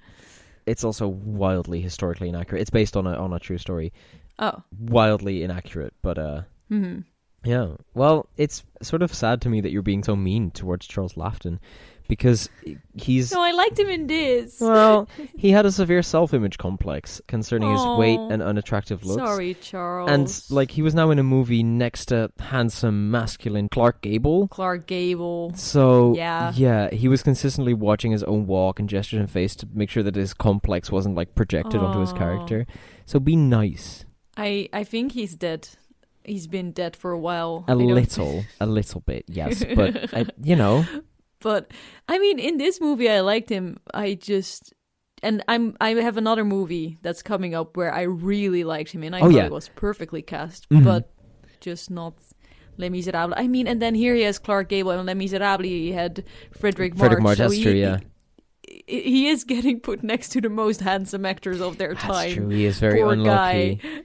It's 0.65 0.83
also 0.83 1.07
wildly 1.07 1.81
historically 1.81 2.29
inaccurate. 2.29 2.61
It's 2.61 2.69
based 2.71 2.97
on 2.97 3.07
a 3.07 3.13
on 3.13 3.33
a 3.33 3.39
true 3.39 3.57
story. 3.57 3.93
Oh, 4.39 4.63
Wildly 4.79 5.43
inaccurate, 5.43 5.93
but 6.01 6.17
uh 6.17 6.41
hmm 6.69 6.99
yeah. 7.45 7.75
Well, 7.93 8.27
it's 8.37 8.63
sort 8.81 9.01
of 9.01 9.13
sad 9.13 9.41
to 9.41 9.49
me 9.49 9.61
that 9.61 9.71
you're 9.71 9.81
being 9.81 10.03
so 10.03 10.15
mean 10.15 10.51
towards 10.51 10.87
Charles 10.87 11.13
Laughton 11.13 11.59
because 12.07 12.49
he's 12.93 13.31
no, 13.31 13.41
I 13.41 13.51
liked 13.51 13.79
him 13.79 13.87
in 13.89 14.05
this. 14.05 14.59
well, 14.61 15.07
he 15.37 15.49
had 15.51 15.65
a 15.65 15.71
severe 15.71 16.03
self-image 16.03 16.57
complex 16.59 17.19
concerning 17.27 17.71
his 17.71 17.83
weight 17.97 18.19
and 18.19 18.43
unattractive 18.43 19.03
looks. 19.03 19.23
Sorry, 19.23 19.55
Charles. 19.55 20.09
And 20.11 20.55
like 20.55 20.69
he 20.71 20.81
was 20.83 20.93
now 20.93 21.09
in 21.09 21.17
a 21.17 21.23
movie 21.23 21.63
next 21.63 22.05
to 22.07 22.31
handsome, 22.39 23.09
masculine 23.09 23.69
Clark 23.69 24.01
Gable. 24.01 24.47
Clark 24.49 24.85
Gable. 24.85 25.53
So 25.55 26.13
Yeah. 26.15 26.51
yeah, 26.55 26.91
he 26.91 27.07
was 27.07 27.23
consistently 27.23 27.73
watching 27.73 28.11
his 28.11 28.23
own 28.23 28.45
walk 28.45 28.79
and 28.79 28.87
gestures 28.87 29.19
and 29.19 29.29
face 29.31 29.55
to 29.57 29.67
make 29.73 29.89
sure 29.89 30.03
that 30.03 30.15
his 30.15 30.33
complex 30.33 30.91
wasn't 30.91 31.15
like 31.15 31.33
projected 31.33 31.81
onto 31.81 32.01
his 32.01 32.13
character. 32.13 32.67
So 33.05 33.19
be 33.19 33.35
nice. 33.35 34.05
I 34.37 34.69
I 34.73 34.83
think 34.83 35.13
he's 35.13 35.35
dead. 35.35 35.69
He's 36.25 36.47
been 36.47 36.71
dead 36.71 36.95
for 36.95 37.11
a 37.11 37.19
while. 37.19 37.63
A 37.67 37.71
I 37.71 37.73
little, 37.75 38.43
a 38.59 38.65
little 38.65 39.01
bit, 39.01 39.25
yes, 39.27 39.63
but 39.75 40.13
uh, 40.13 40.25
you 40.43 40.55
know, 40.55 40.85
But 41.41 41.71
I 42.09 42.17
mean, 42.17 42.39
in 42.39 42.57
this 42.57 42.81
movie, 42.81 43.07
I 43.09 43.19
liked 43.19 43.49
him. 43.49 43.77
I 43.93 44.15
just 44.15 44.73
and 45.21 45.43
I'm 45.47 45.75
I 45.79 45.89
have 45.91 46.17
another 46.17 46.43
movie 46.43 46.97
that's 47.03 47.21
coming 47.21 47.53
up 47.53 47.77
where 47.77 47.93
I 47.93 48.03
really 48.03 48.63
liked 48.63 48.91
him, 48.91 49.03
and 49.03 49.15
I 49.15 49.19
Oh, 49.19 49.25
thought 49.29 49.33
yeah. 49.33 49.45
it 49.45 49.51
was 49.51 49.69
perfectly 49.75 50.21
cast, 50.23 50.67
Mhm. 50.69 50.83
but 50.83 51.11
just 51.61 51.91
not 51.91 52.13
Les 52.77 52.89
Miserables. 52.89 53.33
I 53.37 53.47
mean, 53.47 53.67
and 53.67 53.79
then 53.81 53.93
here 53.95 54.15
he 54.15 54.23
has 54.23 54.39
Clark 54.39 54.69
Gable, 54.69 54.91
and 54.91 55.05
Les 55.05 55.13
Miserables 55.13 55.65
he 55.65 55.91
had 55.91 56.23
Fredric 56.57 56.95
March. 56.95 57.11
Fredric 57.11 57.21
March, 57.21 57.37
so 57.37 57.43
that's 57.43 57.53
he, 57.55 57.63
true, 57.63 57.71
yeah. 57.73 57.99
He, 58.87 59.01
he 59.01 59.27
is 59.27 59.43
getting 59.43 59.79
put 59.81 60.03
next 60.03 60.29
to 60.29 60.41
the 60.41 60.49
most 60.49 60.81
handsome 60.81 61.25
actors 61.25 61.61
of 61.61 61.77
their 61.77 61.93
That's 61.93 62.05
time. 62.05 62.33
true. 62.33 62.49
He 62.49 62.65
is 62.65 62.79
very 62.79 63.01
Poor 63.01 63.13
unlucky. 63.13 63.75
guy. 63.75 64.01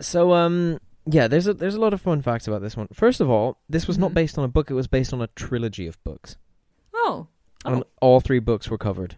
So 0.00 0.32
um 0.34 0.78
yeah, 1.06 1.28
there's 1.28 1.46
a 1.46 1.54
there's 1.54 1.74
a 1.74 1.80
lot 1.80 1.92
of 1.94 2.00
fun 2.00 2.22
facts 2.22 2.46
about 2.48 2.62
this 2.62 2.76
one. 2.76 2.88
First 2.92 3.20
of 3.20 3.30
all, 3.30 3.58
this 3.68 3.86
was 3.86 3.98
not 3.98 4.10
Mhm. 4.10 4.14
based 4.14 4.38
on 4.38 4.44
a 4.44 4.48
book, 4.48 4.70
it 4.70 4.74
was 4.74 4.86
based 4.88 5.12
on 5.12 5.22
a 5.22 5.28
trilogy 5.28 5.86
of 5.86 6.02
books. 6.04 6.36
Oh, 6.94 7.28
oh. 7.64 7.72
And 7.72 7.84
all 8.00 8.20
three 8.20 8.38
books 8.40 8.68
were 8.70 8.78
covered 8.78 9.16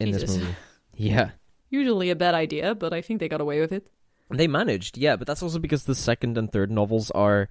in 0.00 0.10
this 0.10 0.36
movie. 0.36 0.54
Yeah. 0.96 1.30
usually 1.70 2.10
a 2.10 2.16
bad 2.16 2.34
idea, 2.34 2.74
but 2.74 2.92
I 2.92 3.00
think 3.00 3.18
they 3.18 3.28
got 3.28 3.40
away 3.40 3.58
with 3.60 3.72
it. 3.72 3.86
They 4.30 4.46
managed, 4.46 4.98
yeah, 4.98 5.16
but 5.16 5.26
that's 5.26 5.42
also 5.42 5.58
because 5.58 5.84
the 5.84 5.94
second 5.94 6.36
and 6.36 6.50
third 6.52 6.70
novels 6.70 7.10
are 7.12 7.48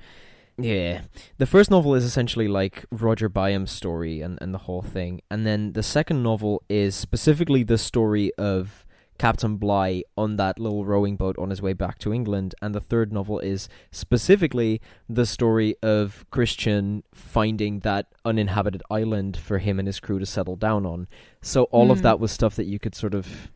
yeah. 0.57 1.01
The 1.39 1.45
first 1.47 1.71
novel 1.71 1.95
is 1.95 2.03
essentially 2.03 2.47
like 2.47 2.85
Roger 2.91 3.29
Byam's 3.29 3.71
story 3.71 4.21
and, 4.21 4.37
and 4.41 4.53
the 4.53 4.59
whole 4.59 4.81
thing. 4.83 5.21
And 5.31 5.45
then 5.45 5.73
the 5.73 5.81
second 5.81 6.21
novel 6.21 6.61
is 6.69 6.93
specifically 6.95 7.63
the 7.63 7.77
story 7.79 8.31
of 8.37 8.85
Captain 9.21 9.55
Bligh 9.57 10.01
on 10.17 10.35
that 10.37 10.57
little 10.57 10.83
rowing 10.83 11.15
boat 11.15 11.37
on 11.37 11.51
his 11.51 11.61
way 11.61 11.73
back 11.73 11.99
to 11.99 12.11
England. 12.11 12.55
And 12.61 12.73
the 12.73 12.81
third 12.81 13.13
novel 13.13 13.37
is 13.39 13.69
specifically 13.91 14.81
the 15.07 15.27
story 15.27 15.75
of 15.83 16.25
Christian 16.31 17.03
finding 17.13 17.79
that 17.81 18.07
uninhabited 18.25 18.81
island 18.89 19.37
for 19.37 19.59
him 19.59 19.77
and 19.77 19.87
his 19.87 19.99
crew 19.99 20.17
to 20.17 20.25
settle 20.25 20.55
down 20.55 20.87
on. 20.87 21.07
So 21.41 21.63
all 21.65 21.91
of 21.91 21.99
Hmm. 21.99 22.03
that 22.03 22.19
was 22.19 22.31
stuff 22.31 22.55
that 22.55 22.65
you 22.65 22.79
could 22.79 22.95
sort 22.95 23.13
of 23.13 23.51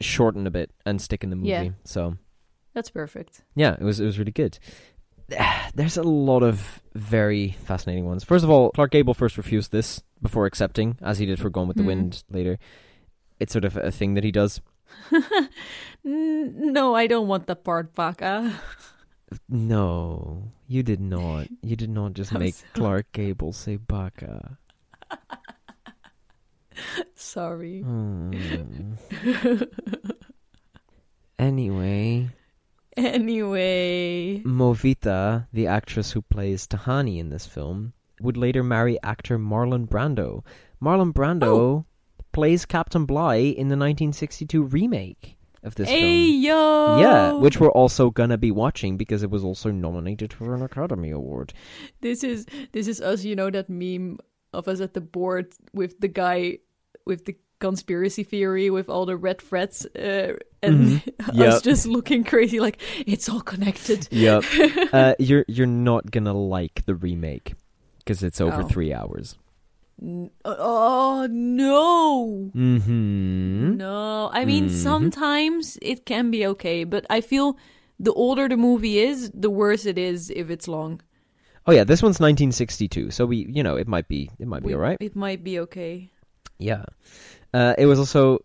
shorten 0.00 0.46
a 0.46 0.50
bit 0.50 0.70
and 0.86 1.02
stick 1.02 1.24
in 1.24 1.30
the 1.30 1.36
movie. 1.36 1.48
Yeah. 1.48 1.68
So 1.84 2.16
That's 2.72 2.90
perfect. 2.90 3.42
yeah, 3.56 3.74
it 3.74 3.82
was 3.82 3.98
it 4.00 4.04
was 4.04 4.18
really 4.18 4.32
good. 4.32 4.58
There's 5.74 5.96
a 5.96 6.02
lot 6.04 6.42
of 6.44 6.80
very 6.94 7.48
fascinating 7.64 8.04
ones. 8.04 8.22
First 8.22 8.44
of 8.44 8.50
all, 8.50 8.70
Clark 8.70 8.92
Gable 8.92 9.14
first 9.14 9.36
refused 9.36 9.72
this 9.72 10.02
before 10.22 10.46
accepting, 10.46 10.98
as 11.02 11.18
he 11.18 11.26
did 11.26 11.40
for 11.40 11.50
Gone 11.50 11.66
with 11.66 11.76
the 11.76 11.82
Hmm. 11.82 11.88
Wind 11.88 12.22
later. 12.30 12.58
It's 13.40 13.52
sort 13.52 13.64
of 13.64 13.76
a 13.76 13.90
thing 13.90 14.14
that 14.14 14.22
he 14.24 14.30
does. 14.30 14.60
No, 16.04 16.94
I 16.94 17.06
don't 17.06 17.28
want 17.28 17.46
the 17.46 17.56
part 17.56 17.94
back. 17.94 18.20
Uh. 18.20 18.50
No, 19.48 20.52
you 20.68 20.82
did 20.82 21.00
not. 21.00 21.48
You 21.62 21.76
did 21.76 21.88
not 21.90 22.12
just 22.12 22.32
I'm 22.34 22.40
make 22.40 22.54
sorry. 22.54 22.70
Clark 22.74 23.12
Gable 23.12 23.52
say 23.52 23.76
baka. 23.76 24.58
Sorry. 27.14 27.80
Hmm. 27.80 28.32
anyway, 31.38 32.28
Anyway. 32.96 34.40
Movita, 34.44 35.46
the 35.52 35.66
actress 35.66 36.12
who 36.12 36.22
plays 36.22 36.66
Tehani 36.66 37.18
in 37.18 37.28
this 37.30 37.46
film, 37.46 37.92
would 38.20 38.36
later 38.36 38.62
marry 38.62 38.98
actor 39.02 39.38
Marlon 39.38 39.88
Brando. 39.88 40.44
Marlon 40.80 41.12
Brando 41.12 41.42
Oh. 41.44 41.84
Plays 42.34 42.66
Captain 42.66 43.06
Bligh 43.06 43.36
in 43.56 43.68
the 43.68 43.76
1962 43.78 44.62
remake 44.64 45.36
of 45.62 45.74
this 45.76 45.88
Hey 45.88 46.30
film. 46.32 46.42
yo. 46.42 46.98
Yeah, 47.00 47.32
which 47.32 47.58
we're 47.58 47.70
also 47.70 48.10
gonna 48.10 48.36
be 48.36 48.50
watching 48.50 48.96
because 48.98 49.22
it 49.22 49.30
was 49.30 49.42
also 49.44 49.70
nominated 49.70 50.32
for 50.32 50.54
an 50.54 50.62
Academy 50.62 51.10
Award. 51.10 51.54
this 52.02 52.22
is 52.22 52.44
this 52.72 52.86
is 52.88 53.00
us. 53.00 53.24
You 53.24 53.34
know 53.36 53.50
that 53.50 53.70
meme 53.70 54.18
of 54.52 54.68
us 54.68 54.80
at 54.80 54.92
the 54.94 55.00
board 55.00 55.54
with 55.72 55.98
the 56.00 56.08
guy 56.08 56.58
with 57.06 57.24
the 57.24 57.36
conspiracy 57.60 58.24
theory 58.24 58.68
with 58.68 58.88
all 58.90 59.06
the 59.06 59.16
red 59.16 59.40
threads 59.40 59.86
uh, 59.96 60.34
and 60.62 61.00
us 61.20 61.34
Yep. 61.34 61.62
just 61.62 61.86
looking 61.86 62.24
crazy 62.24 62.60
like 62.60 62.78
it's 63.06 63.28
all 63.28 63.40
connected. 63.40 64.06
Yep. 64.10 64.44
uh, 64.92 65.14
you're 65.18 65.44
you're 65.48 65.66
not 65.66 66.10
gonna 66.10 66.34
like 66.34 66.84
the 66.84 66.94
remake 66.94 67.54
because 67.98 68.22
it's 68.22 68.40
over 68.40 68.62
Oh. 68.62 68.68
three 68.68 68.92
hours. 68.92 69.36
Oh 70.44 71.26
no. 71.30 72.50
Mm-hmm. 72.54 73.76
No, 73.76 74.30
I 74.32 74.44
mean 74.44 74.66
Mhm. 74.66 74.70
sometimes 74.70 75.78
it 75.82 76.04
can 76.06 76.30
be 76.30 76.46
okay, 76.46 76.84
but 76.84 77.06
I 77.10 77.20
feel 77.20 77.56
the 77.98 78.12
older 78.12 78.48
the 78.48 78.56
movie 78.56 78.98
is, 78.98 79.30
the 79.32 79.50
worse 79.50 79.86
it 79.86 79.98
is 79.98 80.30
if 80.30 80.50
it's 80.50 80.66
long. 80.68 81.00
Oh 81.66 81.72
yeah, 81.72 81.84
this 81.84 82.02
one's 82.02 82.20
1962, 82.20 83.10
so 83.10 83.24
we 83.26 83.46
you 83.48 83.62
know 83.62 83.76
it 83.76 83.88
might 83.88 84.08
be 84.08 84.30
it 84.38 84.46
might 84.46 84.62
be 84.62 84.68
We- 84.68 84.74
alright. 84.74 84.98
It 85.00 85.16
might 85.16 85.42
be 85.44 85.58
okay. 85.60 86.10
Yeah. 86.58 86.84
Uh, 87.54 87.74
it 87.78 87.86
was 87.86 88.00
also 88.00 88.40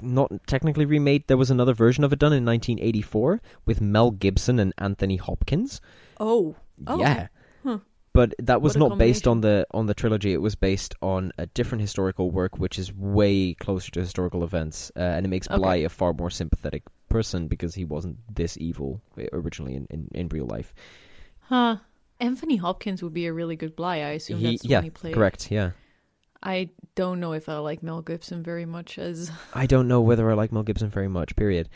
not 0.00 0.30
technically 0.46 0.84
remade. 0.86 1.26
There 1.26 1.36
was 1.36 1.50
another 1.50 1.74
version 1.74 2.04
of 2.04 2.12
it 2.12 2.18
done 2.20 2.32
in 2.32 2.44
1984 2.44 3.40
with 3.66 3.80
Mel 3.80 4.12
Gibson 4.12 4.60
and 4.60 4.72
Anthony 4.78 5.16
Hopkins. 5.16 5.80
Oh, 6.20 6.54
Oh, 6.86 7.00
yeah. 7.00 7.26
Huh. 7.64 7.78
But 8.16 8.34
that 8.38 8.60
was 8.62 8.76
not 8.76 8.98
based 8.98 9.26
on 9.28 9.40
the 9.42 9.66
on 9.72 9.86
the 9.86 9.94
trilogy. 9.94 10.32
It 10.32 10.40
was 10.42 10.54
based 10.56 10.94
on 11.02 11.32
a 11.38 11.46
different 11.46 11.82
historical 11.82 12.30
work, 12.30 12.58
which 12.58 12.78
is 12.78 12.92
way 12.92 13.54
closer 13.54 13.90
to 13.92 14.00
historical 14.00 14.42
events, 14.42 14.90
uh, 14.96 15.00
and 15.16 15.24
it 15.26 15.28
makes 15.28 15.46
Okay. 15.48 15.58
Bligh 15.58 15.76
a 15.84 15.88
far 15.88 16.12
more 16.12 16.30
sympathetic 16.30 16.82
person 17.08 17.46
because 17.48 17.74
he 17.74 17.84
wasn't 17.84 18.16
this 18.34 18.56
evil 18.58 19.00
uh, 19.18 19.24
originally 19.32 19.74
in, 19.76 19.86
in, 19.90 20.08
in 20.20 20.28
real 20.28 20.46
life. 20.46 20.74
huh. 21.42 21.76
Anthony 22.18 22.56
Hopkins 22.56 23.02
would 23.02 23.12
be 23.12 23.26
a 23.26 23.32
really 23.32 23.56
good 23.56 23.76
Bligh. 23.76 23.96
I 24.02 24.12
assume 24.16 24.38
He- 24.40 24.52
that's 24.56 24.64
yeah, 24.64 24.78
one 24.78 24.84
he 24.84 24.90
played. 24.90 25.14
correct. 25.14 25.50
Yeah, 25.50 25.72
I 26.42 26.70
don't 26.94 27.20
know 27.20 27.32
if 27.34 27.46
I 27.50 27.58
like 27.58 27.82
Mel 27.82 28.00
Gibson 28.00 28.42
very 28.42 28.64
much 28.64 28.98
as. 28.98 29.30
I 29.52 29.66
don't 29.66 29.86
know 29.86 30.00
whether 30.00 30.30
I 30.30 30.34
like 30.34 30.50
Mel 30.52 30.62
Gibson 30.62 30.88
very 30.88 31.08
much. 31.08 31.36
Period. 31.36 31.68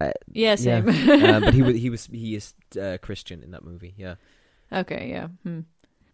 Uh, 0.00 0.12
Yeah, 0.32 0.54
same. 0.54 0.88
uh, 0.88 1.40
but 1.40 1.52
he 1.54 1.62
was 1.66 1.74
he 1.76 1.90
was 1.90 2.06
he 2.12 2.36
is 2.36 2.54
uh, 2.80 2.98
Christian 3.02 3.42
in 3.42 3.50
that 3.50 3.64
movie. 3.64 3.94
Yeah. 3.96 4.14
okay, 4.72 5.08
yeah. 5.10 5.28
Hmm. 5.42 5.60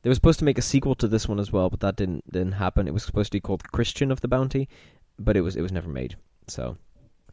They 0.05 0.11
were 0.11 0.15
supposed 0.15 0.39
to 0.41 0.45
make 0.45 0.59
a 0.59 0.63
sequel 0.63 0.95
to 0.97 1.09
this 1.09 1.27
one 1.27 1.41
as 1.41 1.51
well, 1.51 1.71
but 1.71 1.81
that 1.81 1.97
didn't 1.97 2.31
didn't 2.31 2.53
happen. 2.53 2.87
It 2.87 2.93
was 2.93 3.05
supposed 3.05 3.33
to 3.33 3.37
be 3.37 3.41
called 3.41 3.73
Christian 3.73 4.13
of 4.13 4.21
the 4.21 4.29
Bounty, 4.29 4.69
but 5.19 5.35
it 5.35 5.41
was 5.41 5.57
it 5.57 5.63
was 5.63 5.73
never 5.73 5.89
made. 5.89 6.17
So 6.47 6.77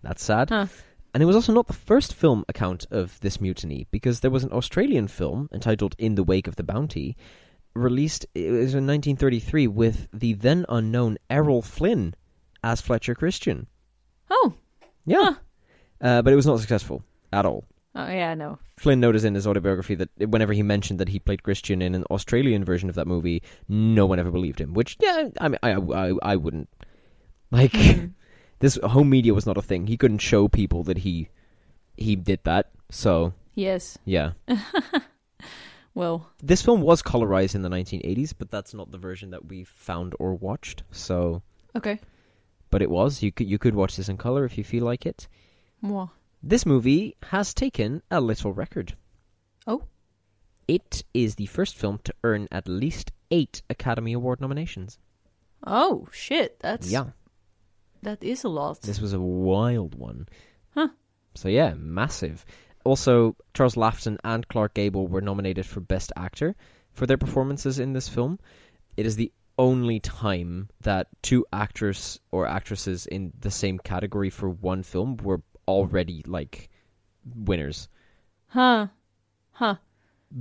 that's 0.01 0.23
sad. 0.23 0.49
Huh. 0.49 0.67
And 1.13 1.21
it 1.21 1.25
was 1.25 1.35
also 1.35 1.51
not 1.51 1.67
the 1.67 1.73
first 1.73 2.13
film 2.13 2.45
account 2.47 2.85
of 2.89 3.19
this 3.19 3.41
mutiny 3.41 3.87
because 3.91 4.21
there 4.21 4.31
was 4.31 4.45
an 4.45 4.53
Australian 4.53 5.09
film 5.09 5.49
entitled 5.51 5.95
In 5.97 6.15
the 6.15 6.23
Wake 6.23 6.47
of 6.47 6.55
the 6.55 6.63
Bounty 6.63 7.17
released 7.73 8.25
it 8.33 8.51
was 8.51 8.73
in 8.73 8.87
1933 8.87 9.67
with 9.67 10.07
the 10.13 10.33
then 10.33 10.65
unknown 10.69 11.17
Errol 11.29 11.61
Flynn 11.61 12.15
as 12.63 12.79
Fletcher 12.79 13.15
Christian. 13.15 13.67
Oh, 14.29 14.53
Yeah. 15.05 15.17
Huh. 15.17 15.35
Uh, 15.99 16.21
but 16.21 16.31
it 16.31 16.37
was 16.37 16.47
not 16.47 16.61
successful 16.61 17.03
at 17.33 17.45
all. 17.45 17.65
Oh 17.95 18.07
yeah, 18.07 18.33
no. 18.33 18.59
Flynn 18.77 18.99
noticed 18.99 19.25
in 19.25 19.35
his 19.35 19.45
autobiography 19.47 19.95
that 19.95 20.09
whenever 20.17 20.53
he 20.53 20.63
mentioned 20.63 20.99
that 20.99 21.09
he 21.09 21.19
played 21.19 21.43
Christian 21.43 21.81
in 21.81 21.93
an 21.95 22.03
Australian 22.09 22.63
version 22.63 22.89
of 22.89 22.95
that 22.95 23.07
movie, 23.07 23.43
no 23.67 24.05
one 24.05 24.19
ever 24.19 24.31
believed 24.31 24.59
him. 24.59 24.73
Which, 24.73 24.97
yeah, 24.99 25.29
I 25.39 25.47
mean, 25.49 25.59
I, 25.63 25.71
I, 25.73 26.13
I 26.23 26.35
wouldn't. 26.35 26.69
Like, 27.51 27.75
Hmm. 27.75 28.05
this 28.59 28.77
home 28.83 29.09
media 29.09 29.33
was 29.33 29.45
not 29.45 29.57
a 29.57 29.61
thing. 29.61 29.87
He 29.87 29.97
couldn't 29.97 30.19
show 30.19 30.47
people 30.47 30.83
that 30.85 30.99
he 30.99 31.29
he 31.97 32.15
did 32.15 32.39
that. 32.45 32.71
So, 32.89 33.33
yes. 33.55 33.97
yeah. 34.05 34.31
Well, 35.93 36.29
This 36.41 36.61
film 36.61 36.81
was 36.81 37.01
colorized 37.03 37.53
in 37.53 37.63
the 37.63 37.69
1980s, 37.69 38.33
but 38.37 38.49
that's 38.49 38.73
not 38.73 38.91
the 38.91 38.97
version 38.97 39.31
that 39.31 39.47
we 39.49 39.65
found 39.65 40.15
or 40.19 40.33
watched. 40.35 40.83
So, 40.91 41.41
okay. 41.75 41.99
but 42.69 42.81
it 42.81 42.89
was. 42.89 43.21
You 43.21 43.31
could 43.33 43.49
you 43.49 43.57
could 43.59 43.75
watch 43.75 43.97
this 43.97 44.07
in 44.07 44.15
color 44.15 44.45
if 44.45 44.57
you 44.57 44.63
feel 44.63 44.85
like 44.85 45.05
it. 45.05 45.27
Mwah. 45.83 46.09
This 46.43 46.65
movie 46.65 47.15
has 47.23 47.53
taken 47.53 48.01
a 48.09 48.19
little 48.19 48.51
record. 48.51 48.95
Oh. 49.67 49.83
It 50.67 51.03
is 51.13 51.35
the 51.35 51.45
first 51.45 51.75
film 51.75 51.99
to 52.05 52.13
earn 52.23 52.47
at 52.51 52.67
least 52.67 53.11
eight 53.29 53.61
Academy 53.69 54.13
Award 54.13 54.41
nominations. 54.41 54.97
Oh 55.65 56.07
shit, 56.11 56.59
that's 56.59 56.89
yeah, 56.89 57.11
that 58.01 58.23
is 58.23 58.43
a 58.43 58.49
lot. 58.49 58.81
this 58.81 58.99
was 58.99 59.13
a 59.13 59.19
wild 59.19 59.93
one. 59.93 60.27
Huh. 60.73 60.89
So 61.35 61.47
yeah, 61.49 61.75
massive. 61.75 62.43
Also, 62.83 63.35
Charles 63.53 63.75
Laughton 63.75 64.17
and 64.23 64.47
Clark 64.47 64.73
Gable 64.73 65.07
were 65.07 65.21
nominated 65.21 65.67
for 65.67 65.81
Best 65.81 66.11
Actor 66.15 66.55
for 66.93 67.05
their 67.05 67.17
performances 67.17 67.77
in 67.77 67.93
this 67.93 68.09
film. 68.09 68.39
It 68.97 69.05
is 69.05 69.15
the 69.15 69.31
only 69.59 69.99
time 69.99 70.69
that 70.81 71.07
two 71.21 71.45
actors 71.53 72.19
or 72.31 72.47
actresses 72.47 73.05
in 73.05 73.31
the 73.39 73.51
same 73.51 73.77
category 73.77 74.31
for 74.31 74.49
one 74.49 74.81
film 74.81 75.17
were 75.17 75.43
already 75.67 76.23
like 76.25 76.69
winners. 77.35 77.87
Huh. 78.47 78.87
Huh. 79.53 79.75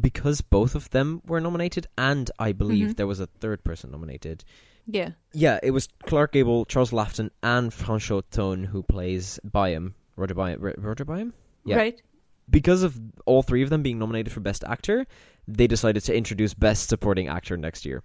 because 0.00 0.40
both 0.40 0.76
of 0.76 0.88
them 0.90 1.20
were 1.26 1.40
nominated, 1.40 1.86
and 1.98 2.30
I 2.38 2.52
believe 2.52 2.90
Mhm. 2.90 2.96
there 2.96 3.06
was 3.08 3.18
a 3.18 3.26
third 3.26 3.64
person 3.64 3.90
nominated. 3.90 4.44
Yeah. 4.86 5.10
Yeah, 5.32 5.58
it 5.64 5.72
was 5.72 5.88
Clark 6.04 6.32
Gable, 6.32 6.64
Charles 6.64 6.92
Laughton, 6.92 7.30
and 7.42 7.72
Franchot 7.72 8.22
Tone 8.30 8.62
who 8.64 8.84
plays 8.84 9.40
Byam, 9.42 9.94
Roger 10.16 10.34
Byam. 10.34 10.60
Ro- 10.60 10.74
Roger 10.78 11.04
Byam? 11.04 11.34
Yeah. 11.64 11.76
Right. 11.76 12.00
Because 12.48 12.84
of 12.84 13.00
all 13.26 13.42
three 13.42 13.62
of 13.64 13.70
them 13.70 13.82
being 13.82 13.98
nominated 13.98 14.32
for 14.32 14.38
Best 14.40 14.62
Actor, 14.64 15.06
they 15.48 15.66
decided 15.66 16.04
to 16.04 16.16
introduce 16.16 16.54
Best 16.54 16.88
Supporting 16.88 17.26
Actor 17.26 17.56
next 17.56 17.84
year. 17.84 18.02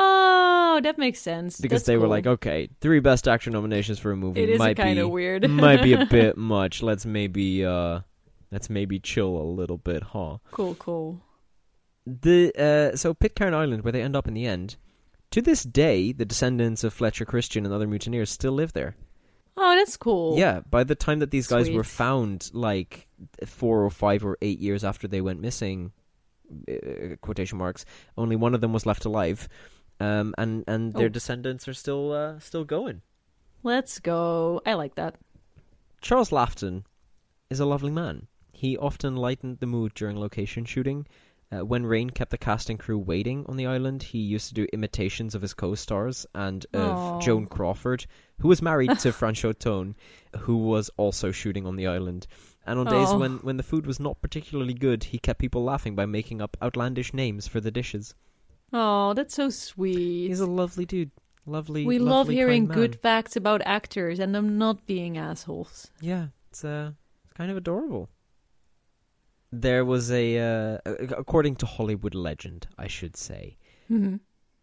Oh, 0.00 0.80
that 0.84 0.96
makes 0.96 1.20
sense. 1.20 1.60
Because 1.60 1.80
That's 1.80 1.86
they 1.86 1.96
were 1.96 2.02
cool. 2.02 2.10
like, 2.10 2.26
okay, 2.26 2.68
three 2.80 3.00
Best 3.00 3.26
Actor 3.26 3.50
nominations 3.50 3.98
for 3.98 4.12
a 4.12 4.16
movie 4.16 4.42
it 4.42 4.48
is 4.48 4.58
might 4.58 4.76
kind 4.76 4.96
be 4.96 5.00
of 5.00 5.10
weird. 5.10 5.48
might 5.50 5.82
be 5.82 5.92
a 5.94 6.06
bit 6.10 6.36
much. 6.36 6.82
Let's 6.82 7.04
maybe 7.04 7.64
uh, 7.64 8.00
let's 8.52 8.70
maybe 8.70 9.00
chill 9.00 9.36
a 9.36 9.42
little 9.42 9.78
bit, 9.78 10.04
huh? 10.04 10.38
cool, 10.52 10.76
cool. 10.76 11.20
The 12.06 12.52
uh, 12.56 12.96
so 12.96 13.12
Pitcairn 13.12 13.54
Island, 13.54 13.82
where 13.82 13.92
they 13.92 14.02
end 14.02 14.14
up 14.14 14.28
in 14.28 14.34
the 14.34 14.46
end, 14.46 14.76
to 15.32 15.42
this 15.42 15.64
day, 15.64 16.12
the 16.12 16.24
descendants 16.24 16.84
of 16.84 16.94
Fletcher 16.94 17.24
Christian 17.24 17.64
and 17.64 17.74
other 17.74 17.88
mutineers 17.88 18.30
still 18.30 18.52
live 18.52 18.72
there. 18.72 18.94
Oh, 19.56 19.74
that's 19.76 19.96
cool. 19.96 20.38
Yeah, 20.38 20.60
by 20.70 20.84
the 20.84 20.94
time 20.94 21.18
that 21.18 21.32
these 21.32 21.48
guys 21.48 21.68
were 21.68 21.82
found, 21.82 22.50
like 22.54 23.08
four 23.44 23.84
or 23.84 23.90
five 23.90 24.24
or 24.24 24.38
eight 24.40 24.60
years 24.60 24.84
after 24.84 25.08
they 25.08 25.20
went 25.20 25.40
missing, 25.40 25.90
uh, 26.70 27.16
quotation 27.20 27.58
marks, 27.58 27.84
only 28.16 28.36
one 28.36 28.54
of 28.54 28.60
them 28.60 28.72
was 28.72 28.86
left 28.86 29.04
alive, 29.04 29.48
um, 30.00 30.34
and 30.38 30.64
and 30.66 30.92
their 30.92 31.06
Oh. 31.06 31.10
descendants 31.10 31.66
are 31.68 31.74
still 31.74 32.12
uh, 32.12 32.38
still 32.38 32.64
going. 32.64 33.02
Let's 33.62 33.98
go. 33.98 34.60
I 34.64 34.74
like 34.74 34.94
that. 34.96 35.16
Charles 36.00 36.30
Laughton 36.30 36.84
is 37.50 37.60
a 37.60 37.66
lovely 37.66 37.90
man. 37.90 38.26
He 38.52 38.76
often 38.76 39.16
lightened 39.16 39.58
the 39.58 39.66
mood 39.66 39.94
during 39.94 40.18
location 40.18 40.64
shooting. 40.64 41.06
Uh, 41.50 41.64
when 41.64 41.86
Rain 41.86 42.10
kept 42.10 42.30
the 42.30 42.36
cast 42.38 42.68
and 42.68 42.78
crew 42.78 42.98
waiting 42.98 43.46
on 43.48 43.56
the 43.56 43.66
island, 43.66 44.02
he 44.02 44.18
used 44.18 44.48
to 44.48 44.54
do 44.54 44.66
imitations 44.72 45.34
of 45.34 45.40
his 45.42 45.54
co-stars 45.54 46.26
and 46.34 46.66
of 46.74 46.90
Aw. 46.98 47.20
Joan 47.20 47.46
Crawford, 47.46 48.04
who 48.40 48.48
was 48.48 48.60
married 48.60 48.98
to 48.98 49.12
Franchot 49.12 49.58
Tone, 49.58 49.96
who 50.40 50.58
was 50.58 50.90
also 50.98 51.32
shooting 51.32 51.66
on 51.66 51.76
the 51.76 51.86
island. 51.86 52.26
And 52.66 52.78
on 52.78 52.86
days 52.86 53.14
when, 53.14 53.38
when 53.38 53.56
the 53.56 53.62
food 53.62 53.86
was 53.86 53.98
not 53.98 54.20
particularly 54.20 54.74
good, 54.74 55.02
he 55.04 55.18
kept 55.18 55.40
people 55.40 55.64
laughing 55.64 55.94
by 55.94 56.04
making 56.04 56.42
up 56.42 56.56
outlandish 56.62 57.14
names 57.14 57.48
for 57.48 57.60
the 57.60 57.70
dishes. 57.70 58.14
Oh, 58.72 59.14
that's 59.14 59.34
so 59.34 59.50
sweet. 59.50 60.28
He's 60.28 60.40
a 60.40 60.46
lovely 60.46 60.84
dude. 60.86 61.10
Lovely. 61.46 61.86
we 61.86 61.98
love 61.98 62.28
hearing 62.28 62.66
good 62.66 62.96
facts 63.00 63.34
about 63.34 63.62
actors 63.64 64.18
and 64.18 64.34
them 64.34 64.58
not 64.58 64.84
being 64.86 65.16
assholes. 65.16 65.90
Yeah, 66.02 66.26
it's 66.50 66.62
uh, 66.62 66.92
it's 67.24 67.32
kind 67.32 67.50
of 67.50 67.56
adorable. 67.56 68.10
There 69.50 69.84
was 69.84 70.10
a, 70.10 70.38
uh, 70.38 70.78
according 71.16 71.56
to 71.56 71.66
Hollywood 71.66 72.14
legend, 72.14 72.66
I 72.76 72.86
should 72.86 73.16
say, 73.16 73.56
Mm-hmm. 73.90 74.16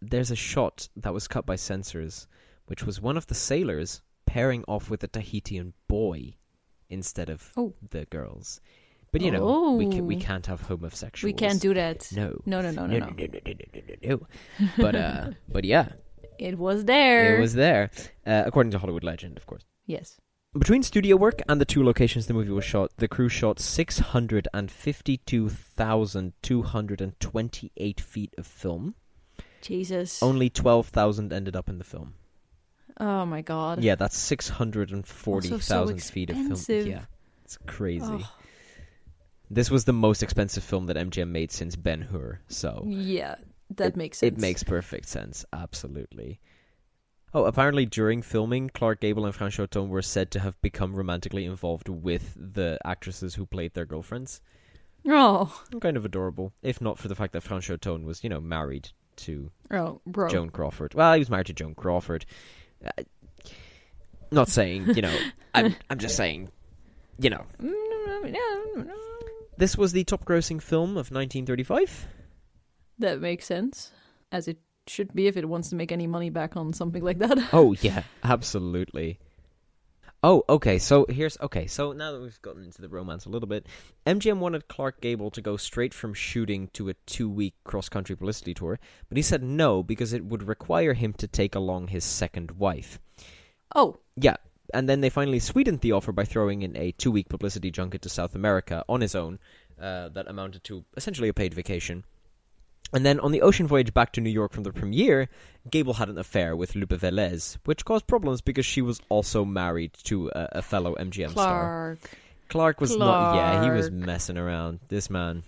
there's 0.03 0.30
a 0.30 0.36
shot 0.36 0.88
that 0.98 1.11
was 1.14 1.27
cut 1.27 1.48
by 1.48 1.56
censors, 1.56 2.27
which 2.68 2.84
was 2.84 3.02
one 3.02 3.18
of 3.18 3.26
the 3.26 3.34
sailors 3.34 4.03
pairing 4.27 4.64
off 4.68 4.91
with 4.91 5.03
a 5.03 5.07
Tahitian 5.07 5.73
boy 5.88 6.36
instead 6.91 7.30
of 7.32 7.52
Oh. 7.57 7.73
the 7.90 8.06
girls. 8.06 8.61
But 9.16 9.22
you 9.26 9.32
know, 9.32 9.72
we 9.80 9.88
can, 9.88 10.06
we 10.08 10.18
Oh. 10.18 10.20
can't 10.20 10.46
have 10.48 10.60
homosexuals. 10.62 11.24
We 11.24 11.34
can't 11.34 11.62
do 11.62 11.74
that. 11.74 12.00
No. 12.14 12.28
No, 12.46 12.60
no, 12.62 12.72
no, 12.72 12.86
no, 12.86 12.98
no, 13.00 13.06
no. 13.06 13.14
no, 13.18 13.28
no, 13.34 13.40
no, 13.46 13.54
no, 13.74 13.82
no, 13.88 13.96
no. 14.10 14.18
But 14.78 14.96
uh, 14.96 15.24
but 15.56 15.64
yeah, 15.64 15.88
It 16.38 16.58
was 16.58 16.84
there. 16.84 17.38
it 17.38 17.40
was 17.40 17.54
there, 17.54 17.92
uh, 18.28 18.44
according 18.46 18.72
to 18.72 18.78
Hollywood 18.80 19.04
legend, 19.06 19.38
of 19.38 19.46
course. 19.46 19.64
Yes. 19.86 20.18
Between 20.58 20.84
studio 20.84 21.16
work 21.18 21.42
and 21.50 21.60
the 21.62 21.66
two 21.66 21.84
locations 21.84 22.28
the 22.28 22.34
movie 22.34 22.52
was 22.52 22.66
shot, 22.66 22.92
the 22.98 23.08
crew 23.08 23.30
shot 23.30 23.60
652,228 26.66 28.02
feet 28.02 28.34
of 28.38 28.48
film. 28.48 28.96
Jesus. 29.62 30.22
Only 30.22 30.50
12,000 30.50 31.34
ended 31.34 31.56
up 31.56 31.70
in 31.70 31.78
the 31.78 31.84
film. 31.84 32.14
oh 33.00 33.26
my 33.26 33.42
god. 33.42 33.84
Yeah, 33.84 33.96
that's 33.96 34.18
640,000 34.18 35.54
Also 35.54 35.98
so 35.98 36.12
feet 36.14 36.30
of 36.30 36.38
film. 36.38 36.88
Yeah, 36.88 37.06
it's 37.44 37.58
crazy. 37.66 38.06
Oh. 38.08 38.30
This 39.50 39.70
was 39.70 39.86
the 39.86 39.94
most 39.94 40.24
expensive 40.24 40.64
film 40.64 40.88
that 40.88 40.98
MGM 40.98 41.30
made 41.30 41.52
since 41.52 41.76
Ben 41.76 42.02
Hur, 42.02 42.40
so 42.48 42.84
Yeah, 42.88 43.36
that 43.72 43.90
it, 43.90 43.96
makes 43.96 44.20
sense. 44.20 44.38
It 44.38 44.42
makes 44.42 44.64
perfect 44.64 45.08
sense, 45.08 45.46
absolutely. 45.54 46.40
Oh, 47.34 47.46
apparently 47.46 47.86
during 47.86 48.22
filming, 48.22 48.70
Clark 48.70 49.02
Gable 49.02 49.26
and 49.26 49.36
Franchot 49.36 49.70
Tone 49.70 49.90
were 49.90 50.02
said 50.02 50.32
to 50.32 50.40
have 50.40 50.60
become 50.62 50.96
romantically 50.96 51.46
involved 51.46 51.90
with 51.90 52.34
the 52.38 52.80
actresses 52.86 53.36
who 53.36 53.46
played 53.46 53.74
their 53.74 53.86
girlfriends. 53.86 54.42
Oh, 55.08 55.62
Kind 55.82 55.98
of 55.98 56.06
adorable, 56.06 56.54
if 56.64 56.82
not 56.82 56.98
for 56.98 57.10
the 57.10 57.16
fact 57.16 57.34
that 57.34 57.44
Franchot 57.44 57.82
Tone 57.82 58.06
was, 58.06 58.24
you 58.24 58.30
know, 58.30 58.40
married 58.40 58.90
to 59.18 59.52
oh, 59.72 60.02
bro. 60.06 60.30
Joan 60.30 60.50
Crawford. 60.50 60.94
Well, 60.94 61.14
he 61.14 61.20
was 61.20 61.30
married 61.30 61.48
to 61.48 61.54
Joan 61.54 61.76
Crawford. 61.76 62.26
Uh, 62.84 63.04
not 64.32 64.48
saying, 64.50 64.96
you 64.96 65.02
know, 65.02 65.16
I'm, 65.54 65.76
I'm 65.90 66.00
just 66.00 66.16
saying, 66.16 66.50
you 67.20 67.30
know. 67.30 67.46
Mm, 67.62 67.74
mm, 68.24 68.36
mm. 68.76 69.15
This 69.57 69.77
was 69.77 69.91
the 69.91 70.03
top 70.03 70.26
grossing 70.26 70.61
film 70.61 70.91
of 70.91 71.11
1935. 71.11 72.07
That 72.99 73.22
makes 73.22 73.45
sense, 73.45 73.91
as 74.32 74.48
it 74.48 74.57
should 74.88 75.14
be 75.14 75.27
if 75.27 75.38
it 75.38 75.48
wants 75.48 75.69
to 75.69 75.76
make 75.76 75.91
any 75.91 76.07
money 76.07 76.30
back 76.30 76.56
on 76.56 76.73
something 76.73 77.03
like 77.03 77.19
that. 77.19 77.38
Oh 77.53 77.73
yeah, 77.82 78.03
absolutely. 78.23 79.19
Oh, 80.23 80.44
okay. 80.49 80.80
So 80.80 81.06
here's 81.07 81.38
okay. 81.40 81.68
So 81.68 81.91
now 81.91 82.11
that 82.11 82.22
we've 82.22 82.41
gotten 82.41 82.64
into 82.64 82.82
the 82.82 82.90
romance 82.90 83.26
a 83.26 83.30
little 83.30 83.48
bit, 83.48 83.68
MGM 84.07 84.40
wanted 84.40 84.68
Clark 84.68 84.99
Gable 84.99 85.30
to 85.32 85.41
go 85.41 85.56
straight 85.56 85.94
from 85.94 86.14
shooting 86.15 86.68
to 86.73 86.90
a 86.90 86.95
two-week 87.06 87.53
cross-country 87.64 88.15
publicity 88.15 88.53
tour, 88.56 88.80
but 89.07 89.18
he 89.18 89.22
said 89.22 89.44
no 89.44 89.84
because 89.84 90.14
it 90.14 90.26
would 90.26 90.41
require 90.41 90.94
him 90.94 91.14
to 91.14 91.27
take 91.27 91.53
along 91.53 91.90
his 91.90 92.03
second 92.03 92.52
wife. 92.52 92.99
Oh, 93.76 93.99
Yeah, 94.15 94.38
and 94.74 94.90
then 94.90 95.02
they 95.02 95.10
finally 95.10 95.40
sweetened 95.40 95.82
the 95.82 95.92
offer 95.92 96.12
by 96.12 96.26
throwing 96.26 96.62
in 96.62 96.76
a 96.76 96.92
two-week 96.94 97.30
publicity 97.30 97.72
junket 97.72 98.02
to 98.04 98.10
South 98.10 98.36
America 98.36 98.84
on 98.90 99.02
his 99.02 99.16
own, 99.16 99.40
uh, 99.80 100.10
that 100.10 100.28
amounted 100.28 100.64
to 100.66 100.84
essentially 100.98 101.30
a 101.30 101.34
paid 101.34 101.54
vacation. 101.54 102.04
And 102.94 103.06
then 103.06 103.20
on 103.20 103.32
the 103.32 103.42
ocean 103.42 103.68
voyage 103.68 103.94
back 103.94 104.14
to 104.14 104.22
New 104.22 104.30
York 104.30 104.54
from 104.54 104.64
the 104.64 104.72
premiere, 104.72 105.28
Gable 105.70 105.94
had 105.94 106.10
an 106.10 106.18
affair 106.18 106.56
with 106.56 106.76
Lupe 106.76 106.90
Velez, 106.90 107.58
which 107.66 107.84
caused 107.84 108.08
problems 108.08 108.42
because 108.42 108.66
she 108.66 108.82
was 108.82 109.02
also 109.10 109.44
married 109.44 109.92
to 110.04 110.30
a, 110.30 110.50
a 110.54 110.62
fellow 110.62 110.96
MGM 110.96 111.32
star. 111.32 111.98
Clark. 112.00 112.18
Clark 112.48 112.82
was 112.82 112.96
not. 112.96 113.36
Yeah, 113.36 113.64
he 113.64 113.72
was 113.72 113.90
messing 113.90 114.38
around. 114.38 114.80
This 114.88 115.10
man. 115.10 115.44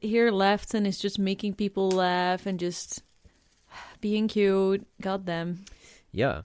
Here, 0.00 0.30
Laughton 0.30 0.86
is 0.86 0.98
just 0.98 1.18
making 1.18 1.54
people 1.54 1.90
laugh 1.90 2.46
and 2.46 2.58
just 2.58 3.02
being 4.00 4.26
cute. 4.26 4.86
God 5.00 5.26
damn. 5.26 5.64
Yeah. 6.12 6.42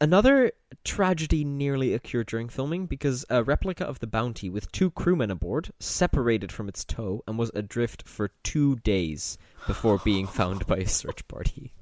Another 0.00 0.52
tragedy 0.84 1.44
nearly 1.44 1.94
occurred 1.94 2.26
during 2.26 2.48
filming 2.48 2.86
because 2.86 3.24
a 3.30 3.44
replica 3.44 3.84
of 3.84 4.00
the 4.00 4.06
Bounty 4.06 4.50
with 4.50 4.70
two 4.72 4.90
crewmen 4.90 5.30
aboard 5.30 5.70
separated 5.78 6.50
from 6.50 6.68
its 6.68 6.84
tow 6.84 7.22
and 7.28 7.38
was 7.38 7.50
adrift 7.54 8.06
for 8.06 8.30
two 8.42 8.76
days 8.76 9.38
before 9.66 9.98
being 10.04 10.26
found 10.26 10.66
by 10.66 10.78
a 10.78 10.86
search 10.88 11.26
party. 11.28 11.72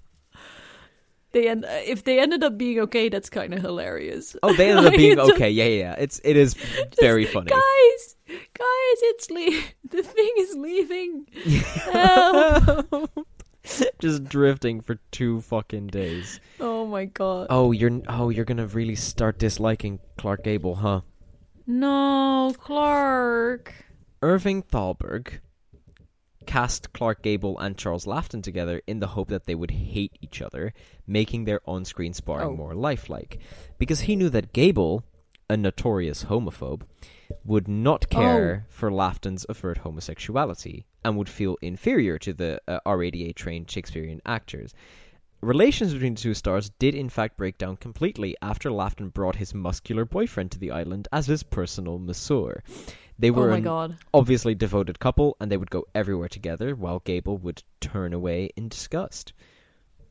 They 1.32 1.48
end, 1.48 1.64
if 1.68 2.04
they 2.04 2.20
ended 2.20 2.44
up 2.44 2.58
being 2.58 2.78
okay, 2.80 3.08
that's 3.08 3.30
kind 3.30 3.54
of 3.54 3.62
hilarious. 3.62 4.36
Oh, 4.42 4.52
they 4.52 4.68
ended 4.70 4.84
up 4.84 4.92
being 4.96 5.18
okay. 5.18 5.50
Yeah, 5.50 5.64
yeah, 5.64 5.78
yeah. 5.78 5.94
It's 5.98 6.20
it 6.22 6.36
is 6.36 6.54
very 7.00 7.24
funny. 7.24 7.46
Guys, 7.46 8.16
guys, 8.28 8.38
it's 8.58 9.30
le- 9.30 9.62
the 9.88 10.02
thing 10.02 10.32
is 10.38 10.54
leaving. 10.56 11.26
Help. 11.90 13.10
Just 14.00 14.24
drifting 14.24 14.80
for 14.80 14.98
two 15.10 15.40
fucking 15.42 15.88
days. 15.88 16.40
oh 16.60 16.86
my 16.86 17.04
god. 17.06 17.46
Oh, 17.50 17.72
you're 17.72 18.00
oh 18.08 18.28
you're 18.30 18.44
gonna 18.44 18.66
really 18.66 18.96
start 18.96 19.38
disliking 19.38 20.00
Clark 20.18 20.44
Gable, 20.44 20.74
huh? 20.76 21.00
No, 21.66 22.52
Clark. 22.58 23.72
Irving 24.20 24.62
Thalberg 24.62 25.40
cast 26.44 26.92
Clark 26.92 27.22
Gable 27.22 27.58
and 27.58 27.78
Charles 27.78 28.04
Laughton 28.04 28.42
together 28.42 28.82
in 28.88 28.98
the 28.98 29.06
hope 29.06 29.28
that 29.28 29.46
they 29.46 29.54
would 29.54 29.70
hate 29.70 30.18
each 30.20 30.42
other, 30.42 30.74
making 31.06 31.44
their 31.44 31.60
on-screen 31.66 32.12
sparring 32.12 32.48
Oh. 32.50 32.56
more 32.56 32.74
lifelike. 32.74 33.38
Because 33.78 34.00
he 34.02 34.16
knew 34.16 34.28
that 34.30 34.52
Gable, 34.52 35.04
a 35.48 35.56
notorious 35.56 36.24
homophobe, 36.24 36.82
would 37.44 37.68
not 37.68 38.06
oh. 38.10 38.16
care 38.16 38.66
for 38.68 38.90
Laughton's 38.90 39.46
overt 39.48 39.78
homosexuality 39.78 40.84
and 41.04 41.16
would 41.16 41.28
feel 41.28 41.56
inferior 41.62 42.18
to 42.18 42.32
the 42.32 42.60
uh, 42.68 42.78
R88 42.86 43.34
trained 43.34 43.70
Shakespearean 43.70 44.20
actors. 44.26 44.72
Relations 45.40 45.92
between 45.92 46.14
the 46.14 46.20
two 46.20 46.34
stars 46.34 46.70
did 46.78 46.94
in 46.94 47.08
fact 47.08 47.36
break 47.36 47.58
down 47.58 47.76
completely 47.76 48.36
after 48.42 48.70
Laughton 48.70 49.12
brought 49.12 49.36
his 49.36 49.52
muscular 49.54 50.04
boyfriend 50.04 50.52
to 50.52 50.58
the 50.58 50.70
island 50.70 51.08
as 51.12 51.26
his 51.26 51.42
personal 51.42 51.98
masseur. 51.98 52.62
They 53.18 53.30
Oh 53.30 53.34
were 53.34 53.50
my 53.50 53.56
an 53.58 53.96
obviously 54.14 54.54
devoted 54.54 55.00
couple 55.00 55.36
and 55.40 55.50
they 55.50 55.56
would 55.56 55.70
go 55.70 55.84
everywhere 55.96 56.28
together 56.28 56.76
while 56.76 57.00
Gable 57.00 57.38
would 57.38 57.62
turn 57.80 58.12
away 58.12 58.50
in 58.56 58.68
disgust. 58.68 59.32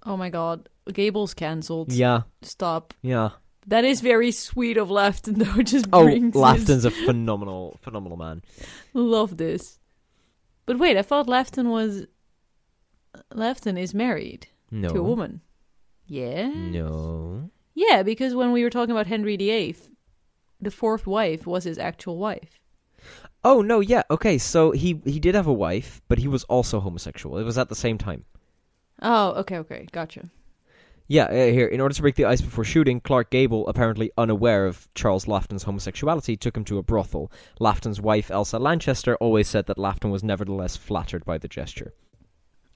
Oh 0.05 0.17
my 0.17 0.29
god. 0.29 0.67
Gable's 0.91 1.33
cancelled. 1.33 1.93
Yeah, 1.93 2.23
Stop. 2.41 2.93
yeah. 3.01 3.29
That 3.67 3.85
is 3.85 4.01
very 4.01 4.31
sweet 4.31 4.75
of 4.77 4.89
Laughton 4.89 5.37
though. 5.55 5.61
Just 5.61 5.85
Oh, 5.93 6.03
brings 6.03 6.33
his- 6.33 6.41
Laughton's 6.41 6.83
a 6.85 6.91
phenomenal, 6.91 7.77
phenomenal 7.81 8.17
man. 8.17 8.41
Love 8.93 9.37
this. 9.37 9.79
But 10.71 10.79
wait, 10.79 10.95
I 10.95 11.01
thought 11.01 11.27
Laughton 11.27 11.69
was 11.69 12.05
Laughton 13.33 13.77
is 13.77 13.93
married 13.93 14.47
No. 14.71 14.87
to 14.87 14.99
a 14.99 15.03
woman. 15.03 15.41
Yeah. 16.05 16.47
No. 16.47 17.49
Yeah, 17.73 18.03
because 18.03 18.33
when 18.33 18.53
we 18.53 18.63
were 18.63 18.69
talking 18.69 18.91
about 18.95 19.07
Henry 19.07 19.35
VIII, 19.35 19.75
the 20.61 20.71
fourth 20.71 21.05
wife 21.05 21.45
was 21.45 21.65
his 21.65 21.77
actual 21.77 22.17
wife. 22.19 22.57
Oh 23.43 23.61
no, 23.61 23.81
yeah, 23.81 24.03
okay. 24.09 24.37
So 24.37 24.71
he 24.71 25.01
he 25.03 25.19
did 25.19 25.35
have 25.35 25.45
a 25.47 25.51
wife, 25.67 26.01
but 26.07 26.19
he 26.19 26.29
was 26.29 26.45
also 26.45 26.79
homosexual. 26.79 27.37
It 27.37 27.43
was 27.43 27.57
at 27.57 27.67
the 27.67 27.75
same 27.75 27.97
time. 27.97 28.23
Oh, 29.01 29.31
okay, 29.41 29.57
okay, 29.57 29.87
gotcha. 29.91 30.29
Yeah, 31.11 31.25
uh, 31.25 31.33
here. 31.33 31.67
In 31.67 31.81
order 31.81 31.93
to 31.93 32.01
break 32.01 32.15
the 32.15 32.23
ice 32.23 32.39
before 32.39 32.63
shooting, 32.63 33.01
Clark 33.01 33.31
Gable, 33.31 33.67
apparently 33.67 34.11
unaware 34.17 34.65
of 34.65 34.87
Charles 34.95 35.25
Laughton's 35.25 35.63
homosexuality, 35.63 36.37
took 36.37 36.55
him 36.55 36.63
to 36.63 36.77
a 36.77 36.83
brothel. 36.83 37.29
Laughton's 37.59 37.99
wife, 37.99 38.31
Elsa 38.31 38.57
Lanchester, 38.57 39.17
always 39.17 39.49
said 39.49 39.65
that 39.65 39.75
Laughton 39.75 40.09
was 40.09 40.23
nevertheless 40.23 40.77
flattered 40.77 41.25
by 41.25 41.37
the 41.37 41.49
gesture. 41.49 41.93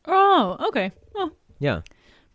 Oh, 0.03 0.57
okay. 0.67 0.91
Well, 1.13 1.31
Yeah, 1.59 1.83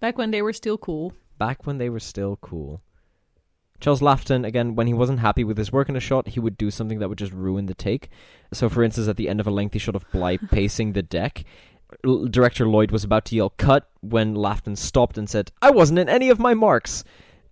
back 0.01 0.17
when 0.17 0.31
they 0.31 0.41
were 0.41 0.55
still 0.55 0.79
cool. 0.79 1.13
back 1.37 1.67
when 1.67 1.77
they 1.77 1.91
were 1.91 2.01
still 2.01 2.37
cool. 2.41 2.81
Charles 3.79 4.01
Laughton, 4.01 4.47
again, 4.47 4.75
when 4.75 4.87
he 4.87 4.95
wasn't 4.95 5.21
happy 5.21 5.45
with 5.45 5.59
his 5.59 5.71
work 5.73 5.91
in 5.91 5.97
a 5.97 6.01
shot, 6.01 6.29
he 6.29 6.41
would 6.41 6.57
do 6.57 6.71
something 6.71 6.99
that 6.99 7.09
would 7.11 7.17
just 7.19 7.33
ruin 7.33 7.67
the 7.67 7.75
take. 7.75 8.09
So, 8.55 8.69
for 8.71 8.83
instance, 8.83 9.09
at 9.09 9.17
the 9.17 9.29
end 9.29 9.41
of 9.41 9.47
a 9.47 9.51
lengthy 9.51 9.79
shot 9.79 9.97
of 9.97 10.11
Bligh 10.13 10.37
pacing 10.51 10.93
the 10.93 11.03
deck, 11.03 11.45
director 12.31 12.67
Lloyd 12.69 12.91
was 12.91 13.05
about 13.05 13.25
to 13.27 13.37
yell 13.37 13.51
cut 13.51 13.89
when 14.01 14.35
Laughton 14.35 14.77
stopped 14.77 15.19
and 15.19 15.29
said, 15.29 15.53
I 15.63 15.71
wasn't 15.71 15.99
in 15.99 16.09
any 16.09 16.31
of 16.31 16.39
my 16.39 16.55
marks. 16.55 17.05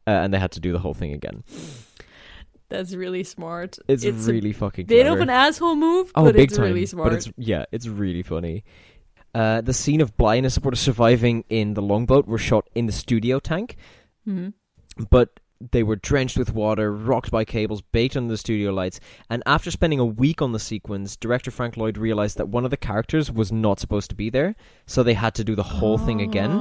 Uh, 0.07 0.11
and 0.13 0.33
they 0.33 0.39
had 0.39 0.53
to 0.53 0.61
do 0.61 0.73
the 0.73 0.79
whole 0.79 0.95
thing 0.95 1.13
again. 1.13 1.45
That's 2.71 2.95
really 2.95 3.25
smart. 3.25 3.79
It's, 3.89 4.05
a 4.05 4.13
really 4.13 4.53
fucking 4.53 4.87
bit 4.87 5.03
clever. 5.05 5.17
of 5.17 5.21
an 5.23 5.31
asshole 5.31 5.75
move, 5.77 6.13
oh, 6.15 6.25
but 6.25 6.35
big 6.35 6.49
it's 6.49 6.57
time. 6.57 6.67
really 6.67 6.87
smart. 6.87 7.11
But 7.11 7.17
it's 7.19 7.31
yeah, 7.37 7.65
it's 7.73 7.87
really 7.89 8.23
funny. 8.23 8.65
Uh, 9.35 9.61
the 9.61 9.73
scene 9.73 10.01
of 10.01 10.17
Bligh 10.17 10.37
and 10.37 10.45
his 10.45 10.55
supporters 10.55 10.81
surviving 10.81 11.45
in 11.49 11.75
the 11.75 11.83
longboat 11.83 12.27
were 12.27 12.39
shot 12.39 12.69
in 12.75 12.87
the 12.87 12.93
studio 12.93 13.39
tank, 13.39 13.77
Mhm. 14.27 14.53
but 15.11 15.41
they 15.61 15.83
were 15.83 15.97
drenched 15.97 16.39
with 16.39 16.55
water, 16.55 16.93
rocked 16.93 17.31
by 17.31 17.45
cables, 17.45 17.83
baked 17.83 18.17
under 18.17 18.33
the 18.33 18.39
studio 18.39 18.73
lights. 18.73 19.01
And 19.29 19.43
after 19.47 19.71
spending 19.71 19.99
a 19.99 20.05
week 20.05 20.41
on 20.41 20.53
the 20.53 20.59
sequence, 20.59 21.17
director 21.17 21.51
Frank 21.51 21.77
Lloyd 21.77 21.99
realized 21.99 22.39
that 22.39 22.49
one 22.49 22.65
of 22.65 22.71
the 22.71 22.77
characters 22.77 23.31
was 23.31 23.51
not 23.51 23.81
supposed 23.81 24.11
to 24.11 24.17
be 24.17 24.31
there, 24.31 24.55
so 24.87 25.03
they 25.03 25.15
had 25.15 25.35
to 25.35 25.45
do 25.45 25.55
the 25.55 25.63
whole 25.63 25.99
thing 25.99 26.21
again. 26.21 26.53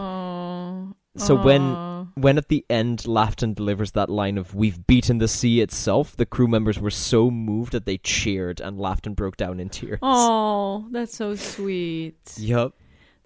So 1.17 1.35
when 1.35 2.07
when 2.15 2.37
at 2.37 2.47
the 2.47 2.65
end 2.69 2.99
Laughton 2.99 3.55
delivers 3.55 3.91
that 3.91 4.09
line 4.09 4.37
of 4.37 4.55
"We've 4.55 4.85
beaten 4.87 5.17
the 5.17 5.27
sea 5.27 5.61
itself," 5.61 6.15
the 6.15 6.25
crew 6.25 6.47
members 6.47 6.79
were 6.79 6.91
so 6.91 7.31
moved 7.31 7.71
that 7.73 7.85
they 7.85 7.97
cheered, 7.97 8.59
and 8.59 8.77
Laughton 8.77 9.15
broke 9.15 9.37
down 9.37 9.59
in 9.59 9.69
tears. 9.69 9.99
Oh, 10.01 10.87
that's 10.91 11.17
so 11.17 11.35
sweet. 11.35 12.33
Yup. 12.37 12.75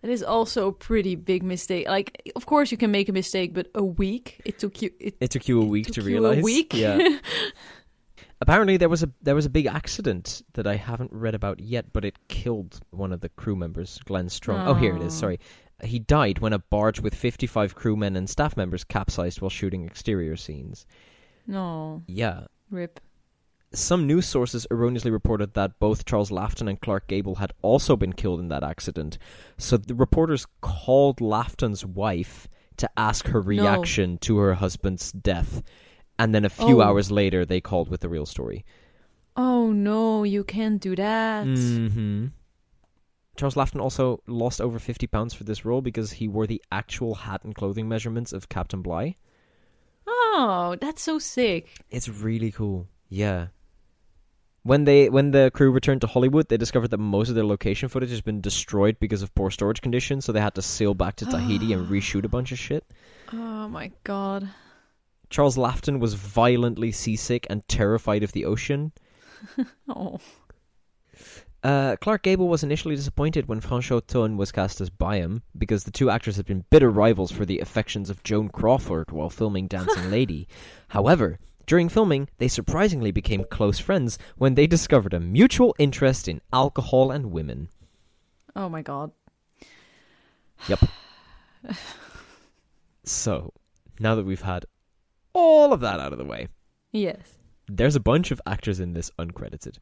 That 0.01 0.09
is 0.11 0.23
also 0.23 0.67
a 0.67 0.71
pretty 0.71 1.15
big 1.15 1.43
mistake. 1.43 1.87
Like, 1.87 2.21
of 2.35 2.45
course 2.47 2.71
you 2.71 2.77
can 2.77 2.89
make 2.91 3.07
a 3.07 3.13
mistake, 3.13 3.53
but 3.53 3.67
a 3.75 3.83
week 3.83 4.41
it 4.45 4.57
took 4.59 4.81
you. 4.81 4.89
It, 4.99 5.15
It 5.19 5.29
took 5.31 5.47
you 5.47 5.61
a 5.61 5.65
week 5.65 5.85
took 5.87 5.95
to 5.95 6.01
you 6.01 6.07
realize. 6.07 6.39
a 6.39 6.41
week. 6.41 6.73
Yeah. 6.73 6.97
Apparently 8.41 8.77
there 8.77 8.89
was 8.89 9.03
a 9.03 9.11
there 9.21 9.35
was 9.35 9.45
a 9.45 9.49
big 9.51 9.67
accident 9.67 10.41
that 10.53 10.65
I 10.65 10.75
haven't 10.75 11.13
read 11.13 11.35
about 11.35 11.59
yet, 11.59 11.93
but 11.93 12.03
it 12.03 12.17
killed 12.27 12.79
one 12.89 13.13
of 13.13 13.21
the 13.21 13.29
crew 13.29 13.55
members, 13.55 13.99
Glenn 14.05 14.29
Strong. 14.29 14.67
Oh, 14.67 14.73
here 14.73 14.95
it 14.95 15.01
is. 15.03 15.13
Oh. 15.17 15.19
Sorry. 15.19 15.39
He 15.83 15.99
died 15.99 16.39
when 16.39 16.53
a 16.53 16.59
barge 16.59 16.99
with 16.99 17.13
55 17.15 17.75
crewmen 17.75 18.15
and 18.15 18.27
staff 18.29 18.57
members 18.57 18.83
capsized 18.83 19.41
while 19.41 19.49
shooting 19.49 19.85
exterior 19.85 20.35
scenes. 20.35 20.85
no, 21.47 22.01
Yeah. 22.07 22.45
rip. 22.71 22.99
Some 23.73 24.05
news 24.05 24.25
sources 24.25 24.67
erroneously 24.69 25.11
reported 25.11 25.53
that 25.53 25.79
both 25.79 26.03
Charles 26.03 26.29
Laughton 26.29 26.67
and 26.69 26.81
Clark 26.81 27.07
Gable 27.07 27.35
had 27.35 27.53
also 27.61 27.95
been 27.95 28.11
killed 28.13 28.41
in 28.41 28.49
that 28.49 28.63
accident. 28.63 29.17
So 29.57 29.77
the 29.77 29.95
reporters 29.95 30.45
called 30.59 31.19
Laughton's 31.21 31.85
wife 31.85 32.49
to 32.77 32.89
ask 32.97 33.27
her 33.27 33.39
reaction 33.39 34.17
to 34.19 34.37
her 34.39 34.55
husband's 34.55 35.11
death. 35.13 35.63
And 36.19 36.35
then 36.35 36.43
a 36.43 36.49
few 36.49 36.81
Oh. 36.81 36.83
hours 36.83 37.11
later, 37.11 37.45
they 37.45 37.61
called 37.61 37.89
with 37.89 38.01
the 38.01 38.09
real 38.09 38.25
story. 38.25 38.65
Oh 39.37 39.71
no, 39.71 40.23
you 40.23 40.43
can't 40.43 40.81
do 40.81 40.93
that. 40.97 41.45
Mm-hmm. 41.47 42.27
Charles 43.37 43.55
Laughton 43.55 43.79
also 43.81 44.21
lost 44.27 44.59
over 44.59 44.77
50 44.79 45.07
pounds 45.07 45.33
for 45.33 45.45
this 45.45 45.63
role 45.63 45.81
because 45.81 46.11
he 46.11 46.27
wore 46.27 46.45
the 46.45 46.61
actual 46.71 47.15
hat 47.15 47.45
and 47.45 47.55
clothing 47.55 47.87
measurements 47.87 48.33
of 48.33 48.49
Captain 48.49 48.81
Bligh. 48.81 49.15
Oh, 50.05 50.75
that's 50.81 51.01
so 51.01 51.17
sick. 51.19 51.69
It's 51.89 52.09
really 52.09 52.51
cool. 52.51 52.87
Yeah. 53.07 53.47
When 54.63 54.83
they 54.83 55.09
when 55.09 55.31
the 55.31 55.49
crew 55.53 55.71
returned 55.71 56.01
to 56.01 56.07
Hollywood, 56.07 56.47
they 56.47 56.57
discovered 56.57 56.89
that 56.89 56.99
most 56.99 57.29
of 57.29 57.35
their 57.35 57.45
location 57.45 57.89
footage 57.89 58.11
has 58.11 58.21
been 58.21 58.41
destroyed 58.41 58.97
because 58.99 59.23
of 59.23 59.33
poor 59.33 59.49
storage 59.49 59.81
conditions, 59.81 60.25
so 60.25 60.31
they 60.31 60.41
had 60.41 60.55
to 60.55 60.61
sail 60.61 60.93
back 60.93 61.15
to 61.17 61.25
Tahiti 61.25 61.73
and 61.73 61.87
reshoot 61.89 62.25
a 62.25 62.29
bunch 62.29 62.51
of 62.51 62.59
shit. 62.59 62.85
Oh 63.33 63.67
my 63.67 63.91
god. 64.03 64.49
Charles 65.31 65.57
Laughton 65.57 65.99
was 65.99 66.13
violently 66.13 66.91
seasick 66.91 67.47
and 67.49 67.67
terrified 67.67 68.23
of 68.23 68.33
the 68.33 68.45
ocean. 68.45 68.91
Oh. 69.89 70.19
Uh, 71.63 71.95
Clark 71.97 72.23
Gable 72.23 72.47
was 72.47 72.63
initially 72.63 72.95
disappointed 72.95 73.47
when 73.47 73.61
Franchot 73.61 74.07
Tone 74.07 74.35
was 74.35 74.51
cast 74.51 74.81
as 74.81 74.89
Byam 74.89 75.43
because 75.55 75.83
the 75.83 75.91
two 75.91 76.09
actors 76.09 76.37
had 76.37 76.45
been 76.45 76.65
bitter 76.71 76.89
rivals 76.89 77.31
for 77.31 77.45
the 77.45 77.59
affections 77.59 78.09
of 78.09 78.23
Joan 78.23 78.49
Crawford 78.49 79.11
while 79.11 79.29
filming 79.29 79.67
Dancing 79.67 80.09
Lady. 80.11 80.47
However, 80.89 81.39
during 81.65 81.89
filming, 81.89 82.27
they 82.37 82.47
surprisingly 82.47 83.11
became 83.11 83.45
close 83.49 83.79
friends 83.79 84.17
when 84.37 84.55
they 84.55 84.67
discovered 84.67 85.13
a 85.13 85.19
mutual 85.19 85.75
interest 85.79 86.27
in 86.27 86.41
alcohol 86.53 87.11
and 87.11 87.31
women. 87.31 87.69
Oh 88.55 88.69
my 88.69 88.81
god. 88.81 89.11
Yep. 90.67 90.79
so, 93.03 93.53
now 93.99 94.15
that 94.15 94.25
we've 94.25 94.41
had 94.41 94.65
all 95.33 95.73
of 95.73 95.79
that 95.81 95.99
out 95.99 96.11
of 96.13 96.19
the 96.19 96.25
way, 96.25 96.47
Yes. 96.91 97.37
there's 97.67 97.95
a 97.95 97.99
bunch 98.01 98.31
of 98.31 98.41
actors 98.45 98.79
in 98.79 98.93
this 98.93 99.11
uncredited. 99.17 99.77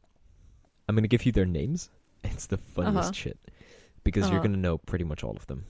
I'm 0.88 0.94
going 0.94 1.02
to 1.04 1.08
give 1.08 1.26
you 1.26 1.32
their 1.32 1.46
names. 1.46 1.90
It's 2.24 2.46
the 2.46 2.58
funniest 2.58 2.96
Uh-huh. 2.96 3.12
shit 3.12 3.38
because 4.04 4.24
you're 4.24 4.34
Uh-huh. 4.38 4.42
going 4.48 4.52
to 4.52 4.58
know 4.60 4.76
pretty 4.78 5.04
much 5.04 5.24
all 5.24 5.36
of 5.36 5.46
them. 5.46 5.64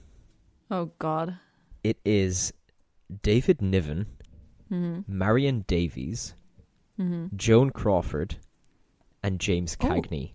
Oh 0.69 0.91
god. 0.99 1.37
It 1.83 1.97
is 2.05 2.51
David 3.23 3.61
Niven, 3.61 4.05
Mhm. 4.71 5.03
Marion 5.07 5.65
Davies, 5.67 6.33
Mhm. 6.99 7.35
Joan 7.35 7.69
Crawford, 7.71 8.35
and 9.23 9.39
James 9.39 9.75
Oh. 9.81 9.85
Cagney. 9.87 10.33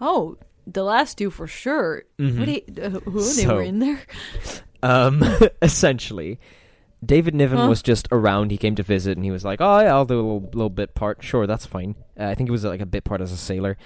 Oh, 0.00 0.36
the 0.66 0.82
last 0.82 1.18
two 1.18 1.30
for 1.30 1.46
sure. 1.46 2.04
Mhm. 2.18 2.38
What 2.38 2.46
they, 2.46 2.82
uh, 2.82 2.90
who 3.00 3.22
they 3.34 3.46
were 3.46 3.62
in 3.62 3.78
there? 3.78 4.00
Um, 4.82 5.22
essentially, 5.62 6.38
David 7.04 7.34
Niven 7.34 7.58
Huh? 7.58 7.68
was 7.68 7.82
just 7.82 8.08
around. 8.12 8.50
He 8.50 8.56
came 8.58 8.74
to 8.76 8.82
visit, 8.82 9.16
and 9.16 9.24
he 9.24 9.30
was 9.30 9.44
like, 9.44 9.60
"Oh, 9.60 9.80
yeah, 9.80 9.94
I'll 9.94 10.04
do 10.04 10.14
a 10.14 10.22
little, 10.22 10.40
little 10.52 10.70
bit 10.70 10.94
part. 10.94 11.22
Sure, 11.22 11.46
that's 11.46 11.66
fine." 11.66 11.94
Uh, 12.18 12.24
I 12.26 12.34
think 12.34 12.48
it 12.48 12.52
was 12.52 12.64
like 12.64 12.80
a 12.80 12.86
bit 12.86 13.04
part 13.04 13.20
as 13.20 13.32
a 13.32 13.36
sailor. 13.36 13.76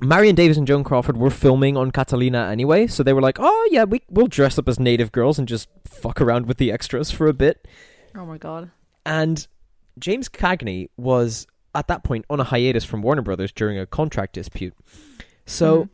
Marion 0.00 0.34
Davies 0.34 0.58
and 0.58 0.66
Joan 0.66 0.82
Crawford 0.82 1.16
were 1.16 1.30
filming 1.30 1.76
on 1.76 1.90
Catalina 1.92 2.48
anyway, 2.50 2.86
so 2.88 3.02
they 3.02 3.12
were 3.12 3.20
like, 3.22 3.36
"Oh 3.38 3.68
yeah, 3.70 3.84
we 3.84 4.02
we'll 4.10 4.26
dress 4.26 4.58
up 4.58 4.68
as 4.68 4.78
native 4.80 5.12
girls 5.12 5.38
and 5.38 5.46
just 5.46 5.68
fuck 5.84 6.20
around 6.20 6.46
with 6.46 6.58
the 6.58 6.72
extras 6.72 7.10
for 7.10 7.26
a 7.28 7.32
bit." 7.34 7.66
Oh 8.16 8.24
my 8.26 8.38
god. 8.38 8.70
And 9.06 9.46
James 9.98 10.28
Cagney 10.28 10.88
was 10.96 11.46
at 11.74 11.88
that 11.88 12.04
point 12.04 12.24
on 12.30 12.40
a 12.40 12.44
hiatus 12.44 12.84
from 12.84 13.02
Warner 13.02 13.22
Brothers 13.22 13.52
during 13.52 13.78
a 13.78 13.86
contract 13.86 14.34
dispute. 14.34 14.74
So 15.46 15.84
Mhm. 15.84 15.88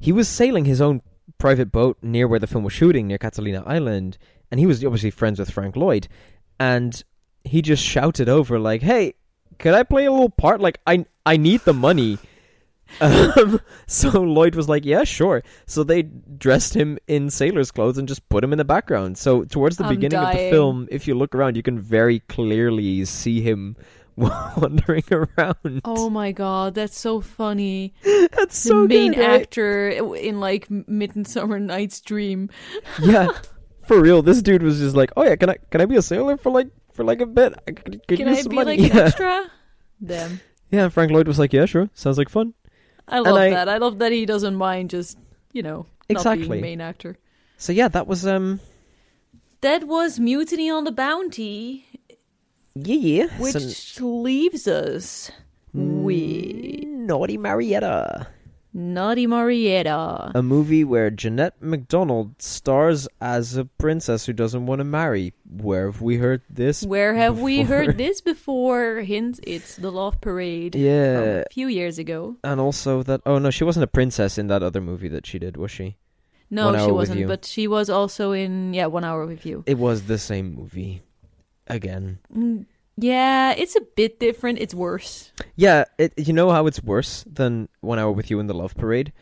he 0.00 0.12
was 0.12 0.28
sailing 0.28 0.64
his 0.64 0.80
own 0.80 1.02
private 1.38 1.70
boat 1.70 1.98
near 2.02 2.26
where 2.26 2.38
the 2.40 2.46
film 2.46 2.64
was 2.64 2.72
shooting, 2.72 3.06
near 3.06 3.18
Catalina 3.18 3.62
Island, 3.66 4.18
and 4.50 4.58
he 4.58 4.66
was 4.66 4.84
obviously 4.84 5.10
friends 5.10 5.38
with 5.38 5.50
Frank 5.50 5.76
Lloyd. 5.76 6.08
And 6.58 7.02
he 7.44 7.62
just 7.62 7.82
shouted 7.84 8.28
over, 8.28 8.58
like, 8.58 8.82
"Hey, 8.82 9.14
could 9.58 9.74
I 9.74 9.82
play 9.82 10.06
a 10.06 10.10
little 10.10 10.30
part? 10.30 10.60
Like, 10.60 10.80
I 10.86 11.04
I 11.24 11.36
need 11.36 11.60
the 11.64 11.74
money." 11.74 12.18
Um, 13.00 13.60
so 13.86 14.20
Lloyd 14.22 14.54
was 14.54 14.68
like, 14.68 14.84
"Yeah, 14.84 15.04
sure." 15.04 15.42
So 15.66 15.84
they 15.84 16.02
dressed 16.02 16.74
him 16.74 16.98
in 17.06 17.30
sailor's 17.30 17.70
clothes 17.70 17.98
and 17.98 18.08
just 18.08 18.28
put 18.28 18.42
him 18.44 18.52
in 18.52 18.58
the 18.58 18.64
background. 18.64 19.18
So 19.18 19.44
towards 19.44 19.76
the 19.76 19.84
I'm 19.84 19.90
beginning 19.94 20.18
of 20.18 20.32
the 20.32 20.50
film, 20.50 20.88
if 20.90 21.06
you 21.06 21.14
look 21.14 21.34
around, 21.34 21.56
you 21.56 21.62
can 21.62 21.78
very 21.78 22.20
clearly 22.20 23.04
see 23.04 23.40
him 23.40 23.76
wandering 24.16 25.04
around. 25.12 25.80
Oh 25.84 26.10
my 26.10 26.32
god, 26.32 26.74
that's 26.74 26.98
so 26.98 27.20
funny. 27.20 27.94
That's 28.02 28.62
The 28.62 28.68
so 28.68 28.86
main 28.86 29.12
good, 29.12 29.20
right? 29.20 29.42
actor 29.42 29.88
in 29.90 30.40
like 30.40 30.68
Midsummer 30.70 31.58
Night's 31.60 32.00
Dream. 32.00 32.50
yeah, 33.02 33.28
for 33.86 34.00
real. 34.00 34.22
This 34.22 34.42
dude 34.42 34.62
was 34.62 34.78
just 34.80 34.96
like, 34.96 35.10
"Oh 35.16 35.24
yeah, 35.24 35.36
can 35.36 35.50
I 35.50 35.56
can 35.70 35.80
I 35.80 35.86
be 35.86 35.96
a 35.96 36.02
sailor 36.02 36.36
for 36.36 36.50
like 36.50 36.68
for 36.92 37.04
like 37.04 37.20
a 37.20 37.26
bit? 37.26 37.54
I 37.66 37.72
could, 37.72 38.06
could 38.08 38.18
Can 38.18 38.28
I 38.28 38.42
be 38.42 38.54
money." 38.56 38.76
like 38.78 38.92
yeah. 38.92 39.00
extra? 39.02 39.50
Damn. 40.04 40.40
yeah, 40.70 40.88
Frank 40.88 41.10
Lloyd 41.12 41.26
was 41.28 41.38
like, 41.38 41.52
"Yeah, 41.52 41.66
sure, 41.66 41.90
sounds 41.94 42.18
like 42.18 42.28
fun." 42.28 42.54
I 43.08 43.20
love 43.20 43.36
I- 43.36 43.50
that. 43.50 43.68
I 43.68 43.78
love 43.78 43.98
that 43.98 44.12
he 44.12 44.26
doesn't 44.26 44.54
mind 44.54 44.90
just, 44.90 45.18
you 45.52 45.62
know, 45.62 45.86
not 46.10 46.18
Exactly. 46.18 46.48
being 46.48 46.60
main 46.60 46.80
actor. 46.80 47.16
So 47.56 47.72
yeah, 47.72 47.88
that 47.88 48.06
was 48.06 48.26
um, 48.26 48.60
That 49.62 49.84
was 49.88 50.18
Mutiny 50.20 50.70
on 50.70 50.84
the 50.84 50.92
Bounty, 50.92 51.84
yeah, 52.74 52.94
yeah, 52.94 53.38
which 53.40 53.54
some 53.54 54.22
leaves 54.22 54.68
us 54.68 55.30
with 55.72 56.84
naughty 56.84 57.36
Marietta. 57.36 58.28
Naughty 58.74 59.26
Marietta. 59.26 60.32
a 60.34 60.42
movie 60.42 60.84
where 60.84 61.10
Jeanette 61.10 61.60
MacDonald 61.60 62.40
stars 62.40 63.08
as 63.20 63.56
a 63.56 63.64
princess 63.64 64.26
who 64.26 64.32
doesn't 64.32 64.66
want 64.66 64.80
to 64.80 64.84
marry. 64.84 65.32
Where 65.50 65.86
have 65.86 66.02
we 66.02 66.16
heard 66.16 66.42
this? 66.50 66.84
Where 66.84 67.14
have 67.14 67.40
we 67.40 67.62
heard 67.62 67.96
this 68.04 68.20
before? 68.20 69.00
Hint, 69.00 69.40
it's 69.42 69.76
the 69.76 69.90
Love 69.90 70.20
Parade. 70.20 70.74
Yeah, 70.76 71.20
a 71.20 71.44
few 71.50 71.66
years 71.68 71.98
ago. 71.98 72.36
and 72.44 72.60
also 72.60 73.02
that. 73.04 73.22
Oh 73.24 73.38
no, 73.38 73.50
she 73.50 73.64
wasn't 73.64 73.84
a 73.84 73.88
princess 73.88 74.38
in 74.38 74.46
that 74.48 74.62
other 74.62 74.80
movie 74.80 75.08
that 75.08 75.26
she 75.26 75.38
did, 75.38 75.56
was 75.56 75.70
she? 75.70 75.96
No, 76.50 76.66
One 76.72 76.84
she 76.84 76.90
wasn't, 76.92 77.26
but 77.28 77.44
she 77.44 77.68
was 77.68 77.90
also 77.90 78.32
in 78.32 78.72
yeah, 78.74 78.86
One 78.86 79.04
Hour 79.04 79.26
with 79.26 79.44
You. 79.44 79.64
It 79.66 79.78
was 79.78 80.02
the 80.04 80.18
same 80.18 80.54
movie. 80.54 81.02
Again. 81.66 82.18
Mm, 82.34 82.64
Yeah, 83.00 83.52
it's 83.56 83.76
a 83.76 83.80
bit 83.94 84.18
different. 84.18 84.58
It's 84.58 84.74
worse. 84.74 85.32
Yeah, 85.54 85.84
it, 85.98 86.12
you 86.16 86.32
know 86.32 86.50
how 86.50 86.66
it's 86.66 86.82
worse 86.82 87.24
than 87.30 87.68
One 87.80 87.98
Hour 87.98 88.10
with 88.10 88.28
You 88.30 88.40
in 88.40 88.48
the 88.48 88.54
Love 88.54 88.74
Parade? 88.74 89.12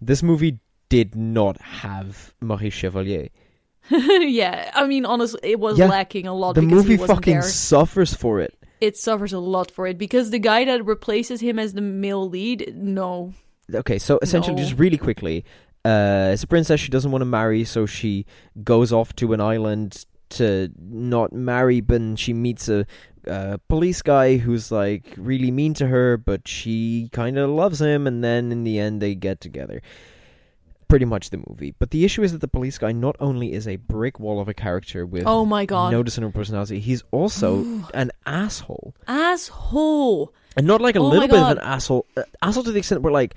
This 0.00 0.22
movie 0.22 0.58
did 0.88 1.14
not 1.14 1.60
have 1.60 2.34
Maurice 2.40 2.74
Chevalier. 2.74 3.28
yeah, 3.90 4.70
I 4.74 4.86
mean, 4.86 5.04
honestly, 5.06 5.40
it 5.44 5.60
was 5.60 5.78
Yeah, 5.78 5.86
lacking 5.86 6.26
a 6.26 6.34
lot. 6.34 6.54
The 6.54 6.62
because 6.62 6.84
he 6.84 6.90
movie 6.96 7.06
fucking 7.06 7.34
there. 7.34 7.42
suffers 7.42 8.14
for 8.14 8.40
it. 8.40 8.54
It 8.80 8.96
suffers 8.96 9.32
a 9.32 9.38
lot 9.38 9.70
for 9.70 9.86
it 9.86 9.96
because 9.98 10.30
the 10.30 10.38
guy 10.38 10.64
that 10.64 10.84
replaces 10.84 11.40
him 11.40 11.58
as 11.58 11.74
the 11.74 11.80
male 11.80 12.28
lead, 12.28 12.74
no, 12.76 13.32
Okay, 13.72 13.98
so 13.98 14.18
essentially, 14.22 14.56
No. 14.56 14.62
just 14.62 14.78
really 14.78 14.96
quickly, 14.98 15.44
uh, 15.84 16.30
it's 16.32 16.42
a 16.42 16.46
princess 16.46 16.80
she 16.80 16.88
doesn't 16.90 17.10
want 17.10 17.20
to 17.22 17.26
marry, 17.26 17.64
so 17.64 17.86
she 17.86 18.24
goes 18.64 18.92
off 18.92 19.14
to 19.16 19.32
an 19.34 19.40
island 19.40 20.06
to 20.30 20.70
not 20.78 21.32
marry, 21.32 21.80
but 21.80 22.18
she 22.18 22.32
meets 22.32 22.68
a 22.68 22.86
uh, 23.26 23.58
police 23.68 24.02
guy 24.02 24.38
who's 24.38 24.72
like 24.72 25.14
really 25.16 25.50
mean 25.50 25.74
to 25.74 25.88
her, 25.88 26.16
but 26.16 26.48
she 26.48 27.08
kind 27.12 27.38
of 27.38 27.50
loves 27.50 27.80
him, 27.80 28.06
and 28.06 28.22
then 28.24 28.52
in 28.52 28.64
the 28.64 28.78
end 28.78 29.02
they 29.02 29.14
get 29.14 29.40
together. 29.40 29.82
Pretty 30.88 31.04
much 31.04 31.28
the 31.28 31.42
movie. 31.46 31.74
But 31.78 31.90
the 31.90 32.02
issue 32.06 32.22
is 32.22 32.32
that 32.32 32.40
the 32.40 32.48
police 32.48 32.78
guy 32.78 32.92
not 32.92 33.14
only 33.20 33.52
is 33.52 33.68
a 33.68 33.76
brick 33.76 34.18
wall 34.18 34.40
of 34.40 34.48
a 34.48 34.54
character 34.54 35.04
with 35.04 35.24
oh 35.26 35.44
my 35.44 35.66
god, 35.66 35.92
no 35.92 36.02
discernible 36.02 36.32
personality, 36.32 36.80
he's 36.80 37.02
also 37.10 37.84
an 37.94 38.10
asshole. 38.24 38.94
asshole. 39.06 40.32
And 40.56 40.66
not 40.66 40.80
like 40.80 40.96
a 40.96 41.00
Oh 41.00 41.08
little 41.08 41.28
bit 41.28 41.38
of 41.38 41.50
an 41.50 41.58
asshole. 41.58 42.06
Uh, 42.16 42.22
asshole 42.42 42.64
to 42.64 42.72
the 42.72 42.78
extent 42.78 43.02
where, 43.02 43.12
like, 43.12 43.34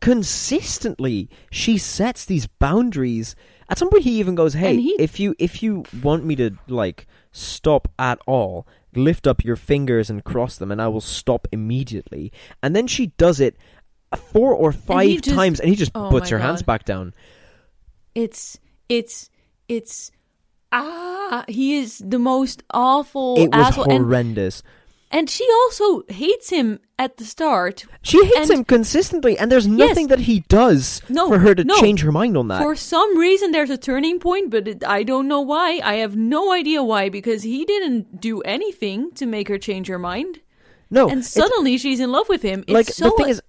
consistently 0.00 1.30
she 1.50 1.78
sets 1.78 2.24
these 2.24 2.46
boundaries. 2.46 3.36
At 3.68 3.78
some 3.78 3.88
point, 3.90 4.04
he 4.04 4.18
even 4.20 4.34
goes, 4.34 4.54
"Hey, 4.54 4.76
he- 4.76 4.96
if 4.98 5.18
you 5.18 5.34
if 5.38 5.62
you 5.62 5.84
want 6.02 6.24
me 6.24 6.36
to 6.36 6.52
like 6.68 7.06
stop 7.32 7.88
at 7.98 8.18
all, 8.26 8.66
lift 8.94 9.26
up 9.26 9.44
your 9.44 9.56
fingers 9.56 10.10
and 10.10 10.22
cross 10.24 10.56
them, 10.56 10.70
and 10.70 10.80
I 10.82 10.88
will 10.88 11.00
stop 11.00 11.48
immediately." 11.52 12.32
And 12.62 12.74
then 12.76 12.86
she 12.86 13.06
does 13.18 13.40
it 13.40 13.56
four 14.16 14.54
or 14.54 14.70
five 14.72 15.22
just- 15.22 15.34
times, 15.34 15.60
and 15.60 15.68
he 15.68 15.76
just 15.76 15.92
Oh 15.94 16.10
puts 16.10 16.28
her 16.30 16.38
hands 16.38 16.62
back 16.62 16.84
down. 16.84 17.14
It's 18.14 18.58
it's 18.88 19.30
it's 19.68 20.10
ah, 20.72 21.44
he 21.48 21.78
is 21.78 21.98
the 22.04 22.18
most 22.18 22.62
awful 22.72 23.36
it 23.38 23.48
was 23.54 23.66
asshole, 23.68 23.84
and, 23.90 24.04
horrendous. 24.04 24.62
and 25.10 25.28
she 25.30 25.48
also 25.62 26.02
hates 26.08 26.50
him 26.50 26.78
at 26.98 27.16
the 27.16 27.24
start. 27.24 27.84
She 28.02 28.24
hates 28.24 28.50
him 28.50 28.64
consistently, 28.64 29.36
and 29.38 29.50
there's 29.50 29.66
nothing 29.66 30.06
that 30.08 30.20
he 30.20 30.40
does 30.48 31.02
No, 31.08 31.28
for 31.28 31.38
her 31.40 31.54
to 31.54 31.64
no. 31.64 31.74
change 31.80 32.02
her 32.02 32.12
mind 32.12 32.36
on 32.36 32.48
that. 32.48 32.62
For 32.62 32.76
some 32.76 33.18
reason, 33.18 33.50
there's 33.52 33.70
a 33.70 33.76
turning 33.78 34.18
point, 34.20 34.50
but 34.50 34.68
it, 34.68 34.84
I 34.84 35.02
don't 35.02 35.26
know 35.26 35.40
why. 35.40 35.80
I 35.82 35.94
have 35.94 36.14
no 36.16 36.52
idea 36.52 36.82
why 36.84 37.08
because 37.08 37.42
he 37.42 37.64
didn't 37.64 38.20
do 38.20 38.40
anything 38.42 39.10
to 39.12 39.26
make 39.26 39.48
her 39.48 39.58
change 39.58 39.88
her 39.88 39.98
mind, 39.98 40.40
no, 40.90 41.08
and 41.08 41.24
suddenly 41.24 41.78
she's 41.78 41.98
in 42.00 42.12
love 42.12 42.28
with 42.28 42.42
him. 42.42 42.60
It's 42.68 42.72
like 42.72 42.86
so 42.86 43.10
the 43.10 43.16
thing 43.16 43.28
is, 43.30 43.42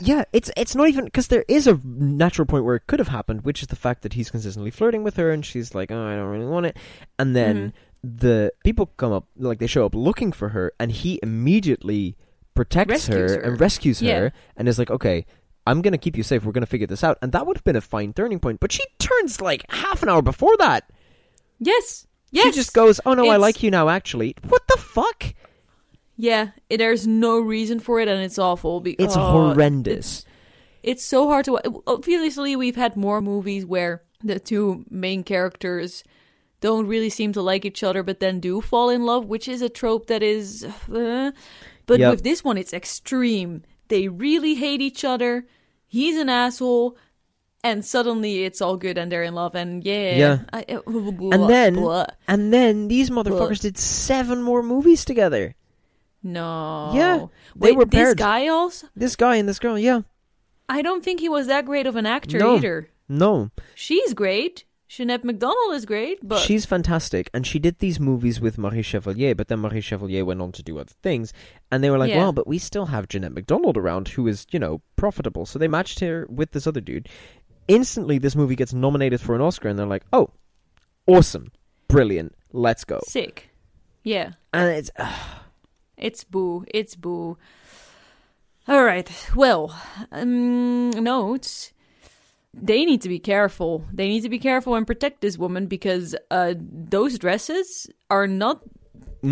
Yeah, 0.00 0.24
it's 0.32 0.50
it's 0.56 0.74
not 0.76 0.88
even 0.88 1.06
because 1.06 1.26
there 1.28 1.44
is 1.48 1.66
a 1.66 1.80
natural 1.84 2.46
point 2.46 2.64
where 2.64 2.76
it 2.76 2.86
could 2.86 3.00
have 3.00 3.08
happened, 3.08 3.42
which 3.44 3.62
is 3.62 3.68
the 3.68 3.76
fact 3.76 4.02
that 4.02 4.12
he's 4.12 4.30
consistently 4.30 4.70
flirting 4.70 5.02
with 5.02 5.16
her, 5.16 5.32
and 5.32 5.44
she's 5.44 5.74
like, 5.74 5.90
"Oh, 5.90 6.06
I 6.06 6.14
don't 6.14 6.28
really 6.28 6.46
want 6.46 6.66
it," 6.66 6.76
and 7.18 7.34
then 7.34 7.56
Mm-hmm. 8.04 8.16
the 8.18 8.52
people 8.64 8.86
come 8.96 9.12
up, 9.12 9.26
like 9.36 9.58
they 9.58 9.66
show 9.66 9.84
up 9.86 9.94
looking 9.94 10.30
for 10.30 10.50
her, 10.50 10.72
and 10.78 10.92
he 10.92 11.18
immediately 11.22 12.16
protects 12.54 13.06
her, 13.08 13.14
Rescues 13.22 13.34
her. 13.34 13.40
and 13.42 13.60
rescues 13.60 14.00
her, 14.00 14.32
and 14.56 14.68
is 14.68 14.78
like, 14.78 14.90
"Okay." 14.90 15.26
I'm 15.66 15.80
gonna 15.80 15.96
keep 15.96 16.14
you 16.14 16.22
safe. 16.22 16.44
We're 16.44 16.52
gonna 16.52 16.66
figure 16.66 16.86
this 16.86 17.02
out, 17.02 17.16
and 17.22 17.32
that 17.32 17.46
would 17.46 17.56
have 17.56 17.64
been 17.64 17.74
a 17.74 17.80
fine 17.80 18.12
turning 18.12 18.38
point. 18.38 18.60
But 18.60 18.70
she 18.70 18.82
turns 18.98 19.40
like 19.40 19.64
half 19.70 20.02
an 20.02 20.10
hour 20.10 20.20
before 20.20 20.54
that. 20.58 20.90
yes, 21.58 22.06
yes. 22.30 22.44
She 22.46 22.52
just 22.52 22.74
goes, 22.74 23.00
"Oh 23.06 23.14
no, 23.14 23.28
I 23.30 23.36
like 23.36 23.62
you 23.62 23.70
now." 23.70 23.88
Actually, 23.88 24.36
what 24.46 24.60
the 24.68 24.76
fuck? 24.76 25.32
Yeah, 26.16 26.48
it- 26.68 26.76
there's 26.78 27.06
no 27.06 27.40
reason 27.40 27.80
for 27.80 27.98
it, 27.98 28.08
and 28.08 28.22
it's 28.22 28.38
awful. 28.38 28.80
Be- 28.80 28.92
It's 28.98 29.16
oh, 29.16 29.48
horrendous. 29.52 30.24
It's 30.82 31.02
so 31.02 31.28
hard 31.28 31.46
to. 31.46 31.52
wa- 31.52 31.80
Obviously, 31.86 32.56
we've 32.56 32.76
had 32.76 32.94
more 32.96 33.22
movies 33.22 33.64
where 33.64 34.02
the 34.22 34.38
two 34.38 34.84
main 34.90 35.22
characters 35.24 36.04
don't 36.60 36.86
really 36.86 37.08
seem 37.10 37.32
to 37.32 37.40
like 37.42 37.64
each 37.64 37.82
other, 37.82 38.02
but 38.02 38.20
then 38.20 38.38
do 38.38 38.60
fall 38.60 38.90
in 38.90 39.04
love, 39.06 39.24
which 39.26 39.48
is 39.48 39.62
a 39.62 39.70
trope 39.70 40.08
that 40.08 40.22
is. 40.22 40.62
uh, 40.92 41.32
but 41.86 42.00
Yep. 42.00 42.10
with 42.10 42.22
this 42.24 42.42
one, 42.44 42.56
it's 42.58 42.72
extreme. 42.72 43.62
They 43.88 44.08
really 44.08 44.54
hate 44.54 44.80
each 44.80 45.04
other. 45.04 45.46
He's 45.86 46.16
an 46.18 46.28
asshole. 46.28 46.96
And 47.62 47.82
suddenly 47.82 48.44
it's 48.44 48.60
all 48.60 48.76
good 48.76 48.98
and 48.98 49.10
they're 49.10 49.22
in 49.22 49.34
love 49.34 49.54
and 49.54 49.82
yeah. 49.84 50.16
Yeah. 50.18 50.38
I, 50.52 50.64
uh, 50.68 50.82
And 51.32 51.48
then, 51.48 51.74
blah. 51.76 52.04
and 52.28 52.52
then 52.52 52.88
these 52.88 53.08
motherfuckers 53.08 53.60
did 53.60 53.78
seven 53.78 54.42
more 54.42 54.62
movies 54.62 55.04
together. 55.04 55.54
no. 56.22 56.92
Yeah, 56.94 57.26
they 57.56 57.70
Wait, 57.72 57.76
were 57.76 57.84
this 57.86 58.14
guy 58.14 58.48
also? 58.48 58.86
This 58.94 59.16
guy 59.16 59.36
and 59.36 59.48
this 59.48 59.58
girl, 59.58 59.78
yeah. 59.78 60.02
I 60.68 60.82
don't 60.82 61.02
think 61.04 61.20
he 61.20 61.28
was 61.28 61.46
that 61.46 61.64
great 61.66 61.86
of 61.86 61.96
an 61.96 62.06
actor 62.06 62.38
No. 62.38 62.56
either. 62.56 62.88
No, 63.08 63.50
She's 63.74 64.12
great. 64.14 64.64
Jeanette 64.88 65.24
MacDonald 65.24 65.74
is 65.74 65.86
great, 65.86 66.18
but 66.22 66.40
she's 66.40 66.66
fantastic, 66.66 67.30
and 67.32 67.46
she 67.46 67.58
did 67.58 67.78
these 67.78 67.98
movies 67.98 68.40
with 68.40 68.58
Maurice 68.58 68.86
Chevalier. 68.86 69.34
But 69.34 69.48
then 69.48 69.60
Maurice 69.60 69.84
Chevalier 69.84 70.24
went 70.24 70.40
on 70.42 70.52
to 70.52 70.62
do 70.62 70.78
other 70.78 70.92
things, 71.02 71.32
and 71.72 71.82
they 71.82 71.90
were 71.90 71.98
like, 71.98 72.10
Yeah. 72.10 72.18
"Well, 72.18 72.32
but 72.32 72.46
we 72.46 72.58
still 72.58 72.86
have 72.86 73.08
Jeanette 73.08 73.32
MacDonald 73.32 73.76
around, 73.76 74.08
who 74.08 74.26
is, 74.26 74.46
you 74.50 74.58
know, 74.58 74.82
profitable." 74.96 75.46
So 75.46 75.58
they 75.58 75.68
matched 75.68 76.00
her 76.00 76.26
with 76.28 76.52
this 76.52 76.66
other 76.66 76.80
dude. 76.82 77.08
Instantly, 77.66 78.18
this 78.18 78.36
movie 78.36 78.56
gets 78.56 78.74
nominated 78.74 79.20
for 79.20 79.34
an 79.34 79.40
Oscar, 79.40 79.68
and 79.68 79.78
they're 79.78 79.86
like, 79.86 80.04
"Oh, 80.12 80.30
awesome, 81.06 81.50
brilliant, 81.88 82.34
let's 82.52 82.84
go!" 82.84 83.00
sick. 83.06 83.48
Yeah. 84.02 84.32
And 84.52 84.70
it's 84.70 84.90
It's 85.96 86.24
boo. 86.24 86.64
It's 86.68 86.94
boo. 86.96 87.38
All 88.66 88.84
right. 88.84 89.10
Well, 89.34 89.74
um, 90.12 90.90
notes. 90.90 91.72
They 92.60 92.84
need 92.84 93.02
to 93.02 93.08
be 93.08 93.18
careful. 93.18 93.84
They 93.92 94.08
need 94.08 94.22
to 94.22 94.28
be 94.28 94.38
careful 94.38 94.74
and 94.74 94.86
protect 94.86 95.20
this 95.20 95.36
woman 95.38 95.66
because 95.66 96.14
uh, 96.30 96.54
those 96.58 97.18
dresses 97.18 97.88
are 98.10 98.26
not 98.26 98.62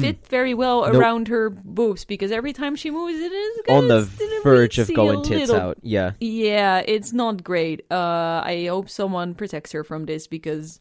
fit 0.00 0.26
very 0.26 0.54
well 0.54 0.82
Nope. 0.86 0.94
around 0.94 1.28
her 1.28 1.50
boobs. 1.50 2.04
Because 2.04 2.32
every 2.32 2.52
time 2.52 2.76
she 2.76 2.90
moves, 2.90 3.18
it 3.18 3.30
is 3.32 3.60
on 3.68 3.88
the 3.88 4.00
verge 4.42 4.78
of 4.78 4.92
going 4.94 5.22
tits 5.22 5.50
little- 5.50 5.56
out. 5.68 5.78
Yeah, 5.82 6.12
Yeah, 6.20 6.82
it's 6.86 7.12
not 7.12 7.44
great. 7.44 7.84
Uh, 7.90 8.40
I 8.44 8.66
hope 8.68 8.88
someone 8.88 9.34
protects 9.34 9.72
her 9.72 9.84
from 9.84 10.06
this 10.06 10.26
because. 10.26 10.80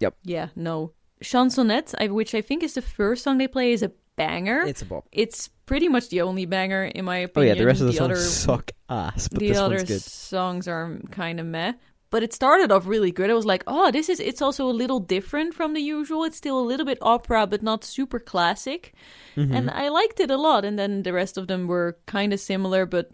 Yep. 0.00 0.14
Yeah. 0.24 0.48
No. 0.54 0.92
Chansonnette, 1.22 2.10
which 2.10 2.34
I 2.34 2.40
think 2.40 2.62
is 2.62 2.74
the 2.74 2.82
first 2.82 3.24
song 3.24 3.38
they 3.38 3.48
play, 3.48 3.72
is 3.72 3.82
a 3.82 3.90
banger. 4.18 4.60
it's 4.66 4.82
a 4.82 4.84
bop. 4.84 5.06
It's 5.12 5.48
pretty 5.64 5.88
much 5.88 6.08
the 6.10 6.20
only 6.22 6.44
banger 6.44 6.84
in 6.84 7.04
my 7.04 7.18
opinion. 7.18 7.52
Oh 7.52 7.54
yeah, 7.54 7.58
the 7.58 7.66
rest 7.66 7.80
of 7.80 7.86
the, 7.86 7.94
songs 7.94 8.10
other, 8.10 8.16
suck 8.16 8.72
ass, 8.90 9.28
but 9.28 9.40
the 9.40 9.48
this 9.48 9.58
other 9.58 9.76
one's 9.76 9.88
good. 9.88 10.02
songs 10.02 10.68
are 10.68 10.98
kind 11.10 11.40
of 11.40 11.46
meh. 11.46 11.72
But 12.10 12.22
it 12.22 12.32
started 12.32 12.72
off 12.72 12.86
really 12.86 13.12
good. 13.12 13.28
I 13.30 13.34
was 13.34 13.44
like, 13.44 13.64
oh, 13.66 13.90
this 13.90 14.08
is. 14.08 14.18
It's 14.18 14.40
also 14.40 14.66
a 14.66 14.72
little 14.72 14.98
different 14.98 15.52
from 15.52 15.74
the 15.74 15.80
usual. 15.80 16.24
It's 16.24 16.38
still 16.38 16.58
a 16.58 16.64
little 16.64 16.86
bit 16.86 16.96
opera, 17.02 17.46
but 17.46 17.62
not 17.62 17.84
super 17.84 18.18
classic. 18.18 18.94
Mm-hmm. 19.36 19.54
And 19.54 19.70
I 19.70 19.90
liked 19.90 20.18
it 20.18 20.30
a 20.30 20.38
lot. 20.38 20.64
And 20.64 20.78
then 20.78 21.02
the 21.02 21.12
rest 21.12 21.36
of 21.36 21.48
them 21.48 21.66
were 21.66 21.98
kind 22.06 22.32
of 22.32 22.40
similar, 22.40 22.86
but 22.86 23.10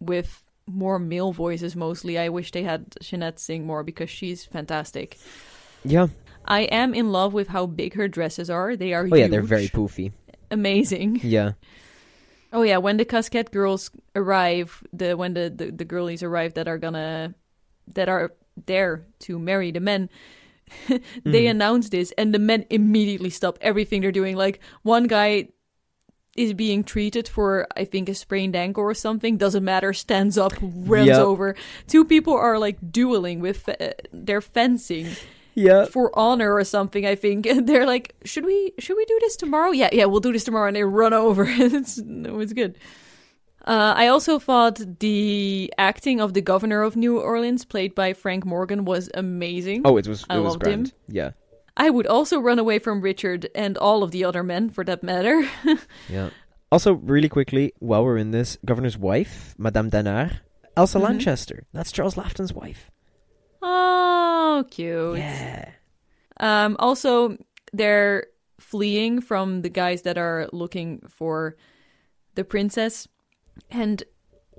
with 0.00 0.42
more 0.66 0.98
male 0.98 1.32
voices 1.32 1.76
mostly. 1.76 2.18
I 2.18 2.28
wish 2.28 2.50
they 2.50 2.64
had 2.64 2.96
Jeanette 3.00 3.38
sing 3.38 3.64
more 3.64 3.84
because 3.84 4.10
she's 4.10 4.44
fantastic. 4.44 5.18
Yeah. 5.84 6.08
I 6.44 6.62
am 6.62 6.94
in 6.94 7.10
love 7.10 7.32
with 7.32 7.48
how 7.48 7.66
big 7.66 7.94
her 7.94 8.08
dresses 8.08 8.50
are. 8.50 8.76
They 8.76 8.92
are 8.92 9.08
Oh 9.10 9.16
yeah, 9.16 9.26
they're 9.28 9.42
very 9.42 9.68
poofy. 9.68 10.12
Amazing. 10.50 11.20
Yeah. 11.22 11.52
Oh 12.52 12.62
yeah, 12.62 12.78
when 12.78 12.96
the 12.96 13.04
casquette 13.04 13.50
girls 13.50 13.90
arrive, 14.14 14.82
the 14.92 15.16
when 15.16 15.34
the, 15.34 15.50
the, 15.54 15.70
the 15.70 15.84
girlies 15.84 16.22
arrive 16.22 16.54
that 16.54 16.68
are 16.68 16.78
gonna 16.78 17.34
that 17.94 18.08
are 18.08 18.32
there 18.66 19.04
to 19.20 19.38
marry 19.38 19.70
the 19.72 19.80
men, 19.80 20.08
they 21.24 21.48
announce 21.48 21.90
this 21.90 22.12
and 22.16 22.32
the 22.32 22.38
men 22.38 22.64
immediately 22.70 23.30
stop 23.30 23.58
everything 23.60 24.00
they're 24.00 24.12
doing. 24.12 24.36
Like 24.36 24.60
one 24.82 25.06
guy 25.06 25.48
is 26.36 26.52
being 26.54 26.84
treated 26.84 27.26
for 27.28 27.66
I 27.76 27.84
think 27.84 28.08
a 28.08 28.14
sprained 28.14 28.54
ankle 28.56 28.84
or 28.84 28.94
something, 28.94 29.36
doesn't 29.36 29.64
matter, 29.64 29.92
stands 29.92 30.38
up, 30.38 30.52
runs 30.62 31.08
Yep. 31.08 31.18
over. 31.18 31.56
Two 31.88 32.04
people 32.04 32.34
are 32.34 32.58
like 32.58 32.78
dueling 32.92 33.40
with 33.40 33.68
uh, 33.68 33.74
their 34.12 34.40
fencing 34.40 35.08
Yeah. 35.56 35.86
for 35.86 36.16
honor 36.16 36.54
or 36.54 36.62
something. 36.64 37.04
I 37.04 37.16
think 37.16 37.46
and 37.50 37.66
they're 37.66 37.86
like, 37.86 38.14
"Should 38.24 38.44
we 38.44 38.72
should 38.78 38.96
we 38.96 39.04
do 39.06 39.18
this 39.22 39.34
tomorrow?" 39.36 39.72
Yeah, 39.72 39.88
yeah, 39.92 40.04
we'll 40.04 40.20
do 40.20 40.32
this 40.32 40.44
tomorrow, 40.44 40.68
and 40.68 40.76
they 40.76 40.84
run 40.84 41.12
over. 41.12 41.44
it's 41.48 41.98
it 41.98 42.32
was 42.32 42.52
good. 42.52 42.78
Uh, 43.66 43.94
I 43.96 44.06
also 44.06 44.38
thought 44.38 44.78
the 45.00 45.72
acting 45.76 46.20
of 46.20 46.34
the 46.34 46.40
governor 46.40 46.82
of 46.82 46.94
New 46.94 47.18
Orleans, 47.18 47.64
played 47.64 47.96
by 47.96 48.12
Frank 48.12 48.44
Morgan, 48.46 48.84
was 48.84 49.10
amazing. 49.14 49.82
Oh, 49.84 49.96
it 49.96 50.06
was 50.06 50.20
it 50.22 50.26
I 50.30 50.38
was 50.38 50.50
loved 50.52 50.62
grand. 50.62 50.86
him. 50.88 50.94
Yeah. 51.08 51.30
I 51.76 51.90
would 51.90 52.06
also 52.06 52.38
run 52.38 52.58
away 52.60 52.78
from 52.78 53.00
Richard 53.00 53.50
and 53.54 53.76
all 53.76 54.02
of 54.04 54.10
the 54.12 54.24
other 54.24 54.42
men, 54.44 54.70
for 54.70 54.84
that 54.84 55.02
matter. 55.02 55.48
Yeah. 56.08 56.30
Also, 56.70 56.92
really 56.94 57.28
quickly, 57.28 57.72
while 57.80 58.04
we're 58.04 58.16
in 58.18 58.30
this, 58.30 58.56
governor's 58.64 58.96
wife, 58.98 59.54
Madame 59.58 59.90
Danard, 59.90 60.40
Elsa 60.76 60.98
Mhm. 60.98 61.02
Lanchester. 61.02 61.64
That's 61.72 61.90
Charles 61.92 62.16
Laughton's 62.16 62.52
wife. 62.52 62.90
Oh, 64.58 64.64
cute. 64.64 65.18
Yeah. 65.18 65.70
Um, 66.38 66.76
also, 66.78 67.36
they're 67.72 68.26
fleeing 68.58 69.20
from 69.20 69.62
the 69.62 69.68
guys 69.68 70.02
that 70.02 70.18
are 70.18 70.48
looking 70.52 71.02
for 71.08 71.56
the 72.34 72.44
princess, 72.44 73.08
and 73.70 74.02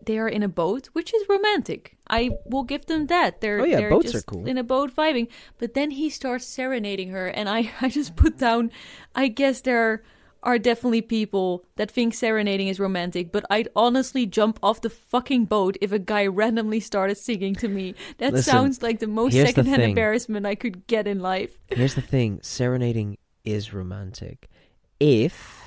they 0.05 0.17
are 0.17 0.29
in 0.29 0.43
a 0.43 0.47
boat, 0.47 0.87
which 0.93 1.13
is 1.13 1.27
romantic. 1.27 1.97
I 2.09 2.31
will 2.45 2.63
give 2.63 2.85
them 2.85 3.07
that. 3.07 3.41
They're 3.41 3.59
Oh, 3.61 3.65
yeah, 3.65 3.77
they're 3.77 3.89
boats 3.89 4.15
are 4.15 4.21
cool. 4.21 4.47
in 4.47 4.57
a 4.57 4.63
boat 4.63 4.95
vibing. 4.95 5.27
But 5.57 5.73
then 5.73 5.91
he 5.91 6.09
starts 6.09 6.45
serenading 6.45 7.09
her, 7.09 7.27
and 7.27 7.49
I 7.49 7.71
I 7.81 7.89
just 7.89 8.15
put 8.15 8.37
down. 8.37 8.71
I 9.15 9.27
guess 9.27 9.61
there 9.61 10.03
are 10.43 10.57
definitely 10.59 11.01
people 11.01 11.65
that 11.75 11.91
think 11.91 12.13
serenading 12.13 12.67
is 12.67 12.79
romantic, 12.79 13.31
but 13.31 13.45
I'd 13.49 13.69
honestly 13.75 14.25
jump 14.25 14.59
off 14.61 14.81
the 14.81 14.89
fucking 14.89 15.45
boat 15.45 15.77
if 15.81 15.91
a 15.91 15.99
guy 15.99 16.27
randomly 16.27 16.79
started 16.79 17.17
singing 17.17 17.55
to 17.55 17.67
me. 17.67 17.95
That 18.17 18.33
Listen, 18.33 18.51
sounds 18.51 18.81
like 18.81 18.99
the 18.99 19.07
most 19.07 19.33
here's 19.33 19.49
the 19.49 19.53
secondhand 19.55 19.83
embarrassment 19.83 20.45
I 20.45 20.55
could 20.55 20.87
get 20.87 21.07
in 21.07 21.19
life. 21.19 21.57
Here's 21.69 21.95
the 21.95 22.01
thing: 22.01 22.39
serenading 22.41 23.17
is 23.43 23.73
romantic, 23.73 24.49
if 24.99 25.63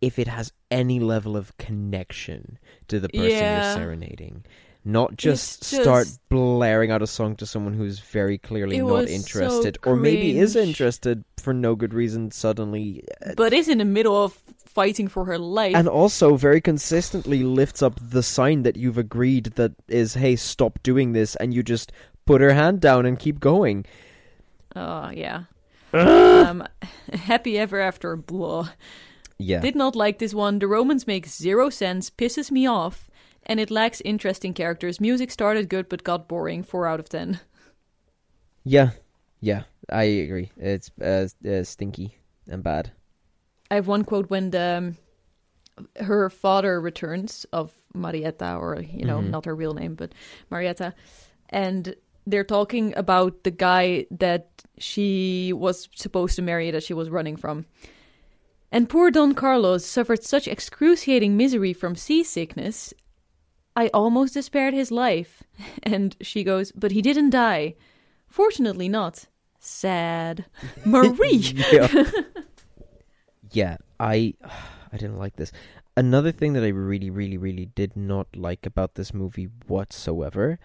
if 0.00 0.18
it 0.18 0.28
has 0.28 0.52
any 0.70 1.00
level 1.00 1.36
of 1.36 1.56
connection 1.56 2.58
to 2.88 3.00
the 3.00 3.08
person 3.08 3.30
Yeah. 3.30 3.64
you're 3.64 3.82
serenading. 3.82 4.44
Not 4.88 5.16
just, 5.16 5.62
It's 5.62 5.82
start 5.82 6.06
blaring 6.28 6.92
out 6.92 7.02
a 7.02 7.08
song 7.08 7.34
to 7.36 7.46
someone 7.46 7.74
who's 7.74 7.98
very 7.98 8.38
clearly 8.38 8.78
not 8.78 8.86
was 8.86 9.08
so 9.08 9.14
interested, 9.16 9.78
or 9.84 9.96
maybe 9.96 10.38
is 10.38 10.54
interested 10.54 11.24
for 11.38 11.52
no 11.52 11.74
good 11.74 11.92
reason 11.92 12.30
suddenly, 12.30 13.02
uh, 13.26 13.32
but 13.36 13.52
is 13.52 13.68
in 13.68 13.78
the 13.78 13.84
middle 13.84 14.14
of 14.22 14.34
fighting 14.64 15.08
for 15.08 15.24
her 15.24 15.38
life. 15.38 15.74
and 15.74 15.88
also 15.88 16.36
very 16.36 16.60
consistently 16.60 17.42
lifts 17.42 17.82
up 17.82 17.98
the 18.00 18.22
sign 18.22 18.62
that 18.62 18.76
you've 18.76 18.96
agreed 18.96 19.46
that 19.56 19.72
is, 19.88 20.14
"Hey, 20.14 20.36
stop 20.36 20.78
doing 20.84 21.14
this," 21.14 21.34
and 21.34 21.52
you 21.52 21.64
just 21.64 21.90
put 22.24 22.40
her 22.40 22.52
hand 22.52 22.80
down 22.80 23.06
and 23.06 23.18
keep 23.18 23.40
going. 23.40 23.84
oh 24.76 25.10
yeah. 25.10 25.44
um, 25.92 26.62
happy 27.12 27.58
ever 27.58 27.80
after 27.80 28.14
blah. 28.14 28.68
Yeah, 29.38 29.58
Did 29.60 29.74
not 29.74 29.96
like 29.96 30.20
this 30.20 30.32
one. 30.32 30.60
The 30.60 30.68
romans 30.68 31.08
make 31.08 31.26
zero 31.26 31.70
sense, 31.70 32.08
pisses 32.08 32.52
me 32.52 32.68
off, 32.68 33.10
and 33.46 33.58
it 33.60 33.70
lacks 33.70 34.02
interesting 34.04 34.52
characters. 34.52 35.00
Music 35.00 35.30
started 35.30 35.68
good 35.68 35.88
but 35.88 36.04
got 36.04 36.28
boring. 36.28 36.62
Four 36.62 36.86
out 36.86 37.00
of 37.00 37.08
ten. 37.08 37.40
Yeah, 38.64 38.90
yeah, 39.40 39.62
I 39.88 40.02
agree. 40.04 40.50
It's 40.56 40.90
uh, 41.00 41.28
uh, 41.48 41.62
stinky 41.62 42.16
and 42.48 42.62
bad. 42.62 42.90
I 43.70 43.76
have 43.76 43.86
one 43.88 44.04
quote 44.04 44.28
when 44.30 44.50
the 44.50 44.94
um, 45.78 45.84
her 46.04 46.30
father 46.30 46.80
returns 46.80 47.46
of 47.52 47.72
Marietta, 47.94 48.56
or 48.56 48.80
you 48.80 49.04
know, 49.04 49.18
Mhm. 49.18 49.30
not 49.30 49.44
her 49.44 49.54
real 49.54 49.74
name, 49.74 49.94
but 49.94 50.12
Marietta, 50.50 50.94
and 51.50 51.94
they're 52.26 52.44
talking 52.44 52.92
about 52.96 53.44
the 53.44 53.50
guy 53.52 54.06
that 54.10 54.48
she 54.78 55.52
was 55.52 55.88
supposed 55.94 56.36
to 56.36 56.42
marry 56.42 56.70
that 56.72 56.82
she 56.82 56.94
was 56.94 57.08
running 57.08 57.36
from. 57.36 57.66
And 58.72 58.88
poor 58.88 59.10
Don 59.12 59.32
Carlos 59.34 59.84
suffered 59.86 60.24
such 60.24 60.48
excruciating 60.48 61.36
misery 61.36 61.72
from 61.72 61.94
seasickness. 61.94 62.92
I 63.76 63.88
almost 63.88 64.34
despaired 64.34 64.74
his 64.74 64.90
life. 64.90 65.42
And 65.82 66.16
she 66.20 66.42
goes, 66.42 66.72
But 66.72 66.92
he 66.92 67.02
didn't 67.02 67.30
die. 67.30 67.74
Fortunately 68.26 68.88
not. 68.88 69.26
Sad. 69.60 70.46
Marie! 70.84 71.38
yeah. 71.72 72.04
yeah, 73.52 73.76
I 74.00 74.34
I 74.92 74.96
didn't 74.96 75.18
like 75.18 75.36
this. 75.36 75.52
Another 75.96 76.32
thing 76.32 76.52
that 76.54 76.62
I 76.62 76.68
really, 76.68 77.10
really, 77.10 77.38
really 77.38 77.66
did 77.66 77.96
not 77.96 78.28
like 78.36 78.66
about 78.66 78.94
this 78.94 79.14
movie 79.14 79.48
whatsoever. 79.66 80.58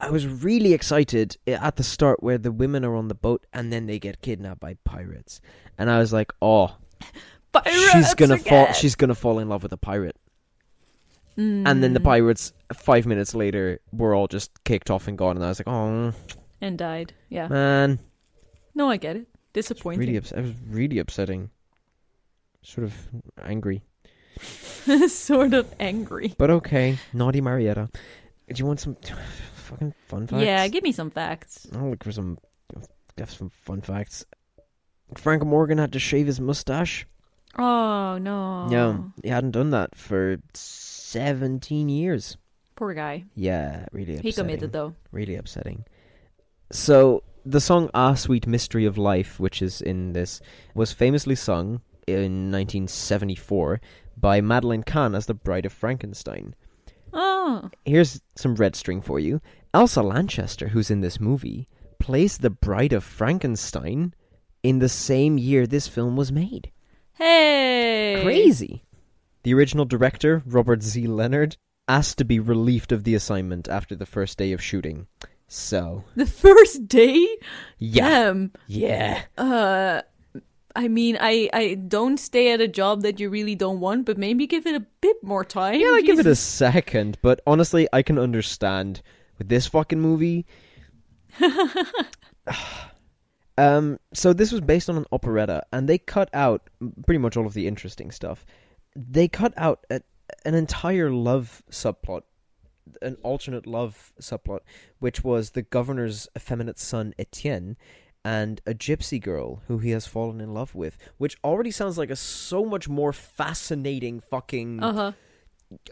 I 0.00 0.10
was 0.10 0.26
really 0.26 0.72
excited 0.72 1.36
at 1.46 1.76
the 1.76 1.84
start 1.84 2.22
where 2.22 2.38
the 2.38 2.50
women 2.50 2.84
are 2.84 2.96
on 2.96 3.08
the 3.08 3.14
boat 3.14 3.46
and 3.52 3.72
then 3.72 3.86
they 3.86 3.98
get 3.98 4.20
kidnapped 4.20 4.60
by 4.60 4.74
pirates, 4.82 5.40
and 5.78 5.90
I 5.90 5.98
was 5.98 6.12
like, 6.12 6.32
"Oh, 6.42 6.76
she's 7.92 8.14
gonna 8.14 8.38
fall. 8.38 8.72
She's 8.72 8.96
gonna 8.96 9.14
fall 9.14 9.38
in 9.38 9.48
love 9.48 9.62
with 9.62 9.72
a 9.72 9.76
pirate." 9.76 10.16
Mm. 11.38 11.66
And 11.66 11.82
then 11.82 11.94
the 11.94 12.00
pirates, 12.00 12.52
five 12.74 13.06
minutes 13.06 13.34
later, 13.34 13.80
were 13.92 14.14
all 14.14 14.28
just 14.28 14.50
kicked 14.64 14.90
off 14.90 15.08
and 15.08 15.16
gone, 15.16 15.36
and 15.36 15.44
I 15.44 15.48
was 15.48 15.58
like, 15.60 15.68
"Oh 15.68 16.12
and 16.60 16.76
died. 16.78 17.14
Yeah. 17.30 17.48
man, 17.48 17.98
No, 18.74 18.90
I 18.90 18.96
get 18.98 19.16
it. 19.16 19.26
Disappointing. 19.52 20.00
really, 20.00 20.18
ups- 20.18 20.32
it 20.32 20.40
was 20.42 20.52
really 20.68 20.98
upsetting." 20.98 21.50
Sort 22.62 22.84
of 22.84 22.94
angry. 23.42 23.82
sort 25.08 25.54
of 25.54 25.72
angry. 25.80 26.34
But 26.38 26.50
okay, 26.50 26.98
naughty 27.12 27.40
Marietta. 27.40 27.88
Do 27.92 28.54
you 28.54 28.66
want 28.66 28.80
some 28.80 28.96
fucking 29.54 29.94
fun 30.06 30.26
facts? 30.26 30.42
Yeah, 30.44 30.66
give 30.68 30.82
me 30.84 30.92
some 30.92 31.10
facts. 31.10 31.66
I'll 31.74 31.90
look 31.90 32.04
for 32.04 32.12
some. 32.12 32.38
Have 33.18 33.30
some 33.30 33.50
fun 33.50 33.80
facts. 33.80 34.24
Frank 35.16 35.44
Morgan 35.44 35.78
had 35.78 35.92
to 35.92 35.98
shave 35.98 36.26
his 36.26 36.40
mustache. 36.40 37.06
Oh 37.58 38.18
no. 38.18 38.68
Yeah, 38.70 38.98
he 39.22 39.28
hadn't 39.28 39.50
done 39.50 39.70
that 39.70 39.94
for 39.94 40.38
seventeen 41.12 41.88
years. 41.88 42.36
Poor 42.74 42.94
guy. 42.94 43.24
Yeah, 43.34 43.86
really 43.92 44.14
upsetting. 44.14 44.28
He 44.28 44.32
committed 44.32 44.72
though. 44.72 44.94
Really 45.12 45.36
upsetting. 45.36 45.84
So 46.70 47.22
the 47.44 47.60
song 47.60 47.90
"Ah 47.94 48.14
Sweet 48.14 48.46
Mystery 48.46 48.86
of 48.86 48.98
Life," 48.98 49.38
which 49.38 49.60
is 49.62 49.80
in 49.80 50.12
this, 50.14 50.40
was 50.74 50.92
famously 50.92 51.34
sung 51.34 51.82
in 52.06 52.50
1974 52.50 53.80
by 54.16 54.40
Madeline 54.40 54.82
Kahn 54.82 55.14
as 55.14 55.26
the 55.26 55.34
Bride 55.34 55.66
of 55.66 55.72
Frankenstein. 55.72 56.54
Oh. 57.12 57.68
Here's 57.84 58.20
some 58.36 58.54
red 58.54 58.74
string 58.74 59.02
for 59.02 59.20
you. 59.20 59.40
Elsa 59.74 60.02
Lanchester, 60.02 60.68
who's 60.68 60.90
in 60.90 61.00
this 61.00 61.20
movie, 61.20 61.68
plays 61.98 62.38
the 62.38 62.50
Bride 62.50 62.92
of 62.92 63.04
Frankenstein 63.04 64.14
in 64.62 64.78
the 64.78 64.88
same 64.88 65.38
year 65.38 65.66
this 65.66 65.88
film 65.88 66.16
was 66.16 66.32
made. 66.32 66.70
Hey. 67.14 68.20
Crazy. 68.22 68.84
The 69.42 69.54
original 69.54 69.84
director, 69.84 70.42
Robert 70.46 70.82
Z. 70.82 71.06
Leonard, 71.06 71.56
asked 71.88 72.18
to 72.18 72.24
be 72.24 72.38
relieved 72.38 72.92
of 72.92 73.04
the 73.04 73.14
assignment 73.14 73.68
after 73.68 73.96
the 73.96 74.06
first 74.06 74.38
day 74.38 74.52
of 74.52 74.62
shooting. 74.62 75.06
So, 75.48 76.04
The 76.16 76.26
first 76.26 76.88
day? 76.88 77.26
yeah. 77.78 78.08
Damn. 78.08 78.52
Yeah. 78.66 79.22
Uh 79.36 80.02
I 80.74 80.88
mean, 80.88 81.18
I, 81.20 81.50
I 81.52 81.74
don't 81.74 82.16
stay 82.16 82.50
at 82.52 82.62
a 82.62 82.68
job 82.68 83.02
that 83.02 83.20
you 83.20 83.28
really 83.28 83.54
don't 83.54 83.80
want, 83.80 84.06
but 84.06 84.16
maybe 84.16 84.46
give 84.46 84.66
it 84.66 84.74
a 84.74 84.86
bit 85.02 85.22
more 85.22 85.44
time. 85.44 85.78
Yeah, 85.78 85.88
I 85.88 86.00
give 86.00 86.18
it 86.18 86.26
a 86.26 86.34
second, 86.34 87.18
but 87.20 87.42
honestly, 87.46 87.86
I 87.92 88.00
can 88.00 88.18
understand 88.18 89.02
with 89.36 89.50
this 89.50 89.66
fucking 89.66 90.00
movie. 90.00 90.46
um, 93.58 93.98
so 94.14 94.32
this 94.32 94.50
was 94.50 94.60
based 94.60 94.88
on 94.88 94.96
an 94.96 95.04
operetta, 95.12 95.64
and 95.72 95.88
they 95.88 95.98
cut 95.98 96.30
out 96.32 96.70
pretty 97.06 97.18
much 97.18 97.36
all 97.36 97.46
of 97.46 97.54
the 97.54 97.66
interesting 97.66 98.10
stuff. 98.10 98.46
They 98.94 99.28
cut 99.28 99.54
out 99.56 99.84
a, 99.90 100.02
an 100.44 100.54
entire 100.54 101.10
love 101.10 101.62
subplot, 101.70 102.22
an 103.00 103.16
alternate 103.22 103.66
love 103.66 104.12
subplot, 104.20 104.60
which 104.98 105.24
was 105.24 105.50
the 105.50 105.62
governor's 105.62 106.28
effeminate 106.36 106.78
son 106.78 107.14
Etienne 107.18 107.76
and 108.24 108.60
a 108.66 108.74
gypsy 108.74 109.20
girl 109.20 109.62
who 109.66 109.78
he 109.78 109.90
has 109.90 110.06
fallen 110.06 110.40
in 110.40 110.54
love 110.54 110.74
with, 110.74 110.96
which 111.18 111.36
already 111.42 111.70
sounds 111.70 111.98
like 111.98 112.10
a 112.10 112.16
so 112.16 112.64
much 112.64 112.88
more 112.88 113.12
fascinating 113.12 114.20
fucking 114.20 114.82
Uh-huh. 114.82 115.12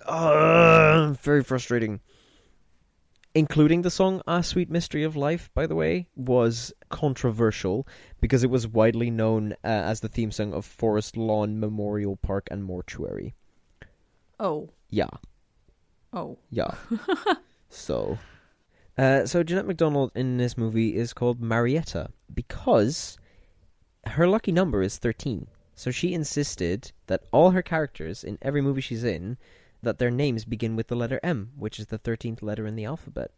uh, 0.07 1.13
very 1.23 1.43
frustrating. 1.43 2.01
Including 3.33 3.83
the 3.83 3.91
song 3.91 4.23
"Ah 4.27 4.41
Sweet 4.41 4.69
Mystery 4.71 5.05
of 5.05 5.15
Life," 5.15 5.51
by 5.55 5.67
the 5.67 5.77
way, 5.77 6.09
was 6.17 6.73
controversial 6.89 7.87
because 8.21 8.43
it 8.43 8.51
was 8.51 8.67
widely 8.67 9.09
known 9.11 9.53
uh, 9.63 9.69
as 9.69 10.01
the 10.01 10.09
theme 10.09 10.33
song 10.33 10.53
of 10.53 10.65
Forest 10.65 11.17
Lawn 11.17 11.61
Memorial 11.61 12.17
Park 12.17 12.49
and 12.51 12.65
Mortuary. 12.65 13.35
Oh. 14.41 14.71
Yeah, 14.89 15.11
Oh. 16.13 16.39
yeah. 16.51 16.75
so, 17.69 18.19
uh, 18.99 19.25
so 19.27 19.45
Jeanette 19.45 19.67
MacDonald 19.67 20.11
in 20.17 20.37
this 20.39 20.59
movie 20.59 20.97
is 20.97 21.13
called 21.13 21.41
Marietta 21.41 22.09
because 22.35 23.17
her 24.07 24.27
lucky 24.27 24.51
number 24.51 24.83
is 24.83 24.99
thirteen. 24.99 25.47
So 25.77 25.93
she 25.93 26.13
insisted 26.13 26.91
that 27.07 27.23
all 27.31 27.53
her 27.53 27.63
characters 27.63 28.25
in 28.25 28.39
every 28.43 28.61
movie 28.61 28.81
she's 28.81 29.05
in 29.05 29.39
that 29.83 29.99
their 29.99 30.11
names 30.11 30.45
begin 30.45 30.77
with 30.77 30.89
the 30.89 30.97
letter 30.97 31.21
M, 31.23 31.51
which 31.57 31.79
is 31.79 31.87
the 31.87 31.99
thirteenth 31.99 32.43
letter 32.43 32.67
in 32.67 32.77
the 32.77 32.85
alphabet. 32.85 33.31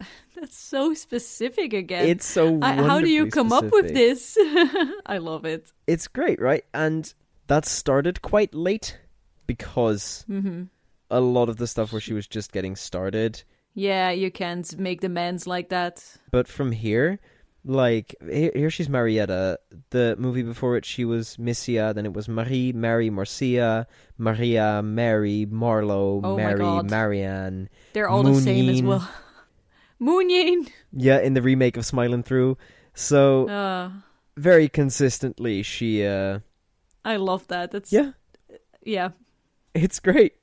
That's 0.34 0.56
so 0.56 0.94
specific 0.94 1.72
again. 1.72 2.08
It's 2.08 2.26
so. 2.26 2.58
I, 2.62 2.72
how 2.74 3.00
do 3.00 3.08
you 3.08 3.26
come 3.26 3.52
up 3.52 3.70
with 3.70 3.92
this? 3.92 4.36
I 5.06 5.18
love 5.18 5.44
it. 5.44 5.72
It's 5.86 6.08
great, 6.08 6.40
right? 6.40 6.64
And 6.72 7.12
that 7.48 7.66
started 7.66 8.22
quite 8.22 8.54
late 8.54 8.98
because 9.46 10.24
hmm 10.26 10.64
a 11.10 11.20
lot 11.20 11.48
of 11.48 11.56
the 11.56 11.66
stuff 11.66 11.92
where 11.92 12.00
she 12.00 12.12
was 12.12 12.28
just 12.28 12.52
getting 12.52 12.76
started. 12.76 13.42
Yeah, 13.74 14.10
you 14.10 14.30
can't 14.30 14.78
make 14.78 15.00
the 15.00 15.08
men's 15.08 15.44
like 15.46 15.68
that. 15.70 16.16
But 16.30 16.46
from 16.46 16.70
here, 16.70 17.18
like 17.64 18.14
here, 18.30 18.52
here 18.54 18.70
she's 18.70 18.88
Marietta. 18.88 19.58
The 19.90 20.16
movie 20.18 20.42
before 20.42 20.76
it, 20.76 20.84
she 20.84 21.04
was 21.04 21.36
Missia. 21.36 21.94
Then 21.94 22.06
it 22.06 22.12
was 22.12 22.28
Marie, 22.28 22.72
Mary, 22.72 23.10
Marcia, 23.10 23.86
Maria, 24.18 24.82
Mary, 24.82 25.46
Marlowe, 25.46 26.20
Oh 26.24 26.36
Mary, 26.36 26.82
Marianne. 26.84 27.68
They're 27.92 28.08
all 28.08 28.22
the 28.22 28.34
same 28.40 28.68
as 28.68 28.82
well. 28.82 29.08
Moonyeen. 30.00 30.68
Yeah, 30.92 31.18
in 31.20 31.34
the 31.34 31.42
remake 31.42 31.76
of 31.76 31.84
Smiling 31.84 32.22
Through. 32.22 32.56
So 32.94 33.48
Uh, 33.48 33.90
very 34.36 34.68
consistently, 34.68 35.62
she. 35.62 36.04
uh 36.06 36.40
I 37.04 37.16
love 37.16 37.46
that. 37.48 37.70
That's 37.70 37.92
Yeah, 37.92 38.12
yeah. 38.82 39.10
it's 39.74 40.00
great. 40.00 40.34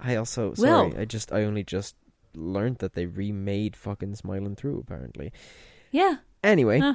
I 0.00 0.16
also 0.16 0.54
sorry, 0.54 0.70
Well- 0.90 1.00
I 1.00 1.04
just 1.04 1.32
I 1.32 1.44
only 1.44 1.62
just 1.64 1.94
learned 2.34 2.78
that 2.78 2.94
they 2.94 3.06
remade 3.06 3.76
fucking 3.76 4.14
Smiling 4.16 4.56
Through 4.56 4.78
apparently. 4.80 5.32
Yeah. 5.92 6.16
Anyway, 6.42 6.80
Huh. 6.80 6.94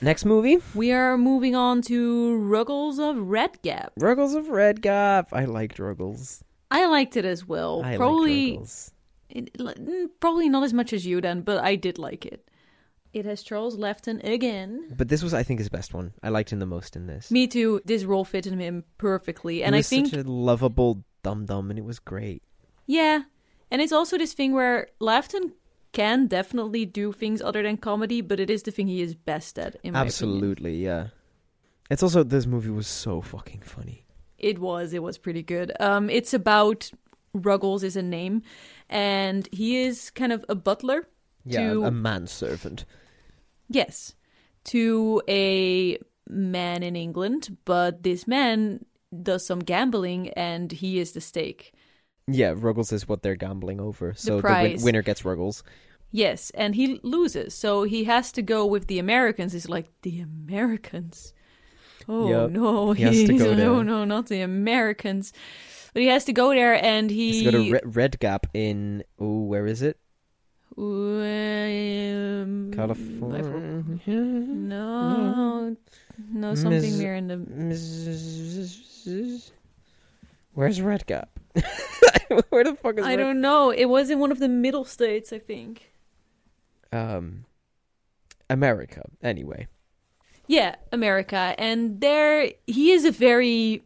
next 0.00 0.24
movie, 0.24 0.58
We 0.74 0.90
are 0.92 1.18
moving 1.18 1.54
on 1.54 1.82
to 1.82 2.36
Ruggles 2.38 2.98
of 2.98 3.18
Red 3.18 3.60
Gap. 3.62 3.92
Ruggles 3.98 4.34
of 4.34 4.48
Red 4.48 4.80
Gap. 4.82 5.28
I 5.32 5.44
liked 5.44 5.78
Ruggles. 5.78 6.42
I 6.70 6.86
liked 6.86 7.16
it 7.16 7.24
as 7.26 7.46
well. 7.46 7.82
I 7.84 7.96
probably 7.98 8.52
Ruggles. 8.52 8.92
it, 9.28 9.52
mm, 9.58 10.08
probably 10.20 10.48
not 10.48 10.62
as 10.64 10.72
much 10.72 10.92
as 10.94 11.04
you 11.04 11.20
then, 11.20 11.42
but 11.42 11.62
I 11.62 11.76
did 11.76 11.98
like 11.98 12.24
it. 12.24 12.48
It 13.12 13.26
has 13.26 13.42
Charles 13.42 13.76
Laughton 13.76 14.24
again. 14.24 14.88
But 14.96 15.08
this 15.08 15.22
was, 15.22 15.34
I 15.34 15.42
think, 15.42 15.60
his 15.60 15.68
best 15.68 15.92
one. 15.92 16.14
I 16.22 16.30
liked 16.30 16.50
him 16.50 16.60
the 16.60 16.66
most 16.66 16.96
in 16.96 17.06
this. 17.06 17.30
Me 17.30 17.46
too. 17.46 17.82
This 17.84 18.04
role 18.04 18.24
fitted 18.24 18.54
him 18.58 18.84
perfectly, 18.96 19.56
He 19.56 19.64
and 19.64 19.76
I 19.76 19.82
think 19.82 20.08
such 20.08 20.24
a 20.24 20.30
lovable 20.30 21.04
dum 21.22 21.44
dum, 21.44 21.68
and 21.68 21.78
it 21.78 21.84
was 21.84 21.98
great. 21.98 22.42
yeah, 22.86 23.24
and 23.70 23.82
it's 23.82 23.92
also 23.92 24.16
this 24.16 24.32
thing 24.32 24.52
where 24.52 24.88
Laughton 24.98 25.52
can 25.92 26.26
definitely 26.26 26.86
do 26.86 27.12
things 27.12 27.42
other 27.42 27.62
than 27.62 27.76
comedy, 27.76 28.20
but 28.20 28.40
it 28.40 28.50
is 28.50 28.62
the 28.62 28.70
thing 28.70 28.88
he 28.88 29.02
is 29.02 29.14
best 29.14 29.58
at. 29.58 29.76
Absolutely, 29.84 30.76
yeah. 30.82 31.08
It's 31.90 32.02
also 32.02 32.22
this 32.22 32.46
movie 32.46 32.70
was 32.70 32.86
so 32.86 33.20
fucking 33.20 33.60
funny. 33.60 34.04
It 34.38 34.58
was. 34.58 34.92
It 34.92 35.02
was 35.02 35.18
pretty 35.18 35.42
good. 35.42 35.72
Um, 35.78 36.08
it's 36.10 36.34
about 36.34 36.90
Ruggles 37.34 37.82
is 37.82 37.96
a 37.96 38.02
name, 38.02 38.42
and 38.88 39.48
he 39.52 39.82
is 39.84 40.10
kind 40.10 40.32
of 40.32 40.44
a 40.48 40.54
butler. 40.54 41.06
Yeah, 41.44 41.72
To- 41.72 41.84
a 41.84 41.90
manservant. 41.90 42.84
Yes, 43.68 44.14
to 44.64 45.22
a 45.28 45.98
man 46.28 46.82
in 46.82 46.96
England, 46.96 47.56
but 47.64 48.02
this 48.02 48.26
man 48.26 48.84
does 49.22 49.44
some 49.46 49.60
gambling, 49.60 50.30
and 50.30 50.72
he 50.72 50.98
is 50.98 51.12
the 51.12 51.20
stake. 51.20 51.72
Yeah, 52.34 52.54
Ruggles 52.56 52.92
is 52.92 53.08
what 53.08 53.22
they're 53.22 53.36
gambling 53.36 53.80
over. 53.80 54.14
So 54.16 54.40
the, 54.40 54.48
win- 54.48 54.82
winner 54.82 55.02
gets 55.02 55.24
Ruggles. 55.24 55.62
Yes, 56.10 56.50
and 56.54 56.74
he 56.74 57.00
loses, 57.02 57.54
so 57.54 57.84
he 57.84 58.04
has 58.04 58.32
to 58.32 58.42
go 58.42 58.66
with 58.66 58.86
the 58.86 58.98
Americans. 58.98 59.54
It's 59.54 59.68
like 59.68 59.88
the 60.02 60.20
Americans. 60.20 61.32
Oh 62.08 62.28
Yep. 62.28 62.50
no, 62.50 62.92
He 62.92 63.02
has 63.04 63.24
to 63.24 63.38
go 63.38 63.54
no, 63.54 63.76
there. 63.76 63.84
no, 63.84 64.04
not 64.04 64.26
the 64.26 64.40
Americans. 64.42 65.32
But 65.94 66.02
he 66.02 66.08
has 66.08 66.24
to 66.24 66.32
go 66.32 66.50
there, 66.50 66.82
and 66.82 67.10
he. 67.10 67.32
He's 67.32 67.44
got 67.44 67.54
a 67.54 67.70
re- 67.70 67.80
red 67.84 68.18
gap 68.18 68.46
in. 68.54 69.04
Oh, 69.18 69.42
where 69.42 69.66
is 69.66 69.82
it? 69.82 69.98
Um, 71.22 72.70
California. 72.74 74.20
No, 74.20 75.76
no, 76.32 76.54
something 76.54 76.80
Miss- 76.80 76.98
there 76.98 77.14
in 77.14 77.28
the. 77.28 77.36
Mrs. 77.36 79.50
Where's 80.54 80.80
Red 80.80 81.06
Gap? 81.06 81.30
Where 82.50 82.64
the 82.64 82.74
fuck 82.74 82.98
is 82.98 83.04
I 83.04 83.16
Red 83.16 83.16
don't 83.16 83.40
know. 83.40 83.70
It 83.70 83.86
was 83.86 84.10
in 84.10 84.18
one 84.18 84.32
of 84.32 84.38
the 84.38 84.48
middle 84.48 84.84
states, 84.84 85.32
I 85.32 85.38
think. 85.38 85.92
Um, 86.92 87.44
America. 88.50 89.02
Anyway, 89.22 89.66
Yeah, 90.46 90.76
America, 90.92 91.54
and 91.58 92.00
there 92.00 92.50
he 92.66 92.90
is 92.90 93.04
a 93.04 93.10
very 93.10 93.82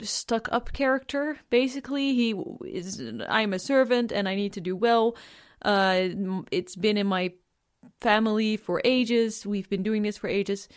stuck-up 0.00 0.72
character. 0.72 1.38
Basically, 1.50 2.14
he 2.14 2.34
is. 2.64 3.02
I'm 3.28 3.52
a 3.52 3.58
servant, 3.58 4.12
and 4.12 4.28
I 4.28 4.34
need 4.34 4.54
to 4.54 4.60
do 4.60 4.74
well. 4.74 5.16
Uh, 5.62 6.08
it's 6.50 6.76
been 6.76 6.96
in 6.96 7.06
my 7.06 7.32
family 8.00 8.56
for 8.56 8.80
ages. 8.84 9.44
We've 9.44 9.68
been 9.68 9.82
doing 9.82 10.02
this 10.02 10.16
for 10.16 10.28
ages, 10.28 10.68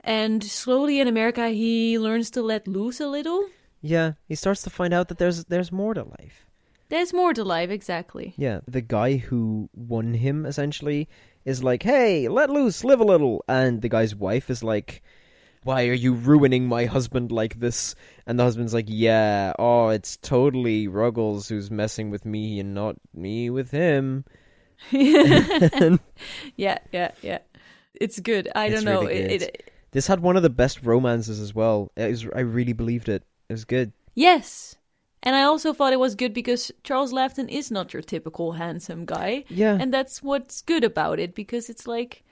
and 0.00 0.42
slowly 0.42 1.00
in 1.00 1.08
America, 1.08 1.50
he 1.50 1.98
learns 1.98 2.30
to 2.30 2.42
let 2.42 2.66
loose 2.66 3.00
a 3.00 3.08
little. 3.08 3.44
Yeah, 3.80 4.12
he 4.26 4.34
starts 4.34 4.62
to 4.62 4.70
find 4.70 4.92
out 4.94 5.08
that 5.08 5.18
there's 5.18 5.44
there's 5.46 5.72
more 5.72 5.94
to 5.94 6.02
life. 6.04 6.46
There's 6.88 7.12
more 7.12 7.34
to 7.34 7.44
life, 7.44 7.70
exactly. 7.70 8.34
Yeah, 8.36 8.60
the 8.66 8.80
guy 8.80 9.16
who 9.16 9.68
won 9.74 10.14
him 10.14 10.46
essentially 10.46 11.08
is 11.44 11.62
like, 11.62 11.82
"Hey, 11.82 12.28
let 12.28 12.50
loose, 12.50 12.84
live 12.84 13.00
a 13.00 13.04
little," 13.04 13.44
and 13.48 13.82
the 13.82 13.88
guy's 13.88 14.14
wife 14.14 14.48
is 14.50 14.62
like, 14.62 15.02
"Why 15.64 15.86
are 15.88 15.92
you 15.92 16.14
ruining 16.14 16.66
my 16.66 16.86
husband 16.86 17.30
like 17.30 17.60
this?" 17.60 17.94
And 18.26 18.38
the 18.38 18.44
husband's 18.44 18.72
like, 18.74 18.86
"Yeah, 18.88 19.52
oh, 19.58 19.88
it's 19.88 20.16
totally 20.16 20.88
Ruggles 20.88 21.48
who's 21.48 21.70
messing 21.70 22.10
with 22.10 22.24
me 22.24 22.58
and 22.60 22.74
not 22.74 22.96
me 23.14 23.50
with 23.50 23.70
him." 23.70 24.24
yeah, 24.92 25.98
yeah, 26.56 27.10
yeah. 27.22 27.38
It's 27.94 28.20
good. 28.20 28.48
I 28.54 28.66
It's 28.66 28.82
don't 28.82 28.84
know. 28.84 29.00
really 29.02 29.14
It, 29.14 29.42
it, 29.42 29.72
This 29.92 30.06
had 30.06 30.20
one 30.20 30.36
of 30.36 30.42
the 30.42 30.50
best 30.50 30.82
romances 30.84 31.40
as 31.40 31.54
well. 31.54 31.90
Was, 31.96 32.26
I 32.34 32.40
really 32.40 32.72
believed 32.72 33.08
it. 33.08 33.24
It 33.48 33.52
was 33.52 33.64
good. 33.64 33.92
yes. 34.14 34.76
And 35.22 35.34
I 35.34 35.42
also 35.42 35.72
thought 35.72 35.92
it 35.92 35.98
was 35.98 36.14
good 36.14 36.32
because 36.32 36.70
Charles 36.84 37.12
Laughton 37.12 37.48
is 37.48 37.70
not 37.72 37.92
your 37.92 38.02
typical 38.02 38.52
handsome 38.52 39.04
guy. 39.04 39.44
Yeah, 39.48 39.76
And 39.78 39.92
that's 39.92 40.22
what's 40.22 40.62
good 40.62 40.84
about 40.84 41.18
it 41.18 41.34
because 41.34 41.68
it's 41.68 41.86
like 41.88 42.22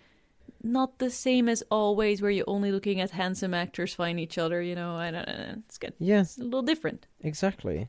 not 0.62 0.98
the 0.98 1.10
same 1.10 1.48
as 1.48 1.62
always 1.70 2.22
where 2.22 2.30
you're 2.30 2.48
only 2.48 2.72
looking 2.72 3.00
at 3.00 3.10
handsome 3.12 3.54
actors 3.54 3.94
find 3.94 4.20
each 4.20 4.38
other, 4.38 4.62
you 4.62 4.74
know. 4.74 4.96
I 4.96 5.10
don't 5.10 5.26
know. 5.28 5.54
It's 5.66 5.78
good. 5.78 5.94
yeah, 5.98 6.20
It's 6.20 6.38
a 6.38 6.44
little 6.44 6.62
different. 6.62 7.06
exactly. 7.20 7.88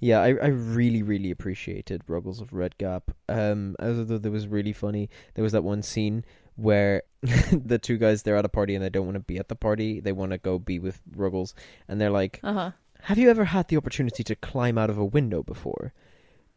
Yeah, 0.00 0.20
I, 0.20 0.28
I 0.36 0.48
really, 0.48 1.02
really 1.02 1.30
appreciated 1.30 2.02
Ruggles 2.08 2.40
of 2.40 2.52
Red 2.52 2.78
Gap. 2.78 3.12
Um, 3.28 3.76
although 3.80 4.18
there 4.18 4.32
was 4.32 4.48
really 4.48 4.72
funny. 4.72 5.08
There 5.34 5.42
was 5.44 5.52
that 5.52 5.64
one 5.64 5.82
scene 5.82 6.24
where 6.58 7.02
the 7.52 7.78
two 7.78 7.96
guys 7.96 8.22
they're 8.22 8.36
at 8.36 8.44
a 8.44 8.48
party 8.50 8.74
and 8.74 8.84
they 8.84 8.90
don't 8.90 9.06
want 9.06 9.14
to 9.14 9.20
be 9.20 9.38
at 9.38 9.48
the 9.48 9.54
party. 9.56 10.00
They 10.00 10.12
want 10.12 10.32
to 10.32 10.38
go 10.38 10.58
be 10.58 10.78
with 10.78 11.00
Ruggles, 11.16 11.54
and 11.88 12.00
they're 12.00 12.10
like, 12.10 12.40
Uh 12.42 12.52
huh. 12.52 12.70
"Have 13.02 13.16
you 13.18 13.30
ever 13.30 13.44
had 13.46 13.68
the 13.68 13.76
opportunity 13.76 14.22
to 14.24 14.34
climb 14.36 14.76
out 14.76 14.90
of 14.90 14.98
a 14.98 15.04
window 15.04 15.42
before?" 15.42 15.92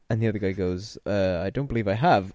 And 0.09 0.21
the 0.21 0.27
other 0.27 0.39
guy 0.39 0.51
goes, 0.51 0.97
uh, 1.05 1.41
"I 1.45 1.49
don't 1.51 1.67
believe 1.67 1.87
I 1.87 1.93
have." 1.93 2.33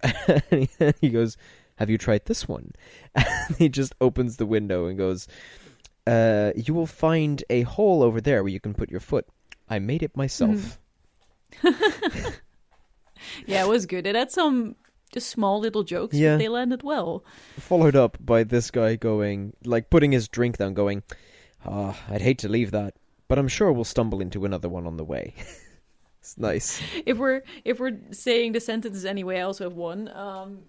and 0.49 0.67
he- 1.01 1.09
goes, 1.09 1.37
"Have 1.75 1.89
you 1.89 1.97
tried 1.97 2.25
this 2.25 2.47
one?" 2.47 2.71
And 3.15 3.55
he 3.57 3.69
just 3.69 3.93
opens 4.01 4.37
the 4.37 4.45
window 4.47 4.87
and 4.87 4.97
goes, 4.97 5.27
uh, 6.07 6.51
"You 6.55 6.73
will 6.73 6.87
find 6.87 7.43
a 7.49 7.61
hole 7.63 8.01
over 8.01 8.19
there 8.21 8.41
where 8.43 8.51
you 8.51 8.59
can 8.59 8.73
put 8.73 8.89
your 8.89 8.99
foot. 9.01 9.27
I 9.69 9.79
made 9.79 10.01
it 10.03 10.15
myself." 10.17 10.79
Yeah, 13.45 13.63
it 13.63 13.67
was 13.67 13.85
good. 13.85 14.05
It 14.05 14.15
had 14.15 14.31
some 14.31 14.75
just 15.11 15.29
small 15.29 15.59
little 15.59 15.83
jokes, 15.83 16.15
Yeah. 16.15 16.33
but 16.35 16.39
they 16.39 16.49
landed 16.49 16.83
well. 16.83 17.23
Followed 17.57 17.95
up 17.95 18.17
by 18.19 18.43
this 18.43 18.71
guy 18.71 18.95
going, 18.95 19.53
like, 19.65 19.89
putting 19.89 20.11
his 20.11 20.27
drink 20.27 20.57
down, 20.57 20.73
going, 20.73 21.03
"Ah, 21.65 21.97
I'd 22.09 22.21
hate 22.21 22.39
to 22.39 22.49
leave 22.49 22.71
that, 22.71 22.95
but 23.27 23.37
I'm 23.39 23.47
sure 23.47 23.71
we'll 23.71 23.83
stumble 23.85 24.19
into 24.21 24.45
another 24.45 24.69
one 24.69 24.85
on 24.87 24.97
the 24.97 25.05
way." 25.05 25.33
it's 26.21 26.37
nice. 26.37 26.81
if 27.05 27.17
we're 27.17 27.41
if 27.65 27.79
we're 27.79 27.97
saying 28.11 28.51
the 28.53 28.59
sentences 28.59 29.05
anyway, 29.05 29.37
I 29.39 29.41
also 29.41 29.63
have 29.65 29.73
one. 29.77 30.09
Um, 30.09 30.59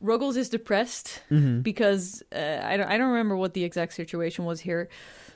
Ruggles 0.00 0.36
is 0.38 0.48
depressed 0.48 1.20
Mm-hmm. 1.30 1.60
because 1.60 2.22
uh, 2.34 2.60
I 2.62 2.76
don't 2.76 2.86
I 2.88 2.96
don't 2.96 3.10
remember 3.10 3.36
what 3.36 3.52
the 3.54 3.64
exact 3.64 3.92
situation 3.94 4.44
was 4.46 4.60
here, 4.60 4.88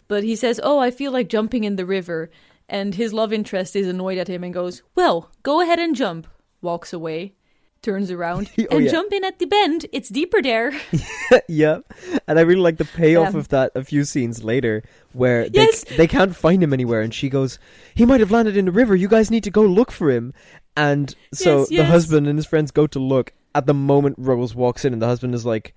but 0.09 0.25
he 0.25 0.36
says, 0.36 0.59
"Oh, 0.62 0.78
I 0.78 0.91
feel 0.91 1.12
like 1.12 1.28
jumping 1.28 1.65
in 1.65 1.76
the 1.76 1.84
river," 1.84 2.31
and 2.68 2.94
his 2.94 3.12
love 3.12 3.33
interest 3.33 3.76
is 3.76 3.86
annoyed 3.89 4.18
at 4.18 4.28
him 4.28 4.43
and 4.44 4.55
goes, 4.55 4.83
"Well, 4.94 5.31
go 5.43 5.60
ahead 5.60 5.78
and 5.78 5.94
jump." 5.94 6.26
Walks 6.62 6.94
away, 6.94 7.34
turns 7.85 8.11
around, 8.11 8.51
Oh, 8.59 8.67
and 8.77 8.85
yeah. 8.87 8.91
jump 8.91 9.13
in 9.13 9.23
at 9.25 9.39
the 9.39 9.47
bend. 9.47 9.87
It's 9.93 10.09
deeper 10.09 10.43
there. 10.43 10.73
yeah, 11.49 11.79
and 12.27 12.39
I 12.39 12.43
really 12.43 12.61
like 12.61 12.79
the 12.79 12.85
payoff 12.85 13.29
Um, 13.35 13.37
of 13.37 13.49
that 13.49 13.71
a 13.77 13.85
few 13.85 14.05
scenes 14.05 14.43
later, 14.43 14.83
where 15.13 15.49
they 15.49 15.61
Yes. 15.61 15.85
they 15.97 16.07
can't 16.09 16.35
find 16.35 16.63
him 16.63 16.73
anywhere, 16.73 17.01
and 17.03 17.13
she 17.15 17.29
goes, 17.29 17.59
"He 17.95 18.05
might 18.05 18.21
have 18.21 18.31
landed 18.33 18.57
in 18.57 18.65
the 18.65 18.73
river. 18.73 18.97
You 18.97 19.09
guys 19.09 19.31
need 19.31 19.45
to 19.45 19.51
go 19.51 19.63
look 19.63 19.93
for 19.93 20.11
him." 20.11 20.33
And 20.77 21.15
so 21.33 21.59
Yes, 21.61 21.69
the 21.69 21.85
husband 21.85 22.27
and 22.27 22.37
his 22.39 22.47
friends 22.47 22.71
go 22.73 22.87
to 22.89 22.99
look. 22.99 23.33
At 23.55 23.67
the 23.67 23.75
moment 23.75 24.17
Ruggles 24.19 24.55
walks 24.57 24.85
in, 24.85 24.93
and 24.93 25.01
the 25.01 25.07
husband 25.07 25.33
is 25.35 25.47
like, 25.47 25.75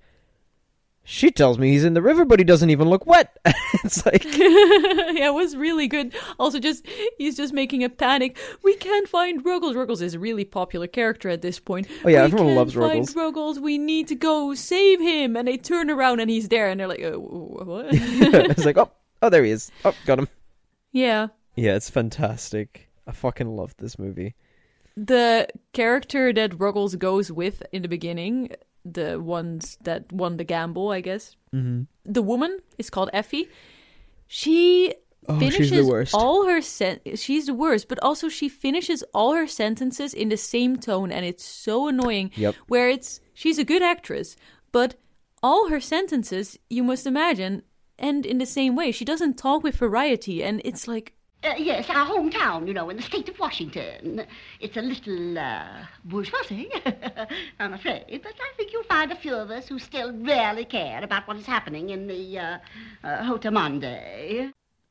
"She 1.10 1.30
tells 1.30 1.58
me 1.58 1.70
he's 1.70 1.84
in 1.84 1.94
the 1.94 2.02
river, 2.02 2.26
but 2.26 2.38
he 2.38 2.44
doesn't 2.44 2.68
even 2.68 2.90
look 2.90 3.06
wet." 3.06 3.34
it's 3.82 4.04
like, 4.04 4.24
yeah, 4.36 5.28
it 5.28 5.34
was 5.34 5.56
really 5.56 5.88
good. 5.88 6.14
Also, 6.38 6.58
just 6.58 6.86
he's 7.16 7.34
just 7.34 7.54
making 7.54 7.82
a 7.82 7.88
panic. 7.88 8.36
We 8.62 8.76
can't 8.76 9.08
find 9.08 9.42
Ruggles. 9.42 9.74
Ruggles 9.74 10.02
is 10.02 10.12
a 10.12 10.18
really 10.18 10.44
popular 10.44 10.86
character 10.86 11.30
at 11.30 11.40
this 11.40 11.58
point. 11.58 11.86
Oh, 12.04 12.10
yeah, 12.10 12.20
we 12.20 12.24
everyone 12.24 12.54
loves 12.54 12.76
Ruggles. 12.76 13.16
Ruggles. 13.16 13.58
We 13.58 13.78
need 13.78 14.08
to 14.08 14.14
go 14.14 14.52
save 14.54 15.00
him. 15.00 15.34
And 15.34 15.48
they 15.48 15.56
turn 15.56 15.90
around 15.90 16.20
and 16.20 16.28
he's 16.28 16.48
there, 16.48 16.68
and 16.68 16.78
they're 16.78 16.88
like, 16.88 17.02
uh, 17.02 17.12
"What?" 17.12 17.86
it's 17.92 18.66
like, 18.66 18.76
oh, 18.76 18.90
oh, 19.22 19.30
there 19.30 19.44
he 19.44 19.50
is. 19.50 19.70
Oh, 19.86 19.94
got 20.04 20.18
him. 20.18 20.28
yeah, 20.92 21.28
Yeah, 21.56 21.74
it's 21.74 21.88
fantastic. 21.88 22.90
I 23.06 23.12
fucking 23.12 23.56
love 23.56 23.74
this 23.78 23.98
movie. 23.98 24.34
The 24.94 25.48
character 25.72 26.32
that 26.32 26.58
Ruggles 26.60 26.96
goes 26.96 27.32
with 27.32 27.62
in 27.72 27.82
the 27.82 27.88
beginning, 27.88 28.50
the 28.94 29.20
ones 29.20 29.78
that 29.82 30.12
won 30.12 30.36
the 30.36 30.44
gamble, 30.44 30.90
I 30.90 31.00
guess. 31.00 31.36
Mm-hmm. 31.54 31.82
The 32.04 32.22
woman 32.22 32.58
is 32.78 32.90
called 32.90 33.10
Effie. 33.12 33.48
She 34.26 34.94
Oh, 35.30 35.38
finishes 35.38 35.68
she's 35.68 35.84
the 35.84 35.84
worst. 35.84 36.14
all 36.14 36.46
her 36.46 36.62
sen- 36.62 37.00
she's 37.16 37.46
the 37.46 37.52
worst 37.52 37.86
but 37.88 37.98
also 38.02 38.30
she 38.30 38.48
finishes 38.48 39.04
all 39.12 39.34
her 39.34 39.46
sentences 39.46 40.14
in 40.14 40.30
the 40.30 40.38
same 40.38 40.78
tone 40.78 41.12
and 41.12 41.26
it's 41.26 41.44
so 41.44 41.86
annoying 41.88 42.30
Yep. 42.34 42.54
where 42.66 42.88
it's 42.88 43.20
she's 43.34 43.58
a 43.58 43.64
good 43.64 43.82
actress 43.82 44.36
but 44.72 44.94
all 45.42 45.68
her 45.68 45.80
sentences 45.80 46.58
you 46.70 46.82
must 46.82 47.06
imagine 47.06 47.62
end 47.98 48.24
in 48.24 48.38
the 48.38 48.46
same 48.46 48.74
way 48.74 48.90
she 48.90 49.04
doesn't 49.04 49.36
talk 49.36 49.62
with 49.62 49.76
variety 49.76 50.42
and 50.42 50.62
it's 50.64 50.88
like 50.88 51.12
Uh, 51.44 51.54
yes, 51.56 51.88
our 51.88 52.04
hometown, 52.04 52.66
you 52.66 52.74
know, 52.74 52.90
in 52.90 52.96
the 52.96 53.02
state 53.02 53.28
of 53.28 53.38
Washington. 53.38 54.26
It's 54.58 54.76
a 54.76 54.82
little 54.82 55.38
uh, 55.38 55.84
bourgeoisie, 56.04 56.68
I'm 57.60 57.74
afraid, 57.74 58.20
but 58.24 58.32
I 58.40 58.56
think 58.56 58.72
you'll 58.72 58.82
find 58.82 59.12
a 59.12 59.16
few 59.16 59.34
of 59.34 59.48
us 59.52 59.68
who 59.68 59.78
still 59.78 60.12
really 60.12 60.64
care 60.64 61.02
about 61.04 61.28
what 61.28 61.36
is 61.36 61.46
happening 61.46 61.90
in 61.90 62.08
the 62.08 62.38
uh, 62.40 62.58
uh, 63.04 63.22
haut 63.24 63.44
monde. 63.52 63.84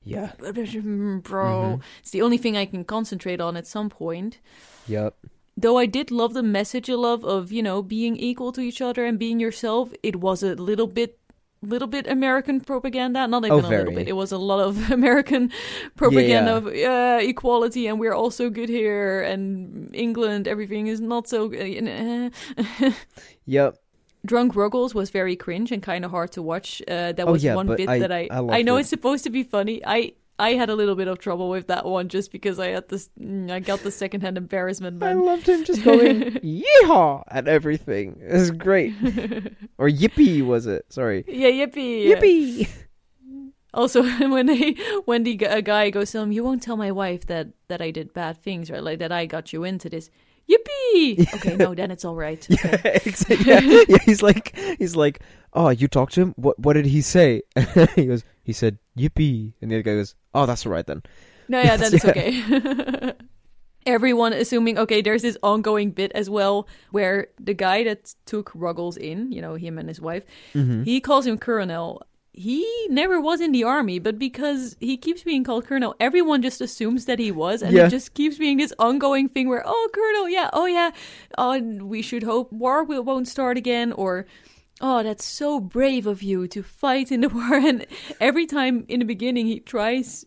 Yeah. 0.03 0.31
bro 0.39 0.51
Mm-hmm. 0.53 1.81
it's 1.99 2.11
the 2.11 2.21
only 2.21 2.37
thing 2.37 2.55
i 2.55 2.65
can 2.65 2.85
concentrate 2.85 3.41
on 3.41 3.57
at 3.57 3.67
some 3.67 3.89
point 3.89 4.39
Yep. 4.87 5.15
though 5.57 5.77
i 5.77 5.85
did 5.85 6.11
love 6.11 6.33
the 6.33 6.43
message 6.43 6.87
of 6.87 6.97
love 6.99 7.25
of 7.25 7.51
you 7.51 7.61
know 7.61 7.81
being 7.81 8.15
equal 8.15 8.53
to 8.53 8.61
each 8.61 8.81
other 8.81 9.03
and 9.05 9.19
being 9.19 9.41
yourself 9.41 9.91
it 10.01 10.15
was 10.17 10.43
a 10.43 10.55
little 10.55 10.87
bit 10.87 11.19
little 11.61 11.87
bit 11.87 12.05
american 12.07 12.59
propaganda 12.61 13.27
not 13.27 13.43
even 13.43 13.51
Oh, 13.65 13.67
a 13.67 13.69
little 13.69 13.93
bit 13.93 14.07
it 14.07 14.13
was 14.13 14.31
a 14.31 14.37
lot 14.37 14.59
of 14.59 14.91
american 14.99 15.51
propaganda 15.95 16.51
Yeah. 16.51 16.57
of 16.57 16.75
yeah, 16.75 17.17
equality 17.19 17.87
and 17.87 17.99
we're 17.99 18.13
all 18.13 18.29
so 18.31 18.49
good 18.49 18.69
here 18.69 19.21
and 19.21 19.89
england 19.95 20.47
everything 20.47 20.87
is 20.87 21.01
not 21.01 21.27
so 21.27 21.47
good 21.49 22.31
Yep. 23.45 23.77
Drunk 24.25 24.55
Ruggles 24.55 24.93
was 24.93 25.09
very 25.09 25.35
cringe 25.35 25.71
and 25.71 25.81
kind 25.81 26.03
of 26.03 26.11
hard 26.11 26.31
to 26.33 26.41
watch. 26.41 26.81
Uh, 26.87 27.13
that 27.13 27.25
Oh, 27.27 27.31
was 27.31 27.43
yeah, 27.43 27.55
one 27.55 27.67
bit 27.67 27.87
I- 27.87 27.99
that 27.99 28.11
I 28.11 28.27
I 28.29 28.39
loved 28.41 28.65
know 28.65 28.75
it. 28.77 28.81
it's 28.81 28.89
supposed 28.89 29.23
to 29.23 29.29
be 29.29 29.43
funny. 29.43 29.81
I 29.85 30.13
I 30.39 30.53
had 30.53 30.69
a 30.69 30.75
little 30.75 30.95
bit 30.95 31.07
of 31.07 31.17
trouble 31.17 31.49
with 31.49 31.67
that 31.67 31.85
one 31.85 32.09
just 32.09 32.31
because 32.31 32.59
I 32.59 32.67
had 32.67 32.89
this 32.89 33.09
mm, 33.19 33.49
I 33.51 33.59
got 33.59 33.79
the 33.79 33.91
secondhand 33.91 34.37
embarrassment, 34.37 35.01
I 35.01 35.13
loved 35.13 35.47
him 35.47 35.63
just 35.63 35.83
going 35.85 36.33
yeehaw 36.41 37.23
at 37.27 37.47
everything. 37.47 38.19
It 38.21 38.33
was 38.33 38.51
great. 38.51 38.93
or 39.77 39.89
yippee 39.89 40.45
was 40.45 40.67
it? 40.67 40.85
Sorry. 40.89 41.25
yeah, 41.27 41.49
yippee. 41.49 42.05
yeah. 42.05 42.15
Yippee. 42.15 42.69
Also, 43.73 44.03
when 44.29 44.45
they 44.45 44.75
when 45.05 45.23
the 45.23 45.37
a 45.45 45.61
guy 45.61 45.89
goes 45.89 46.11
to 46.11 46.19
him, 46.19 46.31
you 46.31 46.43
won't 46.43 46.63
tell 46.63 46.77
my 46.77 46.91
wife 46.91 47.25
that 47.27 47.47
that 47.67 47.81
I 47.81 47.91
did 47.91 48.13
bad 48.13 48.37
things, 48.41 48.69
right? 48.69 48.83
Like 48.83 48.99
that 48.99 49.11
I 49.11 49.25
got 49.25 49.53
you 49.53 49.63
into 49.63 49.89
this. 49.89 50.09
Yippee! 50.49 51.33
Okay, 51.35 51.57
no, 51.57 51.75
then 51.75 51.91
it's 51.91 52.05
all 52.05 52.15
right. 52.15 52.47
Okay. 52.49 52.79
Yeah, 52.85 52.99
exa- 52.99 53.45
yeah, 53.45 53.83
yeah, 53.85 53.97
he's 54.05 54.21
like, 54.21 54.57
he's 54.77 54.95
like, 54.95 55.19
oh, 55.51 55.67
you 55.69 55.89
talked 55.89 56.13
to 56.13 56.21
him. 56.21 56.33
What, 56.37 56.57
what 56.57 56.73
did 56.73 56.85
he 56.85 57.01
say? 57.01 57.41
he 57.95 58.05
goes, 58.05 58.23
he 58.47 58.53
said, 58.53 58.79
yippee, 58.97 59.51
and 59.61 59.69
the 59.69 59.75
other 59.75 59.83
guy 59.83 59.93
goes, 59.95 60.15
oh, 60.33 60.45
that's 60.47 60.65
all 60.65 60.71
right 60.71 60.87
then. 60.87 61.03
No, 61.49 61.61
yeah, 61.61 61.75
then 61.75 61.93
it's 61.93 62.03
Yeah. 62.05 62.11
okay. 62.11 63.13
Everyone 63.85 64.33
assuming, 64.33 64.77
okay, 64.77 65.01
there's 65.01 65.21
this 65.21 65.37
ongoing 65.43 65.91
bit 65.91 66.11
as 66.13 66.29
well 66.29 66.67
where 66.91 67.27
the 67.39 67.53
guy 67.53 67.85
that 67.85 68.13
took 68.25 68.51
Ruggles 68.53 68.97
in, 68.97 69.31
you 69.31 69.41
know, 69.41 69.55
him 69.55 69.77
and 69.77 69.87
his 69.87 70.01
wife, 70.01 70.23
Mm-hmm. 70.53 70.83
he 70.83 70.99
calls 70.99 71.25
him 71.25 71.37
Colonel. 71.37 72.01
He 72.33 72.67
never 72.89 73.19
was 73.19 73.39
in 73.41 73.51
the 73.51 73.63
army, 73.63 73.97
but 73.99 74.19
because 74.19 74.75
he 74.79 74.95
keeps 74.97 75.23
being 75.23 75.43
called 75.43 75.65
Colonel, 75.65 75.95
everyone 75.99 76.41
just 76.41 76.59
assumes 76.61 77.05
that 77.05 77.17
he 77.17 77.31
was, 77.31 77.61
and 77.61 77.71
Yeah. 77.73 77.87
it 77.87 77.89
just 77.89 78.13
keeps 78.13 78.37
being 78.37 78.57
this 78.57 78.73
ongoing 78.77 79.27
thing 79.29 79.47
where, 79.49 79.63
oh, 79.65 79.89
Colonel, 79.93 80.29
yeah, 80.29 80.49
oh, 80.53 80.65
yeah, 80.67 80.91
oh, 81.37 81.59
we 81.83 82.01
should 82.01 82.23
hope 82.23 82.51
war 82.53 82.83
will, 82.83 83.03
won't 83.03 83.27
start 83.27 83.57
again, 83.57 83.91
or 83.93 84.25
oh, 84.81 85.03
that's 85.03 85.25
so 85.25 85.59
brave 85.59 86.07
of 86.07 86.21
you 86.23 86.47
to 86.49 86.63
fight 86.63 87.11
in 87.11 87.21
the 87.21 87.29
war. 87.37 87.55
And 87.55 87.85
every 88.19 88.45
time 88.45 88.85
in 88.87 88.99
the 88.99 89.05
beginning 89.05 89.47
he 89.47 89.59
tries 89.59 90.25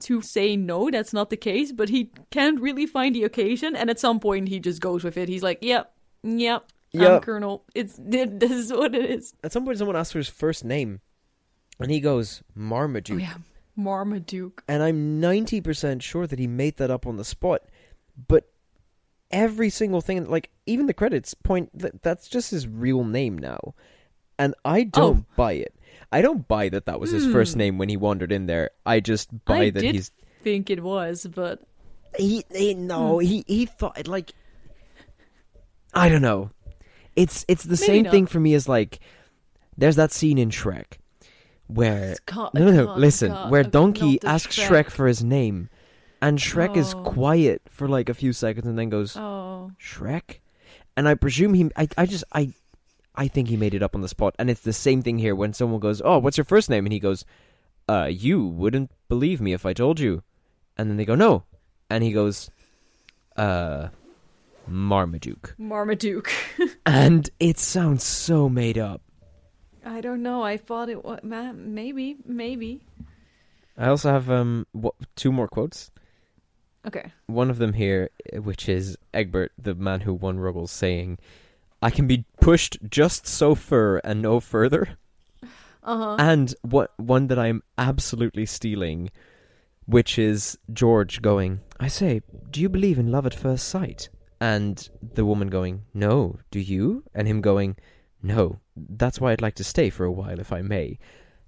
to 0.00 0.22
say 0.22 0.56
no, 0.56 0.90
that's 0.90 1.12
not 1.12 1.30
the 1.30 1.36
case, 1.36 1.72
but 1.72 1.88
he 1.88 2.12
can't 2.30 2.60
really 2.60 2.86
find 2.86 3.14
the 3.14 3.24
occasion. 3.24 3.74
And 3.74 3.90
at 3.90 3.98
some 3.98 4.20
point 4.20 4.48
he 4.48 4.60
just 4.60 4.80
goes 4.80 5.02
with 5.04 5.16
it. 5.16 5.28
He's 5.28 5.42
like, 5.42 5.58
yep, 5.60 5.92
yep, 6.22 6.64
I'm 6.94 7.00
Yep. 7.00 7.22
Colonel. 7.22 7.64
It's 7.74 7.96
this 7.98 8.50
is 8.50 8.72
what 8.72 8.94
it 8.94 9.10
is. 9.10 9.34
At 9.44 9.52
some 9.52 9.64
point, 9.64 9.78
someone 9.78 9.96
asks 9.96 10.12
for 10.12 10.18
his 10.18 10.28
first 10.28 10.64
name, 10.64 11.00
and 11.78 11.90
he 11.90 12.00
goes, 12.00 12.42
Marmaduke. 12.54 13.18
Oh 13.18 13.20
yeah, 13.20 13.36
Marmaduke. 13.76 14.62
And 14.68 14.82
I'm 14.82 15.20
90% 15.20 16.02
sure 16.02 16.26
that 16.26 16.38
he 16.38 16.46
made 16.46 16.76
that 16.78 16.90
up 16.90 17.06
on 17.06 17.16
the 17.16 17.24
spot. 17.24 17.62
But 18.26 18.50
every 19.30 19.70
single 19.70 20.00
thing, 20.00 20.24
like, 20.28 20.50
even 20.66 20.86
the 20.86 20.94
credits 20.94 21.34
point 21.34 21.70
that 21.78 22.02
that's 22.02 22.28
just 22.28 22.50
his 22.50 22.66
real 22.66 23.04
name 23.04 23.36
now. 23.38 23.74
And 24.38 24.54
I 24.64 24.84
don't 24.84 25.20
Oh. 25.20 25.26
buy 25.36 25.52
it. 25.52 25.74
I 26.12 26.22
don't 26.22 26.46
buy 26.48 26.68
that 26.70 26.86
that 26.86 27.00
was 27.00 27.10
his 27.10 27.26
first 27.26 27.56
name 27.56 27.76
when 27.76 27.88
he 27.88 27.96
wandered 27.96 28.32
in 28.32 28.46
there. 28.46 28.70
I 28.86 29.00
just 29.00 29.44
buy 29.44 29.56
Hmm. 29.56 29.62
I 29.62 29.70
that 29.70 29.80
did 29.80 29.94
he's 29.94 30.10
think 30.42 30.70
it 30.70 30.82
was, 30.82 31.26
but 31.34 31.60
he, 32.16 32.44
he 32.54 32.72
no 32.74 33.18
Hmm. 33.18 33.24
he 33.26 33.44
he 33.46 33.66
thought 33.66 34.06
like 34.06 34.32
I 35.94 36.08
don't 36.08 36.22
know. 36.22 36.50
It's 37.16 37.44
it's 37.48 37.64
the 37.64 37.76
same 37.76 38.04
not. 38.04 38.12
thing 38.12 38.26
for 38.26 38.38
me 38.40 38.54
as 38.54 38.68
like 38.68 39.00
there's 39.76 39.96
that 39.96 40.12
scene 40.12 40.38
in 40.38 40.50
Shrek 40.50 40.98
where 41.66 42.16
no 42.32 42.48
no 42.54 42.70
no 42.70 42.94
listen 42.94 43.32
where 43.50 43.64
Donkey 43.64 44.18
asks 44.22 44.56
Shrek. 44.58 44.90
for 44.90 45.06
his 45.06 45.22
name 45.24 45.68
and 46.20 46.38
Shrek 46.38 46.76
is 46.76 46.94
Oh. 46.94 47.02
quiet 47.02 47.62
for 47.70 47.88
like 47.88 48.08
a 48.08 48.14
few 48.14 48.32
seconds 48.32 48.66
and 48.66 48.78
then 48.78 48.88
goes 48.88 49.16
Oh, 49.16 49.72
Shrek? 49.80 50.40
And 50.96 51.08
I 51.08 51.14
presume 51.14 51.54
he 51.54 51.70
I 51.76 51.88
I 51.96 52.06
just 52.06 52.24
I 52.32 52.52
I 53.14 53.28
think 53.28 53.48
he 53.48 53.56
made 53.56 53.74
it 53.74 53.82
up 53.82 53.94
on 53.94 54.00
the 54.00 54.08
spot. 54.08 54.34
And 54.38 54.50
it's 54.50 54.62
the 54.62 54.72
same 54.72 55.02
thing 55.02 55.18
here 55.18 55.34
when 55.34 55.52
someone 55.52 55.80
goes 55.80 56.02
oh 56.04 56.18
what's 56.18 56.36
your 56.36 56.44
first 56.44 56.68
name? 56.70 56.86
And 56.86 56.92
he 56.92 56.98
goes 57.00 57.24
uh 57.88 58.08
you 58.10 58.44
wouldn't 58.46 58.90
believe 59.08 59.40
me 59.40 59.52
if 59.52 59.64
I 59.66 59.72
told 59.72 60.00
you. 60.00 60.22
And 60.76 60.88
then 60.90 60.96
they 60.96 61.04
go 61.04 61.14
no. 61.14 61.44
And 61.90 62.02
he 62.04 62.12
goes 62.12 62.50
uh 63.36 63.88
Marmaduke. 64.66 65.54
Marmaduke. 65.58 66.30
and 66.86 67.30
it 67.40 67.58
sounds 67.58 68.04
so 68.04 68.48
made 68.48 68.76
up. 68.76 69.00
I 69.84 70.00
don't 70.02 70.22
know. 70.22 70.42
I 70.42 70.58
thought 70.58 70.90
it 70.90 71.02
was 71.04 71.20
maybe, 71.22 72.16
maybe. 72.26 72.82
I 73.78 73.88
also 73.88 74.10
have 74.10 74.28
um 74.28 74.66
wha- 74.74 74.90
two 75.16 75.32
more 75.32 75.48
quotes 75.48 75.90
Okay. 76.86 77.12
one 77.26 77.50
of 77.50 77.58
them 77.58 77.72
here 77.72 78.08
uh, 78.34 78.40
which 78.40 78.68
is 78.68 78.96
Egbert 79.12 79.52
the 79.58 79.74
man 79.74 80.00
who 80.00 80.14
won 80.14 80.38
Ruggles 80.38 80.70
saying 80.70 81.18
I 81.82 81.90
can 81.90 82.06
be 82.06 82.24
pushed 82.40 82.78
just 82.88 83.26
so 83.26 83.54
far 83.54 84.00
and 84.04 84.22
no 84.22 84.40
further 84.40 84.96
Uh 85.84 85.96
huh. 85.96 86.16
And 86.18 86.54
what 86.62 86.92
one 86.98 87.28
that 87.28 87.38
I'm 87.38 87.62
absolutely 87.78 88.44
stealing, 88.44 89.10
which 89.86 90.18
is 90.18 90.58
George 90.70 91.22
going, 91.22 91.60
I 91.80 91.88
say, 91.88 92.20
do 92.50 92.60
you 92.60 92.68
believe 92.68 92.98
in 92.98 93.10
love 93.10 93.24
at 93.24 93.32
first 93.32 93.68
sight? 93.68 94.10
And 94.38 94.86
the 95.14 95.24
woman 95.24 95.48
going, 95.48 95.84
No, 95.94 96.40
do 96.50 96.60
you? 96.60 97.04
And 97.14 97.26
him 97.26 97.40
going, 97.40 97.76
No, 98.22 98.60
that's 98.76 99.18
why 99.18 99.32
I'd 99.32 99.40
like 99.40 99.54
to 99.54 99.64
stay 99.64 99.88
for 99.88 100.04
a 100.04 100.12
while 100.12 100.40
if 100.40 100.52
I 100.52 100.60
may. 100.60 100.98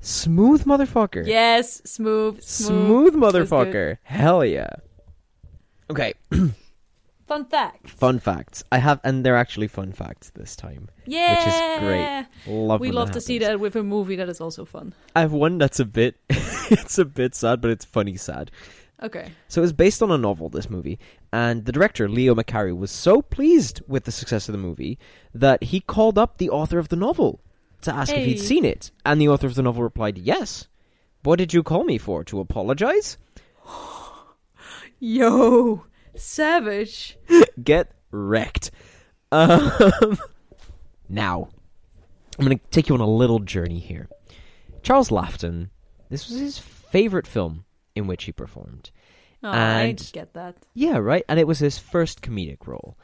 Smooth 0.01 0.65
motherfucker. 0.65 1.27
Yes, 1.27 1.83
smooth, 1.85 2.41
Smooth 2.41 3.13
smooth. 3.13 3.15
Motherfucker. 3.17 3.99
Hell 4.05 4.43
yeah. 4.45 4.71
Okay, 5.91 6.15
Fun 7.27 7.45
fact. 7.45 7.89
fun 7.91 8.19
facts. 8.19 8.65
I 8.73 8.79
have, 8.79 9.01
and 9.05 9.25
they're 9.25 9.37
actually 9.37 9.69
fun 9.69 9.93
facts 9.93 10.31
this 10.31 10.55
time. 10.55 10.89
Yeah, 11.07 11.31
which 11.31 11.47
is 11.47 11.81
great. 11.81 12.53
Love 12.53 12.81
We 12.81 12.93
love 12.93 13.11
to 13.13 13.21
see 13.21 13.39
that 13.39 13.61
with 13.61 13.77
a 13.77 13.83
movie 13.83 14.17
that 14.17 14.29
is 14.29 14.41
also 14.41 14.65
fun. 14.65 14.95
I 15.15 15.21
have 15.21 15.33
one 15.33 15.59
that's 15.59 15.81
a 15.81 15.85
bit, 15.85 16.17
it's 16.29 16.99
a 16.99 17.05
bit 17.05 17.35
sad, 17.35 17.61
but 17.61 17.71
it's 17.71 17.85
funny 17.85 18.17
sad. 18.17 18.51
Okay. 19.03 19.33
So 19.49 19.61
it 19.61 19.63
was 19.63 19.73
based 19.73 20.03
on 20.03 20.11
a 20.11 20.19
novel, 20.19 20.49
this 20.49 20.71
movie, 20.71 20.99
and 21.33 21.65
the 21.65 21.73
director, 21.73 22.09
Leo 22.09 22.35
McCarey, 22.35 22.77
was 22.77 22.91
so 22.91 23.23
pleased 23.23 23.81
with 23.89 24.05
the 24.05 24.13
success 24.13 24.49
of 24.49 24.53
the 24.53 24.59
movie 24.59 24.99
that 25.35 25.63
he 25.63 25.81
called 25.81 26.19
up 26.19 26.39
the 26.39 26.51
author 26.51 26.79
of 26.79 26.89
the 26.89 26.97
novel 26.97 27.41
to 27.83 27.93
ask 27.95 28.13
if 28.13 28.25
he'd 28.25 28.39
seen 28.39 28.65
it. 28.65 28.91
And 29.05 29.21
the 29.21 29.29
author 29.29 29.47
of 29.47 29.55
the 29.55 29.63
novel 29.63 29.83
replied, 29.83 30.19
Yes. 30.19 30.67
What 31.23 31.37
did 31.37 31.53
you 31.53 31.63
call 31.63 31.85
me 31.85 31.99
for? 31.99 32.25
To 32.25 32.41
apologize? 32.41 33.19
Yo, 35.01 35.85
savage. 36.15 37.19
Get 37.63 37.93
wrecked. 38.11 38.71
Um, 39.33 40.19
now, 41.09 41.49
I'm 42.39 42.45
going 42.47 42.59
to 42.59 42.65
take 42.71 42.89
you 42.89 42.95
on 42.95 43.01
a 43.01 43.07
little 43.09 43.39
journey 43.39 43.79
here. 43.79 44.09
Charles 44.83 45.09
Laughton, 45.11 45.71
this 46.09 46.29
was 46.29 46.39
his 46.39 46.59
favorite 46.59 47.27
film 47.27 47.65
in 47.95 48.07
which 48.07 48.25
he 48.25 48.33
performed. 48.33 48.91
Oh, 49.43 49.49
I 49.51 49.81
And- 49.83 50.11
get 50.13 50.35
that. 50.35 50.57
Yeah, 50.75 50.99
right. 50.99 51.25
And 51.29 51.41
it 51.41 51.47
was 51.47 51.59
his 51.61 51.79
first 51.79 52.21
comedic 52.23 52.67
role. 52.67 52.99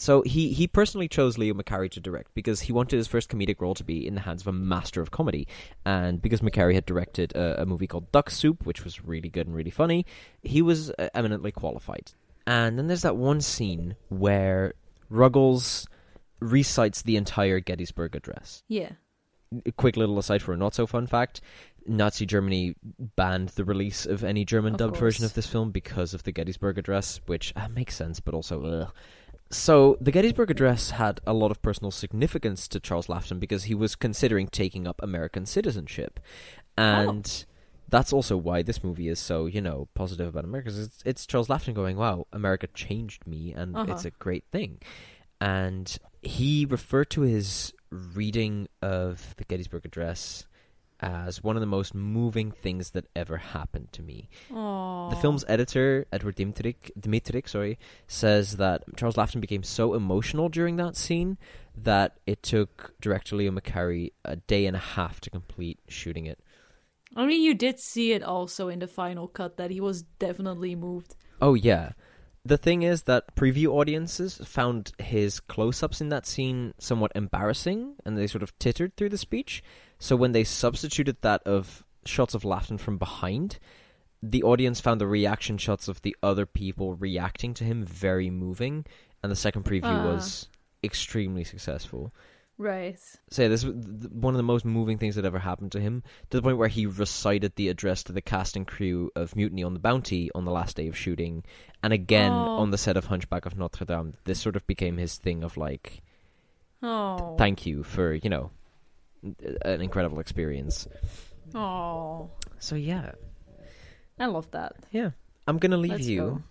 So 0.00 0.22
he, 0.22 0.52
he 0.52 0.66
personally 0.66 1.08
chose 1.08 1.36
Leo 1.36 1.52
McCarey 1.52 1.90
to 1.90 2.00
direct 2.00 2.34
because 2.34 2.62
he 2.62 2.72
wanted 2.72 2.96
his 2.96 3.06
first 3.06 3.28
comedic 3.28 3.60
role 3.60 3.74
to 3.74 3.84
be 3.84 4.06
in 4.06 4.14
the 4.14 4.22
hands 4.22 4.40
of 4.40 4.46
a 4.46 4.52
master 4.52 5.02
of 5.02 5.10
comedy. 5.10 5.46
And 5.84 6.22
because 6.22 6.40
McCarey 6.40 6.72
had 6.74 6.86
directed 6.86 7.32
a, 7.34 7.62
a 7.62 7.66
movie 7.66 7.86
called 7.86 8.10
Duck 8.10 8.30
Soup, 8.30 8.64
which 8.64 8.82
was 8.82 9.04
really 9.04 9.28
good 9.28 9.46
and 9.46 9.54
really 9.54 9.70
funny, 9.70 10.06
he 10.42 10.62
was 10.62 10.90
uh, 10.98 11.10
eminently 11.14 11.52
qualified 11.52 12.12
And 12.46 12.78
then 12.78 12.86
there's 12.86 13.02
that 13.02 13.16
one 13.16 13.42
scene 13.42 13.94
where 14.08 14.72
Ruggles 15.10 15.86
recites 16.40 17.02
the 17.02 17.16
entire 17.16 17.60
Gettysburg 17.60 18.16
Address. 18.16 18.62
Yeah. 18.68 18.92
A 19.66 19.72
quick 19.72 19.98
little 19.98 20.18
aside 20.18 20.40
for 20.40 20.54
a 20.54 20.56
not 20.56 20.74
so 20.74 20.86
fun 20.86 21.08
fact 21.08 21.42
Nazi 21.86 22.26
Germany 22.26 22.74
banned 23.16 23.50
the 23.50 23.64
release 23.64 24.06
of 24.06 24.22
any 24.24 24.44
German 24.44 24.74
dubbed 24.74 24.96
version 24.96 25.24
of 25.24 25.34
this 25.34 25.46
film 25.46 25.70
because 25.70 26.14
of 26.14 26.22
the 26.22 26.32
Gettysburg 26.32 26.78
Address, 26.78 27.20
which 27.26 27.52
uh, 27.56 27.68
makes 27.68 27.96
sense, 27.96 28.20
but 28.20 28.34
also 28.34 28.64
ugh. 28.64 28.92
So 29.52 29.96
the 30.00 30.12
Gettysburg 30.12 30.50
Address 30.50 30.90
had 30.90 31.20
a 31.26 31.32
lot 31.32 31.50
of 31.50 31.60
personal 31.60 31.90
significance 31.90 32.68
to 32.68 32.78
Charles 32.78 33.08
Laughton 33.08 33.40
because 33.40 33.64
he 33.64 33.74
was 33.74 33.96
considering 33.96 34.46
taking 34.46 34.86
up 34.86 35.02
American 35.02 35.44
citizenship, 35.44 36.20
and 36.78 37.44
that's 37.88 38.12
also 38.12 38.36
why 38.36 38.62
this 38.62 38.84
movie 38.84 39.08
is 39.08 39.18
so 39.18 39.46
you 39.46 39.60
know 39.60 39.88
positive 39.94 40.28
about 40.28 40.44
America. 40.44 40.70
It's, 40.72 41.02
it's 41.04 41.26
Charles 41.26 41.48
Laughton 41.48 41.74
going, 41.74 41.96
"Wow, 41.96 42.26
America 42.32 42.68
changed 42.74 43.26
me, 43.26 43.52
and 43.52 43.74
Uh-huh. 43.76 43.92
it's 43.92 44.04
a 44.04 44.10
great 44.12 44.44
thing." 44.52 44.78
And 45.40 45.98
he 46.22 46.64
referred 46.64 47.10
to 47.10 47.22
his 47.22 47.72
reading 47.90 48.68
of 48.82 49.34
the 49.36 49.44
Gettysburg 49.44 49.84
Address 49.84 50.46
as 51.00 51.42
one 51.42 51.56
of 51.56 51.60
the 51.60 51.66
most 51.66 51.94
moving 51.94 52.50
things 52.50 52.90
that 52.90 53.06
ever 53.16 53.38
happened 53.38 53.92
to 53.92 54.02
me. 54.02 54.28
Aww. 54.50 55.10
The 55.10 55.16
film's 55.16 55.44
editor, 55.48 56.06
Edward 56.12 56.36
Dmytryk, 56.36 56.90
Dmytryk, 56.98 57.48
sorry, 57.48 57.78
says 58.06 58.56
that 58.56 58.84
Charles 58.96 59.16
Laughton 59.16 59.40
became 59.40 59.62
so 59.62 59.94
emotional 59.94 60.48
during 60.48 60.76
that 60.76 60.96
scene 60.96 61.38
that 61.76 62.18
it 62.26 62.42
took 62.42 62.94
director 63.00 63.36
Leo 63.36 63.50
McCarey 63.50 64.12
a 64.24 64.36
day 64.36 64.66
and 64.66 64.76
a 64.76 64.80
half 64.80 65.20
to 65.20 65.30
complete 65.30 65.78
shooting 65.88 66.26
it. 66.26 66.38
I 67.16 67.26
mean, 67.26 67.42
you 67.42 67.54
did 67.54 67.80
see 67.80 68.12
it 68.12 68.22
also 68.22 68.68
in 68.68 68.78
the 68.78 68.86
final 68.86 69.26
cut 69.26 69.56
that 69.56 69.70
he 69.70 69.80
was 69.80 70.02
definitely 70.02 70.76
moved. 70.76 71.16
Oh 71.40 71.54
yeah. 71.54 71.92
The 72.44 72.56
thing 72.56 72.82
is 72.82 73.02
that 73.02 73.34
preview 73.34 73.66
audiences 73.66 74.40
found 74.44 74.92
his 74.98 75.40
close-ups 75.40 76.00
in 76.00 76.08
that 76.08 76.26
scene 76.26 76.72
somewhat 76.78 77.12
embarrassing, 77.14 77.96
and 78.04 78.16
they 78.16 78.26
sort 78.26 78.42
of 78.42 78.58
tittered 78.58 78.96
through 78.96 79.10
the 79.10 79.18
speech. 79.18 79.62
So 80.00 80.16
when 80.16 80.32
they 80.32 80.42
substituted 80.44 81.18
that 81.20 81.42
of 81.44 81.84
shots 82.04 82.34
of 82.34 82.42
Laughton 82.42 82.80
from 82.80 82.98
behind, 82.98 83.58
the 84.22 84.42
audience 84.42 84.80
found 84.80 85.00
the 85.00 85.06
reaction 85.06 85.56
shots 85.58 85.86
of 85.88 86.02
the 86.02 86.16
other 86.22 86.46
people 86.46 86.94
reacting 86.94 87.54
to 87.54 87.64
him 87.64 87.84
very 87.84 88.30
moving, 88.30 88.84
and 89.22 89.30
the 89.30 89.36
second 89.36 89.64
preview 89.64 89.84
Ah. 89.84 90.06
was 90.06 90.48
extremely 90.82 91.44
successful. 91.44 92.12
Right. 92.56 92.98
So 93.30 93.42
yeah, 93.42 93.48
this 93.48 93.64
was 93.64 93.74
one 94.10 94.34
of 94.34 94.36
the 94.38 94.42
most 94.42 94.66
moving 94.66 94.98
things 94.98 95.14
that 95.14 95.24
ever 95.24 95.38
happened 95.38 95.72
to 95.72 95.80
him, 95.80 96.02
to 96.28 96.36
the 96.36 96.42
point 96.42 96.58
where 96.58 96.68
he 96.68 96.84
recited 96.86 97.56
the 97.56 97.68
address 97.68 98.02
to 98.04 98.12
the 98.12 98.20
cast 98.20 98.54
and 98.56 98.66
crew 98.66 99.10
of 99.16 99.34
Mutiny 99.36 99.62
on 99.62 99.72
the 99.72 99.80
Bounty 99.80 100.30
on 100.34 100.44
the 100.44 100.50
last 100.50 100.76
day 100.76 100.86
of 100.88 100.96
shooting, 100.96 101.42
and 101.82 101.92
again 101.94 102.32
Oh. 102.32 102.58
on 102.58 102.70
the 102.70 102.76
set 102.78 102.96
of 102.98 103.06
Hunchback 103.06 103.46
of 103.46 103.56
Notre 103.56 103.86
Dame. 103.86 104.14
This 104.24 104.40
sort 104.40 104.56
of 104.56 104.66
became 104.66 104.96
his 104.98 105.16
thing 105.16 105.42
of 105.42 105.56
like, 105.56 106.02
Oh. 106.82 107.36
thank 107.38 107.64
you 107.66 107.82
for 107.82 108.12
you 108.14 108.28
know, 108.30 108.50
an 109.62 109.80
incredible 109.80 110.20
experience. 110.20 110.88
Oh. 111.54 112.30
So 112.58 112.74
yeah, 112.76 113.12
I 114.18 114.26
love 114.26 114.50
that. 114.52 114.76
yeah, 114.90 115.10
I'm 115.46 115.58
gonna 115.58 115.76
leave 115.76 115.92
Let's 115.92 116.06
you 116.06 116.20
go. 116.20 116.42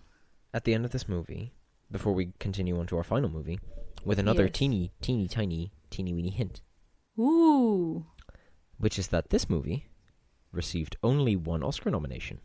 at 0.52 0.64
the 0.64 0.74
end 0.74 0.84
of 0.84 0.90
this 0.92 1.08
movie 1.08 1.52
before 1.90 2.12
we 2.12 2.32
continue 2.38 2.78
on 2.78 2.86
to 2.88 2.96
our 2.96 3.04
final 3.04 3.28
movie 3.30 3.58
with 4.04 4.18
another 4.18 4.44
Yes. 4.44 4.52
teeny, 4.54 4.92
teeny, 5.00 5.28
tiny, 5.28 5.72
teeny 5.90 6.12
weeny 6.14 6.30
hint. 6.30 6.62
Ooh. 7.18 8.06
which 8.78 8.98
is 8.98 9.08
that 9.08 9.28
this 9.30 9.50
movie 9.50 9.86
received 10.52 10.96
only 11.02 11.36
one 11.36 11.62
Oscar 11.62 11.90
nomination 11.90 12.40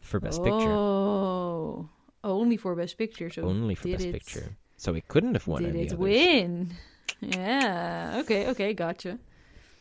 for 0.00 0.20
Best 0.20 0.42
Picture. 0.42 0.70
Oh. 0.70 1.88
Only 2.24 2.56
for 2.56 2.74
Best 2.74 2.96
Picture. 2.98 3.30
So 3.30 3.42
Only 3.42 3.74
for 3.74 3.84
did 3.88 3.92
Best 3.98 4.06
it- 4.06 4.12
Picture. 4.12 4.56
So 4.76 4.94
it 4.94 5.08
couldn't 5.08 5.34
have 5.34 5.46
won 5.48 5.62
Did 5.62 5.70
any 5.70 5.80
it 5.82 5.86
others. 5.92 5.98
win? 5.98 6.70
Yeah. 7.20 8.16
Okay. 8.20 8.46
Okay. 8.48 8.74
Gotcha. 8.74 9.18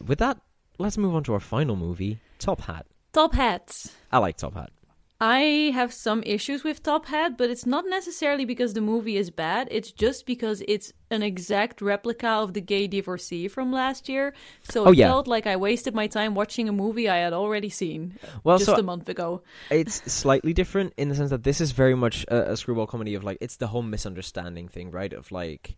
With 0.06 0.20
that, 0.20 0.38
let's 0.78 0.98
move 0.98 1.16
on 1.16 1.24
to 1.24 1.34
our 1.34 1.40
final 1.40 1.76
movie, 1.76 2.20
Top 2.40 2.62
Hat. 2.62 2.86
Top 3.14 3.34
Hat. 3.34 3.86
I 4.12 4.20
like 4.20 4.38
Top 4.38 4.54
Hat. 4.54 4.72
I 5.20 5.72
have 5.74 5.92
some 5.92 6.22
issues 6.28 6.64
with 6.64 6.84
Top 6.84 7.08
Hat, 7.08 7.40
but 7.40 7.50
it's 7.50 7.66
not 7.66 7.86
necessarily 7.90 8.46
because 8.46 8.76
the 8.76 8.82
movie 8.82 9.18
is 9.18 9.32
bad. 9.32 9.68
It's 9.72 9.92
just 9.92 10.28
because 10.28 10.62
it's 10.68 10.94
an 11.10 11.24
exact 11.24 11.82
replica 11.82 12.28
of 12.28 12.54
the 12.54 12.62
gay 12.62 12.86
divorcee 12.86 13.48
from 13.48 13.72
last 13.72 14.08
year. 14.08 14.36
So 14.70 14.82
oh, 14.82 14.84
it 14.84 14.90
Oh, 14.90 14.92
yeah. 14.92 15.08
felt 15.08 15.26
like 15.28 15.48
I 15.48 15.56
wasted 15.56 15.96
my 15.96 16.06
time 16.06 16.36
watching 16.36 16.70
a 16.70 16.72
movie 16.72 17.10
I 17.10 17.18
had 17.18 17.34
already 17.34 17.70
seen 17.70 18.20
Well, 18.44 18.60
just 18.60 18.70
so 18.70 18.76
a 18.78 18.84
month 18.84 19.10
ago. 19.10 19.42
it's 19.72 19.96
slightly 20.14 20.54
different 20.54 20.94
in 20.98 21.10
the 21.10 21.16
sense 21.16 21.32
that 21.32 21.42
this 21.42 21.62
is 21.62 21.72
very 21.72 21.96
much 21.96 22.24
a, 22.28 22.52
a 22.52 22.56
screwball 22.58 22.86
comedy 22.86 23.16
of 23.16 23.24
like 23.24 23.40
it's 23.42 23.56
the 23.58 23.68
whole 23.68 23.82
misunderstanding 23.82 24.68
thing, 24.68 24.92
right? 24.92 25.12
Of 25.14 25.32
like 25.32 25.76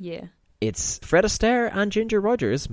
Yeah. 0.00 0.24
It's 0.60 0.98
Fred 1.02 1.24
Astaire 1.24 1.70
and 1.72 1.90
Ginger 1.90 2.20
Rogers. 2.20 2.68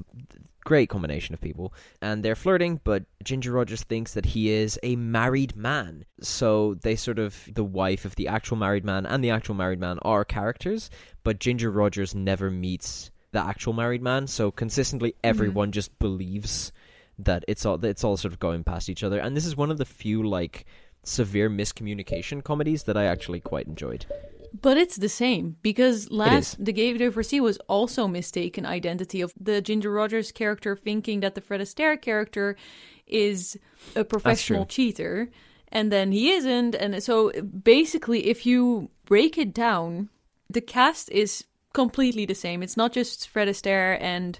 Great 0.63 0.89
combination 0.89 1.33
of 1.33 1.39
people. 1.39 1.73
And 2.01 2.23
they're 2.23 2.35
flirting, 2.35 2.81
but 2.83 3.05
Ginger 3.23 3.53
Rogers 3.53 3.83
thinks 3.83 4.13
that 4.15 4.25
he 4.25 4.49
is 4.49 4.77
a 4.83 4.97
married 4.97 5.55
man. 5.55 6.05
So 6.19 6.73
they 6.81 6.97
sort 6.97 7.19
of, 7.19 7.47
the 7.53 7.63
wife 7.63 8.03
of 8.03 8.15
the 8.15 8.27
actual 8.27 8.57
married 8.57 8.83
man 8.83 9.05
and 9.05 9.23
the 9.23 9.29
actual 9.29 9.55
married 9.55 9.79
man 9.79 9.99
are 10.01 10.25
characters, 10.25 10.89
but 11.23 11.39
Ginger 11.39 11.71
Rogers 11.71 12.13
never 12.13 12.51
meets 12.51 13.11
the 13.31 13.39
actual 13.39 13.73
married 13.73 14.01
man. 14.01 14.27
So 14.27 14.51
consistently, 14.51 15.11
mm-hmm. 15.11 15.29
everyone 15.29 15.71
just 15.71 15.97
believes 15.99 16.73
that 17.19 17.45
it's 17.47 17.65
all, 17.65 17.77
that 17.77 17.87
it's 17.87 18.03
all 18.03 18.17
sort 18.17 18.33
of 18.33 18.39
going 18.39 18.63
past 18.65 18.89
each 18.89 19.03
other. 19.03 19.19
And 19.19 19.37
this 19.37 19.45
is 19.45 19.55
one 19.55 19.71
of 19.71 19.77
the 19.77 19.85
few, 19.85 20.27
like, 20.27 20.65
severe 21.03 21.49
miscommunication 21.49 22.43
comedies 22.43 22.83
that 22.83 22.97
I 22.97 23.05
actually 23.05 23.39
quite 23.39 23.67
enjoyed. 23.67 24.05
But 24.59 24.77
it's 24.77 24.97
the 24.97 25.09
same 25.09 25.57
because 25.61 26.09
last 26.11 26.63
the 26.63 26.73
gay 26.73 26.97
divorcee 26.97 27.39
was 27.39 27.57
also 27.67 28.07
mistaken 28.07 28.65
identity 28.65 29.21
of 29.21 29.33
the 29.39 29.61
Ginger 29.61 29.91
Rogers 29.91 30.31
character 30.31 30.75
thinking 30.75 31.19
that 31.21 31.35
the 31.35 31.41
Fred 31.41 31.61
Astaire 31.61 32.01
character 32.01 32.55
is 33.05 33.57
a 33.95 34.03
professional 34.03 34.65
cheater 34.65 35.29
and 35.69 35.91
then 35.91 36.11
he 36.11 36.31
isn't 36.31 36.75
and 36.75 37.01
so 37.01 37.31
basically 37.41 38.27
if 38.27 38.45
you 38.45 38.89
break 39.05 39.37
it 39.37 39.53
down 39.53 40.09
the 40.49 40.61
cast 40.61 41.09
is 41.11 41.45
completely 41.73 42.25
the 42.25 42.35
same. 42.35 42.63
It's 42.63 42.75
not 42.75 42.91
just 42.91 43.29
Fred 43.29 43.47
Astaire 43.47 44.01
and 44.01 44.39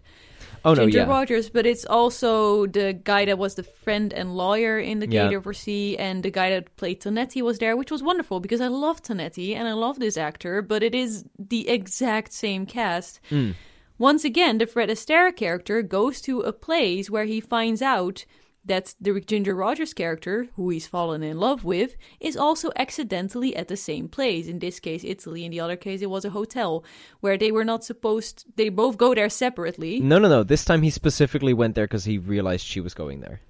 Oh, 0.66 0.74
no, 0.74 0.84
Ginger 0.84 1.00
yeah. 1.00 1.06
Rogers, 1.06 1.50
but 1.50 1.66
it's 1.66 1.86
also 1.86 2.66
the 2.66 2.94
guy 2.94 3.26
that 3.26 3.38
was 3.38 3.56
the 3.56 3.64
friend 3.64 4.14
and 4.14 4.36
lawyer 4.36 4.80
in 4.80 5.00
the 5.00 5.08
Gay 5.08 5.30
Yeah. 5.30 5.95
And 6.00 6.24
the 6.24 6.32
guy 6.32 6.50
that 6.50 6.76
played 6.76 7.02
Tonetti 7.02 7.42
was 7.42 7.60
there, 7.60 7.76
which 7.76 7.92
was 7.92 8.03
wonderful 8.03 8.40
because 8.40 8.61
I 8.61 8.68
love 8.68 9.02
Tonetti 9.02 9.56
and 9.56 9.68
I 9.68 9.74
love 9.74 10.00
this 10.00 10.18
actor, 10.18 10.61
but 10.61 10.84
it 10.84 10.94
is 10.95 11.26
the 11.38 11.68
exact 11.69 12.34
same 12.34 12.66
cast. 12.66 13.19
Hmm. 13.30 13.52
Once 13.98 14.24
again, 14.24 14.60
the 14.60 14.68
Fred 14.68 14.90
Astaire 14.90 15.36
character 15.36 15.82
goes 15.82 16.22
to 16.22 16.42
a 16.42 16.53
place 16.53 17.10
where 17.10 17.26
he 17.26 17.42
finds 17.42 17.82
out 17.82 18.26
that 18.68 18.96
the 19.02 19.20
Ginger 19.20 19.56
Rogers 19.56 19.94
character, 19.94 20.48
who 20.56 20.70
he's 20.70 20.88
fallen 20.88 21.24
in 21.24 21.40
love 21.40 21.64
with, 21.64 21.96
is 22.20 22.38
also 22.38 22.72
accidentally 22.76 23.56
at 23.56 23.68
the 23.68 23.78
same 23.78 24.08
place. 24.08 24.48
In 24.48 24.60
this 24.60 24.80
case, 24.80 25.04
Italy. 25.04 25.46
In 25.46 25.52
the 25.52 25.60
other 25.60 25.76
case, 25.76 26.02
it 26.02 26.10
was 26.10 26.26
a 26.26 26.30
hotel 26.30 26.84
where 27.20 27.38
they 27.38 27.52
were 27.52 27.66
not 27.66 27.84
supposed. 27.84 28.46
They 28.56 28.70
both 28.70 28.98
go 28.98 29.16
there 29.16 29.30
separately. 29.30 30.00
No, 30.00 30.20
no, 30.20 30.30
no. 30.30 30.44
This 30.44 30.66
time 30.66 30.82
he 30.82 30.90
specifically 30.90 31.54
went 31.54 31.76
there 31.76 31.86
because 31.86 32.06
he 32.06 32.18
realized 32.18 32.66
she 32.66 32.82
was 32.82 32.94
going 32.94 33.22
there. 33.22 33.42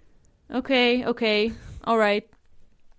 Okay, 0.49 1.05
okay, 1.05 1.51
all 1.83 1.97
right. 1.97 2.29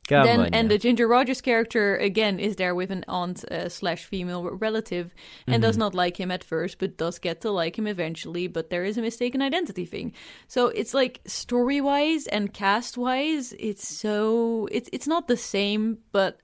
Come 0.08 0.24
then 0.26 0.40
on 0.40 0.54
and 0.54 0.70
the 0.70 0.78
Ginger 0.78 1.06
Rogers 1.06 1.40
character 1.42 1.96
again 1.96 2.40
is 2.40 2.56
there 2.56 2.74
with 2.74 2.90
an 2.90 3.04
aunt 3.08 3.44
uh, 3.52 3.68
slash 3.68 4.04
female 4.04 4.42
relative 4.50 5.14
and 5.46 5.60
does 5.62 5.74
Mm-hmm. 5.76 5.80
not 5.80 5.94
like 5.94 6.16
him 6.18 6.30
at 6.30 6.42
first, 6.42 6.78
but 6.78 6.96
does 6.96 7.18
get 7.18 7.42
to 7.42 7.50
like 7.50 7.78
him 7.78 7.86
eventually. 7.86 8.46
But 8.48 8.70
there 8.70 8.84
is 8.84 8.96
a 8.98 9.02
mistaken 9.02 9.42
identity 9.42 9.84
thing. 9.84 10.12
So 10.46 10.68
it's 10.68 10.94
like 10.94 11.20
story 11.26 11.80
wise 11.80 12.26
and 12.26 12.52
cast 12.52 12.96
wise, 12.96 13.52
it's 13.58 13.86
so 13.86 14.66
it's 14.72 14.88
it's 14.92 15.06
not 15.06 15.28
the 15.28 15.36
same, 15.36 15.98
but 16.10 16.40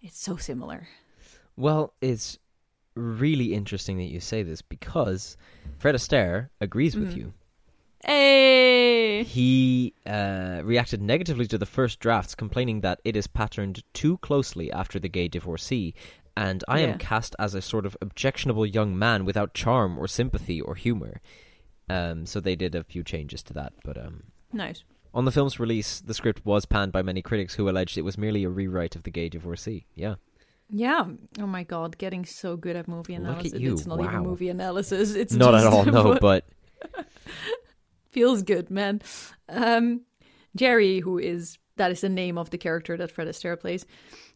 it's 0.00 0.20
so 0.20 0.36
similar. 0.36 0.86
Well, 1.56 1.94
it's 2.00 2.38
really 2.94 3.54
interesting 3.54 3.98
that 3.98 4.04
you 4.14 4.20
say 4.20 4.42
this 4.44 4.62
because 4.62 5.36
Fred 5.78 5.94
Astaire 5.96 6.48
agrees 6.60 6.94
with 6.96 7.12
Mhm. 7.12 7.16
you. 7.16 7.32
Hey, 8.06 9.22
He 9.24 9.94
uh, 10.06 10.60
reacted 10.62 11.00
negatively 11.00 11.46
to 11.46 11.58
the 11.58 11.66
first 11.66 12.00
drafts, 12.00 12.34
complaining 12.34 12.80
that 12.82 13.00
it 13.04 13.16
is 13.16 13.26
patterned 13.26 13.82
too 13.94 14.18
closely 14.18 14.70
after 14.70 14.98
the 14.98 15.08
gay 15.08 15.28
divorcee, 15.28 15.94
and 16.36 16.62
I 16.68 16.80
Yeah. 16.80 16.86
am 16.92 16.98
cast 16.98 17.34
as 17.38 17.54
a 17.54 17.62
sort 17.62 17.86
of 17.86 17.96
objectionable 18.02 18.66
young 18.66 18.98
man 18.98 19.24
without 19.24 19.54
charm 19.54 19.98
or 19.98 20.06
sympathy 20.06 20.60
or 20.60 20.74
humor. 20.74 21.20
Um, 21.88 22.26
so 22.26 22.40
they 22.40 22.56
did 22.56 22.74
a 22.74 22.84
few 22.84 23.02
changes 23.04 23.42
to 23.44 23.52
that, 23.54 23.72
but 23.84 23.96
um, 23.98 24.24
nice. 24.52 24.84
on 25.14 25.24
the 25.24 25.32
film's 25.32 25.58
release, 25.60 26.00
the 26.00 26.14
script 26.14 26.44
was 26.44 26.64
panned 26.66 26.92
by 26.92 27.02
many 27.02 27.22
critics 27.22 27.54
who 27.54 27.68
alleged 27.68 27.96
it 27.96 28.02
was 28.02 28.18
merely 28.18 28.44
a 28.44 28.48
rewrite 28.50 28.96
of 28.96 29.02
the 29.04 29.10
gay 29.10 29.28
divorcee. 29.28 29.86
Yeah. 29.94 30.14
Yeah. 30.70 31.04
Oh 31.40 31.46
my 31.46 31.62
god, 31.62 31.96
getting 31.98 32.24
so 32.24 32.56
good 32.56 32.74
at 32.76 32.88
movie 32.88 33.16
Look 33.18 33.26
at 33.26 33.30
analysis. 33.30 33.60
you, 33.60 33.72
It's 33.74 33.86
not 33.86 34.00
even 34.00 34.20
movie 34.22 34.48
analysis. 34.48 35.14
It's 35.14 35.32
Not 35.34 35.54
at 35.54 35.64
all, 35.66 35.84
no, 35.84 36.18
but 36.20 36.46
feels 38.14 38.42
good, 38.42 38.70
man. 38.70 39.02
Um, 39.48 40.02
Jerry, 40.56 41.00
who 41.00 41.18
is 41.18 41.58
That 41.76 41.90
is 41.90 42.00
the 42.02 42.08
name 42.08 42.38
of 42.38 42.50
the 42.50 42.58
character 42.58 42.96
that 42.96 43.10
Fred 43.10 43.26
Astaire 43.26 43.58
plays. 43.58 43.84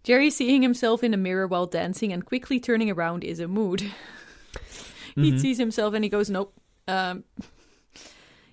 Jerry 0.02 0.28
seeing 0.28 0.60
himself 0.60 1.05
in 1.05 1.15
a 1.15 1.16
mirror 1.16 1.47
while 1.47 1.66
dancing 1.66 2.12
and 2.12 2.24
quickly 2.26 2.58
turning 2.58 2.90
around 2.90 3.23
is 3.23 3.39
a 3.39 3.47
mood. 3.47 3.81
he 5.15 5.31
Mhm. 5.32 5.39
sees 5.40 5.58
himself 5.58 5.94
and 5.94 6.02
he 6.05 6.10
goes, 6.10 6.28
nope. 6.28 6.52
Um, 6.89 7.23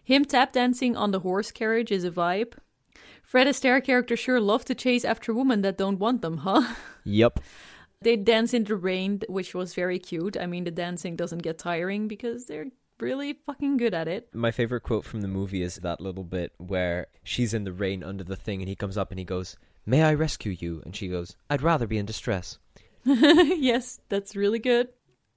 him 0.04 0.24
tap 0.24 0.54
dancing 0.54 0.96
on 0.96 1.10
the 1.10 1.22
horse 1.22 1.52
carriage 1.52 1.92
is 1.92 2.04
a 2.04 2.12
vibe. 2.12 2.54
Fred 3.24 3.48
Astaire 3.48 3.84
character 3.84 4.16
sure 4.16 4.40
love 4.40 4.66
to 4.66 4.76
chase 4.76 5.04
after 5.04 5.34
women 5.34 5.62
that 5.64 5.80
don't 5.80 5.98
want 6.00 6.22
them, 6.22 6.38
huh? 6.46 6.76
Yep. 7.06 7.40
They 8.02 8.16
dance 8.18 8.54
in 8.54 8.66
the 8.66 8.76
rain, 8.76 9.22
which 9.28 9.56
was 9.56 9.74
very 9.74 9.98
cute. 9.98 10.38
I 10.38 10.46
mean, 10.46 10.64
the 10.66 10.72
dancing 10.72 11.16
doesn't 11.16 11.42
get 11.42 11.58
tiring 11.58 12.08
because 12.08 12.46
they're 12.46 12.68
really 13.00 13.34
fucking 13.46 13.78
good 13.78 13.94
at 13.94 14.08
it. 14.08 14.30
My 14.34 14.52
favorite 14.52 14.82
quote 14.82 15.06
from 15.06 15.22
the 15.22 15.28
movie 15.28 15.62
is 15.62 15.76
that 15.78 16.02
little 16.02 16.24
bit 16.24 16.54
where 16.58 17.08
she's 17.24 17.54
in 17.54 17.64
the 17.64 17.74
rain 17.74 18.04
under 18.04 18.24
the 18.24 18.36
thing 18.36 18.62
and 18.62 18.70
he 18.70 18.76
comes 18.76 18.98
up 18.98 19.12
and 19.12 19.20
he 19.20 19.26
goes, 19.26 19.58
May 19.86 20.02
I 20.04 20.14
rescue 20.16 20.56
you? 20.58 20.82
And 20.86 20.96
she 20.96 21.08
goes, 21.08 21.36
I'd 21.50 21.62
rather 21.62 21.86
be 21.88 21.98
in 21.98 22.06
distress. 22.06 22.58
yes, 23.06 24.00
that's 24.10 24.36
really 24.36 24.60
good. 24.60 24.88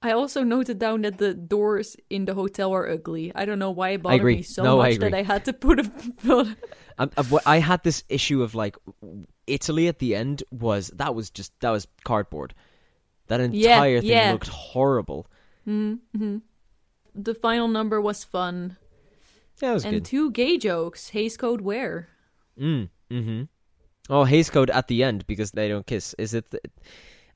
I 0.01 0.11
also 0.13 0.43
noted 0.43 0.79
down 0.79 1.01
that 1.01 1.17
the 1.17 1.33
doors 1.33 1.97
in 2.09 2.25
the 2.25 2.33
hotel 2.33 2.73
are 2.73 2.89
ugly. 2.89 3.31
I 3.35 3.43
don't 3.45 3.59
know 3.59 3.71
why 3.71 3.89
it 3.91 4.01
bothered 4.01 4.23
me 4.23 4.41
so 4.43 4.63
No, 4.63 4.79
I 4.81 4.91
much 4.91 4.99
that. 4.99 5.13
I 5.13 5.23
had 5.23 5.45
to 5.45 5.53
put 5.53 5.79
a. 5.79 6.55
Um, 6.97 7.11
uh, 7.15 7.39
I 7.45 7.59
had 7.59 7.81
this 7.85 8.03
issue 8.09 8.43
of 8.43 8.55
like 8.55 8.75
Italy 9.47 9.87
at 9.87 9.99
the 9.99 10.15
end 10.15 10.43
was 10.51 10.89
that 10.95 11.15
was 11.15 11.29
just 11.29 11.57
that 11.61 11.69
was 11.69 11.87
cardboard. 12.03 12.53
That 13.27 13.39
Yeah, 13.53 13.75
entire 13.75 14.01
thing 14.01 14.09
yeah. 14.09 14.31
looked 14.33 14.49
horrible. 14.49 15.25
mm-hmm. 15.65 16.37
The 17.21 17.35
final 17.35 17.67
number 17.67 17.99
was 17.99 18.23
fun. 18.23 18.77
Yeah, 19.61 19.73
was 19.73 19.83
and 19.83 19.95
good. 19.95 20.05
two 20.05 20.31
gay 20.31 20.57
jokes. 20.57 21.09
Hays 21.09 21.35
Code 21.35 21.59
where? 21.59 22.07
Mm, 22.57 22.89
mm-hmm. 23.11 23.43
Oh, 24.09 24.23
Hays 24.23 24.49
Code 24.49 24.69
at 24.69 24.87
the 24.87 25.03
end 25.03 25.27
because 25.27 25.51
they 25.51 25.67
don't 25.67 25.85
kiss. 25.85 26.15
Is 26.17 26.33
it? 26.33 26.49
The, 26.49 26.61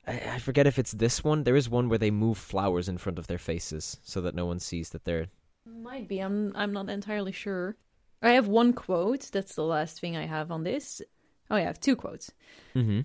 I, 0.06 0.12
I 0.34 0.38
forget 0.38 0.66
if 0.66 0.78
it's 0.78 0.92
this 0.92 1.22
one. 1.22 1.44
There 1.44 1.56
is 1.56 1.68
one 1.68 1.90
where 1.90 1.98
they 1.98 2.10
move 2.10 2.38
flowers 2.38 2.88
in 2.88 2.96
front 2.96 3.18
of 3.18 3.26
their 3.26 3.38
faces 3.38 3.98
so 4.04 4.22
that 4.22 4.34
no 4.34 4.46
one 4.46 4.58
sees 4.58 4.90
that 4.90 5.04
they're. 5.04 5.26
Might 5.66 6.08
be. 6.08 6.20
I'm. 6.20 6.52
I'm 6.56 6.72
not 6.72 6.88
entirely 6.88 7.32
sure. 7.32 7.76
I 8.22 8.30
have 8.30 8.48
one 8.48 8.72
quote. 8.72 9.28
That's 9.32 9.54
the 9.54 9.64
last 9.64 10.00
thing 10.00 10.16
I 10.16 10.24
have 10.24 10.50
on 10.50 10.64
this. 10.64 11.02
Oh, 11.50 11.56
yeah, 11.56 11.64
I 11.64 11.66
have 11.66 11.80
two 11.80 11.94
quotes. 11.94 12.32
Mm-hmm. 12.74 13.00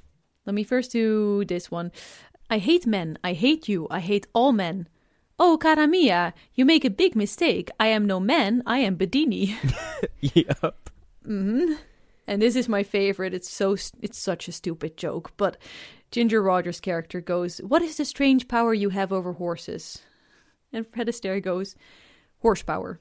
Let 0.46 0.54
me 0.54 0.64
first 0.64 0.94
do 0.94 1.44
this 1.44 1.70
one. 1.70 1.92
I 2.50 2.58
hate 2.58 2.88
men. 2.88 3.20
I 3.22 3.34
hate 3.34 3.68
you. 3.68 3.86
I 3.92 4.00
hate 4.00 4.28
all 4.34 4.54
men. 4.54 4.88
Oh, 5.40 5.58
cara 5.58 5.88
mia, 5.88 6.34
you 6.54 6.66
make 6.66 6.84
a 6.84 6.90
big 6.90 7.16
mistake. 7.16 7.70
I 7.80 7.88
am 7.88 8.06
no 8.06 8.20
man. 8.20 8.62
I 8.66 8.80
am 8.80 8.98
Bedini. 8.98 9.56
yep. 10.20 10.90
hmm 11.26 11.74
And 12.28 12.42
this 12.42 12.56
is 12.56 12.68
my 12.68 12.84
favorite. 12.84 13.34
It's 13.34 13.50
so 13.50 13.76
it's 14.02 14.18
such 14.20 14.48
a 14.48 14.52
stupid 14.52 14.98
joke, 14.98 15.32
but 15.38 15.58
Ginger 16.12 16.42
Rogers' 16.44 16.80
character 16.82 17.22
goes, 17.22 17.60
"What 17.60 17.82
is 17.82 17.98
the 17.98 18.06
strange 18.06 18.48
power 18.48 18.74
you 18.74 18.90
have 18.90 19.14
over 19.14 19.34
horses?" 19.34 20.00
And 20.74 20.86
Fred 20.86 21.08
Astaire 21.08 21.42
goes, 21.42 21.76
"Horsepower." 22.42 23.00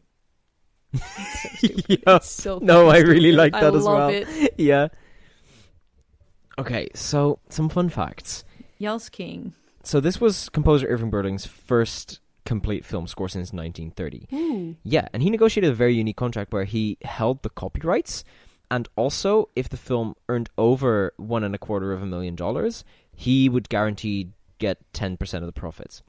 It's 0.92 1.42
so 1.42 1.48
stupid. 1.58 1.84
Yep. 2.06 2.22
It's 2.22 2.30
so 2.30 2.58
No, 2.62 2.86
fucking 2.86 2.90
I 2.90 2.98
really 3.08 3.32
stupid. 3.32 3.36
like 3.36 3.52
that 3.60 3.74
I 3.74 3.76
as 3.76 3.84
love 3.84 3.96
well. 3.96 4.10
It. 4.10 4.54
Yeah. 4.58 4.88
Okay, 6.58 6.88
so 6.94 7.38
some 7.48 7.68
fun 7.68 7.88
facts. 7.88 8.44
Yells 8.78 9.08
King. 9.08 9.54
So 9.84 10.00
this 10.00 10.20
was 10.20 10.48
composer 10.48 10.86
Irving 10.88 11.10
Berlin's 11.10 11.46
first 11.46 12.20
complete 12.48 12.84
film 12.84 13.06
score 13.06 13.28
since 13.28 13.52
1930. 13.52 14.28
Ooh. 14.32 14.76
Yeah, 14.82 15.06
and 15.12 15.22
he 15.22 15.30
negotiated 15.30 15.70
a 15.70 15.74
very 15.74 15.94
unique 15.94 16.16
contract 16.16 16.52
where 16.52 16.64
he 16.64 16.96
held 17.02 17.42
the 17.42 17.50
copyrights, 17.50 18.24
and 18.70 18.88
also 18.96 19.48
if 19.54 19.68
the 19.68 19.76
film 19.76 20.14
earned 20.28 20.48
over 20.56 21.12
one 21.16 21.44
and 21.44 21.54
a 21.54 21.58
quarter 21.58 21.92
of 21.92 22.02
a 22.02 22.06
million 22.06 22.34
dollars, 22.34 22.84
he 23.14 23.48
would 23.48 23.68
guarantee 23.68 24.30
get 24.58 24.78
ten 24.92 25.16
percent 25.16 25.42
of 25.44 25.48
the 25.52 25.60
profits. 25.60 26.02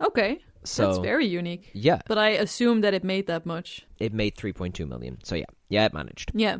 Okay, 0.00 0.40
So 0.64 0.86
that's 0.86 0.98
very 0.98 1.26
unique. 1.26 1.70
yeah, 1.72 2.00
But 2.08 2.18
I 2.18 2.30
assume 2.30 2.80
that 2.82 2.94
it 2.94 3.04
made 3.04 3.26
that 3.28 3.46
much. 3.46 3.86
it 3.98 4.12
made 4.12 4.34
three 4.36 4.52
point 4.52 4.74
two 4.74 4.86
million. 4.86 5.18
So 5.22 5.34
yeah, 5.36 5.50
yeah, 5.68 5.84
it 5.86 5.94
managed. 5.94 6.32
Yeah, 6.34 6.58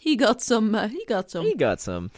he 0.00 0.16
got 0.16 0.42
some. 0.42 0.74
Uh, 0.74 0.88
he 0.88 1.04
got 1.06 1.30
some. 1.30 1.44
He 1.44 1.54
got 1.54 1.80
some. 1.80 2.10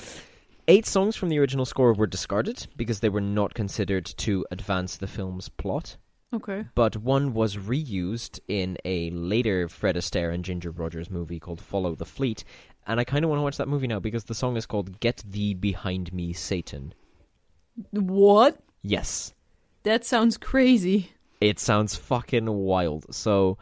Eight 0.66 0.86
songs 0.86 1.14
from 1.16 1.28
the 1.28 1.38
original 1.38 1.66
score 1.66 1.92
were 1.92 2.06
discarded 2.06 2.66
because 2.76 3.00
they 3.00 3.10
were 3.10 3.20
not 3.20 3.52
considered 3.52 4.06
to 4.24 4.46
advance 4.50 4.96
the 4.96 5.06
film's 5.06 5.50
plot. 5.50 5.98
Okay. 6.34 6.66
but 6.74 6.96
one 6.96 7.32
was 7.32 7.56
reused 7.56 8.40
in 8.48 8.76
a 8.84 9.10
later 9.10 9.68
Fred 9.68 9.96
Astaire 9.96 10.32
and 10.34 10.44
Ginger 10.44 10.70
Rogers 10.70 11.10
movie 11.10 11.38
called 11.40 11.60
Follow 11.60 11.94
the 11.94 12.04
Fleet, 12.04 12.44
and 12.86 12.98
I 13.00 13.04
kind 13.04 13.24
of 13.24 13.28
want 13.30 13.38
to 13.38 13.42
watch 13.44 13.56
that 13.58 13.68
movie 13.68 13.86
now 13.86 14.00
because 14.00 14.24
the 14.24 14.34
song 14.34 14.56
is 14.56 14.66
called 14.66 15.00
"Get 15.00 15.22
Thee 15.26 15.54
Behind 15.54 16.12
Me, 16.12 16.32
Satan." 16.32 16.92
What? 17.90 18.58
Yes, 18.82 19.32
That 19.84 20.04
sounds 20.04 20.36
crazy. 20.36 21.10
it 21.40 21.58
sounds 21.58 21.96
fucking 21.96 22.46
wild. 22.46 23.12
So 23.14 23.58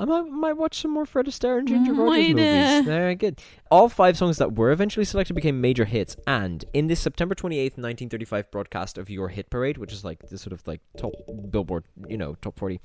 I 0.00 0.04
might, 0.04 0.26
might 0.28 0.52
watch 0.56 0.80
some 0.80 0.92
more 0.92 1.04
Fred 1.04 1.26
Astaire 1.26 1.58
and 1.58 1.66
Ginger 1.68 1.92
Rogers 1.92 2.28
movies. 2.28 2.36
uh. 2.36 2.82
Very 2.84 3.14
good. 3.16 3.40
All 3.70 3.88
five 3.88 4.16
songs 4.16 4.38
that 4.38 4.54
were 4.54 4.70
eventually 4.70 5.04
selected 5.04 5.34
became 5.34 5.60
major 5.60 5.84
hits, 5.84 6.16
and 6.26 6.64
in 6.72 6.86
this 6.86 7.00
September 7.00 7.34
twenty 7.34 7.58
eighth, 7.58 7.76
nineteen 7.76 8.08
thirty 8.08 8.24
five 8.24 8.50
broadcast 8.50 8.96
of 8.96 9.10
Your 9.10 9.28
Hit 9.28 9.50
Parade, 9.50 9.76
which 9.76 9.92
is 9.92 10.04
like 10.04 10.28
the 10.28 10.38
sort 10.38 10.52
of 10.52 10.66
like 10.66 10.80
top 10.96 11.12
Billboard, 11.50 11.84
you 12.08 12.16
know, 12.16 12.36
top 12.40 12.58
forty 12.58 12.80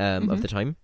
um, 0.00 0.28
of 0.30 0.38
Mhm. 0.38 0.42
the 0.42 0.48
time, 0.48 0.76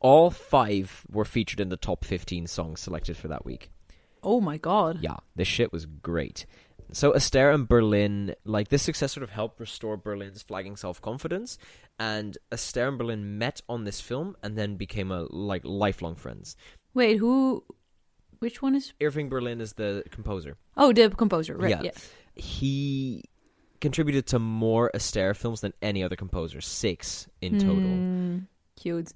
all 0.00 0.30
five 0.30 1.04
were 1.10 1.24
featured 1.24 1.60
in 1.60 1.68
the 1.68 1.76
top 1.76 2.04
fifteen 2.04 2.46
songs 2.46 2.80
selected 2.80 3.16
for 3.16 3.28
that 3.28 3.44
week. 3.44 3.70
Oh 4.22 4.40
my 4.40 4.56
god. 4.56 4.98
Yeah, 5.02 5.16
this 5.36 5.46
shit 5.48 5.72
was 5.72 5.86
great. 5.86 6.44
So 6.92 7.12
Astaire 7.12 7.52
and 7.54 7.68
Berlin, 7.68 8.34
like 8.44 8.68
this 8.68 8.82
success 8.82 9.12
sort 9.12 9.24
of 9.24 9.30
helped 9.30 9.60
restore 9.60 9.96
Berlin's 9.96 10.42
flagging 10.42 10.76
self-confidence, 10.76 11.58
and 11.98 12.38
Astaire 12.50 12.88
and 12.88 12.98
Berlin 12.98 13.38
met 13.38 13.60
on 13.68 13.84
this 13.84 14.00
film 14.00 14.36
and 14.42 14.56
then 14.56 14.76
became 14.76 15.10
a 15.10 15.24
like 15.30 15.62
lifelong 15.64 16.14
friends. 16.14 16.56
Wait, 16.94 17.16
who? 17.18 17.64
Which 18.38 18.62
one 18.62 18.74
is? 18.74 18.92
Irving 19.02 19.28
Berlin 19.28 19.60
is 19.60 19.74
the 19.74 20.04
composer. 20.10 20.56
Oh, 20.76 20.92
the 20.92 21.10
composer. 21.10 21.56
Right. 21.56 21.70
Yeah. 21.70 21.82
Yeah. 21.82 21.90
He 22.34 23.24
contributed 23.80 24.26
to 24.28 24.38
more 24.38 24.90
Astaire 24.94 25.36
films 25.36 25.60
than 25.60 25.72
any 25.82 26.02
other 26.02 26.16
composer, 26.16 26.60
six 26.60 27.28
in 27.40 27.58
total. 27.58 27.76
Hmm, 27.76 28.38
cute. 28.76 29.12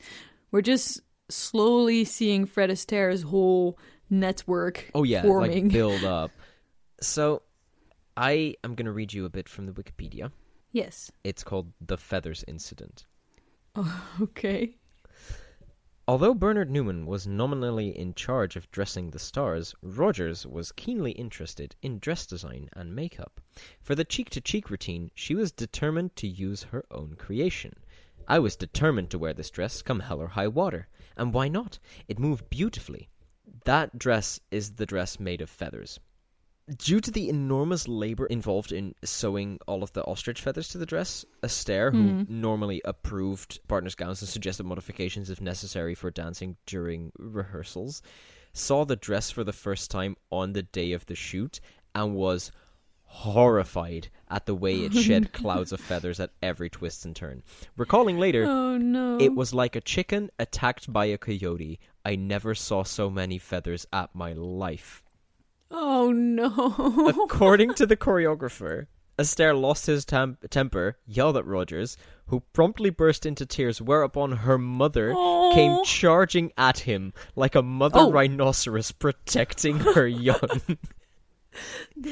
We're 0.51 0.61
just 0.63 1.01
slowly 1.29 2.05
seeing 2.05 2.45
Fred 2.47 2.71
Astaire's 2.71 3.23
whole 3.23 3.79
network 4.11 4.91
Oh 4.95 5.05
yeah, 5.05 5.23
forming. 5.23 5.65
like 5.65 5.73
build 5.73 6.05
up. 6.05 6.31
So 7.01 7.43
I 8.17 8.55
am 8.63 8.75
going 8.75 8.87
to 8.87 8.93
read 8.93 9.13
you 9.13 9.25
a 9.25 9.31
bit 9.31 9.49
from 9.49 9.67
the 9.67 9.73
Wikipedia. 9.73 10.31
yes. 10.73 11.11
It's 11.25 11.43
called 11.43 11.73
The 11.81 11.97
Feathers 11.97 12.45
Incident. 12.47 13.07
Oh, 13.75 14.05
okay. 14.21 14.77
Although 16.09 16.35
Bernard 16.35 16.71
Newman 16.71 17.07
was 17.07 17.27
nominally 17.27 17.97
in 17.97 18.13
charge 18.15 18.57
of 18.57 18.71
dressing 18.71 19.11
the 19.11 19.19
stars, 19.19 19.75
Rogers 19.83 20.45
was 20.45 20.73
keenly 20.73 21.13
interested 21.13 21.77
in 21.81 22.01
dress 22.01 22.27
design 22.27 22.69
and 22.73 22.95
makeup. 22.95 23.41
For 23.81 23.95
the 23.95 24.05
cheek 24.05 24.29
to 24.31 24.41
cheek 24.41 24.69
routine, 24.69 25.11
she 25.15 25.35
was 25.35 25.53
determined 25.53 26.17
to 26.17 26.27
use 26.27 26.65
her 26.65 26.85
own 26.91 27.15
creation. 27.15 27.73
I 28.29 28.41
was 28.41 28.57
determined 28.57 29.11
to 29.11 29.19
wear 29.19 29.33
this 29.33 29.51
dress 29.51 29.81
come 29.81 30.01
hell 30.01 30.21
or 30.21 30.29
high 30.29 30.49
water. 30.49 30.89
And 31.17 31.33
why 31.33 31.49
not? 31.49 31.79
It 32.09 32.19
moved 32.19 32.51
beautifully. 32.51 33.09
That 33.65 33.97
dress 33.99 34.41
is 34.51 34.73
the 34.73 34.87
dress 34.87 35.21
made 35.21 35.41
of 35.41 35.49
feathers. 35.49 35.99
Due 36.79 37.01
to 37.01 37.11
the 37.11 37.29
enormous 37.29 37.89
labor 37.89 38.27
involved 38.27 38.71
in 38.73 38.95
sewing 39.05 39.59
all 39.67 39.83
of 39.83 39.93
the 39.93 40.05
ostrich 40.05 40.41
feathers 40.41 40.69
to 40.69 40.79
the 40.79 40.87
dress, 40.87 41.25
Astaire, 41.43 41.91
who 41.93 42.25
Mhm. 42.25 42.29
normally 42.29 42.81
approved 42.85 43.59
partners' 43.69 43.95
gowns 43.97 44.23
and 44.23 44.29
suggested 44.29 44.65
modifications 44.65 45.29
if 45.29 45.41
necessary 45.41 45.95
for 45.95 46.11
dancing 46.11 46.57
during 46.67 47.11
rehearsals, 47.19 48.01
saw 48.53 48.85
the 48.85 48.97
dress 48.97 49.31
for 49.31 49.43
the 49.45 49.53
first 49.53 49.91
time 49.91 50.17
on 50.31 50.53
the 50.53 50.63
day 50.63 50.93
of 50.93 51.07
the 51.07 51.15
shoot 51.17 51.59
and 51.95 52.15
was 52.15 52.53
horrified 53.05 54.09
at 54.29 54.47
the 54.47 54.55
way 54.55 54.81
it 54.85 54.95
shed 54.95 55.33
clouds 55.33 55.73
of 55.73 55.81
feathers 55.81 56.19
at 56.21 56.31
every 56.43 56.71
twist 56.71 57.05
and 57.05 57.15
turn. 57.15 57.43
Recalling 57.77 58.19
later, 58.19 58.45
Oh 58.47 58.79
no. 58.79 59.19
it 59.21 59.35
was 59.35 59.53
like 59.53 59.77
a 59.77 59.81
chicken 59.83 60.31
attacked 60.39 60.91
by 60.93 61.07
a 61.07 61.19
coyote. 61.19 61.79
I 62.05 62.17
never 62.17 62.55
saw 62.55 62.83
so 62.85 63.11
many 63.11 63.39
feathers 63.39 63.87
at 63.93 64.15
my 64.15 64.33
life. 64.33 65.02
Oh 65.73 66.13
no. 66.13 67.15
According 67.25 67.75
to 67.75 67.87
the 67.87 67.97
choreographer, 68.07 68.87
Astaire 69.19 69.59
lost 69.59 69.87
his 69.87 70.05
tam- 70.05 70.39
temper, 70.51 70.99
yelled 71.07 71.37
at 71.37 71.47
Rogers, 71.47 71.97
who 72.27 72.41
promptly 72.53 72.91
burst 72.91 73.25
into 73.27 73.45
tears, 73.47 73.81
whereupon 73.81 74.33
her 74.33 74.59
mother 74.59 75.13
came 75.55 75.83
charging 75.85 76.53
at 76.57 76.81
him 76.81 77.13
like 77.37 77.55
a 77.55 77.63
mother 77.63 78.01
Oh. 78.01 78.11
rhinoceros 78.13 78.93
protecting 78.93 79.79
her 79.79 80.07
young. 80.31 80.61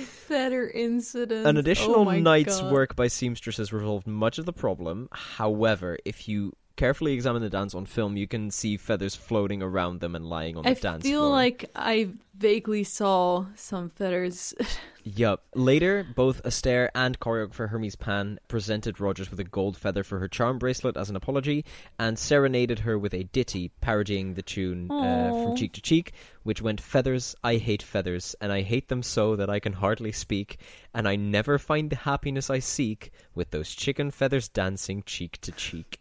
Feather 0.05 0.69
incident. 0.69 1.47
An 1.47 1.57
additional 1.57 2.09
oh 2.09 2.19
night's 2.19 2.61
God. 2.61 2.73
work 2.73 2.97
by 2.97 3.09
seamstresses 3.09 3.73
resolved 3.73 4.07
much 4.07 4.39
of 4.39 4.45
the 4.47 4.53
problem. 4.53 5.09
However, 5.13 5.99
if 6.05 6.29
you 6.29 6.53
carefully 6.81 7.13
examine 7.13 7.43
the 7.43 7.51
dance 7.51 7.75
on 7.75 7.85
film, 7.85 8.17
you 8.17 8.27
can 8.27 8.51
see 8.51 8.79
feathers 8.79 9.15
floating 9.15 9.63
around 9.63 10.01
them 10.01 10.15
and 10.17 10.25
lying 10.25 10.57
on 10.57 10.63
the 10.63 10.71
I 10.71 10.73
dance 10.73 10.83
floor. 10.83 10.97
I 10.97 11.03
feel 11.03 11.29
like 11.29 11.71
I 11.77 12.09
vaguely 12.39 12.85
saw 12.85 13.45
some 13.55 13.91
feathers. 13.91 14.55
Yup. 15.05 15.43
Later, 15.55 16.07
both 16.15 16.43
Astaire 16.43 16.89
and 16.95 17.21
choreographer 17.21 17.69
Hermes 17.69 17.97
Pan 17.97 18.39
presented 18.49 18.99
Rogers 18.99 19.31
with 19.31 19.41
a 19.41 19.45
gold 19.45 19.77
feather 19.77 20.03
for 20.03 20.19
her 20.21 20.29
charm 20.29 20.59
bracelet 20.59 20.97
as 20.97 21.11
an 21.11 21.17
apology, 21.17 21.67
and 21.99 22.19
serenaded 22.19 22.79
her 22.79 22.99
with 22.99 23.13
a 23.13 23.25
ditty 23.25 23.71
parodying 23.83 24.33
the 24.33 24.43
tune 24.43 24.91
uh, 24.91 25.31
from 25.31 25.57
Cheek 25.57 25.75
to 25.75 25.83
Cheek, 25.83 26.15
which 26.45 26.63
went 26.63 26.81
Feathers, 26.81 27.37
I 27.45 27.57
hate 27.57 27.83
feathers, 27.83 28.35
and 28.41 28.51
I 28.51 28.63
hate 28.63 28.89
them 28.89 29.03
so 29.03 29.37
that 29.37 29.51
I 29.51 29.61
can 29.61 29.75
hardly 29.75 30.13
speak, 30.13 30.59
and 30.95 31.07
I 31.07 31.17
never 31.17 31.59
find 31.59 31.91
the 31.91 31.97
happiness 31.97 32.49
I 32.49 32.61
seek 32.61 33.13
with 33.35 33.51
those 33.51 33.75
chicken 33.75 34.11
feathers 34.11 34.49
dancing 34.49 35.03
cheek 35.05 35.39
to 35.43 35.53
cheek. 35.53 36.01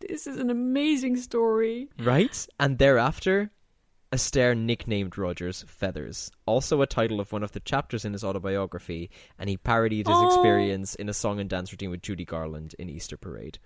This 0.00 0.26
is 0.26 0.36
an 0.38 0.50
amazing 0.50 1.16
story. 1.16 1.88
Right? 1.98 2.46
And 2.58 2.78
thereafter, 2.78 3.50
Astaire 4.12 4.56
nicknamed 4.56 5.16
Rogers 5.16 5.64
Feathers, 5.68 6.30
also 6.46 6.82
a 6.82 6.86
title 6.86 7.20
of 7.20 7.32
one 7.32 7.42
of 7.44 7.52
the 7.52 7.60
chapters 7.60 8.04
in 8.04 8.12
his 8.12 8.24
autobiography, 8.24 9.10
and 9.38 9.48
he 9.48 9.56
parodied 9.56 10.08
his 10.08 10.16
Oh. 10.18 10.26
experience 10.26 10.94
in 10.96 11.08
a 11.08 11.14
song 11.14 11.38
and 11.38 11.48
dance 11.48 11.72
routine 11.72 11.90
with 11.90 12.02
Judy 12.02 12.24
Garland 12.24 12.74
in 12.78 12.88
Easter 12.90 13.16
Parade. 13.16 13.58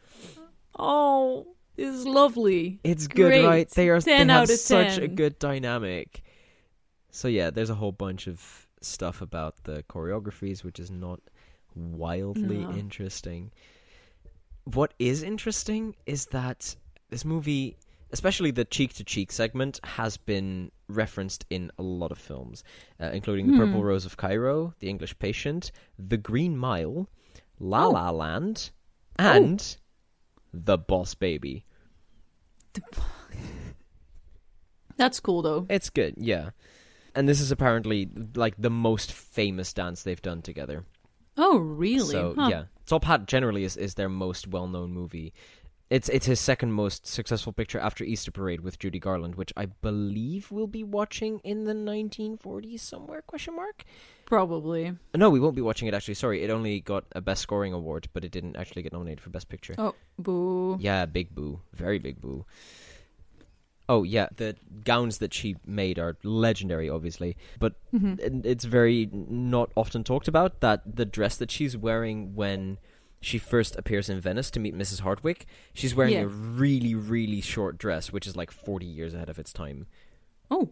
Oh, 0.78 1.46
this 1.76 1.94
is 1.94 2.06
lovely. 2.06 2.80
It's 2.84 3.06
good, 3.06 3.30
Great. 3.30 3.44
right? 3.44 3.70
They 3.70 3.88
are 3.88 4.00
10 4.00 4.26
they 4.26 4.32
have 4.32 4.50
such 4.50 4.98
a 4.98 5.08
good 5.08 5.38
dynamic. 5.38 6.22
So 7.10 7.28
yeah, 7.28 7.50
there's 7.50 7.70
a 7.70 7.74
whole 7.74 7.92
bunch 7.92 8.26
of 8.26 8.66
stuff 8.80 9.22
about 9.22 9.64
the 9.64 9.82
choreographies 9.88 10.62
which 10.62 10.78
is 10.78 10.90
not 10.90 11.20
wildly 11.74 12.58
No. 12.58 12.72
interesting. 12.72 13.50
What 14.64 14.94
is 14.98 15.22
interesting 15.22 15.94
is 16.06 16.26
that 16.26 16.74
this 17.10 17.24
movie, 17.24 17.76
especially 18.12 18.50
the 18.50 18.64
cheek 18.64 18.94
to 18.94 19.04
cheek 19.04 19.30
segment, 19.30 19.78
has 19.84 20.16
been 20.16 20.70
referenced 20.88 21.44
in 21.50 21.70
a 21.78 21.82
lot 21.82 22.10
of 22.10 22.18
films, 22.18 22.64
uh, 23.00 23.10
including 23.12 23.46
The 23.46 23.58
Purple 23.58 23.80
Hmm. 23.80 23.86
Rose 23.86 24.06
of 24.06 24.16
Cairo, 24.16 24.74
The 24.80 24.88
English 24.88 25.18
Patient, 25.18 25.70
The 25.98 26.16
Green 26.16 26.56
Mile, 26.56 27.08
La 27.58 27.86
Oh. 27.86 27.90
La 27.90 28.10
Land, 28.10 28.70
and 29.18 29.76
The 30.52 30.78
Boss 30.78 31.14
Baby. 31.14 31.64
That's 34.96 35.20
cool 35.20 35.42
though. 35.42 35.66
It's 35.68 35.90
good, 35.90 36.14
yeah. 36.16 36.50
And 37.14 37.28
this 37.28 37.40
is 37.40 37.50
apparently 37.52 38.08
like 38.34 38.54
the 38.58 38.70
most 38.70 39.12
famous 39.12 39.72
dance 39.72 40.02
they've 40.02 40.20
done 40.22 40.42
together. 40.42 40.84
Oh, 41.36 41.58
really? 41.58 42.12
So 42.12 42.34
Huh. 42.36 42.48
yeah, 42.50 42.64
Top 42.86 43.04
Hat 43.04 43.26
generally 43.26 43.64
is, 43.64 43.76
is 43.76 43.94
their 43.94 44.08
most 44.08 44.48
well 44.48 44.66
known 44.66 44.92
movie. 44.92 45.32
It's 45.90 46.08
it's 46.08 46.26
his 46.26 46.40
second 46.40 46.72
most 46.72 47.06
successful 47.06 47.52
picture 47.52 47.78
after 47.78 48.04
Easter 48.04 48.30
Parade 48.30 48.60
with 48.60 48.78
Judy 48.78 48.98
Garland, 48.98 49.34
which 49.34 49.52
I 49.56 49.66
believe 49.66 50.50
we'll 50.50 50.66
be 50.66 50.82
watching 50.82 51.40
in 51.44 51.64
the 51.64 51.74
1940s 51.74 52.80
somewhere? 52.80 53.22
Question 53.22 53.56
mark. 53.56 53.84
Probably. 54.24 54.96
No, 55.14 55.28
we 55.28 55.38
won't 55.38 55.54
be 55.54 55.62
watching 55.62 55.86
it 55.86 55.94
actually. 55.94 56.14
Sorry, 56.14 56.42
it 56.42 56.50
only 56.50 56.80
got 56.80 57.04
a 57.12 57.20
Best 57.20 57.42
Scoring 57.42 57.74
award, 57.74 58.08
but 58.14 58.24
it 58.24 58.32
didn't 58.32 58.56
actually 58.56 58.82
get 58.82 58.92
nominated 58.92 59.20
for 59.20 59.30
Best 59.30 59.48
Picture. 59.48 59.74
Oh, 59.76 59.94
boo. 60.18 60.78
Yeah, 60.80 61.04
big 61.06 61.34
boo. 61.34 61.60
Very 61.74 61.98
big 61.98 62.20
boo. 62.20 62.46
Oh, 63.88 64.02
yeah, 64.02 64.28
the 64.36 64.56
gowns 64.84 65.18
that 65.18 65.34
she 65.34 65.56
made 65.66 65.98
are 65.98 66.16
legendary, 66.22 66.88
obviously. 66.88 67.36
But 67.58 67.74
Mhm. 67.92 68.44
it's 68.46 68.64
very 68.64 69.10
not 69.12 69.70
often 69.76 70.04
talked 70.04 70.26
about 70.28 70.60
that 70.60 70.96
the 70.96 71.04
dress 71.04 71.36
that 71.36 71.50
she's 71.50 71.76
wearing 71.76 72.34
when 72.34 72.78
she 73.20 73.38
first 73.38 73.76
appears 73.76 74.08
in 74.08 74.20
Venice 74.20 74.50
to 74.52 74.60
meet 74.60 74.74
Mrs. 74.74 75.00
Hardwick, 75.00 75.46
she's 75.72 75.94
wearing 75.94 76.12
Yeah. 76.14 76.20
a 76.22 76.26
really, 76.26 76.94
really 76.94 77.40
short 77.40 77.76
dress, 77.78 78.12
which 78.12 78.26
is 78.26 78.36
like 78.36 78.50
40 78.50 78.86
years 78.86 79.14
ahead 79.14 79.28
of 79.28 79.38
its 79.38 79.52
time. 79.52 79.86
Oh, 80.50 80.70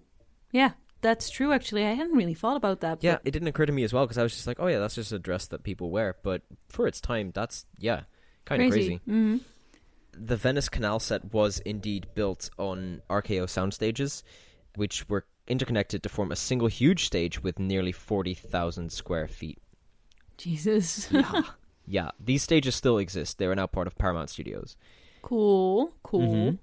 yeah. 0.51 0.73
That's 1.01 1.31
true. 1.31 1.53
Actually, 1.53 1.85
I 1.85 1.95
hadn't 1.95 2.15
really 2.17 2.35
thought 2.35 2.57
about 2.57 2.81
that. 2.81 3.03
Yeah, 3.03 3.15
but- 3.17 3.23
it 3.27 3.31
didn't 3.33 3.49
occur 3.49 3.67
to 3.67 3.73
me 3.73 3.83
as 3.85 3.93
well 3.93 4.05
because 4.07 4.19
I 4.19 4.23
was 4.23 4.33
just 4.35 4.47
like, 4.47 4.61
oh, 4.61 4.69
yeah, 4.69 4.79
that's 4.79 4.95
just 4.95 5.11
a 5.13 5.19
dress 5.19 5.47
that 5.49 5.65
people 5.65 5.91
wear. 5.91 6.17
But 6.23 6.43
for 6.69 6.87
its 6.87 7.01
time, 7.01 7.33
that's, 7.35 7.67
yeah, 7.79 8.03
kind 8.45 8.63
of 8.63 8.71
crazy. 8.71 9.01
hmm 9.05 9.39
the 10.13 10.37
Venice 10.37 10.69
Canal 10.69 11.01
set 11.01 11.33
was 11.33 11.59
indeed 11.61 12.07
built 12.15 12.51
on 12.59 13.03
RKO 13.11 13.49
sound 13.49 13.75
stages, 13.75 14.23
which 14.77 15.09
were 15.09 15.25
interconnected 15.49 16.03
to 16.03 16.09
form 16.09 16.31
a 16.33 16.37
single 16.37 16.69
huge 16.69 17.05
stage 17.07 17.43
with 17.43 17.59
nearly 17.59 17.93
40,000 17.93 18.91
square 18.93 19.27
feet. 19.29 19.59
Jesus. 20.39 21.11
Yeah, 21.11 21.43
yeah. 21.87 22.11
these 22.21 22.43
stages 22.43 22.75
still 22.75 22.99
exist. 22.99 23.39
They 23.39 23.47
are 23.47 23.55
now 23.55 23.67
part 23.67 23.87
of 23.87 23.99
Paramount 23.99 24.31
Studios. 24.31 24.77
cool. 25.23 25.93
Cool. 26.03 26.21
Mhm. 26.35 26.59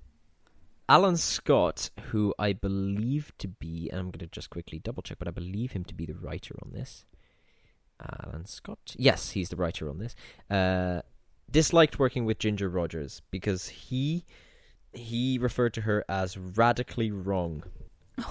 Allan 0.87 1.17
Scott, 1.17 1.91
who 2.09 2.33
I 2.39 2.51
believe 2.53 3.31
to 3.37 3.47
be, 3.47 3.89
and 3.91 3.99
I'm 3.99 4.05
going 4.11 4.19
to 4.19 4.27
just 4.27 4.49
quickly 4.49 4.79
double 4.79 5.03
check, 5.03 5.19
but 5.19 5.27
I 5.27 5.31
believe 5.31 5.73
him 5.73 5.83
to 5.85 5.93
be 5.93 6.07
the 6.07 6.15
writer 6.15 6.55
on 6.63 6.71
this. 6.71 7.05
Allan 8.23 8.45
Scott? 8.47 8.95
Yes, 8.97 9.31
he's 9.31 9.49
the 9.49 9.55
writer 9.55 9.87
on 9.89 9.99
this. 9.99 10.15
Uh, 10.49 11.01
disliked 11.51 11.99
working 11.99 12.25
with 12.25 12.39
Ginger 12.39 12.69
Rogers 12.69 13.21
because 13.31 13.67
he 13.67 14.25
he 14.93 15.37
referred 15.37 15.73
to 15.75 15.81
her 15.81 16.03
as 16.09 16.37
radically 16.37 17.11
wrong. 17.11 17.63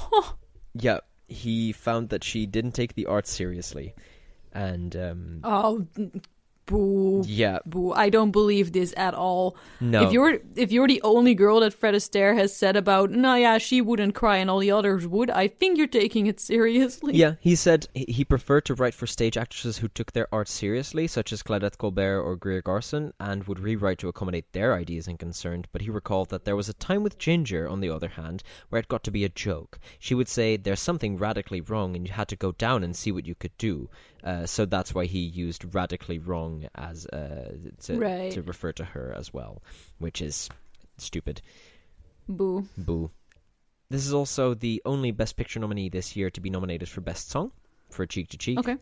Yeah, 0.75 1.01
he 1.27 1.73
found 1.73 2.11
that 2.11 2.23
she 2.23 2.47
didn't 2.47 2.73
take 2.73 2.95
the 2.95 3.07
art 3.07 3.27
seriously, 3.27 3.95
and 4.53 4.95
um, 4.95 5.41
oh, 5.43 5.87
boo. 6.69 7.25
yeah, 7.27 7.59
Boo. 7.67 7.93
I 7.93 8.09
don't 8.11 8.31
believe 8.31 8.73
this 8.73 8.95
at 8.97 9.15
all. 9.15 9.57
no, 9.81 10.05
If 10.05 10.13
you're 10.13 10.39
if 10.55 10.71
you're 10.71 10.87
the 10.87 11.03
only 11.03 11.35
girl 11.35 11.61
that 11.61 11.75
Fred 11.75 11.95
Astaire 11.95 12.37
has 12.37 12.55
said 12.55 12.77
about, 12.77 13.11
no, 13.11 13.35
yeah, 13.35 13.59
she 13.59 13.81
wouldn't 13.81 14.15
cry 14.15 14.37
and 14.37 14.49
all 14.51 14.61
the 14.61 14.71
others 14.71 15.07
would, 15.07 15.31
I 15.31 15.49
think 15.49 15.79
you're 15.79 15.87
taking 16.03 16.27
it 16.27 16.39
seriously. 16.39 17.15
Yeah, 17.17 17.35
he 17.41 17.55
said 17.57 17.89
he 17.95 18.05
he 18.19 18.25
preferred 18.25 18.65
to 18.67 18.75
write 18.75 18.95
for 18.95 19.07
stage 19.07 19.37
actresses 19.37 19.79
who 19.79 19.89
took 19.89 20.13
their 20.13 20.29
art 20.33 20.49
seriously, 20.49 21.07
such 21.07 21.33
as 21.33 21.43
Claudette 21.43 21.79
Colbert 21.79 22.21
or 22.21 22.37
Greer 22.37 22.63
Garson, 22.63 23.13
and 23.19 23.45
would 23.45 23.61
rewrite 23.61 23.99
to 23.99 24.09
accommodate 24.09 24.53
their 24.53 24.75
ideas 24.75 25.07
and 25.09 25.19
concerns. 25.19 25.65
But 25.73 25.83
he 25.83 25.91
recalled 25.91 26.29
that 26.31 26.45
there 26.45 26.57
was 26.57 26.69
a 26.69 26.75
time 26.89 27.03
with 27.03 27.19
Ginger, 27.19 27.69
on 27.69 27.81
the 27.81 27.91
other 27.91 28.09
hand, 28.21 28.43
where 28.69 28.81
it 28.81 28.89
got 28.89 29.05
to 29.05 29.11
be 29.11 29.25
a 29.25 29.29
joke. 29.29 29.79
She 29.99 30.15
would 30.15 30.29
say, 30.29 30.57
"There's 30.57 30.81
something 30.81 31.17
radically 31.17 31.61
wrong, 31.61 31.97
and 31.97 32.07
you 32.07 32.13
had 32.13 32.29
to 32.29 32.37
go 32.37 32.53
down 32.53 32.83
and 32.85 32.95
see 32.95 33.13
what 33.13 33.27
you 33.27 33.35
could 33.35 33.57
do." 33.59 33.89
Uh, 34.25 34.47
so 34.47 34.65
that's 34.65 34.95
why 34.95 35.05
he 35.07 35.21
used 35.21 35.75
radically 35.75 36.19
wrong 36.19 36.67
as 36.75 37.07
uh, 37.07 37.53
to 37.83 37.99
Right. 37.99 38.33
to 38.33 38.43
refer 38.43 38.73
to 38.73 38.85
her 38.85 39.15
as 39.17 39.33
well, 39.33 39.63
which 39.99 40.21
is 40.21 40.49
stupid. 40.97 41.41
Boo. 42.29 42.67
Boo. 42.77 43.11
This 43.91 44.05
is 44.07 44.13
also 44.13 44.55
the 44.55 44.83
only 44.85 45.13
Best 45.13 45.37
Picture 45.37 45.61
nominee 45.61 45.89
this 45.89 46.15
year 46.17 46.31
to 46.31 46.41
be 46.41 46.51
nominated 46.51 46.89
for 46.89 47.01
Best 47.01 47.31
Song 47.31 47.53
for 47.91 48.05
Cheek 48.07 48.29
to 48.31 48.37
Cheek. 48.39 48.59
Okay. 48.59 48.77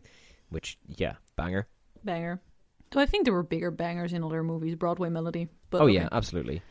Which, 0.48 0.78
yeah, 0.86 1.14
banger. 1.36 1.66
Banger. 2.02 2.40
So 2.92 3.00
I 3.00 3.06
think 3.06 3.24
there 3.24 3.34
were 3.34 3.42
bigger 3.42 3.70
bangers 3.70 4.12
in 4.12 4.24
other 4.24 4.42
movies, 4.42 4.74
Broadway 4.74 5.08
Melody. 5.10 5.48
But 5.70 5.80
oh, 5.80 5.84
okay. 5.84 5.94
yeah, 5.94 6.08
absolutely. 6.10 6.62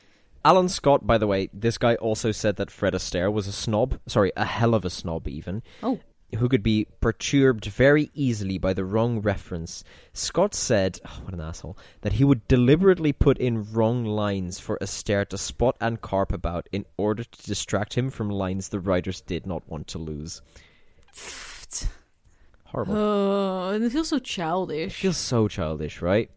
Allan 0.44 0.69
Scott, 0.69 1.06
by 1.06 1.18
the 1.18 1.27
way, 1.27 1.50
this 1.53 1.77
guy 1.77 1.95
also 1.95 2.32
said 2.32 2.58
that 2.58 2.72
Fred 2.72 2.94
Astaire 2.94 3.32
was 3.32 3.48
a 3.48 3.52
snob. 3.52 4.00
Sorry, 4.08 4.32
a 4.38 4.45
hell 4.45 4.76
of 4.76 4.85
a 4.85 4.90
snob, 4.90 5.27
even. 5.27 5.64
Oh. 5.82 6.00
Who 6.35 6.49
could 6.49 6.64
be 6.64 6.88
perturbed 7.01 7.65
very 7.65 8.09
easily 8.14 8.57
by 8.57 8.73
the 8.73 8.85
wrong 8.85 9.22
reference. 9.22 9.83
Scott 10.14 10.53
said, 10.53 10.99
oh, 11.05 11.19
what 11.23 11.33
an 11.33 11.41
asshole, 11.41 11.77
that 12.01 12.14
he 12.14 12.23
would 12.23 12.47
deliberately 12.47 13.14
put 13.14 13.38
in 13.38 13.72
wrong 13.73 14.05
lines 14.05 14.59
for 14.59 14.77
Astaire 14.80 15.27
to 15.30 15.38
spot 15.38 15.75
and 15.80 16.01
carp 16.01 16.31
about 16.33 16.67
in 16.72 16.85
order 16.97 17.23
to 17.23 17.43
distract 17.43 17.93
him 17.93 18.09
from 18.09 18.30
lines 18.30 18.69
the 18.69 18.80
writers 18.80 19.22
did 19.22 19.45
not 19.45 19.67
want 19.69 19.88
to 19.88 19.97
lose. 19.97 20.41
Horrible. 22.65 22.95
Oh, 22.95 23.69
and 23.69 23.83
it 23.83 23.91
feels 23.91 24.09
so 24.09 24.17
It 24.17 24.23
childish. 24.23 24.95
feels 24.99 25.17
so 25.17 25.47
childish, 25.47 26.01
right? 26.01 26.30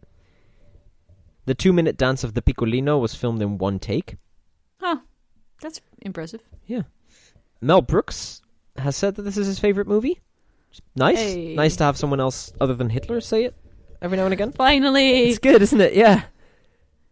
The 1.45 1.55
two 1.55 1.73
minute 1.73 1.97
dance 1.97 2.23
of 2.23 2.33
the 2.33 2.41
Piccolino 2.41 2.99
was 3.01 3.15
filmed 3.15 3.41
in 3.41 3.57
one 3.57 3.79
take. 3.79 4.17
Huh. 4.79 4.97
That's 5.61 5.81
impressive. 6.01 6.41
Yeah. 6.65 6.83
Mel 7.59 7.81
Brooks 7.81 8.41
has 8.81 8.95
said 8.95 9.15
that 9.15 9.23
this 9.23 9.37
is 9.37 9.47
his 9.47 9.59
favorite 9.59 9.87
movie. 9.87 10.19
Nice. 10.95 11.17
Hey. 11.17 11.55
Nice 11.55 11.75
to 11.77 11.83
have 11.83 11.97
someone 11.97 12.19
else 12.19 12.53
other 12.61 12.75
than 12.75 12.89
Hitler 12.89 13.21
say 13.21 13.43
it 13.45 13.55
every 14.01 14.17
now 14.17 14.25
and 14.25 14.33
again. 14.33 14.51
Finally. 14.51 15.29
It's 15.29 15.39
good, 15.39 15.61
isn't 15.61 15.81
it? 15.81 15.93
Yeah. 15.93 16.23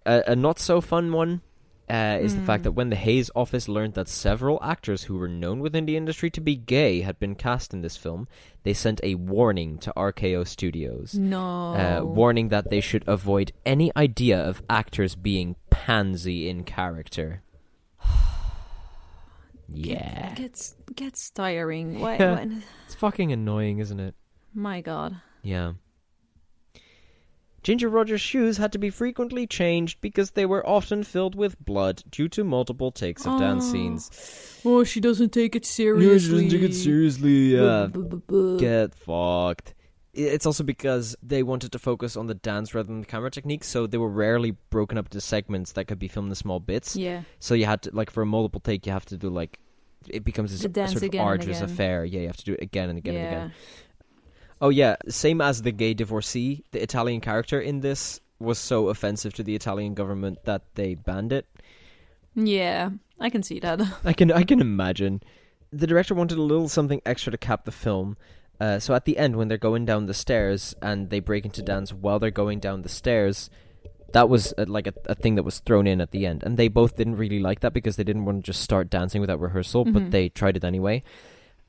A, 0.06 0.24
a 0.28 0.36
not 0.36 0.60
so 0.60 0.80
fun 0.80 1.12
one 1.12 1.42
uh, 1.90 2.18
is 2.22 2.36
the 2.36 2.42
fact 2.42 2.62
Mm. 2.62 2.64
that 2.66 2.72
when 2.74 2.90
the 2.90 2.96
Hays 2.98 3.32
office 3.36 3.68
learned 3.68 3.94
that 3.96 4.08
several 4.10 4.60
actors 4.62 5.04
who 5.04 5.18
were 5.18 5.28
known 5.28 5.60
within 5.60 5.86
the 5.86 5.96
industry 5.98 6.30
to 6.32 6.42
be 6.42 6.56
gay 6.56 7.02
had 7.02 7.18
been 7.18 7.34
cast 7.34 7.74
in 7.74 7.82
this 7.82 7.98
film, 7.98 8.28
they 8.64 8.74
sent 8.74 9.00
a 9.04 9.16
warning 9.16 9.78
to 9.80 9.94
RKO 9.96 10.46
Studios. 10.46 11.16
no. 11.16 11.74
uh, 11.76 12.02
warning 12.04 12.50
that 12.50 12.70
they 12.70 12.82
should 12.82 13.04
avoid 13.08 13.54
any 13.66 13.92
idea 13.96 14.38
of 14.40 14.62
actors 14.70 15.16
being 15.16 15.56
pansy 15.70 16.48
in 16.50 16.64
character. 16.64 17.42
Yeah. 19.72 20.34
Gets 20.36 20.76
gets 20.96 21.30
tiring. 21.32 22.00
Why, 22.00 22.16
Yeah. 22.18 22.36
why- 22.36 22.62
It's 22.86 22.96
fucking 22.96 23.32
annoying, 23.32 23.80
isn't 23.80 24.00
it? 24.00 24.16
My 24.54 24.82
god. 24.82 25.18
Yeah. 25.44 25.74
Ginger 27.64 27.90
Rogers' 27.90 28.22
shoes 28.22 28.56
had 28.58 28.72
to 28.72 28.78
be 28.78 28.90
frequently 28.90 29.46
changed 29.46 30.00
because 30.00 30.32
they 30.32 30.46
were 30.46 30.66
often 30.66 31.04
filled 31.04 31.36
with 31.36 31.60
blood 31.60 32.02
due 32.10 32.30
to 32.30 32.44
multiple 32.46 32.92
takes 32.92 33.26
of 33.26 33.40
dance 33.40 33.66
Oh. 33.68 33.72
scenes. 33.74 34.62
Oh, 34.64 34.84
she 34.86 35.02
doesn't 35.02 35.34
take 35.34 35.54
it 35.56 35.66
seriously. 35.66 36.72
seriously. 36.72 37.58
Buh, 37.58 37.88
buh, 37.88 38.00
buh, 38.02 38.18
buh. 38.26 38.58
Get 38.58 38.96
fucked. 38.96 39.74
It's 40.18 40.46
also 40.48 40.64
because 40.64 41.16
they 41.22 41.44
wanted 41.44 41.72
to 41.74 41.80
focus 41.80 42.18
on 42.18 42.26
the 42.26 42.34
dance 42.34 42.74
rather 42.74 42.88
than 42.88 43.02
the 43.02 43.06
camera 43.06 43.30
technique, 43.30 43.64
so 43.64 43.86
they 43.86 44.00
were 44.00 44.10
rarely 44.10 44.52
broken 44.72 44.98
up 44.98 45.06
into 45.06 45.22
segments 45.22 45.74
that 45.74 45.86
could 45.86 46.00
be 46.00 46.08
filmed 46.08 46.30
in 46.30 46.36
small 46.36 46.60
bits. 46.60 46.96
Yeah. 46.96 47.22
So 47.40 47.54
you 47.54 47.66
had 47.66 47.84
to 47.84 47.92
like 47.94 48.10
for 48.10 48.24
a 48.24 48.26
multiple 48.26 48.60
take, 48.60 48.86
you 48.86 48.92
have 48.92 49.06
to 49.06 49.18
do 49.18 49.30
like 49.30 49.60
it 50.10 50.24
becomes 50.24 50.52
this 50.52 50.92
sort 50.92 51.04
of 51.04 51.16
arduous 51.20 51.62
affair. 51.62 52.04
Yeah, 52.04 52.22
you 52.22 52.28
have 52.28 52.38
to 52.38 52.46
do 52.46 52.54
it 52.54 52.62
again 52.62 52.90
and 52.90 52.98
again 52.98 53.14
yeah. 53.14 53.20
and 53.22 53.36
again. 53.36 53.52
Oh 54.60 54.70
yeah, 54.70 54.96
same 55.08 55.40
as 55.40 55.62
the 55.62 55.72
gay 55.72 55.94
divorcee, 55.94 56.64
the 56.72 56.82
Italian 56.82 57.22
character 57.22 57.62
in 57.62 57.82
this 57.82 58.20
was 58.40 58.58
so 58.58 58.90
offensive 58.90 59.34
to 59.36 59.44
the 59.44 59.56
Italian 59.56 59.94
government 59.94 60.40
that 60.46 60.64
they 60.76 60.96
banned 60.96 61.32
it. 61.34 61.46
Yeah, 62.36 62.92
I 63.20 63.30
can 63.30 63.44
see 63.44 63.60
that. 63.60 63.82
I 64.04 64.14
can 64.14 64.32
I 64.32 64.44
can 64.44 64.62
imagine. 64.62 65.22
The 65.72 65.88
director 65.88 66.16
wanted 66.16 66.38
a 66.38 66.42
little 66.42 66.70
something 66.70 67.02
extra 67.06 67.32
to 67.32 67.38
cap 67.38 67.66
the 67.66 67.72
film. 67.72 68.18
Uh, 68.60 68.80
so 68.80 68.94
at 68.96 69.06
the 69.06 69.18
end, 69.18 69.36
when 69.36 69.48
they're 69.48 69.58
going 69.58 69.86
down 69.86 70.06
the 70.08 70.14
stairs 70.14 70.76
and 70.82 71.10
they 71.10 71.20
break 71.20 71.46
into 71.46 71.62
dance 71.62 71.94
while 71.94 72.18
they're 72.20 72.32
going 72.32 72.60
down 72.60 72.82
the 72.82 72.90
stairs, 72.90 73.50
that 74.14 74.30
was 74.30 74.54
uh, 74.58 74.66
like 74.68 74.88
a, 74.88 74.94
a 75.06 75.16
thing 75.16 75.36
that 75.36 75.44
was 75.44 75.60
thrown 75.60 75.86
in 75.86 76.02
at 76.02 76.12
the 76.12 76.26
end, 76.26 76.42
and 76.44 76.58
they 76.58 76.68
both 76.68 76.96
didn't 76.96 77.18
really 77.18 77.40
like 77.40 77.60
that 77.60 77.74
because 77.74 77.98
they 77.98 78.04
didn't 78.04 78.26
want 78.26 78.38
to 78.44 78.52
just 78.52 78.62
start 78.62 78.90
dancing 78.90 79.22
without 79.22 79.40
rehearsal, 79.40 79.86
Mhm. 79.86 79.94
but 79.94 80.12
they 80.12 80.30
tried 80.30 80.58
it 80.58 80.64
anyway. 80.64 81.04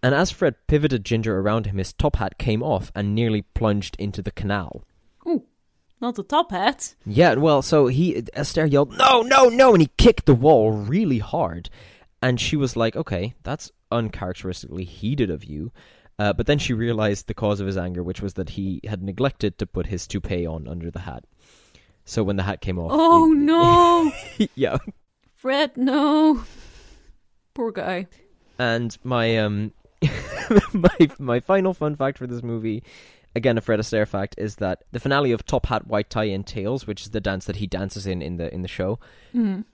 And 0.03 0.15
as 0.15 0.31
Fred 0.31 0.55
pivoted 0.69 1.05
Ginger 1.05 1.39
around 1.41 1.67
him, 1.67 1.77
his 1.79 1.93
top 1.93 2.17
hat 2.17 2.39
came 2.39 2.63
off 2.63 2.93
and 2.95 3.15
nearly 3.15 3.43
plunged 3.43 3.97
into 3.99 4.23
the 4.23 4.31
canal. 4.31 4.85
Ooh, 5.27 5.43
not 6.01 6.15
the 6.15 6.23
top 6.23 6.53
hat. 6.53 6.95
Yeah, 7.05 7.35
well, 7.35 7.61
so 7.61 7.89
he 7.89 8.23
Astaire 8.37 8.71
yelled, 8.71 8.97
"No, 8.97 9.23
no, 9.23 9.49
no!" 9.49 9.73
and 9.73 9.83
he 9.83 9.91
kicked 9.99 10.27
the 10.27 10.35
wall 10.35 10.71
really 10.71 11.19
hard, 11.19 11.69
and 12.23 12.41
she 12.41 12.57
was 12.57 12.77
like, 12.77 12.95
"Okay, 12.97 13.35
that's 13.43 13.73
uncharacteristically 13.91 14.85
heated 14.85 15.29
of 15.31 15.45
you." 15.45 15.73
Uh, 16.19 16.33
but 16.33 16.47
then 16.47 16.59
she 16.59 16.73
realized 16.75 17.27
the 17.29 17.35
cause 17.35 17.61
of 17.61 17.67
his 17.67 17.77
anger, 17.77 18.03
which 18.03 18.21
was 18.21 18.35
that 18.35 18.51
he 18.51 18.81
had 18.87 19.03
neglected 19.03 19.57
to 19.59 19.67
put 19.67 19.87
his 19.87 20.07
toupee 20.07 20.45
on 20.47 20.67
under 20.67 20.91
the 20.91 21.01
hat. 21.01 21.25
So 22.05 22.23
when 22.25 22.37
the 22.37 22.43
hat 22.43 22.61
came 22.61 22.79
off, 22.79 22.91
Oh 22.93 23.33
it- 23.33 23.37
no, 23.37 24.13
yeah. 24.55 24.79
Fred, 25.35 25.77
no. 25.77 26.43
Poor 27.55 27.71
guy. 27.71 28.07
And 28.59 28.97
my 29.05 29.37
um, 29.39 29.73
my 30.73 31.11
my 31.19 31.41
final 31.41 31.75
fun 31.75 31.95
fact 31.97 32.19
for 32.19 32.27
this 32.27 32.43
movie, 32.43 32.83
again 33.37 33.59
a 33.59 33.61
Fred 33.61 33.79
Astaire 33.79 34.07
fact, 34.09 34.35
is 34.39 34.57
that 34.57 34.83
the 34.93 34.99
finale 35.01 35.33
of 35.33 35.45
Top 35.45 35.67
Hat, 35.67 35.87
White 35.87 36.11
Tie, 36.11 36.25
and 36.25 36.47
Tails, 36.47 36.87
which 36.87 37.03
is 37.03 37.11
the 37.11 37.21
dance 37.21 37.45
that 37.45 37.57
he 37.57 37.67
dances 37.67 38.07
in 38.07 38.23
in 38.23 38.37
the 38.37 38.53
in 38.53 38.63
the 38.63 38.69
show, 38.69 38.99
Mm. 39.35 39.65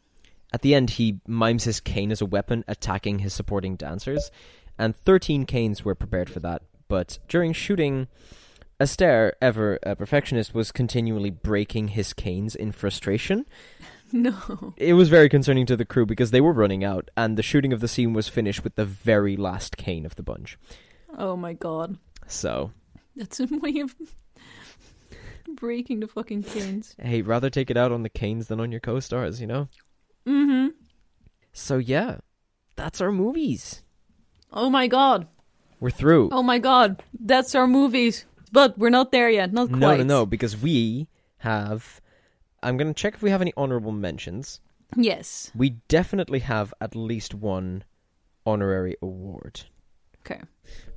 At 0.52 0.62
the 0.62 0.74
end, 0.74 0.90
he 0.90 1.18
mimes 1.26 1.64
his 1.64 1.80
cane 1.80 2.12
as 2.12 2.20
a 2.20 2.26
weapon, 2.26 2.64
attacking 2.68 3.18
his 3.20 3.32
supporting 3.34 3.74
dancers, 3.74 4.30
and 4.78 4.96
13 4.96 5.46
canes 5.46 5.84
were 5.84 5.94
prepared 5.94 6.30
for 6.30 6.40
that. 6.40 6.62
But 6.88 7.18
during 7.28 7.52
shooting, 7.52 8.08
Astaire, 8.80 9.32
ever 9.40 9.78
a 9.82 9.96
perfectionist, 9.96 10.54
was 10.54 10.72
continually 10.72 11.30
breaking 11.30 11.88
his 11.88 12.12
canes 12.12 12.54
in 12.54 12.72
frustration. 12.72 13.46
No. 14.12 14.74
It 14.76 14.92
was 14.92 15.08
very 15.08 15.28
concerning 15.28 15.66
to 15.66 15.76
the 15.76 15.84
crew 15.84 16.06
because 16.06 16.30
they 16.30 16.40
were 16.40 16.52
running 16.52 16.84
out, 16.84 17.10
and 17.16 17.36
the 17.36 17.42
shooting 17.42 17.72
of 17.72 17.80
the 17.80 17.88
scene 17.88 18.12
was 18.12 18.28
finished 18.28 18.62
with 18.62 18.76
the 18.76 18.84
very 18.84 19.36
last 19.36 19.76
cane 19.76 20.06
of 20.06 20.14
the 20.14 20.22
bunch. 20.22 20.56
Oh 21.18 21.34
my 21.36 21.52
god. 21.52 21.98
So, 22.28 22.70
That's 23.16 23.40
a 23.40 23.46
way 23.50 23.80
of 23.80 23.96
breaking 25.48 25.98
the 26.00 26.06
fucking 26.06 26.44
canes. 26.44 26.94
hey, 27.00 27.22
rather 27.22 27.50
take 27.50 27.70
it 27.70 27.76
out 27.76 27.90
on 27.90 28.04
the 28.04 28.08
canes 28.08 28.46
than 28.46 28.60
on 28.60 28.70
your 28.70 28.80
co 28.80 29.00
stars, 29.00 29.40
you 29.40 29.48
know? 29.48 29.68
Mm-hmm. 30.26 30.68
So, 31.52 31.78
yeah, 31.78 32.18
that's 32.76 33.00
our 33.00 33.10
movies. 33.10 33.82
Oh 34.54 34.70
my 34.70 34.86
god. 34.86 35.26
We're 35.80 35.90
through. 35.90 36.30
Oh 36.32 36.42
my 36.42 36.58
god. 36.58 37.02
That's 37.18 37.54
our 37.54 37.66
movies. 37.66 38.24
But 38.52 38.78
we're 38.78 38.90
not 38.90 39.10
there 39.10 39.28
yet. 39.28 39.52
Not 39.52 39.68
quite. 39.68 39.80
No, 39.80 39.96
no, 39.96 40.02
no, 40.04 40.26
because 40.26 40.56
we 40.56 41.08
have. 41.38 42.00
I'm 42.62 42.76
going 42.76 42.88
to 42.88 42.94
check 42.94 43.14
if 43.14 43.22
we 43.22 43.30
have 43.30 43.42
any 43.42 43.52
honorable 43.56 43.92
mentions. 43.92 44.60
Yes. 44.96 45.50
We 45.54 45.70
definitely 45.88 46.38
have 46.38 46.72
at 46.80 46.94
least 46.94 47.34
one 47.34 47.82
honorary 48.46 48.96
award. 49.02 49.62
Okay. 50.20 50.40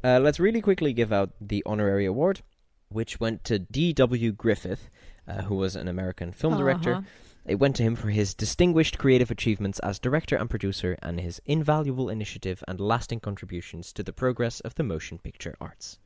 Uh, 0.03 0.19
let's 0.19 0.39
really 0.39 0.61
quickly 0.61 0.93
give 0.93 1.11
out 1.11 1.31
the 1.41 1.63
honorary 1.65 2.05
award, 2.05 2.41
which 2.89 3.19
went 3.19 3.43
to 3.45 3.59
D.W. 3.59 4.31
Griffith, 4.33 4.89
uh, 5.27 5.41
who 5.41 5.55
was 5.55 5.75
an 5.75 5.87
American 5.87 6.31
film 6.31 6.57
director. 6.57 6.93
Uh-huh. 6.93 7.01
It 7.47 7.55
went 7.59 7.77
to 7.77 7.83
him 7.83 7.95
for 7.95 8.09
his 8.09 8.33
distinguished 8.33 8.97
creative 8.97 9.31
achievements 9.31 9.79
as 9.79 9.99
director 9.99 10.35
and 10.35 10.49
producer 10.49 10.97
and 11.01 11.19
his 11.19 11.41
invaluable 11.45 12.09
initiative 12.09 12.61
and 12.67 12.79
lasting 12.79 13.21
contributions 13.21 13.93
to 13.93 14.03
the 14.03 14.11
progress 14.13 14.59
of 14.59 14.75
the 14.75 14.83
motion 14.83 15.17
picture 15.17 15.55
arts. 15.61 15.97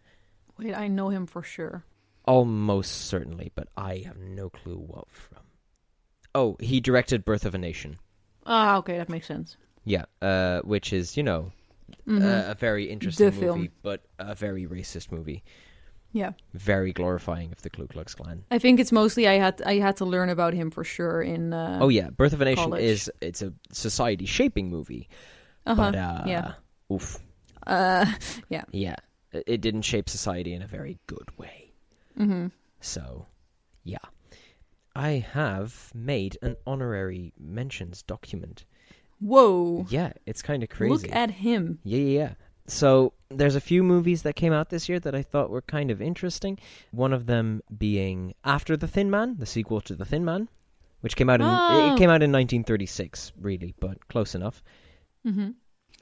Wait, 0.60 0.76
I 0.78 0.88
know 0.88 1.10
him 1.10 1.26
for 1.26 1.42
sure. 1.42 1.84
Almost 2.26 2.92
certainly, 3.08 3.52
but 3.56 3.70
I 3.76 4.04
have 4.06 4.18
no 4.18 4.50
clue 4.52 4.78
what 4.78 5.10
from. 5.10 5.40
Oh, 6.36 6.58
he 6.60 6.80
directed 6.80 7.26
Birth 7.26 7.46
of 7.46 7.56
a 7.56 7.58
Nation. 7.58 7.98
Ah, 8.46 8.78
okay, 8.78 8.98
that 8.98 9.10
makes 9.10 9.26
sense. 9.26 9.58
Yeah, 9.84 10.06
uh, 10.22 10.62
which 10.62 10.94
is, 10.94 11.18
you 11.18 11.24
know, 11.24 11.52
Mhm. 12.08 12.22
uh, 12.22 12.52
a 12.52 12.56
very 12.56 12.86
interesting 12.90 13.26
The 13.26 13.32
movie, 13.32 13.46
film. 13.46 13.70
but 13.82 14.06
a 14.20 14.36
very 14.36 14.68
racist 14.68 15.12
movie. 15.12 15.44
Yeah. 16.14 16.32
Very 16.54 16.92
glorifying 16.94 17.52
of 17.52 17.62
the 17.62 17.70
Ku 17.70 17.88
Klux 17.88 18.16
Klan. 18.16 18.44
I 18.52 18.60
think 18.60 18.80
it's 18.80 18.92
mostly 18.92 19.28
I 19.28 19.34
had 19.40 19.62
I 19.66 19.80
had 19.80 19.98
to 19.98 20.06
learn 20.06 20.30
about 20.30 20.54
him 20.54 20.72
for 20.72 20.84
sure 20.84 21.22
in 21.22 21.54
uh 21.54 21.80
oh 21.82 21.90
yeah, 21.90 22.10
Birth 22.10 22.34
of 22.34 22.42
a 22.42 22.46
Nation 22.46 22.72
college. 22.72 22.84
is 22.84 23.12
it's 23.22 23.42
a 23.42 23.54
society 23.72 24.26
shaping 24.26 24.70
movie, 24.70 25.08
uh-huh. 25.66 25.92
but 25.92 25.96
uh, 25.96 26.24
yeah. 26.26 26.54
oof, 26.92 27.20
Uh 27.68 28.06
yeah, 28.50 28.96
it 29.32 29.44
it 29.48 29.62
didn't 29.62 29.84
shape 29.84 30.10
society 30.10 30.54
in 30.54 30.62
a 30.62 30.68
very 30.68 30.98
good 31.08 31.30
way. 31.38 31.72
mhm. 32.18 32.52
So, 32.82 33.28
yeah. 33.84 34.06
I 34.96 35.24
have 35.34 35.92
made 35.94 36.38
an 36.42 36.56
honorary 36.66 37.32
mentions 37.40 38.02
document. 38.04 38.66
Whoa. 39.20 39.86
Yeah, 39.90 40.14
it's 40.26 40.42
kind 40.42 40.64
of 40.64 40.70
crazy. 40.70 40.92
Look 40.92 41.16
at 41.16 41.30
him. 41.32 41.80
Yeah, 41.84 42.00
yeah, 42.00 42.20
yeah. 42.20 42.34
So 42.68 43.14
there's 43.30 43.56
a 43.56 43.62
few 43.62 43.84
movies 43.84 44.22
that 44.24 44.36
came 44.36 44.54
out 44.54 44.70
this 44.70 44.88
year 44.88 45.00
that 45.00 45.16
I 45.16 45.22
thought 45.22 45.50
were 45.50 45.62
kind 45.62 45.92
of 45.92 46.02
interesting. 46.02 46.60
One 46.92 47.14
of 47.14 47.26
them 47.26 47.62
being 47.78 48.34
After 48.44 48.78
the 48.78 48.88
Thin 48.88 49.10
Man, 49.10 49.38
the 49.38 49.46
sequel 49.46 49.82
to 49.82 49.96
The 49.96 50.06
Thin 50.06 50.24
Man, 50.24 50.48
which 51.02 51.16
came 51.16 51.30
out 51.30 51.42
in 51.42 51.48
Oh. 51.48 51.94
it 51.94 51.98
came 51.98 52.10
out 52.10 52.24
in 52.24 52.32
1936, 52.32 53.34
really, 53.40 53.74
but 53.80 54.08
close 54.08 54.36
enough. 54.36 54.64
Mm-hmm. 55.26 55.50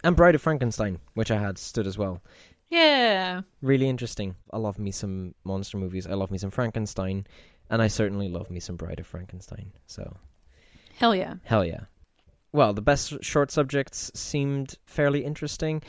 And 0.04 0.16
Bride 0.16 0.36
of 0.36 0.42
Frankenstein, 0.42 1.00
which 1.14 1.32
I 1.32 1.38
had 1.38 1.58
stood 1.58 1.88
as 1.88 1.98
well. 1.98 2.22
Yeah. 2.70 3.42
Really 3.62 3.90
interesting. 3.90 4.36
I 4.52 4.58
love 4.58 4.80
me 4.80 4.92
some 4.92 5.34
monster 5.44 5.78
movies. 5.78 6.08
I 6.08 6.14
love 6.14 6.32
me 6.32 6.38
some 6.38 6.52
Frankenstein, 6.52 7.26
and 7.70 7.82
I 7.82 7.88
certainly 7.88 8.30
love 8.30 8.52
me 8.52 8.60
some 8.60 8.76
Bride 8.76 9.00
of 9.00 9.08
Frankenstein. 9.08 9.72
So 9.88 10.16
Hell 10.98 11.16
yeah. 11.16 11.36
Hell 11.44 11.66
yeah. 11.66 11.86
Well, 12.52 12.74
the 12.74 12.82
best 12.82 13.24
short 13.24 13.52
subjects 13.52 14.12
seemed 14.14 14.76
fairly 14.86 15.24
interesting. 15.24 15.82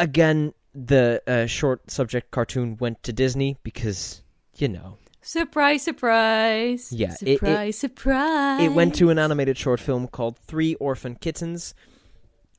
Again, 0.00 0.52
the 0.74 1.22
uh, 1.26 1.46
short 1.46 1.90
subject 1.90 2.30
cartoon 2.30 2.76
went 2.80 3.02
to 3.02 3.12
Disney 3.12 3.56
because, 3.62 4.22
you 4.56 4.68
know, 4.68 4.96
Surprise, 5.22 5.82
surprise. 5.82 6.90
Yeah, 6.92 7.14
it- 7.20 7.28
it- 7.28 7.38
Surprise, 7.38 7.78
surprise. 7.78 8.62
it 8.62 8.72
went 8.72 8.94
to 8.96 9.10
an 9.10 9.18
animated 9.18 9.58
short 9.58 9.78
film 9.78 10.08
called 10.08 10.38
Three 10.46 10.74
Orphan 10.76 11.14
Kittens, 11.16 11.74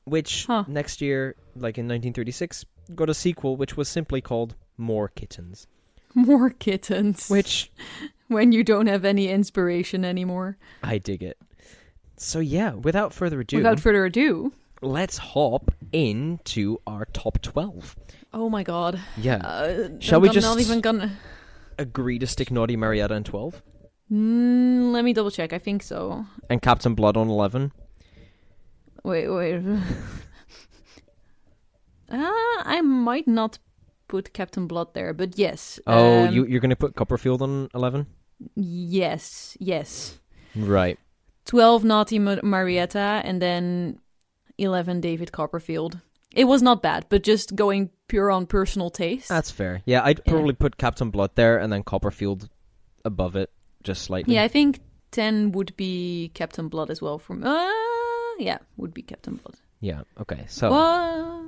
which 0.04 0.46
Huh. 0.46 0.64
next 0.68 1.00
year, 1.00 1.34
like 1.56 1.76
in 1.78 1.86
1936, 1.88 2.64
got 2.94 3.10
a 3.10 3.14
sequel 3.14 3.56
which 3.56 3.76
was 3.76 3.88
simply 3.88 4.20
called 4.20 4.54
More 4.76 5.08
Kittens. 5.08 5.66
More 6.14 6.50
kittens. 6.50 7.28
Which 7.28 7.72
when 8.28 8.52
you 8.52 8.62
don't 8.62 8.86
have 8.86 9.04
any 9.04 9.28
inspiration 9.28 10.04
anymore. 10.04 10.56
I 10.82 10.98
dig 10.98 11.22
it. 11.22 11.38
So, 12.16 12.38
yeah, 12.38 12.74
without 12.74 13.12
further 13.12 13.40
ado, 13.40 13.56
Without 13.56 13.80
further 13.80 14.04
ado. 14.04 14.52
Let's 14.82 15.16
hop 15.18 15.70
into 15.92 16.78
our 16.86 17.04
top 17.12 17.40
12. 17.40 17.96
Oh 18.34 18.48
my 18.50 18.62
god. 18.62 19.00
Yeah. 19.16 19.36
Uh, 19.36 19.88
Shall 20.00 20.16
I'm 20.18 20.22
we 20.30 20.40
not 20.40 20.60
even 20.60 20.80
gonna 20.80 21.12
agree 21.78 22.18
to 22.18 22.26
stick 22.26 22.50
Naughty 22.50 22.76
Marietta 22.76 23.14
in 23.14 23.24
12 23.24 23.62
Mm, 24.12 24.92
let 24.92 25.04
me 25.04 25.14
double 25.14 25.30
check. 25.30 25.54
I 25.54 25.58
think 25.58 25.82
so. 25.82 26.26
and 26.50 26.60
Captain 26.60 26.94
Blood 26.94 27.16
on 27.16 27.28
11. 27.30 27.72
Wait, 29.04 29.26
wait. 29.28 29.62
Ah, 32.10 32.62
I 32.66 32.82
might 32.82 33.26
not 33.26 33.58
put 34.08 34.34
Captain 34.34 34.66
Blood 34.66 34.92
there, 34.92 35.14
but 35.14 35.38
yes. 35.38 35.80
Oh, 35.86 36.26
um, 36.26 36.34
you, 36.34 36.44
you're 36.44 36.60
going 36.60 36.70
to 36.70 36.76
put 36.76 36.94
Copperfield 36.94 37.40
on 37.40 37.68
11? 37.74 38.06
Yes, 38.54 39.56
yes. 39.60 40.18
Right. 40.54 40.98
12 41.46 41.84
Naughty 41.84 42.18
Ma- 42.18 42.42
Marietta, 42.42 43.22
and 43.24 43.40
then 43.40 43.98
11 44.58 45.00
David 45.00 45.32
Copperfield. 45.32 45.98
It 46.34 46.44
was 46.44 46.62
not 46.62 46.80
bad, 46.82 47.06
but 47.10 47.22
just 47.22 47.54
going 47.54 47.90
pure 48.08 48.30
on 48.30 48.46
personal 48.46 48.88
taste. 48.90 49.28
That's 49.28 49.50
fair. 49.50 49.82
Yeah, 49.84 50.02
I'd 50.04 50.20
Yeah. 50.24 50.32
probably 50.32 50.54
put 50.54 50.76
Captain 50.78 51.10
Blood 51.10 51.30
there 51.34 51.58
and 51.58 51.72
then 51.72 51.82
Copperfield 51.82 52.48
above 53.04 53.36
it. 53.36 53.50
just 53.82 54.02
slightly. 54.02 54.34
Yeah, 54.36 54.44
I 54.44 54.48
think 54.48 54.80
ten 55.10 55.50
would 55.52 55.76
be 55.76 56.30
Captain 56.34 56.68
Blood 56.68 56.88
as 56.90 57.02
well. 57.02 57.18
From 57.18 57.42
uh, 57.44 57.68
yeah, 58.38 58.58
would 58.76 58.94
be 58.94 59.02
Captain 59.02 59.34
Blood. 59.34 59.56
Yeah. 59.80 60.02
Okay. 60.20 60.44
So 60.48 60.70
Well, 60.70 61.46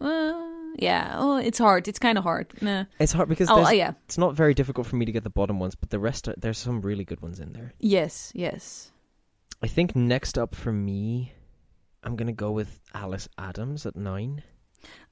uh, 0.00 0.32
yeah. 0.78 1.16
Oh, 1.18 1.36
it's 1.36 1.58
hard. 1.58 1.88
It's 1.88 1.98
kind 1.98 2.16
of 2.16 2.22
hard. 2.24 2.52
Nah. 2.62 2.84
it's 3.00 3.12
hard 3.12 3.28
because 3.28 3.50
Oh, 3.50 3.64
uh, 3.64 3.70
yeah. 3.70 3.94
it's 4.06 4.16
not 4.18 4.34
very 4.36 4.54
difficult 4.54 4.86
for 4.86 4.94
me 4.96 5.04
to 5.04 5.12
get 5.12 5.24
the 5.24 5.30
bottom 5.30 5.58
ones, 5.58 5.74
but 5.74 5.90
the 5.90 5.98
rest 5.98 6.28
are, 6.28 6.34
there's 6.38 6.58
some 6.58 6.80
really 6.80 7.04
good 7.04 7.20
ones 7.20 7.40
in 7.40 7.52
there. 7.52 7.72
Yes. 7.80 8.30
Yes. 8.34 8.92
I 9.62 9.66
think 9.66 9.96
next 9.96 10.38
up 10.38 10.54
for 10.54 10.72
me, 10.72 11.32
I'm 12.04 12.16
gonna 12.16 12.32
go 12.32 12.52
with 12.52 12.80
Alice 12.94 13.28
Adams 13.38 13.86
at 13.86 13.96
nine, 13.96 14.42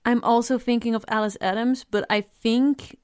I'm 0.04 0.22
also 0.24 0.58
thinking 0.58 0.94
of 0.94 1.04
Alice 1.08 1.36
Adams, 1.40 1.84
but 1.84 2.04
I 2.10 2.22
think 2.22 2.98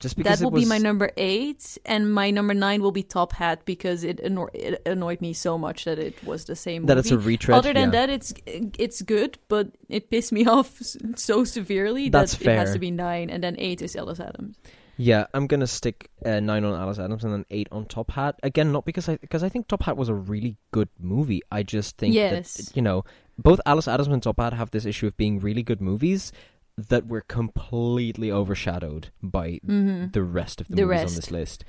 just 0.00 0.16
because 0.16 0.38
that 0.38 0.44
will 0.44 0.52
was, 0.52 0.62
be 0.62 0.68
my 0.68 0.78
number 0.78 1.10
eight, 1.16 1.76
and 1.84 2.12
my 2.12 2.30
number 2.30 2.54
nine 2.54 2.80
will 2.82 2.92
be 2.92 3.02
Top 3.02 3.32
Hat 3.32 3.64
because 3.64 4.04
it, 4.04 4.20
anno- 4.20 4.48
it 4.54 4.80
annoyed 4.86 5.20
me 5.20 5.32
so 5.32 5.58
much 5.58 5.84
that 5.84 5.98
it 5.98 6.22
was 6.24 6.44
the 6.44 6.54
same. 6.54 6.86
that 6.86 6.96
movie. 6.96 7.00
it's 7.00 7.10
a 7.10 7.18
retread. 7.18 7.58
Other 7.58 7.72
than 7.72 7.92
yeah. 7.92 8.06
that, 8.06 8.10
it's 8.10 8.32
it's 8.46 9.02
good, 9.02 9.38
but 9.48 9.76
it 9.88 10.10
pissed 10.10 10.32
me 10.32 10.46
off 10.46 10.80
so 11.16 11.44
severely 11.44 12.08
That's 12.08 12.36
that 12.36 12.48
it 12.48 12.56
has 12.56 12.72
to 12.72 12.78
be 12.78 12.90
nine, 12.90 13.28
and 13.28 13.42
then 13.42 13.56
eight 13.58 13.82
is 13.82 13.96
Alice 13.96 14.20
Adams. 14.20 14.56
Yeah, 15.00 15.26
I'm 15.32 15.46
gonna 15.46 15.66
stick 15.66 16.10
uh, 16.24 16.40
nine 16.40 16.64
on 16.64 16.78
Alice 16.78 16.98
Adams 16.98 17.22
and 17.22 17.32
then 17.32 17.44
eight 17.50 17.68
on 17.70 17.86
Top 17.86 18.10
Hat. 18.10 18.36
Again, 18.42 18.72
not 18.72 18.84
because 18.84 19.08
I 19.08 19.16
because 19.16 19.42
I 19.42 19.48
think 19.48 19.68
Top 19.68 19.82
Hat 19.82 19.96
was 19.96 20.08
a 20.08 20.14
really 20.14 20.56
good 20.70 20.88
movie. 20.98 21.42
I 21.52 21.62
just 21.62 21.98
think 21.98 22.14
Yes. 22.14 22.54
that 22.54 22.76
you 22.76 22.82
know 22.82 23.04
both 23.38 23.60
Alice 23.64 23.88
Adams 23.88 24.08
and 24.08 24.22
Top 24.22 24.38
Hat 24.40 24.52
have 24.52 24.70
this 24.72 24.84
issue 24.84 25.06
of 25.06 25.16
being 25.16 25.38
really 25.38 25.62
good 25.62 25.80
movies 25.80 26.32
that 26.76 27.06
were 27.06 27.22
completely 27.22 28.30
overshadowed 28.30 29.10
by 29.22 29.60
Mm-hmm. 29.66 30.10
the 30.12 30.22
rest 30.22 30.60
of 30.60 30.68
the, 30.68 30.76
The 30.76 30.82
movies 30.86 31.10
on 31.10 31.14
this 31.16 31.30
list. 31.30 31.64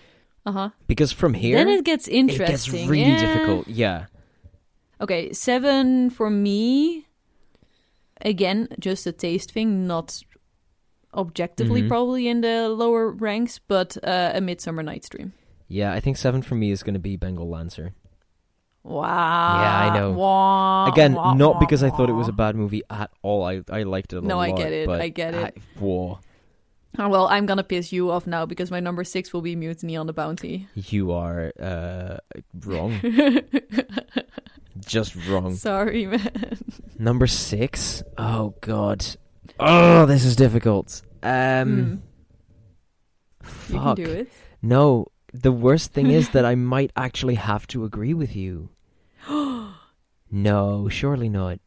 Uh 0.45 0.51
huh. 0.51 0.69
Because 0.87 1.11
from 1.11 1.33
here, 1.35 1.57
Then 1.57 1.67
it 1.69 1.83
gets 1.85 2.07
interesting. 2.07 2.45
it 2.45 2.49
gets 2.49 2.89
really 2.89 3.11
Yeah. 3.11 3.19
difficult. 3.19 3.67
Yeah, 3.67 4.05
Okay, 5.01 5.31
seven 5.31 6.09
for 6.09 6.29
me. 6.29 7.05
Again, 8.21 8.67
just 8.79 9.07
a 9.07 9.11
taste 9.13 9.51
thing, 9.53 9.87
not 9.87 10.21
objectively 11.13 11.81
Mhm. 11.83 11.87
probably 11.87 12.27
in 12.27 12.41
the 12.41 12.67
lower 12.69 13.09
ranks, 13.11 13.59
but 13.67 13.97
uh, 14.03 14.31
a 14.35 14.41
Midsummer 14.41 14.83
Night's 14.83 15.07
Dream. 15.09 15.33
yeah. 15.67 15.93
I 15.93 15.99
think 16.01 16.17
seven 16.17 16.41
for 16.41 16.55
me 16.55 16.71
is 16.71 16.83
gonna 16.83 16.99
be 16.99 17.15
Bengal 17.15 17.47
Lancer. 17.49 17.93
Wow. 18.83 19.61
Yeah, 19.61 19.91
I 19.91 19.99
know. 19.99 20.11
Wah, 20.13 20.87
Again, 20.87 21.13
wah, 21.13 21.33
not 21.33 21.55
wah, 21.55 21.59
because 21.59 21.83
I 21.83 21.89
thought 21.89 22.09
it 22.09 22.13
was 22.13 22.27
a 22.27 22.31
bad 22.33 22.55
movie 22.55 22.81
at 22.89 23.11
all. 23.21 23.43
I 23.43 23.61
I 23.69 23.83
liked 23.83 24.13
it 24.13 24.17
a 24.17 24.21
No, 24.21 24.37
lot. 24.37 24.49
I 24.49 24.51
get 24.51 24.71
it, 24.71 24.87
but 24.87 25.01
I 25.01 25.09
get 25.09 25.33
it. 25.33 25.57
whoa. 25.77 26.19
Oh, 26.97 27.07
well, 27.07 27.27
I'm 27.27 27.45
gonna 27.45 27.63
piss 27.63 27.91
you 27.93 28.09
off 28.09 28.25
now 28.25 28.45
because 28.45 28.71
my 28.71 28.79
number 28.79 29.03
six 29.03 29.31
will 29.31 29.41
be 29.41 29.55
Mutiny 29.55 29.95
on 29.95 30.07
the 30.07 30.13
Bounty. 30.13 30.67
You 30.75 31.11
are 31.11 31.51
uh, 31.59 32.17
wrong. 32.65 32.99
Just 34.85 35.15
wrong. 35.27 35.55
Sorry, 35.55 36.05
man. 36.07 36.57
Number 36.99 37.27
six. 37.27 38.01
Oh 38.17 38.55
God. 38.61 39.05
Oh, 39.59 40.05
this 40.05 40.23
is 40.25 40.35
difficult. 40.35 41.01
Um, 41.21 42.01
you 43.41 43.43
fuck. 43.43 43.97
can 43.97 44.05
do 44.05 44.11
it. 44.11 44.31
No, 44.61 45.07
the 45.33 45.51
worst 45.51 45.93
thing 45.93 46.11
is 46.11 46.29
that 46.29 46.45
I 46.53 46.55
might 46.55 46.91
actually 46.95 47.35
have 47.35 47.67
to 47.67 47.83
agree 47.83 48.13
with 48.13 48.35
you. 48.35 48.69
no, 50.31 50.89
surely 50.89 51.29
not. 51.29 51.59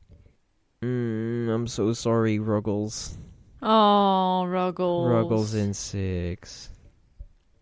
Mm, 0.83 1.49
I'm 1.49 1.67
so 1.67 1.93
sorry, 1.93 2.39
Ruggles. 2.39 3.17
Oh, 3.63 4.45
Ruggles. 4.45 5.09
Ruggles 5.09 5.55
in 5.55 5.75
six. 5.75 6.71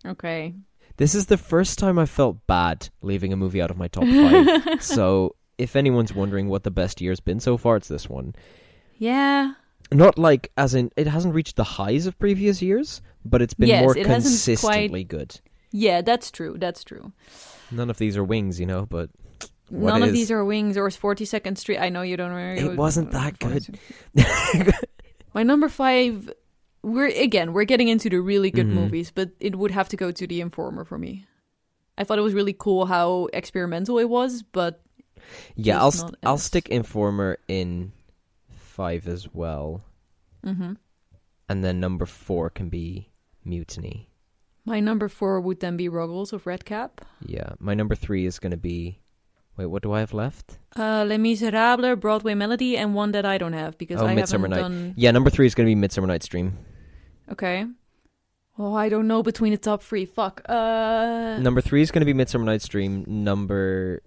Okay. 0.07 0.55
This 0.97 1.15
is 1.15 1.27
the 1.27 1.37
first 1.37 1.79
time 1.79 1.99
I 1.99 2.07
felt 2.07 2.47
bad 2.47 2.89
leaving 3.03 3.33
a 3.33 3.37
movie 3.37 3.61
out 3.61 3.71
of 3.71 3.77
my 3.77 3.89
top 3.89 4.05
five. 4.05 4.83
so, 4.83 5.37
if 5.59 5.77
anyone's 5.77 6.15
wondering 6.15 6.49
what 6.49 6.63
the 6.63 6.71
best 6.71 7.01
year's 7.01 7.21
been 7.21 7.41
so 7.41 7.57
far, 7.57 7.77
it's 7.77 7.89
this 7.89 8.09
one. 8.09 8.35
Yeah. 8.97 9.55
Not 9.93 10.19
like 10.19 10.53
as 10.57 10.75
in 10.75 10.91
it 10.97 11.07
hasn't 11.07 11.35
reached 11.35 11.57
the 11.57 11.65
highs 11.65 12.07
of 12.07 12.19
previous 12.19 12.63
years, 12.63 13.03
but 13.25 13.43
it's 13.43 13.55
been 13.55 13.69
Yes, 13.69 13.83
more 13.83 13.97
it 13.97 14.07
consistently 14.07 15.05
good. 15.05 15.41
Yeah, 15.73 16.01
that's 16.03 16.31
true. 16.31 16.57
That's 16.59 16.83
true. 16.85 17.13
None 17.71 17.91
of 17.91 17.99
these 17.99 18.17
are 18.17 18.25
wings, 18.25 18.59
you 18.59 18.67
know, 18.67 18.87
but 18.87 19.11
None 19.71 20.03
of 20.03 20.13
these 20.13 20.33
are 20.33 20.45
wings 20.45 20.77
or 20.77 20.89
42nd 20.89 21.57
Street. 21.57 21.79
I 21.79 21.91
know 21.91 22.03
you 22.03 22.17
don't 22.17 22.33
remember. 22.33 22.73
It 22.73 22.77
wasn't 22.77 23.13
that 23.13 23.39
good. 23.39 23.79
My 25.33 25.43
number 25.45 25.69
five. 25.69 26.33
We're 26.83 27.07
again. 27.09 27.53
We're 27.53 27.65
getting 27.65 27.89
into 27.89 28.09
the 28.09 28.19
really 28.21 28.51
good 28.51 28.67
Mhm. 28.67 28.73
movies, 28.73 29.13
but 29.15 29.31
it 29.39 29.55
would 29.55 29.71
have 29.71 29.89
to 29.91 29.97
go 29.97 30.11
to 30.11 30.27
The 30.27 30.41
Informer 30.41 30.85
for 30.85 30.99
me. 30.99 31.27
I 31.99 32.05
thought 32.05 32.19
it 32.19 32.23
was 32.23 32.35
really 32.35 32.55
cool 32.59 32.87
how 32.87 33.29
experimental 33.33 33.99
it 33.99 34.09
was, 34.09 34.43
but 34.43 34.81
yeah, 35.55 35.79
I'll 35.79 35.93
st- 35.93 36.17
I'll 36.25 36.39
stick 36.39 36.69
Informer 36.71 37.39
in 37.47 37.93
five 38.49 39.07
as 39.07 39.29
well, 39.33 39.85
mhm. 40.45 40.79
and 41.49 41.63
then 41.63 41.79
number 41.79 42.07
four 42.07 42.49
can 42.51 42.71
be 42.71 43.11
Mutiny. 43.45 44.09
My 44.65 44.81
number 44.81 45.09
four 45.09 45.41
would 45.41 45.61
then 45.61 45.77
be 45.77 45.89
Ruggles 45.89 46.33
of 46.33 46.47
Red 46.47 46.65
Gap. 46.65 47.01
Yeah, 47.25 47.51
my 47.59 47.75
number 47.75 47.95
three 47.95 48.27
is 48.27 48.39
going 48.39 48.51
to 48.53 48.57
be. 48.57 48.99
Wait, 49.57 49.67
what 49.67 49.83
do 49.83 49.93
I 49.93 50.01
have 50.01 50.15
left? 50.15 50.59
Uh, 50.77 51.05
Les 51.07 51.19
Miserables, 51.19 51.99
Broadway 51.99 52.35
Melody, 52.35 52.77
and 52.77 52.95
one 52.95 53.13
that 53.13 53.27
I 53.27 53.37
don't 53.37 53.53
have 53.53 53.77
because 53.79 54.01
Oh, 54.01 54.07
I 54.07 54.15
Midsummer 54.15 54.49
haven't 54.49 54.73
Night. 54.73 54.77
done. 54.85 54.95
Yeah, 54.97 55.11
number 55.11 55.29
three 55.31 55.47
is 55.47 55.55
going 55.55 55.67
to 55.67 55.71
be 55.71 55.75
Midsummer 55.75 56.07
Night's 56.07 56.27
Dream. 56.29 56.57
Okay. 57.31 57.67
Oh, 58.59 58.75
I 58.75 58.89
don't 58.89 59.07
know 59.09 59.23
between 59.23 59.53
the 59.53 59.59
top 59.59 59.83
three. 59.83 60.05
Fuck. 60.05 60.43
Uh, 60.49 61.39
Number 61.41 61.61
three 61.63 61.81
is 61.83 61.91
going 61.91 62.01
to 62.01 62.07
be 62.07 62.13
Midsummer 62.13 62.45
Night's 62.45 62.69
Dream. 62.69 63.05
Number 63.07 64.03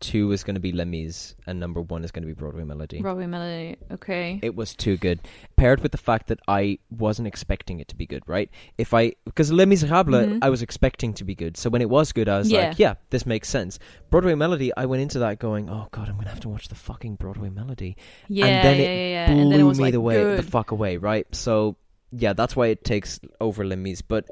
two 0.00 0.32
is 0.32 0.44
going 0.44 0.54
to 0.54 0.60
be 0.60 0.72
Lemmy's, 0.72 1.34
and 1.46 1.58
number 1.58 1.80
one 1.80 2.04
is 2.04 2.10
going 2.10 2.22
to 2.22 2.26
be 2.26 2.32
Broadway 2.32 2.64
Melody. 2.64 3.00
Broadway 3.00 3.26
Melody. 3.26 3.76
Okay. 3.90 4.38
It 4.42 4.54
was 4.54 4.74
too 4.74 4.96
good, 4.96 5.20
paired 5.56 5.80
with 5.82 5.92
the 5.92 5.98
fact 5.98 6.28
that 6.28 6.38
I 6.48 6.78
wasn't 6.90 7.28
expecting 7.28 7.80
it 7.80 7.88
to 7.88 7.96
be 7.96 8.06
good. 8.06 8.22
Right? 8.26 8.50
If 8.78 8.94
I 8.94 9.14
because 9.24 9.50
Les 9.52 9.66
Miserables, 9.66 10.26
Mhm. 10.26 10.38
I 10.42 10.50
was 10.50 10.62
expecting 10.62 11.14
to 11.14 11.24
be 11.24 11.34
good. 11.34 11.56
So 11.56 11.68
when 11.70 11.82
it 11.82 11.90
was 11.90 12.12
good, 12.12 12.28
I 12.28 12.38
was 12.38 12.50
Yeah. 12.50 12.68
like, 12.68 12.78
yeah, 12.78 12.94
this 13.10 13.26
makes 13.26 13.48
sense. 13.48 13.78
Broadway 14.10 14.34
Melody, 14.34 14.70
I 14.76 14.86
went 14.86 15.02
into 15.02 15.18
that 15.20 15.38
going, 15.38 15.68
oh 15.68 15.88
god, 15.90 16.08
I'm 16.08 16.14
going 16.14 16.24
to 16.26 16.30
have 16.30 16.40
to 16.40 16.48
watch 16.48 16.68
the 16.68 16.74
fucking 16.74 17.16
Broadway 17.16 17.50
Melody. 17.50 17.96
Yeah, 18.28 18.46
and 18.46 18.64
then 18.64 18.76
yeah, 18.78 18.86
it 18.86 19.10
yeah, 19.10 19.26
blew 19.32 19.42
and 19.42 19.52
then 19.52 19.60
it 19.60 19.64
was 19.64 19.78
me 19.78 19.84
like 19.84 19.92
the 19.92 20.00
way 20.00 20.14
good. 20.14 20.38
the 20.38 20.42
fuck 20.42 20.70
away. 20.70 20.96
Right? 20.96 21.26
So 21.34 21.76
yeah, 22.12 22.32
that's 22.32 22.54
why 22.56 22.68
it 22.68 22.84
takes 22.84 23.20
over 23.40 23.64
Les 23.64 23.76
Mis. 23.76 24.02
But 24.02 24.26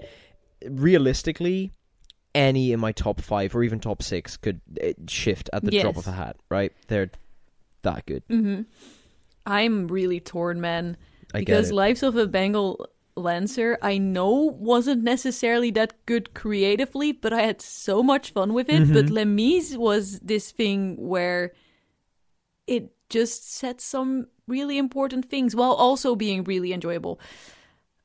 realistically. 0.65 1.73
Any 2.37 2.73
in 2.73 2.81
my 2.81 2.93
top 2.93 3.21
five 3.21 3.57
or 3.57 3.63
even 3.65 3.81
top 3.81 4.03
six 4.03 4.37
could 4.37 4.61
uh, 4.83 4.93
shift 5.09 5.49
at 5.53 5.65
the 5.65 5.71
drop 5.71 5.97
of 5.97 6.07
a 6.07 6.13
hat, 6.13 6.37
right? 6.51 6.73
They're 6.89 7.11
that 7.83 8.05
good. 8.07 8.23
hmm 8.29 8.63
I'm 9.47 9.87
really 9.89 10.21
torn, 10.21 10.61
man. 10.61 10.97
I 11.33 11.41
because. 11.41 11.73
Lives 11.73 12.03
of 12.03 12.17
a 12.17 12.27
Bengal 12.27 12.89
Lancer, 13.17 13.79
I 13.81 13.97
know 13.97 14.33
wasn't 14.59 15.03
necessarily 15.03 15.71
that 15.73 15.95
good 16.05 16.35
creatively, 16.35 17.13
but 17.13 17.33
I 17.33 17.43
had 17.43 17.63
so 17.63 18.03
much 18.03 18.33
fun 18.33 18.53
with 18.53 18.69
it. 18.69 18.93
But 18.93 19.07
Mhm. 19.07 19.11
Les 19.13 19.25
Mis 19.25 19.77
was 19.77 20.21
this 20.21 20.51
thing 20.51 20.97
where 20.99 21.53
it 22.67 22.91
just 23.09 23.49
said 23.51 23.81
some 23.81 24.27
really 24.49 24.77
important 24.79 25.31
things 25.31 25.55
while 25.55 25.73
also 25.73 26.17
being 26.17 26.45
really 26.45 26.73
enjoyable. 26.73 27.21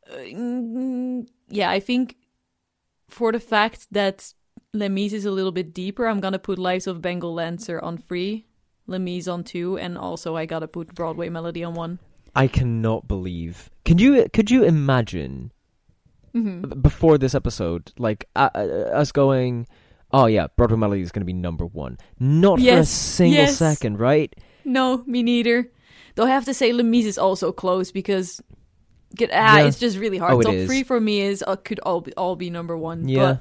Uh, 0.10 1.26
yeah, 1.50 1.70
I 1.70 1.80
think 1.80 2.16
for 3.12 3.32
the 3.32 3.40
fact 3.40 3.88
that 3.92 4.34
Les 4.74 4.90
Mis 4.90 5.14
is 5.14 5.26
a 5.26 5.32
little 5.32 5.52
bit 5.52 5.74
deeper, 5.74 6.08
I'm 6.08 6.20
gonna 6.20 6.40
put 6.40 6.58
Lives 6.58 6.88
of 6.88 7.02
Bengal 7.02 7.34
Lancer 7.34 7.80
on 7.80 7.98
three, 7.98 8.46
Les 8.88 9.00
Mis 9.00 9.28
on 9.28 9.44
two, 9.44 9.78
and 9.78 9.98
also 9.98 10.36
I 10.36 10.46
gotta 10.46 10.68
put 10.68 10.96
Broadway 10.96 11.30
Melody 11.30 11.64
on 11.64 11.74
one. 11.74 12.00
I 12.36 12.48
cannot 12.48 13.08
believe. 13.08 13.70
Can 13.84 13.98
you 13.98 14.28
could 14.32 14.50
you 14.50 14.64
imagine 14.64 15.52
hmm 16.34 16.62
before 16.62 17.18
this 17.18 17.36
episode, 17.36 17.92
like 17.98 18.26
uh, 18.36 18.50
uh, 18.56 18.90
us 18.94 19.12
going, 19.12 19.68
"Oh 20.12 20.28
yeah, 20.28 20.48
Broadway 20.56 20.78
Melody 20.78 21.02
is 21.02 21.12
going 21.12 21.22
to 21.22 21.26
be 21.26 21.34
number 21.34 21.66
one," 21.66 21.98
not 22.20 22.60
for 22.60 22.70
a 22.70 22.86
single 22.86 23.44
yes. 23.44 23.58
second, 23.58 24.00
right? 24.00 24.34
No, 24.64 25.04
me 25.06 25.24
neither. 25.24 25.70
Though 26.16 26.26
I 26.26 26.30
have 26.30 26.46
to 26.46 26.54
say, 26.54 26.72
Les 26.72 26.84
Mis 26.84 27.06
is 27.06 27.18
also 27.18 27.52
close 27.52 27.92
because 27.92 28.42
get, 29.16 29.30
ah, 29.34 29.58
Yeah. 29.60 29.68
it's 29.68 29.80
just 29.80 29.98
really 29.98 30.18
hard. 30.18 30.34
Oh, 30.34 30.42
Top 30.42 30.54
is. 30.54 30.68
three 30.68 30.84
for 30.84 31.00
me 31.00 31.22
is 31.22 31.44
uh, 31.46 31.56
could 31.56 31.80
all 31.82 32.02
be, 32.02 32.14
all 32.16 32.36
be 32.36 32.50
number 32.50 32.78
one. 32.78 33.08
Yeah. 33.08 33.38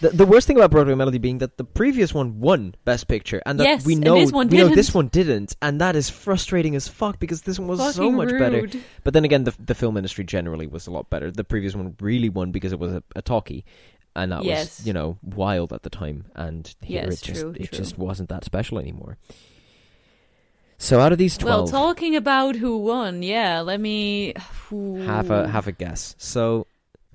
The, 0.00 0.08
the 0.10 0.26
worst 0.26 0.48
thing 0.48 0.56
about 0.56 0.72
Broadway 0.72 0.96
Melody 0.96 1.18
being 1.18 1.38
that 1.38 1.58
the 1.58 1.64
previous 1.64 2.12
one 2.12 2.40
won 2.40 2.74
Best 2.84 3.06
Picture, 3.06 3.40
and 3.46 3.60
that 3.60 3.64
Yes, 3.64 3.86
we 3.86 3.94
know 3.94 4.16
this 4.18 4.32
one 4.32 4.48
we 4.48 4.58
know 4.58 4.66
this 4.68 4.86
didn't. 4.86 4.94
one 4.96 5.08
didn't, 5.08 5.56
and 5.62 5.80
that 5.80 5.94
is 5.94 6.10
frustrating 6.10 6.74
as 6.74 6.88
fuck 6.88 7.20
because 7.20 7.42
this 7.42 7.56
one 7.60 7.68
was 7.68 7.78
but 7.78 7.92
so 7.92 8.02
fucking 8.10 8.16
much 8.16 8.30
better. 8.30 8.68
But 9.04 9.14
then 9.14 9.24
again, 9.24 9.44
the 9.44 9.54
the 9.64 9.76
film 9.76 9.96
industry 9.96 10.24
generally 10.24 10.66
was 10.66 10.88
a 10.88 10.90
lot 10.90 11.08
better. 11.08 11.30
The 11.30 11.44
previous 11.44 11.76
one 11.76 11.94
really 12.00 12.28
won 12.30 12.50
because 12.50 12.72
it 12.72 12.80
was 12.80 12.92
a, 12.94 13.02
a 13.14 13.22
talkie, 13.22 13.64
and 14.16 14.32
that 14.32 14.42
Yes. 14.42 14.78
was 14.80 14.86
you 14.88 14.92
know 14.92 15.18
wild 15.22 15.72
at 15.72 15.84
the 15.84 15.90
time. 15.90 16.24
And 16.34 16.66
here 16.82 17.04
Yes, 17.04 17.22
it 17.22 17.24
just 17.24 17.40
true, 17.40 17.50
it 17.56 17.68
true. 17.68 17.78
just 17.78 17.96
wasn't 17.96 18.28
that 18.30 18.44
special 18.44 18.80
anymore. 18.80 19.18
So 20.82 20.98
out 20.98 21.12
of 21.12 21.18
these 21.18 21.38
twelve, 21.38 21.70
Well, 21.72 21.80
talking 21.80 22.16
about 22.16 22.56
who 22.56 22.76
won, 22.76 23.22
yeah. 23.22 23.60
Let 23.60 23.80
me 23.80 24.34
ooh. 24.72 24.96
have 24.96 25.30
a 25.30 25.46
have 25.46 25.68
a 25.68 25.72
guess. 25.72 26.16
So 26.18 26.66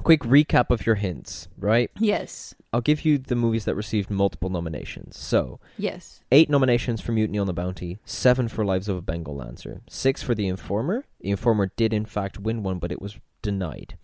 quick 0.04 0.22
recap 0.22 0.70
of 0.70 0.86
your 0.86 0.96
hints, 0.96 1.50
right? 1.60 1.92
Yes. 2.00 2.56
I'll 2.72 2.80
give 2.80 3.04
you 3.04 3.18
the 3.18 3.36
movies 3.36 3.66
that 3.66 3.76
received 3.76 4.10
multiple 4.10 4.50
nominations. 4.50 5.18
So, 5.18 5.60
Yes. 5.78 6.22
eight 6.32 6.50
nominations 6.50 7.02
for 7.02 7.12
Mutiny 7.12 7.40
on 7.40 7.48
the 7.48 7.54
Bounty, 7.54 7.98
seven 8.06 8.48
for 8.48 8.64
Lives 8.64 8.88
of 8.88 8.96
a 8.96 9.02
Bengal 9.02 9.36
Lancer, 9.36 9.82
six 9.90 10.24
for 10.24 10.34
The 10.34 10.48
Informer. 10.48 11.04
The 11.20 11.32
Informer 11.32 11.72
did, 11.76 11.92
in 11.92 12.06
fact, 12.06 12.40
win 12.40 12.64
one, 12.64 12.80
but 12.80 12.92
it 12.94 13.02
was 13.02 13.18
denied 13.42 13.98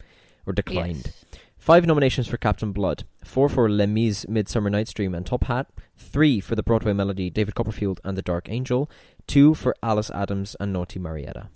or 0.45 0.51
declined. 0.51 1.03
Yes. 1.05 1.23
Five 1.57 1.85
nominations 1.85 2.27
for 2.27 2.35
Captain 2.35 2.73
Blood, 2.73 3.05
four 3.23 3.47
for 3.47 3.69
Les 3.69 3.87
Mis, 3.87 4.27
Midsummer 4.27 4.69
Night's 4.69 4.91
Dream, 4.93 5.15
and 5.15 5.25
Top 5.25 5.45
Hat, 5.45 5.67
three 5.95 6.41
for 6.41 6.55
the 6.55 6.63
Broadway 6.63 6.91
melody 6.91 7.29
David 7.29 7.55
Copperfield 7.55 8.01
and 8.03 8.17
the 8.17 8.21
Dark 8.21 8.49
Angel, 8.49 8.89
two 9.27 9.53
for 9.53 9.75
Alice 9.83 10.11
Adams 10.11 10.55
and 10.59 10.73
Naughty 10.73 10.99
Marietta. 10.99 11.49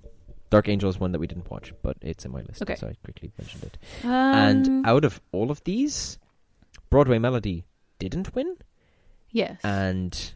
Dark 0.49 0.69
Angel 0.69 0.89
is 0.89 0.99
one 0.99 1.11
that 1.11 1.19
we 1.19 1.27
didn't 1.27 1.49
watch, 1.51 1.73
but 1.81 1.97
it's 2.01 2.23
in 2.25 2.31
my 2.31 2.41
list, 2.41 2.61
Okay. 2.61 2.75
so 2.75 2.87
I 2.87 2.95
quickly 3.03 3.31
mentioned 3.37 3.63
it. 3.63 3.77
Um, 4.05 4.11
and 4.11 4.85
out 4.87 5.03
of 5.03 5.19
all 5.33 5.51
of 5.51 5.61
these, 5.65 6.17
Broadway 6.89 7.19
melody 7.19 7.65
didn't 7.99 8.33
win, 8.33 8.55
yes. 9.31 9.59
and 9.63 10.33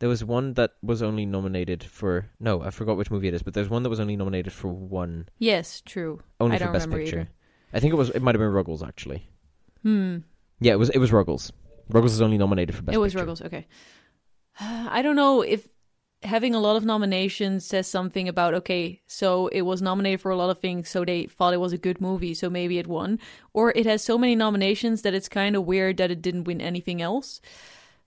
there 0.00 0.08
was 0.08 0.24
one 0.24 0.54
that 0.54 0.72
was 0.82 1.00
only 1.00 1.26
nominated 1.26 1.84
for 1.84 2.28
no, 2.40 2.60
I 2.60 2.70
forgot 2.70 2.96
which 2.96 3.10
movie 3.10 3.28
it 3.28 3.34
is, 3.34 3.42
but 3.44 3.54
there's 3.54 3.68
one 3.68 3.84
that 3.84 3.88
was 3.88 4.00
only 4.00 4.16
nominated 4.16 4.52
for 4.52 4.68
one, 4.68 5.28
yes, 5.38 5.80
true. 5.86 6.20
only 6.40 6.56
I 6.56 6.58
for 6.58 6.72
Best 6.72 6.90
Picture. 6.90 7.20
either. 7.20 7.28
I 7.72 7.78
think 7.80 7.92
it 7.92 7.96
was 7.96 8.10
it 8.10 8.22
might 8.22 8.34
have 8.34 8.40
been 8.40 8.50
Ruggles 8.50 8.82
actually. 8.82 9.28
Hmm. 9.82 10.18
Yeah, 10.60 10.72
it 10.72 10.78
was 10.78 10.90
it 10.90 10.98
was 10.98 11.12
Ruggles. 11.12 11.52
Ruggles 11.88 12.14
is 12.14 12.20
only 12.20 12.36
nominated 12.38 12.74
for 12.74 12.82
Best 12.82 12.86
Picture. 12.94 12.98
it 12.98 13.00
was 13.00 13.12
Picture. 13.12 13.20
Ruggles. 13.22 13.42
Okay. 13.42 13.66
I 14.60 15.02
don't 15.02 15.16
know 15.16 15.42
if 15.42 15.68
having 16.26 16.54
a 16.54 16.60
lot 16.60 16.76
of 16.76 16.84
nominations 16.84 17.64
says 17.64 17.86
something 17.86 18.28
about 18.28 18.54
okay, 18.54 19.00
so 19.06 19.46
it 19.48 19.62
was 19.62 19.80
nominated 19.80 20.20
for 20.20 20.30
a 20.30 20.36
lot 20.36 20.50
of 20.50 20.58
things, 20.58 20.88
so 20.88 21.04
they 21.04 21.24
thought 21.26 21.54
it 21.54 21.60
was 21.60 21.72
a 21.72 21.78
good 21.78 22.00
movie, 22.00 22.34
so 22.34 22.50
maybe 22.50 22.78
it 22.78 22.86
won, 22.86 23.18
or 23.54 23.72
it 23.74 23.86
has 23.86 24.02
so 24.02 24.18
many 24.18 24.36
nominations 24.36 25.02
that 25.02 25.14
it's 25.14 25.28
kind 25.28 25.56
of 25.56 25.64
weird 25.64 25.96
that 25.96 26.10
it 26.10 26.22
didn't 26.22 26.44
win 26.44 26.60
anything 26.60 27.00
else. 27.00 27.40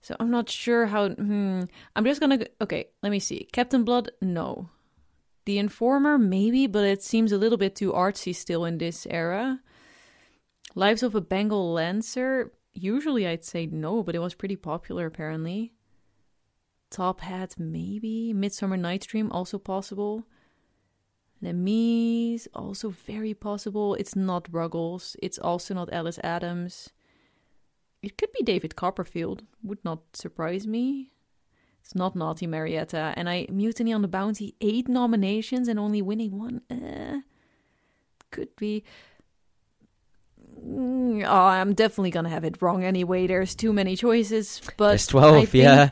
So 0.02 0.16
I'm 0.18 0.30
not 0.30 0.48
sure 0.48 0.86
how. 0.86 1.08
Hmm. 1.10 1.62
I'm 1.94 2.04
just 2.04 2.20
gonna. 2.20 2.46
Okay, 2.60 2.86
let 3.02 3.10
me 3.10 3.18
see. 3.18 3.48
Captain 3.52 3.84
Blood, 3.84 4.10
no. 4.22 4.70
The 5.44 5.58
Informer, 5.58 6.18
maybe, 6.18 6.66
but 6.66 6.84
it 6.84 7.02
seems 7.02 7.32
a 7.32 7.38
little 7.38 7.58
bit 7.58 7.74
too 7.74 7.92
artsy 7.92 8.34
still 8.34 8.64
in 8.64 8.78
this 8.78 9.06
era. 9.10 9.60
Lives 10.74 11.02
of 11.02 11.14
a 11.14 11.20
Bengal 11.20 11.72
Lancer, 11.72 12.52
usually 12.72 13.26
I'd 13.26 13.44
say 13.44 13.66
no, 13.66 14.02
but 14.02 14.14
it 14.14 14.20
was 14.20 14.34
pretty 14.34 14.56
popular 14.56 15.06
apparently. 15.06 15.72
Top 16.90 17.20
Hat, 17.20 17.54
maybe. 17.58 18.32
Midsummer 18.32 18.76
Night's 18.76 19.06
Dream, 19.06 19.30
also 19.30 19.58
possible. 19.58 20.24
Les 21.40 21.52
Mis, 21.52 22.48
also 22.54 22.90
very 22.90 23.32
possible. 23.32 23.94
It's 23.94 24.14
not 24.16 24.48
Ruggles. 24.50 25.16
It's 25.22 25.38
also 25.38 25.72
not 25.74 25.92
Alice 25.92 26.18
Adams. 26.24 26.90
It 28.02 28.18
could 28.18 28.32
be 28.32 28.42
David 28.42 28.76
Copperfield. 28.76 29.42
Would 29.62 29.84
not 29.84 30.00
surprise 30.14 30.66
me. 30.66 31.12
It's 31.82 31.94
not 31.94 32.14
Naughty 32.16 32.46
Marietta. 32.46 33.14
And 33.16 33.28
I 33.28 33.46
Mutiny 33.50 33.92
on 33.92 34.02
the 34.02 34.08
Bounty, 34.08 34.54
eight 34.60 34.88
nominations 34.88 35.68
and 35.68 35.78
only 35.78 36.02
winning 36.02 36.38
one. 36.38 36.60
Eh, 36.70 37.20
could 38.30 38.54
be. 38.56 38.84
Mm, 40.62 41.24
Oh, 41.26 41.46
I'm 41.46 41.74
definitely 41.74 42.10
gonna 42.10 42.28
have 42.28 42.44
it 42.44 42.60
wrong 42.60 42.84
anyway. 42.84 43.26
There's 43.26 43.54
too 43.54 43.72
many 43.72 43.96
choices, 43.96 44.60
but 44.76 44.88
There's 44.90 45.06
twelve. 45.06 45.34
I 45.36 45.44
think- 45.46 45.64
yeah, 45.64 45.90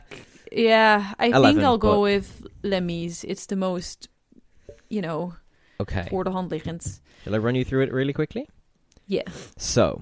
yeah, 0.51 1.13
I 1.19 1.27
11, 1.27 1.55
think 1.55 1.65
I'll 1.65 1.77
go 1.77 1.93
but- 1.95 1.99
with 2.01 2.47
Lemmy's. 2.63 3.23
It's 3.23 3.45
the 3.47 3.55
most, 3.55 4.09
you 4.89 5.01
know, 5.01 5.33
okay. 5.79 6.07
voor 6.09 6.23
de 6.23 6.31
hand 6.31 6.51
liggend. 6.51 7.01
Shall 7.23 7.35
I 7.35 7.37
run 7.39 7.55
you 7.55 7.63
through 7.65 7.83
it 7.83 7.91
really 7.93 8.13
quickly? 8.13 8.47
Yeah. 9.07 9.27
So, 9.57 10.01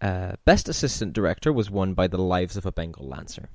uh, 0.00 0.32
best 0.44 0.68
assistant 0.68 1.12
director 1.14 1.52
was 1.52 1.70
won 1.70 1.94
by 1.94 2.06
The 2.08 2.18
Lives 2.18 2.56
of 2.56 2.66
a 2.66 2.72
Bengal 2.72 3.08
Lancer. 3.08 3.48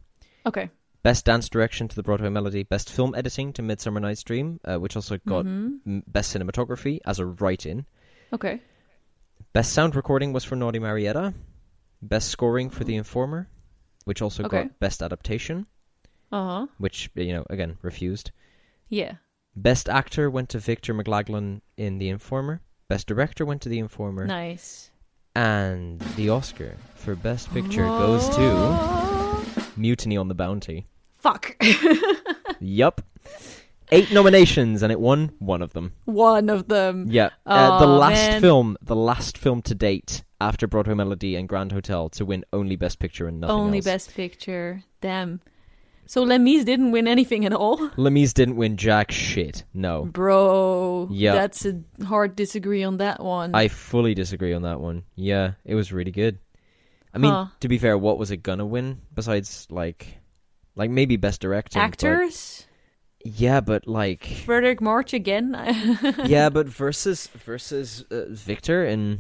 Okay. 0.45 0.69
Best 1.03 1.25
dance 1.25 1.48
direction 1.49 1.88
to 1.88 1.95
the 1.95 2.03
Broadway 2.03 2.30
melody. 2.30 2.64
Best 2.64 2.90
film 2.91 3.16
editing 3.16 3.53
to 3.53 3.61
Midsummer 3.61 3.99
Night's 4.01 4.24
Dream, 4.24 4.59
uh, 4.66 4.77
which 4.77 4.95
also 4.98 5.17
got 5.25 5.45
Mhm. 5.45 5.80
m- 5.85 6.03
best 6.08 6.35
cinematography 6.35 6.99
as 7.06 7.19
a 7.19 7.25
write-in. 7.25 7.85
Okay. 8.33 8.61
Best 9.53 9.72
sound 9.72 9.95
recording 9.95 10.33
was 10.33 10.43
for 10.43 10.56
Naughty 10.58 10.80
Marietta. 10.80 11.33
Best 12.01 12.30
scoring 12.30 12.69
for 12.69 12.83
The 12.83 12.95
Informer, 12.95 13.48
which 14.06 14.22
also 14.22 14.43
Okay. 14.43 14.64
got 14.64 14.80
best 14.80 15.01
adaptation, 15.01 15.67
Uh 16.32 16.45
huh. 16.61 16.67
which 16.77 17.09
you 17.16 17.33
know 17.33 17.45
again 17.49 17.77
refused. 17.82 18.32
Yeah. 18.88 19.14
Best 19.56 19.90
actor 19.90 20.30
went 20.30 20.49
to 20.49 20.59
Victor 20.59 20.93
McLaglen 20.93 21.61
in 21.75 21.98
The 21.98 22.09
Informer. 22.09 22.61
Best 22.88 23.08
director 23.08 23.45
went 23.45 23.61
to 23.64 23.69
The 23.69 23.80
Informer, 23.80 24.25
Nice. 24.25 24.91
and 25.35 25.99
the 26.16 26.30
Oscar 26.30 26.75
for 26.95 27.16
best 27.16 27.51
picture 27.53 27.83
goes 27.83 28.30
to 28.30 28.35
Oh, 28.41 29.67
Mutiny 29.75 30.17
on 30.17 30.27
the 30.27 30.35
Bounty. 30.35 30.88
Fuck. 31.14 31.56
yup, 32.59 33.01
eight 33.91 34.11
nominations, 34.11 34.82
and 34.83 34.91
it 34.91 34.99
won 34.99 35.32
one 35.40 35.61
of 35.61 35.74
them. 35.74 35.93
One 36.06 36.49
of 36.49 36.67
them. 36.67 37.08
Yeah, 37.09 37.30
uh, 37.45 37.80
the 37.80 37.88
last 37.88 38.30
man. 38.30 38.41
film, 38.41 38.77
the 38.82 38.95
last 38.95 39.38
film 39.38 39.61
to 39.64 39.75
date 39.75 40.24
after 40.40 40.67
Broadway 40.67 40.93
Melody 40.93 41.35
and 41.35 41.49
Grand 41.49 41.72
Hotel 41.72 42.09
to 42.09 42.25
win 42.25 42.45
only 42.53 42.75
Best 42.75 42.99
Picture 42.99 43.27
and 43.27 43.41
nothing 43.41 43.56
Only 43.56 43.77
else. 43.80 43.85
Best 43.85 44.16
Picture. 44.16 44.83
Damn. 45.01 45.41
So 46.09 46.23
Les 46.23 46.39
Mis 46.39 46.63
didn't 46.65 46.89
win 46.89 47.07
anything 47.07 47.45
at 47.45 47.53
all? 47.53 47.91
Lemise 47.97 48.33
didn't 48.33 48.55
win 48.55 48.77
jack 48.77 49.11
shit. 49.11 49.63
No, 49.75 50.05
Bro. 50.05 51.09
Yeah. 51.11 51.33
That's 51.35 51.67
a 51.67 51.83
hard 52.03 52.35
disagree 52.35 52.83
on 52.83 52.97
that 52.97 53.23
one. 53.23 53.53
I 53.53 53.67
fully 53.67 54.15
disagree 54.15 54.53
on 54.55 54.63
that 54.63 54.79
one. 54.81 55.03
Yeah, 55.13 55.51
it 55.63 55.75
was 55.75 55.93
really 55.93 56.09
good. 56.09 56.39
I 57.13 57.19
mean, 57.19 57.29
Huh. 57.31 57.45
to 57.59 57.67
be 57.67 57.77
fair, 57.77 57.95
what 57.95 58.17
was 58.17 58.31
it 58.31 58.38
gonna 58.41 58.65
win 58.65 59.01
besides 59.13 59.67
like, 59.69 60.17
like 60.75 60.89
maybe 60.89 61.15
Best 61.15 61.41
Directing? 61.41 61.79
but- 61.79 61.85
Actors? 61.85 62.65
yeah, 63.23 63.61
but 63.61 63.85
like, 63.88 64.23
Fredric 64.47 64.81
March 64.81 65.13
again? 65.13 65.53
yeah, 66.25 66.49
but 66.49 66.65
versus 66.67 67.27
versus 67.45 68.03
uh, 68.09 68.25
Victor 68.29 68.83
and 68.83 69.19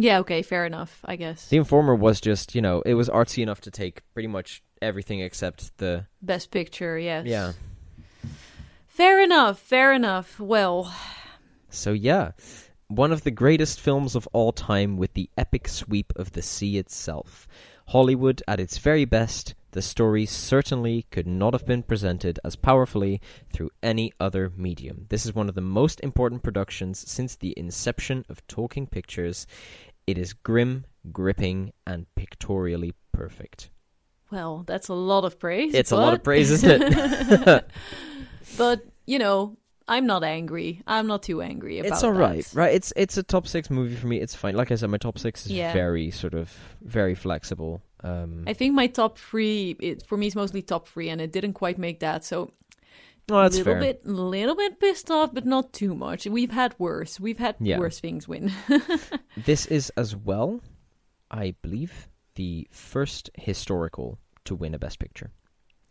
Yeah, 0.00 0.20
okay, 0.20 0.42
fair 0.42 0.64
enough, 0.64 1.00
I 1.04 1.16
guess. 1.16 1.48
The 1.48 1.56
Informer 1.56 1.94
was 1.94 2.20
just 2.20 2.54
you 2.54 2.62
know 2.62 2.82
it 2.82 2.94
was 2.94 3.08
artsy 3.08 3.42
enough 3.42 3.60
to 3.62 3.70
take 3.70 4.02
pretty 4.14 4.28
much 4.28 4.62
everything 4.80 5.20
except 5.20 5.76
the 5.78 6.06
Best 6.22 6.50
Picture, 6.50 6.98
yes. 6.98 7.26
yeah. 7.26 7.52
Fair 8.86 9.20
enough, 9.20 9.58
fair 9.58 9.92
enough. 9.92 10.40
Well, 10.40 10.92
So 11.70 11.92
yeah, 11.92 12.32
one 12.88 13.12
of 13.12 13.22
the 13.22 13.30
greatest 13.30 13.80
films 13.80 14.14
of 14.14 14.26
all 14.32 14.52
time 14.52 14.96
with 14.96 15.14
the 15.14 15.30
epic 15.36 15.68
sweep 15.68 16.12
of 16.16 16.32
the 16.32 16.42
sea 16.42 16.78
itself. 16.78 17.46
Hollywood 17.88 18.42
at 18.46 18.60
its 18.60 18.78
very 18.78 19.04
best, 19.04 19.54
the 19.72 19.82
story 19.82 20.26
certainly 20.26 21.06
could 21.10 21.26
not 21.26 21.52
have 21.52 21.66
been 21.66 21.82
presented 21.82 22.40
as 22.44 22.56
powerfully 22.56 23.20
through 23.52 23.70
any 23.82 24.12
other 24.18 24.50
medium. 24.56 25.06
This 25.10 25.24
is 25.26 25.34
one 25.34 25.48
of 25.48 25.54
the 25.54 25.60
most 25.60 26.00
important 26.00 26.42
productions 26.42 27.10
since 27.10 27.36
the 27.36 27.54
inception 27.56 28.24
of 28.28 28.46
talking 28.46 28.86
pictures. 28.86 29.46
It 30.08 30.16
is 30.18 30.32
grim, 30.32 30.84
gripping, 31.12 31.72
and 31.86 32.06
pictorially 32.16 32.92
perfect. 33.12 33.70
well, 34.30 34.64
that's 34.66 34.88
a 34.88 34.94
lot 34.94 35.24
of 35.24 35.38
praise. 35.38 35.74
It's 35.74 35.90
a 35.92 35.96
lot 35.96 36.12
of 36.14 36.20
but- 36.20 36.24
praise, 36.24 36.50
isn't 36.50 36.82
it? 36.82 37.64
but, 38.58 38.82
you 39.06 39.18
know, 39.18 39.56
I'm 39.86 40.06
not 40.06 40.22
angry. 40.24 40.82
I'm 40.86 41.06
not 41.06 41.22
too 41.22 41.40
angry 41.42 41.78
about 41.80 41.92
it's 41.92 42.02
all 42.04 42.12
right, 42.12 42.44
that. 42.44 42.54
right? 42.54 42.74
It's 42.74 42.92
it's 42.94 43.16
a 43.16 43.22
top 43.22 43.46
six 43.46 43.70
movie 43.70 43.96
for 43.96 44.06
me. 44.06 44.20
It's 44.20 44.34
fine. 44.34 44.54
Like 44.54 44.70
I 44.70 44.74
said, 44.76 44.90
my 44.90 44.98
top 44.98 45.18
six 45.18 45.46
is 45.46 45.52
Yeah. 45.52 45.72
very 45.72 46.10
sort 46.10 46.34
of 46.34 46.52
very 46.82 47.14
flexible. 47.14 47.80
Um, 48.04 48.44
I 48.46 48.52
think 48.52 48.74
my 48.74 48.86
top 48.86 49.16
three, 49.18 49.76
it, 49.80 50.06
for 50.06 50.16
me, 50.18 50.26
is 50.26 50.34
mostly 50.36 50.60
top 50.62 50.88
three, 50.88 51.08
and 51.08 51.20
it 51.22 51.32
didn't 51.32 51.54
quite 51.54 51.78
make 51.78 52.00
that. 52.00 52.22
So 52.24 52.52
oh, 53.30 53.42
that's 53.42 53.56
little 53.56 53.72
fair. 53.74 53.80
bit, 53.80 54.06
little 54.06 54.56
bit 54.56 54.80
pissed 54.80 55.10
off, 55.10 55.32
but 55.34 55.44
not 55.46 55.72
too 55.72 55.94
much. 55.94 56.26
We've 56.26 56.50
had 56.50 56.74
worse. 56.78 57.18
We've 57.20 57.38
had 57.38 57.56
Yeah. 57.60 57.78
worse 57.78 58.00
things 58.00 58.26
win. 58.28 58.52
This 59.36 59.66
is 59.66 59.90
as 59.96 60.16
well, 60.16 60.60
I 61.30 61.54
believe, 61.62 62.08
the 62.34 62.66
first 62.70 63.30
historical 63.34 64.18
to 64.44 64.54
win 64.54 64.74
a 64.74 64.78
Best 64.78 64.98
Picture. 64.98 65.30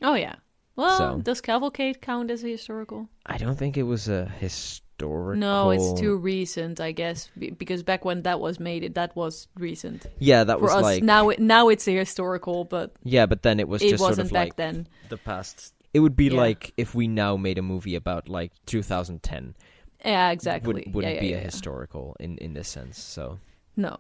oh 0.02 0.16
yeah. 0.16 0.36
Well, 0.76 0.98
So- 0.98 1.22
does 1.24 1.42
Cavalcade 1.42 2.02
count 2.02 2.30
as 2.30 2.44
a 2.44 2.48
historical? 2.50 3.10
I 3.26 3.38
don't 3.38 3.58
think 3.58 3.78
it 3.78 3.84
was 3.84 4.08
a 4.08 4.26
historical. 4.40 5.36
No, 5.36 5.70
it's 5.72 6.00
too 6.00 6.18
recent, 6.18 6.80
I 6.80 6.92
guess, 6.92 7.30
because 7.58 7.84
back 7.84 8.04
when 8.04 8.24
that 8.24 8.40
was 8.40 8.60
made, 8.60 8.84
it 8.84 8.96
that 8.96 9.16
was 9.16 9.48
recent. 9.56 10.06
Yeah, 10.20 10.44
that 10.44 10.58
For 10.58 10.64
was 10.64 10.74
us 10.74 10.82
like 10.84 11.04
now, 11.04 11.30
it, 11.30 11.40
now 11.40 11.70
it's 11.70 11.88
a 11.88 11.96
historical, 11.96 12.64
but 12.66 12.92
yeah, 13.04 13.28
but 13.28 13.44
then 13.44 13.60
it 13.60 13.68
was 13.68 13.82
it 13.84 13.90
just 13.90 14.02
wasn't 14.02 14.28
of 14.28 14.34
back 14.34 14.48
like 14.48 14.56
then. 14.56 14.88
the 15.10 15.18
past. 15.18 15.74
It 15.98 16.02
would 16.02 16.16
be 16.16 16.26
Yeah. 16.30 16.42
like 16.46 16.74
if 16.78 16.94
we 16.94 17.08
now 17.08 17.38
made 17.38 17.58
a 17.58 17.64
movie 17.64 17.96
about 17.96 18.30
like 18.30 18.52
2010. 18.68 19.56
Yeah, 20.06 20.30
exactly. 20.30 20.74
Wouldn't, 20.74 20.94
wouldn't 20.96 21.16
yeah, 21.16 21.22
be 21.22 21.34
a 21.34 21.40
historical 21.40 22.16
in 22.20 22.38
in 22.38 22.54
this 22.54 22.70
sense. 22.70 23.02
So 23.02 23.40
No. 23.76 23.96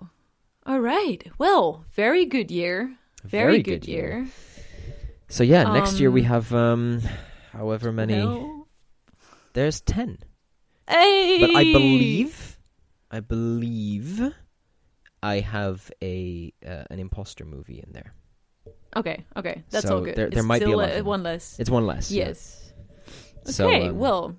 All 0.70 0.80
right. 0.80 1.26
Well, 1.40 1.86
very 1.96 2.26
good 2.30 2.52
year. 2.52 2.94
Very, 3.26 3.64
good, 3.64 3.88
year. 3.88 4.28
So 5.28 5.42
yeah, 5.44 5.64
next 5.74 6.00
year 6.00 6.12
we 6.12 6.22
Um, 6.22 6.28
have 6.28 6.54
um, 6.54 7.02
however 7.52 7.92
many. 7.92 8.22
Well, 8.22 8.68
There's 9.54 9.82
ten. 9.82 10.20
hey! 10.88 11.40
But 11.42 11.50
I 11.58 11.64
believe, 11.74 12.60
I 13.10 13.20
believe, 13.22 14.22
I 15.24 15.40
have 15.42 15.90
a 16.04 16.54
uh, 16.62 16.84
an 16.94 17.00
imposter 17.00 17.44
movie 17.46 17.82
in 17.82 17.92
there. 17.92 18.14
Okay, 18.96 19.26
okay, 19.36 19.64
that's 19.70 19.86
So 19.88 19.96
all 19.98 20.02
good. 20.02 20.16
there- 20.16 20.30
there 20.30 20.40
It's 20.40 20.48
might 20.48 20.60
be 20.60 20.66
still, 20.66 20.80
a 20.80 20.82
lot 20.82 20.98
uh, 21.00 21.04
one 21.04 21.24
less. 21.24 21.60
It's 21.60 21.70
one 21.70 21.86
less. 21.86 22.10
yeah. 22.12 22.28
Yes. 22.28 22.72
So, 23.46 23.68
Okay, 23.68 23.88
um, 23.90 23.98
well, 24.00 24.36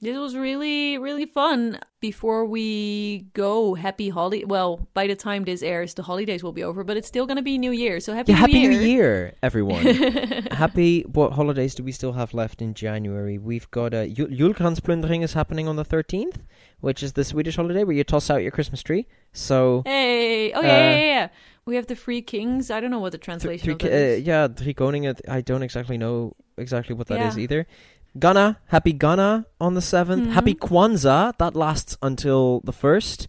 this 0.00 0.16
was 0.16 0.34
really, 0.34 0.96
really 0.98 1.26
fun. 1.26 1.78
Before 2.00 2.46
we 2.46 3.26
go, 3.34 3.74
happy 3.74 4.08
holiday. 4.08 4.44
Well, 4.46 4.88
by 4.94 5.06
the 5.06 5.14
time 5.14 5.44
this 5.44 5.62
airs, 5.62 5.92
the 5.94 6.02
holidays 6.02 6.42
will 6.42 6.52
be 6.54 6.64
over, 6.64 6.82
but 6.82 6.96
it's 6.96 7.06
still 7.06 7.26
going 7.26 7.36
to 7.36 7.42
be 7.42 7.58
New 7.58 7.70
Year. 7.72 8.00
So 8.00 8.14
happy 8.14 8.32
Yeah, 8.32 8.36
New 8.36 8.40
happy 8.40 8.58
Year. 8.58 8.70
New 8.70 8.80
Year, 8.80 9.34
everyone. 9.42 9.84
happy. 10.50 11.02
What 11.02 11.32
holidays 11.34 11.74
do 11.74 11.84
we 11.84 11.92
still 11.92 12.12
have 12.14 12.32
left 12.32 12.62
in 12.62 12.72
January? 12.72 13.36
We've 13.36 13.70
got 13.70 13.92
a 13.92 14.08
Jul- 14.08 14.28
Julkransplundering 14.28 15.22
is 15.22 15.34
happening 15.34 15.68
on 15.68 15.76
the 15.76 15.84
thirteenth, 15.84 16.42
which 16.80 17.02
is 17.02 17.12
the 17.12 17.22
Swedish 17.24 17.56
holiday 17.56 17.84
where 17.84 17.94
you 17.94 18.02
toss 18.04 18.30
out 18.30 18.42
your 18.42 18.50
Christmas 18.52 18.82
tree. 18.82 19.06
So 19.34 19.82
Hey, 19.84 20.52
oh 20.54 20.62
yeah, 20.62 20.68
Uh, 20.68 20.72
yeah, 20.72 20.90
yeah, 20.90 21.04
yeah. 21.20 21.28
We 21.66 21.76
have 21.76 21.86
the 21.86 21.94
Three 21.94 22.22
Kings. 22.22 22.70
I 22.70 22.80
don't 22.80 22.90
know 22.90 22.98
what 22.98 23.12
the 23.12 23.18
translation 23.18 23.64
three, 23.64 23.72
of 23.74 23.78
ki- 23.78 23.88
that 23.88 23.94
is. 23.94 24.18
uh, 24.18 24.22
yeah, 24.24 24.48
Drie 24.48 24.74
Koningen. 24.74 25.20
I 25.28 25.40
don't 25.40 25.62
exactly 25.62 25.98
know 25.98 26.34
exactly 26.58 26.94
what 26.94 27.06
that 27.08 27.20
is 27.28 27.36
Yeah. 27.36 27.42
either. 27.44 27.66
Ghana, 28.18 28.58
happy 28.66 28.92
Ghana 28.92 29.46
on 29.60 29.74
the 29.74 29.80
7th. 29.80 30.26
Mhm. 30.26 30.32
Happy 30.32 30.54
Kwanzaa, 30.54 31.36
that 31.38 31.54
lasts 31.54 31.96
until 32.02 32.60
the 32.64 32.72
1st. 32.72 33.28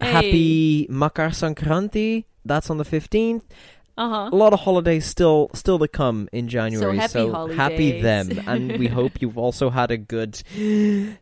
Happy 0.00 0.86
Makar 0.90 1.30
Sankranti, 1.30 2.24
that's 2.44 2.68
on 2.70 2.76
the 2.78 2.84
15th. 2.84 3.42
Uh 3.96 4.08
huh. 4.08 4.28
A 4.32 4.36
lot 4.36 4.52
of 4.52 4.60
holidays 4.60 5.04
still 5.06 5.50
still 5.54 5.78
to 5.80 5.88
come 5.88 6.28
in 6.30 6.46
January. 6.46 6.96
happy 6.98 7.18
happy 7.56 7.90
holidays. 8.00 8.02
them. 8.02 8.44
and 8.46 8.78
we 8.78 8.86
hope 8.98 9.20
you've 9.20 9.38
also 9.38 9.70
had 9.70 9.90
a 9.90 9.96
good 9.96 10.34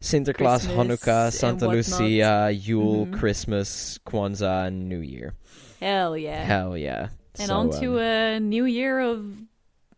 Sinterklaas, 0.00 0.66
Christmas 0.66 0.66
Hanukkah, 0.76 1.32
Santa. 1.32 1.68
Lucia, 1.68 2.50
Yule, 2.52 3.06
Mhm. 3.06 3.18
Christmas, 3.18 3.98
Kwanzaa, 4.06 4.66
and 4.66 4.88
New 4.90 4.98
Year. 5.00 5.32
Hell 5.80 6.16
yeah. 6.16 6.44
Hell 6.44 6.76
yeah. 6.76 7.08
and 7.38 7.48
So, 7.48 7.54
on 7.56 7.70
to 7.80 7.94
um, 7.94 7.98
a 7.98 8.40
new 8.40 8.64
year 8.64 9.00
of 9.00 9.36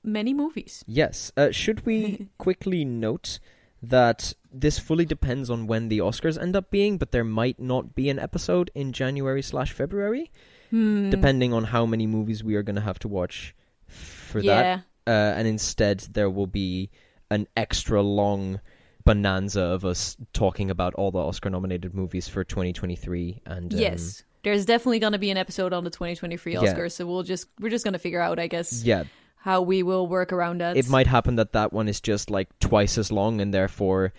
many 0.03 0.35
movies. 0.35 0.85
Yes. 0.87 1.33
Uh, 1.37 1.51
should 1.51 1.85
we 1.87 2.29
quickly 2.39 2.85
note 2.85 3.39
that 3.83 4.35
this 4.53 4.79
fully 4.79 5.05
depends 5.05 5.51
on 5.51 5.67
when 5.67 5.89
the 5.89 5.99
Oscars 5.99 6.41
end 6.41 6.57
up 6.57 6.71
being, 6.71 6.99
but 6.99 7.13
there 7.13 7.25
might 7.25 7.61
not 7.61 7.95
be 7.95 8.09
an 8.09 8.19
episode 8.19 8.71
in 8.75 8.93
January 8.93 9.43
slash 9.43 9.73
February, 9.73 10.31
Hmm. 10.71 11.09
depending 11.11 11.53
on 11.55 11.65
how 11.65 11.87
many 11.87 12.07
movies 12.07 12.45
we 12.45 12.55
are 12.55 12.63
going 12.63 12.77
to 12.77 12.83
have 12.83 12.99
to 13.01 13.09
watch 13.09 13.55
for 13.87 14.43
that. 14.43 14.85
Uh, 15.07 15.11
and 15.11 15.49
instead, 15.49 16.01
there 16.13 16.29
will 16.29 16.47
be 16.47 16.91
an 17.31 17.47
extra 17.57 18.03
long 18.03 18.61
bonanza 19.05 19.63
of 19.63 19.85
us 19.85 20.17
talking 20.35 20.71
about 20.71 20.93
all 20.95 21.11
the 21.11 21.19
Oscar-nominated 21.19 21.95
movies 21.95 22.29
for 22.29 22.45
2023. 22.45 23.41
And 23.47 23.73
um, 23.73 23.81
yes. 23.81 24.25
There's 24.43 24.65
definitely 24.65 24.99
going 24.99 25.13
to 25.13 25.19
be 25.19 25.31
an 25.31 25.37
episode 25.37 25.73
on 25.73 25.85
the 25.85 25.91
2023 25.91 26.55
Yeah. 26.55 26.61
Oscars, 26.61 26.93
so 26.93 27.07
we'll 27.07 27.23
just 27.23 27.49
we're 27.61 27.71
just 27.71 27.85
going 27.85 27.93
to 27.93 27.99
figure 27.99 28.21
out, 28.21 28.39
I 28.39 28.47
guess, 28.47 28.83
yeah, 28.85 29.05
how 29.37 29.63
we 29.63 29.83
will 29.83 30.07
work 30.07 30.33
around 30.33 30.61
that. 30.61 30.77
it 30.77 30.89
might 30.89 31.07
happen 31.07 31.37
that 31.37 31.53
that 31.53 31.73
one 31.73 31.89
is 31.89 32.01
just 32.01 32.31
like 32.31 32.49
twice 32.59 32.99
as 32.99 33.11
long, 33.11 33.41
and 33.41 33.53
therefore 33.53 34.13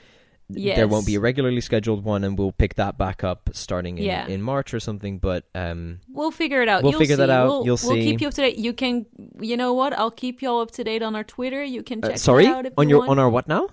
there 0.50 0.88
won't 0.88 1.06
be 1.06 1.16
a 1.16 1.20
regularly 1.20 1.62
scheduled 1.62 2.04
one, 2.04 2.24
and 2.24 2.38
we'll 2.38 2.52
pick 2.52 2.76
that 2.76 2.98
back 2.98 3.24
up 3.24 3.50
starting 3.54 3.98
in, 3.98 4.06
Yeah. 4.06 4.28
in 4.28 4.42
March 4.42 4.74
or 4.74 4.80
something. 4.80 5.20
But 5.20 5.46
um, 5.54 6.00
We'll 6.12 6.32
figure 6.32 6.62
it 6.62 6.68
out. 6.68 6.82
We'll 6.82 6.94
You'll 6.94 7.00
figure 7.00 7.18
that 7.18 7.30
out. 7.30 7.48
We'll, 7.48 7.66
You'll 7.66 7.80
We'll 7.84 7.96
keep 7.96 8.20
you 8.22 8.28
up 8.28 8.34
to 8.34 8.42
date. 8.42 8.58
You 8.58 8.74
can, 8.74 9.06
you 9.40 9.58
know 9.58 9.74
what? 9.74 9.94
I'll 9.94 10.10
keep 10.12 10.42
you 10.42 10.50
all 10.50 10.62
up 10.62 10.72
to 10.72 10.84
date 10.84 11.04
on 11.04 11.16
our 11.16 11.24
Twitter. 11.24 11.64
You 11.64 11.84
can 11.84 12.02
check 12.02 12.14
uh, 12.14 12.18
sorry, 12.18 12.46
that 12.46 12.56
out 12.56 12.66
if 12.66 12.74
on 12.78 12.90
you 12.90 12.98
your 12.98 13.10
on 13.10 13.20
our 13.20 13.30
what 13.30 13.48
now? 13.48 13.70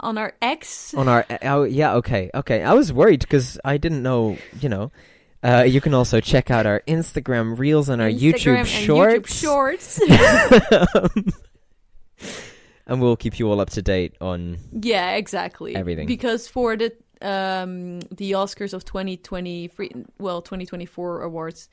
on 0.00 0.18
our 0.18 0.34
X. 0.42 0.94
On 0.94 1.08
our 1.08 1.24
oh 1.42 1.64
yeah 1.64 1.94
okay 1.94 2.30
okay. 2.34 2.62
I 2.62 2.74
was 2.74 2.92
worried 2.92 3.20
because 3.20 3.58
I 3.64 3.76
didn't 3.76 4.02
know 4.02 4.36
you 4.60 4.68
know. 4.68 4.92
Uh, 5.42 5.64
you 5.66 5.80
can 5.80 5.94
also 5.94 6.20
check 6.20 6.50
out 6.50 6.66
our 6.66 6.82
Instagram 6.88 7.58
reels 7.58 7.88
and 7.88 8.00
our 8.02 8.08
Instagram 8.08 8.32
YouTube 8.32 8.58
and 8.58 8.68
shorts. 8.68 9.98
YouTube 10.00 10.10
shorts. 11.20 11.32
and 12.86 13.00
we'll 13.00 13.16
keep 13.16 13.38
you 13.38 13.50
all 13.50 13.60
up 13.60 13.70
to 13.70 13.82
date 13.82 14.14
on 14.20 14.58
yeah, 14.72 15.12
exactly. 15.14 15.74
Everything. 15.76 16.06
Because 16.06 16.48
for 16.48 16.76
the 16.76 16.92
um 17.22 18.00
the 18.10 18.32
Oscars 18.32 18.72
of 18.72 18.84
2023, 18.84 19.90
well, 20.18 20.42
2024 20.42 21.22
awards, 21.22 21.68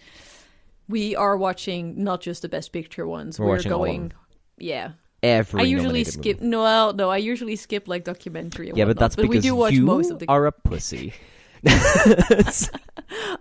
we 0.87 1.15
are 1.15 1.37
watching 1.37 2.03
not 2.03 2.21
just 2.21 2.41
the 2.41 2.49
Best 2.49 2.71
Picture 2.71 3.07
ones. 3.07 3.39
We're 3.39 3.57
of 3.57 3.65
going, 3.65 4.11
yeah. 4.57 4.91
every. 5.21 5.61
I 5.61 5.63
usually 5.63 6.03
skip. 6.03 6.39
movie. 6.39 6.49
No, 6.49 6.91
no, 6.91 7.09
I 7.09 7.17
usually 7.17 7.55
skip 7.55 7.87
like 7.87 8.03
documentary. 8.03 8.67
Yeah, 8.67 8.73
but 8.73 8.79
whatnot, 8.79 8.97
that's 8.97 9.15
but 9.15 9.21
because 9.23 9.43
we 9.43 9.49
do 9.49 9.55
watch 9.55 9.73
you 9.73 9.85
most 9.85 10.11
of 10.11 10.19
the. 10.19 10.27
are 10.27 10.45
a 10.45 10.51
pussy. 10.51 11.13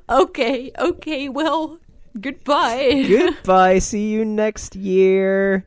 Okay, 0.09 0.70
okay. 0.78 1.28
Well, 1.28 1.78
goodbye. 2.20 3.05
Goodbye. 3.09 3.78
See 3.78 4.10
you 4.10 4.25
next 4.25 4.76
year. 4.76 5.65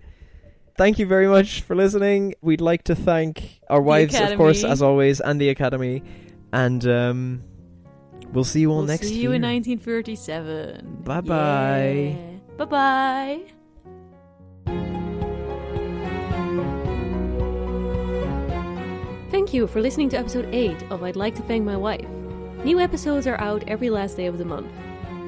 Thank 0.78 1.00
you 1.00 1.08
very 1.08 1.28
much 1.28 1.62
for 1.62 1.76
listening. 1.76 2.36
We'd 2.42 2.62
like 2.62 2.84
to 2.84 2.96
thank 2.96 3.62
our 3.70 3.82
wives, 3.82 4.14
of 4.20 4.38
course, 4.38 4.64
as 4.64 4.82
always, 4.82 5.22
and 5.22 5.40
the 5.42 5.50
Academy. 5.50 6.04
And 6.54 6.86
um, 6.86 7.44
we'll 8.34 8.44
see 8.44 8.60
you 8.62 8.72
all 8.72 8.78
we'll 8.80 8.88
next 8.88 9.08
see 9.08 9.16
year. 9.16 9.32
you 9.32 9.32
in 9.32 9.42
1937. 9.42 11.02
Bye-bye. 11.04 12.18
Bye 12.58 12.66
bye. 12.66 13.42
Thank 19.32 19.54
you 19.54 19.68
for 19.68 19.82
listening 19.82 20.10
to 20.10 20.18
episode 20.18 20.54
8 20.54 20.92
of 20.92 21.04
I'd 21.04 21.16
Like 21.16 21.36
to 21.36 21.42
Thank 21.44 21.66
My 21.66 21.76
Wife. 21.76 22.06
New 22.66 22.80
episodes 22.80 23.28
are 23.28 23.40
out 23.40 23.64
every 23.68 23.92
last 23.92 24.18
day 24.18 24.26
of 24.26 24.40
the 24.40 24.44
month. 24.44 24.72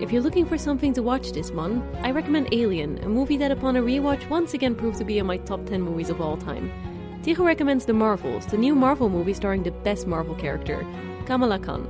If 0.01 0.11
you're 0.11 0.23
looking 0.23 0.43
for 0.43 0.57
something 0.57 0.91
to 0.93 1.03
watch 1.03 1.33
this 1.33 1.51
month, 1.51 1.85
I 2.01 2.09
recommend 2.09 2.51
Alien, 2.51 2.97
a 3.03 3.07
movie 3.07 3.37
that 3.37 3.51
upon 3.51 3.75
a 3.75 3.79
rewatch 3.79 4.27
once 4.27 4.55
again 4.55 4.73
proved 4.73 4.97
to 4.97 5.05
be 5.05 5.19
in 5.19 5.27
my 5.27 5.37
top 5.37 5.63
10 5.67 5.79
movies 5.79 6.09
of 6.09 6.19
all 6.19 6.35
time. 6.35 6.71
Tygo 7.21 7.45
recommends 7.45 7.85
The 7.85 7.93
Marvels, 7.93 8.47
the 8.47 8.57
new 8.57 8.73
Marvel 8.73 9.07
movie 9.07 9.35
starring 9.35 9.61
the 9.61 9.69
best 9.69 10.07
Marvel 10.07 10.33
character, 10.33 10.83
Kamala 11.27 11.59
Khan. 11.59 11.87